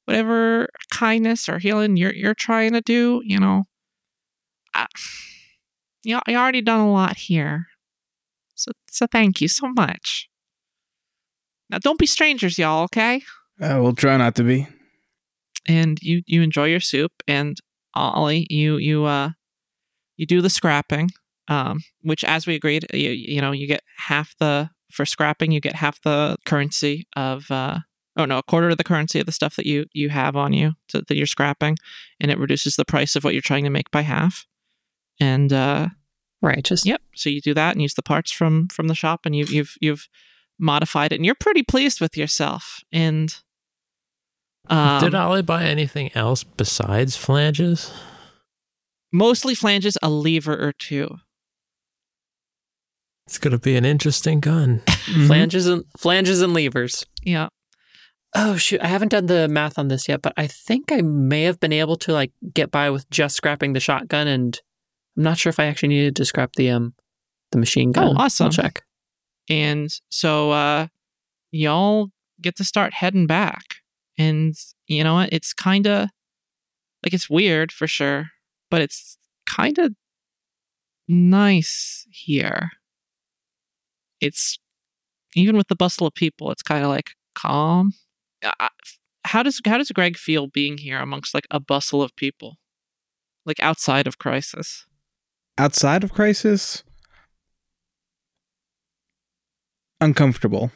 whatever 0.05 0.67
kindness 0.91 1.47
or 1.49 1.59
healing 1.59 1.97
you're 1.97 2.13
you're 2.13 2.33
trying 2.33 2.73
to 2.73 2.81
do 2.81 3.21
you 3.25 3.39
know 3.39 3.65
I, 4.73 4.87
you 6.03 6.15
know, 6.15 6.21
you 6.27 6.35
already 6.37 6.61
done 6.61 6.79
a 6.79 6.91
lot 6.91 7.17
here. 7.17 7.67
So 8.55 8.71
so 8.89 9.05
thank 9.05 9.41
you 9.41 9.47
so 9.47 9.67
much. 9.75 10.29
Now 11.69 11.77
don't 11.79 11.99
be 11.99 12.07
strangers 12.07 12.57
y'all 12.57 12.83
okay? 12.85 13.21
Uh, 13.61 13.77
we'll 13.81 13.93
try 13.93 14.17
not 14.17 14.35
to 14.35 14.43
be. 14.43 14.67
and 15.67 15.99
you 16.01 16.23
you 16.25 16.41
enjoy 16.41 16.65
your 16.65 16.79
soup 16.79 17.11
and 17.27 17.57
ollie 17.95 18.47
you 18.49 18.77
you 18.77 19.05
uh 19.05 19.29
you 20.17 20.25
do 20.25 20.41
the 20.41 20.49
scrapping 20.49 21.09
um 21.47 21.79
which 22.01 22.23
as 22.23 22.45
we 22.45 22.55
agreed 22.55 22.85
you, 22.93 23.09
you 23.09 23.41
know 23.41 23.51
you 23.51 23.67
get 23.67 23.83
half 23.97 24.35
the 24.39 24.69
for 24.91 25.05
scrapping 25.05 25.51
you 25.51 25.59
get 25.59 25.75
half 25.75 26.01
the 26.01 26.37
currency 26.45 27.07
of 27.15 27.49
uh 27.51 27.79
oh 28.17 28.25
no 28.25 28.37
a 28.37 28.43
quarter 28.43 28.69
of 28.69 28.77
the 28.77 28.83
currency 28.83 29.19
of 29.19 29.25
the 29.25 29.31
stuff 29.31 29.55
that 29.55 29.65
you 29.65 29.85
you 29.93 30.09
have 30.09 30.35
on 30.35 30.53
you 30.53 30.73
to, 30.87 31.01
that 31.07 31.15
you're 31.15 31.25
scrapping 31.25 31.77
and 32.19 32.31
it 32.31 32.37
reduces 32.37 32.75
the 32.75 32.85
price 32.85 33.15
of 33.15 33.23
what 33.23 33.33
you're 33.33 33.41
trying 33.41 33.63
to 33.63 33.69
make 33.69 33.89
by 33.91 34.01
half 34.01 34.45
and 35.19 35.53
uh 35.53 35.87
Right. 36.41 36.63
Just 36.63 36.85
Yep. 36.85 37.01
So 37.15 37.29
you 37.29 37.39
do 37.39 37.53
that 37.53 37.73
and 37.73 37.81
use 37.81 37.93
the 37.93 38.01
parts 38.01 38.31
from 38.31 38.67
from 38.69 38.87
the 38.87 38.95
shop, 38.95 39.25
and 39.25 39.35
you've 39.35 39.51
you've 39.51 39.75
you've 39.79 40.07
modified 40.59 41.11
it, 41.11 41.15
and 41.15 41.25
you're 41.25 41.35
pretty 41.35 41.63
pleased 41.63 42.01
with 42.01 42.17
yourself. 42.17 42.83
And 42.91 43.35
um, 44.67 45.01
Did 45.01 45.15
Ollie 45.15 45.41
buy 45.41 45.63
anything 45.63 46.11
else 46.15 46.43
besides 46.43 47.15
flanges? 47.15 47.91
mostly 49.11 49.53
flanges, 49.53 49.97
a 50.01 50.09
lever 50.09 50.53
or 50.55 50.71
two. 50.71 51.17
It's 53.27 53.37
gonna 53.37 53.59
be 53.59 53.75
an 53.75 53.85
interesting 53.85 54.39
gun. 54.39 54.79
flanges 55.27 55.67
and 55.67 55.83
flanges 55.97 56.41
and 56.41 56.53
levers. 56.53 57.05
Yeah. 57.23 57.49
Oh 58.35 58.55
shoot, 58.55 58.81
I 58.81 58.87
haven't 58.87 59.09
done 59.09 59.25
the 59.25 59.47
math 59.47 59.77
on 59.77 59.89
this 59.89 60.07
yet, 60.07 60.21
but 60.21 60.33
I 60.37 60.47
think 60.47 60.91
I 60.91 61.01
may 61.01 61.43
have 61.43 61.59
been 61.59 61.73
able 61.73 61.97
to 61.97 62.13
like 62.13 62.31
get 62.53 62.71
by 62.71 62.89
with 62.89 63.09
just 63.09 63.35
scrapping 63.35 63.73
the 63.73 63.79
shotgun 63.79 64.27
and 64.27 64.59
I'm 65.17 65.23
not 65.23 65.37
sure 65.37 65.49
if 65.49 65.59
I 65.59 65.65
actually 65.65 65.89
needed 65.89 66.15
to 66.17 66.25
scrap 66.25 66.53
the 66.53 66.69
um 66.71 66.93
the 67.51 67.57
machine 67.57 67.91
gun. 67.91 68.09
Oh, 68.09 68.21
awesome. 68.21 68.45
I'll 68.45 68.51
check. 68.51 68.83
And 69.49 69.89
so 70.09 70.51
uh 70.51 70.87
y'all 71.51 72.09
get 72.41 72.55
to 72.57 72.63
start 72.63 72.93
heading 72.93 73.27
back. 73.27 73.80
And 74.17 74.55
you 74.87 75.03
know 75.03 75.15
what? 75.15 75.29
It's 75.31 75.53
kind 75.53 75.87
of 75.87 76.09
like 77.03 77.13
it's 77.13 77.29
weird 77.29 77.71
for 77.71 77.87
sure, 77.87 78.29
but 78.69 78.81
it's 78.81 79.17
kind 79.47 79.77
of 79.79 79.93
nice 81.07 82.05
here. 82.11 82.71
It's 84.19 84.59
even 85.35 85.57
with 85.57 85.67
the 85.67 85.75
bustle 85.75 86.07
of 86.07 86.13
people, 86.13 86.51
it's 86.51 86.63
kind 86.63 86.83
of 86.83 86.89
like 86.89 87.11
calm. 87.35 87.93
Uh, 88.43 88.69
How 89.25 89.43
does 89.43 89.61
how 89.65 89.77
does 89.77 89.91
Greg 89.91 90.17
feel 90.17 90.47
being 90.47 90.77
here 90.77 90.99
amongst 90.99 91.33
like 91.33 91.47
a 91.49 91.59
bustle 91.59 92.01
of 92.01 92.15
people, 92.15 92.57
like 93.45 93.59
outside 93.59 94.07
of 94.07 94.17
crisis? 94.17 94.85
Outside 95.57 96.03
of 96.03 96.11
crisis, 96.11 96.83
uncomfortable. 99.99 100.71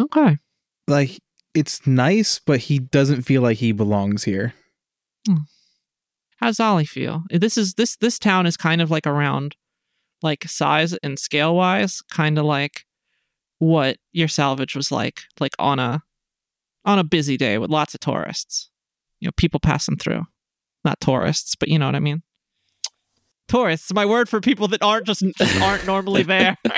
Okay. 0.00 0.38
Like 0.86 1.18
it's 1.54 1.86
nice, 1.86 2.38
but 2.38 2.60
he 2.60 2.78
doesn't 2.78 3.22
feel 3.22 3.42
like 3.42 3.58
he 3.58 3.72
belongs 3.72 4.24
here. 4.24 4.54
Hmm. 5.26 5.42
How's 6.38 6.60
Ollie 6.60 6.84
feel? 6.84 7.22
This 7.30 7.56
is 7.56 7.74
this 7.74 7.96
this 7.96 8.18
town 8.18 8.46
is 8.46 8.56
kind 8.56 8.82
of 8.82 8.90
like 8.90 9.06
around 9.06 9.56
like 10.22 10.44
size 10.48 10.92
and 10.94 11.18
scale 11.18 11.54
wise, 11.54 12.02
kind 12.10 12.38
of 12.38 12.44
like 12.44 12.84
what 13.58 13.98
your 14.12 14.28
salvage 14.28 14.74
was 14.74 14.90
like, 14.90 15.22
like 15.40 15.54
on 15.58 15.78
a 15.78 16.02
on 16.84 16.98
a 16.98 17.04
busy 17.04 17.36
day 17.36 17.56
with 17.58 17.70
lots 17.70 17.94
of 17.94 18.00
tourists. 18.00 18.70
You 19.20 19.28
know, 19.28 19.32
people 19.36 19.60
passing 19.60 19.96
through. 19.96 20.24
Not 20.84 21.00
tourists, 21.00 21.54
but 21.54 21.68
you 21.68 21.78
know 21.78 21.86
what 21.86 21.94
I 21.94 22.00
mean. 22.00 22.22
Tourists, 23.48 23.92
my 23.94 24.04
word 24.04 24.28
for 24.28 24.40
people 24.40 24.68
that 24.68 24.82
aren't 24.82 25.06
just 25.06 25.22
aren't 25.62 25.86
normally 25.86 26.24
there. 26.24 26.58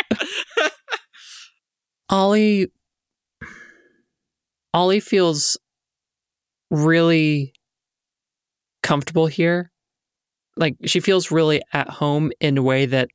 Ollie 2.08 2.68
Ollie 4.76 5.00
feels 5.00 5.56
really 6.70 7.54
comfortable 8.82 9.26
here. 9.26 9.72
Like 10.54 10.76
she 10.84 11.00
feels 11.00 11.30
really 11.30 11.62
at 11.72 11.88
home 11.88 12.30
in 12.40 12.58
a 12.58 12.62
way 12.62 12.84
that 12.84 13.08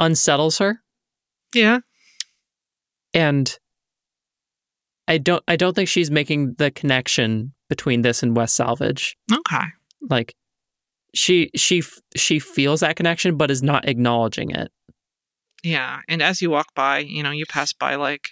unsettles 0.00 0.58
her. 0.58 0.82
yeah. 1.54 1.78
And 3.14 3.56
I 5.06 5.18
don't 5.18 5.44
I 5.46 5.54
don't 5.54 5.74
think 5.74 5.88
she's 5.88 6.10
making 6.10 6.54
the 6.54 6.72
connection 6.72 7.54
between 7.68 8.02
this 8.02 8.24
and 8.24 8.36
West 8.36 8.56
Salvage. 8.56 9.16
Okay. 9.32 9.66
Like 10.10 10.34
she 11.14 11.50
she 11.54 11.84
she 12.16 12.40
feels 12.40 12.80
that 12.80 12.96
connection 12.96 13.36
but 13.36 13.52
is 13.52 13.62
not 13.62 13.88
acknowledging 13.88 14.50
it. 14.50 14.72
Yeah, 15.62 16.00
and 16.08 16.20
as 16.20 16.42
you 16.42 16.50
walk 16.50 16.74
by, 16.74 16.98
you 16.98 17.22
know, 17.22 17.30
you 17.30 17.46
pass 17.46 17.72
by 17.72 17.94
like 17.94 18.30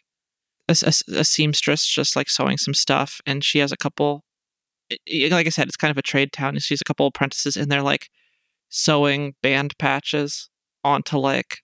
a, 0.68 0.76
a 0.82 1.20
a 1.20 1.24
seamstress 1.24 1.86
just 1.86 2.16
like 2.16 2.28
sewing 2.28 2.56
some 2.58 2.74
stuff, 2.74 3.20
and 3.26 3.42
she 3.44 3.58
has 3.58 3.72
a 3.72 3.76
couple. 3.76 4.24
Like 4.90 5.46
I 5.46 5.50
said, 5.50 5.66
it's 5.66 5.76
kind 5.76 5.90
of 5.90 5.98
a 5.98 6.02
trade 6.02 6.32
town, 6.32 6.50
and 6.54 6.62
she 6.62 6.74
has 6.74 6.80
a 6.80 6.84
couple 6.84 7.06
apprentices, 7.06 7.56
and 7.56 7.70
they're 7.70 7.82
like 7.82 8.08
sewing 8.68 9.34
band 9.42 9.76
patches 9.78 10.48
onto 10.84 11.18
like 11.18 11.58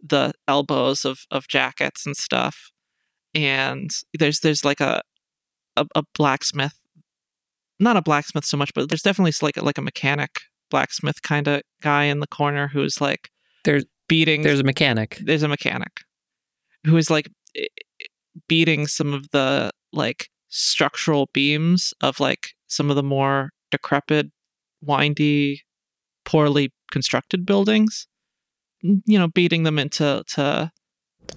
the 0.00 0.32
elbows 0.48 1.04
of 1.04 1.20
of 1.30 1.48
jackets 1.48 2.06
and 2.06 2.16
stuff. 2.16 2.70
And 3.34 3.90
there's 4.18 4.40
there's 4.40 4.64
like 4.64 4.80
a 4.80 5.02
a, 5.76 5.86
a 5.94 6.02
blacksmith, 6.14 6.74
not 7.80 7.96
a 7.96 8.02
blacksmith 8.02 8.44
so 8.44 8.56
much, 8.56 8.72
but 8.74 8.88
there's 8.88 9.02
definitely 9.02 9.32
like 9.42 9.56
like 9.62 9.78
a 9.78 9.82
mechanic 9.82 10.30
blacksmith 10.70 11.22
kind 11.22 11.48
of 11.48 11.62
guy 11.82 12.04
in 12.04 12.20
the 12.20 12.26
corner 12.26 12.68
who's 12.68 13.00
like 13.00 13.28
There's- 13.64 13.84
beating 14.08 14.42
There's 14.42 14.60
a 14.60 14.64
mechanic. 14.64 15.18
there's 15.22 15.42
a 15.42 15.48
mechanic 15.48 16.00
who 16.84 16.96
is 16.96 17.10
like 17.10 17.28
beating 18.48 18.86
some 18.86 19.12
of 19.12 19.28
the 19.30 19.70
like 19.92 20.28
structural 20.48 21.28
beams 21.32 21.94
of 22.00 22.20
like 22.20 22.50
some 22.66 22.90
of 22.90 22.96
the 22.96 23.02
more 23.02 23.50
decrepit 23.70 24.30
windy 24.80 25.62
poorly 26.24 26.72
constructed 26.90 27.46
buildings 27.46 28.06
you 28.82 29.18
know 29.18 29.28
beating 29.28 29.62
them 29.62 29.78
into 29.78 30.22
to 30.26 30.70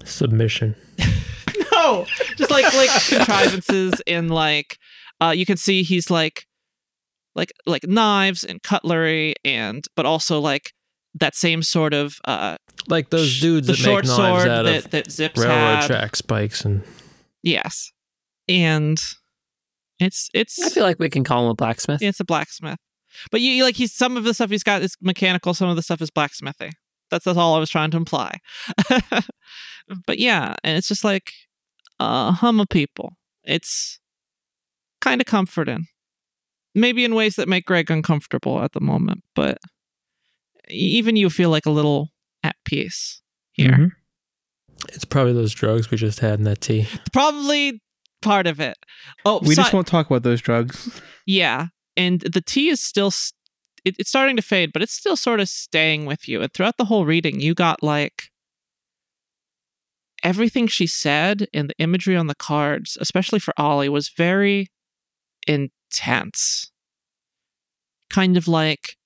Submission. 0.03 0.75
no 1.71 2.05
just 2.35 2.51
like 2.51 2.73
like 2.73 2.89
contrivances 3.07 4.01
in 4.05 4.29
like 4.29 4.77
uh 5.21 5.33
you 5.35 5.45
can 5.45 5.57
see 5.57 5.83
he's 5.83 6.09
like 6.09 6.45
like 7.35 7.53
like 7.65 7.85
knives 7.87 8.43
and 8.43 8.61
cutlery 8.63 9.35
and 9.43 9.85
but 9.95 10.05
also 10.05 10.39
like 10.39 10.73
that 11.15 11.35
same 11.35 11.63
sort 11.63 11.93
of 11.93 12.15
uh 12.25 12.57
Like 12.87 13.09
those 13.09 13.27
sh- 13.29 13.41
dudes 13.41 13.67
the 13.67 13.73
that 13.73 13.77
short 13.79 14.03
make 14.05 14.17
knives 14.17 14.41
sword 14.43 14.47
out 14.49 14.63
that, 14.63 14.85
of 14.85 14.91
that 14.91 15.11
zips 15.11 15.39
railroad 15.39 15.55
had. 15.81 15.87
track 15.87 16.15
spikes 16.15 16.65
and 16.65 16.83
Yes. 17.43 17.91
And 18.47 18.97
it's 19.99 20.29
it's 20.33 20.59
I 20.61 20.69
feel 20.69 20.83
like 20.83 20.99
we 20.99 21.09
can 21.09 21.23
call 21.23 21.45
him 21.45 21.49
a 21.51 21.55
blacksmith. 21.55 22.01
it's 22.01 22.19
a 22.19 22.25
blacksmith. 22.25 22.79
But 23.31 23.41
you 23.41 23.51
you- 23.51 23.63
like 23.63 23.75
he's 23.75 23.93
some 23.93 24.17
of 24.17 24.23
the 24.23 24.33
stuff 24.33 24.49
he's 24.49 24.63
got 24.63 24.81
is 24.81 24.95
mechanical, 25.01 25.53
some 25.53 25.69
of 25.69 25.75
the 25.77 25.81
stuff 25.81 26.01
is 26.01 26.11
blacksmithy. 26.11 26.71
That's 27.11 27.23
that's 27.25 27.37
all 27.37 27.55
I 27.55 27.59
was 27.59 27.69
trying 27.69 27.91
to 27.91 27.97
imply. 27.97 28.39
but 30.07 30.17
yeah, 30.19 30.55
and 30.63 30.77
it's 30.77 30.87
just 30.87 31.03
like 31.03 31.31
a 31.99 32.31
hum 32.31 32.59
of 32.59 32.67
people. 32.69 33.13
It's 33.43 33.99
kind 35.01 35.21
of 35.21 35.27
comforting. 35.27 35.85
Maybe 36.73 37.05
in 37.05 37.15
ways 37.15 37.35
that 37.37 37.47
make 37.47 37.65
Greg 37.65 37.89
uncomfortable 37.89 38.61
at 38.61 38.73
the 38.73 38.81
moment, 38.81 39.23
but 39.33 39.59
even 40.69 41.15
you 41.15 41.29
feel 41.29 41.49
like 41.49 41.65
a 41.65 41.69
little 41.71 42.09
at 42.43 42.55
peace 42.65 43.21
here. 43.53 43.71
Mhm. 43.71 43.91
It's 44.89 45.05
probably 45.05 45.33
those 45.33 45.53
drugs 45.53 45.89
we 45.89 45.97
just 45.97 46.19
had 46.19 46.39
in 46.39 46.45
that 46.45 46.61
tea. 46.61 46.87
Probably 47.13 47.81
part 48.21 48.45
of 48.47 48.59
it. 48.59 48.77
Oh, 49.25 49.39
We 49.41 49.55
so- 49.55 49.61
just 49.63 49.73
won't 49.73 49.87
talk 49.87 50.07
about 50.07 50.23
those 50.23 50.41
drugs. 50.41 51.01
Yeah, 51.27 51.67
and 51.97 52.21
the 52.21 52.41
tea 52.41 52.69
is 52.69 52.79
still 52.83 53.11
it, 53.83 53.95
it's 53.97 54.09
starting 54.09 54.35
to 54.35 54.41
fade, 54.43 54.71
but 54.73 54.81
it's 54.83 54.93
still 54.93 55.15
sort 55.17 55.39
of 55.39 55.49
staying 55.49 56.05
with 56.05 56.27
you. 56.27 56.41
And 56.43 56.53
throughout 56.53 56.77
the 56.77 56.85
whole 56.85 57.03
reading, 57.05 57.39
you 57.39 57.55
got 57.55 57.81
like 57.81 58.29
everything 60.23 60.67
she 60.67 60.87
said 60.87 61.47
and 61.53 61.69
the 61.69 61.75
imagery 61.79 62.15
on 62.15 62.27
the 62.27 62.35
cards, 62.35 62.97
especially 62.99 63.39
for 63.39 63.53
Ollie, 63.57 63.89
was 63.89 64.09
very 64.09 64.67
intense. 65.47 66.71
Kind 68.09 68.37
of 68.37 68.47
like 68.47 68.97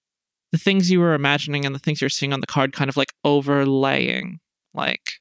the 0.51 0.57
things 0.57 0.89
you 0.89 0.99
were 0.99 1.13
imagining 1.13 1.65
and 1.65 1.75
the 1.75 1.79
things 1.79 2.01
you're 2.01 2.09
seeing 2.09 2.33
on 2.33 2.41
the 2.41 2.47
card, 2.47 2.73
kind 2.73 2.89
of 2.89 2.97
like 2.97 3.13
overlaying 3.23 4.39
like 4.73 5.19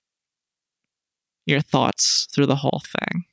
your 1.47 1.61
thoughts 1.61 2.27
through 2.33 2.47
the 2.47 2.57
whole 2.57 2.83
thing. 2.87 3.25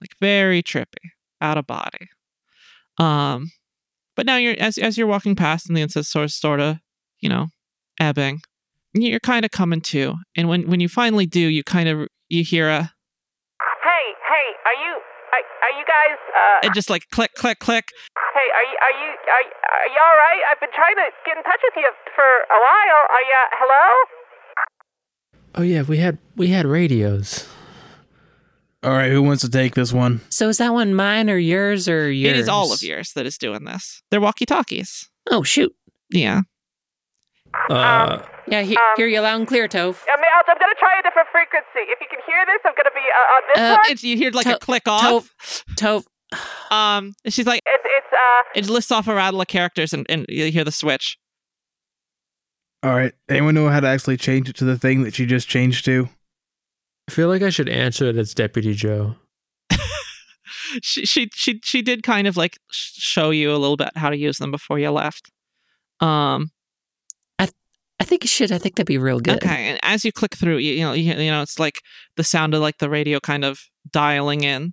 Like 0.00 0.16
very 0.20 0.62
trippy, 0.62 1.12
out 1.40 1.58
of 1.58 1.66
body. 1.66 2.08
Um, 2.98 3.52
but 4.16 4.26
now 4.26 4.36
you're 4.36 4.56
as 4.58 4.78
as 4.78 4.96
you're 4.96 5.06
walking 5.06 5.36
past 5.36 5.68
and 5.68 5.76
the 5.76 5.82
incense 5.82 6.08
sort 6.08 6.30
sort 6.30 6.60
of, 6.60 6.78
you 7.20 7.28
know, 7.28 7.48
ebbing. 7.98 8.40
You're 8.92 9.20
kind 9.20 9.44
of 9.44 9.52
coming 9.52 9.80
to, 9.82 10.16
and 10.36 10.48
when 10.48 10.68
when 10.68 10.80
you 10.80 10.88
finally 10.88 11.26
do, 11.26 11.40
you 11.40 11.62
kind 11.62 11.88
of 11.88 12.08
you 12.28 12.42
hear 12.42 12.68
a 12.68 12.92
Hey, 13.82 14.04
hey, 14.28 14.46
are 14.66 14.78
you 14.84 15.00
are, 15.40 15.46
are 15.64 15.74
you 15.78 15.84
guys 15.88 16.18
uh 16.36 16.66
it 16.68 16.74
just 16.74 16.90
like 16.90 17.08
click 17.10 17.32
click 17.34 17.58
click. 17.58 17.88
hey, 18.36 18.48
are 18.52 18.66
you 18.68 18.76
are 18.76 18.96
you 19.00 19.08
are, 19.08 19.44
are 19.48 19.88
you 19.88 20.00
all 20.00 20.18
right? 20.20 20.42
I've 20.52 20.60
been 20.60 20.74
trying 20.74 20.96
to 20.96 21.08
get 21.24 21.36
in 21.36 21.42
touch 21.42 21.60
with 21.64 21.76
you 21.76 21.90
for 22.14 22.24
a 22.24 22.58
while. 22.60 23.00
Are 23.08 23.24
you 23.24 23.40
hello? 23.56 23.84
Oh 25.56 25.62
yeah, 25.62 25.82
we 25.82 25.98
had 25.98 26.18
we 26.36 26.48
had 26.48 26.66
radios. 26.66 27.48
All 28.82 28.92
right, 28.92 29.12
who 29.12 29.22
wants 29.22 29.42
to 29.42 29.50
take 29.50 29.74
this 29.74 29.92
one? 29.92 30.22
So 30.30 30.48
is 30.48 30.56
that 30.56 30.72
one 30.72 30.94
mine 30.94 31.28
or 31.28 31.36
yours 31.36 31.86
or 31.86 32.10
yours? 32.10 32.38
It 32.38 32.40
is 32.40 32.48
all 32.48 32.72
of 32.72 32.82
yours 32.82 33.12
that 33.12 33.26
is 33.26 33.36
doing 33.36 33.64
this. 33.64 34.02
They're 34.10 34.22
walkie 34.22 34.46
talkies. 34.46 35.10
Oh 35.30 35.42
shoot! 35.42 35.74
Yeah. 36.10 36.42
Uh, 37.68 38.22
Yeah, 38.48 38.62
he- 38.62 38.76
Um, 38.76 38.82
hear 38.96 39.06
you 39.06 39.20
loud 39.20 39.36
and 39.38 39.46
clear, 39.46 39.68
Tove. 39.68 39.96
I 40.08 40.16
mean, 40.16 40.24
I'll, 40.34 40.42
I'm 40.48 40.58
gonna 40.58 40.74
try 40.78 40.98
a 40.98 41.02
different 41.02 41.28
frequency. 41.30 41.90
If 41.90 42.00
you 42.00 42.06
can 42.10 42.18
hear 42.26 42.44
this, 42.46 42.60
I'm 42.64 42.72
gonna 42.76 42.90
be 42.94 43.00
uh, 43.00 43.34
on 43.34 43.42
this 43.48 43.58
Uh, 43.62 43.76
one. 43.82 43.92
It's, 43.92 44.02
you 44.04 44.16
hear 44.16 44.30
like 44.32 44.46
a 44.46 44.58
click 44.58 44.88
off. 44.88 45.30
Tove, 45.76 46.04
Tove. 46.32 46.72
Um, 46.74 47.14
she's 47.28 47.46
like, 47.46 47.60
It's 47.66 47.84
it's 47.84 48.12
uh 48.12 48.42
it 48.54 48.68
lists 48.72 48.90
off 48.90 49.06
a 49.08 49.14
rattle 49.14 49.40
of 49.40 49.46
characters, 49.48 49.92
and, 49.92 50.06
and 50.08 50.26
you 50.28 50.50
hear 50.50 50.64
the 50.64 50.72
switch. 50.72 51.16
All 52.82 52.94
right, 52.94 53.12
anyone 53.28 53.54
know 53.54 53.68
how 53.68 53.80
to 53.80 53.86
actually 53.88 54.16
change 54.16 54.48
it 54.48 54.56
to 54.56 54.64
the 54.64 54.78
thing 54.78 55.02
that 55.02 55.14
she 55.14 55.26
just 55.26 55.48
changed 55.48 55.84
to? 55.84 56.08
I 57.08 57.12
feel 57.12 57.28
like 57.28 57.42
I 57.42 57.50
should 57.50 57.68
answer 57.68 58.06
it 58.06 58.16
as 58.16 58.32
Deputy 58.34 58.74
Joe. 58.74 59.16
she 60.82 61.04
she 61.04 61.28
she 61.34 61.60
she 61.62 61.82
did 61.82 62.02
kind 62.02 62.26
of 62.26 62.36
like 62.36 62.58
sh- 62.70 62.92
show 63.00 63.30
you 63.30 63.50
a 63.50 63.58
little 63.58 63.76
bit 63.76 63.90
how 63.96 64.08
to 64.10 64.16
use 64.16 64.38
them 64.38 64.50
before 64.50 64.78
you 64.78 64.90
left. 64.90 65.30
Um. 66.00 66.50
I 68.00 68.04
think 68.04 68.24
you 68.24 68.28
should. 68.28 68.50
I 68.50 68.56
think 68.56 68.76
that'd 68.76 68.88
be 68.88 68.96
real 68.96 69.20
good. 69.20 69.36
Okay, 69.44 69.68
and 69.68 69.78
as 69.82 70.04
you 70.04 70.10
click 70.10 70.34
through, 70.34 70.56
you, 70.56 70.72
you 70.72 70.84
know, 70.84 70.94
you, 70.94 71.12
you 71.12 71.30
know, 71.30 71.42
it's 71.42 71.60
like 71.60 71.82
the 72.16 72.24
sound 72.24 72.54
of 72.54 72.64
like 72.64 72.78
the 72.78 72.88
radio 72.88 73.20
kind 73.20 73.44
of 73.44 73.60
dialing 73.92 74.42
in, 74.42 74.72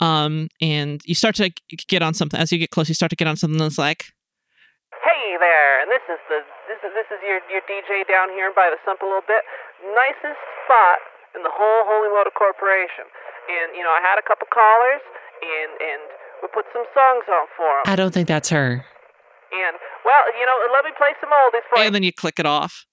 um, 0.00 0.48
and 0.60 1.00
you 1.06 1.14
start 1.14 1.36
to 1.36 1.50
get 1.88 2.02
on 2.02 2.12
something. 2.12 2.38
As 2.38 2.52
you 2.52 2.58
get 2.58 2.70
close, 2.70 2.88
you 2.88 2.94
start 2.94 3.10
to 3.10 3.16
get 3.16 3.26
on 3.26 3.36
something 3.36 3.58
that's 3.58 3.78
like, 3.78 4.12
hey 4.92 5.40
there, 5.40 5.80
and 5.80 5.88
this 5.90 6.04
is 6.04 6.20
the 6.28 6.44
this 6.68 6.80
is 6.84 6.92
this 6.92 7.08
is 7.16 7.20
your 7.24 7.40
your 7.48 7.64
DJ 7.64 8.04
down 8.04 8.28
here 8.36 8.52
by 8.54 8.68
the 8.68 8.76
sump 8.84 9.00
a 9.00 9.08
little 9.08 9.24
bit. 9.26 9.40
Nicest 9.96 10.38
spot 10.68 11.00
in 11.32 11.40
the 11.42 11.52
whole 11.52 11.88
Holy 11.88 12.12
Motor 12.12 12.32
Corporation. 12.36 13.08
And 13.48 13.72
you 13.72 13.80
know, 13.80 13.94
I 13.94 14.04
had 14.04 14.20
a 14.20 14.26
couple 14.28 14.52
callers, 14.52 15.00
and 15.40 15.70
and 15.80 16.02
we 16.44 16.48
put 16.52 16.68
some 16.76 16.84
songs 16.92 17.24
on 17.24 17.48
for 17.56 17.72
them. 17.80 17.88
I 17.88 17.96
don't 17.96 18.12
think 18.12 18.28
that's 18.28 18.52
her. 18.52 18.84
And 19.66 19.76
well, 20.04 20.38
you 20.38 20.46
know, 20.46 20.56
let 20.72 20.84
me 20.84 20.90
play 20.96 21.10
some 21.20 21.30
oldies 21.30 21.62
for 21.70 21.78
you. 21.78 21.84
and 21.86 21.94
then 21.94 22.02
you 22.02 22.12
click 22.12 22.38
it 22.38 22.46
off. 22.46 22.86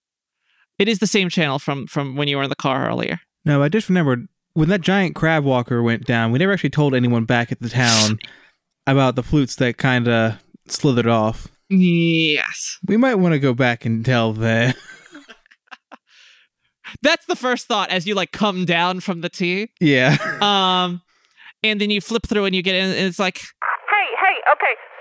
It 0.80 0.88
is 0.88 1.00
the 1.00 1.08
same 1.08 1.30
channel 1.30 1.60
from 1.60 1.88
from 1.88 2.16
when 2.16 2.28
you 2.28 2.38
were 2.38 2.44
in 2.44 2.50
the 2.50 2.56
car 2.56 2.88
earlier. 2.88 3.20
No, 3.46 3.62
I 3.62 3.70
just 3.70 3.90
remembered 3.90 4.28
when 4.54 4.70
that 4.70 4.82
giant 4.82 5.16
crab 5.16 5.44
walker 5.44 5.84
went 5.84 6.06
down. 6.06 6.32
We 6.32 6.40
never 6.40 6.54
actually 6.54 6.70
told 6.72 6.96
anyone 6.96 7.26
back 7.26 7.52
at 7.52 7.60
the 7.62 7.70
town 7.70 8.20
about 8.88 9.16
the 9.16 9.24
flukes 9.24 9.56
that 9.58 9.78
kind 9.78 10.08
of 10.08 10.42
slithered 10.68 11.08
off. 11.08 11.48
Yes. 11.70 12.78
We 12.86 12.98
might 12.98 13.16
want 13.16 13.34
to 13.34 13.40
go 13.40 13.54
back 13.54 13.86
and 13.86 14.06
tell 14.06 14.34
them. 14.34 14.74
That's 17.02 17.26
the 17.26 17.36
first 17.36 17.68
thought 17.68 17.90
as 17.90 18.06
you 18.06 18.14
like 18.16 18.32
come 18.32 18.66
down 18.66 19.00
from 19.00 19.22
the 19.22 19.30
tea. 19.30 19.70
Yeah. 19.80 20.18
Um, 20.42 21.02
and 21.64 21.82
then 21.82 21.90
you 21.90 22.00
flip 22.02 22.28
through 22.28 22.46
and 22.46 22.56
you 22.56 22.62
get 22.62 22.76
in, 22.76 22.86
and 22.92 23.06
it's 23.08 23.20
like, 23.20 23.40
Hey, 23.40 23.48
hey, 23.48 23.48
okay, 23.48 23.73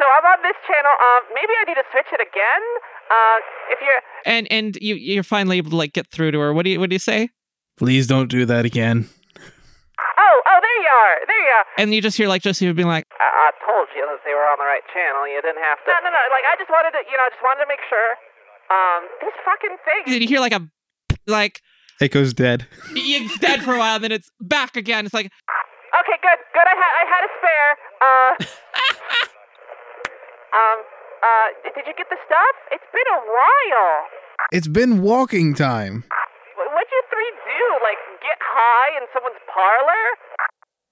so 0.03 0.11
I'm 0.11 0.27
on 0.27 0.43
this 0.43 0.59
channel. 0.67 0.91
Um, 0.99 1.23
maybe 1.31 1.55
I 1.55 1.65
need 1.71 1.79
to 1.79 1.87
switch 1.95 2.11
it 2.11 2.19
again. 2.19 2.63
Uh, 3.07 3.39
if 3.71 3.79
you're. 3.79 4.03
and 4.27 4.51
and 4.51 4.75
you 4.83 4.99
you're 4.99 5.23
finally 5.23 5.59
able 5.63 5.71
to 5.71 5.79
like 5.79 5.93
get 5.95 6.11
through 6.11 6.35
to 6.35 6.41
her. 6.43 6.51
What 6.51 6.67
do 6.67 6.75
you 6.75 6.81
what 6.83 6.91
do 6.91 6.95
you 6.99 7.05
say? 7.07 7.31
Please 7.79 8.11
don't 8.11 8.27
do 8.27 8.45
that 8.45 8.67
again. 8.67 9.07
Oh, 10.19 10.37
oh, 10.45 10.59
there 10.59 10.79
you 10.83 10.91
are. 10.91 11.15
There 11.27 11.43
you 11.47 11.53
are. 11.55 11.67
And 11.79 11.95
you 11.95 12.03
just 12.03 12.17
hear 12.19 12.27
like 12.27 12.43
Josephine 12.43 12.75
being 12.75 12.91
like, 12.91 13.07
I, 13.19 13.31
I 13.31 13.51
told 13.63 13.89
you 13.95 14.03
that 14.11 14.21
they 14.27 14.35
were 14.35 14.45
on 14.51 14.59
the 14.59 14.67
right 14.67 14.83
channel. 14.93 15.23
You 15.31 15.41
didn't 15.41 15.63
have 15.63 15.79
to. 15.87 15.89
No, 15.89 15.99
no, 16.03 16.11
no. 16.11 16.23
Like, 16.35 16.45
I 16.51 16.55
just 16.59 16.69
wanted 16.69 16.93
to, 16.99 17.01
you 17.11 17.17
know, 17.17 17.25
I 17.25 17.31
just 17.31 17.43
wanted 17.43 17.63
to 17.65 17.71
make 17.71 17.83
sure. 17.89 18.11
Um, 18.71 19.01
this 19.21 19.35
fucking 19.45 19.77
thing. 19.85 20.15
and 20.15 20.23
you 20.23 20.29
hear 20.29 20.41
like 20.41 20.53
a 20.53 20.69
like 21.27 21.61
Echo's 22.01 22.33
dead. 22.33 22.67
it's 22.97 23.39
dead 23.39 23.63
for 23.63 23.75
a 23.75 23.79
while, 23.79 23.99
then 24.01 24.13
it's 24.13 24.31
back 24.41 24.77
again. 24.77 25.05
It's 25.05 25.15
like, 25.15 25.31
Okay, 25.93 26.19
good, 26.23 26.41
good. 26.55 26.67
I 26.67 26.77
had, 26.77 26.93
I 26.97 27.05
had 27.09 27.23
a 27.25 27.31
spare. 27.37 27.71
Uh. 28.01 29.29
um. 30.53 30.79
Uh. 31.23 31.47
Did 31.75 31.87
you 31.87 31.95
get 31.97 32.09
the 32.11 32.19
stuff? 32.27 32.55
It's 32.73 32.85
been 32.93 33.09
a 33.15 33.21
while. 33.27 33.93
It's 34.53 34.69
been 34.69 35.03
walking 35.03 35.55
time. 35.55 36.05
What'd 36.57 36.89
you 36.91 37.03
three 37.11 37.33
do? 37.45 37.63
Like, 37.83 37.99
get 38.21 38.39
high 38.41 38.99
in 39.01 39.07
someone's 39.13 39.41
parlor? 39.53 40.05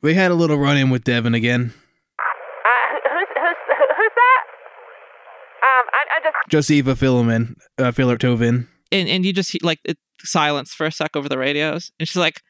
We 0.03 0.15
had 0.15 0.31
a 0.31 0.35
little 0.35 0.57
run 0.59 0.77
in 0.77 0.91
with 0.91 1.05
Devin 1.05 1.35
again. 1.35 1.73
Uh. 2.19 2.95
Who's 3.11 3.29
who's 3.35 3.57
who's 3.97 4.15
that? 4.17 4.43
Um. 5.63 5.85
I, 5.93 6.01
I 6.17 6.21
just. 6.23 6.37
Josepha 6.49 6.95
Philomen, 6.95 7.55
uh, 7.79 7.91
Philiptovin. 7.93 8.67
and 8.93 9.09
and 9.09 9.25
you 9.25 9.33
just 9.33 9.63
like 9.63 9.81
it, 9.85 9.99
silence 10.23 10.73
for 10.75 10.87
a 10.87 10.93
sec 10.93 11.15
over 11.17 11.29
the 11.29 11.39
radios, 11.39 11.91
and 11.99 12.09
she's 12.09 12.17
like, 12.17 12.41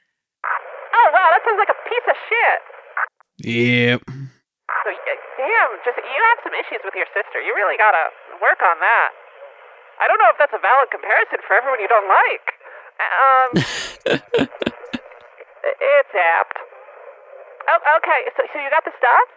Oh 0.94 1.10
wow, 1.12 1.28
that 1.32 1.40
sounds 1.44 1.58
like 1.58 1.68
a 1.68 1.88
piece 1.88 2.06
of 2.08 2.16
shit. 2.28 2.60
Yep. 3.42 4.02
So, 5.80 5.88
just 5.88 5.96
you 6.04 6.20
have 6.32 6.38
some 6.44 6.52
issues 6.52 6.84
with 6.84 6.92
your 6.92 7.08
sister. 7.16 7.40
You 7.40 7.56
really 7.56 7.80
gotta 7.80 8.12
work 8.44 8.60
on 8.60 8.76
that. 8.80 9.10
I 10.00 10.08
don't 10.08 10.20
know 10.20 10.28
if 10.32 10.36
that's 10.36 10.52
a 10.52 10.60
valid 10.60 10.92
comparison 10.92 11.40
for 11.48 11.56
everyone 11.56 11.80
you 11.80 11.88
don't 11.88 12.08
like. 12.08 12.46
Um, 13.00 13.48
it's 15.80 16.12
apt. 16.12 16.56
Oh, 17.68 17.96
okay, 17.96 18.20
so 18.36 18.44
so 18.52 18.60
you 18.60 18.68
got 18.68 18.84
the 18.84 18.92
stuff? 18.96 19.28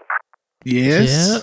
Yes. 0.63 1.07
Yeah. 1.07 1.39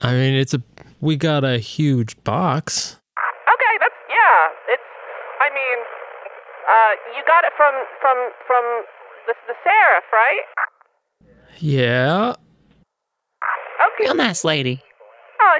I 0.00 0.12
mean, 0.12 0.34
it's 0.34 0.52
a 0.52 0.62
we 1.00 1.16
got 1.16 1.44
a 1.44 1.58
huge 1.58 2.16
box. 2.24 3.00
Okay, 3.16 3.74
that's 3.80 3.96
yeah. 4.12 4.76
It's. 4.76 4.88
I 5.40 5.48
mean, 5.56 5.78
uh, 6.68 6.92
you 7.16 7.22
got 7.24 7.44
it 7.44 7.52
from 7.56 7.72
from 8.00 8.16
from 8.44 8.64
the 9.24 9.34
the 9.48 9.56
Seraph, 9.64 10.04
right? 10.12 10.44
Yeah. 11.60 12.34
Okay. 13.98 14.06
Real 14.06 14.14
nice 14.14 14.46
lady. 14.46 14.78
Oh, 15.42 15.58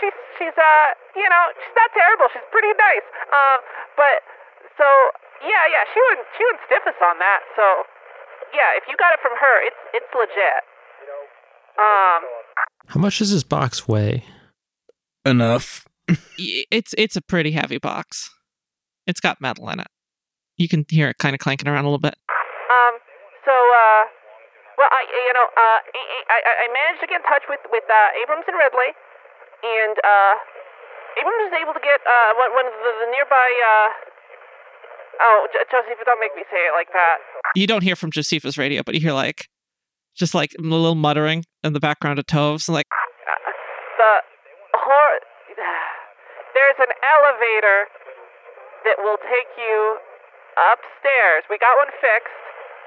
she's 0.00 0.16
she's 0.40 0.56
uh, 0.56 0.88
you 1.12 1.28
know, 1.28 1.44
she's 1.60 1.76
not 1.76 1.92
terrible. 1.92 2.26
She's 2.32 2.48
pretty 2.48 2.72
nice. 2.72 3.04
Um, 3.28 3.58
but 4.00 4.24
so 4.80 4.86
yeah, 5.44 5.68
yeah, 5.68 5.84
she 5.92 6.00
wouldn't 6.00 6.26
she 6.36 6.42
wouldn't 6.48 6.64
stiff 6.64 6.84
us 6.88 6.96
on 7.04 7.20
that. 7.20 7.44
So 7.52 7.64
yeah, 8.56 8.80
if 8.80 8.88
you 8.88 8.96
got 8.96 9.12
it 9.12 9.20
from 9.20 9.36
her, 9.36 9.54
it's 9.68 9.80
it's 9.92 10.10
legit. 10.16 10.64
Um, 11.76 12.24
How 12.88 13.00
much 13.00 13.18
does 13.18 13.32
this 13.32 13.44
box 13.44 13.86
weigh? 13.86 14.24
Enough. 15.24 15.86
it's 16.38 16.94
it's 16.96 17.16
a 17.16 17.22
pretty 17.22 17.52
heavy 17.52 17.78
box. 17.78 18.30
It's 19.06 19.20
got 19.20 19.40
metal 19.40 19.68
in 19.70 19.80
it. 19.80 19.88
You 20.56 20.68
can 20.68 20.84
hear 20.88 21.08
it 21.08 21.18
kind 21.18 21.34
of 21.34 21.40
clanking 21.40 21.68
around 21.68 21.84
a 21.84 21.88
little 21.88 21.98
bit. 21.98 22.16
Well, 24.80 24.88
I 24.88 25.00
you 25.04 25.34
know 25.36 25.44
uh, 25.44 25.78
I 26.32 26.38
I, 26.40 26.66
managed 26.72 27.04
to 27.04 27.08
get 27.12 27.20
in 27.20 27.26
touch 27.28 27.44
with 27.52 27.60
with 27.68 27.84
uh, 27.84 28.18
Abrams 28.24 28.48
and 28.48 28.56
Ridley, 28.56 28.96
and 29.60 29.94
uh, 30.00 30.34
Abrams 31.20 31.52
was 31.52 31.56
able 31.60 31.76
to 31.76 31.84
get 31.84 32.00
uh 32.00 32.30
one 32.40 32.50
one 32.56 32.66
of 32.66 32.74
the, 32.80 32.92
the 33.04 33.08
nearby 33.12 33.48
uh. 33.60 33.88
Oh, 35.20 35.44
J- 35.52 35.68
Joseph, 35.68 36.00
don't 36.08 36.16
make 36.16 36.32
me 36.32 36.48
say 36.48 36.64
it 36.64 36.72
like 36.72 36.88
that. 36.96 37.20
You 37.52 37.68
don't 37.68 37.84
hear 37.84 37.92
from 37.94 38.08
Josepha's 38.10 38.56
radio, 38.56 38.80
but 38.80 38.96
you 38.96 39.04
hear 39.04 39.12
like 39.12 39.52
just 40.16 40.32
like 40.34 40.56
a 40.56 40.62
little 40.64 40.94
muttering 40.96 41.44
in 41.62 41.74
the 41.76 41.80
background 41.80 42.18
of 42.18 42.24
Toves, 42.24 42.72
like 42.72 42.88
Uh, 42.88 43.52
the 44.00 44.12
hor- 44.80 45.20
there's 46.56 46.78
an 46.80 46.92
elevator 47.04 47.84
that 48.88 48.96
will 49.04 49.20
take 49.28 49.50
you 49.60 50.00
upstairs. 50.72 51.44
We 51.52 51.60
got 51.60 51.76
one 51.76 51.92
fixed. 52.00 52.32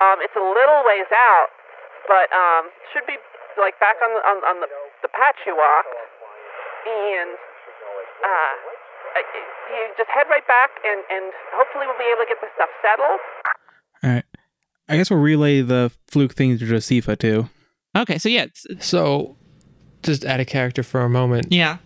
Um, 0.01 0.17
it's 0.25 0.33
a 0.35 0.41
little 0.41 0.81
ways 0.89 1.07
out, 1.13 1.49
but 2.07 2.27
um, 2.33 2.69
should 2.93 3.05
be 3.07 3.17
like 3.59 3.77
back 3.79 3.97
on 4.01 4.09
the 4.13 4.21
on, 4.25 4.37
on 4.49 4.55
the 4.61 4.69
the 5.01 5.09
patch 5.13 5.37
you 5.45 5.55
walked, 5.55 5.93
and 6.87 7.31
uh, 8.23 8.53
uh, 9.19 9.23
you 9.71 9.79
just 9.97 10.09
head 10.09 10.27
right 10.29 10.45
back, 10.47 10.71
and 10.85 11.01
and 11.09 11.31
hopefully 11.53 11.85
we'll 11.87 11.97
be 11.97 12.09
able 12.11 12.23
to 12.23 12.29
get 12.29 12.39
the 12.41 12.47
stuff 12.55 12.69
settled. 12.81 13.19
All 14.03 14.09
right. 14.09 14.25
I 14.89 14.97
guess 14.97 15.09
we'll 15.09 15.19
relay 15.19 15.61
the 15.61 15.91
fluke 16.07 16.33
thing 16.35 16.57
to 16.57 16.65
Josepha 16.65 17.15
too. 17.15 17.49
okay, 17.95 18.17
so 18.17 18.27
yeah, 18.27 18.47
So, 18.79 19.37
just 20.03 20.25
add 20.25 20.41
a 20.41 20.45
character 20.45 20.83
for 20.83 21.01
a 21.01 21.09
moment. 21.09 21.47
yeah, 21.51 21.77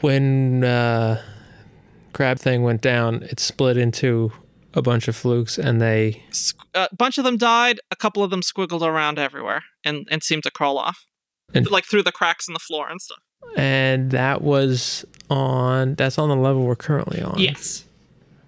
When 0.00 0.64
uh, 0.64 1.20
Crab 2.14 2.38
Thing 2.38 2.62
went 2.62 2.80
down, 2.80 3.22
it 3.24 3.38
split 3.38 3.76
into 3.76 4.32
a 4.74 4.82
bunch 4.82 5.08
of 5.08 5.16
flukes, 5.16 5.58
and 5.58 5.80
they 5.80 6.22
a 6.74 6.88
bunch 6.96 7.18
of 7.18 7.24
them 7.24 7.36
died. 7.36 7.80
A 7.90 7.96
couple 7.96 8.22
of 8.22 8.30
them 8.30 8.40
squiggled 8.42 8.82
around 8.82 9.18
everywhere 9.18 9.64
and 9.84 10.06
and 10.10 10.22
seemed 10.22 10.42
to 10.44 10.50
crawl 10.50 10.78
off, 10.78 11.04
And- 11.54 11.70
like 11.70 11.84
through 11.84 12.02
the 12.04 12.12
cracks 12.12 12.46
in 12.48 12.54
the 12.54 12.60
floor 12.60 12.88
and 12.88 13.00
stuff. 13.00 13.18
and 13.56 14.10
that 14.10 14.42
was 14.42 15.04
on 15.30 15.94
that's 15.94 16.18
on 16.18 16.28
the 16.28 16.36
level 16.36 16.64
we're 16.64 16.76
currently 16.76 17.22
on. 17.22 17.38
Yes. 17.38 17.84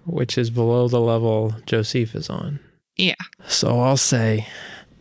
which 0.05 0.37
is 0.37 0.49
below 0.49 0.87
the 0.87 0.99
level 0.99 1.55
Joseph 1.65 2.15
is 2.15 2.29
on. 2.29 2.59
Yeah. 2.97 3.15
So 3.47 3.79
I'll 3.79 3.97
say, 3.97 4.47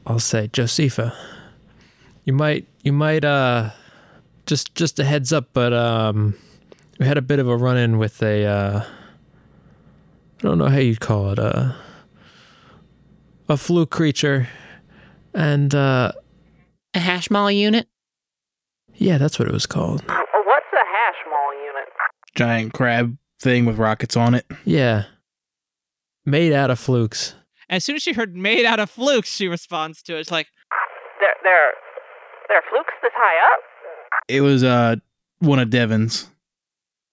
I'll 0.07 0.20
say, 0.20 0.49
Josepha, 0.52 1.12
you 2.24 2.32
might, 2.32 2.66
you 2.82 2.92
might, 2.92 3.24
uh, 3.24 3.70
just, 4.47 4.74
just 4.74 4.99
a 4.99 5.05
heads 5.05 5.32
up, 5.32 5.49
but 5.52 5.73
um, 5.73 6.34
we 6.99 7.07
had 7.07 7.16
a 7.18 7.23
bit 7.23 7.39
of 7.39 7.49
a 7.49 7.57
run 7.57 7.76
in 7.78 7.99
with 7.99 8.23
a, 8.23 8.44
uh, 8.47 8.84
I 10.43 10.47
don't 10.47 10.59
know 10.59 10.69
how 10.69 10.78
you'd 10.78 11.01
call 11.01 11.33
it, 11.33 11.39
uh, 11.39 11.73
a 13.49 13.57
fluke 13.57 13.91
creature, 13.91 14.49
and 15.35 15.75
uh, 15.75 16.12
A 16.94 16.99
hash 16.99 17.31
mall 17.31 17.51
unit? 17.51 17.89
yeah, 18.94 19.19
that's 19.19 19.39
what 19.39 19.49
it 19.49 19.52
was 19.55 19.67
called. 19.67 20.02
What's 20.07 20.73
a 20.73 20.85
hash 20.86 21.25
mall 21.31 21.55
unit? 21.55 21.89
Giant 22.35 22.73
crab 22.73 23.17
thing 23.41 23.65
with 23.67 23.77
rockets 23.78 24.17
on 24.17 24.35
it. 24.35 24.47
Yeah, 24.65 25.05
made 26.25 26.52
out 26.52 26.70
of 26.70 26.78
flukes. 26.78 27.35
As 27.69 27.85
soon 27.85 27.97
as 27.97 28.02
she 28.02 28.12
heard 28.15 28.35
"made 28.36 28.65
out 28.65 28.81
of 28.81 28.91
flukes," 28.91 29.31
she 29.31 29.47
responds 29.49 30.02
to 30.05 30.17
it. 30.17 30.20
It's 30.20 30.31
like, 30.31 30.49
There, 31.20 31.35
there, 31.43 31.70
there 32.49 32.59
are 32.59 32.62
flukes 32.70 32.93
this 33.02 33.12
high 33.15 33.55
up. 33.55 33.60
It 34.28 34.41
was 34.41 34.65
uh 34.65 34.97
one 35.39 35.59
of 35.59 35.70
Devin's. 35.70 36.28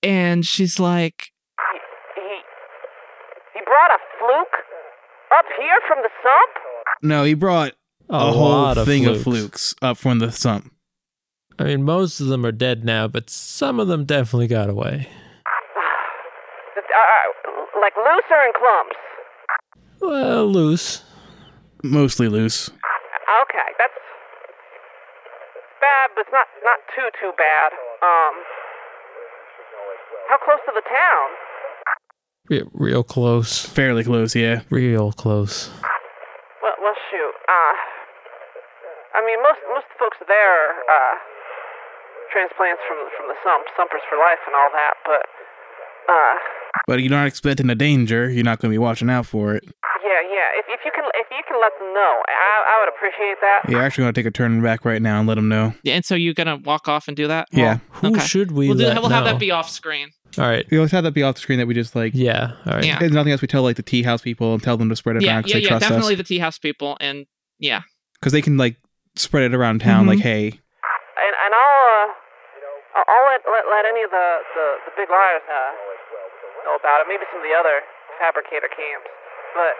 and 0.03 0.45
she's 0.45 0.79
like, 0.79 1.31
brought 3.77 3.93
a 3.93 4.01
fluke 4.17 4.57
up 5.37 5.45
here 5.55 5.77
from 5.87 6.01
the 6.01 6.09
sump. 6.23 6.51
No, 7.03 7.23
he 7.23 7.35
brought 7.35 7.73
A, 8.09 8.15
a, 8.15 8.31
whole 8.31 8.49
lot 8.49 8.77
of 8.79 8.87
thing 8.87 9.03
flukes. 9.03 9.17
of 9.17 9.23
flukes 9.23 9.75
up 9.83 9.97
from 9.97 10.17
the 10.17 10.31
sump. 10.31 10.73
I 11.59 11.65
mean, 11.65 11.83
most 11.83 12.19
of 12.19 12.27
them 12.27 12.43
are 12.45 12.51
dead 12.51 12.83
now, 12.83 13.07
but 13.07 13.29
some 13.29 13.79
of 13.79 13.87
them 13.87 14.05
definitely 14.05 14.47
got 14.47 14.69
away. 14.69 15.07
Uh, 15.77 16.81
uh, 16.81 17.79
like 17.81 17.93
loose 17.97 18.25
or 18.31 18.41
in 18.45 18.53
clumps. 18.57 18.95
Well, 20.01 20.47
loose. 20.47 21.03
Mostly 21.83 22.29
loose. 22.29 22.69
Okay, 22.69 23.69
that's 23.77 23.93
bad, 25.81 26.09
but 26.15 26.21
it's 26.21 26.33
not 26.33 26.47
not 26.65 26.79
too 26.95 27.09
too 27.21 27.31
bad. 27.37 27.69
Um, 28.01 28.33
how 30.29 30.37
close 30.41 30.61
to 30.65 30.71
the 30.73 30.81
town? 30.81 31.29
Re- 32.49 32.63
real 32.73 33.03
close. 33.03 33.65
Fairly 33.65 34.03
close, 34.03 34.35
yeah. 34.35 34.61
Real 34.69 35.11
close. 35.11 35.69
Well, 36.63 36.75
well, 36.81 36.95
shoot. 37.11 37.33
Uh, 37.47 37.75
I 39.17 39.25
mean, 39.25 39.41
most 39.43 39.59
most 39.73 39.87
folks 39.99 40.17
there 40.27 40.35
are 40.35 40.71
uh, 40.87 41.15
transplants 42.31 42.81
from 42.87 42.97
from 43.17 43.27
the 43.27 43.37
sump, 43.43 43.65
sumpers 43.75 44.01
for 44.09 44.17
life, 44.17 44.39
and 44.45 44.55
all 44.55 44.69
that. 44.71 44.93
But 45.05 45.23
uh, 46.11 46.35
But 46.87 46.99
you're 47.01 47.11
not 47.11 47.27
expecting 47.27 47.69
a 47.69 47.75
danger. 47.75 48.29
You're 48.29 48.43
not 48.45 48.59
going 48.59 48.69
to 48.71 48.73
be 48.73 48.77
watching 48.79 49.09
out 49.09 49.25
for 49.25 49.55
it. 49.55 49.63
yeah, 50.03 50.21
yeah. 50.23 50.59
If 50.59 50.65
if 50.69 50.79
you 50.85 50.91
can 50.93 51.03
if 51.15 51.27
you 51.31 51.43
can 51.47 51.59
let 51.59 51.73
them 51.79 51.93
know, 51.93 52.13
I 52.27 52.31
I 52.67 52.75
would 52.85 52.89
appreciate 52.95 53.37
that. 53.41 53.69
You're 53.69 53.81
actually 53.81 54.03
going 54.03 54.13
to 54.13 54.21
take 54.21 54.27
a 54.27 54.31
turn 54.31 54.61
back 54.61 54.85
right 54.85 55.01
now 55.01 55.19
and 55.19 55.27
let 55.27 55.35
them 55.35 55.49
know. 55.49 55.73
and 55.85 56.05
so 56.05 56.15
you're 56.15 56.33
gonna 56.33 56.57
walk 56.57 56.87
off 56.87 57.07
and 57.07 57.17
do 57.17 57.27
that. 57.27 57.47
Yeah. 57.51 57.79
Who 58.01 58.11
okay. 58.11 58.19
should 58.19 58.51
we 58.51 58.67
We'll, 58.69 58.77
do, 58.77 58.85
we'll 59.01 59.09
have 59.09 59.25
that 59.25 59.39
be 59.39 59.51
off 59.51 59.69
screen. 59.69 60.09
All 60.37 60.45
right. 60.45 60.65
We 60.69 60.77
always 60.77 60.91
have 60.91 61.03
that 61.03 61.13
be 61.13 61.23
off 61.23 61.35
the 61.35 61.41
screen 61.41 61.57
that 61.59 61.67
we 61.67 61.73
just 61.73 61.95
like. 61.95 62.13
Yeah. 62.13 62.53
All 62.65 62.73
right. 62.73 62.85
Yeah. 62.85 63.01
If 63.01 63.11
nothing 63.11 63.31
else, 63.31 63.41
we 63.41 63.47
tell 63.47 63.63
like 63.63 63.75
the 63.75 63.83
tea 63.83 64.03
house 64.03 64.21
people 64.21 64.53
and 64.53 64.61
tell 64.61 64.77
them 64.77 64.89
to 64.89 64.95
spread 64.95 65.15
it 65.17 65.23
yeah, 65.23 65.33
around 65.33 65.41
because 65.43 65.53
yeah, 65.53 65.57
they 65.59 65.63
yeah, 65.63 65.69
trust 65.69 65.81
definitely 65.89 66.13
us. 66.13 66.17
the 66.17 66.29
tea 66.29 66.39
house 66.39 66.57
people, 66.59 66.97
and 67.01 67.25
yeah, 67.59 67.81
Because 68.19 68.33
they 68.33 68.41
can 68.41 68.57
like 68.57 68.77
spread 69.15 69.43
it 69.49 69.53
around 69.55 69.81
town. 69.81 70.05
Mhm. 70.05 70.09
Like, 70.13 70.19
hey, 70.21 70.47
And, 70.53 71.33
and 71.41 71.51
I'll, 71.57 71.81
uh, 71.89 73.01
I'll, 73.01 73.07
I'll 73.09 73.25
let, 73.33 73.41
let, 73.49 73.65
let 73.65 73.83
any 73.89 74.05
of 74.05 74.11
the, 74.13 74.27
the, 74.53 74.65
the 74.85 74.93
big 74.93 75.09
liars 75.09 75.41
uh, 75.49 75.73
know 76.69 76.77
about 76.77 77.01
it. 77.01 77.09
Maybe 77.09 77.25
some 77.33 77.41
of 77.41 77.47
the 77.49 77.57
other 77.57 77.81
fabricator 78.21 78.69
camps. 78.69 79.09
But 79.57 79.73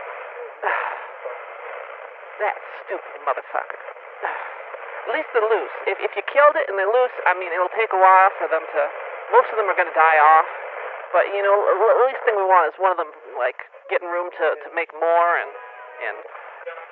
that 2.42 2.56
stupid 2.86 3.22
motherfucker. 3.30 3.78
At 5.08 5.14
least 5.14 5.30
they're 5.38 5.46
loose. 5.46 5.76
If, 5.86 6.02
if 6.02 6.12
you 6.18 6.24
killed 6.34 6.58
it 6.58 6.66
and 6.68 6.76
they're 6.82 6.90
loose, 6.90 7.14
I 7.30 7.38
mean, 7.38 7.54
it'll 7.54 7.72
take 7.78 7.94
a 7.94 8.00
while 8.02 8.32
for 8.42 8.50
them 8.50 8.66
to. 8.66 8.82
Most 9.34 9.50
of 9.52 9.58
them 9.60 9.68
are 9.68 9.76
going 9.78 9.90
to 9.92 9.98
die 9.98 10.20
off. 10.20 10.48
But, 11.16 11.32
you 11.36 11.40
know, 11.44 11.56
the 11.56 12.06
least 12.08 12.22
thing 12.28 12.36
we 12.36 12.44
want 12.44 12.68
is 12.72 12.76
one 12.80 12.92
of 12.92 13.00
them, 13.00 13.12
like, 13.40 13.58
getting 13.92 14.08
room 14.12 14.28
to, 14.32 14.46
to 14.64 14.68
make 14.76 14.92
more 14.96 15.30
and. 15.40 15.52
and 16.08 16.18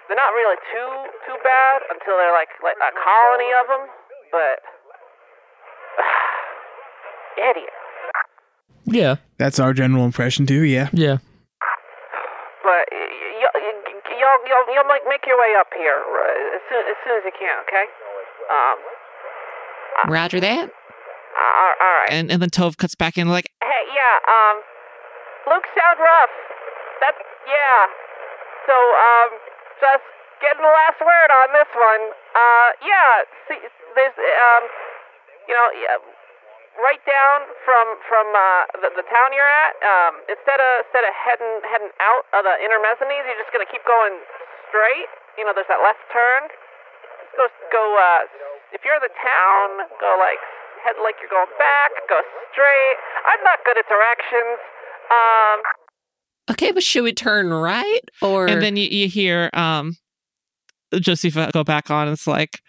they're 0.07 0.15
not 0.22 0.38
really 0.38 0.53
too 0.69 0.89
too 1.25 1.33
bad 1.41 1.81
until 1.89 2.14
they're 2.14 2.31
like 2.31 2.49
like 2.61 2.77
a 2.77 2.93
colony 2.93 3.49
of 3.57 3.65
them, 3.65 3.83
but 4.30 4.61
idiot. 7.41 7.73
Yeah. 8.85 9.15
that's 9.39 9.57
our 9.59 9.73
general 9.73 10.05
impression 10.05 10.45
too. 10.45 10.61
Yeah. 10.61 10.89
Yeah. 10.93 11.17
But 12.61 12.85
y- 12.93 13.09
y- 13.41 13.49
y- 13.49 13.81
y- 13.81 14.17
y'all 14.22 14.39
y'all 14.45 14.75
y'all 14.75 14.88
make 14.88 15.01
make 15.09 15.25
your 15.25 15.39
way 15.41 15.55
up 15.57 15.73
here 15.75 15.97
uh, 16.05 16.55
as 16.55 16.61
soon 16.69 16.83
as 16.85 16.95
soon 17.03 17.17
as 17.17 17.23
you 17.25 17.33
can, 17.38 17.57
okay? 17.65 17.85
Um, 18.53 20.11
Roger 20.11 20.39
that. 20.39 20.69
Uh, 21.35 21.83
all 21.83 21.93
right. 22.01 22.11
and 22.11 22.31
and 22.31 22.39
then 22.41 22.49
Tove 22.49 22.77
cuts 22.77 22.95
back 22.95 23.17
in 23.17 23.27
like, 23.27 23.51
Hey, 23.61 23.83
yeah. 23.91 24.15
Um, 24.23 24.55
Luke 25.51 25.67
sounds 25.75 25.99
rough. 25.99 26.33
That's 27.03 27.19
yeah. 27.45 27.80
So 28.65 28.73
um, 28.73 29.30
just 29.83 30.05
getting 30.41 30.64
the 30.64 30.73
last 30.73 30.99
word 31.03 31.30
on 31.43 31.47
this 31.53 31.72
one. 31.75 32.03
Uh, 32.33 32.69
yeah. 32.81 33.11
See, 33.51 33.59
there's 33.93 34.15
um, 34.17 34.64
you 35.47 35.53
know, 35.53 35.67
yeah, 35.77 36.01
right 36.81 37.03
down 37.05 37.38
from 37.64 37.85
from 38.09 38.27
uh, 38.33 38.64
the, 38.81 38.89
the 38.95 39.05
town 39.07 39.30
you're 39.31 39.47
at. 39.47 39.73
Um, 39.83 40.14
instead 40.31 40.59
of 40.59 40.72
instead 40.88 41.05
of 41.05 41.14
heading 41.14 41.53
heading 41.67 41.93
out 42.01 42.25
of 42.35 42.41
the 42.43 42.55
inner 42.64 42.81
mezzanines, 42.81 43.27
you're 43.27 43.39
just 43.39 43.53
gonna 43.53 43.69
keep 43.69 43.83
going 43.85 44.17
straight. 44.72 45.09
You 45.38 45.45
know, 45.45 45.53
there's 45.53 45.69
that 45.69 45.83
left 45.83 46.01
turn. 46.09 46.49
Just 47.38 47.38
go 47.38 47.53
go. 47.69 47.83
Uh, 47.95 48.22
if 48.73 48.83
you're 48.83 48.97
in 48.97 49.05
the 49.05 49.14
town, 49.14 49.67
go 50.01 50.09
like 50.19 50.41
head 50.85 50.95
like 51.03 51.15
you're 51.19 51.33
going 51.33 51.49
back. 51.57 51.91
Go 52.07 52.22
straight. 52.53 52.97
I'm 53.27 53.41
not 53.43 53.59
good 53.65 53.77
at 53.77 53.85
directions. 53.89 54.61
Um, 55.09 55.59
Okay, 56.51 56.72
but 56.72 56.83
should 56.83 57.03
we 57.03 57.11
turn 57.11 57.49
right 57.49 58.05
or 58.22 58.45
and 58.45 58.61
then 58.61 58.77
you, 58.77 58.85
you 58.88 59.07
hear 59.09 59.49
um, 59.53 59.97
Josepha 60.93 61.49
go 61.53 61.64
back 61.64 61.89
on. 61.89 62.07
It's 62.07 62.27
like, 62.27 62.61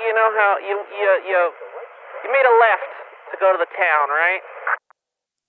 you 0.00 0.14
know 0.14 0.30
how 0.38 0.56
you 0.62 0.78
you 0.94 1.10
you 1.26 1.50
you 2.24 2.30
made 2.30 2.46
a 2.46 2.54
left 2.54 2.90
to 3.32 3.36
go 3.40 3.50
to 3.52 3.58
the 3.58 3.66
town, 3.76 4.08
right? 4.10 4.40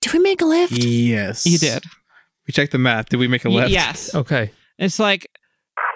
did 0.02 0.14
we 0.14 0.20
make 0.20 0.42
a 0.42 0.46
left? 0.46 0.72
Yes. 0.74 1.46
you 1.46 1.60
did, 1.60 1.84
We 2.48 2.52
checked 2.52 2.72
the 2.72 2.80
map. 2.80 3.10
Did 3.10 3.18
we 3.18 3.28
make 3.28 3.46
a 3.46 3.50
left? 3.50 3.70
yes. 3.70 4.16
Okay. 4.16 4.52
It's 4.80 4.98
like 4.98 5.28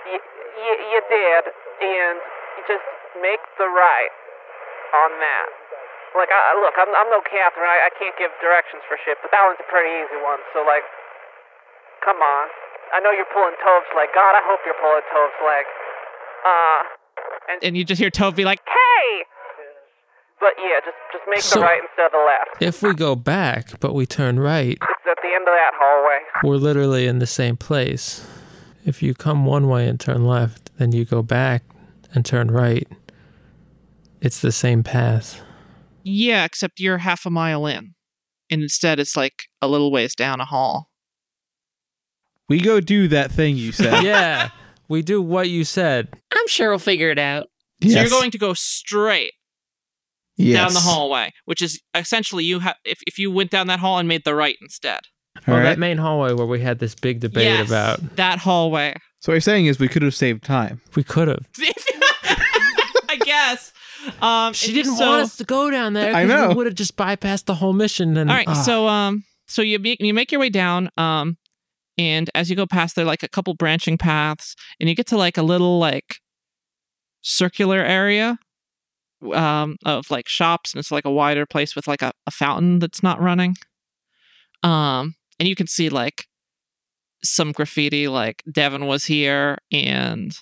You, 0.05 0.19
you, 0.61 0.73
you 0.93 1.01
did, 1.09 1.43
and 1.81 2.17
you 2.57 2.63
just 2.67 2.85
make 3.23 3.41
the 3.57 3.65
right 3.65 4.13
on 4.93 5.09
that. 5.19 5.47
Like, 6.15 6.31
I, 6.31 6.55
look, 6.63 6.75
I'm, 6.79 6.87
I'm 6.95 7.09
no 7.11 7.19
Catherine. 7.27 7.67
I, 7.67 7.87
I 7.87 7.91
can't 7.99 8.15
give 8.15 8.31
directions 8.39 8.81
for 8.87 8.95
shit, 9.03 9.19
but 9.19 9.29
that 9.35 9.43
one's 9.43 9.59
a 9.59 9.67
pretty 9.67 9.91
easy 9.99 10.15
one. 10.23 10.39
So, 10.55 10.63
like, 10.63 10.87
come 12.03 12.17
on. 12.23 12.47
I 12.95 13.03
know 13.03 13.11
you're 13.11 13.27
pulling 13.35 13.55
Tove's 13.59 13.91
leg. 13.97 14.09
God, 14.15 14.31
I 14.31 14.41
hope 14.47 14.63
you're 14.63 14.79
pulling 14.79 15.03
Tove's 15.11 15.39
leg. 15.43 15.65
Uh, 16.45 16.79
and 17.51 17.57
and 17.63 17.71
you 17.77 17.83
just 17.83 17.99
hear 17.99 18.09
Tove 18.09 18.35
be 18.35 18.45
like, 18.45 18.61
hey! 18.63 19.25
But 20.39 20.53
yeah, 20.59 20.79
just 20.85 20.97
just 21.11 21.23
make 21.27 21.41
So- 21.41 21.59
the 21.59 21.65
right 21.65 21.81
instead 21.81 22.05
of 22.07 22.11
the 22.11 22.23
left. 22.25 22.61
If 22.61 22.81
we 22.83 22.93
go 22.93 23.15
back, 23.15 23.79
but 23.79 23.93
we 23.93 24.05
turn 24.05 24.39
right, 24.39 24.77
It's 24.79 25.07
at 25.09 25.17
the 25.21 25.33
end 25.35 25.43
of 25.47 25.53
that 25.53 25.71
hallway. 25.75 26.19
we're 26.43 26.57
literally 26.61 27.07
in 27.07 27.19
the 27.19 27.27
same 27.27 27.57
place. 27.57 28.25
If 28.85 29.01
you 29.01 29.13
come 29.15 29.45
one 29.45 29.67
way 29.67 29.87
and 29.87 29.99
turn 29.99 30.25
left, 30.25 30.69
then 30.77 30.91
you 30.91 31.05
go 31.05 31.23
back 31.23 31.63
and 32.13 32.23
turn 32.23 32.51
right. 32.51 32.87
It's 34.21 34.39
the 34.39 34.51
same 34.51 34.83
path. 34.83 35.41
Yeah, 36.05 36.45
except 36.45 36.79
you're 36.79 36.99
half 36.99 37.25
a 37.25 37.29
mile 37.29 37.65
in, 37.65 37.95
and 38.49 38.61
instead 38.61 38.99
it's 38.99 39.17
like 39.17 39.45
a 39.61 39.67
little 39.67 39.91
ways 39.91 40.15
down 40.15 40.39
a 40.39 40.45
hall. 40.45 40.91
We 42.47 42.61
go 42.61 42.79
do 42.79 43.07
that 43.07 43.31
thing 43.31 43.57
you 43.57 43.71
said. 43.71 44.03
yeah. 44.03 44.49
We 44.87 45.01
do 45.01 45.19
what 45.19 45.49
you 45.49 45.63
said. 45.63 46.09
I'm 46.31 46.47
sure 46.47 46.69
we'll 46.69 46.77
figure 46.77 47.09
it 47.09 47.17
out. 47.17 47.47
So 47.81 47.89
you're 47.89 48.09
going 48.09 48.29
to 48.31 48.37
go 48.37 48.53
straight 48.53 49.33
yes. 50.37 50.57
down 50.57 50.73
the 50.73 50.79
hallway, 50.79 51.33
which 51.45 51.61
is 51.61 51.81
essentially 51.95 52.43
you 52.43 52.59
have 52.59 52.75
if 52.85 52.99
if 53.07 53.17
you 53.17 53.31
went 53.31 53.49
down 53.49 53.67
that 53.67 53.79
hall 53.79 53.97
and 53.97 54.07
made 54.07 54.23
the 54.25 54.35
right 54.35 54.57
instead. 54.61 55.01
All 55.47 55.53
oh, 55.53 55.57
right. 55.57 55.63
that 55.63 55.79
main 55.79 55.97
hallway 55.97 56.33
where 56.33 56.45
we 56.45 56.61
had 56.61 56.79
this 56.79 56.95
big 56.95 57.19
debate 57.19 57.43
Yes, 57.43 57.67
about. 57.67 58.15
that 58.15 58.39
hallway. 58.39 58.95
so 59.19 59.31
what 59.31 59.35
you're 59.35 59.41
saying 59.41 59.65
is 59.65 59.79
we 59.79 59.89
could 59.89 60.01
have 60.01 60.15
saved 60.15 60.43
time. 60.43 60.81
We 60.95 61.03
could 61.03 61.27
have. 61.27 61.45
I 63.09 63.17
guess. 63.23 63.73
Um, 64.21 64.53
She 64.53 64.73
didn't 64.73 64.95
so- 64.95 65.07
want 65.09 65.23
us 65.23 65.37
to 65.37 65.43
go 65.43 65.69
down 65.71 65.93
there. 65.93 66.13
I 66.15 66.21
'cause 66.23 66.29
know. 66.29 66.47
We 66.49 66.55
would 66.55 66.65
have 66.67 66.75
just 66.75 66.95
bypassed 66.95 67.45
the 67.45 67.55
whole 67.55 67.73
mission. 67.73 68.17
And 68.17 68.29
All 68.29 68.35
right, 68.35 68.47
ah. 68.47 68.53
so 68.53 68.87
um, 68.87 69.23
so 69.47 69.61
you 69.61 69.79
make 69.79 69.99
you 70.01 70.13
make 70.13 70.31
your 70.31 70.39
way 70.41 70.49
down, 70.49 70.89
um, 70.97 71.37
and 71.97 72.29
as 72.35 72.49
you 72.49 72.55
go 72.55 72.65
past, 72.65 72.95
there 72.95 73.03
are 73.03 73.07
like 73.07 73.23
a 73.23 73.27
couple 73.27 73.53
branching 73.53 73.97
paths, 73.97 74.55
and 74.79 74.89
you 74.89 74.95
get 74.95 75.07
to 75.07 75.17
like 75.17 75.37
a 75.37 75.43
little 75.43 75.79
like 75.79 76.15
circular 77.21 77.79
area, 77.79 78.37
um, 79.33 79.77
of 79.85 80.11
like 80.11 80.27
shops, 80.27 80.73
and 80.73 80.79
it's 80.79 80.91
like 80.91 81.05
a 81.05 81.11
wider 81.11 81.45
place 81.45 81.75
with 81.75 81.87
like 81.87 82.01
a, 82.01 82.11
a 82.27 82.31
fountain 82.31 82.79
that's 82.79 83.01
not 83.01 83.19
running, 83.21 83.55
um, 84.63 85.15
and 85.39 85.47
you 85.49 85.55
can 85.55 85.67
see 85.67 85.89
like 85.89 86.27
some 87.23 87.51
graffiti, 87.51 88.07
like 88.07 88.43
Devin 88.51 88.85
was 88.85 89.05
here, 89.05 89.57
and 89.71 90.37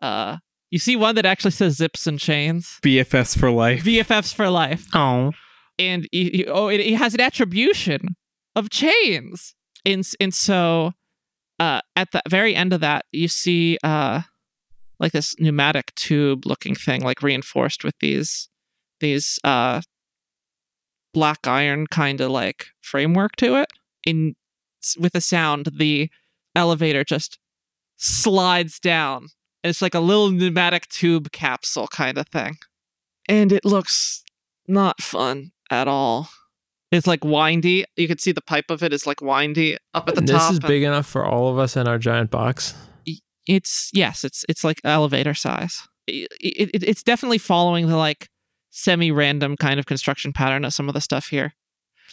uh, 0.00 0.38
you 0.70 0.78
see 0.78 0.96
one 0.96 1.14
that 1.14 1.26
actually 1.26 1.50
says 1.52 1.76
zips 1.76 2.06
and 2.06 2.18
chains, 2.18 2.78
BFS 2.82 3.38
for 3.38 3.50
life. 3.50 3.84
BFFs 3.84 4.34
for 4.34 4.50
life 4.50 4.86
Oh. 4.94 5.32
and 5.78 6.08
you, 6.12 6.30
you- 6.32 6.46
oh, 6.48 6.68
it, 6.68 6.80
it 6.80 6.94
has 6.96 7.14
an 7.14 7.20
attribution 7.20 8.16
of 8.54 8.70
chains, 8.70 9.54
and 9.84 10.04
and 10.20 10.34
so 10.34 10.92
uh, 11.60 11.80
at 11.94 12.12
the 12.12 12.22
very 12.28 12.54
end 12.54 12.72
of 12.72 12.80
that, 12.80 13.04
you 13.12 13.28
see 13.28 13.78
uh, 13.84 14.22
like 14.98 15.12
this 15.12 15.34
pneumatic 15.38 15.94
tube 15.94 16.44
looking 16.46 16.74
thing, 16.74 17.02
like 17.02 17.22
reinforced 17.22 17.84
with 17.84 17.94
these 18.00 18.48
these 19.00 19.38
uh, 19.44 19.80
black 21.14 21.46
iron 21.46 21.86
kind 21.86 22.20
of 22.20 22.30
like 22.30 22.66
framework 22.80 23.36
to 23.36 23.56
it. 23.60 23.68
In 24.06 24.34
with 24.98 25.14
a 25.14 25.20
sound, 25.20 25.68
the 25.78 26.10
elevator 26.54 27.04
just 27.04 27.38
slides 27.96 28.78
down. 28.78 29.28
It's 29.68 29.82
like 29.82 29.94
a 29.94 30.00
little 30.00 30.30
pneumatic 30.30 30.88
tube 30.88 31.32
capsule 31.32 31.88
kind 31.88 32.18
of 32.18 32.28
thing, 32.28 32.56
and 33.28 33.52
it 33.52 33.64
looks 33.64 34.24
not 34.66 35.02
fun 35.02 35.52
at 35.70 35.88
all. 35.88 36.28
It's 36.92 37.06
like 37.06 37.24
windy. 37.24 37.84
You 37.96 38.08
can 38.08 38.18
see 38.18 38.32
the 38.32 38.40
pipe 38.40 38.70
of 38.70 38.82
it 38.82 38.92
is 38.92 39.06
like 39.06 39.20
windy 39.20 39.76
up 39.92 40.08
at 40.08 40.14
the 40.14 40.20
top. 40.22 40.26
This 40.26 40.50
is 40.50 40.58
and 40.58 40.66
big 40.66 40.82
enough 40.82 41.06
for 41.06 41.24
all 41.24 41.48
of 41.48 41.58
us 41.58 41.76
in 41.76 41.88
our 41.88 41.98
giant 41.98 42.30
box. 42.30 42.74
It's 43.46 43.90
yes, 43.92 44.24
it's 44.24 44.44
it's 44.48 44.64
like 44.64 44.80
elevator 44.84 45.34
size. 45.34 45.82
It, 46.06 46.28
it, 46.40 46.82
it's 46.82 47.02
definitely 47.02 47.38
following 47.38 47.88
the 47.88 47.96
like 47.96 48.28
semi-random 48.70 49.56
kind 49.56 49.80
of 49.80 49.86
construction 49.86 50.32
pattern 50.32 50.64
of 50.64 50.72
some 50.72 50.88
of 50.88 50.94
the 50.94 51.00
stuff 51.00 51.28
here. 51.28 51.54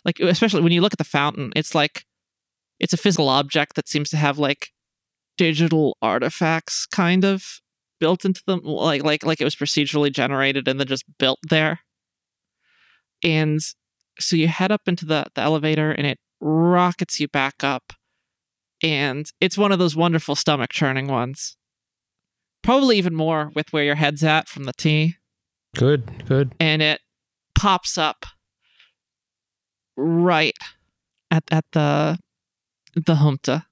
Like 0.06 0.20
especially 0.20 0.62
when 0.62 0.72
you 0.72 0.82
look 0.82 0.94
at 0.94 0.98
the 0.98 1.04
fountain, 1.04 1.52
it's 1.56 1.76
like 1.76 2.06
it's 2.80 2.94
a 2.94 2.98
physical 2.98 3.30
object 3.30 3.76
that 3.76 3.88
seems 3.88 4.10
to 4.10 4.18
have 4.18 4.38
like 4.38 4.72
digital 5.38 5.98
artifacts 6.02 6.86
kind 6.86 7.24
of 7.26 7.60
built 8.00 8.26
into 8.26 8.42
them 8.46 8.62
like 8.64 9.04
like 9.04 9.24
like 9.24 9.40
it 9.40 9.46
was 9.46 9.56
procedurally 9.56 10.12
generated 10.12 10.68
and 10.68 10.80
then 10.80 10.88
just 10.88 11.06
built 11.18 11.40
there. 11.50 11.80
And 13.24 13.62
so 14.20 14.36
you 14.36 14.48
head 14.48 14.72
up 14.72 14.82
into 14.88 15.06
the, 15.06 15.26
the 15.36 15.42
elevator 15.42 15.92
and 15.92 16.06
it 16.06 16.20
rockets 16.42 17.20
you 17.20 17.28
back 17.28 17.64
up. 17.64 17.94
And 18.84 19.32
it's 19.40 19.58
one 19.58 19.72
of 19.72 19.80
those 19.80 19.96
wonderful 19.96 20.36
stomach 20.36 20.72
churning 20.72 21.08
ones. 21.08 21.56
Probably 22.62 22.98
even 22.98 23.16
more 23.16 23.52
with 23.56 23.72
where 23.72 23.84
your 23.84 23.96
head's 23.96 24.24
at 24.24 24.48
from 24.48 24.66
the 24.66 24.74
tea. 24.74 25.16
Good, 25.76 26.26
good. 26.28 26.54
And 26.60 26.82
it 26.82 27.00
pops 27.56 27.98
up 27.98 28.26
right 29.96 30.58
at, 31.32 31.44
at 31.52 31.66
the 31.72 32.20
the 32.96 33.16
humta. 33.16 33.66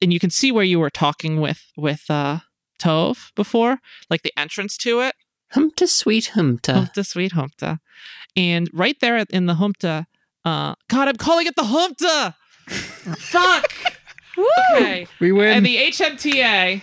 And 0.00 0.12
you 0.12 0.20
can 0.20 0.30
see 0.30 0.52
where 0.52 0.64
you 0.64 0.78
were 0.80 0.90
talking 0.90 1.40
with 1.40 1.72
with 1.76 2.04
uh 2.10 2.40
Tove 2.80 3.32
before, 3.34 3.78
like 4.10 4.22
the 4.22 4.32
entrance 4.36 4.76
to 4.78 5.00
it. 5.00 5.14
Humpta 5.52 5.86
sweet 5.86 6.26
humpta. 6.34 6.72
Humpta, 6.74 7.04
sweet 7.04 7.32
Humpta. 7.32 7.78
And 8.36 8.68
right 8.72 8.96
there 9.00 9.16
in 9.30 9.46
the 9.46 9.54
Humpta, 9.54 10.06
Uh, 10.44 10.74
God, 10.88 11.08
I'm 11.08 11.16
calling 11.16 11.46
it 11.46 11.54
the 11.56 11.64
Humpta. 11.64 12.34
Fuck. 13.18 13.72
Okay. 14.74 15.06
We 15.20 15.30
win. 15.30 15.58
And 15.58 15.64
the 15.64 15.76
HMTA. 15.76 16.82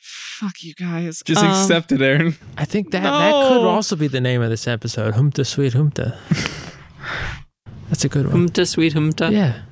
Fuck 0.00 0.62
you 0.62 0.74
guys. 0.74 1.22
Just 1.24 1.42
Um, 1.42 1.50
accept 1.50 1.90
it, 1.90 2.00
Aaron. 2.00 2.36
I 2.56 2.64
think 2.64 2.92
that 2.92 3.02
that 3.02 3.32
could 3.48 3.66
also 3.66 3.96
be 3.96 4.06
the 4.06 4.20
name 4.20 4.40
of 4.42 4.50
this 4.50 4.68
episode. 4.68 5.14
Humta 5.14 5.44
sweet 5.44 5.72
humta. 5.74 6.16
That's 7.88 8.04
a 8.04 8.08
good 8.08 8.28
one. 8.28 8.46
Humta 8.48 8.64
sweet 8.68 8.94
humta. 8.94 9.32
Yeah. 9.32 9.62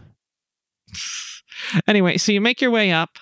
Anyway, 1.87 2.17
so 2.17 2.33
you 2.33 2.41
make 2.41 2.61
your 2.61 2.71
way 2.71 2.93
up, 2.93 3.19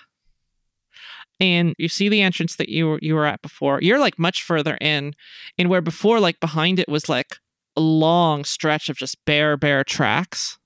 and 1.39 1.75
you 1.77 1.89
see 1.89 2.09
the 2.09 2.21
entrance 2.21 2.55
that 2.55 2.69
you 2.69 2.87
were 2.87 2.99
you 3.01 3.15
were 3.15 3.25
at 3.25 3.41
before. 3.41 3.79
You're 3.81 3.99
like 3.99 4.17
much 4.17 4.43
further 4.43 4.77
in, 4.79 5.15
and 5.57 5.69
where 5.69 5.81
before, 5.81 6.19
like 6.19 6.39
behind 6.39 6.79
it 6.79 6.89
was 6.89 7.09
like 7.09 7.37
a 7.75 7.81
long 7.81 8.43
stretch 8.45 8.89
of 8.89 8.97
just 8.97 9.23
bare, 9.25 9.57
bare 9.57 9.83
tracks. 9.83 10.57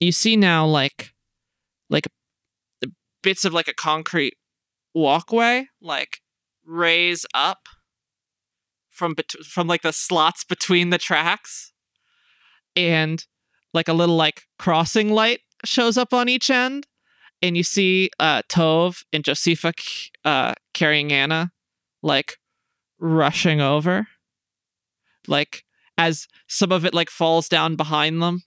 You 0.00 0.12
see 0.12 0.36
now, 0.36 0.66
like, 0.66 1.12
like 1.88 2.08
bits 3.22 3.44
of 3.44 3.52
like 3.52 3.68
a 3.68 3.74
concrete 3.74 4.34
walkway, 4.94 5.68
like 5.80 6.20
raise 6.64 7.26
up 7.34 7.68
from 8.90 9.14
bet- 9.14 9.44
from 9.46 9.66
like 9.66 9.82
the 9.82 9.92
slots 9.92 10.44
between 10.44 10.90
the 10.90 10.98
tracks, 10.98 11.72
and 12.74 13.26
like 13.72 13.88
a 13.88 13.92
little 13.92 14.16
like 14.16 14.44
crossing 14.58 15.10
light 15.10 15.40
shows 15.64 15.96
up 15.96 16.12
on 16.12 16.28
each 16.28 16.50
end 16.50 16.86
and 17.42 17.56
you 17.56 17.62
see 17.62 18.10
uh 18.18 18.42
Tove 18.48 19.04
and 19.12 19.24
Josepha 19.24 19.72
c- 19.78 20.10
uh 20.24 20.54
carrying 20.72 21.12
Anna 21.12 21.52
like 22.02 22.38
rushing 22.98 23.60
over. 23.60 24.06
Like 25.26 25.64
as 25.96 26.26
some 26.48 26.72
of 26.72 26.84
it 26.84 26.94
like 26.94 27.10
falls 27.10 27.48
down 27.48 27.76
behind 27.76 28.20
them 28.22 28.42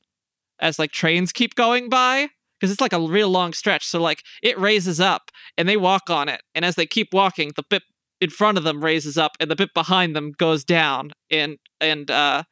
as 0.60 0.80
like 0.80 0.92
trains 0.92 1.32
keep 1.32 1.56
going 1.56 1.90
by 1.90 2.30
because 2.60 2.72
it's 2.72 2.82
like 2.82 2.94
a 2.94 3.00
real 3.00 3.30
long 3.30 3.54
stretch 3.54 3.86
so 3.86 4.02
like 4.02 4.24
it 4.42 4.58
raises 4.60 5.00
up 5.00 5.32
and 5.58 5.70
they 5.70 5.78
walk 5.78 6.10
on 6.10 6.28
it 6.28 6.42
and 6.56 6.66
as 6.66 6.76
they 6.76 6.86
keep 6.86 7.14
walking 7.14 7.52
the 7.56 7.64
bit 7.70 7.84
in 8.20 8.30
front 8.30 8.58
of 8.58 8.64
them 8.64 8.84
raises 8.84 9.18
up 9.18 9.38
and 9.40 9.50
the 9.50 9.56
bit 9.56 9.74
behind 9.74 10.16
them 10.16 10.32
goes 10.38 10.64
down 10.64 11.12
and 11.30 11.58
and 11.80 12.10
uh 12.12 12.44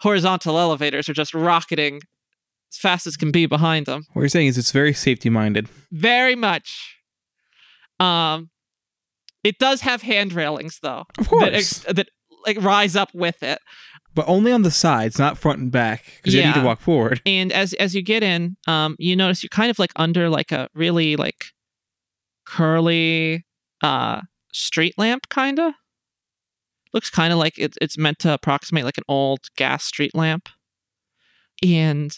horizontal 0.00 0.58
elevators 0.58 1.08
are 1.08 1.14
just 1.14 1.32
rocketing 1.34 2.00
as 2.74 2.78
fast 2.80 3.06
as 3.06 3.16
can 3.16 3.30
be 3.30 3.46
behind 3.46 3.86
them 3.86 4.02
What 4.12 4.22
you're 4.22 4.28
saying 4.28 4.48
is 4.48 4.58
it's 4.58 4.72
very 4.72 4.92
safety 4.92 5.30
minded. 5.30 5.68
very 5.92 6.34
much. 6.34 6.96
Um, 8.00 8.50
it 9.44 9.58
does 9.58 9.82
have 9.82 10.02
hand 10.02 10.32
railings 10.32 10.78
though. 10.82 11.04
Of 11.18 11.28
course. 11.28 11.44
That, 11.44 11.54
ex- 11.54 11.78
that 11.88 12.08
like 12.46 12.60
rise 12.60 12.96
up 12.96 13.10
with 13.14 13.42
it. 13.42 13.58
but 14.14 14.26
only 14.28 14.52
on 14.52 14.62
the 14.62 14.70
sides, 14.70 15.18
not 15.18 15.38
front 15.38 15.58
and 15.60 15.70
back, 15.72 16.04
because 16.16 16.34
you 16.34 16.44
need 16.44 16.54
to 16.54 16.62
walk 16.62 16.80
forward. 16.80 17.20
And 17.24 17.52
as 17.52 17.72
as 17.74 17.94
you 17.94 18.02
get 18.02 18.22
in, 18.22 18.56
um, 18.66 18.96
you 18.98 19.14
notice 19.16 19.42
you're 19.42 19.48
kind 19.48 19.70
of 19.70 19.78
like 19.78 19.92
under 19.96 20.28
like 20.28 20.50
a 20.52 20.68
really 20.74 21.16
like 21.16 21.46
curly 22.46 23.44
uh 23.82 24.20
street 24.52 24.94
lamp, 24.98 25.28
kind 25.28 25.58
of. 25.58 25.74
Looks 26.92 27.10
kind 27.10 27.32
of 27.32 27.38
like 27.38 27.58
it, 27.58 27.76
it's 27.82 27.98
meant 27.98 28.18
to 28.20 28.32
approximate 28.32 28.84
like 28.84 28.98
an 28.98 29.04
old 29.08 29.40
gas 29.56 29.84
street 29.84 30.14
lamp. 30.14 30.48
And 31.62 32.16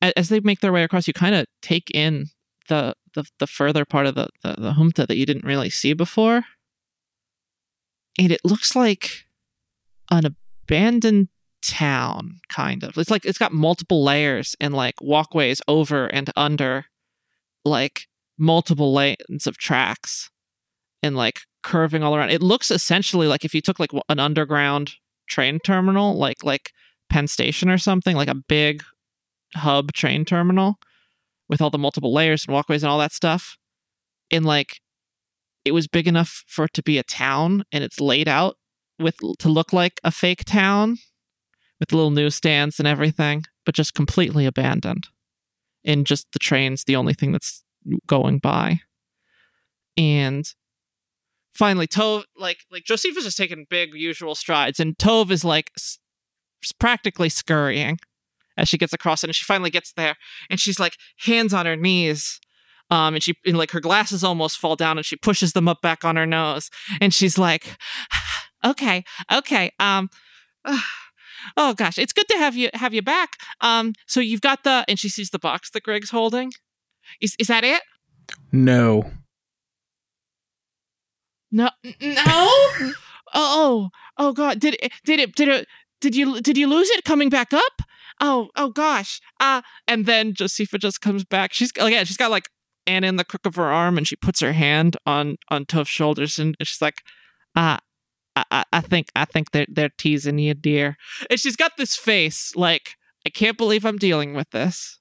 as 0.00 0.28
they 0.28 0.40
make 0.40 0.60
their 0.60 0.72
way 0.72 0.84
across, 0.84 1.06
you 1.06 1.12
kind 1.12 1.34
of 1.34 1.46
take 1.62 1.90
in 1.92 2.26
the, 2.68 2.94
the 3.14 3.24
the 3.38 3.46
further 3.46 3.84
part 3.84 4.06
of 4.06 4.14
the, 4.14 4.28
the 4.42 4.54
the 4.58 4.72
humta 4.72 5.06
that 5.06 5.16
you 5.16 5.26
didn't 5.26 5.44
really 5.44 5.70
see 5.70 5.92
before. 5.92 6.44
And 8.18 8.32
it 8.32 8.40
looks 8.44 8.74
like 8.76 9.24
an 10.10 10.24
abandoned 10.24 11.28
town, 11.62 12.40
kind 12.48 12.82
of. 12.82 12.96
It's 12.96 13.10
like 13.10 13.24
it's 13.24 13.38
got 13.38 13.52
multiple 13.52 14.04
layers 14.04 14.54
and 14.60 14.74
like 14.74 15.00
walkways 15.00 15.62
over 15.68 16.06
and 16.06 16.30
under, 16.36 16.86
like 17.64 18.06
multiple 18.38 18.92
lanes 18.92 19.46
of 19.46 19.58
tracks, 19.58 20.30
and 21.02 21.16
like 21.16 21.40
curving 21.62 22.02
all 22.02 22.14
around. 22.14 22.30
It 22.30 22.42
looks 22.42 22.70
essentially 22.70 23.26
like 23.26 23.44
if 23.44 23.54
you 23.54 23.60
took 23.60 23.80
like 23.80 23.90
an 24.08 24.20
underground 24.20 24.94
train 25.28 25.58
terminal, 25.64 26.16
like 26.16 26.44
like 26.44 26.72
Penn 27.08 27.26
Station 27.26 27.70
or 27.70 27.78
something, 27.78 28.16
like 28.16 28.28
a 28.28 28.34
big 28.34 28.82
hub 29.54 29.92
train 29.92 30.24
terminal 30.24 30.78
with 31.48 31.60
all 31.60 31.70
the 31.70 31.78
multiple 31.78 32.12
layers 32.12 32.44
and 32.44 32.54
walkways 32.54 32.82
and 32.82 32.90
all 32.90 32.98
that 32.98 33.12
stuff. 33.12 33.56
And 34.30 34.44
like 34.44 34.80
it 35.64 35.72
was 35.72 35.86
big 35.86 36.06
enough 36.06 36.44
for 36.46 36.66
it 36.66 36.74
to 36.74 36.82
be 36.82 36.98
a 36.98 37.02
town 37.02 37.64
and 37.72 37.82
it's 37.82 38.00
laid 38.00 38.28
out 38.28 38.56
with 38.98 39.16
to 39.38 39.48
look 39.48 39.72
like 39.72 40.00
a 40.04 40.10
fake 40.10 40.44
town 40.44 40.98
with 41.80 41.92
little 41.92 42.10
newsstands 42.10 42.78
and 42.78 42.88
everything, 42.88 43.44
but 43.64 43.74
just 43.74 43.94
completely 43.94 44.46
abandoned. 44.46 45.08
And 45.84 46.06
just 46.06 46.26
the 46.32 46.38
train's 46.38 46.84
the 46.84 46.96
only 46.96 47.14
thing 47.14 47.32
that's 47.32 47.62
going 48.06 48.38
by. 48.38 48.80
And 49.96 50.44
finally, 51.54 51.86
Tove, 51.86 52.24
like, 52.36 52.58
like 52.70 52.84
Josepha 52.84 53.20
is 53.20 53.34
taking 53.34 53.66
big 53.68 53.94
usual 53.94 54.34
strides, 54.34 54.80
and 54.80 54.96
Tove 54.98 55.30
is 55.30 55.44
like 55.44 55.70
s- 55.76 55.98
practically 56.78 57.28
scurrying 57.28 57.98
as 58.58 58.68
she 58.68 58.76
gets 58.76 58.92
across 58.92 59.24
it, 59.24 59.28
and 59.28 59.34
she 59.34 59.44
finally 59.44 59.70
gets 59.70 59.92
there, 59.92 60.16
and 60.50 60.60
she's 60.60 60.78
like 60.78 60.96
hands 61.24 61.54
on 61.54 61.64
her 61.64 61.76
knees. 61.76 62.40
Um, 62.90 63.14
and 63.14 63.22
she 63.22 63.34
and 63.46 63.56
like 63.58 63.70
her 63.72 63.80
glasses 63.80 64.24
almost 64.24 64.58
fall 64.58 64.76
down, 64.76 64.98
and 64.98 65.06
she 65.06 65.16
pushes 65.16 65.52
them 65.52 65.68
up 65.68 65.80
back 65.80 66.04
on 66.04 66.16
her 66.16 66.26
nose, 66.26 66.70
and 67.00 67.14
she's 67.14 67.38
like, 67.38 67.76
"Okay, 68.64 69.04
okay, 69.30 69.72
um, 69.78 70.10
oh 71.56 71.74
gosh, 71.74 71.98
it's 71.98 72.12
good 72.12 72.28
to 72.28 72.38
have 72.38 72.56
you 72.56 72.70
have 72.74 72.94
you 72.94 73.02
back. 73.02 73.30
Um, 73.60 73.94
so 74.06 74.20
you've 74.20 74.40
got 74.40 74.64
the 74.64 74.84
and 74.88 74.98
she 74.98 75.08
sees 75.08 75.30
the 75.30 75.38
box 75.38 75.70
that 75.70 75.82
Greg's 75.82 76.10
holding. 76.10 76.52
Is 77.20 77.34
is 77.38 77.46
that 77.48 77.64
it? 77.64 77.82
No. 78.52 79.10
No, 81.50 81.70
no. 82.00 82.12
oh, 83.34 83.90
oh 84.18 84.32
God! 84.32 84.60
Did 84.60 84.76
it? 84.82 84.92
Did 85.04 85.20
it? 85.20 85.34
Did 85.34 85.48
it? 85.48 85.66
Did 86.00 86.14
you? 86.14 86.40
Did 86.40 86.58
you 86.58 86.66
lose 86.66 86.90
it 86.90 87.04
coming 87.04 87.30
back 87.30 87.52
up? 87.52 87.82
Oh, 88.20 88.48
oh 88.56 88.70
gosh. 88.70 89.20
Uh, 89.38 89.62
and 89.86 90.06
then 90.06 90.34
Josepha 90.34 90.78
just 90.78 91.00
comes 91.00 91.24
back. 91.24 91.52
She's 91.52 91.72
oh 91.78 91.86
yeah, 91.86 92.04
she's 92.04 92.16
got 92.16 92.30
like 92.30 92.48
Anna 92.86 93.06
in 93.06 93.16
the 93.16 93.24
crook 93.24 93.46
of 93.46 93.56
her 93.56 93.70
arm, 93.70 93.98
and 93.98 94.06
she 94.06 94.16
puts 94.16 94.40
her 94.40 94.52
hand 94.52 94.96
on 95.06 95.36
on 95.50 95.66
Tove's 95.66 95.88
shoulders, 95.88 96.38
and 96.38 96.56
she's 96.62 96.82
like, 96.82 97.02
uh, 97.54 97.78
I, 98.36 98.44
I, 98.50 98.64
I 98.72 98.80
think 98.80 99.08
I 99.14 99.24
think 99.24 99.52
they're 99.52 99.66
they're 99.68 99.90
teasing 99.96 100.38
you, 100.38 100.54
dear. 100.54 100.96
And 101.30 101.38
she's 101.38 101.56
got 101.56 101.72
this 101.76 101.96
face 101.96 102.52
like 102.56 102.94
I 103.26 103.30
can't 103.30 103.58
believe 103.58 103.84
I'm 103.84 103.98
dealing 103.98 104.34
with 104.34 104.50
this, 104.50 104.98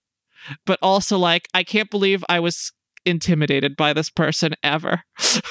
but 0.66 0.80
also 0.82 1.18
like 1.18 1.48
I 1.54 1.64
can't 1.64 1.90
believe 1.90 2.24
I 2.30 2.40
was 2.40 2.72
intimidated 3.06 3.78
by 3.78 3.94
this 3.94 4.10
person 4.10 4.54
ever. 4.64 5.04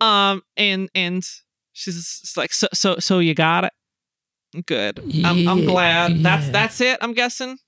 um, 0.00 0.42
and 0.56 0.88
and 0.94 1.24
she's 1.72 2.32
like, 2.36 2.52
so 2.52 2.68
so 2.72 2.98
so 2.98 3.18
you 3.18 3.34
got 3.34 3.64
it. 3.64 3.72
Good. 4.66 4.98
I'm, 5.24 5.46
I'm 5.48 5.64
glad. 5.64 6.22
That's 6.22 6.46
yeah. 6.46 6.52
that's 6.52 6.80
it. 6.80 6.98
I'm 7.00 7.12
guessing. 7.12 7.58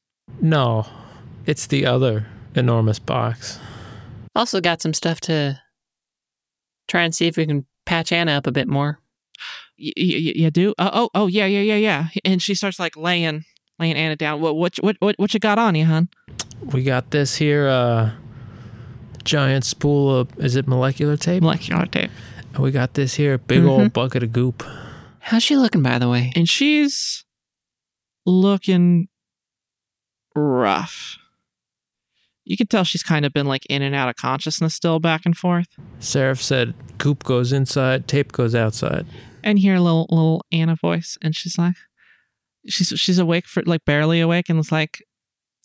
No, 0.41 0.87
it's 1.47 1.67
the 1.67 1.85
other 1.87 2.27
enormous 2.55 2.99
box. 2.99 3.59
Also 4.35 4.61
got 4.61 4.81
some 4.81 4.95
stuff 4.95 5.21
to 5.23 5.61
try 6.89 7.03
and 7.03 7.15
see 7.15 7.27
if 7.27 7.37
we 7.37 7.47
can 7.47 7.67
patch 7.85 8.13
Anna 8.13 8.33
up 8.33 8.47
a 8.47 8.53
bit 8.53 8.69
more. 8.69 8.99
Y- 9.79 9.93
y- 9.97 10.05
y- 10.27 10.33
you 10.37 10.51
do? 10.51 10.75
Oh, 10.79 10.91
oh, 10.93 11.11
oh, 11.15 11.27
yeah, 11.27 11.47
yeah, 11.47 11.61
yeah, 11.61 11.77
yeah. 11.77 12.09
And 12.25 12.41
she 12.41 12.55
starts 12.55 12.79
like 12.79 12.97
laying, 12.97 13.45
laying 13.79 13.97
Anna 13.97 14.17
down. 14.17 14.41
What, 14.41 14.57
what, 14.57 14.77
what, 14.81 14.97
what, 15.01 15.15
what 15.19 15.35
you 15.35 15.41
got 15.41 15.59
on 15.59 15.75
you, 15.75 15.85
hon? 15.87 16.09
We 16.73 16.83
got 16.83 17.11
this 17.11 17.37
here 17.37 17.67
uh 17.69 18.13
giant 19.25 19.65
spool 19.65 20.15
of 20.17 20.39
is 20.39 20.57
it 20.57 20.67
molecular 20.69 21.17
tape? 21.17 21.43
Molecular 21.43 21.87
tape. 21.87 22.11
And 22.55 22.63
we 22.63 22.71
got 22.71 22.95
this 22.95 23.15
here 23.15 23.37
big 23.39 23.61
Mm-hmm. 23.61 23.69
old 23.69 23.93
bucket 23.93 24.23
of 24.23 24.33
goop. 24.33 24.63
How's 25.21 25.43
she 25.43 25.57
looking, 25.57 25.83
by 25.83 25.99
the 25.99 26.09
way? 26.09 26.33
And 26.35 26.49
she's 26.49 27.25
looking 28.27 29.09
rough. 30.35 31.19
You 32.45 32.57
can 32.57 32.67
tell 32.67 32.85
she's 32.85 33.03
kind 33.03 33.25
of 33.25 33.33
been 33.33 33.47
like 33.47 33.65
in 33.67 33.83
and 33.83 33.95
out 33.95 34.09
of 34.09 34.17
consciousness 34.17 34.75
still, 34.75 34.99
back 34.99 35.25
and 35.25 35.37
forth. 35.37 35.69
Seraph 36.01 36.43
said 36.43 36.75
goop 36.99 37.23
goes 37.23 37.53
inside, 37.53 38.09
tape 38.09 38.33
goes 38.33 38.55
outside. 38.55 39.07
and 39.43 39.59
hear 39.59 39.77
a 39.77 39.81
little 39.81 40.07
little 40.11 40.45
Anna 40.51 40.75
voice, 40.75 41.17
and 41.23 41.37
she's 41.37 41.59
like, 41.59 41.77
she's 42.67 42.89
she's 42.97 43.19
awake 43.19 43.47
for 43.47 43.63
like 43.65 43.85
barely 43.85 44.21
awake, 44.21 44.49
and 44.49 44.59
it's 44.59 44.73
like, 44.73 45.05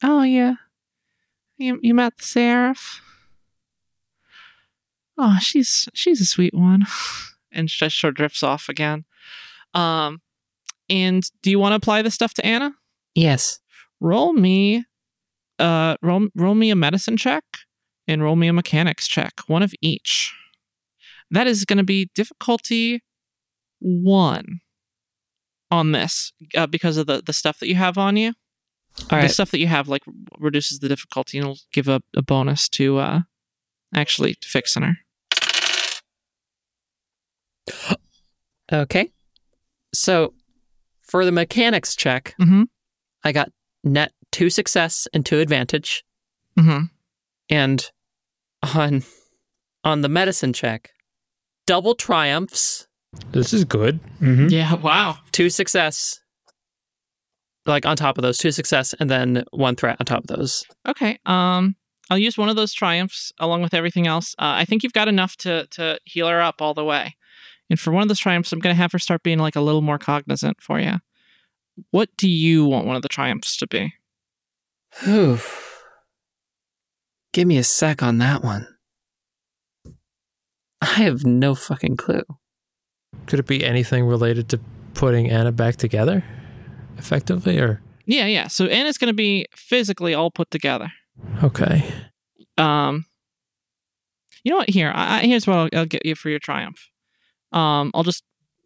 oh 0.04 0.22
yeah, 0.24 0.56
you 1.58 1.80
you 1.82 1.94
met 1.96 2.18
the 2.18 2.24
Seraph. 2.24 3.02
Oh, 5.18 5.38
she's 5.42 5.88
she's 5.94 6.22
a 6.22 6.26
sweet 6.26 6.54
one, 6.54 6.86
and 7.52 7.72
she 7.72 7.86
just 7.86 8.00
sort 8.00 8.12
of 8.12 8.16
drifts 8.16 8.44
off 8.44 8.70
again. 8.70 9.06
Um, 9.76 10.22
and 10.90 11.24
do 11.44 11.52
you 11.52 11.60
want 11.60 11.74
to 11.74 11.76
apply 11.78 12.02
this 12.02 12.14
stuff 12.16 12.34
to 12.36 12.46
Anna? 12.46 12.74
Yes. 13.14 13.60
Roll 14.00 14.34
me, 14.34 14.86
uh, 15.60 15.98
roll 16.02 16.28
roll 16.36 16.56
me 16.56 16.70
a 16.70 16.76
medicine 16.76 17.18
check, 17.18 17.44
and 18.08 18.22
roll 18.24 18.36
me 18.36 18.48
a 18.48 18.54
mechanics 18.54 19.08
check, 19.08 19.34
one 19.48 19.64
of 19.64 19.74
each. 19.82 20.34
That 21.32 21.48
is 21.48 21.66
going 21.66 21.78
to 21.78 21.84
be 21.84 22.10
difficulty 22.16 23.04
one 23.80 24.60
on 25.72 25.92
this 25.92 26.32
uh, 26.56 26.68
because 26.68 26.98
of 26.98 27.08
the 27.08 27.22
the 27.26 27.34
stuff 27.34 27.60
that 27.60 27.68
you 27.68 27.76
have 27.76 27.98
on 27.98 28.16
you. 28.16 28.30
All 29.10 29.18
The 29.18 29.24
right. 29.24 29.32
stuff 29.32 29.52
that 29.52 29.60
you 29.60 29.68
have 29.68 29.88
like 29.88 30.04
reduces 30.40 30.80
the 30.80 30.88
difficulty 30.88 31.38
and 31.38 31.48
will 31.48 31.60
give 31.74 31.88
a, 31.88 32.02
a 32.16 32.22
bonus 32.22 32.70
to 32.70 32.98
uh 33.00 33.20
actually 33.94 34.36
fixing 34.44 34.84
her. 34.84 34.98
Okay. 38.72 39.12
So 40.00 40.34
for 41.02 41.26
the 41.26 41.32
mechanics 41.32 41.96
check, 41.96 42.36
Mm-hmm. 42.40 42.64
I 43.24 43.32
got 43.32 43.50
net 43.84 44.12
two 44.32 44.50
success 44.50 45.08
and 45.14 45.26
two 45.26 45.40
advantage. 45.40 46.04
Mm-hmm. 46.60 46.86
And 47.50 47.92
on 48.76 49.04
on 49.84 50.02
the 50.02 50.10
medicine 50.10 50.54
check, 50.54 50.92
double 51.68 51.96
triumphs, 51.96 52.88
This 53.32 53.54
is 53.54 53.64
good. 53.66 54.00
Mm-hmm. 54.22 54.48
Yeah. 54.50 54.76
Wow. 54.76 55.18
two 55.32 55.50
success. 55.50 56.20
Like 57.68 57.86
on 57.88 57.98
top 57.98 58.18
of 58.20 58.22
those, 58.22 58.38
two 58.38 58.52
success, 58.52 58.94
and 59.00 59.10
then 59.10 59.44
one 59.52 59.76
threat 59.76 59.98
on 60.00 60.06
top 60.06 60.20
of 60.24 60.28
those. 60.28 60.64
Okay. 60.88 61.18
Um, 61.26 61.76
I'll 62.12 62.18
use 62.20 62.38
one 62.38 62.50
of 62.50 62.56
those 62.56 62.74
triumphs 62.74 63.32
along 63.40 63.64
with 63.64 63.74
everything 63.74 64.06
else. 64.06 64.36
Uh, 64.38 64.54
I 64.62 64.66
think 64.66 64.84
you've 64.84 64.94
got 64.94 65.08
enough 65.08 65.36
to 65.38 65.66
to 65.72 66.00
heal 66.06 66.28
her 66.28 66.42
up 66.42 66.62
all 66.62 66.76
the 66.76 66.86
way. 66.86 67.16
And 67.70 67.80
for 67.80 67.92
one 67.92 68.04
of 68.04 68.08
those 68.08 68.20
triumphs, 68.20 68.52
I'm 68.52 68.60
going 68.60 68.76
to 68.76 68.82
have 68.82 68.92
her 68.92 69.00
start 69.00 69.24
being 69.24 69.40
like 69.40 69.56
a 69.56 69.62
little 69.62 69.82
more 69.82 69.98
cognizant 69.98 70.62
for 70.62 70.80
you. 70.80 71.00
What 71.92 72.10
do 72.18 72.30
you 72.30 72.66
want 72.66 72.86
one 72.86 72.96
of 72.96 73.02
the 73.02 73.10
triumphs 73.10 73.58
to 73.58 73.68
be? 73.68 73.94
Whew. 75.04 75.40
Give 77.34 77.48
me 77.48 77.58
a 77.58 77.64
sec 77.64 78.02
on 78.02 78.20
that 78.20 78.44
one. 78.44 78.68
I 80.82 80.86
have 80.86 81.26
no 81.26 81.56
fucking 81.56 81.98
clue. 81.98 82.24
Could 83.26 83.40
it 83.40 83.48
be 83.48 83.66
anything 83.66 84.06
related 84.06 84.48
to 84.50 84.60
putting 84.94 85.30
Anna 85.30 85.52
back 85.52 85.76
together 85.76 86.24
effectively 86.98 87.60
or 87.60 87.82
Yeah, 88.06 88.28
yeah. 88.28 88.48
So 88.48 88.66
Anna's 88.66 88.98
going 88.98 89.10
to 89.10 89.14
be 89.16 89.48
physically 89.54 90.14
all 90.14 90.32
put 90.32 90.52
together. 90.52 90.92
okay. 91.44 91.92
Um, 92.58 93.06
you 94.44 94.52
know 94.52 94.58
what? 94.58 94.70
Here, 94.70 94.92
I, 94.94 95.20
I, 95.20 95.22
here's 95.26 95.48
what 95.48 95.58
I'll, 95.58 95.70
I'll 95.80 95.86
get 95.86 96.06
you 96.06 96.16
for 96.16 96.30
your 96.30 96.40
triumph. 96.40 96.90
Um, 97.56 97.92
I'll 97.94 98.04
just 98.04 98.24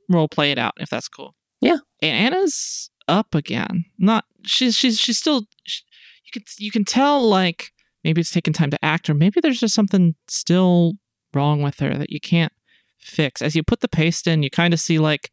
role 0.09 0.27
play 0.27 0.51
it 0.51 0.57
out 0.57 0.73
if 0.77 0.89
that's 0.89 1.07
cool. 1.07 1.35
Yeah. 1.61 1.77
And 2.01 2.33
Anna's 2.33 2.89
up 3.07 3.35
again. 3.35 3.85
Not 3.97 4.25
she's 4.45 4.75
she's 4.75 4.99
she's 4.99 5.17
still. 5.17 5.43
She, 5.63 5.83
you 6.25 6.31
can 6.31 6.43
you 6.57 6.71
can 6.71 6.85
tell 6.85 7.27
like 7.27 7.71
maybe 8.03 8.21
it's 8.21 8.31
taking 8.31 8.53
time 8.53 8.71
to 8.71 8.85
act, 8.85 9.09
or 9.09 9.13
maybe 9.13 9.39
there's 9.41 9.59
just 9.59 9.75
something 9.75 10.15
still 10.27 10.93
wrong 11.33 11.61
with 11.61 11.79
her 11.79 11.95
that 11.97 12.09
you 12.11 12.19
can't 12.19 12.53
fix. 12.97 13.41
As 13.41 13.55
you 13.55 13.63
put 13.63 13.81
the 13.81 13.87
paste 13.87 14.27
in, 14.27 14.43
you 14.43 14.49
kind 14.49 14.73
of 14.73 14.79
see 14.79 14.99
like 14.99 15.31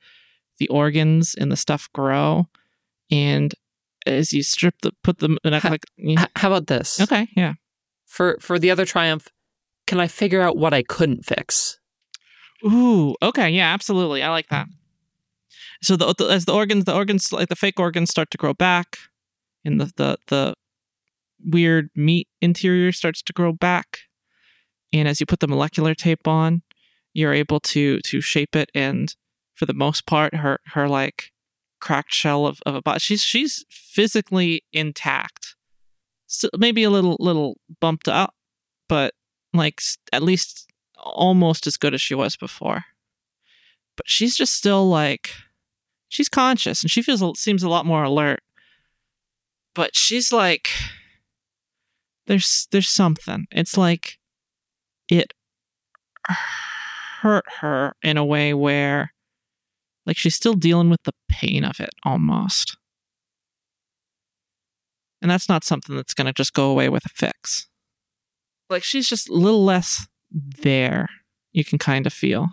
the 0.59 0.68
organs 0.68 1.35
and 1.35 1.52
the 1.52 1.57
stuff 1.57 1.89
grow, 1.93 2.47
and 3.10 3.55
as 4.07 4.33
you 4.33 4.43
strip 4.43 4.75
the 4.83 4.93
put 5.02 5.18
them 5.18 5.39
and 5.44 5.55
Ha- 5.55 5.68
like 5.68 5.85
yeah. 5.97 6.26
How 6.36 6.49
about 6.49 6.67
this? 6.67 7.01
okay, 7.01 7.28
yeah. 7.36 7.55
For 8.07 8.39
for 8.41 8.59
the 8.59 8.70
other 8.70 8.85
triumph, 8.86 9.28
can 9.86 10.01
I 10.01 10.07
figure 10.07 10.41
out 10.41 10.57
what 10.57 10.73
I 10.73 10.83
couldn't 10.83 11.25
fix? 11.25 11.78
Ooh, 12.67 13.15
okay, 13.23 13.51
yeah, 13.51 13.73
absolutely. 13.73 14.23
I 14.23 14.31
like 14.31 14.49
that. 14.49 14.67
So 15.83 15.97
the, 15.97 16.15
the 16.17 16.27
as 16.27 16.47
the 16.47 16.55
organs, 16.55 16.85
the 16.85 16.95
organs 16.95 17.33
like 17.33 17.49
the 17.49 17.57
fake 17.57 17.78
organs 17.78 18.11
start 18.11 18.31
to 18.31 18.39
grow 18.39 18.55
back, 18.55 18.99
and 19.65 19.81
the 19.81 19.93
the 19.97 20.19
the 20.28 20.55
weird 21.45 21.91
meat 21.95 22.28
interior 22.41 22.93
starts 22.93 23.23
to 23.23 23.33
grow 23.33 23.53
back, 23.53 24.01
and 24.93 25.07
as 25.07 25.20
you 25.20 25.27
put 25.27 25.41
the 25.41 25.49
molecular 25.49 25.95
tape 25.95 26.27
on, 26.27 26.62
you're 27.12 27.35
able 27.35 27.61
to 27.61 28.01
to 28.01 28.20
shape 28.20 28.57
it, 28.57 28.70
and 28.75 29.15
for 29.55 29.67
the 29.67 29.75
most 29.75 30.07
part, 30.07 30.36
her 30.36 30.59
her 30.69 30.89
like 30.89 31.33
cracked 31.81 32.12
shell 32.12 32.47
of, 32.47 32.61
of 32.67 32.75
a 32.75 32.83
body, 32.83 32.99
she's 33.01 33.23
she's 33.23 33.65
physically 33.70 34.62
intact. 34.73 35.55
So 36.27 36.49
maybe 36.57 36.83
a 36.83 36.91
little 36.91 37.17
little 37.20 37.59
bumped 37.81 38.09
up, 38.09 38.35
but 38.89 39.15
like 39.53 39.81
at 40.12 40.23
least 40.23 40.66
almost 41.15 41.67
as 41.67 41.76
good 41.76 41.94
as 41.94 42.01
she 42.01 42.15
was 42.15 42.36
before. 42.36 42.85
But 43.97 44.09
she's 44.09 44.36
just 44.36 44.55
still 44.55 44.89
like 44.89 45.31
she's 46.09 46.28
conscious 46.28 46.83
and 46.83 46.91
she 46.91 47.02
feels 47.02 47.41
seems 47.41 47.62
a 47.62 47.68
lot 47.68 47.86
more 47.86 48.05
alert. 48.05 48.41
But 49.75 49.94
she's 49.97 50.33
like 50.33 50.68
there's 52.26 52.68
there's 52.70 52.89
something. 52.89 53.47
It's 53.51 53.76
like 53.76 54.18
it 55.09 55.33
hurt 57.20 57.44
her 57.60 57.94
in 58.02 58.17
a 58.17 58.25
way 58.25 58.52
where 58.52 59.12
like 60.05 60.17
she's 60.17 60.35
still 60.35 60.55
dealing 60.55 60.91
with 60.91 61.02
the 61.05 61.15
pain 61.28 61.65
of 61.65 61.81
it 61.81 61.91
almost. 62.05 62.76
And 65.23 65.31
that's 65.31 65.49
not 65.49 65.65
something 65.65 65.97
that's 65.97 66.15
going 66.15 66.26
to 66.26 66.33
just 66.33 66.52
go 66.52 66.70
away 66.70 66.89
with 66.89 67.05
a 67.07 67.09
fix. 67.09 67.68
Like 68.68 68.85
she's 68.85 69.09
just 69.09 69.28
a 69.28 69.35
little 69.35 69.65
less 69.65 70.07
there. 70.31 71.09
You 71.53 71.65
can 71.65 71.79
kind 71.79 72.07
of 72.07 72.13
feel. 72.13 72.49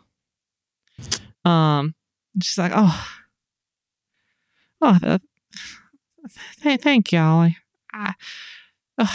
Um, 1.45 1.95
she's 2.41 2.57
like, 2.57 2.71
"Oh, 2.73 3.07
oh, 4.81 4.97
uh, 5.03 5.17
th- 6.61 6.81
thank 6.81 7.11
y'all. 7.11 7.41
I, 7.41 7.55
I, 7.93 8.13
uh, 8.97 9.07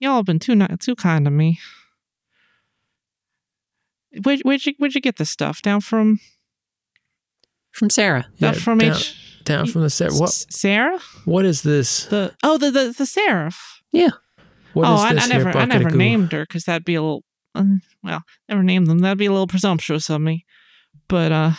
y'all 0.00 0.16
have 0.16 0.24
been 0.24 0.38
too 0.38 0.54
ni- 0.54 0.76
too 0.78 0.96
kind 0.96 1.24
to 1.24 1.30
me. 1.30 1.60
Where, 4.22 4.38
where'd 4.38 4.66
you 4.66 4.74
where'd 4.78 4.94
you 4.94 5.00
get 5.00 5.16
this 5.16 5.30
stuff? 5.30 5.62
Down 5.62 5.80
from 5.80 6.20
From 7.70 7.90
Sarah. 7.90 8.26
down 8.38 8.54
from 8.54 8.78
down, 8.78 8.96
H 8.96 9.42
down 9.44 9.66
from 9.66 9.82
the 9.82 9.90
Sarah. 9.90 10.12
What 10.14 10.30
Sarah? 10.30 10.98
what 11.24 11.44
is 11.44 11.62
this? 11.62 12.06
The 12.06 12.34
oh 12.42 12.58
the 12.58 12.70
the 12.70 12.94
the 12.96 13.06
seraph. 13.06 13.82
What 14.72 14.88
oh, 14.88 14.94
is 14.94 15.00
I, 15.00 15.14
this 15.14 15.24
I 15.24 15.28
never 15.28 15.58
I 15.58 15.64
never 15.64 15.90
named 15.90 16.32
her 16.32 16.42
because 16.44 16.64
that'd 16.64 16.84
be 16.84 16.94
a 16.94 17.02
little 17.02 17.24
well 18.02 18.22
never 18.48 18.62
name 18.62 18.86
them. 18.86 18.98
That'd 19.00 19.18
be 19.18 19.26
a 19.26 19.32
little 19.32 19.46
presumptuous 19.46 20.08
of 20.10 20.20
me. 20.20 20.44
But 21.08 21.32
uh, 21.32 21.52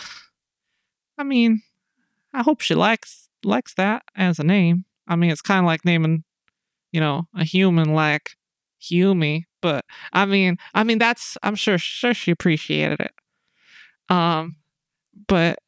I 1.18 1.24
mean, 1.24 1.62
I 2.32 2.42
hope 2.42 2.60
she 2.60 2.74
likes 2.74 3.28
likes 3.44 3.74
that 3.74 4.02
as 4.16 4.38
a 4.38 4.44
name. 4.44 4.84
I 5.08 5.16
mean, 5.16 5.30
it's 5.30 5.42
kind 5.42 5.60
of 5.60 5.66
like 5.66 5.84
naming, 5.84 6.24
you 6.92 7.00
know, 7.00 7.24
a 7.36 7.44
human 7.44 7.92
like 7.94 8.32
Humi. 8.78 9.46
But 9.60 9.84
I 10.12 10.24
mean, 10.26 10.56
I 10.74 10.84
mean 10.84 10.98
that's 10.98 11.36
I'm 11.42 11.54
sure 11.54 11.78
sure 11.78 12.14
she 12.14 12.30
appreciated 12.30 13.00
it. 13.00 13.12
Um, 14.08 14.56
but 15.28 15.58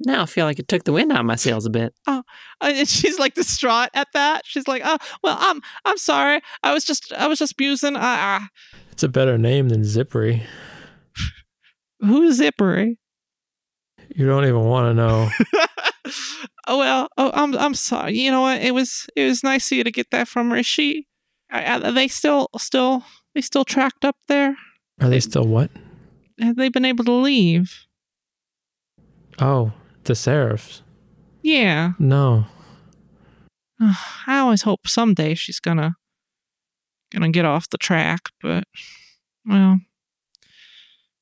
Now 0.00 0.22
I 0.22 0.26
feel 0.26 0.46
like 0.46 0.58
it 0.58 0.68
took 0.68 0.84
the 0.84 0.92
wind 0.92 1.12
out 1.12 1.20
of 1.20 1.26
my 1.26 1.36
sails 1.36 1.66
a 1.66 1.70
bit. 1.70 1.94
Uh, 2.06 2.22
and 2.60 2.88
she's 2.88 3.18
like 3.18 3.34
distraught 3.34 3.90
at 3.94 4.08
that. 4.14 4.42
She's 4.46 4.66
like, 4.68 4.82
"Oh, 4.84 4.98
well, 5.22 5.36
I'm 5.40 5.60
I'm 5.84 5.98
sorry. 5.98 6.40
I 6.62 6.72
was 6.74 6.84
just 6.84 7.12
I 7.12 7.26
was 7.28 7.38
just 7.38 7.58
musing. 7.58 7.96
Uh, 7.96 8.40
It's 9.00 9.04
a 9.04 9.08
better 9.08 9.38
name 9.38 9.70
than 9.70 9.80
Zippery. 9.80 10.42
who's 12.00 12.38
Zippery? 12.38 12.98
You 14.14 14.26
don't 14.26 14.44
even 14.44 14.62
want 14.64 14.90
to 14.90 14.94
know. 14.94 15.30
oh 16.68 16.76
well. 16.76 17.08
Oh, 17.16 17.30
I'm 17.32 17.56
I'm 17.56 17.72
sorry. 17.72 18.18
You 18.18 18.30
know 18.30 18.42
what? 18.42 18.60
It 18.60 18.74
was 18.74 19.06
it 19.16 19.24
was 19.24 19.42
nice 19.42 19.72
of 19.72 19.78
you 19.78 19.84
to 19.84 19.90
get 19.90 20.10
that 20.10 20.28
from 20.28 20.50
her. 20.50 20.56
Is 20.56 20.66
she? 20.66 21.06
Are, 21.50 21.62
are 21.62 21.92
they 21.92 22.08
still 22.08 22.50
still 22.58 23.02
they 23.34 23.40
still 23.40 23.64
tracked 23.64 24.04
up 24.04 24.16
there? 24.28 24.54
Are 25.00 25.08
they 25.08 25.20
still 25.20 25.46
what? 25.46 25.70
Have 26.38 26.56
they 26.56 26.68
been 26.68 26.84
able 26.84 27.06
to 27.06 27.12
leave? 27.12 27.86
Oh, 29.38 29.72
the 30.04 30.12
Seraphs. 30.12 30.82
Yeah. 31.40 31.92
No. 31.98 32.44
I 33.80 34.40
always 34.40 34.60
hope 34.60 34.86
someday 34.86 35.32
she's 35.32 35.58
gonna 35.58 35.96
gonna 37.10 37.30
get 37.30 37.44
off 37.44 37.70
the 37.70 37.78
track, 37.78 38.30
but 38.42 38.64
well, 39.46 39.80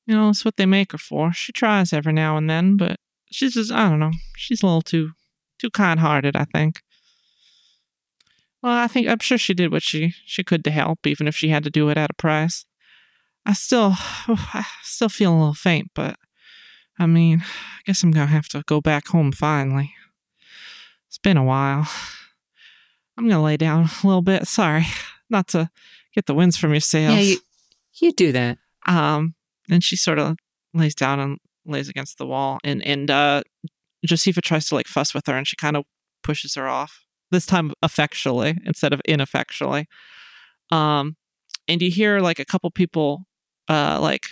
you 0.05 0.15
know, 0.15 0.29
it's 0.29 0.45
what 0.45 0.57
they 0.57 0.65
make 0.65 0.91
her 0.91 0.97
for. 0.97 1.33
She 1.33 1.51
tries 1.51 1.93
every 1.93 2.13
now 2.13 2.37
and 2.37 2.49
then, 2.49 2.77
but 2.77 2.97
she's 3.31 3.53
just 3.53 3.71
I 3.71 3.89
don't 3.89 3.99
know. 3.99 4.11
She's 4.35 4.63
a 4.63 4.65
little 4.65 4.81
too 4.81 5.11
too 5.59 5.69
kind 5.69 5.99
hearted, 5.99 6.35
I 6.35 6.45
think. 6.45 6.81
Well, 8.61 8.73
I 8.73 8.87
think 8.87 9.07
I'm 9.07 9.19
sure 9.19 9.37
she 9.37 9.53
did 9.53 9.71
what 9.71 9.83
she 9.83 10.13
she 10.25 10.43
could 10.43 10.63
to 10.65 10.71
help, 10.71 11.05
even 11.05 11.27
if 11.27 11.35
she 11.35 11.49
had 11.49 11.63
to 11.63 11.69
do 11.69 11.89
it 11.89 11.97
at 11.97 12.11
a 12.11 12.15
price. 12.15 12.65
I 13.45 13.53
still 13.53 13.93
oh, 13.95 14.49
I 14.53 14.65
still 14.83 15.09
feel 15.09 15.33
a 15.33 15.37
little 15.37 15.53
faint, 15.53 15.91
but 15.95 16.17
I 16.97 17.05
mean, 17.05 17.41
I 17.41 17.81
guess 17.85 18.03
I'm 18.03 18.11
gonna 18.11 18.27
have 18.27 18.49
to 18.49 18.63
go 18.65 18.81
back 18.81 19.07
home 19.07 19.31
finally. 19.31 19.93
It's 21.07 21.17
been 21.17 21.37
a 21.37 21.43
while. 21.43 21.87
I'm 23.17 23.27
gonna 23.27 23.43
lay 23.43 23.57
down 23.57 23.89
a 24.03 24.07
little 24.07 24.21
bit. 24.21 24.47
Sorry, 24.47 24.85
not 25.29 25.47
to 25.49 25.69
get 26.13 26.25
the 26.25 26.33
winds 26.33 26.57
from 26.57 26.71
your 26.71 26.79
sails. 26.79 27.15
Yeah, 27.15 27.21
you, 27.21 27.37
you 28.01 28.11
do 28.13 28.31
that. 28.31 28.57
Um, 28.87 29.35
and 29.69 29.83
she 29.83 29.95
sort 29.95 30.19
of 30.19 30.37
lays 30.73 30.95
down 30.95 31.19
and 31.19 31.37
lays 31.65 31.89
against 31.89 32.17
the 32.17 32.25
wall, 32.25 32.59
and 32.63 32.83
and 32.85 33.09
uh, 33.11 33.41
Josepha 34.05 34.41
tries 34.41 34.67
to 34.69 34.75
like 34.75 34.87
fuss 34.87 35.13
with 35.13 35.27
her, 35.27 35.37
and 35.37 35.47
she 35.47 35.55
kind 35.55 35.75
of 35.77 35.85
pushes 36.23 36.55
her 36.55 36.67
off. 36.67 37.05
This 37.31 37.45
time 37.45 37.73
effectually 37.83 38.57
instead 38.65 38.91
of 38.91 39.01
ineffectually. 39.05 39.87
Um, 40.71 41.15
and 41.67 41.81
you 41.81 41.91
hear 41.91 42.19
like 42.19 42.39
a 42.39 42.45
couple 42.45 42.71
people, 42.71 43.25
uh, 43.67 43.99
like 44.01 44.23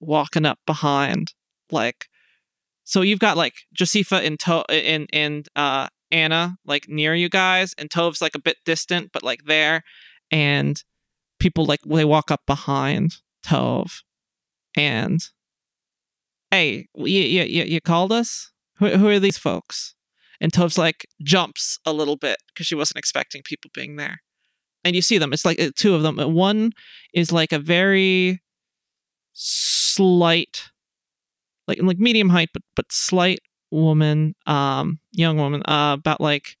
walking 0.00 0.44
up 0.44 0.58
behind, 0.66 1.32
like 1.70 2.08
so 2.82 3.00
you've 3.02 3.20
got 3.20 3.36
like 3.36 3.54
Josepha 3.72 4.16
and 4.16 4.38
to- 4.40 4.64
and 4.70 5.08
and 5.12 5.48
uh 5.56 5.88
Anna 6.10 6.56
like 6.66 6.88
near 6.88 7.14
you 7.14 7.28
guys, 7.28 7.74
and 7.78 7.90
Tove's 7.90 8.20
like 8.20 8.34
a 8.34 8.40
bit 8.40 8.56
distant, 8.64 9.10
but 9.12 9.22
like 9.22 9.44
there, 9.46 9.82
and 10.34 10.82
people 11.38 11.64
like 11.64 11.80
they 11.82 12.04
walk 12.04 12.30
up 12.32 12.42
behind 12.44 13.18
Tove, 13.46 14.02
and 14.76 15.20
hey, 16.50 16.88
you 16.96 17.20
you 17.20 17.64
you, 17.64 17.80
called 17.80 18.10
us? 18.10 18.50
Who, 18.78 18.88
who 18.88 19.08
are 19.08 19.20
these 19.20 19.38
folks? 19.38 19.94
And 20.40 20.52
Tove's 20.52 20.76
like 20.76 21.06
jumps 21.22 21.78
a 21.86 21.92
little 21.92 22.16
bit 22.16 22.38
because 22.48 22.66
she 22.66 22.74
wasn't 22.74 22.98
expecting 22.98 23.42
people 23.42 23.70
being 23.72 23.94
there. 23.94 24.22
And 24.82 24.96
you 24.96 25.02
see 25.02 25.18
them. 25.18 25.32
It's 25.32 25.44
like 25.44 25.60
uh, 25.60 25.70
two 25.76 25.94
of 25.94 26.02
them. 26.02 26.16
One 26.34 26.72
is 27.14 27.30
like 27.30 27.52
a 27.52 27.58
very 27.60 28.42
slight, 29.32 30.70
like 31.68 31.80
like 31.80 31.98
medium 31.98 32.30
height, 32.30 32.50
but 32.52 32.62
but 32.74 32.90
slight 32.90 33.38
woman, 33.70 34.34
um, 34.46 34.98
young 35.12 35.36
woman, 35.36 35.62
uh, 35.66 35.94
about 35.96 36.20
like 36.20 36.56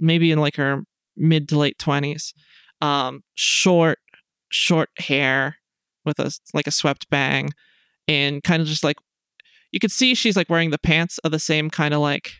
maybe 0.00 0.32
in 0.32 0.40
like 0.40 0.56
her 0.56 0.82
mid 1.16 1.48
to 1.50 1.58
late 1.58 1.78
twenties, 1.78 2.34
um, 2.82 3.22
short, 3.34 3.98
short 4.50 4.90
hair 4.98 5.56
with 6.04 6.18
a 6.18 6.30
like 6.52 6.66
a 6.66 6.72
swept 6.72 7.08
bang, 7.08 7.50
and 8.06 8.42
kind 8.42 8.60
of 8.60 8.68
just 8.68 8.84
like 8.84 8.98
you 9.70 9.80
could 9.80 9.92
see 9.92 10.14
she's 10.14 10.36
like 10.36 10.50
wearing 10.50 10.70
the 10.70 10.78
pants 10.78 11.18
of 11.18 11.30
the 11.30 11.38
same 11.38 11.70
kind 11.70 11.94
of 11.94 12.00
like 12.00 12.32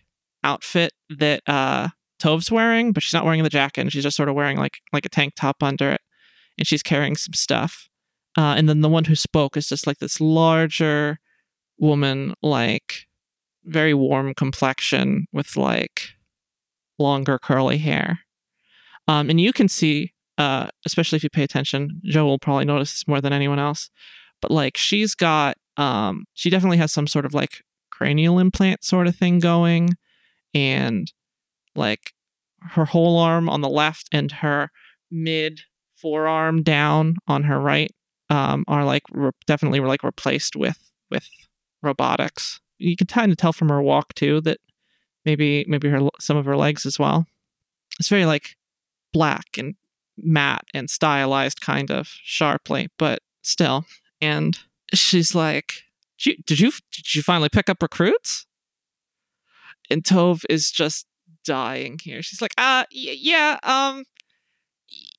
outfit 0.45 0.93
that 1.09 1.41
uh 1.47 1.89
Tove's 2.19 2.53
wearing, 2.53 2.93
but 2.93 3.03
she's 3.03 3.15
not 3.15 3.25
wearing 3.25 3.43
the 3.43 3.49
jacket. 3.49 3.81
And 3.81 3.93
she's 3.93 4.05
just 4.05 4.17
sort 4.17 4.29
of 4.29 4.35
wearing 4.35 4.59
like 4.59 4.79
like 4.93 5.07
a 5.07 5.09
tank 5.09 5.35
top 5.37 5.63
under 5.63 5.91
it, 5.91 6.01
and 6.59 6.67
she's 6.67 6.83
carrying 6.83 7.17
some 7.17 7.33
stuff. 7.33 7.89
Uh, 8.37 8.55
and 8.57 8.69
then 8.69 8.81
the 8.81 8.89
one 8.89 9.05
who 9.05 9.15
spoke 9.15 9.57
is 9.57 9.69
just 9.69 9.87
like 9.87 9.99
this 9.99 10.21
larger 10.21 11.19
woman, 11.79 12.35
like 12.43 13.07
very 13.65 13.95
warm 13.95 14.35
complexion 14.35 15.27
with 15.33 15.57
like 15.57 16.15
longer 16.99 17.39
curly 17.39 17.79
hair. 17.79 18.21
Um, 19.09 19.29
and 19.29 19.41
you 19.41 19.53
can 19.53 19.69
see, 19.69 20.13
uh, 20.39 20.69
especially 20.87 21.17
if 21.17 21.23
you 21.23 21.31
pay 21.31 21.43
attention, 21.43 22.01
Joe 22.05 22.25
will 22.27 22.39
probably 22.39 22.65
notice 22.65 22.93
this 22.93 23.09
more 23.09 23.21
than 23.21 23.33
anyone 23.33 23.59
else. 23.59 23.91
But 24.41 24.51
like 24.51 24.77
she's 24.77 25.15
got, 25.15 25.57
um, 25.77 26.25
she 26.35 26.51
definitely 26.51 26.79
has 26.79 26.93
some 26.93 27.07
sort 27.07 27.25
of 27.25 27.35
like 27.35 27.63
cranial 27.91 28.39
implant 28.39 28.85
sort 28.85 29.07
of 29.07 29.17
thing 29.17 29.39
going, 29.39 29.91
and 30.55 31.13
like 31.75 32.13
her 32.71 32.87
whole 32.87 33.19
arm 33.19 33.49
on 33.49 33.61
the 33.61 33.69
left 33.69 34.09
and 34.13 34.31
her 34.33 34.71
mid 35.11 35.63
forearm 35.95 36.63
down 36.63 37.17
on 37.29 37.45
her 37.45 37.61
right 37.61 37.93
um, 38.31 38.65
are 38.67 38.85
like 38.85 39.03
re- 39.13 39.31
definitely 39.47 39.81
like 39.81 40.03
replaced 40.03 40.57
with 40.57 40.93
with 41.11 41.29
robotics. 41.83 42.61
You 42.79 42.97
can 42.97 43.07
kind 43.07 43.31
of 43.31 43.39
tell 43.39 43.53
from 43.53 43.69
her 43.69 43.83
walk 43.83 44.15
too 44.15 44.41
that 44.43 44.59
maybe 45.25 45.65
maybe 45.69 45.89
her 45.89 46.09
some 46.19 46.37
of 46.37 46.47
her 46.47 46.57
legs 46.57 46.87
as 46.87 46.99
well. 46.99 47.27
It's 48.01 48.09
very 48.09 48.25
like 48.25 48.57
black 49.13 49.59
and 49.59 49.75
matte 50.23 50.65
and 50.75 50.89
stylized 50.91 51.61
kind 51.61 51.91
of 51.91 52.09
sharply, 52.23 52.89
but 52.99 53.21
still. 53.43 53.85
And 54.21 54.59
she's 54.95 55.35
like, 55.35 55.83
"Did 56.19 56.61
you 56.61 56.73
did 56.93 57.15
you, 57.15 57.23
finally 57.23 57.49
pick 57.49 57.69
up 57.69 57.83
recruits?" 57.83 58.47
And 59.91 60.05
Tove 60.05 60.45
is 60.49 60.71
just 60.71 61.07
dying 61.45 61.99
here. 62.03 62.23
She's 62.23 62.41
like, 62.41 62.55
"Uh, 62.59 62.85
y- 62.95 63.17
yeah, 63.19 63.59
um." 63.63 64.05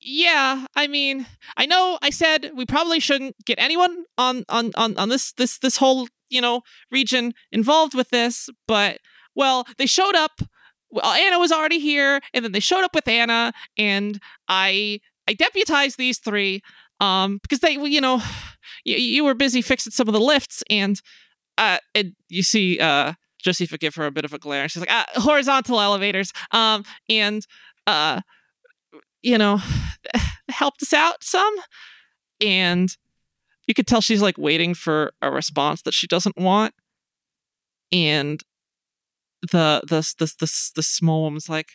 Yeah, 0.00 0.66
I 0.76 0.86
mean, 0.86 1.26
I 1.56 1.66
know 1.66 1.98
I 2.02 2.10
said 2.10 2.50
we 2.54 2.66
probably 2.66 3.00
shouldn't 3.00 3.36
get 3.46 3.58
anyone 3.58 4.04
on 4.18 4.44
on 4.48 4.70
on 4.76 4.96
on 4.98 5.08
this 5.08 5.32
this 5.32 5.58
this 5.58 5.78
whole, 5.78 6.08
you 6.28 6.40
know, 6.40 6.62
region 6.90 7.32
involved 7.50 7.94
with 7.94 8.10
this, 8.10 8.48
but 8.68 8.98
well, 9.34 9.66
they 9.78 9.86
showed 9.86 10.14
up 10.14 10.42
well, 10.94 11.12
Anna 11.12 11.38
was 11.38 11.50
already 11.50 11.80
here, 11.80 12.20
and 12.32 12.44
then 12.44 12.52
they 12.52 12.60
showed 12.60 12.84
up 12.84 12.94
with 12.94 13.08
Anna, 13.08 13.52
and 13.76 14.20
I 14.48 15.00
I 15.28 15.34
deputized 15.34 15.98
these 15.98 16.18
three 16.18 16.62
um 17.00 17.38
because 17.42 17.58
they 17.58 17.72
you 17.72 18.00
know 18.00 18.22
you, 18.84 18.96
you 18.96 19.24
were 19.24 19.34
busy 19.34 19.60
fixing 19.60 19.90
some 19.90 20.08
of 20.08 20.14
the 20.14 20.20
lifts 20.20 20.62
and 20.70 21.00
uh 21.58 21.78
and 21.94 22.14
you 22.28 22.42
see 22.42 22.78
uh 22.78 23.14
Josepha 23.42 23.76
give 23.76 23.94
her 23.96 24.06
a 24.06 24.12
bit 24.12 24.24
of 24.24 24.32
a 24.32 24.38
glare. 24.38 24.68
She's 24.68 24.80
like 24.80 24.92
uh, 24.92 25.20
horizontal 25.20 25.80
elevators. 25.80 26.32
Um 26.52 26.84
and 27.08 27.46
uh 27.86 28.20
you 29.22 29.36
know 29.36 29.60
helped 30.48 30.82
us 30.82 30.92
out 30.92 31.24
some 31.24 31.54
and 32.40 32.96
you 33.66 33.74
could 33.74 33.86
tell 33.86 34.00
she's 34.00 34.22
like 34.22 34.38
waiting 34.38 34.74
for 34.74 35.12
a 35.20 35.30
response 35.30 35.82
that 35.82 35.94
she 35.94 36.06
doesn't 36.06 36.36
want 36.36 36.74
and 37.90 38.42
the 39.50 39.82
the 39.86 40.00
the 40.18 40.26
the, 40.40 40.72
the 40.76 40.82
small 40.82 41.22
woman's 41.22 41.48
like 41.48 41.72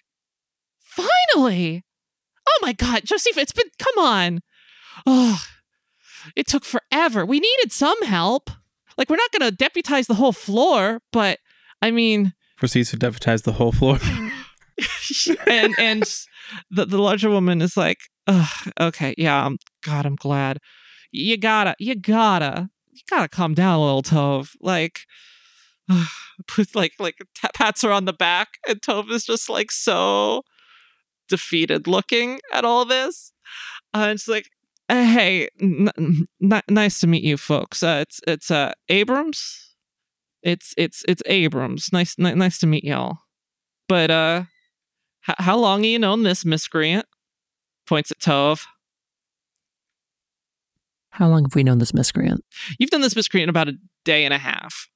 finally! 0.79 1.83
Oh 2.47 2.59
my 2.61 2.73
god 2.73 3.03
joseph 3.05 3.37
it's 3.37 3.51
been 3.51 3.69
come 3.77 4.03
on! 4.03 4.41
Oh 5.05 5.43
it 6.35 6.47
took 6.47 6.65
forever. 6.65 7.25
We 7.25 7.39
needed 7.39 7.71
some 7.71 8.01
help. 8.03 8.49
Like 8.97 9.09
we're 9.09 9.15
not 9.15 9.31
gonna 9.31 9.51
deputize 9.51 10.07
the 10.07 10.15
whole 10.15 10.33
floor 10.33 10.99
but 11.11 11.39
i 11.81 11.91
mean 11.91 12.33
Proceeds 12.57 12.89
to 12.89 12.97
deputize 12.97 13.43
the 13.43 13.53
whole 13.53 13.71
floor. 13.71 13.97
and 15.47 15.73
and 15.79 16.03
the, 16.69 16.85
the 16.85 16.97
larger 16.97 17.29
woman 17.29 17.61
is 17.61 17.77
like 17.77 17.99
okay 18.79 19.13
yeah 19.17 19.45
i'm 19.45 19.57
god 19.83 20.05
i'm 20.05 20.15
glad. 20.15 20.59
You 21.11 21.37
gotta 21.37 21.75
you 21.79 21.95
gotta 21.95 22.69
you 22.91 23.01
gotta 23.09 23.29
calm 23.29 23.53
down 23.53 23.79
a 23.79 23.83
little 23.83 24.03
tove. 24.03 24.55
Like 24.59 25.01
put 26.47 26.75
like 26.75 26.93
like 26.99 27.17
pats 27.53 27.81
her 27.81 27.91
on 27.91 28.05
the 28.05 28.13
back 28.13 28.57
and 28.67 28.81
tove 28.81 29.11
is 29.11 29.25
just 29.25 29.49
like 29.49 29.71
so 29.71 30.43
defeated 31.27 31.87
looking 31.87 32.39
at 32.53 32.65
all 32.65 32.85
this. 32.85 33.33
Uh, 33.93 34.07
and 34.09 34.19
she's 34.19 34.27
like 34.27 34.49
"Uh, 34.89 35.03
hey 35.03 35.49
n- 35.61 35.89
n- 35.99 36.61
nice 36.69 36.99
to 36.99 37.07
meet 37.07 37.23
you 37.23 37.37
folks. 37.37 37.81
Uh, 37.83 37.99
it's 38.07 38.21
it's 38.27 38.51
uh 38.51 38.71
abrams? 38.89 39.75
It's 40.43 40.73
it's 40.77 41.03
it's 41.07 41.21
abrams. 41.25 41.89
Nice 41.91 42.15
ni- 42.17 42.33
nice 42.35 42.59
to 42.59 42.67
meet 42.67 42.83
y'all. 42.83 43.17
But 43.87 44.11
uh 44.11 44.43
h- 45.27 45.35
how 45.39 45.57
long 45.57 45.79
have 45.83 45.91
you 45.91 45.99
known 45.99 46.23
this 46.23 46.45
miscreant 46.45 47.05
points 47.87 48.11
at 48.11 48.19
tove 48.19 48.65
How 51.11 51.27
long 51.27 51.43
have 51.43 51.55
we 51.55 51.63
known 51.63 51.79
this 51.79 51.93
miscreant? 51.93 52.45
you've 52.77 52.91
done 52.91 53.01
this 53.01 53.15
miscreant 53.15 53.43
in 53.43 53.49
about 53.49 53.67
a 53.67 53.73
day 54.05 54.23
and 54.25 54.33
a 54.33 54.37
half 54.37 54.87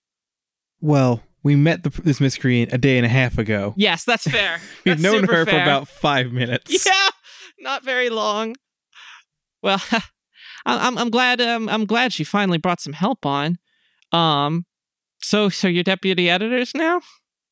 well, 0.83 1.23
we 1.43 1.55
met 1.55 1.83
the, 1.83 1.89
this 2.03 2.19
miscreant 2.21 2.71
a 2.73 2.77
day 2.77 2.97
and 2.97 3.05
a 3.05 3.09
half 3.09 3.37
ago. 3.37 3.73
yes 3.77 4.03
that's 4.05 4.23
fair 4.29 4.59
We've 4.85 4.93
That's 4.95 5.01
known 5.01 5.21
super 5.21 5.33
her 5.37 5.45
for 5.45 5.51
about 5.51 5.87
five 5.87 6.31
minutes. 6.31 6.85
Yeah, 6.85 7.09
not 7.59 7.83
very 7.83 8.09
long. 8.09 8.55
Well, 9.61 9.81
I- 9.91 10.01
I'm 10.87 10.97
I'm 10.97 11.09
glad 11.09 11.41
um, 11.41 11.67
I'm 11.69 11.85
glad 11.85 12.13
she 12.13 12.23
finally 12.23 12.57
brought 12.57 12.81
some 12.81 12.93
help 12.93 13.25
on. 13.25 13.57
Um, 14.11 14.65
so 15.21 15.49
so 15.49 15.67
you're 15.67 15.83
deputy 15.83 16.29
editors 16.29 16.73
now. 16.75 17.01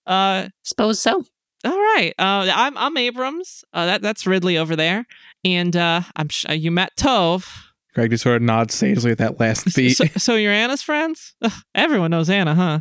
Uh, 0.05 0.49
Suppose 0.63 0.99
so. 0.99 1.23
all 1.65 1.71
right. 1.95 2.13
Uh, 2.19 2.49
I'm 2.53 2.77
I'm 2.77 2.97
Abrams. 2.97 3.63
Uh, 3.73 3.85
that 3.85 4.01
that's 4.01 4.25
Ridley 4.27 4.57
over 4.57 4.75
there, 4.75 5.05
and 5.45 5.75
uh, 5.75 6.01
I'm 6.15 6.29
sh- 6.29 6.45
uh, 6.49 6.53
you 6.53 6.71
met 6.71 6.91
Tove. 6.97 7.47
Greg 7.93 8.09
just 8.11 8.23
sort 8.23 8.37
of 8.37 8.41
nods 8.41 8.73
sagely 8.73 9.11
at 9.11 9.17
that 9.17 9.39
last 9.39 9.73
beat. 9.75 9.97
So, 9.97 10.05
so 10.17 10.35
you're 10.35 10.53
Anna's 10.53 10.81
friends. 10.81 11.33
Ugh, 11.41 11.51
everyone 11.75 12.11
knows 12.11 12.29
Anna, 12.29 12.55
huh? 12.55 12.79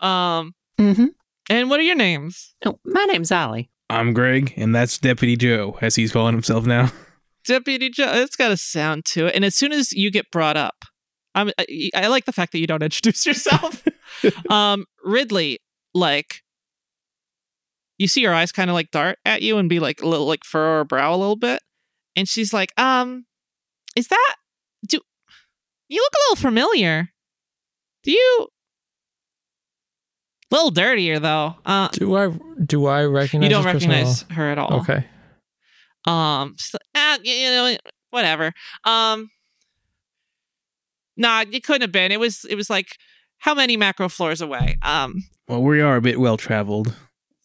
Um, 0.00 0.54
Mm-hmm. 0.78 1.06
and 1.48 1.70
what 1.70 1.80
are 1.80 1.84
your 1.84 1.94
names? 1.96 2.54
Oh, 2.66 2.78
my 2.84 3.04
name's 3.04 3.32
Ollie. 3.32 3.70
I'm 3.88 4.12
Greg, 4.12 4.52
and 4.56 4.74
that's 4.74 4.98
Deputy 4.98 5.36
Joe, 5.36 5.78
as 5.80 5.94
he's 5.96 6.12
calling 6.12 6.34
himself 6.34 6.66
now. 6.66 6.92
Deputy 7.46 7.88
Joe. 7.88 8.12
It's 8.14 8.36
got 8.36 8.50
a 8.50 8.56
sound 8.58 9.04
to 9.06 9.26
it. 9.26 9.34
And 9.34 9.44
as 9.44 9.54
soon 9.54 9.72
as 9.72 9.92
you 9.92 10.10
get 10.10 10.30
brought 10.30 10.56
up, 10.58 10.84
I'm, 11.34 11.50
I, 11.58 11.90
I 11.94 12.06
like 12.08 12.24
the 12.26 12.32
fact 12.32 12.52
that 12.52 12.58
you 12.58 12.66
don't 12.66 12.82
introduce 12.82 13.24
yourself. 13.24 13.84
um, 14.50 14.84
Ridley, 15.04 15.60
like, 15.94 16.42
you 17.96 18.08
see 18.08 18.24
her 18.24 18.34
eyes 18.34 18.52
kind 18.52 18.68
of 18.68 18.74
like 18.74 18.90
dart 18.90 19.18
at 19.24 19.40
you 19.40 19.56
and 19.56 19.68
be 19.68 19.80
like 19.80 20.02
a 20.02 20.06
little 20.06 20.26
like 20.26 20.44
furrow 20.44 20.78
her 20.78 20.84
brow 20.84 21.14
a 21.14 21.16
little 21.16 21.36
bit, 21.36 21.62
and 22.14 22.28
she's 22.28 22.52
like, 22.52 22.70
um, 22.78 23.24
is 23.96 24.08
that 24.08 24.34
do 24.86 25.00
you 25.88 26.00
look 26.02 26.12
a 26.12 26.22
little 26.28 26.42
familiar? 26.50 27.08
Do 28.02 28.10
you? 28.10 28.48
Little 30.50 30.70
dirtier 30.70 31.18
though. 31.18 31.56
Uh, 31.64 31.88
Do 31.88 32.16
I 32.16 32.30
do 32.64 32.86
I 32.86 33.04
recognize? 33.04 33.48
you 33.48 33.50
don't 33.54 33.64
this 33.64 33.72
person 33.72 33.90
at 33.90 33.94
recognize 33.94 34.22
her 34.36 34.48
at 34.50 34.58
all. 34.58 34.68
all? 34.74 34.80
Okay. 34.80 35.06
Um, 36.06 36.54
she's 36.58 36.72
like, 36.74 36.82
ah, 36.94 37.18
you 37.22 37.48
know, 37.50 37.76
whatever. 38.10 38.52
Um, 38.84 39.28
nah, 41.16 41.44
it 41.50 41.64
couldn't 41.64 41.82
have 41.82 41.92
been. 41.92 42.12
It 42.12 42.20
was, 42.20 42.44
it 42.48 42.54
was 42.54 42.70
like 42.70 42.96
how 43.38 43.54
many 43.54 43.76
macro 43.76 44.08
floors 44.08 44.40
away? 44.40 44.78
Um, 44.82 45.24
Well, 45.48 45.62
we 45.62 45.80
are 45.80 45.96
a 45.96 46.00
bit 46.00 46.20
well 46.20 46.36
traveled. 46.36 46.94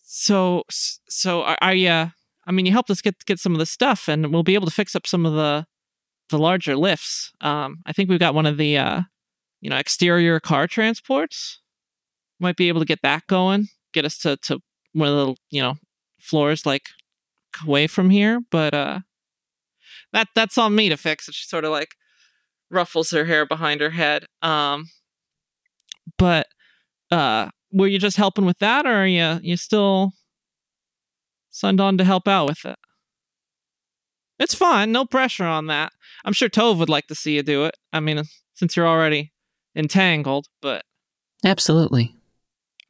so, 0.03 0.63
so 0.69 1.41
are, 1.43 1.57
are 1.61 1.73
you? 1.73 1.89
I 1.89 2.51
mean, 2.51 2.65
you 2.65 2.71
helped 2.71 2.89
us 2.89 3.01
get 3.01 3.23
get 3.25 3.39
some 3.39 3.53
of 3.53 3.59
the 3.59 3.65
stuff, 3.65 4.07
and 4.07 4.31
we'll 4.33 4.43
be 4.43 4.55
able 4.55 4.65
to 4.67 4.73
fix 4.73 4.95
up 4.95 5.05
some 5.07 5.25
of 5.25 5.33
the 5.33 5.65
the 6.29 6.39
larger 6.39 6.75
lifts. 6.75 7.31
Um, 7.41 7.81
I 7.85 7.93
think 7.93 8.09
we've 8.09 8.19
got 8.19 8.33
one 8.33 8.45
of 8.45 8.57
the 8.57 8.77
uh, 8.77 9.01
you 9.61 9.69
know, 9.69 9.77
exterior 9.77 10.39
car 10.39 10.67
transports. 10.67 11.60
Might 12.41 12.57
be 12.57 12.67
able 12.67 12.81
to 12.81 12.85
get 12.85 13.01
that 13.03 13.27
going, 13.27 13.67
get 13.93 14.05
us 14.05 14.17
to 14.19 14.37
to 14.37 14.59
one 14.93 15.07
of 15.07 15.15
the 15.15 15.35
you 15.49 15.61
know 15.61 15.75
floors 16.19 16.65
like 16.65 16.87
away 17.65 17.87
from 17.87 18.09
here. 18.09 18.41
But 18.49 18.73
uh, 18.73 18.99
that 20.13 20.29
that's 20.35 20.57
on 20.57 20.75
me 20.75 20.89
to 20.89 20.97
fix. 20.97 21.27
And 21.27 21.35
she 21.35 21.45
sort 21.45 21.65
of 21.65 21.71
like 21.71 21.95
ruffles 22.69 23.11
her 23.11 23.25
hair 23.25 23.45
behind 23.45 23.81
her 23.81 23.91
head. 23.91 24.25
Um, 24.41 24.89
but 26.17 26.47
uh, 27.11 27.49
were 27.71 27.87
you 27.87 27.99
just 27.99 28.17
helping 28.17 28.45
with 28.45 28.59
that, 28.59 28.85
or 28.85 29.03
are 29.03 29.07
you 29.07 29.39
you 29.41 29.57
still 29.57 30.13
signed 31.49 31.81
on 31.81 31.97
to 31.97 32.03
help 32.03 32.27
out 32.27 32.47
with 32.47 32.65
it? 32.65 32.77
It's 34.39 34.55
fine, 34.55 34.91
no 34.91 35.05
pressure 35.05 35.45
on 35.45 35.67
that. 35.67 35.91
I'm 36.25 36.33
sure 36.33 36.49
Tove 36.49 36.79
would 36.79 36.89
like 36.89 37.05
to 37.07 37.15
see 37.15 37.35
you 37.35 37.43
do 37.43 37.65
it. 37.65 37.77
I 37.93 37.99
mean, 37.99 38.23
since 38.55 38.75
you're 38.75 38.87
already 38.87 39.33
entangled, 39.75 40.47
but 40.61 40.83
Absolutely. 41.45 42.15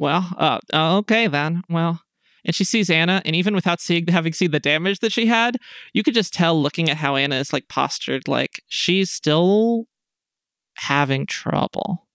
Well, 0.02 0.34
uh, 0.36 0.58
uh, 0.74 0.98
okay 0.98 1.28
then. 1.28 1.62
Well, 1.70 2.02
and 2.44 2.56
she 2.56 2.64
sees 2.64 2.90
Anna, 2.90 3.22
and 3.24 3.36
even 3.36 3.54
without 3.54 3.80
seeing 3.80 4.08
having 4.08 4.34
seen 4.34 4.50
the 4.50 4.60
damage 4.60 4.98
that 5.02 5.12
she 5.12 5.28
had, 5.28 5.58
you 5.94 6.02
could 6.02 6.16
just 6.16 6.34
tell 6.34 6.60
looking 6.60 6.90
at 6.90 6.98
how 6.98 7.16
Anna 7.16 7.36
is 7.36 7.54
like 7.54 7.70
postured, 7.70 8.28
like 8.28 8.64
she's 8.68 9.12
still 9.12 9.86
having 10.78 11.28
trouble. 11.28 12.08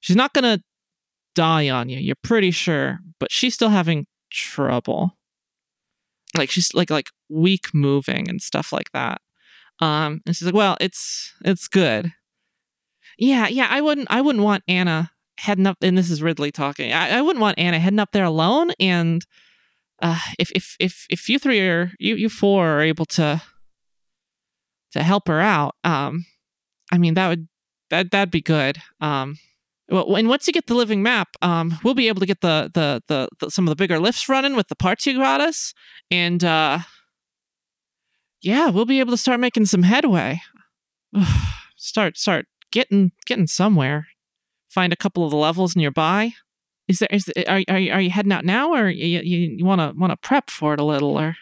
She's 0.00 0.16
not 0.16 0.32
gonna 0.32 0.62
die 1.34 1.68
on 1.68 1.90
you, 1.90 1.98
you're 1.98 2.16
pretty 2.22 2.52
sure, 2.52 3.00
but 3.18 3.30
she's 3.30 3.52
still 3.52 3.68
having 3.68 4.06
trouble. 4.32 5.18
Like 6.34 6.50
she's 6.50 6.72
like 6.72 6.88
like 6.88 7.10
weak 7.28 7.66
moving 7.74 8.30
and 8.30 8.40
stuff 8.40 8.72
like 8.72 8.92
that. 8.94 9.20
Um, 9.80 10.22
and 10.24 10.34
she's 10.34 10.46
like, 10.46 10.54
"Well, 10.54 10.78
it's 10.80 11.34
it's 11.44 11.68
good." 11.68 12.12
Yeah, 13.18 13.46
yeah. 13.48 13.66
I 13.70 13.82
wouldn't 13.82 14.08
I 14.10 14.22
wouldn't 14.22 14.42
want 14.44 14.64
Anna 14.66 15.10
heading 15.40 15.66
up. 15.66 15.78
And 15.82 15.96
this 15.96 16.10
is 16.10 16.22
Ridley 16.22 16.52
talking. 16.52 16.92
I, 16.92 17.18
I 17.18 17.22
wouldn't 17.22 17.40
want 17.40 17.58
Anna 17.58 17.78
heading 17.78 17.98
up 17.98 18.12
there 18.12 18.24
alone. 18.24 18.70
And 18.78 19.24
uh, 20.00 20.18
if 20.38 20.50
if 20.54 20.76
if 20.78 21.06
if 21.10 21.28
you 21.28 21.38
three 21.38 21.60
are 21.60 21.92
you 21.98 22.14
you 22.16 22.28
four 22.28 22.66
are 22.66 22.80
able 22.80 23.06
to 23.06 23.42
to 24.92 25.02
help 25.02 25.28
her 25.28 25.40
out, 25.40 25.74
um, 25.84 26.26
I 26.92 26.98
mean 26.98 27.14
that 27.14 27.28
would 27.28 27.48
that 27.90 28.10
that'd 28.10 28.30
be 28.30 28.42
good. 28.42 28.78
Um, 29.00 29.38
well, 29.88 30.14
and 30.14 30.28
once 30.28 30.46
you 30.46 30.52
get 30.52 30.66
the 30.68 30.74
living 30.74 31.02
map, 31.02 31.28
um, 31.42 31.78
we'll 31.82 31.94
be 31.94 32.08
able 32.08 32.20
to 32.20 32.26
get 32.26 32.40
the 32.40 32.70
the, 32.72 33.02
the 33.08 33.28
the 33.40 33.50
some 33.50 33.66
of 33.66 33.70
the 33.70 33.76
bigger 33.76 33.98
lifts 33.98 34.28
running 34.28 34.56
with 34.56 34.68
the 34.68 34.76
parts 34.76 35.06
you 35.06 35.18
got 35.18 35.40
us, 35.40 35.74
and 36.10 36.44
uh, 36.44 36.80
yeah, 38.40 38.70
we'll 38.70 38.86
be 38.86 39.00
able 39.00 39.10
to 39.10 39.16
start 39.16 39.40
making 39.40 39.66
some 39.66 39.82
headway. 39.82 40.40
start 41.76 42.16
start 42.16 42.46
getting 42.70 43.12
getting 43.26 43.46
somewhere. 43.46 44.06
Find 44.70 44.92
a 44.92 44.96
couple 44.96 45.24
of 45.24 45.30
the 45.30 45.36
levels 45.36 45.74
nearby. 45.76 46.32
Is 46.88 46.98
there 47.00 47.08
is 47.10 47.24
there, 47.24 47.44
are 47.48 47.62
are 47.68 47.78
you, 47.78 47.92
are 47.92 48.00
you 48.00 48.10
heading 48.10 48.32
out 48.32 48.44
now, 48.44 48.72
or 48.72 48.88
you 48.88 49.20
you, 49.20 49.56
you 49.58 49.64
want 49.64 49.80
to 49.80 49.98
want 49.98 50.12
to 50.12 50.16
prep 50.16 50.50
for 50.50 50.74
it 50.74 50.80
a 50.80 50.84
little, 50.84 51.18
or 51.18 51.36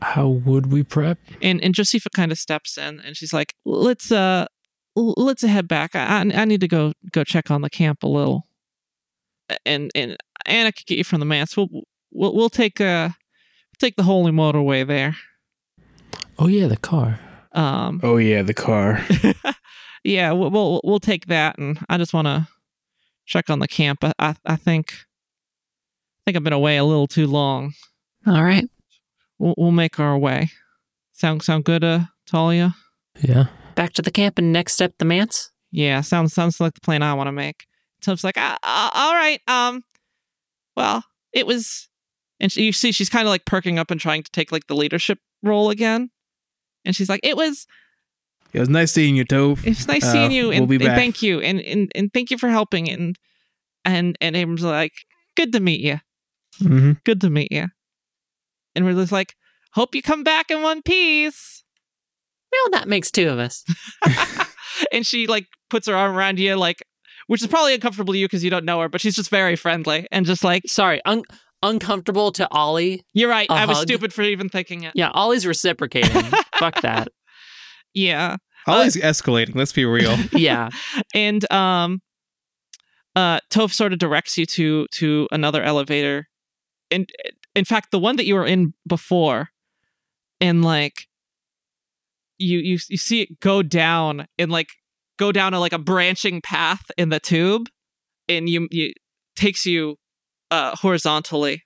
How 0.00 0.28
would 0.28 0.70
we 0.72 0.82
prep? 0.82 1.18
and 1.40 1.62
and 1.62 1.74
Josepha 1.74 2.10
kind 2.10 2.30
of 2.32 2.38
steps 2.38 2.76
in 2.78 3.00
and 3.00 3.16
she's 3.16 3.32
like, 3.32 3.54
"Let's 3.64 4.10
uh, 4.12 4.46
let's 4.96 5.42
head 5.42 5.68
back. 5.68 5.94
I 5.94 6.04
I 6.06 6.42
I 6.42 6.44
need 6.44 6.60
to 6.60 6.68
go 6.68 6.92
go 7.12 7.24
check 7.24 7.50
on 7.50 7.62
the 7.62 7.70
camp 7.70 8.02
a 8.02 8.08
little." 8.08 8.46
And 9.66 9.90
and 9.94 10.16
Anna 10.46 10.72
could 10.72 10.86
get 10.86 10.98
you 10.98 11.04
from 11.04 11.20
the 11.20 11.26
manse. 11.26 11.56
We'll 11.56 11.68
we'll 12.12 12.34
we'll 12.34 12.50
take 12.50 12.80
uh 12.80 13.10
take 13.78 13.96
the 13.96 14.02
holy 14.04 14.32
motorway 14.32 14.86
there. 14.86 15.16
Oh 16.38 16.46
yeah, 16.48 16.66
the 16.68 16.76
car. 16.76 17.18
Um, 17.52 18.00
Oh 18.02 18.16
yeah, 18.16 18.42
the 18.42 18.54
car. 18.54 19.04
yeah, 20.04 20.32
we'll 20.32 20.50
we'll, 20.50 20.80
we'll 20.84 21.00
take 21.00 21.26
that, 21.26 21.58
and 21.58 21.78
I 21.88 21.98
just 21.98 22.14
want 22.14 22.26
to 22.26 22.48
check 23.26 23.50
on 23.50 23.58
the 23.58 23.68
camp. 23.68 24.04
I, 24.04 24.12
I 24.18 24.34
I 24.44 24.56
think 24.56 24.92
I 24.92 26.20
think 26.26 26.36
I've 26.36 26.44
been 26.44 26.52
away 26.52 26.76
a 26.76 26.84
little 26.84 27.06
too 27.06 27.26
long. 27.26 27.74
All 28.26 28.42
right. 28.42 28.68
We'll 29.38 29.54
we'll 29.56 29.72
make 29.72 29.98
our 29.98 30.16
way. 30.18 30.50
Sound 31.12 31.42
sound 31.42 31.64
good, 31.64 31.84
uh, 31.84 32.00
Talia? 32.26 32.74
Yeah. 33.20 33.46
Back 33.74 33.92
to 33.94 34.02
the 34.02 34.10
camp 34.10 34.38
and 34.38 34.52
next 34.52 34.74
step 34.74 34.94
the 34.98 35.04
manse. 35.04 35.50
Yeah, 35.70 36.02
sounds 36.02 36.34
sounds 36.34 36.60
like 36.60 36.74
the 36.74 36.80
plan 36.80 37.02
I 37.02 37.14
want 37.14 37.28
to 37.28 37.32
make. 37.32 37.66
Tubbs 38.02 38.24
like, 38.24 38.36
ah, 38.36 38.58
ah, 38.62 38.90
all 38.94 39.14
right, 39.14 39.40
um, 39.46 39.84
well, 40.76 41.04
it 41.32 41.46
was, 41.46 41.88
and 42.40 42.50
she, 42.50 42.64
you 42.64 42.72
see 42.72 42.92
she's 42.92 43.08
kind 43.08 43.26
of 43.26 43.30
like 43.30 43.44
perking 43.44 43.78
up 43.78 43.90
and 43.90 44.00
trying 44.00 44.22
to 44.24 44.30
take 44.32 44.50
like 44.50 44.66
the 44.66 44.74
leadership 44.74 45.20
role 45.42 45.70
again, 45.70 46.10
and 46.84 46.94
she's 46.96 47.08
like, 47.08 47.20
it 47.22 47.36
was, 47.36 47.66
It 48.52 48.60
was 48.60 48.68
nice 48.68 48.92
seeing 48.92 49.16
you, 49.16 49.24
Tove. 49.24 49.64
it's 49.66 49.86
nice 49.88 50.04
Uh, 50.04 50.12
seeing 50.12 50.30
you, 50.32 50.50
and, 50.50 50.60
we'll 50.60 50.66
be 50.78 50.84
and 50.84 50.84
back. 50.92 50.96
thank 50.98 51.22
you, 51.22 51.40
and, 51.40 51.60
and 51.60 51.90
and 51.94 52.12
thank 52.12 52.30
you 52.30 52.38
for 52.38 52.48
helping, 52.48 52.88
and 52.90 53.16
and 53.84 54.16
and 54.20 54.36
Abram's 54.36 54.62
like, 54.62 54.92
good 55.36 55.52
to 55.52 55.60
meet 55.60 55.80
you, 55.80 56.00
Mm-hmm. 56.60 56.92
good 57.04 57.20
to 57.22 57.30
meet 57.30 57.50
you, 57.50 57.68
and 58.74 58.84
we're 58.84 58.92
just 58.94 59.12
like, 59.12 59.34
hope 59.72 59.94
you 59.94 60.02
come 60.02 60.22
back 60.22 60.50
in 60.50 60.60
one 60.62 60.82
piece. 60.82 61.64
Well, 62.52 62.70
that 62.78 62.88
makes 62.88 63.10
two 63.10 63.28
of 63.30 63.38
us. 63.38 63.64
and 64.92 65.06
she 65.06 65.26
like 65.26 65.46
puts 65.70 65.86
her 65.88 65.94
arm 65.96 66.14
around 66.14 66.38
you, 66.38 66.54
like, 66.56 66.82
which 67.26 67.40
is 67.40 67.48
probably 67.48 67.72
uncomfortable 67.74 68.12
to 68.12 68.18
you 68.18 68.26
because 68.26 68.44
you 68.44 68.50
don't 68.50 68.66
know 68.66 68.80
her, 68.80 68.88
but 68.90 69.00
she's 69.00 69.14
just 69.14 69.30
very 69.30 69.56
friendly 69.56 70.06
and 70.10 70.26
just 70.26 70.44
like, 70.44 70.64
Sorry, 70.66 71.00
un- 71.06 71.22
uncomfortable 71.62 72.30
to 72.32 72.46
Ollie. 72.50 73.02
you're 73.14 73.30
right. 73.30 73.48
A 73.48 73.54
I 73.54 73.64
was 73.64 73.80
stupid 73.80 74.12
for 74.12 74.20
even 74.22 74.50
thinking 74.50 74.82
it. 74.82 74.92
Yeah, 74.94 75.10
Ollie's 75.14 75.46
reciprocating. 75.46 76.22
Fuck 76.58 76.82
that. 76.82 77.08
Yeah. 77.94 78.36
Always 78.66 78.96
escalating. 78.96 79.54
Let's 79.54 79.72
be 79.72 79.84
real. 79.84 80.16
Yeah. 80.32 80.70
And 81.14 81.50
um, 81.52 82.00
uh, 83.14 83.40
Tove 83.50 83.72
sort 83.72 83.92
of 83.92 83.98
directs 83.98 84.38
you 84.38 84.46
to 84.46 84.86
to 84.92 85.28
another 85.30 85.62
elevator, 85.62 86.28
and 86.90 87.08
in 87.54 87.64
fact, 87.64 87.90
the 87.90 87.98
one 87.98 88.16
that 88.16 88.26
you 88.26 88.34
were 88.34 88.46
in 88.46 88.72
before, 88.86 89.50
and 90.40 90.64
like, 90.64 91.08
you 92.38 92.58
you 92.58 92.78
you 92.88 92.96
see 92.96 93.22
it 93.22 93.40
go 93.40 93.62
down 93.62 94.26
and 94.38 94.50
like 94.50 94.68
go 95.18 95.32
down 95.32 95.52
a 95.52 95.60
like 95.60 95.74
a 95.74 95.78
branching 95.78 96.40
path 96.40 96.90
in 96.96 97.10
the 97.10 97.20
tube, 97.20 97.68
and 98.28 98.48
you 98.48 98.68
you 98.70 98.92
takes 99.36 99.66
you 99.66 99.96
uh 100.50 100.74
horizontally 100.76 101.64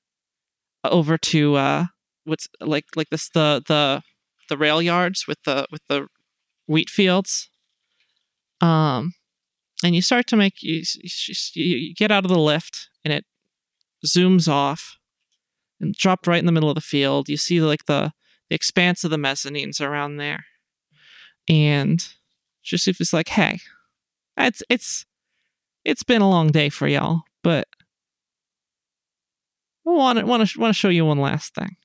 over 0.85 1.19
to 1.19 1.55
uh 1.57 1.85
what's 2.25 2.49
like 2.61 2.85
like 2.97 3.09
this 3.11 3.29
the 3.31 3.63
the 3.69 4.03
the 4.49 4.57
rail 4.57 4.83
yards 4.83 5.27
with 5.27 5.39
the 5.45 5.67
with 5.71 5.83
the 5.89 6.07
wheat 6.67 6.91
fields 6.91 7.49
um 8.61 9.15
and 9.85 9.95
you 9.95 10.01
start 10.01 10.27
to 10.27 10.37
make 10.37 10.63
you, 10.63 10.83
you, 11.55 11.95
get 11.95 12.11
out 12.11 12.25
of 12.25 12.31
the 12.31 12.39
lift 12.39 12.89
and 13.05 13.13
it 13.13 13.25
zooms 14.07 14.49
off 14.49 14.97
and 15.81 15.95
dropped 15.95 16.27
right 16.27 16.39
in 16.39 16.47
the 16.47 16.53
middle 16.53 16.71
of 16.71 16.75
the 16.75 16.81
field. 16.81 17.29
You 17.29 17.37
see 17.37 17.61
like 17.61 17.85
the 17.87 18.13
the 18.49 18.55
expanse 18.55 19.05
of 19.05 19.11
the 19.11 19.17
mezzanines 19.17 19.81
around 19.81 20.17
there. 20.17 20.45
And 21.49 22.07
Josepha 22.63 23.03
is 23.03 23.13
like 23.13 23.29
hey 23.29 23.61
it's 24.37 24.63
it's 24.69 25.05
it's 25.85 26.03
been 26.03 26.23
a 26.23 26.29
long 26.29 26.49
day 26.49 26.69
for 26.69 26.89
y'all 26.89 27.23
but 27.43 27.69
I 29.87 29.91
want 29.91 30.19
to 30.19 30.27
want 30.27 30.49
to 30.49 30.59
want 30.59 30.75
to 30.75 30.79
show 30.79 30.89
you 30.89 31.05
one 31.05 31.21
last 31.21 31.55
thing. 31.55 31.77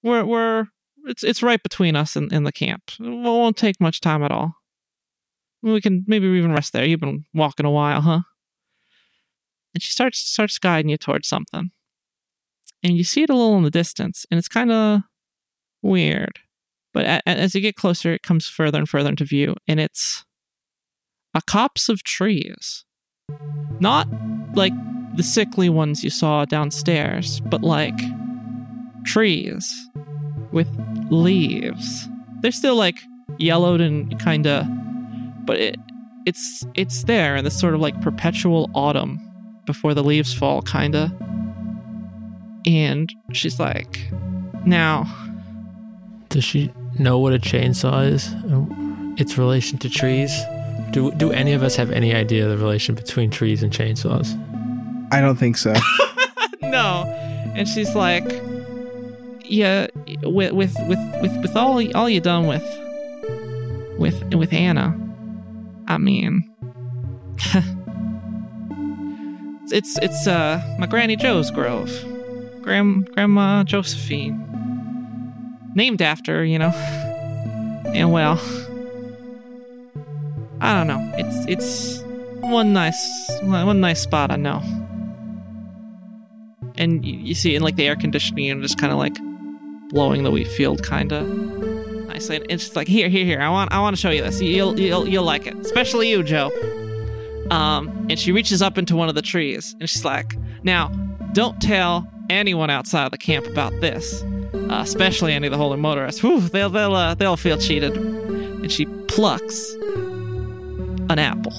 We're 0.00 0.24
we're 0.24 0.66
it's 1.06 1.22
it's 1.24 1.42
right 1.42 1.62
between 1.62 1.96
us 1.96 2.16
and, 2.16 2.32
and 2.32 2.46
the 2.46 2.52
camp 2.52 2.82
it 2.98 3.08
won't 3.08 3.56
take 3.56 3.80
much 3.80 4.00
time 4.00 4.22
at 4.22 4.30
all 4.30 4.54
we 5.62 5.80
can 5.80 6.04
maybe 6.06 6.26
even 6.26 6.52
rest 6.52 6.72
there. 6.72 6.84
You've 6.84 7.00
been 7.00 7.24
walking 7.34 7.66
a 7.66 7.70
while, 7.70 8.00
huh? 8.00 8.20
And 9.74 9.82
she 9.82 9.90
starts 9.90 10.18
starts 10.18 10.58
guiding 10.58 10.90
you 10.90 10.96
towards 10.96 11.28
something, 11.28 11.70
and 12.82 12.96
you 12.96 13.04
see 13.04 13.22
it 13.22 13.30
a 13.30 13.34
little 13.34 13.56
in 13.56 13.62
the 13.62 13.70
distance, 13.70 14.26
and 14.30 14.38
it's 14.38 14.48
kind 14.48 14.72
of 14.72 15.02
weird. 15.82 16.40
But 16.92 17.04
a- 17.06 17.28
as 17.28 17.54
you 17.54 17.60
get 17.60 17.76
closer, 17.76 18.12
it 18.12 18.22
comes 18.22 18.48
further 18.48 18.78
and 18.78 18.88
further 18.88 19.10
into 19.10 19.24
view, 19.24 19.54
and 19.68 19.78
it's 19.78 20.24
a 21.34 21.42
copse 21.42 21.88
of 21.88 22.02
trees, 22.02 22.84
not 23.78 24.08
like 24.54 24.72
the 25.14 25.22
sickly 25.22 25.68
ones 25.68 26.02
you 26.02 26.10
saw 26.10 26.44
downstairs, 26.44 27.40
but 27.40 27.62
like 27.62 27.98
trees 29.04 29.72
with 30.52 30.68
leaves. 31.10 32.08
They're 32.40 32.52
still 32.52 32.76
like 32.76 33.00
yellowed 33.38 33.80
and 33.80 34.18
kind 34.18 34.46
of 34.46 34.66
but 35.46 35.58
it 35.58 35.76
it's 36.26 36.64
it's 36.74 37.04
there 37.04 37.36
in 37.36 37.44
this 37.44 37.58
sort 37.58 37.74
of 37.74 37.80
like 37.80 37.98
perpetual 38.02 38.70
autumn 38.74 39.18
before 39.66 39.94
the 39.94 40.02
leaves 40.02 40.34
fall 40.34 40.60
kinda 40.62 41.12
and 42.66 43.14
she's 43.32 43.58
like 43.58 44.00
now 44.66 45.06
Does 46.28 46.44
she 46.44 46.72
know 46.98 47.18
what 47.18 47.32
a 47.32 47.38
chainsaw 47.38 48.06
is? 48.06 48.34
Its 49.20 49.38
relation 49.38 49.78
to 49.78 49.88
trees? 49.88 50.32
Do 50.90 51.10
do 51.12 51.32
any 51.32 51.52
of 51.52 51.62
us 51.62 51.76
have 51.76 51.90
any 51.90 52.14
idea 52.14 52.46
the 52.46 52.58
relation 52.58 52.94
between 52.94 53.30
trees 53.30 53.62
and 53.62 53.72
chainsaws? 53.72 54.36
I 55.12 55.20
don't 55.20 55.36
think 55.36 55.56
so. 55.56 55.74
no 56.62 57.04
and 57.56 57.66
she's 57.66 57.94
like 57.94 58.24
yeah 59.50 59.86
with 60.22 60.52
with 60.52 60.74
with 60.86 60.98
with, 61.20 61.42
with 61.42 61.56
all 61.56 61.96
all 61.96 62.08
you 62.08 62.20
done 62.20 62.46
with 62.46 62.62
with 63.98 64.34
with 64.34 64.52
anna 64.52 64.96
i 65.88 65.98
mean 65.98 66.50
it's 69.64 69.72
it's 69.72 69.98
it's 69.98 70.26
uh 70.26 70.62
my 70.78 70.86
granny 70.86 71.16
Joe's 71.16 71.50
grove, 71.50 71.90
Grand 72.62 73.10
Grandma 73.12 73.64
Josephine, 73.64 74.38
named 75.74 76.02
after 76.02 76.44
you 76.44 76.58
know, 76.58 76.68
and 77.94 78.12
well, 78.12 78.40
I 80.60 80.74
don't 80.74 80.86
know. 80.86 81.12
It's 81.16 81.46
it's 81.46 82.02
one 82.40 82.72
nice 82.72 83.30
one 83.42 83.80
nice 83.80 84.00
spot 84.00 84.30
I 84.30 84.36
know, 84.36 84.62
and 86.76 87.04
you, 87.04 87.14
you 87.14 87.34
see 87.34 87.54
in 87.54 87.62
like 87.62 87.76
the 87.76 87.86
air 87.86 87.96
conditioning 87.96 88.50
and 88.50 88.62
just 88.62 88.78
kind 88.78 88.92
of 88.92 88.98
like 88.98 89.16
blowing 89.90 90.22
the 90.22 90.30
wheat 90.30 90.48
field, 90.48 90.82
kind 90.82 91.12
of 91.12 91.28
nicely. 92.08 92.36
And 92.36 92.46
it's 92.48 92.64
just 92.64 92.76
like 92.76 92.88
here, 92.88 93.08
here, 93.08 93.24
here. 93.24 93.40
I 93.40 93.48
want 93.48 93.72
I 93.72 93.80
want 93.80 93.94
to 93.94 94.00
show 94.00 94.10
you 94.10 94.22
this. 94.22 94.40
You'll 94.40 94.78
you'll 94.78 95.06
you'll 95.08 95.24
like 95.24 95.46
it, 95.46 95.56
especially 95.56 96.10
you, 96.10 96.22
Joe. 96.22 96.50
Um, 97.50 98.06
and 98.08 98.18
she 98.18 98.32
reaches 98.32 98.62
up 98.62 98.78
into 98.78 98.94
one 98.94 99.08
of 99.08 99.14
the 99.14 99.22
trees 99.22 99.74
and 99.80 99.90
she's 99.90 100.04
like, 100.04 100.36
Now, 100.62 100.88
don't 101.32 101.60
tell 101.60 102.08
anyone 102.30 102.70
outside 102.70 103.04
of 103.04 103.10
the 103.10 103.18
camp 103.18 103.46
about 103.46 103.72
this, 103.80 104.22
uh, 104.54 104.80
especially 104.82 105.32
any 105.32 105.48
of 105.48 105.50
the 105.50 105.58
holy 105.58 105.76
motorists. 105.76 106.22
Whew, 106.22 106.40
they'll, 106.40 106.70
they'll, 106.70 106.94
uh, 106.94 107.14
they'll 107.14 107.36
feel 107.36 107.58
cheated. 107.58 107.96
And 107.96 108.70
she 108.70 108.86
plucks 109.08 109.72
an 111.10 111.18
apple 111.18 111.52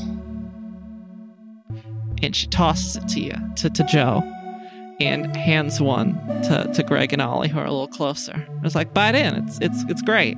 and 2.24 2.36
she 2.36 2.48
tosses 2.48 2.96
it 2.96 3.08
to 3.10 3.20
you, 3.20 3.34
to, 3.58 3.70
to 3.70 3.84
Joe, 3.84 4.24
and 5.06 5.36
hands 5.36 5.82
one 5.82 6.14
to, 6.44 6.70
to 6.74 6.84
Greg 6.84 7.14
and 7.14 7.22
Ollie, 7.22 7.48
who 7.50 7.60
are 7.60 7.66
a 7.66 7.72
little 7.72 7.88
closer. 7.88 8.46
It's 8.64 8.76
like, 8.76 8.94
bite 8.94 9.16
in. 9.16 9.36
It's, 9.36 9.60
it's, 9.62 9.84
it's 9.90 10.02
great. 10.02 10.38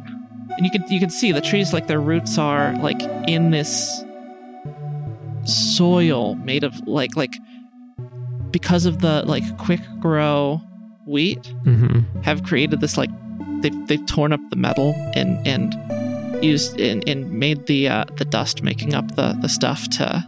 And 0.57 0.65
you 0.65 0.71
can, 0.71 0.87
you 0.89 0.99
can 0.99 1.09
see 1.09 1.31
the 1.31 1.41
trees, 1.41 1.73
like 1.73 1.87
their 1.87 2.01
roots 2.01 2.37
are 2.37 2.75
like 2.77 3.01
in 3.27 3.51
this 3.51 4.03
soil 5.45 6.35
made 6.35 6.63
of 6.63 6.73
like 6.87 7.15
like 7.17 7.35
because 8.51 8.85
of 8.85 8.99
the 8.99 9.23
like 9.25 9.43
quick 9.57 9.81
grow 9.99 10.61
wheat 11.05 11.41
Mm-hmm. 11.65 12.21
have 12.21 12.43
created 12.43 12.79
this 12.79 12.97
like 12.97 13.09
they've 13.61 13.87
they've 13.87 14.05
torn 14.05 14.31
up 14.31 14.39
the 14.49 14.55
metal 14.55 14.93
and 15.15 15.45
and 15.45 16.43
used 16.43 16.79
and, 16.79 17.07
and 17.09 17.31
made 17.31 17.65
the 17.67 17.89
uh, 17.89 18.05
the 18.15 18.25
dust 18.25 18.63
making 18.63 18.93
up 18.93 19.15
the 19.15 19.37
the 19.41 19.49
stuff 19.49 19.89
to 19.89 20.25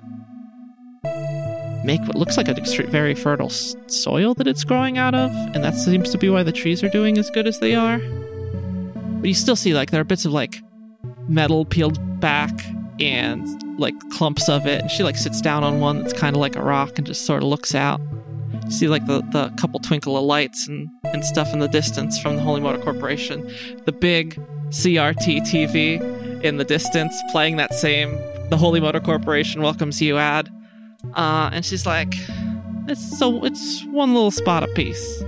make 1.85 2.01
what 2.01 2.15
looks 2.15 2.35
like 2.37 2.47
a 2.47 2.55
very 2.87 3.13
fertile 3.13 3.49
soil 3.49 4.33
that 4.33 4.47
it's 4.47 4.63
growing 4.63 4.97
out 4.97 5.13
of 5.13 5.31
and 5.53 5.63
that 5.63 5.75
seems 5.75 6.09
to 6.09 6.17
be 6.17 6.29
why 6.29 6.41
the 6.43 6.51
trees 6.51 6.83
are 6.83 6.89
doing 6.89 7.17
as 7.17 7.29
good 7.29 7.47
as 7.47 7.59
they 7.59 7.75
are. 7.75 7.99
But 9.19 9.27
you 9.27 9.33
still 9.33 9.55
see 9.55 9.73
like 9.73 9.91
there 9.91 10.01
are 10.01 10.05
bits 10.05 10.25
of 10.25 10.31
like 10.31 10.61
metal 11.27 11.65
peeled 11.65 11.99
back 12.19 12.51
and 12.99 13.47
like 13.79 13.95
clumps 14.11 14.49
of 14.49 14.65
it. 14.65 14.81
And 14.81 14.91
she 14.91 15.03
like 15.03 15.17
sits 15.17 15.41
down 15.41 15.63
on 15.63 15.79
one 15.79 16.01
that's 16.01 16.13
kind 16.13 16.35
of 16.35 16.39
like 16.39 16.55
a 16.55 16.63
rock 16.63 16.97
and 16.97 17.05
just 17.05 17.25
sort 17.25 17.43
of 17.43 17.49
looks 17.49 17.75
out. 17.75 18.01
You 18.65 18.71
see 18.71 18.87
like 18.87 19.05
the, 19.05 19.21
the 19.31 19.49
couple 19.59 19.79
twinkle 19.79 20.17
of 20.17 20.23
lights 20.23 20.67
and, 20.67 20.89
and 21.05 21.23
stuff 21.23 21.53
in 21.53 21.59
the 21.59 21.67
distance 21.67 22.19
from 22.19 22.37
the 22.37 22.41
holy 22.41 22.61
motor 22.61 22.81
corporation. 22.81 23.51
The 23.85 23.91
big 23.91 24.39
crt 24.69 25.41
tv 25.41 26.43
in 26.43 26.57
the 26.57 26.63
distance 26.63 27.15
playing 27.31 27.57
that 27.57 27.71
same 27.71 28.09
the 28.49 28.57
holy 28.57 28.79
motor 28.79 28.99
corporation 28.99 29.61
welcomes 29.61 30.01
you 30.01 30.17
ad 30.17 30.49
uh, 31.13 31.49
and 31.53 31.65
she's 31.65 31.85
like 31.85 32.13
it's 32.87 33.17
so 33.17 33.43
it's 33.43 33.83
one 33.85 34.13
little 34.13 34.31
spot 34.31 34.63
apiece 34.63 35.23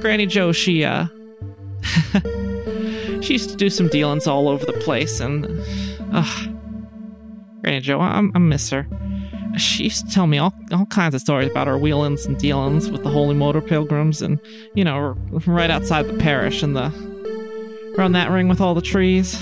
granny 0.00 0.26
joe 0.26 0.52
she 0.52 0.84
uh 0.84 1.06
she 3.20 3.34
used 3.34 3.50
to 3.50 3.56
do 3.56 3.68
some 3.68 3.88
dealings 3.88 4.26
all 4.26 4.48
over 4.48 4.64
the 4.64 4.72
place 4.74 5.20
and 5.20 5.46
Ugh. 6.12 6.48
Granny 7.62 7.80
Joe, 7.80 8.00
I, 8.00 8.22
I 8.34 8.38
miss 8.38 8.70
her. 8.70 8.86
She 9.58 9.84
used 9.84 10.06
to 10.08 10.14
tell 10.14 10.26
me 10.26 10.38
all, 10.38 10.54
all 10.72 10.86
kinds 10.86 11.14
of 11.14 11.20
stories 11.20 11.50
about 11.50 11.66
her 11.66 11.78
wheelings 11.78 12.26
and 12.26 12.36
dealings 12.38 12.90
with 12.90 13.02
the 13.02 13.10
Holy 13.10 13.34
Motor 13.34 13.60
Pilgrims 13.60 14.20
and, 14.20 14.38
you 14.74 14.84
know, 14.84 15.14
right 15.46 15.70
outside 15.70 16.06
the 16.06 16.18
parish 16.18 16.62
and 16.62 16.76
the. 16.76 16.92
around 17.98 18.12
that 18.12 18.30
ring 18.30 18.48
with 18.48 18.60
all 18.60 18.74
the 18.74 18.82
trees. 18.82 19.38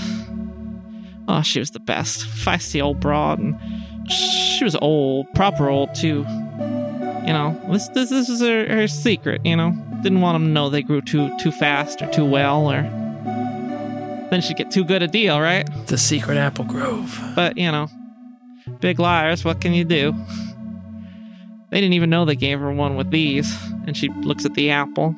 Oh, 1.27 1.41
she 1.41 1.59
was 1.59 1.71
the 1.71 1.79
best. 1.79 2.21
Feisty 2.21 2.81
old 2.81 2.99
broad, 2.99 3.39
and 3.39 3.55
she 4.09 4.63
was 4.63 4.75
old, 4.75 5.31
proper 5.33 5.69
old, 5.69 5.93
too. 5.95 6.25
You 7.25 7.33
know, 7.33 7.59
this 7.71 7.87
this, 7.89 8.09
this 8.09 8.29
is 8.29 8.41
her, 8.41 8.67
her 8.67 8.87
secret, 8.87 9.45
you 9.45 9.55
know? 9.55 9.71
Didn't 10.03 10.21
want 10.21 10.35
them 10.35 10.45
to 10.45 10.51
know 10.51 10.69
they 10.69 10.83
grew 10.83 11.01
too 11.01 11.35
too 11.39 11.51
fast 11.51 12.01
or 12.01 12.11
too 12.11 12.25
well, 12.25 12.71
or. 12.71 12.83
Then 14.29 14.41
she'd 14.41 14.57
get 14.57 14.71
too 14.71 14.83
good 14.83 15.03
a 15.03 15.07
deal, 15.07 15.39
right? 15.39 15.69
The 15.87 15.97
secret 15.97 16.37
apple 16.37 16.65
grove. 16.65 17.19
But, 17.35 17.57
you 17.57 17.71
know, 17.71 17.87
big 18.79 18.99
liars, 18.99 19.45
what 19.45 19.61
can 19.61 19.73
you 19.73 19.83
do? 19.83 20.13
They 21.69 21.79
didn't 21.79 21.93
even 21.93 22.09
know 22.09 22.25
they 22.25 22.35
gave 22.35 22.59
her 22.59 22.71
one 22.71 22.95
with 22.95 23.11
these. 23.11 23.55
And 23.85 23.95
she 23.95 24.09
looks 24.09 24.43
at 24.45 24.55
the 24.55 24.71
apple. 24.71 25.15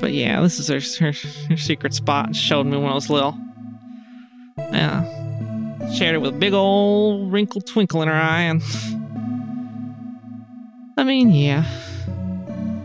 But 0.00 0.12
yeah, 0.12 0.40
this 0.40 0.58
is 0.58 0.66
her, 0.68 0.80
her, 1.06 1.12
her 1.50 1.56
secret 1.56 1.94
spot. 1.94 2.34
Showed 2.34 2.66
me 2.66 2.76
when 2.76 2.90
I 2.90 2.94
was 2.94 3.08
little. 3.08 3.38
Yeah. 4.58 5.21
Shared 5.90 6.14
it 6.14 6.18
with 6.18 6.34
a 6.34 6.38
big 6.38 6.52
old 6.52 7.32
wrinkled 7.32 7.66
twinkle 7.66 8.02
in 8.02 8.08
her 8.08 8.14
eye. 8.14 8.42
And. 8.42 8.62
I 10.96 11.04
mean, 11.04 11.30
yeah. 11.30 11.64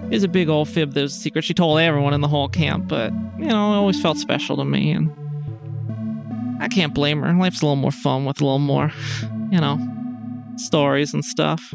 It 0.05 0.11
was 0.11 0.23
a 0.23 0.29
big 0.29 0.47
old 0.47 0.69
fib 0.69 0.93
that 0.93 1.01
was 1.01 1.13
a 1.13 1.19
secret. 1.19 1.43
She 1.43 1.53
told 1.53 1.79
everyone 1.79 2.13
in 2.13 2.21
the 2.21 2.29
whole 2.29 2.47
camp, 2.47 2.87
but, 2.87 3.11
you 3.37 3.47
know, 3.47 3.73
it 3.73 3.75
always 3.75 4.01
felt 4.01 4.17
special 4.17 4.55
to 4.55 4.63
me. 4.63 4.91
And 4.91 5.11
I 6.61 6.69
can't 6.69 6.93
blame 6.93 7.21
her. 7.21 7.33
Life's 7.33 7.61
a 7.61 7.65
little 7.65 7.75
more 7.75 7.91
fun 7.91 8.23
with 8.23 8.39
a 8.39 8.43
little 8.45 8.59
more, 8.59 8.91
you 9.51 9.59
know, 9.59 9.77
stories 10.55 11.13
and 11.13 11.25
stuff. 11.25 11.73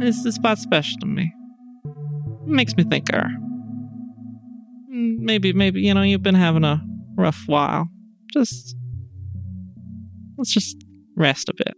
It's 0.00 0.22
this 0.22 0.36
spot 0.36 0.58
special 0.58 0.98
to 1.00 1.06
me. 1.06 1.34
It 1.84 2.48
makes 2.48 2.76
me 2.76 2.84
think 2.84 3.08
of 3.08 3.16
her. 3.16 3.30
Maybe, 4.88 5.52
maybe, 5.52 5.80
you 5.82 5.92
know, 5.92 6.02
you've 6.02 6.22
been 6.22 6.36
having 6.36 6.64
a 6.64 6.80
rough 7.16 7.42
while. 7.46 7.88
Just, 8.32 8.76
let's 10.36 10.52
just 10.52 10.76
rest 11.16 11.48
a 11.48 11.54
bit 11.54 11.74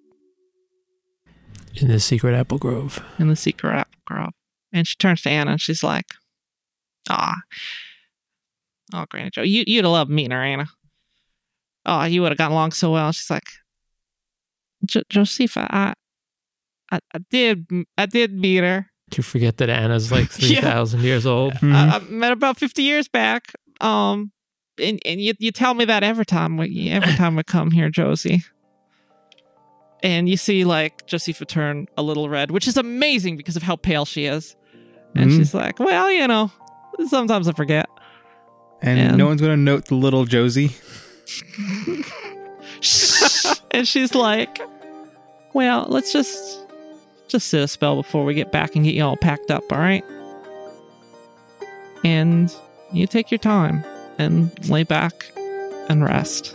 In 1.80 1.88
the 1.88 2.00
secret 2.00 2.34
apple 2.34 2.58
grove. 2.58 3.02
in 3.18 3.28
the 3.28 3.36
secret 3.36 3.74
apple 3.76 4.00
grove. 4.06 4.32
And 4.72 4.86
she 4.86 4.96
turns 4.96 5.22
to 5.22 5.30
Anna 5.30 5.52
and 5.52 5.60
she's 5.60 5.82
like, 5.82 6.06
Ah, 7.08 7.34
oh, 8.92 9.04
Granny 9.10 9.30
Joe, 9.30 9.42
you, 9.42 9.64
you'd 9.66 9.84
have 9.84 9.92
loved 9.92 10.10
meeting 10.10 10.32
her, 10.32 10.42
Anna. 10.42 10.68
Oh, 11.86 12.04
you 12.04 12.20
would 12.22 12.32
have 12.32 12.38
gotten 12.38 12.52
along 12.52 12.72
so 12.72 12.92
well. 12.92 13.10
She's 13.12 13.30
like, 13.30 13.48
jo- 14.84 15.02
Josepha, 15.08 15.66
I, 15.70 15.94
I, 16.92 16.98
I 17.14 17.18
did, 17.30 17.66
I 17.96 18.04
did 18.06 18.34
meet 18.34 18.58
her. 18.62 18.86
Do 19.10 19.16
you 19.16 19.22
forget 19.22 19.56
that 19.56 19.70
Anna's 19.70 20.12
like 20.12 20.28
Yeah. 20.38 20.60
3,000 20.60 21.00
years 21.00 21.24
old? 21.24 21.54
I, 21.62 21.96
I 21.96 21.98
met 22.10 22.26
her 22.28 22.32
about 22.34 22.58
50 22.58 22.82
years 22.82 23.08
back. 23.08 23.52
Um, 23.80 24.32
and, 24.81 25.00
and 25.05 25.20
you, 25.20 25.34
you 25.39 25.50
tell 25.52 25.74
me 25.74 25.84
that 25.86 26.02
every 26.02 26.24
time 26.26 26.57
we, 26.57 26.89
every 26.90 27.15
time 27.15 27.36
we 27.36 27.42
come 27.42 27.70
here, 27.70 27.90
Josie. 27.90 28.42
And 30.02 30.28
you 30.28 30.36
see 30.36 30.65
like 30.65 31.07
Josepha 31.07 31.44
turn 31.44 31.89
a 31.97 32.02
little 32.02 32.28
red, 32.28 32.50
which 32.50 32.68
is 32.68 32.76
amazing 32.76 33.36
because 33.36 33.57
of 33.57 33.62
how 33.65 33.76
pale 33.76 34.05
she 34.05 34.26
is. 34.26 34.55
And 35.16 35.31
Mhm. 35.31 35.36
she's 35.36 35.55
like, 35.55 35.78
well, 35.81 36.10
you 36.12 36.28
know, 36.28 36.52
sometimes 37.08 37.48
I 37.48 37.52
forget. 37.52 37.86
And, 38.81 38.98
And- 39.00 39.16
no 39.18 39.26
one's 39.26 39.40
going 39.40 39.52
to 39.52 39.60
note 39.60 39.86
the 39.86 39.97
little 39.97 40.24
Josie. 40.24 40.70
and 43.73 43.86
she's 43.89 44.15
like, 44.15 44.60
well, 45.52 45.86
let's 45.89 46.12
just 46.12 46.60
just 47.28 47.48
sit 47.48 47.60
a 47.62 47.68
spell 47.68 47.97
before 47.97 48.24
we 48.24 48.32
get 48.34 48.50
back 48.52 48.74
and 48.74 48.84
get 48.84 48.94
you 48.94 49.02
all 49.05 49.16
packed 49.16 49.50
up, 49.50 49.62
all 49.70 49.78
right? 49.78 50.05
And 52.05 52.55
you 52.92 53.07
take 53.07 53.31
your 53.31 53.39
time 53.39 53.84
and 54.18 54.68
lay 54.68 54.82
back 54.82 55.30
and 55.88 56.05
rest. 56.05 56.55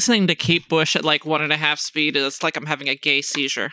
Listening 0.00 0.28
to 0.28 0.34
Kate 0.34 0.66
Bush 0.66 0.96
at 0.96 1.04
like 1.04 1.26
one 1.26 1.42
and 1.42 1.52
a 1.52 1.58
half 1.58 1.78
speed 1.78 2.16
is 2.16 2.42
like 2.42 2.56
I'm 2.56 2.64
having 2.64 2.88
a 2.88 2.94
gay 2.94 3.20
seizure. 3.20 3.68